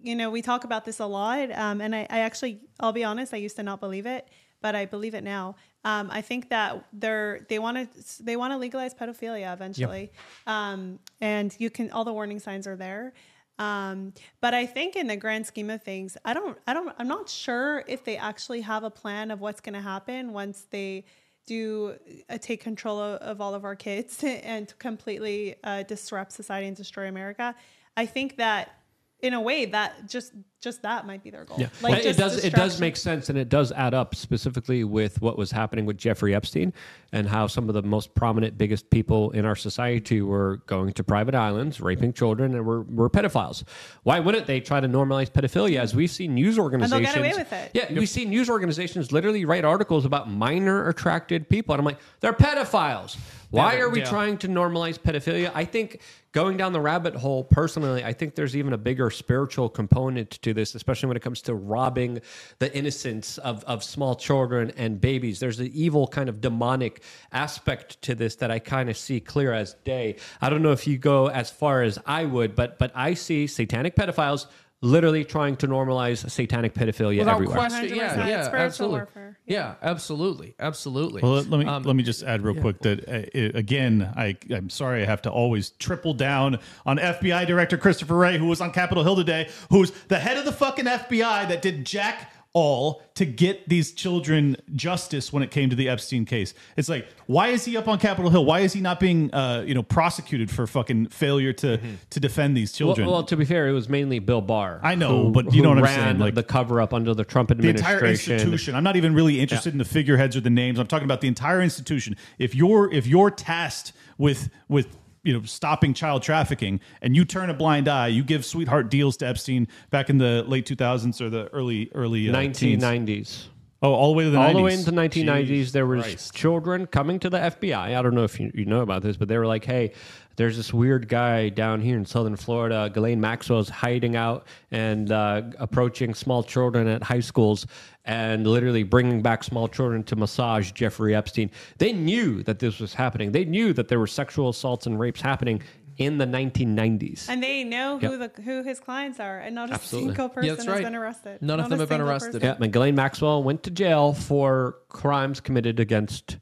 you 0.02 0.16
know, 0.16 0.30
we 0.30 0.41
talk 0.41 0.64
about 0.64 0.86
this 0.86 0.99
a 0.99 1.06
lot, 1.06 1.52
um, 1.52 1.82
and 1.82 1.95
I, 1.95 2.07
I 2.10 2.20
actually, 2.20 2.62
I'll 2.80 2.91
be 2.91 3.03
honest, 3.03 3.34
I 3.34 3.38
used 3.38 3.56
to 3.57 3.64
not 3.64 3.80
believe 3.80 4.06
it, 4.06 4.28
but 4.62 4.76
I 4.76 4.86
believe 4.86 5.14
it 5.14 5.24
now. 5.24 5.56
Um, 5.84 6.10
I 6.12 6.22
think 6.22 6.49
that 6.49 6.84
they're 6.91 7.45
they 7.48 7.60
want 7.60 7.78
to 7.78 8.24
they 8.24 8.36
want 8.36 8.53
to 8.53 8.57
legalize 8.57 8.95
pedophilia 8.95 9.53
eventually, 9.53 10.12
um, 10.48 10.99
and 11.22 11.56
you 11.60 11.70
can 11.70 11.91
all 11.91 12.03
the 12.03 12.14
warning 12.14 12.40
signs 12.40 12.66
are 12.66 12.76
there. 12.76 13.14
Um, 13.57 14.14
but 14.41 14.53
I 14.53 14.65
think 14.65 14.95
in 14.95 15.07
the 15.07 15.15
grand 15.15 15.48
scheme 15.48 15.69
of 15.69 15.82
things, 15.82 16.18
I 16.26 16.34
don't, 16.34 16.57
I 16.68 16.73
don't, 16.73 16.94
I'm 16.99 17.07
not 17.07 17.30
sure 17.30 17.84
if 17.88 18.03
they 18.03 18.18
actually 18.18 18.61
have 18.61 18.84
a 18.84 18.90
plan 18.90 19.32
of 19.32 19.40
what's 19.40 19.61
going 19.61 19.76
to 19.76 19.82
happen 19.82 20.34
once 20.34 20.68
they 20.69 21.06
do 21.45 21.95
uh, 22.30 22.38
take 22.40 22.61
control 22.61 22.99
of, 22.99 23.22
of 23.22 23.41
all 23.41 23.53
of 23.53 23.64
our 23.64 23.76
kids 23.76 24.23
and 24.23 24.77
completely 24.80 25.56
uh, 25.64 25.84
disrupt 25.84 26.32
society 26.32 26.68
and 26.68 26.76
destroy 26.76 27.07
America. 27.07 27.56
I 27.95 28.06
think 28.06 28.38
that 28.38 28.80
in 29.22 29.34
a 29.34 29.42
way 29.42 29.66
that 29.66 30.08
just 30.08 30.34
just 30.62 30.82
that 30.82 31.06
might 31.06 31.24
be 31.24 31.30
their 31.30 31.46
goal. 31.46 31.58
Yeah, 31.60 31.68
Like, 31.82 32.04
it 32.04 32.18
does. 32.18 32.44
It 32.44 32.52
does 32.54 32.80
make 32.80 32.98
sense, 32.98 33.30
and 33.30 33.38
it 33.38 33.50
does 33.50 33.72
add 33.72 33.94
up 33.94 34.16
specifically 34.16 34.84
with 34.84 35.22
what 35.22 35.38
was 35.38 35.52
happening 35.52 35.86
with 35.86 35.96
Jeffrey 35.96 36.34
Epstein 36.34 36.74
and 37.12 37.30
how 37.30 37.46
some 37.46 37.70
of 37.70 37.76
the 37.76 37.84
most 37.84 38.16
prominent, 38.16 38.58
biggest 38.58 38.90
people 38.90 39.30
in 39.32 39.46
our 39.46 39.56
society 39.56 40.24
were 40.24 40.64
going 40.66 40.92
to 40.94 41.04
private 41.04 41.36
islands, 41.36 41.80
raping 41.80 42.14
children, 42.14 42.56
and 42.56 42.66
were, 42.66 42.82
were 42.82 43.12
pedophiles. 43.12 43.64
Why 44.04 44.20
wouldn't 44.20 44.48
they 44.48 44.60
try 44.60 44.80
to 44.80 44.88
normalize 44.88 45.30
pedophilia? 45.30 45.80
As 45.80 45.94
we've 45.96 46.10
seen 46.10 46.34
news 46.34 46.56
they'll 46.56 46.64
organizations, 46.64 47.06
get 47.06 47.18
away 47.18 47.34
with 47.36 47.54
it. 47.54 47.72
Yeah, 47.76 47.94
we 47.94 48.08
see 48.08 48.26
news 48.26 48.50
organizations 48.50 49.12
literally 49.12 49.46
write 49.46 49.66
articles 49.66 50.04
about 50.04 50.32
minor 50.32 50.90
attracted 50.90 51.48
people, 51.48 51.76
and 51.76 51.80
I'm 51.80 51.86
like, 51.86 52.00
they're 52.22 52.34
pedophiles. 52.34 53.18
Why 53.56 53.77
are 53.77 53.90
we 53.90 53.99
yeah. 53.99 54.10
trying 54.10 54.38
to 54.40 54.48
normalize 54.48 54.99
pedophilia? 54.99 55.52
I 55.53 55.65
think 55.65 56.02
going 56.32 56.57
down 56.57 56.73
the 56.73 56.82
rabbit 56.82 57.15
hole, 57.15 57.44
personally, 57.44 58.03
I 58.03 58.11
think 58.11 58.36
there's 58.36 58.56
even 58.56 58.73
a 58.73 58.77
bigger 58.77 59.10
spiritual 59.10 59.69
component 59.69 60.32
to 60.41 60.53
this, 60.53 60.76
especially 60.76 61.07
when 61.07 61.18
it 61.18 61.23
comes 61.23 61.41
to 61.44 61.56
robbing 61.56 62.22
the 62.60 62.76
innocence 62.76 63.38
of, 63.38 63.64
of 63.64 63.84
small 63.84 64.15
children 64.15 64.72
and 64.76 64.99
babies. 64.99 65.40
There's 65.40 65.60
an 65.60 65.72
evil 65.73 66.07
kind 66.07 66.27
of 66.27 66.41
demonic 66.41 67.02
aspect 67.32 68.02
to 68.03 68.15
this 68.15 68.36
that 68.36 68.52
I 68.52 68.60
kind 68.60 68.90
of 68.90 68.98
see 68.98 69.19
clear 69.19 69.53
as 69.53 69.76
day. 69.86 70.18
I 70.41 70.49
don't 70.49 70.61
know 70.61 70.73
if 70.73 70.86
you 70.88 70.98
go 70.98 71.30
as 71.30 71.49
far 71.49 71.84
as 71.84 71.98
I 72.06 72.26
would, 72.26 72.56
but 72.56 72.77
but 72.80 72.91
I 72.94 73.14
see 73.14 73.48
satanic 73.48 73.95
pedophiles 73.95 74.48
literally 74.82 75.24
trying 75.24 75.56
to 75.58 75.68
normalize 75.68 76.30
satanic 76.30 76.74
pedophilia 76.74 77.20
Without 77.20 77.36
everywhere. 77.36 77.56
question, 77.58 77.90
100%. 77.90 77.96
yeah, 77.96 78.28
yeah, 78.28 78.50
absolutely. 78.54 78.98
warfare. 79.00 79.40
Yeah, 79.48 79.76
absolutely, 79.82 80.56
absolutely. 80.60 81.22
Well, 81.22 81.34
let 81.44 81.50
me 81.60 81.66
Um, 81.66 81.84
let 81.84 81.96
me 81.96 82.04
just 82.04 82.24
add 82.24 82.42
real 82.44 82.60
quick 82.62 82.80
that 82.82 83.08
uh, 83.08 83.58
again, 83.58 84.12
I 84.16 84.36
I'm 84.52 84.70
sorry 84.70 85.02
I 85.02 85.06
have 85.06 85.22
to 85.24 85.32
always 85.32 85.72
triple 85.72 86.14
down 86.14 86.60
on 86.86 86.98
FBI 86.98 87.48
Director 87.48 87.78
Christopher 87.78 88.16
Wray, 88.16 88.38
who 88.38 88.46
was 88.46 88.62
on 88.62 88.72
Capitol 88.72 89.04
Hill 89.04 89.16
today, 89.16 89.50
who's 89.70 89.92
the 90.08 90.20
head 90.20 90.38
of 90.38 90.46
the 90.46 90.52
fucking 90.52 90.86
FBI 90.86 91.48
that 91.48 91.62
did 91.62 91.86
jack 91.86 92.32
all 92.56 93.02
to 93.15 93.26
get 93.26 93.68
these 93.68 93.91
children 93.91 94.56
justice 94.76 95.32
when 95.34 95.44
it 95.44 95.52
came 95.52 95.69
to 95.69 95.76
the 95.76 95.90
Epstein 95.90 96.23
case. 96.23 96.53
It's 96.77 96.88
like, 96.88 97.06
why 97.27 97.49
is 97.49 97.65
he 97.65 97.76
up 97.76 97.88
on 97.90 97.99
Capitol 97.99 98.32
Hill? 98.32 98.45
Why 98.45 98.61
is 98.61 98.72
he 98.72 98.80
not 98.80 98.98
being, 98.99 99.32
uh, 99.34 99.64
you 99.68 99.73
know, 99.76 99.84
prosecuted 99.84 100.49
for 100.49 100.65
fucking 100.65 101.07
failure 101.10 101.52
to 101.53 101.80
to 102.11 102.19
defend 102.19 102.56
these 102.56 102.72
children? 102.72 103.07
well, 103.07 103.23
to 103.23 103.36
be 103.36 103.44
fair, 103.44 103.68
it 103.68 103.73
was 103.73 103.90
mainly 103.90 104.19
Bill 104.19 104.41
Barr. 104.41 104.80
I 104.82 104.95
know, 104.95 105.26
who- 105.26 105.32
but 105.32 105.53
you 105.53 105.61
know 105.61 105.69
what 105.69 105.80
I'm 105.80 105.86
saying, 105.86 106.18
like- 106.19 106.34
the 106.36 106.44
cover 106.44 106.80
up 106.80 106.94
under 106.94 107.14
the 107.14 107.26
Trump 107.26 107.52
administration, 107.52 107.86
the 107.90 107.98
entire 107.98 108.06
institution. 108.11 108.73
I'm 108.76 108.84
not 108.86 108.95
even 108.95 109.14
really 109.14 109.41
interested 109.41 109.73
in 109.73 109.77
the 109.77 109.86
figureheads 109.86 110.38
or 110.38 110.41
the 110.41 110.49
names. 110.49 110.80
I'm 110.80 110.88
talking 110.88 111.06
about 111.06 111.19
the 111.22 111.27
entire 111.27 111.61
institution. 111.61 112.15
If 112.40 112.56
you're 112.56 112.91
if 112.94 113.06
you're 113.06 113.32
tasked 113.32 113.91
with 114.18 114.49
with 114.69 114.88
you 115.26 115.34
know 115.34 115.42
stopping 115.44 115.94
child 115.94 116.24
trafficking 116.24 116.80
and 117.02 117.16
you 117.16 117.26
turn 117.26 117.50
a 117.50 117.54
blind 117.54 117.90
eye, 117.90 118.08
you 118.08 118.24
give 118.24 118.46
sweetheart 118.46 118.90
deals 118.90 119.18
to 119.18 119.28
Epstein 119.28 119.68
back 119.90 120.10
in 120.10 120.20
the 120.20 120.44
late 120.48 120.66
2000s 120.66 121.20
or 121.20 121.30
the 121.30 121.48
early 121.48 121.92
early 121.94 122.30
uh, 122.30 122.54
teens. 122.54 122.82
1990s. 122.84 123.48
Oh, 123.82 123.94
all 123.94 124.14
the 124.14 124.18
way 124.18 124.24
to 124.24 124.30
the 124.30 124.40
all 124.40 124.52
90s. 124.52 124.54
the 124.56 124.62
way 124.64 124.74
into 124.74 124.92
1990s 124.92 125.48
Jeez 125.50 125.72
there 125.72 125.86
was 125.86 126.04
Christ. 126.04 126.34
children 126.34 126.88
coming 126.88 127.20
to 127.20 127.30
the 127.30 127.38
fbi 127.38 127.76
i 127.76 128.02
don't 128.02 128.16
know 128.16 128.24
if 128.24 128.40
you, 128.40 128.50
you 128.56 128.66
know 128.66 128.80
about 128.82 129.04
this 129.04 129.18
but 129.18 129.28
they 129.28 129.38
were 129.38 129.46
like 129.46 129.66
hey 129.66 129.92
there's 130.38 130.57
this 130.57 130.74
weird 130.74 131.07
guy 131.07 131.49
down 131.49 131.82
here 131.82 131.98
in 131.98 132.06
southern 132.06 132.36
florida 132.36 132.90
ghislaine 132.94 133.20
maxwell's 133.22 133.70
hiding 133.70 134.16
out 134.16 134.45
and 134.72 135.12
uh, 135.12 135.41
approaching 135.60 136.14
small 136.14 136.44
children 136.44 136.88
at 136.88 137.03
high 137.03 137.20
schools 137.20 137.66
and 138.06 138.45
literally 138.45 138.84
bringing 138.84 139.22
back 139.22 139.44
small 139.44 139.68
children 139.68 140.03
to 140.03 140.16
massage 140.16 140.72
jeffrey 140.72 141.16
epstein 141.16 141.49
they 141.78 141.91
knew 141.94 142.44
that 142.44 142.60
this 142.60 142.80
was 142.80 142.94
happening 142.94 143.32
they 143.32 143.45
knew 143.45 143.74
that 143.74 143.88
there 143.88 143.99
were 143.99 144.07
sexual 144.07 144.49
assaults 144.49 144.86
and 144.86 144.99
rapes 144.99 145.22
happening 145.22 145.62
in 145.98 146.18
the 146.18 146.26
1990s 146.26 147.30
And 147.30 147.41
they 147.41 147.64
know 147.64 147.98
who 147.98 148.18
Yep. 148.20 148.36
the 148.36 148.41
who 148.41 148.64
his 148.64 148.82
clients 148.82 149.18
are, 149.22 149.40
and 149.40 149.56
not 149.56 149.70
a 149.70 149.76
Absolutely. 149.76 150.10
single 150.10 150.28
person 150.28 150.56
that's 150.57 150.66
has 150.66 150.82
been 150.82 150.94
arrested. 150.94 151.41
None 151.41 151.57
of 151.62 151.70
them 151.70 151.80
have 151.80 151.88
been 151.88 152.02
arrested. 152.02 152.34
person. 152.41 152.48
Yeah, 152.60 152.62
and 152.62 152.74
Ghislaine 152.74 152.95
Maxwell 152.95 153.41
went 153.44 153.64
to 153.64 153.72
jail 153.72 154.12
for 154.14 154.76
crimes 154.90 155.40
committed 155.40 155.80
against 155.80 156.38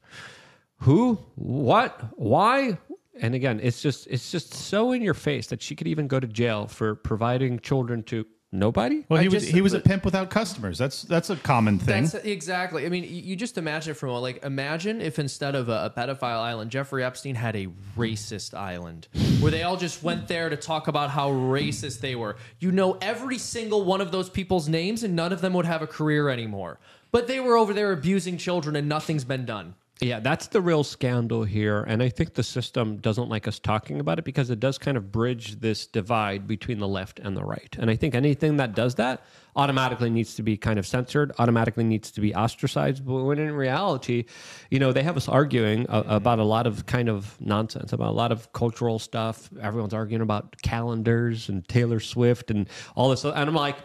who, 0.78 1.20
what, 1.36 2.02
why, 2.18 2.80
and 3.22 3.35
again, 3.35 3.60
it's 3.61 3.81
just 3.81 4.07
it's 4.07 4.31
just 4.31 4.53
so 4.53 4.91
in 4.91 5.02
your 5.02 5.14
face 5.14 5.48
that 5.48 5.61
she 5.61 5.76
could 5.76 5.88
even 5.88 6.07
go 6.07 6.19
to 6.19 6.27
jail 6.27 6.68
for 6.68 6.95
providing 6.95 7.60
children 7.60 8.03
to 8.03 8.26
nobody. 8.52 9.03
Well, 9.10 9.19
he 9.19 9.26
I 9.26 9.30
was 9.30 9.44
just- 9.44 9.53
he 9.56 9.61
was 9.61 9.73
a 9.73 9.80
pimp 9.80 10.06
without 10.06 10.30
customers. 10.30 10.77
That's 10.77 11.02
that's 11.03 11.30
a 11.31 11.35
common 11.35 11.80
thing. 11.80 12.03
That's 12.03 12.14
exactly. 12.26 12.85
I 12.85 12.90
mean, 12.90 13.03
you 13.03 13.10
you 13.10 13.35
just 13.35 13.57
imagine 13.57 13.94
from 13.95 14.10
like 14.10 14.44
imagine 14.44 15.02
if 15.02 15.18
instead 15.19 15.56
of 15.56 15.69
a, 15.69 15.85
a 15.85 15.94
pedophile 15.95 16.40
island, 16.40 16.69
Jeffrey 16.72 17.03
Epstein 17.03 17.35
had 17.35 17.56
a 17.56 17.68
racist 17.98 18.53
island 18.53 19.07
where 19.40 19.52
they 19.52 19.64
all 19.64 19.77
just 19.77 20.03
went 20.03 20.27
there 20.27 20.49
to 20.49 20.56
talk 20.56 20.88
about 20.88 21.10
how 21.10 21.31
racist 21.31 21.99
they 22.02 22.15
were. 22.15 22.35
You 22.60 22.72
know 22.72 22.98
every 23.02 23.38
single 23.38 23.84
one 23.84 24.02
of 24.02 24.11
those 24.11 24.30
people's 24.30 24.68
names, 24.69 25.03
and 25.03 25.15
none 25.15 25.34
of 25.34 25.41
them 25.41 25.53
would 25.53 25.65
have 25.65 25.81
a 25.81 25.88
career 25.88 26.30
anymore. 26.30 26.80
But 27.11 27.27
they 27.27 27.40
were 27.40 27.56
over 27.57 27.73
there 27.73 27.91
abusing 27.91 28.38
children, 28.38 28.76
and 28.76 28.88
nothing's 28.90 29.23
been 29.23 29.45
done. 29.45 29.76
Yeah, 30.04 30.20
that's 30.20 30.48
the 30.48 30.60
real 30.60 30.84
scandal 30.84 31.44
here. 31.46 31.84
And 31.84 32.04
I 32.04 32.10
think 32.10 32.34
the 32.34 32.44
system 32.44 32.98
doesn't 32.98 33.30
like 33.30 33.48
us 33.48 33.58
talking 33.58 34.02
about 34.02 34.20
it 34.20 34.26
because 34.26 34.50
it 34.50 34.60
does 34.60 34.78
kind 34.78 34.98
of 34.98 35.12
bridge 35.12 35.62
this 35.62 35.88
divide 35.88 36.46
between 36.46 36.80
the 36.80 36.88
left 36.88 37.20
and 37.20 37.38
the 37.38 37.44
right. 37.44 37.74
And 37.80 37.90
I 37.90 37.96
think 37.96 38.14
anything 38.14 38.58
that 38.58 38.76
does 38.76 38.96
that 38.96 39.24
automatically 39.56 40.10
needs 40.10 40.36
to 40.36 40.44
be 40.44 40.58
kind 40.58 40.78
of 40.78 40.86
censored, 40.86 41.32
automatically 41.40 41.86
needs 41.86 42.12
to 42.12 42.22
be 42.22 42.36
ostracized. 42.36 43.06
But 43.06 43.24
when 43.24 43.40
in 43.40 43.54
reality, 43.54 44.26
you 44.70 44.80
know, 44.80 44.92
they 44.92 45.04
have 45.04 45.16
us 45.16 45.30
arguing 45.30 45.88
uh, 45.88 46.04
about 46.08 46.40
a 46.40 46.44
lot 46.44 46.68
of 46.68 46.86
kind 46.86 47.08
of 47.08 47.40
nonsense, 47.40 47.94
about 47.94 48.10
a 48.10 48.18
lot 48.18 48.32
of 48.32 48.52
cultural 48.52 49.00
stuff. 49.00 49.50
Everyone's 49.62 49.94
arguing 49.94 50.22
about 50.22 50.62
calendars 50.64 51.48
and 51.48 51.66
Taylor 51.68 52.02
Swift 52.02 52.52
and 52.52 52.68
all 52.96 53.10
this. 53.10 53.24
And 53.24 53.36
I'm 53.36 53.56
like, 53.56 53.78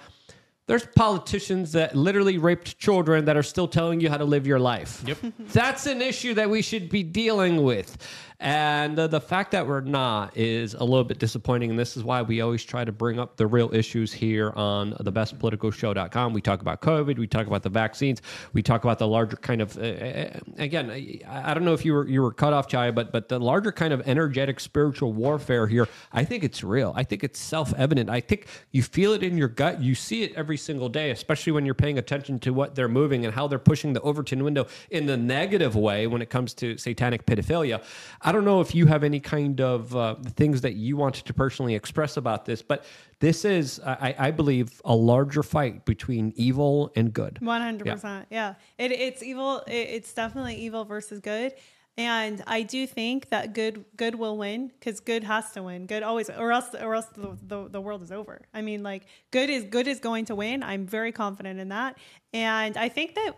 there's 0.69 0.86
politicians 0.86 1.73
that 1.73 1.97
literally 1.97 2.39
raped 2.39 2.78
children 2.78 3.24
that 3.24 3.36
are 3.36 3.43
still 3.43 3.66
telling 3.66 4.01
you 4.01 4.11
how 4.11 4.19
to 4.19 4.24
live 4.24 4.47
your 4.47 4.61
life. 4.61 5.03
Yep. 5.07 5.19
That's 5.39 5.86
an 5.86 6.01
issue 6.03 6.35
that 6.35 6.49
we 6.49 6.62
should 6.62 6.90
be 6.90 7.03
dealing 7.03 7.62
with. 7.62 7.97
And 8.40 8.97
uh, 8.97 9.09
the 9.09 9.20
fact 9.20 9.51
that 9.51 9.66
we're 9.66 9.81
not 9.81 10.36
is 10.36 10.74
a 10.74 10.85
little 10.85 11.02
bit 11.02 11.19
disappointing. 11.19 11.70
And 11.70 11.78
this 11.78 11.97
is 11.97 12.05
why 12.05 12.23
we 12.23 12.40
always 12.40 12.62
try 12.62 12.85
to 12.85 12.93
bring 12.93 13.19
up 13.19 13.36
the 13.36 13.48
real 13.48 13.74
issues 13.74 14.12
here 14.12 14.52
on 14.55 14.90
the 15.01 15.10
bestpoliticalshow.com. 15.10 16.32
We 16.32 16.40
talk 16.40 16.60
about 16.60 16.81
COVID, 16.81 17.19
we 17.19 17.27
talk 17.27 17.48
about 17.48 17.65
the 17.65 17.69
vaccines, 17.69 18.23
we 18.52 18.62
talk 18.62 18.85
about 18.85 19.01
the 19.01 19.09
larger 19.09 19.36
kind 19.36 19.60
of, 19.60 19.77
uh, 19.77 20.39
again, 20.56 20.89
I, 20.89 21.20
I 21.28 21.52
don't 21.52 21.65
know 21.65 21.73
if 21.73 21.85
you 21.85 21.94
were, 21.94 22.06
you 22.06 22.23
were 22.23 22.32
cut 22.32 22.52
off, 22.52 22.69
Chai, 22.69 22.93
but, 22.93 23.10
but 23.10 23.28
the 23.28 23.40
larger 23.40 23.73
kind 23.73 23.93
of 23.93 24.06
energetic 24.06 24.60
spiritual 24.60 25.12
warfare 25.12 25.66
here, 25.66 25.89
I 26.12 26.24
think 26.24 26.44
it's 26.44 26.62
real. 26.62 26.93
I 26.94 27.02
think 27.02 27.24
it's 27.24 27.40
self 27.40 27.74
evident. 27.74 28.09
I 28.09 28.20
think 28.20 28.47
you 28.70 28.85
feel 28.85 29.15
it 29.15 29.24
in 29.24 29.36
your 29.36 29.48
gut. 29.48 29.81
You 29.81 29.97
see 29.97 30.23
it 30.23 30.32
every 30.36 30.59
single 30.59 30.89
day, 30.89 31.10
especially 31.10 31.52
when 31.52 31.65
you're 31.66 31.74
paying 31.74 31.98
attention 31.98 32.39
to 32.40 32.52
what 32.52 32.77
they're 32.77 32.86
moving 32.86 33.24
and 33.24 33.35
how 33.35 33.48
they're 33.48 33.59
pushing 33.59 33.94
the 33.94 34.01
Overton 34.02 34.44
window 34.44 34.69
in 34.90 35.06
the 35.06 35.16
negative 35.16 35.74
way 35.74 36.06
when 36.06 36.23
it 36.23 36.31
comes 36.31 36.55
to 36.55 36.78
satanic 36.78 37.27
pedophilia. 37.27 37.82
I 38.28 38.32
don't 38.32 38.44
know 38.44 38.60
if 38.60 38.74
you 38.74 38.84
have 38.84 39.05
any 39.05 39.20
kind 39.20 39.59
of 39.59 39.96
uh, 39.96 40.16
things 40.36 40.60
that 40.60 40.74
you 40.74 40.98
wanted 40.98 41.24
to 41.24 41.32
personally 41.32 41.74
express 41.74 42.18
about 42.18 42.44
this, 42.44 42.60
but 42.60 42.84
this 43.20 43.46
is, 43.46 43.80
I, 43.80 44.14
I 44.18 44.30
believe, 44.32 44.82
a 44.84 44.94
larger 44.94 45.42
fight 45.42 45.86
between 45.86 46.34
evil 46.36 46.92
and 46.94 47.10
good. 47.10 47.38
One 47.40 47.62
hundred 47.62 47.86
percent. 47.86 48.26
Yeah, 48.30 48.56
it, 48.76 48.92
it's 48.92 49.22
evil. 49.22 49.62
It, 49.66 49.72
it's 49.72 50.12
definitely 50.12 50.56
evil 50.56 50.84
versus 50.84 51.20
good. 51.20 51.55
And 51.96 52.44
I 52.46 52.64
do 52.64 52.86
think 52.86 53.30
that 53.30 53.55
good 53.55 53.86
good 53.96 54.14
will 54.14 54.36
win 54.36 54.72
because 54.78 55.00
good 55.00 55.24
has 55.24 55.50
to 55.52 55.62
win. 55.62 55.86
Good 55.86 56.02
always, 56.02 56.28
or 56.28 56.52
else 56.52 56.74
or 56.78 56.94
else 56.94 57.06
the, 57.16 57.36
the, 57.42 57.68
the 57.70 57.80
world 57.80 58.02
is 58.02 58.12
over. 58.12 58.42
I 58.52 58.60
mean, 58.60 58.82
like 58.82 59.06
good 59.30 59.48
is 59.48 59.64
good 59.64 59.88
is 59.88 60.00
going 60.00 60.26
to 60.26 60.34
win. 60.34 60.62
I'm 60.62 60.86
very 60.86 61.12
confident 61.12 61.59
in 61.59 61.70
that. 61.70 61.96
And 62.34 62.76
I 62.76 62.90
think 62.90 63.14
that 63.14 63.32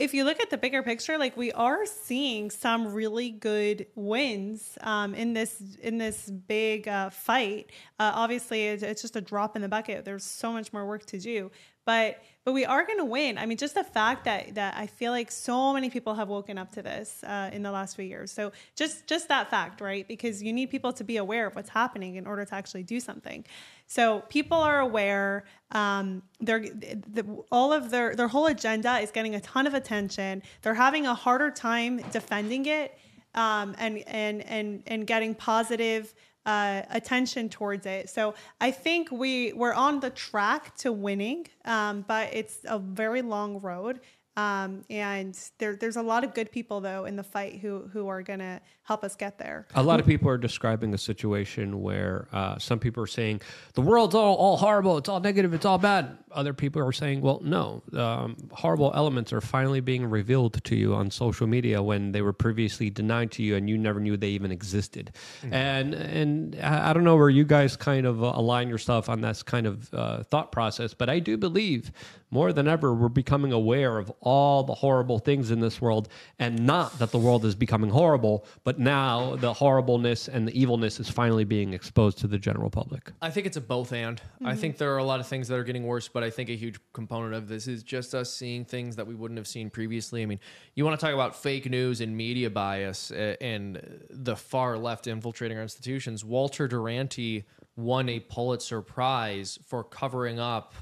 if 0.00 0.14
you 0.14 0.24
look 0.24 0.40
at 0.40 0.48
the 0.48 0.56
bigger 0.56 0.82
picture, 0.82 1.18
like 1.18 1.36
we 1.36 1.52
are 1.52 1.84
seeing 1.84 2.50
some 2.50 2.94
really 2.94 3.30
good 3.30 3.86
wins 3.94 4.78
um, 4.80 5.14
in 5.14 5.34
this 5.34 5.62
in 5.82 5.98
this 5.98 6.30
big 6.30 6.88
uh, 6.88 7.10
fight. 7.10 7.70
Uh, 7.98 8.10
obviously, 8.14 8.68
it's, 8.68 8.82
it's 8.82 9.02
just 9.02 9.14
a 9.14 9.20
drop 9.20 9.56
in 9.56 9.62
the 9.62 9.68
bucket. 9.68 10.06
There's 10.06 10.24
so 10.24 10.52
much 10.52 10.72
more 10.72 10.86
work 10.86 11.04
to 11.06 11.18
do, 11.18 11.50
but 11.84 12.22
but 12.44 12.52
we 12.52 12.64
are 12.64 12.86
going 12.86 12.98
to 12.98 13.04
win. 13.04 13.36
I 13.36 13.46
mean, 13.46 13.58
just 13.58 13.74
the 13.74 13.84
fact 13.84 14.24
that 14.24 14.54
that 14.54 14.74
I 14.76 14.86
feel 14.86 15.12
like 15.12 15.30
so 15.30 15.72
many 15.72 15.90
people 15.90 16.14
have 16.14 16.28
woken 16.28 16.56
up 16.58 16.72
to 16.72 16.82
this 16.82 17.22
uh, 17.24 17.50
in 17.52 17.62
the 17.62 17.70
last 17.70 17.96
few 17.96 18.04
years. 18.04 18.32
So 18.32 18.52
just 18.74 19.06
just 19.06 19.28
that 19.28 19.50
fact, 19.50 19.80
right? 19.80 20.08
Because 20.08 20.42
you 20.42 20.52
need 20.52 20.70
people 20.70 20.92
to 20.94 21.04
be 21.04 21.18
aware 21.18 21.46
of 21.46 21.54
what's 21.54 21.68
happening 21.68 22.16
in 22.16 22.26
order 22.26 22.44
to 22.44 22.54
actually 22.54 22.82
do 22.82 22.98
something. 22.98 23.44
So 23.86 24.20
people 24.28 24.58
are 24.58 24.80
aware. 24.80 25.44
Um, 25.72 26.22
they're 26.40 26.60
the, 26.60 27.44
all 27.52 27.72
of 27.72 27.90
their 27.90 28.16
their 28.16 28.28
whole 28.28 28.46
agenda 28.46 28.98
is 28.98 29.10
getting 29.10 29.34
a 29.34 29.40
ton 29.40 29.66
of 29.66 29.74
attention. 29.74 30.42
They're 30.62 30.74
having 30.74 31.06
a 31.06 31.14
harder 31.14 31.50
time 31.50 32.00
defending 32.10 32.66
it 32.66 32.98
um, 33.34 33.74
and 33.78 33.98
and 34.06 34.42
and 34.42 34.82
and 34.86 35.06
getting 35.06 35.34
positive 35.34 36.14
uh, 36.46 36.82
attention 36.90 37.48
towards 37.48 37.86
it. 37.86 38.08
So 38.08 38.34
I 38.60 38.70
think 38.70 39.10
we 39.10 39.52
we're 39.52 39.74
on 39.74 40.00
the 40.00 40.10
track 40.10 40.76
to 40.78 40.92
winning, 40.92 41.46
um, 41.64 42.04
but 42.06 42.32
it's 42.32 42.58
a 42.64 42.78
very 42.78 43.22
long 43.22 43.60
road. 43.60 44.00
Um, 44.36 44.84
and 44.88 45.38
there, 45.58 45.76
there's 45.76 45.96
a 45.96 46.02
lot 46.02 46.24
of 46.24 46.34
good 46.34 46.50
people 46.50 46.80
though 46.80 47.04
in 47.04 47.16
the 47.16 47.22
fight 47.22 47.58
who 47.60 47.88
who 47.92 48.08
are 48.08 48.22
gonna 48.22 48.60
help 48.90 49.04
us 49.04 49.14
get 49.14 49.38
there. 49.38 49.68
A 49.76 49.82
lot 49.84 50.00
of 50.00 50.06
people 50.06 50.28
are 50.28 50.36
describing 50.36 50.92
a 50.94 50.98
situation 50.98 51.80
where 51.80 52.26
uh, 52.32 52.58
some 52.58 52.80
people 52.80 53.00
are 53.04 53.06
saying 53.06 53.40
the 53.74 53.82
world's 53.82 54.16
all, 54.16 54.34
all 54.34 54.56
horrible, 54.56 54.98
it's 54.98 55.08
all 55.08 55.20
negative, 55.20 55.54
it's 55.54 55.64
all 55.64 55.78
bad. 55.78 56.18
Other 56.32 56.52
people 56.52 56.82
are 56.84 56.90
saying, 56.90 57.20
well, 57.20 57.40
no, 57.44 57.84
um, 57.92 58.36
horrible 58.50 58.90
elements 58.92 59.32
are 59.32 59.40
finally 59.40 59.80
being 59.80 60.04
revealed 60.06 60.62
to 60.64 60.74
you 60.74 60.92
on 60.92 61.08
social 61.12 61.46
media 61.46 61.80
when 61.80 62.10
they 62.10 62.20
were 62.20 62.32
previously 62.32 62.90
denied 62.90 63.30
to 63.32 63.44
you 63.44 63.54
and 63.54 63.70
you 63.70 63.78
never 63.78 64.00
knew 64.00 64.16
they 64.16 64.30
even 64.30 64.50
existed. 64.50 65.12
And 65.52 65.94
and 65.94 66.56
I 66.60 66.90
I 66.90 66.92
don't 66.92 67.04
know 67.04 67.16
where 67.16 67.30
you 67.30 67.44
guys 67.44 67.76
kind 67.76 68.06
of 68.06 68.24
uh, 68.24 68.32
align 68.34 68.68
yourself 68.68 69.08
on 69.08 69.20
that 69.20 69.44
kind 69.44 69.66
of 69.68 69.94
uh, 69.94 70.22
thought 70.24 70.50
process, 70.50 70.94
but 70.94 71.08
I 71.08 71.20
do 71.20 71.36
believe 71.36 71.92
more 72.30 72.52
than 72.52 72.68
ever 72.68 72.94
we're 72.94 73.08
becoming 73.08 73.52
aware 73.52 73.98
of 73.98 74.10
all 74.20 74.62
the 74.62 74.74
horrible 74.74 75.18
things 75.18 75.50
in 75.50 75.60
this 75.60 75.80
world, 75.80 76.08
and 76.38 76.64
not 76.64 76.98
that 76.98 77.10
the 77.10 77.18
world 77.18 77.44
is 77.44 77.54
becoming 77.54 77.90
horrible, 77.90 78.44
but 78.64 78.78
now 78.80 79.36
the 79.36 79.52
horribleness 79.52 80.26
and 80.26 80.48
the 80.48 80.58
evilness 80.58 80.98
is 80.98 81.08
finally 81.08 81.44
being 81.44 81.74
exposed 81.74 82.16
to 82.18 82.26
the 82.26 82.38
general 82.38 82.70
public. 82.70 83.12
I 83.20 83.30
think 83.30 83.46
it's 83.46 83.58
a 83.58 83.60
both 83.60 83.92
and. 83.92 84.20
I 84.42 84.56
think 84.56 84.78
there 84.78 84.94
are 84.94 84.98
a 84.98 85.04
lot 85.04 85.20
of 85.20 85.26
things 85.26 85.48
that 85.48 85.56
are 85.56 85.64
getting 85.64 85.84
worse, 85.84 86.08
but 86.08 86.24
I 86.24 86.30
think 86.30 86.48
a 86.48 86.56
huge 86.56 86.80
component 86.94 87.34
of 87.34 87.46
this 87.46 87.68
is 87.68 87.82
just 87.82 88.14
us 88.14 88.32
seeing 88.32 88.64
things 88.64 88.96
that 88.96 89.06
we 89.06 89.14
wouldn't 89.14 89.36
have 89.36 89.46
seen 89.46 89.68
previously. 89.68 90.22
I 90.22 90.26
mean, 90.26 90.40
you 90.74 90.86
want 90.86 90.98
to 90.98 91.06
talk 91.06 91.12
about 91.12 91.36
fake 91.36 91.68
news 91.68 92.00
and 92.00 92.16
media 92.16 92.48
bias 92.48 93.10
uh, 93.10 93.36
and 93.42 94.06
the 94.08 94.34
far 94.34 94.78
left 94.78 95.06
infiltrating 95.06 95.58
our 95.58 95.62
institutions. 95.62 96.24
Walter 96.24 96.66
Duranty 96.66 97.44
won 97.76 98.08
a 98.08 98.18
Pulitzer 98.18 98.80
Prize 98.80 99.58
for 99.66 99.84
covering 99.84 100.40
up 100.40 100.74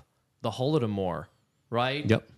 the 0.43 0.51
Holodomor, 0.53 1.27
right? 1.69 2.09
Yep. 2.09 2.31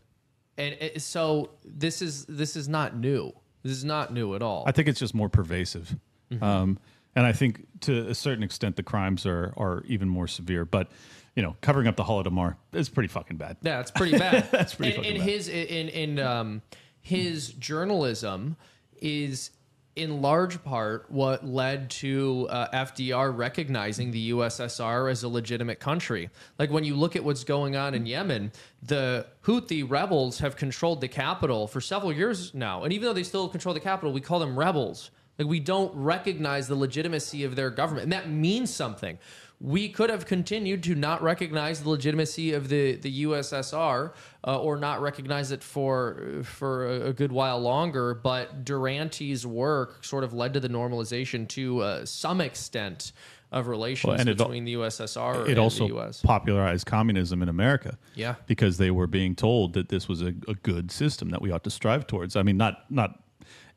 And 0.57 1.03
so 1.03 1.51
this 1.65 2.01
is 2.01 2.25
this 2.27 2.57
is 2.57 2.67
not 2.67 2.97
new. 2.97 3.33
This 3.63 3.73
is 3.73 3.85
not 3.85 4.13
new 4.13 4.35
at 4.35 4.43
all. 4.43 4.65
I 4.67 4.73
think 4.73 4.89
it's 4.89 5.01
just 5.01 5.15
more 5.15 5.29
pervasive. 5.29 5.97
Um, 6.41 6.79
and 7.17 7.27
I 7.27 7.33
think 7.33 7.67
to 7.81 8.09
a 8.09 8.15
certain 8.15 8.43
extent 8.45 8.77
the 8.77 8.83
crimes 8.83 9.27
are 9.27 9.53
are 9.57 9.83
even 9.87 10.09
more 10.09 10.29
severe. 10.29 10.65
But 10.65 10.89
you 11.35 11.43
know, 11.43 11.57
covering 11.61 11.87
up 11.87 11.97
the 11.97 12.05
Holodomor 12.05 12.57
is 12.73 12.89
pretty 12.89 13.09
fucking 13.09 13.37
bad. 13.37 13.57
Yeah, 13.63 13.81
it's 13.81 13.91
pretty 13.91 14.19
bad. 14.19 14.49
That's 14.53 14.75
pretty 14.75 14.93
and, 14.93 15.05
fucking 15.05 15.17
and 15.17 15.25
bad. 15.25 15.29
his 15.29 15.49
in 15.49 15.89
in 15.89 16.19
um 16.19 16.63
his 17.01 17.49
journalism 17.49 18.57
is 19.01 19.51
in 19.97 20.23
large 20.23 20.63
part 20.63 21.07
what 21.11 21.45
led 21.45 21.91
to 21.91 22.47
uh, 22.51 22.69
FDR 22.87 23.37
recognizing 23.37 24.11
the 24.11 24.31
USSR 24.31 25.11
as 25.11 25.23
a 25.23 25.29
legitimate 25.29 25.81
country. 25.81 26.31
Like 26.59 26.71
when 26.71 26.85
you 26.85 26.95
look 26.95 27.17
at 27.17 27.25
what's 27.25 27.45
going 27.45 27.77
on 27.77 27.95
in 27.95 28.07
Yemen, 28.07 28.53
the 28.83 29.27
Houthi 29.45 29.89
rebels 29.89 30.39
have 30.39 30.57
controlled 30.57 31.01
the 31.01 31.09
capital 31.09 31.67
for 31.67 31.81
several 31.81 32.13
years 32.13 32.55
now, 32.55 32.85
and 32.85 32.93
even 32.93 33.07
though 33.07 33.13
they 33.13 33.25
still 33.25 33.49
control 33.49 33.75
the 33.75 33.81
capital, 33.81 34.13
we 34.13 34.21
call 34.21 34.39
them 34.39 34.59
rebels. 34.59 35.11
Like 35.39 35.49
we 35.49 35.61
don't 35.61 35.95
recognize 35.95 36.69
the 36.69 36.75
legitimacy 36.75 37.45
of 37.45 37.57
their 37.57 37.71
government, 37.71 38.05
and 38.05 38.13
that 38.13 38.29
means 38.29 38.73
something. 38.73 39.19
We 39.63 39.91
could 39.91 40.09
have 40.09 40.25
continued 40.25 40.83
to 40.85 40.95
not 40.95 41.23
recognize 41.23 41.83
the 41.83 41.91
legitimacy 41.91 42.55
of 42.55 42.69
the, 42.71 42.97
the 42.97 43.25
USSR 43.25 44.13
uh, 44.47 44.59
or 44.59 44.79
not 44.79 45.03
recognize 45.03 45.53
it 45.53 45.63
for 45.63 46.43
for 46.45 46.87
a, 46.89 47.09
a 47.09 47.13
good 47.13 47.31
while 47.31 47.61
longer. 47.61 48.15
But 48.15 48.65
Duranty's 48.65 49.47
work 49.47 50.03
sort 50.03 50.25
of 50.25 50.33
led 50.33 50.55
to 50.55 50.61
the 50.61 50.69
normalization 50.71 51.47
to 51.49 51.81
uh, 51.81 52.07
some 52.07 52.41
extent 52.41 53.13
of 53.53 53.67
relations 53.67 54.09
Well, 54.09 54.19
and 54.21 54.29
it 54.29 54.41
al- 54.41 54.47
between 54.47 54.65
the 54.65 54.75
USSR 54.75 55.43
it 55.45 55.51
and 55.51 55.59
also 55.59 55.89
the 55.89 55.99
US. 55.99 56.23
popularized 56.23 56.87
communism 56.87 57.43
in 57.43 57.49
America. 57.49 57.99
Yeah. 58.15 58.37
because 58.47 58.79
they 58.79 58.91
were 58.91 59.09
being 59.09 59.35
told 59.35 59.73
that 59.75 59.89
this 59.89 60.09
was 60.09 60.23
a, 60.23 60.29
a 60.49 60.55
good 60.63 60.91
system 60.91 61.31
that 61.31 61.43
we 61.43 61.51
ought 61.51 61.65
to 61.65 61.71
strive 61.71 62.07
towards. 62.07 62.35
I 62.37 62.43
mean, 62.43 62.57
not 62.57 62.91
not 62.91 63.23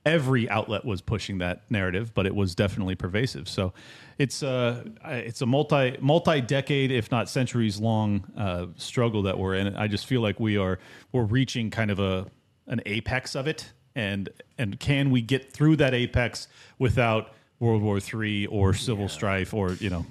every 0.06 0.50
outlet 0.50 0.86
was 0.86 1.02
pushing 1.02 1.38
that 1.40 1.64
narrative, 1.70 2.14
but 2.14 2.26
it 2.26 2.36
was 2.36 2.56
definitely 2.56 2.96
pervasive. 2.96 3.48
So 3.48 3.74
it's 4.18 4.44
a 4.44 4.84
it's 5.04 5.42
a 5.42 5.46
multi 5.46 5.98
multi 6.00 6.42
decade, 6.42 6.92
if 6.92 7.12
not 7.12 7.30
centuries 7.30 7.80
long 7.80 8.26
uh, 8.38 8.68
struggle 8.76 9.24
that 9.24 9.38
we're 9.38 9.56
in. 9.56 9.76
I 9.76 9.88
just 9.88 10.06
feel 10.06 10.22
like 10.22 10.40
we 10.40 10.58
are 10.58 10.80
we're 11.12 11.24
reaching 11.24 11.70
kind 11.70 11.92
of 11.92 12.00
a 12.00 12.28
an 12.68 12.82
apex 12.86 13.36
of 13.36 13.48
it, 13.48 13.72
and 13.96 14.30
and 14.58 14.80
can 14.80 15.10
we 15.12 15.22
get 15.22 15.52
through 15.52 15.78
that 15.78 15.94
apex 15.94 16.48
without 16.80 17.34
World 17.60 17.82
War 17.82 18.00
III 18.00 18.48
or 18.48 18.74
civil 18.74 19.08
strife 19.08 19.54
or 19.54 19.74
you 19.74 19.90
know, 19.90 20.06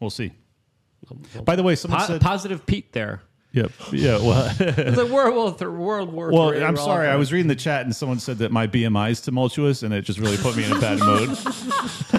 we'll 0.00 0.10
see. 0.10 0.32
By 1.44 1.56
the 1.56 1.62
way, 1.62 1.74
someone 1.74 2.00
Po- 2.00 2.06
said, 2.06 2.20
positive 2.20 2.64
Pete 2.64 2.92
there. 2.92 3.22
"Yep, 3.54 3.72
yeah." 3.92 4.18
Well, 4.18 4.48
the 4.58 5.08
World 5.10 5.34
War, 5.34 5.70
World 5.70 6.12
War 6.12 6.30
well, 6.30 6.52
III, 6.52 6.64
I'm 6.64 6.76
sorry. 6.76 7.08
I 7.08 7.16
was 7.16 7.32
reading 7.32 7.48
the 7.48 7.56
chat 7.56 7.86
and 7.86 7.94
someone 7.96 8.18
said 8.18 8.38
that 8.38 8.52
my 8.52 8.66
BMI 8.66 9.10
is 9.10 9.20
tumultuous, 9.20 9.82
and 9.82 9.94
it 9.94 10.02
just 10.02 10.18
really 10.18 10.36
put 10.36 10.56
me 10.56 10.64
in 10.64 10.72
a 10.72 10.80
bad 10.80 10.98
mood. 11.00 11.30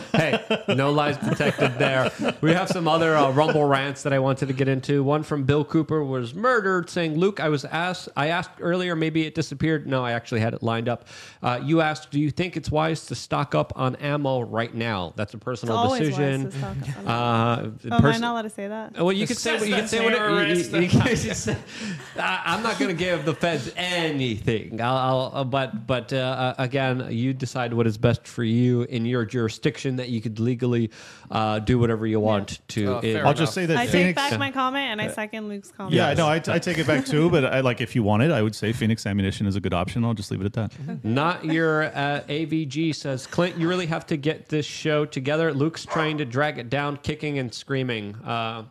hey, 0.16 0.64
no 0.76 0.92
lies 0.92 1.18
detected 1.18 1.78
there. 1.78 2.12
We 2.42 2.52
have 2.54 2.70
some 2.70 2.88
other 2.88 3.16
uh, 3.16 3.32
Rumble 3.32 3.66
rants 3.66 4.04
that 4.04 4.14
I 4.14 4.20
wanted 4.20 4.48
to 4.48 4.54
get 4.54 4.68
into. 4.68 5.04
One 5.04 5.24
from 5.24 5.44
Bill 5.44 5.64
Cooper 5.66 6.04
was 6.04 6.34
murdered, 6.34 6.90
saying, 6.90 7.16
"Luke, 7.18 7.40
I 7.40 7.50
was 7.50 7.66
asked. 7.66 8.10
I 8.16 8.28
asked 8.28 8.52
earlier. 8.60 8.96
Maybe 8.96 9.26
it 9.26 9.36
disappeared. 9.36 9.88
No, 9.88 10.04
I 10.04 10.12
actually 10.14 10.40
had 10.42 10.54
it 10.54 10.64
lined 10.64 10.90
up. 10.90 11.08
Uh, 11.44 11.60
you 11.64 11.82
asked, 11.82 12.12
do 12.12 12.20
you 12.20 12.32
think 12.32 12.58
it's 12.58 12.72
wise 12.72 13.06
to 13.08 13.16
stock 13.16 13.54
up 13.56 13.74
on 13.76 13.96
ammo 13.98 14.42
right 14.42 14.74
now? 14.74 15.14
That's 15.16 15.34
a 15.34 15.38
It's 15.38 15.44
personal 15.44 15.76
always 15.78 16.00
decision. 16.02 16.44
wise 16.46 16.54
to 16.54 16.58
stock 16.60 16.78
up 16.90 16.98
on 17.00 17.06
Uh, 17.08 17.72
Oh, 17.86 17.88
am 17.88 17.94
I 17.94 18.02
pers- 18.02 18.20
not 18.22 18.32
allowed 18.34 18.42
to 18.44 18.50
say 18.50 18.68
that? 18.68 18.94
well, 18.94 19.12
you 19.12 19.28
could 19.28 19.38
say 19.38 19.58
what 19.58 19.68
you 19.68 19.76
could 19.76 19.90
say. 19.90 20.04
What 20.04 20.14
it, 20.14 20.20
you, 20.50 20.80
you, 20.80 20.82
you 20.86 20.90
can 20.90 21.16
say- 21.16 21.58
I- 22.20 22.42
I'm 22.46 22.64
not 22.64 22.80
going 22.80 22.90
to 22.90 22.98
give 22.98 23.26
the 23.26 23.34
feds 23.34 23.72
anything. 23.76 24.82
I'll, 24.82 24.96
I'll, 24.98 25.32
uh, 25.34 25.44
but 25.44 25.88
but 25.88 26.12
uh, 26.14 26.18
uh, 26.18 26.56
again, 26.58 27.08
you 27.12 27.34
decide 27.34 27.74
what 27.74 27.88
is 27.88 27.98
best 27.98 28.28
for 28.28 28.44
you 28.44 28.84
in 28.84 29.06
your 29.06 29.26
jurisdiction 29.26 29.96
that 29.98 30.05
you 30.10 30.22
could 30.22 30.40
legally 30.40 30.92
uh, 31.32 31.60
do 31.60 31.78
whatever 31.80 32.06
you 32.08 32.20
want 32.20 32.60
to. 32.70 32.86
Oh, 32.96 33.00
in- 33.00 33.14
fair 33.16 33.26
I'll 33.28 33.34
just 33.34 33.54
say 33.54 33.66
that 33.66 33.78
I 33.78 33.86
take 33.88 34.16
back 34.16 34.38
my 34.40 34.52
comment 34.52 34.92
and 34.92 35.02
I 35.02 35.08
second 35.10 35.48
Luke's 35.50 35.72
comment. 35.72 35.94
yeah, 35.96 36.14
no, 36.14 36.28
I, 36.28 36.36
I 36.48 36.60
take 36.60 36.78
it 36.78 36.88
back 36.88 37.06
too. 37.06 37.30
But 37.30 37.46
I 37.54 37.62
like 37.62 37.82
if 37.82 37.96
you 37.96 38.04
want 38.04 38.24
it, 38.24 38.32
I 38.32 38.42
would 38.42 38.56
say 38.56 38.74
Phoenix 38.74 39.06
ammunition 39.06 39.48
is 39.48 39.56
a 39.56 39.62
good 39.62 39.74
option. 39.74 40.04
I'll 40.06 40.14
just 40.14 40.32
leave 40.32 40.42
it 40.42 40.46
at 40.46 40.54
that. 40.54 41.04
Not 41.06 41.46
your 41.46 41.84
uh, 41.86 42.22
AVG 42.28 42.94
says, 42.96 43.28
Clint, 43.28 43.58
you 43.58 43.68
really 43.68 43.86
have 43.88 44.06
to 44.08 44.18
get 44.18 44.50
this 44.50 44.66
show 44.66 45.06
together. 45.06 45.54
Luke's 45.54 45.86
trying 45.86 46.18
to 46.20 46.26
drag 46.26 46.58
it 46.58 46.70
down, 46.70 46.98
kicking 46.98 47.40
and 47.40 47.54
screaming. 47.54 48.16
Uh, 48.16 48.64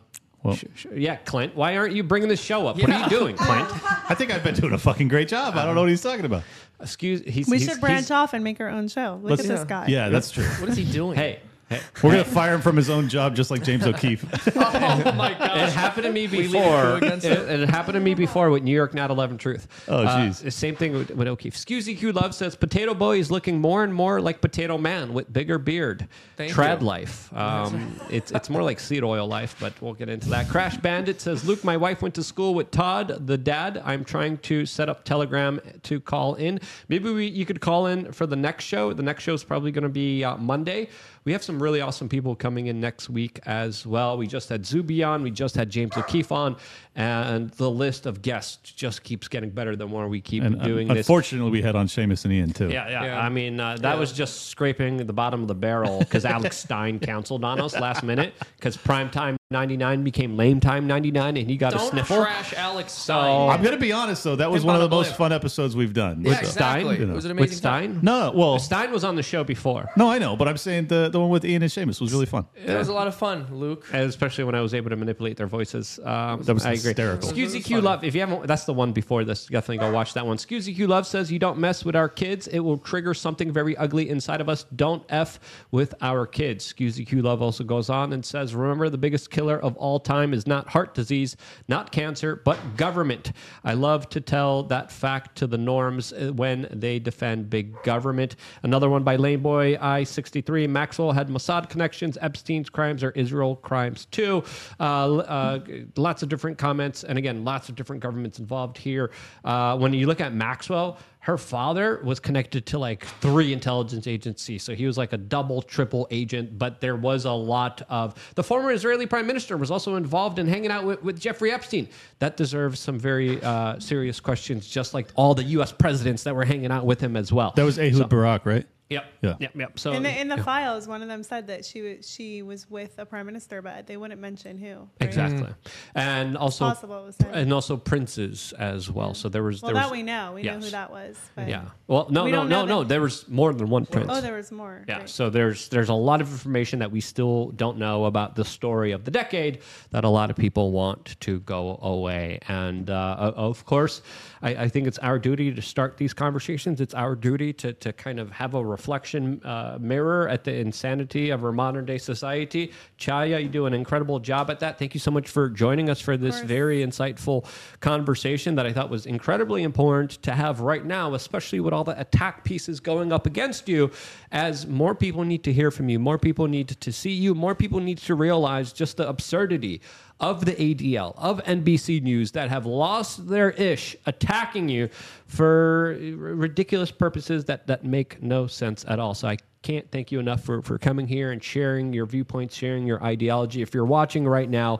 Well- 0.43 0.55
sh- 0.55 0.63
sh- 0.75 0.85
yeah, 0.95 1.15
Clint, 1.17 1.55
why 1.55 1.75
aren't 1.77 1.93
you 1.95 2.03
bringing 2.03 2.29
this 2.29 2.41
show 2.41 2.67
up? 2.67 2.77
What 2.77 2.89
are 2.89 3.03
you 3.03 3.09
doing, 3.09 3.35
Clint? 3.35 3.67
I 4.09 4.13
think 4.13 4.31
I've 4.33 4.43
been 4.43 4.53
doing 4.55 4.73
a 4.73 4.77
fucking 4.77 5.07
great 5.07 5.27
job. 5.27 5.55
I 5.55 5.65
don't 5.65 5.73
know 5.75 5.81
what 5.81 5.89
he's 5.89 6.03
talking 6.03 6.25
about. 6.25 6.43
Excuse. 6.79 7.21
He's, 7.25 7.47
We 7.47 7.57
he's- 7.57 7.69
should 7.71 7.79
branch 7.81 7.99
he's- 8.07 8.11
off 8.11 8.33
and 8.33 8.43
make 8.43 8.59
our 8.59 8.69
own 8.69 8.87
show. 8.87 9.19
Look 9.23 9.39
at 9.39 9.45
this 9.45 9.63
guy. 9.63 9.87
Yeah, 9.87 10.09
that's 10.09 10.31
true. 10.31 10.43
What 10.59 10.69
is 10.69 10.77
he 10.77 10.83
doing? 10.91 11.15
Hey, 11.17 11.33
hey. 11.33 11.39
We're 12.03 12.11
gonna 12.11 12.23
fire 12.23 12.53
him 12.55 12.61
from 12.61 12.75
his 12.75 12.89
own 12.89 13.09
job, 13.09 13.35
just 13.35 13.49
like 13.49 13.63
James 13.63 13.85
O'Keefe. 13.87 14.23
oh 14.55 15.13
my 15.15 15.33
god! 15.33 15.57
It 15.69 15.73
happened 15.73 16.03
to 16.05 16.11
me 16.11 16.27
before. 16.27 16.99
it, 17.03 17.23
it 17.25 17.69
happened 17.69 17.95
to 17.95 17.99
me 17.99 18.13
before 18.13 18.51
with 18.51 18.61
New 18.63 18.75
York 18.75 18.93
Not 18.93 19.09
11 19.09 19.37
Truth. 19.39 19.67
Oh, 19.87 20.03
Uh, 20.03 20.17
jeez. 20.29 20.51
same 20.53 20.75
thing 20.75 20.93
with, 20.93 21.09
with 21.11 21.27
O'Keefe. 21.27 21.53
Excuse 21.55 21.85
Q 21.85 22.11
Love 22.11 22.35
says 22.35 22.55
Potato 22.55 22.93
Boy 22.93 23.17
is 23.17 23.31
looking 23.31 23.59
more 23.59 23.83
and 23.83 23.93
more 23.93 24.21
like 24.21 24.41
Potato 24.41 24.77
Man 24.77 25.13
with 25.13 25.31
bigger 25.33 25.57
beard. 25.57 26.07
Thank 26.37 26.51
Trad 26.53 26.81
you. 26.81 26.87
life. 26.87 27.31
Um, 27.45 27.99
it's 28.09 28.31
it's 28.31 28.49
more 28.49 28.63
like 28.63 28.79
seed 28.79 29.03
oil 29.03 29.27
life, 29.27 29.55
but 29.59 29.73
we'll 29.81 29.93
get 29.93 30.09
into 30.09 30.29
that. 30.29 30.47
Crash 30.49 30.77
Bandit 30.77 31.19
says 31.21 31.43
Luke, 31.45 31.63
my 31.63 31.77
wife 31.77 32.01
went 32.01 32.15
to 32.15 32.23
school 32.23 32.53
with 32.55 32.71
Todd, 32.71 33.27
the 33.27 33.37
dad. 33.37 33.81
I'm 33.85 34.03
trying 34.03 34.37
to 34.39 34.65
set 34.65 34.87
up 34.89 35.03
Telegram 35.03 35.59
to 35.83 35.99
call 35.99 36.35
in. 36.35 36.59
Maybe 36.89 37.11
we 37.11 37.27
you 37.27 37.45
could 37.45 37.59
call 37.61 37.87
in 37.87 38.11
for 38.11 38.25
the 38.25 38.35
next 38.35 38.65
show. 38.65 38.93
The 38.93 39.03
next 39.03 39.23
show 39.23 39.33
is 39.33 39.43
probably 39.43 39.71
going 39.71 39.83
to 39.83 39.89
be 39.89 40.23
uh, 40.23 40.37
Monday. 40.37 40.89
We 41.25 41.31
have 41.31 41.43
some 41.43 41.61
really 41.61 41.81
awesome 41.81 42.07
people 42.07 42.35
coming 42.35 42.67
in 42.67 42.79
next 42.79 43.09
week 43.09 43.39
as 43.47 43.83
well. 43.83 44.15
We 44.15 44.27
just 44.27 44.47
had 44.47 44.63
Zuby 44.63 45.03
on, 45.03 45.23
we 45.23 45.31
just 45.31 45.55
had 45.55 45.71
James 45.71 45.97
O'Keefe 45.97 46.31
on, 46.31 46.55
and 46.95 47.49
the 47.51 47.69
list 47.69 48.05
of 48.05 48.21
guests 48.21 48.71
just 48.71 49.03
keeps 49.03 49.27
getting 49.27 49.49
better 49.49 49.75
the 49.75 49.87
more 49.87 50.07
we 50.07 50.21
keep 50.21 50.43
and 50.43 50.61
doing 50.61 50.89
uh, 50.89 50.93
this. 50.93 51.05
unfortunately, 51.07 51.51
we 51.51 51.61
had 51.61 51.75
on 51.75 51.87
Seamus 51.87 52.23
and 52.25 52.33
Ian 52.33 52.51
too. 52.53 52.69
Yeah, 52.69 52.89
yeah. 52.89 53.03
Yeah. 53.05 53.19
I 53.19 53.29
mean, 53.29 53.59
uh, 53.59 53.75
that 53.81 53.97
was 53.97 54.13
just 54.13 54.47
scraping 54.47 54.97
the 54.97 55.13
bottom 55.13 55.41
of 55.41 55.47
the 55.47 55.55
barrel 55.55 55.99
because 55.99 56.25
Alex 56.25 56.57
Stein 56.65 56.99
counseled 56.99 57.43
on 57.43 57.59
us 57.59 57.73
last 57.77 58.03
minute 58.03 58.33
because 58.57 58.77
prime 58.77 59.09
time 59.09 59.37
99 59.51 60.03
became 60.03 60.35
Lame 60.37 60.59
Time 60.59 60.87
99, 60.87 61.37
and 61.37 61.47
he 61.49 61.55
got 61.55 61.73
a 61.73 61.77
Don't 61.77 61.91
sniffle. 61.91 62.17
trash 62.23 62.53
Alex 62.55 62.93
Stein. 62.93 63.49
I'm 63.49 63.61
gonna 63.63 63.77
be 63.77 63.91
honest 63.91 64.23
though, 64.23 64.35
that 64.37 64.49
was 64.49 64.63
Him 64.63 64.67
one 64.67 64.75
of 64.77 64.81
the 64.81 64.89
most 64.89 65.15
fun 65.15 65.31
episodes 65.31 65.75
we've 65.75 65.93
done. 65.93 66.21
yeah, 66.23 66.33
So- 66.33 66.39
exactly. 66.39 66.95
Stein? 66.95 67.09
It 67.09 67.13
was 67.13 67.25
an 67.25 67.31
With 67.35 67.39
amazing 67.49 67.61
time. 67.61 67.91
Stein? 67.93 67.99
No, 68.03 68.31
well, 68.33 68.57
Stein 68.57 68.91
was 68.91 69.03
on 69.03 69.15
the 69.15 69.21
show 69.23 69.43
before, 69.43 69.89
no, 69.97 70.09
I 70.09 70.17
know, 70.17 70.35
but 70.35 70.47
I'm 70.47 70.57
saying 70.57 70.87
the 70.87 71.09
the 71.09 71.19
one 71.19 71.29
with 71.29 71.45
Ian 71.45 71.61
and 71.61 71.71
Seamus 71.71 72.01
was 72.01 72.11
really 72.11 72.25
fun. 72.25 72.45
It 72.55 72.75
was 72.75 72.87
a 72.87 72.93
lot 72.93 73.07
of 73.07 73.15
fun, 73.15 73.45
Luke. 73.51 73.85
especially 73.93 74.45
when 74.45 74.55
I 74.55 74.61
was 74.61 74.73
able 74.73 74.89
to 74.89 74.95
manipulate 74.95 75.37
their 75.37 75.47
voices. 75.47 75.99
Um, 76.03 76.41
That 76.43 76.53
was 76.55 76.65
I 76.65 76.71
agree. 76.87 77.05
hysterical. 77.05 77.59
Scusi 77.59 77.63
Q 77.63 77.81
Love, 77.81 78.03
if 78.03 78.13
you 78.15 78.21
haven't, 78.21 78.47
that's 78.47 78.65
the 78.65 78.73
one 78.73 78.91
before 78.91 79.23
this. 79.23 79.45
Definitely 79.45 79.77
go 79.77 79.91
watch 79.91 80.13
that 80.13 80.25
one. 80.25 80.37
Scusi 80.37 80.75
Q 80.75 80.87
Love 80.87 81.07
says, 81.07 81.31
You 81.31 81.39
don't 81.39 81.57
mess 81.57 81.85
with 81.85 81.95
our 81.95 82.09
kids, 82.09 82.47
it 82.47 82.59
will 82.59 82.77
trigger 82.77 83.13
something 83.13 83.51
very 83.51 83.75
ugly 83.77 84.09
inside 84.09 84.41
of 84.41 84.49
us. 84.49 84.65
Don't 84.75 85.03
F 85.09 85.39
with 85.71 85.93
our 86.01 86.25
kids. 86.25 86.73
Scusi 86.73 87.05
Q 87.05 87.21
Love 87.21 87.41
also 87.41 87.63
goes 87.63 87.89
on 87.89 88.13
and 88.13 88.25
says, 88.25 88.55
Remember, 88.55 88.89
the 88.89 88.97
biggest 88.97 89.29
killer 89.29 89.59
of 89.59 89.75
all 89.77 89.99
time 89.99 90.33
is 90.33 90.47
not 90.47 90.67
heart 90.69 90.93
disease, 90.93 91.37
not 91.67 91.91
cancer, 91.91 92.41
but 92.43 92.57
government. 92.77 93.31
I 93.63 93.73
love 93.73 94.09
to 94.09 94.21
tell 94.21 94.63
that 94.63 94.91
fact 94.91 95.37
to 95.37 95.47
the 95.47 95.57
norms 95.57 96.13
uh, 96.13 96.31
when 96.33 96.67
they 96.71 96.99
defend 96.99 97.49
big 97.49 97.81
government. 97.83 98.35
Another 98.63 98.89
one 98.89 99.03
by 99.03 99.17
Laneboy 99.17 99.79
I63. 99.79 100.69
Maxwell 100.69 101.11
had 101.11 101.29
Mossad 101.29 101.69
connections. 101.69 102.17
Epstein's 102.21 102.69
crimes 102.69 103.03
are 103.03 103.11
Israel 103.11 103.55
crimes 103.57 104.05
too. 104.05 104.43
Uh, 104.79 105.17
uh, 105.17 105.59
lots 105.95 106.23
of 106.23 106.29
different 106.29 106.57
comments. 106.57 106.74
And 106.79 107.17
again, 107.17 107.43
lots 107.43 107.69
of 107.69 107.75
different 107.75 108.01
governments 108.01 108.39
involved 108.39 108.77
here. 108.77 109.11
Uh, 109.43 109.77
when 109.77 109.93
you 109.93 110.07
look 110.07 110.21
at 110.21 110.33
Maxwell, 110.33 110.97
her 111.19 111.37
father 111.37 112.01
was 112.03 112.19
connected 112.19 112.67
to 112.67 112.77
like 112.77 113.03
three 113.19 113.51
intelligence 113.51 114.05
agencies. 114.05 114.61
So 114.63 114.75
he 114.75 114.85
was 114.85 114.95
like 114.97 115.11
a 115.13 115.17
double, 115.17 115.61
triple 115.63 116.07
agent. 116.11 116.59
But 116.59 116.81
there 116.81 116.95
was 116.95 117.25
a 117.25 117.31
lot 117.31 117.81
of. 117.89 118.13
The 118.35 118.43
former 118.43 118.71
Israeli 118.71 119.07
prime 119.07 119.25
minister 119.25 119.57
was 119.57 119.71
also 119.71 119.95
involved 119.95 120.37
in 120.37 120.47
hanging 120.47 120.69
out 120.71 120.83
with, 120.85 121.01
with 121.03 121.19
Jeffrey 121.19 121.51
Epstein. 121.51 121.89
That 122.19 122.37
deserves 122.37 122.79
some 122.79 122.99
very 122.99 123.41
uh, 123.41 123.79
serious 123.79 124.19
questions, 124.19 124.67
just 124.67 124.93
like 124.93 125.07
all 125.15 125.33
the 125.33 125.43
U.S. 125.43 125.71
presidents 125.71 126.23
that 126.23 126.35
were 126.35 126.45
hanging 126.45 126.71
out 126.71 126.85
with 126.85 127.01
him 127.01 127.17
as 127.17 127.33
well. 127.33 127.53
That 127.55 127.65
was 127.65 127.79
Ehud 127.79 127.95
So- 127.97 128.07
Barak, 128.07 128.45
right? 128.45 128.67
Yep. 128.89 129.05
Yeah. 129.23 129.35
Yep. 129.39 129.51
Yep. 129.55 129.79
So 129.79 129.93
In 129.93 130.03
the 130.03 130.19
in 130.21 130.27
the 130.27 130.35
yeah. 130.35 130.43
files, 130.43 130.87
one 130.87 131.01
of 131.01 131.07
them 131.07 131.23
said 131.23 131.47
that 131.47 131.65
she 131.65 131.81
was 131.81 132.07
she 132.09 132.43
was 132.43 132.69
with 132.69 132.93
a 132.99 133.05
prime 133.05 133.25
minister, 133.25 133.61
but 133.63 133.87
they 133.87 133.97
wouldn't 133.97 134.21
mention 134.21 134.59
who. 134.59 134.75
right? 134.77 134.87
Exactly, 135.01 135.49
and 135.95 136.37
also 136.37 136.65
possible 136.65 137.03
was 137.03 137.17
and 137.31 137.51
also 137.51 137.77
princes 137.77 138.53
as 138.59 138.91
well. 138.91 139.15
So 139.15 139.27
there 139.27 139.41
was 139.41 139.63
Well, 139.63 139.73
there 139.73 139.81
that 139.81 139.89
was, 139.89 139.97
we 139.97 140.03
know. 140.03 140.33
We 140.33 140.43
know 140.43 140.59
who 140.59 140.69
that 140.69 140.91
was. 140.91 141.17
But 141.35 141.47
Yeah. 141.49 141.63
Well, 141.87 142.07
no, 142.11 142.25
We 142.25 142.31
no, 142.31 142.43
no, 142.43 142.65
no. 142.65 142.83
There 142.83 143.01
was 143.01 143.27
more 143.27 143.53
than 143.53 143.69
one 143.69 143.85
prince. 143.87 144.07
Oh, 144.11 144.21
there 144.21 144.35
was 144.35 144.51
more. 144.51 144.83
Yeah, 144.87 144.99
Right. 144.99 145.09
so 145.09 145.31
there's 145.31 145.67
there's 145.69 145.89
a 145.89 145.93
lot 145.95 146.21
of 146.21 146.29
information 146.31 146.77
that 146.79 146.91
we 146.91 147.01
still 147.01 147.51
don't 147.55 147.77
know 147.79 148.05
about 148.05 148.35
the 148.35 148.45
story 148.45 148.91
of 148.91 149.03
the 149.03 149.11
decade 149.11 149.61
that 149.91 150.03
a 150.03 150.09
lot 150.09 150.29
of 150.29 150.35
people 150.35 150.71
want 150.71 151.19
to 151.21 151.39
go 151.39 151.79
away, 151.81 152.37
and 152.47 152.91
uh, 152.91 153.33
of 153.35 153.65
course, 153.65 154.03
I, 154.43 154.49
I 154.65 154.67
think 154.69 154.85
it's 154.87 154.99
our 154.99 155.17
duty 155.17 155.51
to 155.53 155.61
start 155.61 155.97
these 155.97 156.13
conversations. 156.13 156.81
It's 156.81 156.93
our 156.93 157.15
duty 157.15 157.51
to 157.53 157.73
to 157.73 157.91
kind 157.91 158.19
of 158.19 158.29
have 158.31 158.53
a 158.53 158.74
reflection 158.75 159.41
uh, 159.45 159.77
mirror 159.79 160.27
at 160.27 160.43
the 160.43 160.53
insanity 160.53 161.29
of 161.29 161.45
our 161.45 161.53
modern 161.53 161.85
day 161.85 161.97
society. 161.97 162.73
Chaya, 162.99 163.41
you 163.41 163.47
do 163.47 163.65
an 163.67 163.73
incredible 163.73 164.19
job 164.19 164.49
at 164.49 164.59
that. 164.59 164.77
Thank 164.77 164.93
you 164.93 164.99
so 164.99 165.11
much 165.11 165.29
for 165.29 165.49
joining 165.49 165.89
us 165.89 166.01
for 166.01 166.17
this 166.17 166.41
very 166.41 166.79
insightful 166.85 167.45
conversation 167.79 168.55
that 168.55 168.65
I 168.65 168.73
thought 168.73 168.89
was 168.89 169.05
incredibly 169.05 169.63
important 169.63 170.11
to 170.23 170.33
have 170.33 170.59
right 170.59 170.85
now, 170.85 171.13
especially 171.13 171.61
with 171.61 171.73
all 171.73 171.85
the 171.85 171.97
attack 171.99 172.43
pieces 172.43 172.81
going 172.81 173.13
up 173.13 173.25
against 173.25 173.69
you, 173.69 173.91
as 174.31 174.67
more 174.67 174.93
people 174.93 175.23
need 175.23 175.43
to 175.45 175.53
hear 175.53 175.71
from 175.71 175.87
you, 175.87 175.97
more 175.97 176.17
people 176.17 176.47
need 176.47 176.67
to 176.67 176.91
see 176.91 177.13
you, 177.13 177.33
more 177.33 177.55
people 177.55 177.79
need 177.79 177.99
to 177.99 178.13
realize 178.13 178.73
just 178.73 178.97
the 178.97 179.07
absurdity 179.07 179.81
of 180.19 180.45
the 180.45 180.53
ADL, 180.53 181.13
of 181.17 181.43
NBC 181.43 182.01
News 182.01 182.31
that 182.31 182.49
have 182.49 182.65
lost 182.65 183.27
their 183.27 183.51
ish 183.51 183.95
attacking 184.05 184.69
you 184.69 184.89
for 185.25 185.97
ridiculous 185.99 186.91
purposes 186.91 187.45
that, 187.45 187.67
that 187.67 187.83
make 187.83 188.21
no 188.23 188.47
sense 188.47 188.85
at 188.87 188.99
all. 188.99 189.13
So 189.13 189.27
I 189.27 189.37
can't 189.61 189.89
thank 189.91 190.11
you 190.11 190.19
enough 190.19 190.43
for, 190.43 190.61
for 190.61 190.77
coming 190.77 191.07
here 191.07 191.31
and 191.31 191.43
sharing 191.43 191.91
your 191.91 192.05
viewpoints, 192.05 192.55
sharing 192.55 192.85
your 192.85 193.03
ideology. 193.03 193.61
If 193.61 193.73
you're 193.73 193.83
watching 193.83 194.25
right 194.25 194.49
now, 194.49 194.79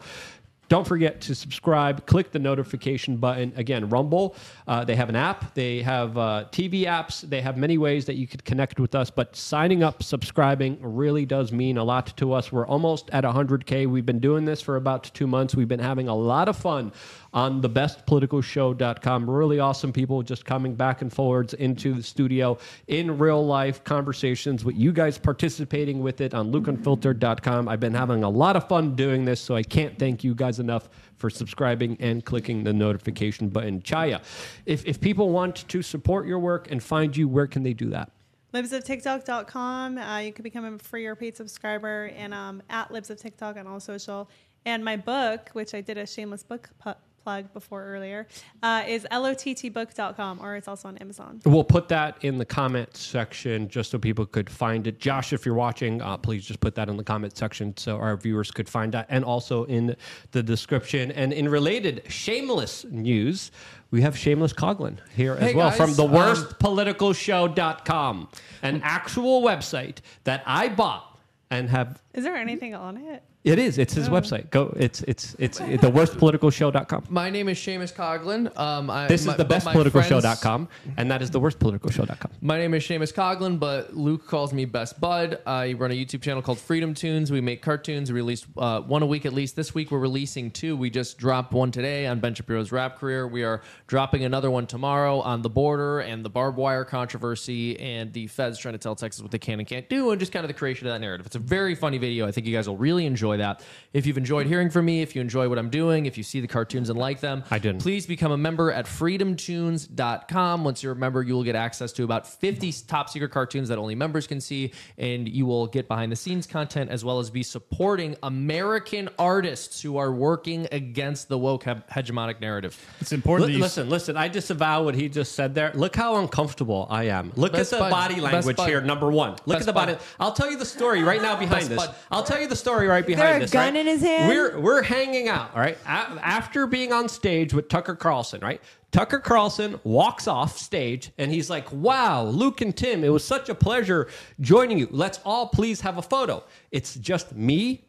don't 0.68 0.88
forget 0.88 1.22
to 1.22 1.36
subscribe. 1.36 2.06
Click 2.06 2.32
the 2.32 2.40
notification 2.40 3.18
button. 3.18 3.54
Again, 3.56 3.90
Rumble, 3.90 4.36
uh, 4.68 4.84
they 4.84 4.96
have 4.96 5.10
an 5.10 5.16
app. 5.16 5.54
They 5.54 5.82
have 5.82 6.18
uh, 6.18 6.46
TV 6.52 6.86
apps. 6.86 7.22
They 7.22 7.42
have 7.42 7.58
many 7.58 7.78
ways 7.78 8.06
that 8.06 8.16
you 8.16 8.28
could 8.28 8.44
connect 8.46 8.80
with 8.80 8.96
us. 8.96 9.10
But 9.10 9.36
signing 9.36 9.84
up, 9.84 10.02
subscribing 10.02 10.78
really 10.82 11.26
does 11.26 11.52
mean 11.52 11.78
a 11.78 11.84
lot 11.84 12.16
to 12.18 12.34
us. 12.34 12.52
We're 12.52 12.68
almost 12.68 13.10
at 13.12 13.24
100K. 13.24 13.88
We've 13.88 14.06
been 14.06 14.20
doing 14.20 14.46
this 14.46 14.62
for 14.62 14.76
about 14.76 15.04
two 15.14 15.28
months. 15.28 15.56
We've 15.56 15.68
been 15.68 15.80
having 15.80 16.08
a 16.08 16.16
lot 16.16 16.50
of 16.50 16.58
fun 16.58 16.92
on 17.36 17.62
thebestpoliticalshow.com. 17.62 19.30
Really 19.30 19.60
awesome 19.60 19.92
people 19.92 20.24
just 20.24 20.46
coming 20.46 20.74
back 20.74 21.02
and 21.02 21.12
forwards 21.12 21.54
into 21.54 21.94
the 21.94 22.02
studio 22.02 22.58
in 22.88 23.18
real 23.18 23.46
life 23.46 23.84
conversations 23.84 24.64
with 24.64 24.76
you 24.76 24.94
guys 24.94 25.18
participating 25.18 26.00
with 26.00 26.22
it 26.22 26.34
on 26.34 26.52
lukeunfiltered.com. 26.52 27.68
I've 27.68 27.82
been 27.82 27.94
having 27.94 28.24
a 28.24 28.30
lot 28.30 28.56
of 28.56 28.68
fun 28.70 28.96
doing 28.96 29.26
this, 29.26 29.42
so 29.42 29.56
I 29.56 29.64
can't 29.64 30.00
thank 30.00 30.24
you 30.24 30.34
guys 30.34 30.60
enough 30.60 30.90
for 31.18 31.30
subscribing 31.30 31.98
and 32.00 32.24
clicking 32.24 32.64
the 32.64 32.74
notification 32.74 33.50
button. 33.50 33.82
Chaya, 33.82 34.22
if, 34.66 34.86
if 34.86 35.02
people 35.02 35.30
want 35.30 35.68
to 35.68 35.82
support 35.82 36.26
your 36.26 36.40
work 36.40 36.72
and 36.72 36.82
find 36.82 37.16
you, 37.16 37.28
where 37.28 37.48
can 37.48 37.64
they 37.64 37.74
do 37.74 37.90
that? 37.90 38.12
libsoftiktok.com. 38.54 39.98
Uh, 39.98 40.20
you 40.20 40.32
can 40.32 40.44
become 40.44 40.64
a 40.64 40.80
free 40.80 41.06
or 41.06 41.16
paid 41.16 41.36
subscriber 41.36 42.06
and 42.16 42.34
um, 42.34 42.64
at 42.70 42.90
Libs 42.90 43.10
of 43.10 43.18
TikTok 43.18 43.58
on 43.58 43.68
all 43.68 43.82
social. 43.82 44.30
And 44.66 44.84
my 44.84 44.96
book, 44.96 45.50
which 45.52 45.74
I 45.74 45.82
did 45.82 45.98
a 45.98 46.08
shameless 46.08 46.44
book 46.44 46.70
pu- 46.80 46.94
plug 47.26 47.52
before 47.54 47.84
earlier, 47.84 48.28
uh, 48.62 48.84
is 48.88 49.08
lottbook.com 49.12 50.40
or 50.40 50.56
it's 50.56 50.68
also 50.68 50.88
on 50.88 50.96
Amazon. 51.00 51.42
We'll 51.44 51.64
put 51.64 51.88
that 51.88 52.24
in 52.24 52.38
the 52.38 52.46
comment 52.46 52.96
section 52.96 53.68
just 53.68 53.90
so 53.90 53.98
people 53.98 54.28
could 54.28 54.48
find 54.48 54.86
it. 54.86 55.00
Josh, 55.00 55.34
if 55.34 55.44
you're 55.44 55.56
watching, 55.56 56.04
uh, 56.04 56.18
please 56.18 56.46
just 56.46 56.60
put 56.60 56.76
that 56.76 56.88
in 56.88 56.98
the 56.98 57.04
comment 57.04 57.36
section 57.36 57.76
so 57.78 57.98
our 57.98 58.16
viewers 58.16 58.52
could 58.52 58.70
find 58.70 58.92
that, 58.94 59.08
and 59.10 59.26
also 59.26 59.64
in 59.64 59.96
the 60.34 60.44
description. 60.44 61.12
And 61.12 61.34
in 61.34 61.50
related 61.50 62.04
shameless 62.08 62.86
news, 62.92 63.50
we 63.90 64.02
have 64.02 64.16
Shameless 64.16 64.54
Coughlin 64.54 64.98
here 65.16 65.34
as 65.34 65.40
Hey, 65.40 65.56
well 65.56 65.70
guys, 65.70 65.78
from 65.78 65.96
the 65.96 66.06
um, 66.06 66.12
worstpoliticalshow.com, 66.12 68.28
an 68.62 68.82
actual 68.84 69.42
website 69.42 69.98
that 70.26 70.44
I 70.46 70.70
bought 70.70 71.18
and 71.50 71.72
have. 71.72 72.04
Is 72.14 72.24
there 72.24 72.36
anything 72.36 72.76
on 72.76 72.98
it? 72.98 73.24
It 73.46 73.60
is. 73.60 73.78
It's 73.78 73.94
his 73.94 74.10
website. 74.10 74.50
Go. 74.50 74.74
It's 74.76 75.04
it's 75.04 75.36
it's, 75.38 75.60
it's 75.60 75.82
the 75.84 75.92
worstpoliticalshow.com. 75.92 77.04
My 77.10 77.30
name 77.30 77.48
is 77.48 77.60
Seamus 77.60 77.94
Coughlin. 77.94 78.58
Um, 78.58 78.90
I, 78.90 79.08
This 79.08 79.24
my- 79.24 79.34
is 79.34 79.38
the 79.38 79.46
but 79.46 79.64
my 79.64 79.72
bestpoliticalshow.com, 79.76 80.68
and 80.98 81.12
that 81.12 81.22
is 81.22 81.30
the 81.30 81.40
worstpoliticalshow.com. 81.40 82.32
My 82.42 82.58
name 82.58 82.74
is 82.74 82.84
Seamus 82.84 83.14
Coughlin, 83.14 83.60
but 83.60 83.96
Luke 83.96 84.26
calls 84.26 84.52
me 84.52 84.66
Best 84.66 85.00
Bud. 85.00 85.40
I 85.46 85.74
run 85.74 85.92
a 85.92 85.94
YouTube 85.94 86.24
channel 86.24 86.42
called 86.42 86.58
Freedom 86.58 86.96
Toons. 86.96 87.32
We 87.32 87.40
make 87.40 87.62
cartoons. 87.62 88.12
We 88.12 88.16
release 88.16 88.48
uh, 88.58 88.82
one 88.82 89.04
a 89.04 89.06
week 89.06 89.28
at 89.28 89.34
least. 89.34 89.56
This 89.56 89.76
week 89.76 89.92
we're 89.92 90.00
releasing 90.00 90.50
two. 90.50 90.76
We 90.76 90.90
just 90.90 91.20
dropped 91.20 91.54
one 91.54 91.70
today 91.70 92.08
on 92.08 92.20
Ben 92.20 92.34
Shapiro's 92.34 92.72
rap 92.72 92.98
career. 92.98 93.28
We 93.28 93.44
are 93.44 93.62
dropping 93.86 94.26
another 94.26 94.50
one 94.50 94.66
tomorrow 94.66 95.20
on 95.20 95.44
the 95.44 95.52
border 95.52 96.00
and 96.00 96.26
the 96.26 96.30
barbed 96.32 96.58
wire 96.58 96.84
controversy 96.84 97.80
and 97.80 98.12
the 98.12 98.26
feds 98.26 98.58
trying 98.58 98.74
to 98.74 98.80
tell 98.80 98.96
Texas 98.96 99.22
what 99.22 99.30
they 99.30 99.38
can 99.38 99.60
and 99.60 99.68
can't 99.68 99.88
do 99.88 100.10
and 100.10 100.20
just 100.20 100.32
kind 100.32 100.44
of 100.44 100.48
the 100.48 100.56
creation 100.56 100.88
of 100.88 100.94
that 100.94 101.00
narrative. 101.00 101.28
It's 101.28 101.36
a 101.36 101.40
very 101.40 101.76
funny 101.76 102.00
video. 102.00 102.26
I 102.26 102.32
think 102.32 102.48
you 102.48 102.54
guys 102.56 102.68
will 102.68 102.78
really 102.78 103.06
enjoy 103.06 103.35
that. 103.38 103.62
If 103.94 104.06
you've 104.06 104.18
enjoyed 104.18 104.48
hearing 104.48 104.70
from 104.70 104.86
me, 104.86 105.02
if 105.02 105.16
you 105.16 105.22
enjoy 105.22 105.48
what 105.50 105.58
I'm 105.58 105.70
doing, 105.70 106.06
if 106.06 106.18
you 106.18 106.24
see 106.24 106.40
the 106.42 106.48
cartoons 106.48 106.90
and 106.90 107.00
like 107.00 107.20
them, 107.22 107.44
I 107.50 107.60
didn't. 107.60 107.82
Please 107.82 108.06
become 108.06 108.32
a 108.32 108.38
member 108.38 108.72
at 108.72 108.86
freedomtoons.com. 108.86 110.64
Once 110.64 110.84
you're 110.84 110.94
a 110.94 110.96
member, 110.96 111.22
you 111.24 111.34
will 111.34 111.44
get 111.44 111.56
access 111.56 111.92
to 111.94 112.04
about 112.04 112.28
50 112.28 112.74
top 112.88 113.10
secret 113.10 113.32
cartoons 113.32 113.70
that 113.70 113.78
only 113.78 113.96
members 113.96 114.28
can 114.28 114.42
see, 114.42 114.74
and 114.98 115.28
you 115.28 115.46
will 115.46 115.68
get 115.68 115.88
behind 115.88 116.12
the 116.12 116.16
scenes 116.16 116.46
content 116.48 116.90
as 116.90 117.04
well 117.06 117.20
as 117.20 117.30
be 117.30 117.44
supporting 117.44 118.16
American 118.24 119.10
artists 119.18 119.82
who 119.82 119.98
are 119.98 120.12
working 120.12 120.68
against 120.72 121.30
the 121.30 121.38
woke 121.38 121.64
he- 121.64 121.70
hegemonic 121.72 122.42
narrative. 122.42 122.78
It's 123.02 123.12
important. 123.12 123.48
Li- 123.48 123.54
that 123.54 123.58
you- 123.58 123.64
listen, 123.64 123.90
listen. 123.90 124.18
I 124.18 124.28
disavow 124.28 124.84
what 124.84 124.96
he 124.96 125.10
just 125.10 125.34
said 125.34 125.56
there. 125.56 125.72
Look 125.74 125.96
how 125.96 126.18
uncomfortable 126.18 126.88
I 126.90 127.06
am. 127.06 127.32
Look 127.36 127.54
Best 127.54 127.74
at 127.74 127.78
the 127.78 127.84
bud. 127.86 127.90
body 127.92 128.14
Best 128.16 128.24
language 128.34 128.58
bud. 128.58 128.68
here. 128.68 128.82
Number 128.82 129.10
one. 129.10 129.32
Look 129.46 129.58
Best 129.58 129.62
at 129.62 129.66
the 129.68 129.74
body. 129.74 129.94
bud. 129.94 130.02
I'll 130.20 130.34
tell 130.34 130.50
you 130.52 130.58
the 130.58 130.66
story 130.66 131.04
right 131.04 131.22
now 131.22 131.36
behind 131.36 131.68
Best 131.68 131.70
this. 131.70 131.78
bud. 131.86 131.96
I'll 132.12 132.24
tell 132.24 132.40
you 132.42 132.48
the 132.48 132.56
story 132.56 132.88
right 132.88 133.06
there 133.06 133.16
behind 133.16 133.25
a 133.34 133.40
this. 133.40 133.52
gun 133.52 133.74
right? 133.74 133.76
in 133.76 133.88
his 133.88 134.02
hand? 134.02 134.30
We're 134.30 134.60
we're 134.60 134.82
hanging 134.82 135.28
out. 135.30 135.52
All 135.54 135.62
right. 135.62 135.78
A- 135.86 136.20
after 136.24 136.68
being 136.68 136.92
on 136.94 137.10
stage 137.10 137.54
with 137.54 137.70
Tucker 137.70 137.96
Carlson, 137.96 138.42
right? 138.42 138.62
Tucker 138.92 139.20
Carlson 139.20 139.80
walks 139.84 140.28
off 140.28 140.58
stage 140.58 141.12
and 141.18 141.30
he's 141.32 141.50
like, 141.50 141.72
"Wow, 141.72 142.24
Luke 142.26 142.62
and 142.62 142.76
Tim, 142.76 143.04
it 143.04 143.10
was 143.10 143.24
such 143.26 143.50
a 143.50 143.56
pleasure 143.56 144.08
joining 144.40 144.78
you. 144.80 144.88
Let's 144.90 145.20
all 145.26 145.50
please 145.50 145.82
have 145.82 145.98
a 145.98 146.02
photo." 146.02 146.44
It's 146.72 146.96
just 146.96 147.36
me, 147.36 147.84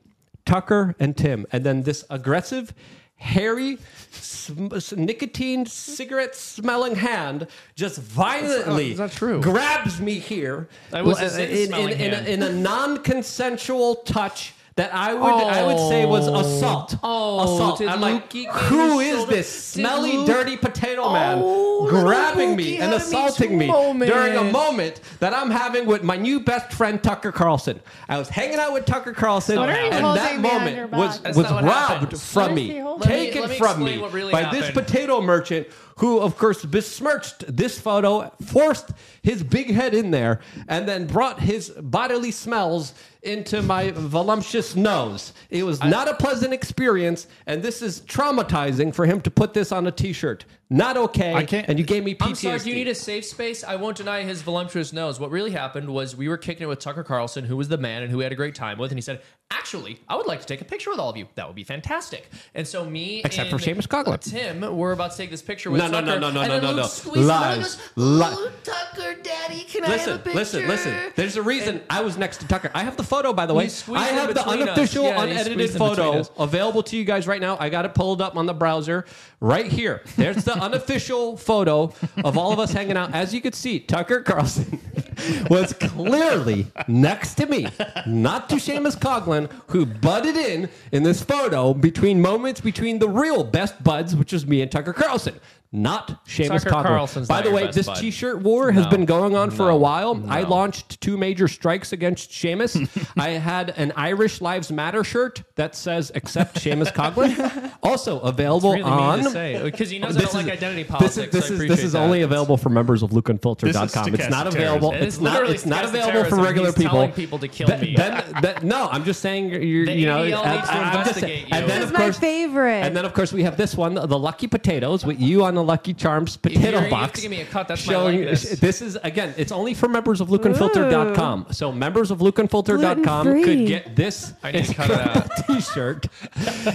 Tucker, 0.44 0.94
and 0.98 1.16
Tim, 1.16 1.46
and 1.52 1.64
then 1.64 1.82
this 1.84 2.04
aggressive, 2.10 2.74
hairy, 3.16 3.78
sm- 4.10 4.68
nicotine 4.96 5.64
cigarette 5.64 6.34
smelling 6.34 6.96
hand 6.96 7.46
just 7.76 7.98
violently 8.00 8.92
Is 8.92 8.98
that 8.98 9.12
true? 9.12 9.40
grabs 9.40 10.00
me 10.00 10.18
here 10.18 10.68
That 10.90 11.04
was 11.04 11.18
Well, 11.20 11.40
in, 11.40 11.72
in, 11.72 11.88
in, 12.00 12.14
a, 12.14 12.18
in 12.28 12.42
a 12.42 12.52
non-consensual 12.52 13.96
touch 13.96 14.52
that 14.76 14.94
I 14.94 15.14
would 15.14 15.22
I 15.32 15.64
would 15.66 15.78
say 15.88 16.04
was 16.04 16.28
Oh. 16.28 16.36
assault. 16.36 16.96
Oh, 17.02 17.40
assault. 17.44 17.78
did 17.78 17.88
I'm 17.88 18.00
like, 18.00 18.28
Lukey 18.28 18.44
get 18.44 18.52
who 18.54 18.98
his 18.98 19.08
is 19.12 19.16
shoulder- 19.16 19.32
this 19.34 19.64
smelly, 19.64 20.12
Luke- 20.18 20.26
dirty 20.26 20.56
potato 20.58 21.02
oh, 21.04 21.12
man 21.14 21.38
Oh, 21.42 21.82
little 21.84 22.02
grabbing 22.02 22.54
me 22.56 22.74
and 22.78 22.92
had 22.92 22.92
a 22.92 22.96
Me 22.98 23.02
assaulting 23.04 23.56
me 23.56 23.66
during 23.66 24.32
a 24.34 24.36
moment. 24.44 24.52
moment 24.52 25.00
that 25.20 25.32
I'm 25.34 25.50
having 25.50 25.86
with 25.86 26.02
my 26.02 26.16
new 26.16 26.40
best 26.40 26.72
friend 26.74 27.02
Tucker 27.02 27.32
Carlson? 27.32 27.80
I 28.08 28.18
was 28.18 28.28
hanging 28.28 28.58
out 28.58 28.74
with 28.74 28.84
Tucker 28.84 29.12
Carlson, 29.14 29.56
What 29.58 29.70
and 29.70 30.04
that 30.16 30.40
moment 30.40 30.92
was 30.92 31.20
That's 31.20 31.36
was 31.38 31.50
robbed 31.50 31.64
happened. 31.64 32.20
from 32.20 32.54
me, 32.54 32.62
he 32.72 32.78
holding? 32.78 33.08
Let 33.08 33.08
me- 33.18 33.24
taken 33.26 33.40
let 33.42 33.50
me 33.50 33.56
from 33.58 33.82
me 33.84 34.04
really 34.10 34.32
by 34.32 34.50
this 34.50 34.70
potato 34.72 35.22
merchant 35.22 35.68
who, 35.98 36.20
of 36.20 36.36
course, 36.36 36.62
besmirched 36.62 37.44
this 37.56 37.78
photo, 37.80 38.30
forced 38.44 38.90
his 39.22 39.42
big 39.42 39.72
head 39.72 39.94
in 39.94 40.10
there, 40.10 40.40
and 40.68 40.86
then 40.86 41.06
brought 41.06 41.40
his 41.40 41.70
bodily 41.70 42.30
smells 42.30 42.92
into 43.26 43.60
my 43.62 43.90
voluptuous 43.90 44.76
nose. 44.76 45.32
It 45.50 45.64
was 45.64 45.82
not 45.82 46.08
a 46.08 46.14
pleasant 46.14 46.54
experience, 46.54 47.26
and 47.46 47.62
this 47.62 47.82
is 47.82 48.00
traumatizing 48.02 48.94
for 48.94 49.04
him 49.04 49.20
to 49.22 49.30
put 49.30 49.52
this 49.52 49.72
on 49.72 49.86
a 49.86 49.92
T-shirt. 49.92 50.44
Not 50.68 50.96
okay. 50.96 51.32
I 51.32 51.44
can't- 51.44 51.68
And 51.68 51.78
you 51.78 51.84
gave 51.84 52.02
me 52.02 52.14
PTSD. 52.14 52.26
I'm 52.28 52.34
sorry. 52.34 52.58
Do 52.58 52.70
you 52.70 52.74
need 52.74 52.88
a 52.88 52.94
safe 52.94 53.24
space? 53.24 53.62
I 53.62 53.76
won't 53.76 53.96
deny 53.96 54.22
his 54.22 54.42
voluptuous 54.42 54.92
nose. 54.92 55.20
What 55.20 55.30
really 55.30 55.52
happened 55.52 55.88
was 55.90 56.16
we 56.16 56.28
were 56.28 56.36
kicking 56.36 56.64
it 56.64 56.66
with 56.68 56.80
Tucker 56.80 57.04
Carlson, 57.04 57.44
who 57.44 57.56
was 57.56 57.68
the 57.68 57.78
man 57.78 58.02
and 58.02 58.10
who 58.10 58.18
we 58.18 58.24
had 58.24 58.32
a 58.32 58.36
great 58.36 58.56
time 58.56 58.76
with, 58.78 58.90
and 58.90 58.98
he 58.98 59.02
said, 59.02 59.20
"Actually, 59.52 60.00
I 60.08 60.16
would 60.16 60.26
like 60.26 60.40
to 60.40 60.46
take 60.46 60.60
a 60.60 60.64
picture 60.64 60.90
with 60.90 60.98
all 60.98 61.08
of 61.10 61.16
you. 61.16 61.28
That 61.36 61.46
would 61.46 61.54
be 61.54 61.62
fantastic." 61.62 62.28
And 62.52 62.66
so 62.66 62.84
me, 62.84 63.22
Except 63.24 63.52
and 63.52 63.60
for 63.60 63.64
Seamus 63.64 63.86
Coughlin. 63.86 64.20
Tim, 64.20 64.76
were 64.76 64.90
about 64.90 65.12
to 65.12 65.16
take 65.16 65.30
this 65.30 65.40
picture 65.42 65.70
with 65.70 65.80
No, 65.80 65.86
no, 65.86 66.00
Tucker. 66.00 66.06
no, 66.06 66.18
no, 66.18 66.30
no, 66.32 66.40
and 66.40 66.62
no, 66.62 66.70
no, 66.72 66.76
no. 66.78 66.86
squeezed 66.88 67.18
him 67.20 67.26
Lies. 67.28 67.58
goes, 67.58 67.78
Li- 67.94 68.26
"Ooh, 68.32 68.50
Tucker, 68.64 69.14
Daddy, 69.22 69.60
can 69.68 69.84
I 69.84 69.96
have 69.98 70.08
a 70.08 70.18
picture?" 70.18 70.36
listen, 70.36 70.66
listen. 70.66 70.92
listen. 70.92 71.12
There's 71.14 71.36
a 71.36 71.42
reason 71.42 71.80
I 71.88 72.00
was 72.02 72.18
next 72.18 72.38
to 72.38 72.48
Tucker. 72.48 72.72
I 72.74 72.82
have 72.82 72.96
the 72.96 73.04
photo, 73.04 73.32
by 73.32 73.46
the 73.46 73.54
way. 73.54 73.70
I 73.94 74.06
have 74.06 74.34
the 74.34 74.44
unofficial, 74.44 75.04
Yeah, 75.04 75.22
unedited 75.22 75.52
squeezed 75.52 75.74
in 75.76 75.78
between 75.78 75.96
photo 76.24 76.42
available 76.42 76.82
to 76.82 76.96
you 76.96 77.04
guys 77.04 77.28
right 77.28 77.40
now. 77.40 77.56
I 77.60 77.68
got 77.68 77.84
it 77.84 77.94
pulled 77.94 78.20
up 78.20 78.36
on 78.36 78.46
the 78.46 78.54
browser 78.54 79.04
right 79.40 79.66
here. 79.70 80.02
There's 80.16 80.42
the 80.44 80.55
unofficial 80.60 81.36
photo 81.36 81.92
of 82.24 82.36
all 82.36 82.52
of 82.52 82.58
us 82.58 82.72
hanging 82.72 82.96
out. 82.96 83.14
As 83.14 83.34
you 83.34 83.40
could 83.40 83.54
see, 83.54 83.80
Tucker 83.80 84.22
Carlson 84.22 84.80
was 85.50 85.72
clearly 85.72 86.66
next 86.88 87.34
to 87.36 87.46
me, 87.46 87.66
not 88.06 88.48
to 88.50 88.56
Seamus 88.56 88.96
Coughlin, 88.96 89.50
who 89.68 89.86
butted 89.86 90.36
in 90.36 90.68
in 90.92 91.02
this 91.02 91.22
photo 91.22 91.74
between 91.74 92.20
moments 92.20 92.60
between 92.60 92.98
the 92.98 93.08
real 93.08 93.44
best 93.44 93.82
buds, 93.82 94.14
which 94.14 94.32
was 94.32 94.46
me 94.46 94.62
and 94.62 94.70
Tucker 94.70 94.92
Carlson. 94.92 95.38
Not 95.72 96.24
Seamus 96.26 96.62
Tucker 96.62 96.70
Coughlin. 96.70 96.82
Carlson's 96.84 97.28
By 97.28 97.34
not 97.36 97.42
the 97.44 97.50
your 97.50 97.56
way, 97.56 97.64
best 97.66 97.76
this 97.76 97.86
bud. 97.86 97.96
T-shirt 97.96 98.42
war 98.42 98.70
has 98.72 98.84
No. 98.84 98.90
been 98.90 99.04
going 99.04 99.34
on 99.36 99.50
for 99.50 99.64
a 99.64 99.72
No. 99.72 99.76
while. 99.76 100.22
I 100.28 100.42
launched 100.42 101.00
two 101.00 101.16
major 101.16 101.48
strikes 101.48 101.92
against 101.92 102.30
Seamus. 102.30 102.88
I 103.18 103.30
had 103.30 103.70
an 103.76 103.92
Irish 103.96 104.40
Lives 104.40 104.70
Matter 104.72 105.04
shirt 105.04 105.42
that 105.56 105.74
says 105.74 106.10
"Accept 106.14 106.56
Seamus 106.62 106.92
Coughlin." 106.92 107.72
Also 107.82 108.18
available 108.20 108.70
really 108.72 108.82
on. 108.82 109.16
mean 109.18 109.24
to 109.26 109.30
say 109.30 109.60
because 109.62 109.90
he 109.90 109.98
knows 110.00 110.16
I 110.16 110.20
This 110.20 110.32
don't 110.32 110.40
is- 110.40 110.46
like 110.46 110.56
identity 110.56 110.82
This 110.84 110.90
politics. 110.90 111.16
is 111.16 111.22
I 111.22 111.26
this 111.26 111.44
is 111.44 111.50
appreciate 111.50 111.68
this 111.76 111.84
is 111.84 111.92
that. 111.92 111.98
only 112.00 112.22
available 112.22 112.56
for 112.56 112.68
members 112.68 113.02
of 113.02 113.10
This 113.10 113.18
is 113.18 113.22
lukeunfiltered.com. 113.22 114.14
It's 114.14 114.28
not 114.28 114.46
stochastic 114.46 114.54
available. 114.54 114.90
terrorism. 114.90 115.06
It's 115.06 115.16
It's 115.16 115.20
not. 115.22 115.32
literally 115.34 115.54
It's 115.54 115.66
not 115.66 115.84
stochastic 115.84 115.88
available 115.88 116.12
for 116.12 116.12
terrorism. 116.30 116.40
regular 116.44 116.66
He's 116.68 116.74
people. 116.76 116.90
telling 116.90 117.12
people 117.12 117.38
to 117.38 117.48
kill 117.48 117.66
Then- 117.68 117.80
me. 117.80 117.94
Then, 117.96 118.24
then- 118.42 118.56
no, 118.62 118.88
I'm 118.90 119.04
just 119.04 119.20
saying. 119.20 119.50
You're, 119.50 119.86
The 119.86 119.92
you 119.92 120.06
know, 120.06 120.18
ADL 120.24 120.52
needs 120.56 120.68
to 120.68 120.74
I'm 120.74 120.92
just 120.92 120.98
investigate 121.16 121.40
you. 121.42 121.46
And 121.52 121.68
then 121.68 121.80
This 121.80 121.84
of 121.84 121.84
is 121.84 121.92
my 121.92 121.98
course, 121.98 122.18
favorite. 122.18 122.82
and 122.86 122.96
then 122.96 123.04
of 123.04 123.14
course 123.14 123.32
we 123.32 123.42
have 123.44 123.56
this 123.56 123.76
one, 123.76 123.94
the 123.94 124.18
Lucky 124.18 124.46
Potatoes, 124.48 125.04
with 125.04 125.20
you 125.20 125.44
on 125.44 125.55
the 125.56 125.62
Lucky 125.64 125.92
Charms 125.94 126.38
You're- 126.44 126.54
potato 126.54 126.76
you 126.76 126.82
have 126.84 126.90
box. 126.90 127.12
to 127.14 127.22
give 127.22 127.30
me 127.32 127.40
a 127.40 127.44
cut. 127.44 127.66
That's 127.68 127.84
my 127.86 127.92
showing 127.92 128.18
likeness. 128.20 128.60
this 128.60 128.80
is 128.82 128.96
again 129.02 129.34
it's 129.36 129.50
only 129.50 129.74
for 129.74 129.88
members 129.88 130.20
of 130.20 130.28
lukeunfiltered.com 130.28 131.46
so 131.50 131.72
members 131.72 132.10
of 132.12 132.18
lukeunfiltered.com 132.20 133.02
Gluten-free. 133.26 133.42
could 133.44 133.66
get 133.66 133.96
this 133.96 134.32
I 134.42 134.52
need 134.52 134.64
to 134.66 134.74
cut 134.74 134.90
it 134.90 134.98
incredible 135.00 135.30
t-shirt 135.54 136.06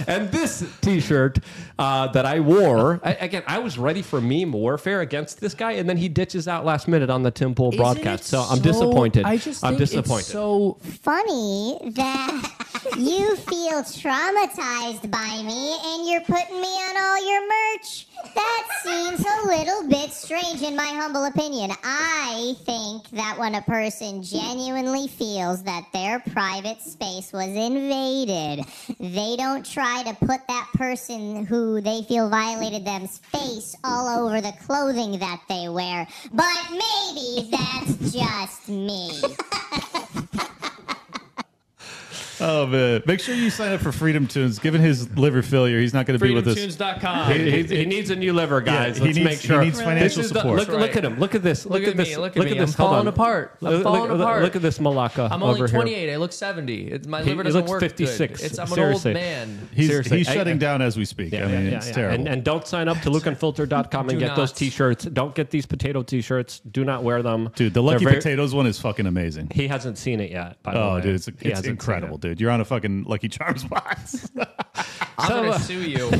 and 0.08 0.30
this 0.30 0.64
t-shirt 0.82 1.38
uh, 1.78 2.08
that 2.08 2.26
i 2.26 2.40
wore 2.40 3.00
I, 3.02 3.12
again 3.14 3.42
i 3.46 3.58
was 3.58 3.78
ready 3.78 4.02
for 4.02 4.20
meme 4.20 4.52
warfare 4.52 5.00
against 5.00 5.40
this 5.40 5.54
guy 5.54 5.72
and 5.72 5.88
then 5.88 5.96
he 5.96 6.08
ditches 6.08 6.48
out 6.48 6.64
last 6.64 6.88
minute 6.88 7.10
on 7.10 7.22
the 7.22 7.30
tim 7.30 7.54
pool 7.54 7.70
broadcast 7.70 8.24
so 8.24 8.42
i'm 8.50 8.60
disappointed 8.60 9.24
I 9.24 9.36
just 9.36 9.64
i'm 9.64 9.72
think 9.72 9.82
it's 9.82 9.92
disappointed 9.92 10.24
so 10.26 10.78
Funny 10.82 11.78
that 11.92 12.50
you 12.98 13.36
feel 13.36 13.82
traumatized 13.82 15.10
by 15.10 15.42
me 15.42 15.76
and 15.84 16.08
you're 16.08 16.20
putting 16.22 16.60
me 16.60 16.66
on 16.68 16.96
all 16.96 17.30
your 17.30 17.42
merch. 17.48 18.06
That 18.34 18.68
seems 18.82 19.20
a 19.20 19.46
little 19.46 19.88
bit 19.88 20.12
strange 20.12 20.62
in 20.62 20.76
my 20.76 20.86
humble 20.86 21.24
opinion. 21.24 21.72
I 21.84 22.54
think 22.64 23.08
that 23.10 23.38
when 23.38 23.54
a 23.54 23.62
person 23.62 24.22
genuinely 24.22 25.08
feels 25.08 25.62
that 25.64 25.86
their 25.92 26.20
private 26.20 26.80
space 26.80 27.32
was 27.32 27.48
invaded, 27.48 28.64
they 28.98 29.36
don't 29.36 29.64
try 29.64 30.02
to 30.04 30.14
put 30.26 30.46
that 30.48 30.68
person 30.74 31.44
who 31.46 31.80
they 31.80 32.02
feel 32.02 32.28
violated 32.28 32.84
them's 32.84 33.18
face 33.18 33.76
all 33.84 34.26
over 34.26 34.40
the 34.40 34.52
clothing 34.66 35.18
that 35.18 35.40
they 35.48 35.68
wear. 35.68 36.06
But 36.32 36.70
maybe 36.70 37.50
that's 37.50 38.12
just 38.12 38.68
me. 38.68 39.22
Oh 42.44 42.66
man! 42.66 43.02
Make 43.06 43.20
sure 43.20 43.34
you 43.34 43.50
sign 43.50 43.72
up 43.72 43.80
for 43.80 43.92
Freedom 43.92 44.26
Toons. 44.26 44.58
Given 44.58 44.80
his 44.80 45.08
liver 45.16 45.42
failure, 45.42 45.78
he's 45.80 45.94
not 45.94 46.06
going 46.06 46.18
to 46.18 46.24
be 46.24 46.34
with 46.34 46.48
us. 46.48 46.56
freedomtoons.com. 46.58 47.32
he, 47.32 47.62
he- 47.62 47.76
he 47.76 47.84
needs 47.86 48.10
a 48.10 48.16
new 48.16 48.32
liver, 48.32 48.60
guys. 48.60 48.96
he 48.98 49.04
Let's 49.04 49.16
needs- 49.16 49.24
make 49.24 49.40
sure. 49.40 49.60
he 49.60 49.66
needs 49.68 49.80
financial 49.80 50.16
This 50.22 50.26
is 50.26 50.32
the- 50.32 50.40
support. 50.40 50.58
look, 50.58 50.66
That's 50.68 50.78
look 50.78 50.88
right. 50.88 50.96
at 50.96 51.04
him. 51.04 51.18
Look 51.20 51.34
at 51.36 51.42
this. 51.42 51.64
Look, 51.64 51.74
Look 51.74 51.82
at 51.84 51.88
at 51.90 51.96
me, 51.96 52.04
this. 52.04 52.16
look 52.18 52.36
at 52.36 52.42
me. 52.44 52.50
at 52.50 52.52
I'm 52.52 52.58
this. 52.66 52.74
Hold 52.74 52.90
falling 52.90 53.00
on. 53.06 53.06
apart. 53.08 53.56
I'm 53.62 53.68
Look- 53.68 53.82
falling 53.84 54.10
look, 54.10 54.20
apart. 54.20 54.42
Look 54.42 54.56
at 54.56 54.62
this 54.62 54.80
Malacca 54.80 55.28
I'm 55.30 55.42
only 55.42 55.54
over 55.54 55.66
here. 55.68 55.74
28. 55.82 56.12
I 56.12 56.16
look 56.16 56.32
70. 56.32 56.82
It's, 56.88 57.06
my 57.06 57.22
He- 57.22 57.30
liver 57.30 57.42
he 57.42 57.46
doesn't 57.46 57.60
looks 57.60 57.70
work 57.70 57.80
56. 57.80 58.40
good. 58.40 58.46
It's, 58.50 58.58
I'm 58.58 58.72
an 58.72 58.78
old 58.92 59.04
man. 59.04 59.68
He's, 59.74 59.88
Seriously, 59.88 60.18
he's 60.18 60.28
I- 60.28 60.34
shutting 60.34 60.54
I- 60.54 60.58
down 60.58 60.82
as 60.82 60.96
we 60.96 61.04
speak. 61.04 61.34
I 61.34 61.46
mean, 61.46 61.66
it's 61.68 61.90
terrible. 61.90 62.14
And, 62.16 62.28
and 62.28 62.44
don't 62.44 62.66
sign 62.66 62.88
up 62.88 63.00
to 63.02 63.10
lukeunfiltered.com 63.10 64.08
and 64.10 64.18
Do 64.18 64.26
get 64.26 64.34
those 64.36 64.52
t-shirts. 64.52 65.04
Don't 65.04 65.34
get 65.34 65.50
these 65.50 65.66
potato 65.66 66.02
t-shirts. 66.02 66.60
Do 66.70 66.84
not 66.84 67.02
wear 67.04 67.22
them. 67.22 67.50
dude, 67.54 67.72
the 67.74 67.82
Lucky 67.82 67.98
They're 68.04 68.10
very- 68.14 68.20
Potatoes 68.22 68.54
one 68.54 68.66
is 68.66 68.80
fucking 68.80 69.06
amazing. 69.06 69.50
He 69.54 69.68
hasn't 69.68 69.96
seen 69.98 70.18
it 70.20 70.30
yet. 70.30 70.60
By 70.62 70.72
the 70.74 70.80
Oh, 70.82 70.94
way. 70.96 71.00
dude, 71.02 71.14
it's, 71.14 71.26
He 71.26 71.32
it's 71.32 71.42
hasn't 71.48 71.64
seen 71.64 71.70
incredible, 71.72 72.16
it. 72.16 72.20
dude. 72.22 72.31
You're 72.40 72.50
on 72.50 72.60
a 72.60 72.64
fucking 72.64 73.04
Lucky 73.04 73.28
Charms 73.28 73.64
box. 73.68 74.30
I'm 75.18 75.28
So, 75.28 75.34
going 75.42 75.50
uh, 75.50 75.58
to 75.58 75.60
sue 75.64 75.82
you. 75.88 76.10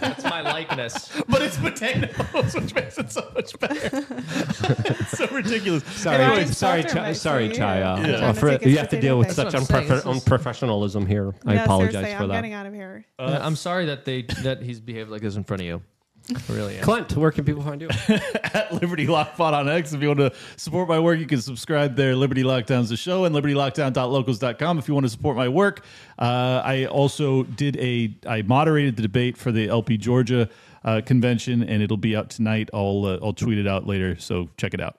That's 0.00 0.24
my 0.24 0.40
likeness. 0.42 1.10
but 1.28 1.42
it's 1.42 1.56
potatoes, 1.56 2.54
which 2.54 2.74
makes 2.74 2.98
it 2.98 3.10
so 3.12 3.30
much 3.34 3.58
better. 3.58 4.04
it's 4.04 5.16
so 5.18 5.26
ridiculous. 5.28 5.84
Sorry, 5.84 6.18
Ryan's 6.18 6.56
sorry, 6.58 6.82
filter 6.82 6.96
Chi- 6.96 7.02
might 7.02 7.12
sorry, 7.14 7.54
say, 7.54 7.60
Chaya. 7.60 7.78
yeah. 8.06 8.14
Uh, 8.14 8.18
Trying 8.18 8.34
to 8.34 8.40
for- 8.40 8.50
take 8.50 8.62
his 8.62 8.72
you 8.72 8.78
have 8.78 8.88
to 8.90 9.00
deal 9.00 9.18
with 9.18 9.28
potato 9.28 9.50
such 9.50 9.68
That's 9.68 9.70
what 9.70 9.80
I'm 9.82 10.02
saying. 10.02 10.20
unprof- 10.20 10.38
unprofessionalism 10.38 11.06
here. 11.08 11.34
I 11.46 11.54
Yeah, 11.54 11.64
apologize 11.64 11.92
seriously, 11.92 12.16
for 12.16 12.22
I'm 12.24 12.28
that. 12.30 12.34
getting 12.36 12.52
out 12.52 12.66
of 12.66 12.74
here. 12.74 13.04
Uh, 13.18 13.38
I'm 13.40 13.56
sorry 13.56 13.86
that 13.86 14.04
they 14.04 14.22
that 14.42 14.62
he's 14.62 14.80
behaved 14.80 15.10
like 15.10 15.22
this 15.22 15.36
in 15.36 15.44
front 15.44 15.62
of 15.62 15.66
you. 15.66 15.82
I 16.30 16.52
really 16.52 16.76
am. 16.78 16.84
Clint, 16.84 17.16
where 17.16 17.30
can 17.30 17.44
people 17.44 17.62
find 17.62 17.80
you? 17.80 17.88
at 18.08 18.72
Liberty 18.72 19.06
LockPod 19.06 19.52
on 19.52 19.68
X. 19.68 19.92
If 19.92 20.00
you 20.02 20.08
want 20.08 20.20
to 20.20 20.32
support 20.56 20.88
my 20.88 20.98
work, 20.98 21.18
you 21.18 21.26
can 21.26 21.40
subscribe 21.40 21.96
there. 21.96 22.14
Liberty 22.14 22.42
Lockdown's 22.42 22.88
the 22.88 22.96
show 22.96 23.24
and 23.24 23.34
libertylockdown.locals.com 23.34 24.78
if 24.78 24.88
you 24.88 24.94
want 24.94 25.04
to 25.04 25.10
support 25.10 25.36
my 25.36 25.48
work. 25.48 25.84
Uh, 26.18 26.62
I 26.64 26.86
also 26.86 27.42
did 27.42 27.76
a, 27.78 28.14
I 28.26 28.42
moderated 28.42 28.96
the 28.96 29.02
debate 29.02 29.36
for 29.36 29.50
the 29.50 29.68
LP 29.68 29.96
Georgia 29.96 30.48
uh, 30.84 31.00
convention, 31.04 31.62
and 31.62 31.82
it'll 31.82 31.96
be 31.96 32.14
out 32.16 32.30
tonight. 32.30 32.70
I'll, 32.72 33.04
uh, 33.04 33.18
I'll 33.22 33.32
tweet 33.32 33.58
it 33.58 33.66
out 33.66 33.86
later, 33.86 34.16
so 34.18 34.48
check 34.56 34.74
it 34.74 34.80
out. 34.80 34.96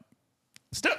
Stuff. 0.71 0.97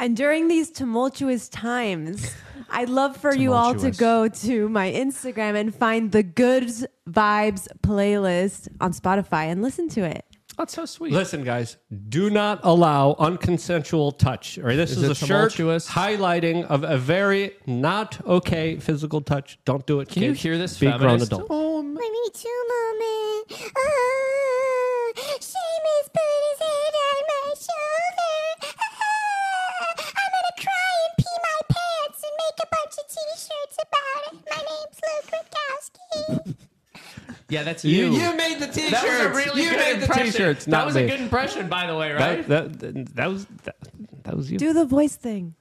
And 0.00 0.16
during 0.16 0.46
these 0.46 0.70
tumultuous 0.70 1.48
times, 1.48 2.32
I'd 2.70 2.88
love 2.88 3.16
for 3.16 3.34
you 3.34 3.52
all 3.52 3.74
to 3.74 3.90
go 3.90 4.28
to 4.28 4.68
my 4.68 4.92
Instagram 4.92 5.56
and 5.56 5.74
find 5.74 6.12
the 6.12 6.22
Good 6.22 6.68
Vibes 7.10 7.66
playlist 7.82 8.68
on 8.80 8.92
Spotify 8.92 9.46
and 9.46 9.60
listen 9.60 9.88
to 9.90 10.02
it. 10.04 10.24
That's 10.56 10.72
so 10.74 10.86
sweet. 10.86 11.12
Listen, 11.12 11.42
guys, 11.44 11.76
do 12.08 12.30
not 12.30 12.60
allow 12.64 13.14
unconsensual 13.14 14.16
touch. 14.18 14.58
All 14.58 14.64
right, 14.66 14.76
this 14.76 14.90
is, 14.92 14.98
Is 15.02 15.08
a 15.08 15.10
it 15.12 15.16
shirt 15.16 15.52
tumultuous? 15.52 15.88
highlighting 15.88 16.64
of 16.66 16.82
a 16.84 16.96
very 16.98 17.52
not 17.66 18.24
okay 18.26 18.76
physical 18.78 19.20
touch. 19.20 19.58
Don't 19.64 19.86
do 19.86 20.00
it. 20.00 20.08
Can 20.08 20.22
you 20.24 20.32
hear 20.32 20.58
this 20.58 20.78
Be 20.78 20.86
grown 20.86 20.98
feminist? 21.00 21.26
adults. 21.32 21.46
Oh, 21.50 21.82
My 21.82 22.00
Me 22.00 22.30
Too 22.34 22.64
moment. 22.74 23.72
Ah, 23.76 25.12
Seamus 25.40 26.06
put 26.12 26.40
his 26.48 26.58
head 26.60 26.94
make 32.98 33.06
bunch 33.06 33.16
of 33.16 33.38
t-shirts 33.38 33.76
about 33.86 34.32
it. 34.32 34.50
My 34.50 34.62
name's 34.68 35.00
Luke 35.04 36.46
Witkowski. 36.50 36.56
yeah, 37.48 37.62
that's 37.62 37.84
You, 37.84 38.12
you. 38.12 38.20
you 38.20 38.36
made 38.36 38.58
the 38.58 38.66
t-shirts. 38.66 38.90
that 38.90 39.04
was 39.04 39.20
a 39.20 39.30
really 39.30 39.62
you 39.62 39.70
good 39.70 39.78
made 39.78 39.96
the 39.98 40.02
impression. 40.02 40.32
t-shirts. 40.32 40.64
That 40.66 40.86
was 40.86 40.94
me. 40.94 41.04
a 41.04 41.08
good 41.08 41.20
impression, 41.20 41.68
by 41.68 41.86
the 41.86 41.96
way, 41.96 42.12
right? 42.12 42.46
That, 42.48 42.78
that, 42.80 43.14
that 43.16 43.28
was 43.28 43.46
that, 43.64 43.76
that 44.24 44.36
was 44.36 44.50
you. 44.50 44.58
Do 44.58 44.72
the 44.72 44.84
voice 44.84 45.16
thing. 45.16 45.54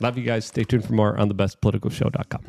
Love 0.00 0.18
you 0.18 0.24
guys. 0.24 0.44
Stay 0.46 0.64
tuned 0.64 0.84
for 0.84 0.92
more 0.92 1.16
on 1.18 1.30
thebestpoliticalshow.com. 1.30 2.44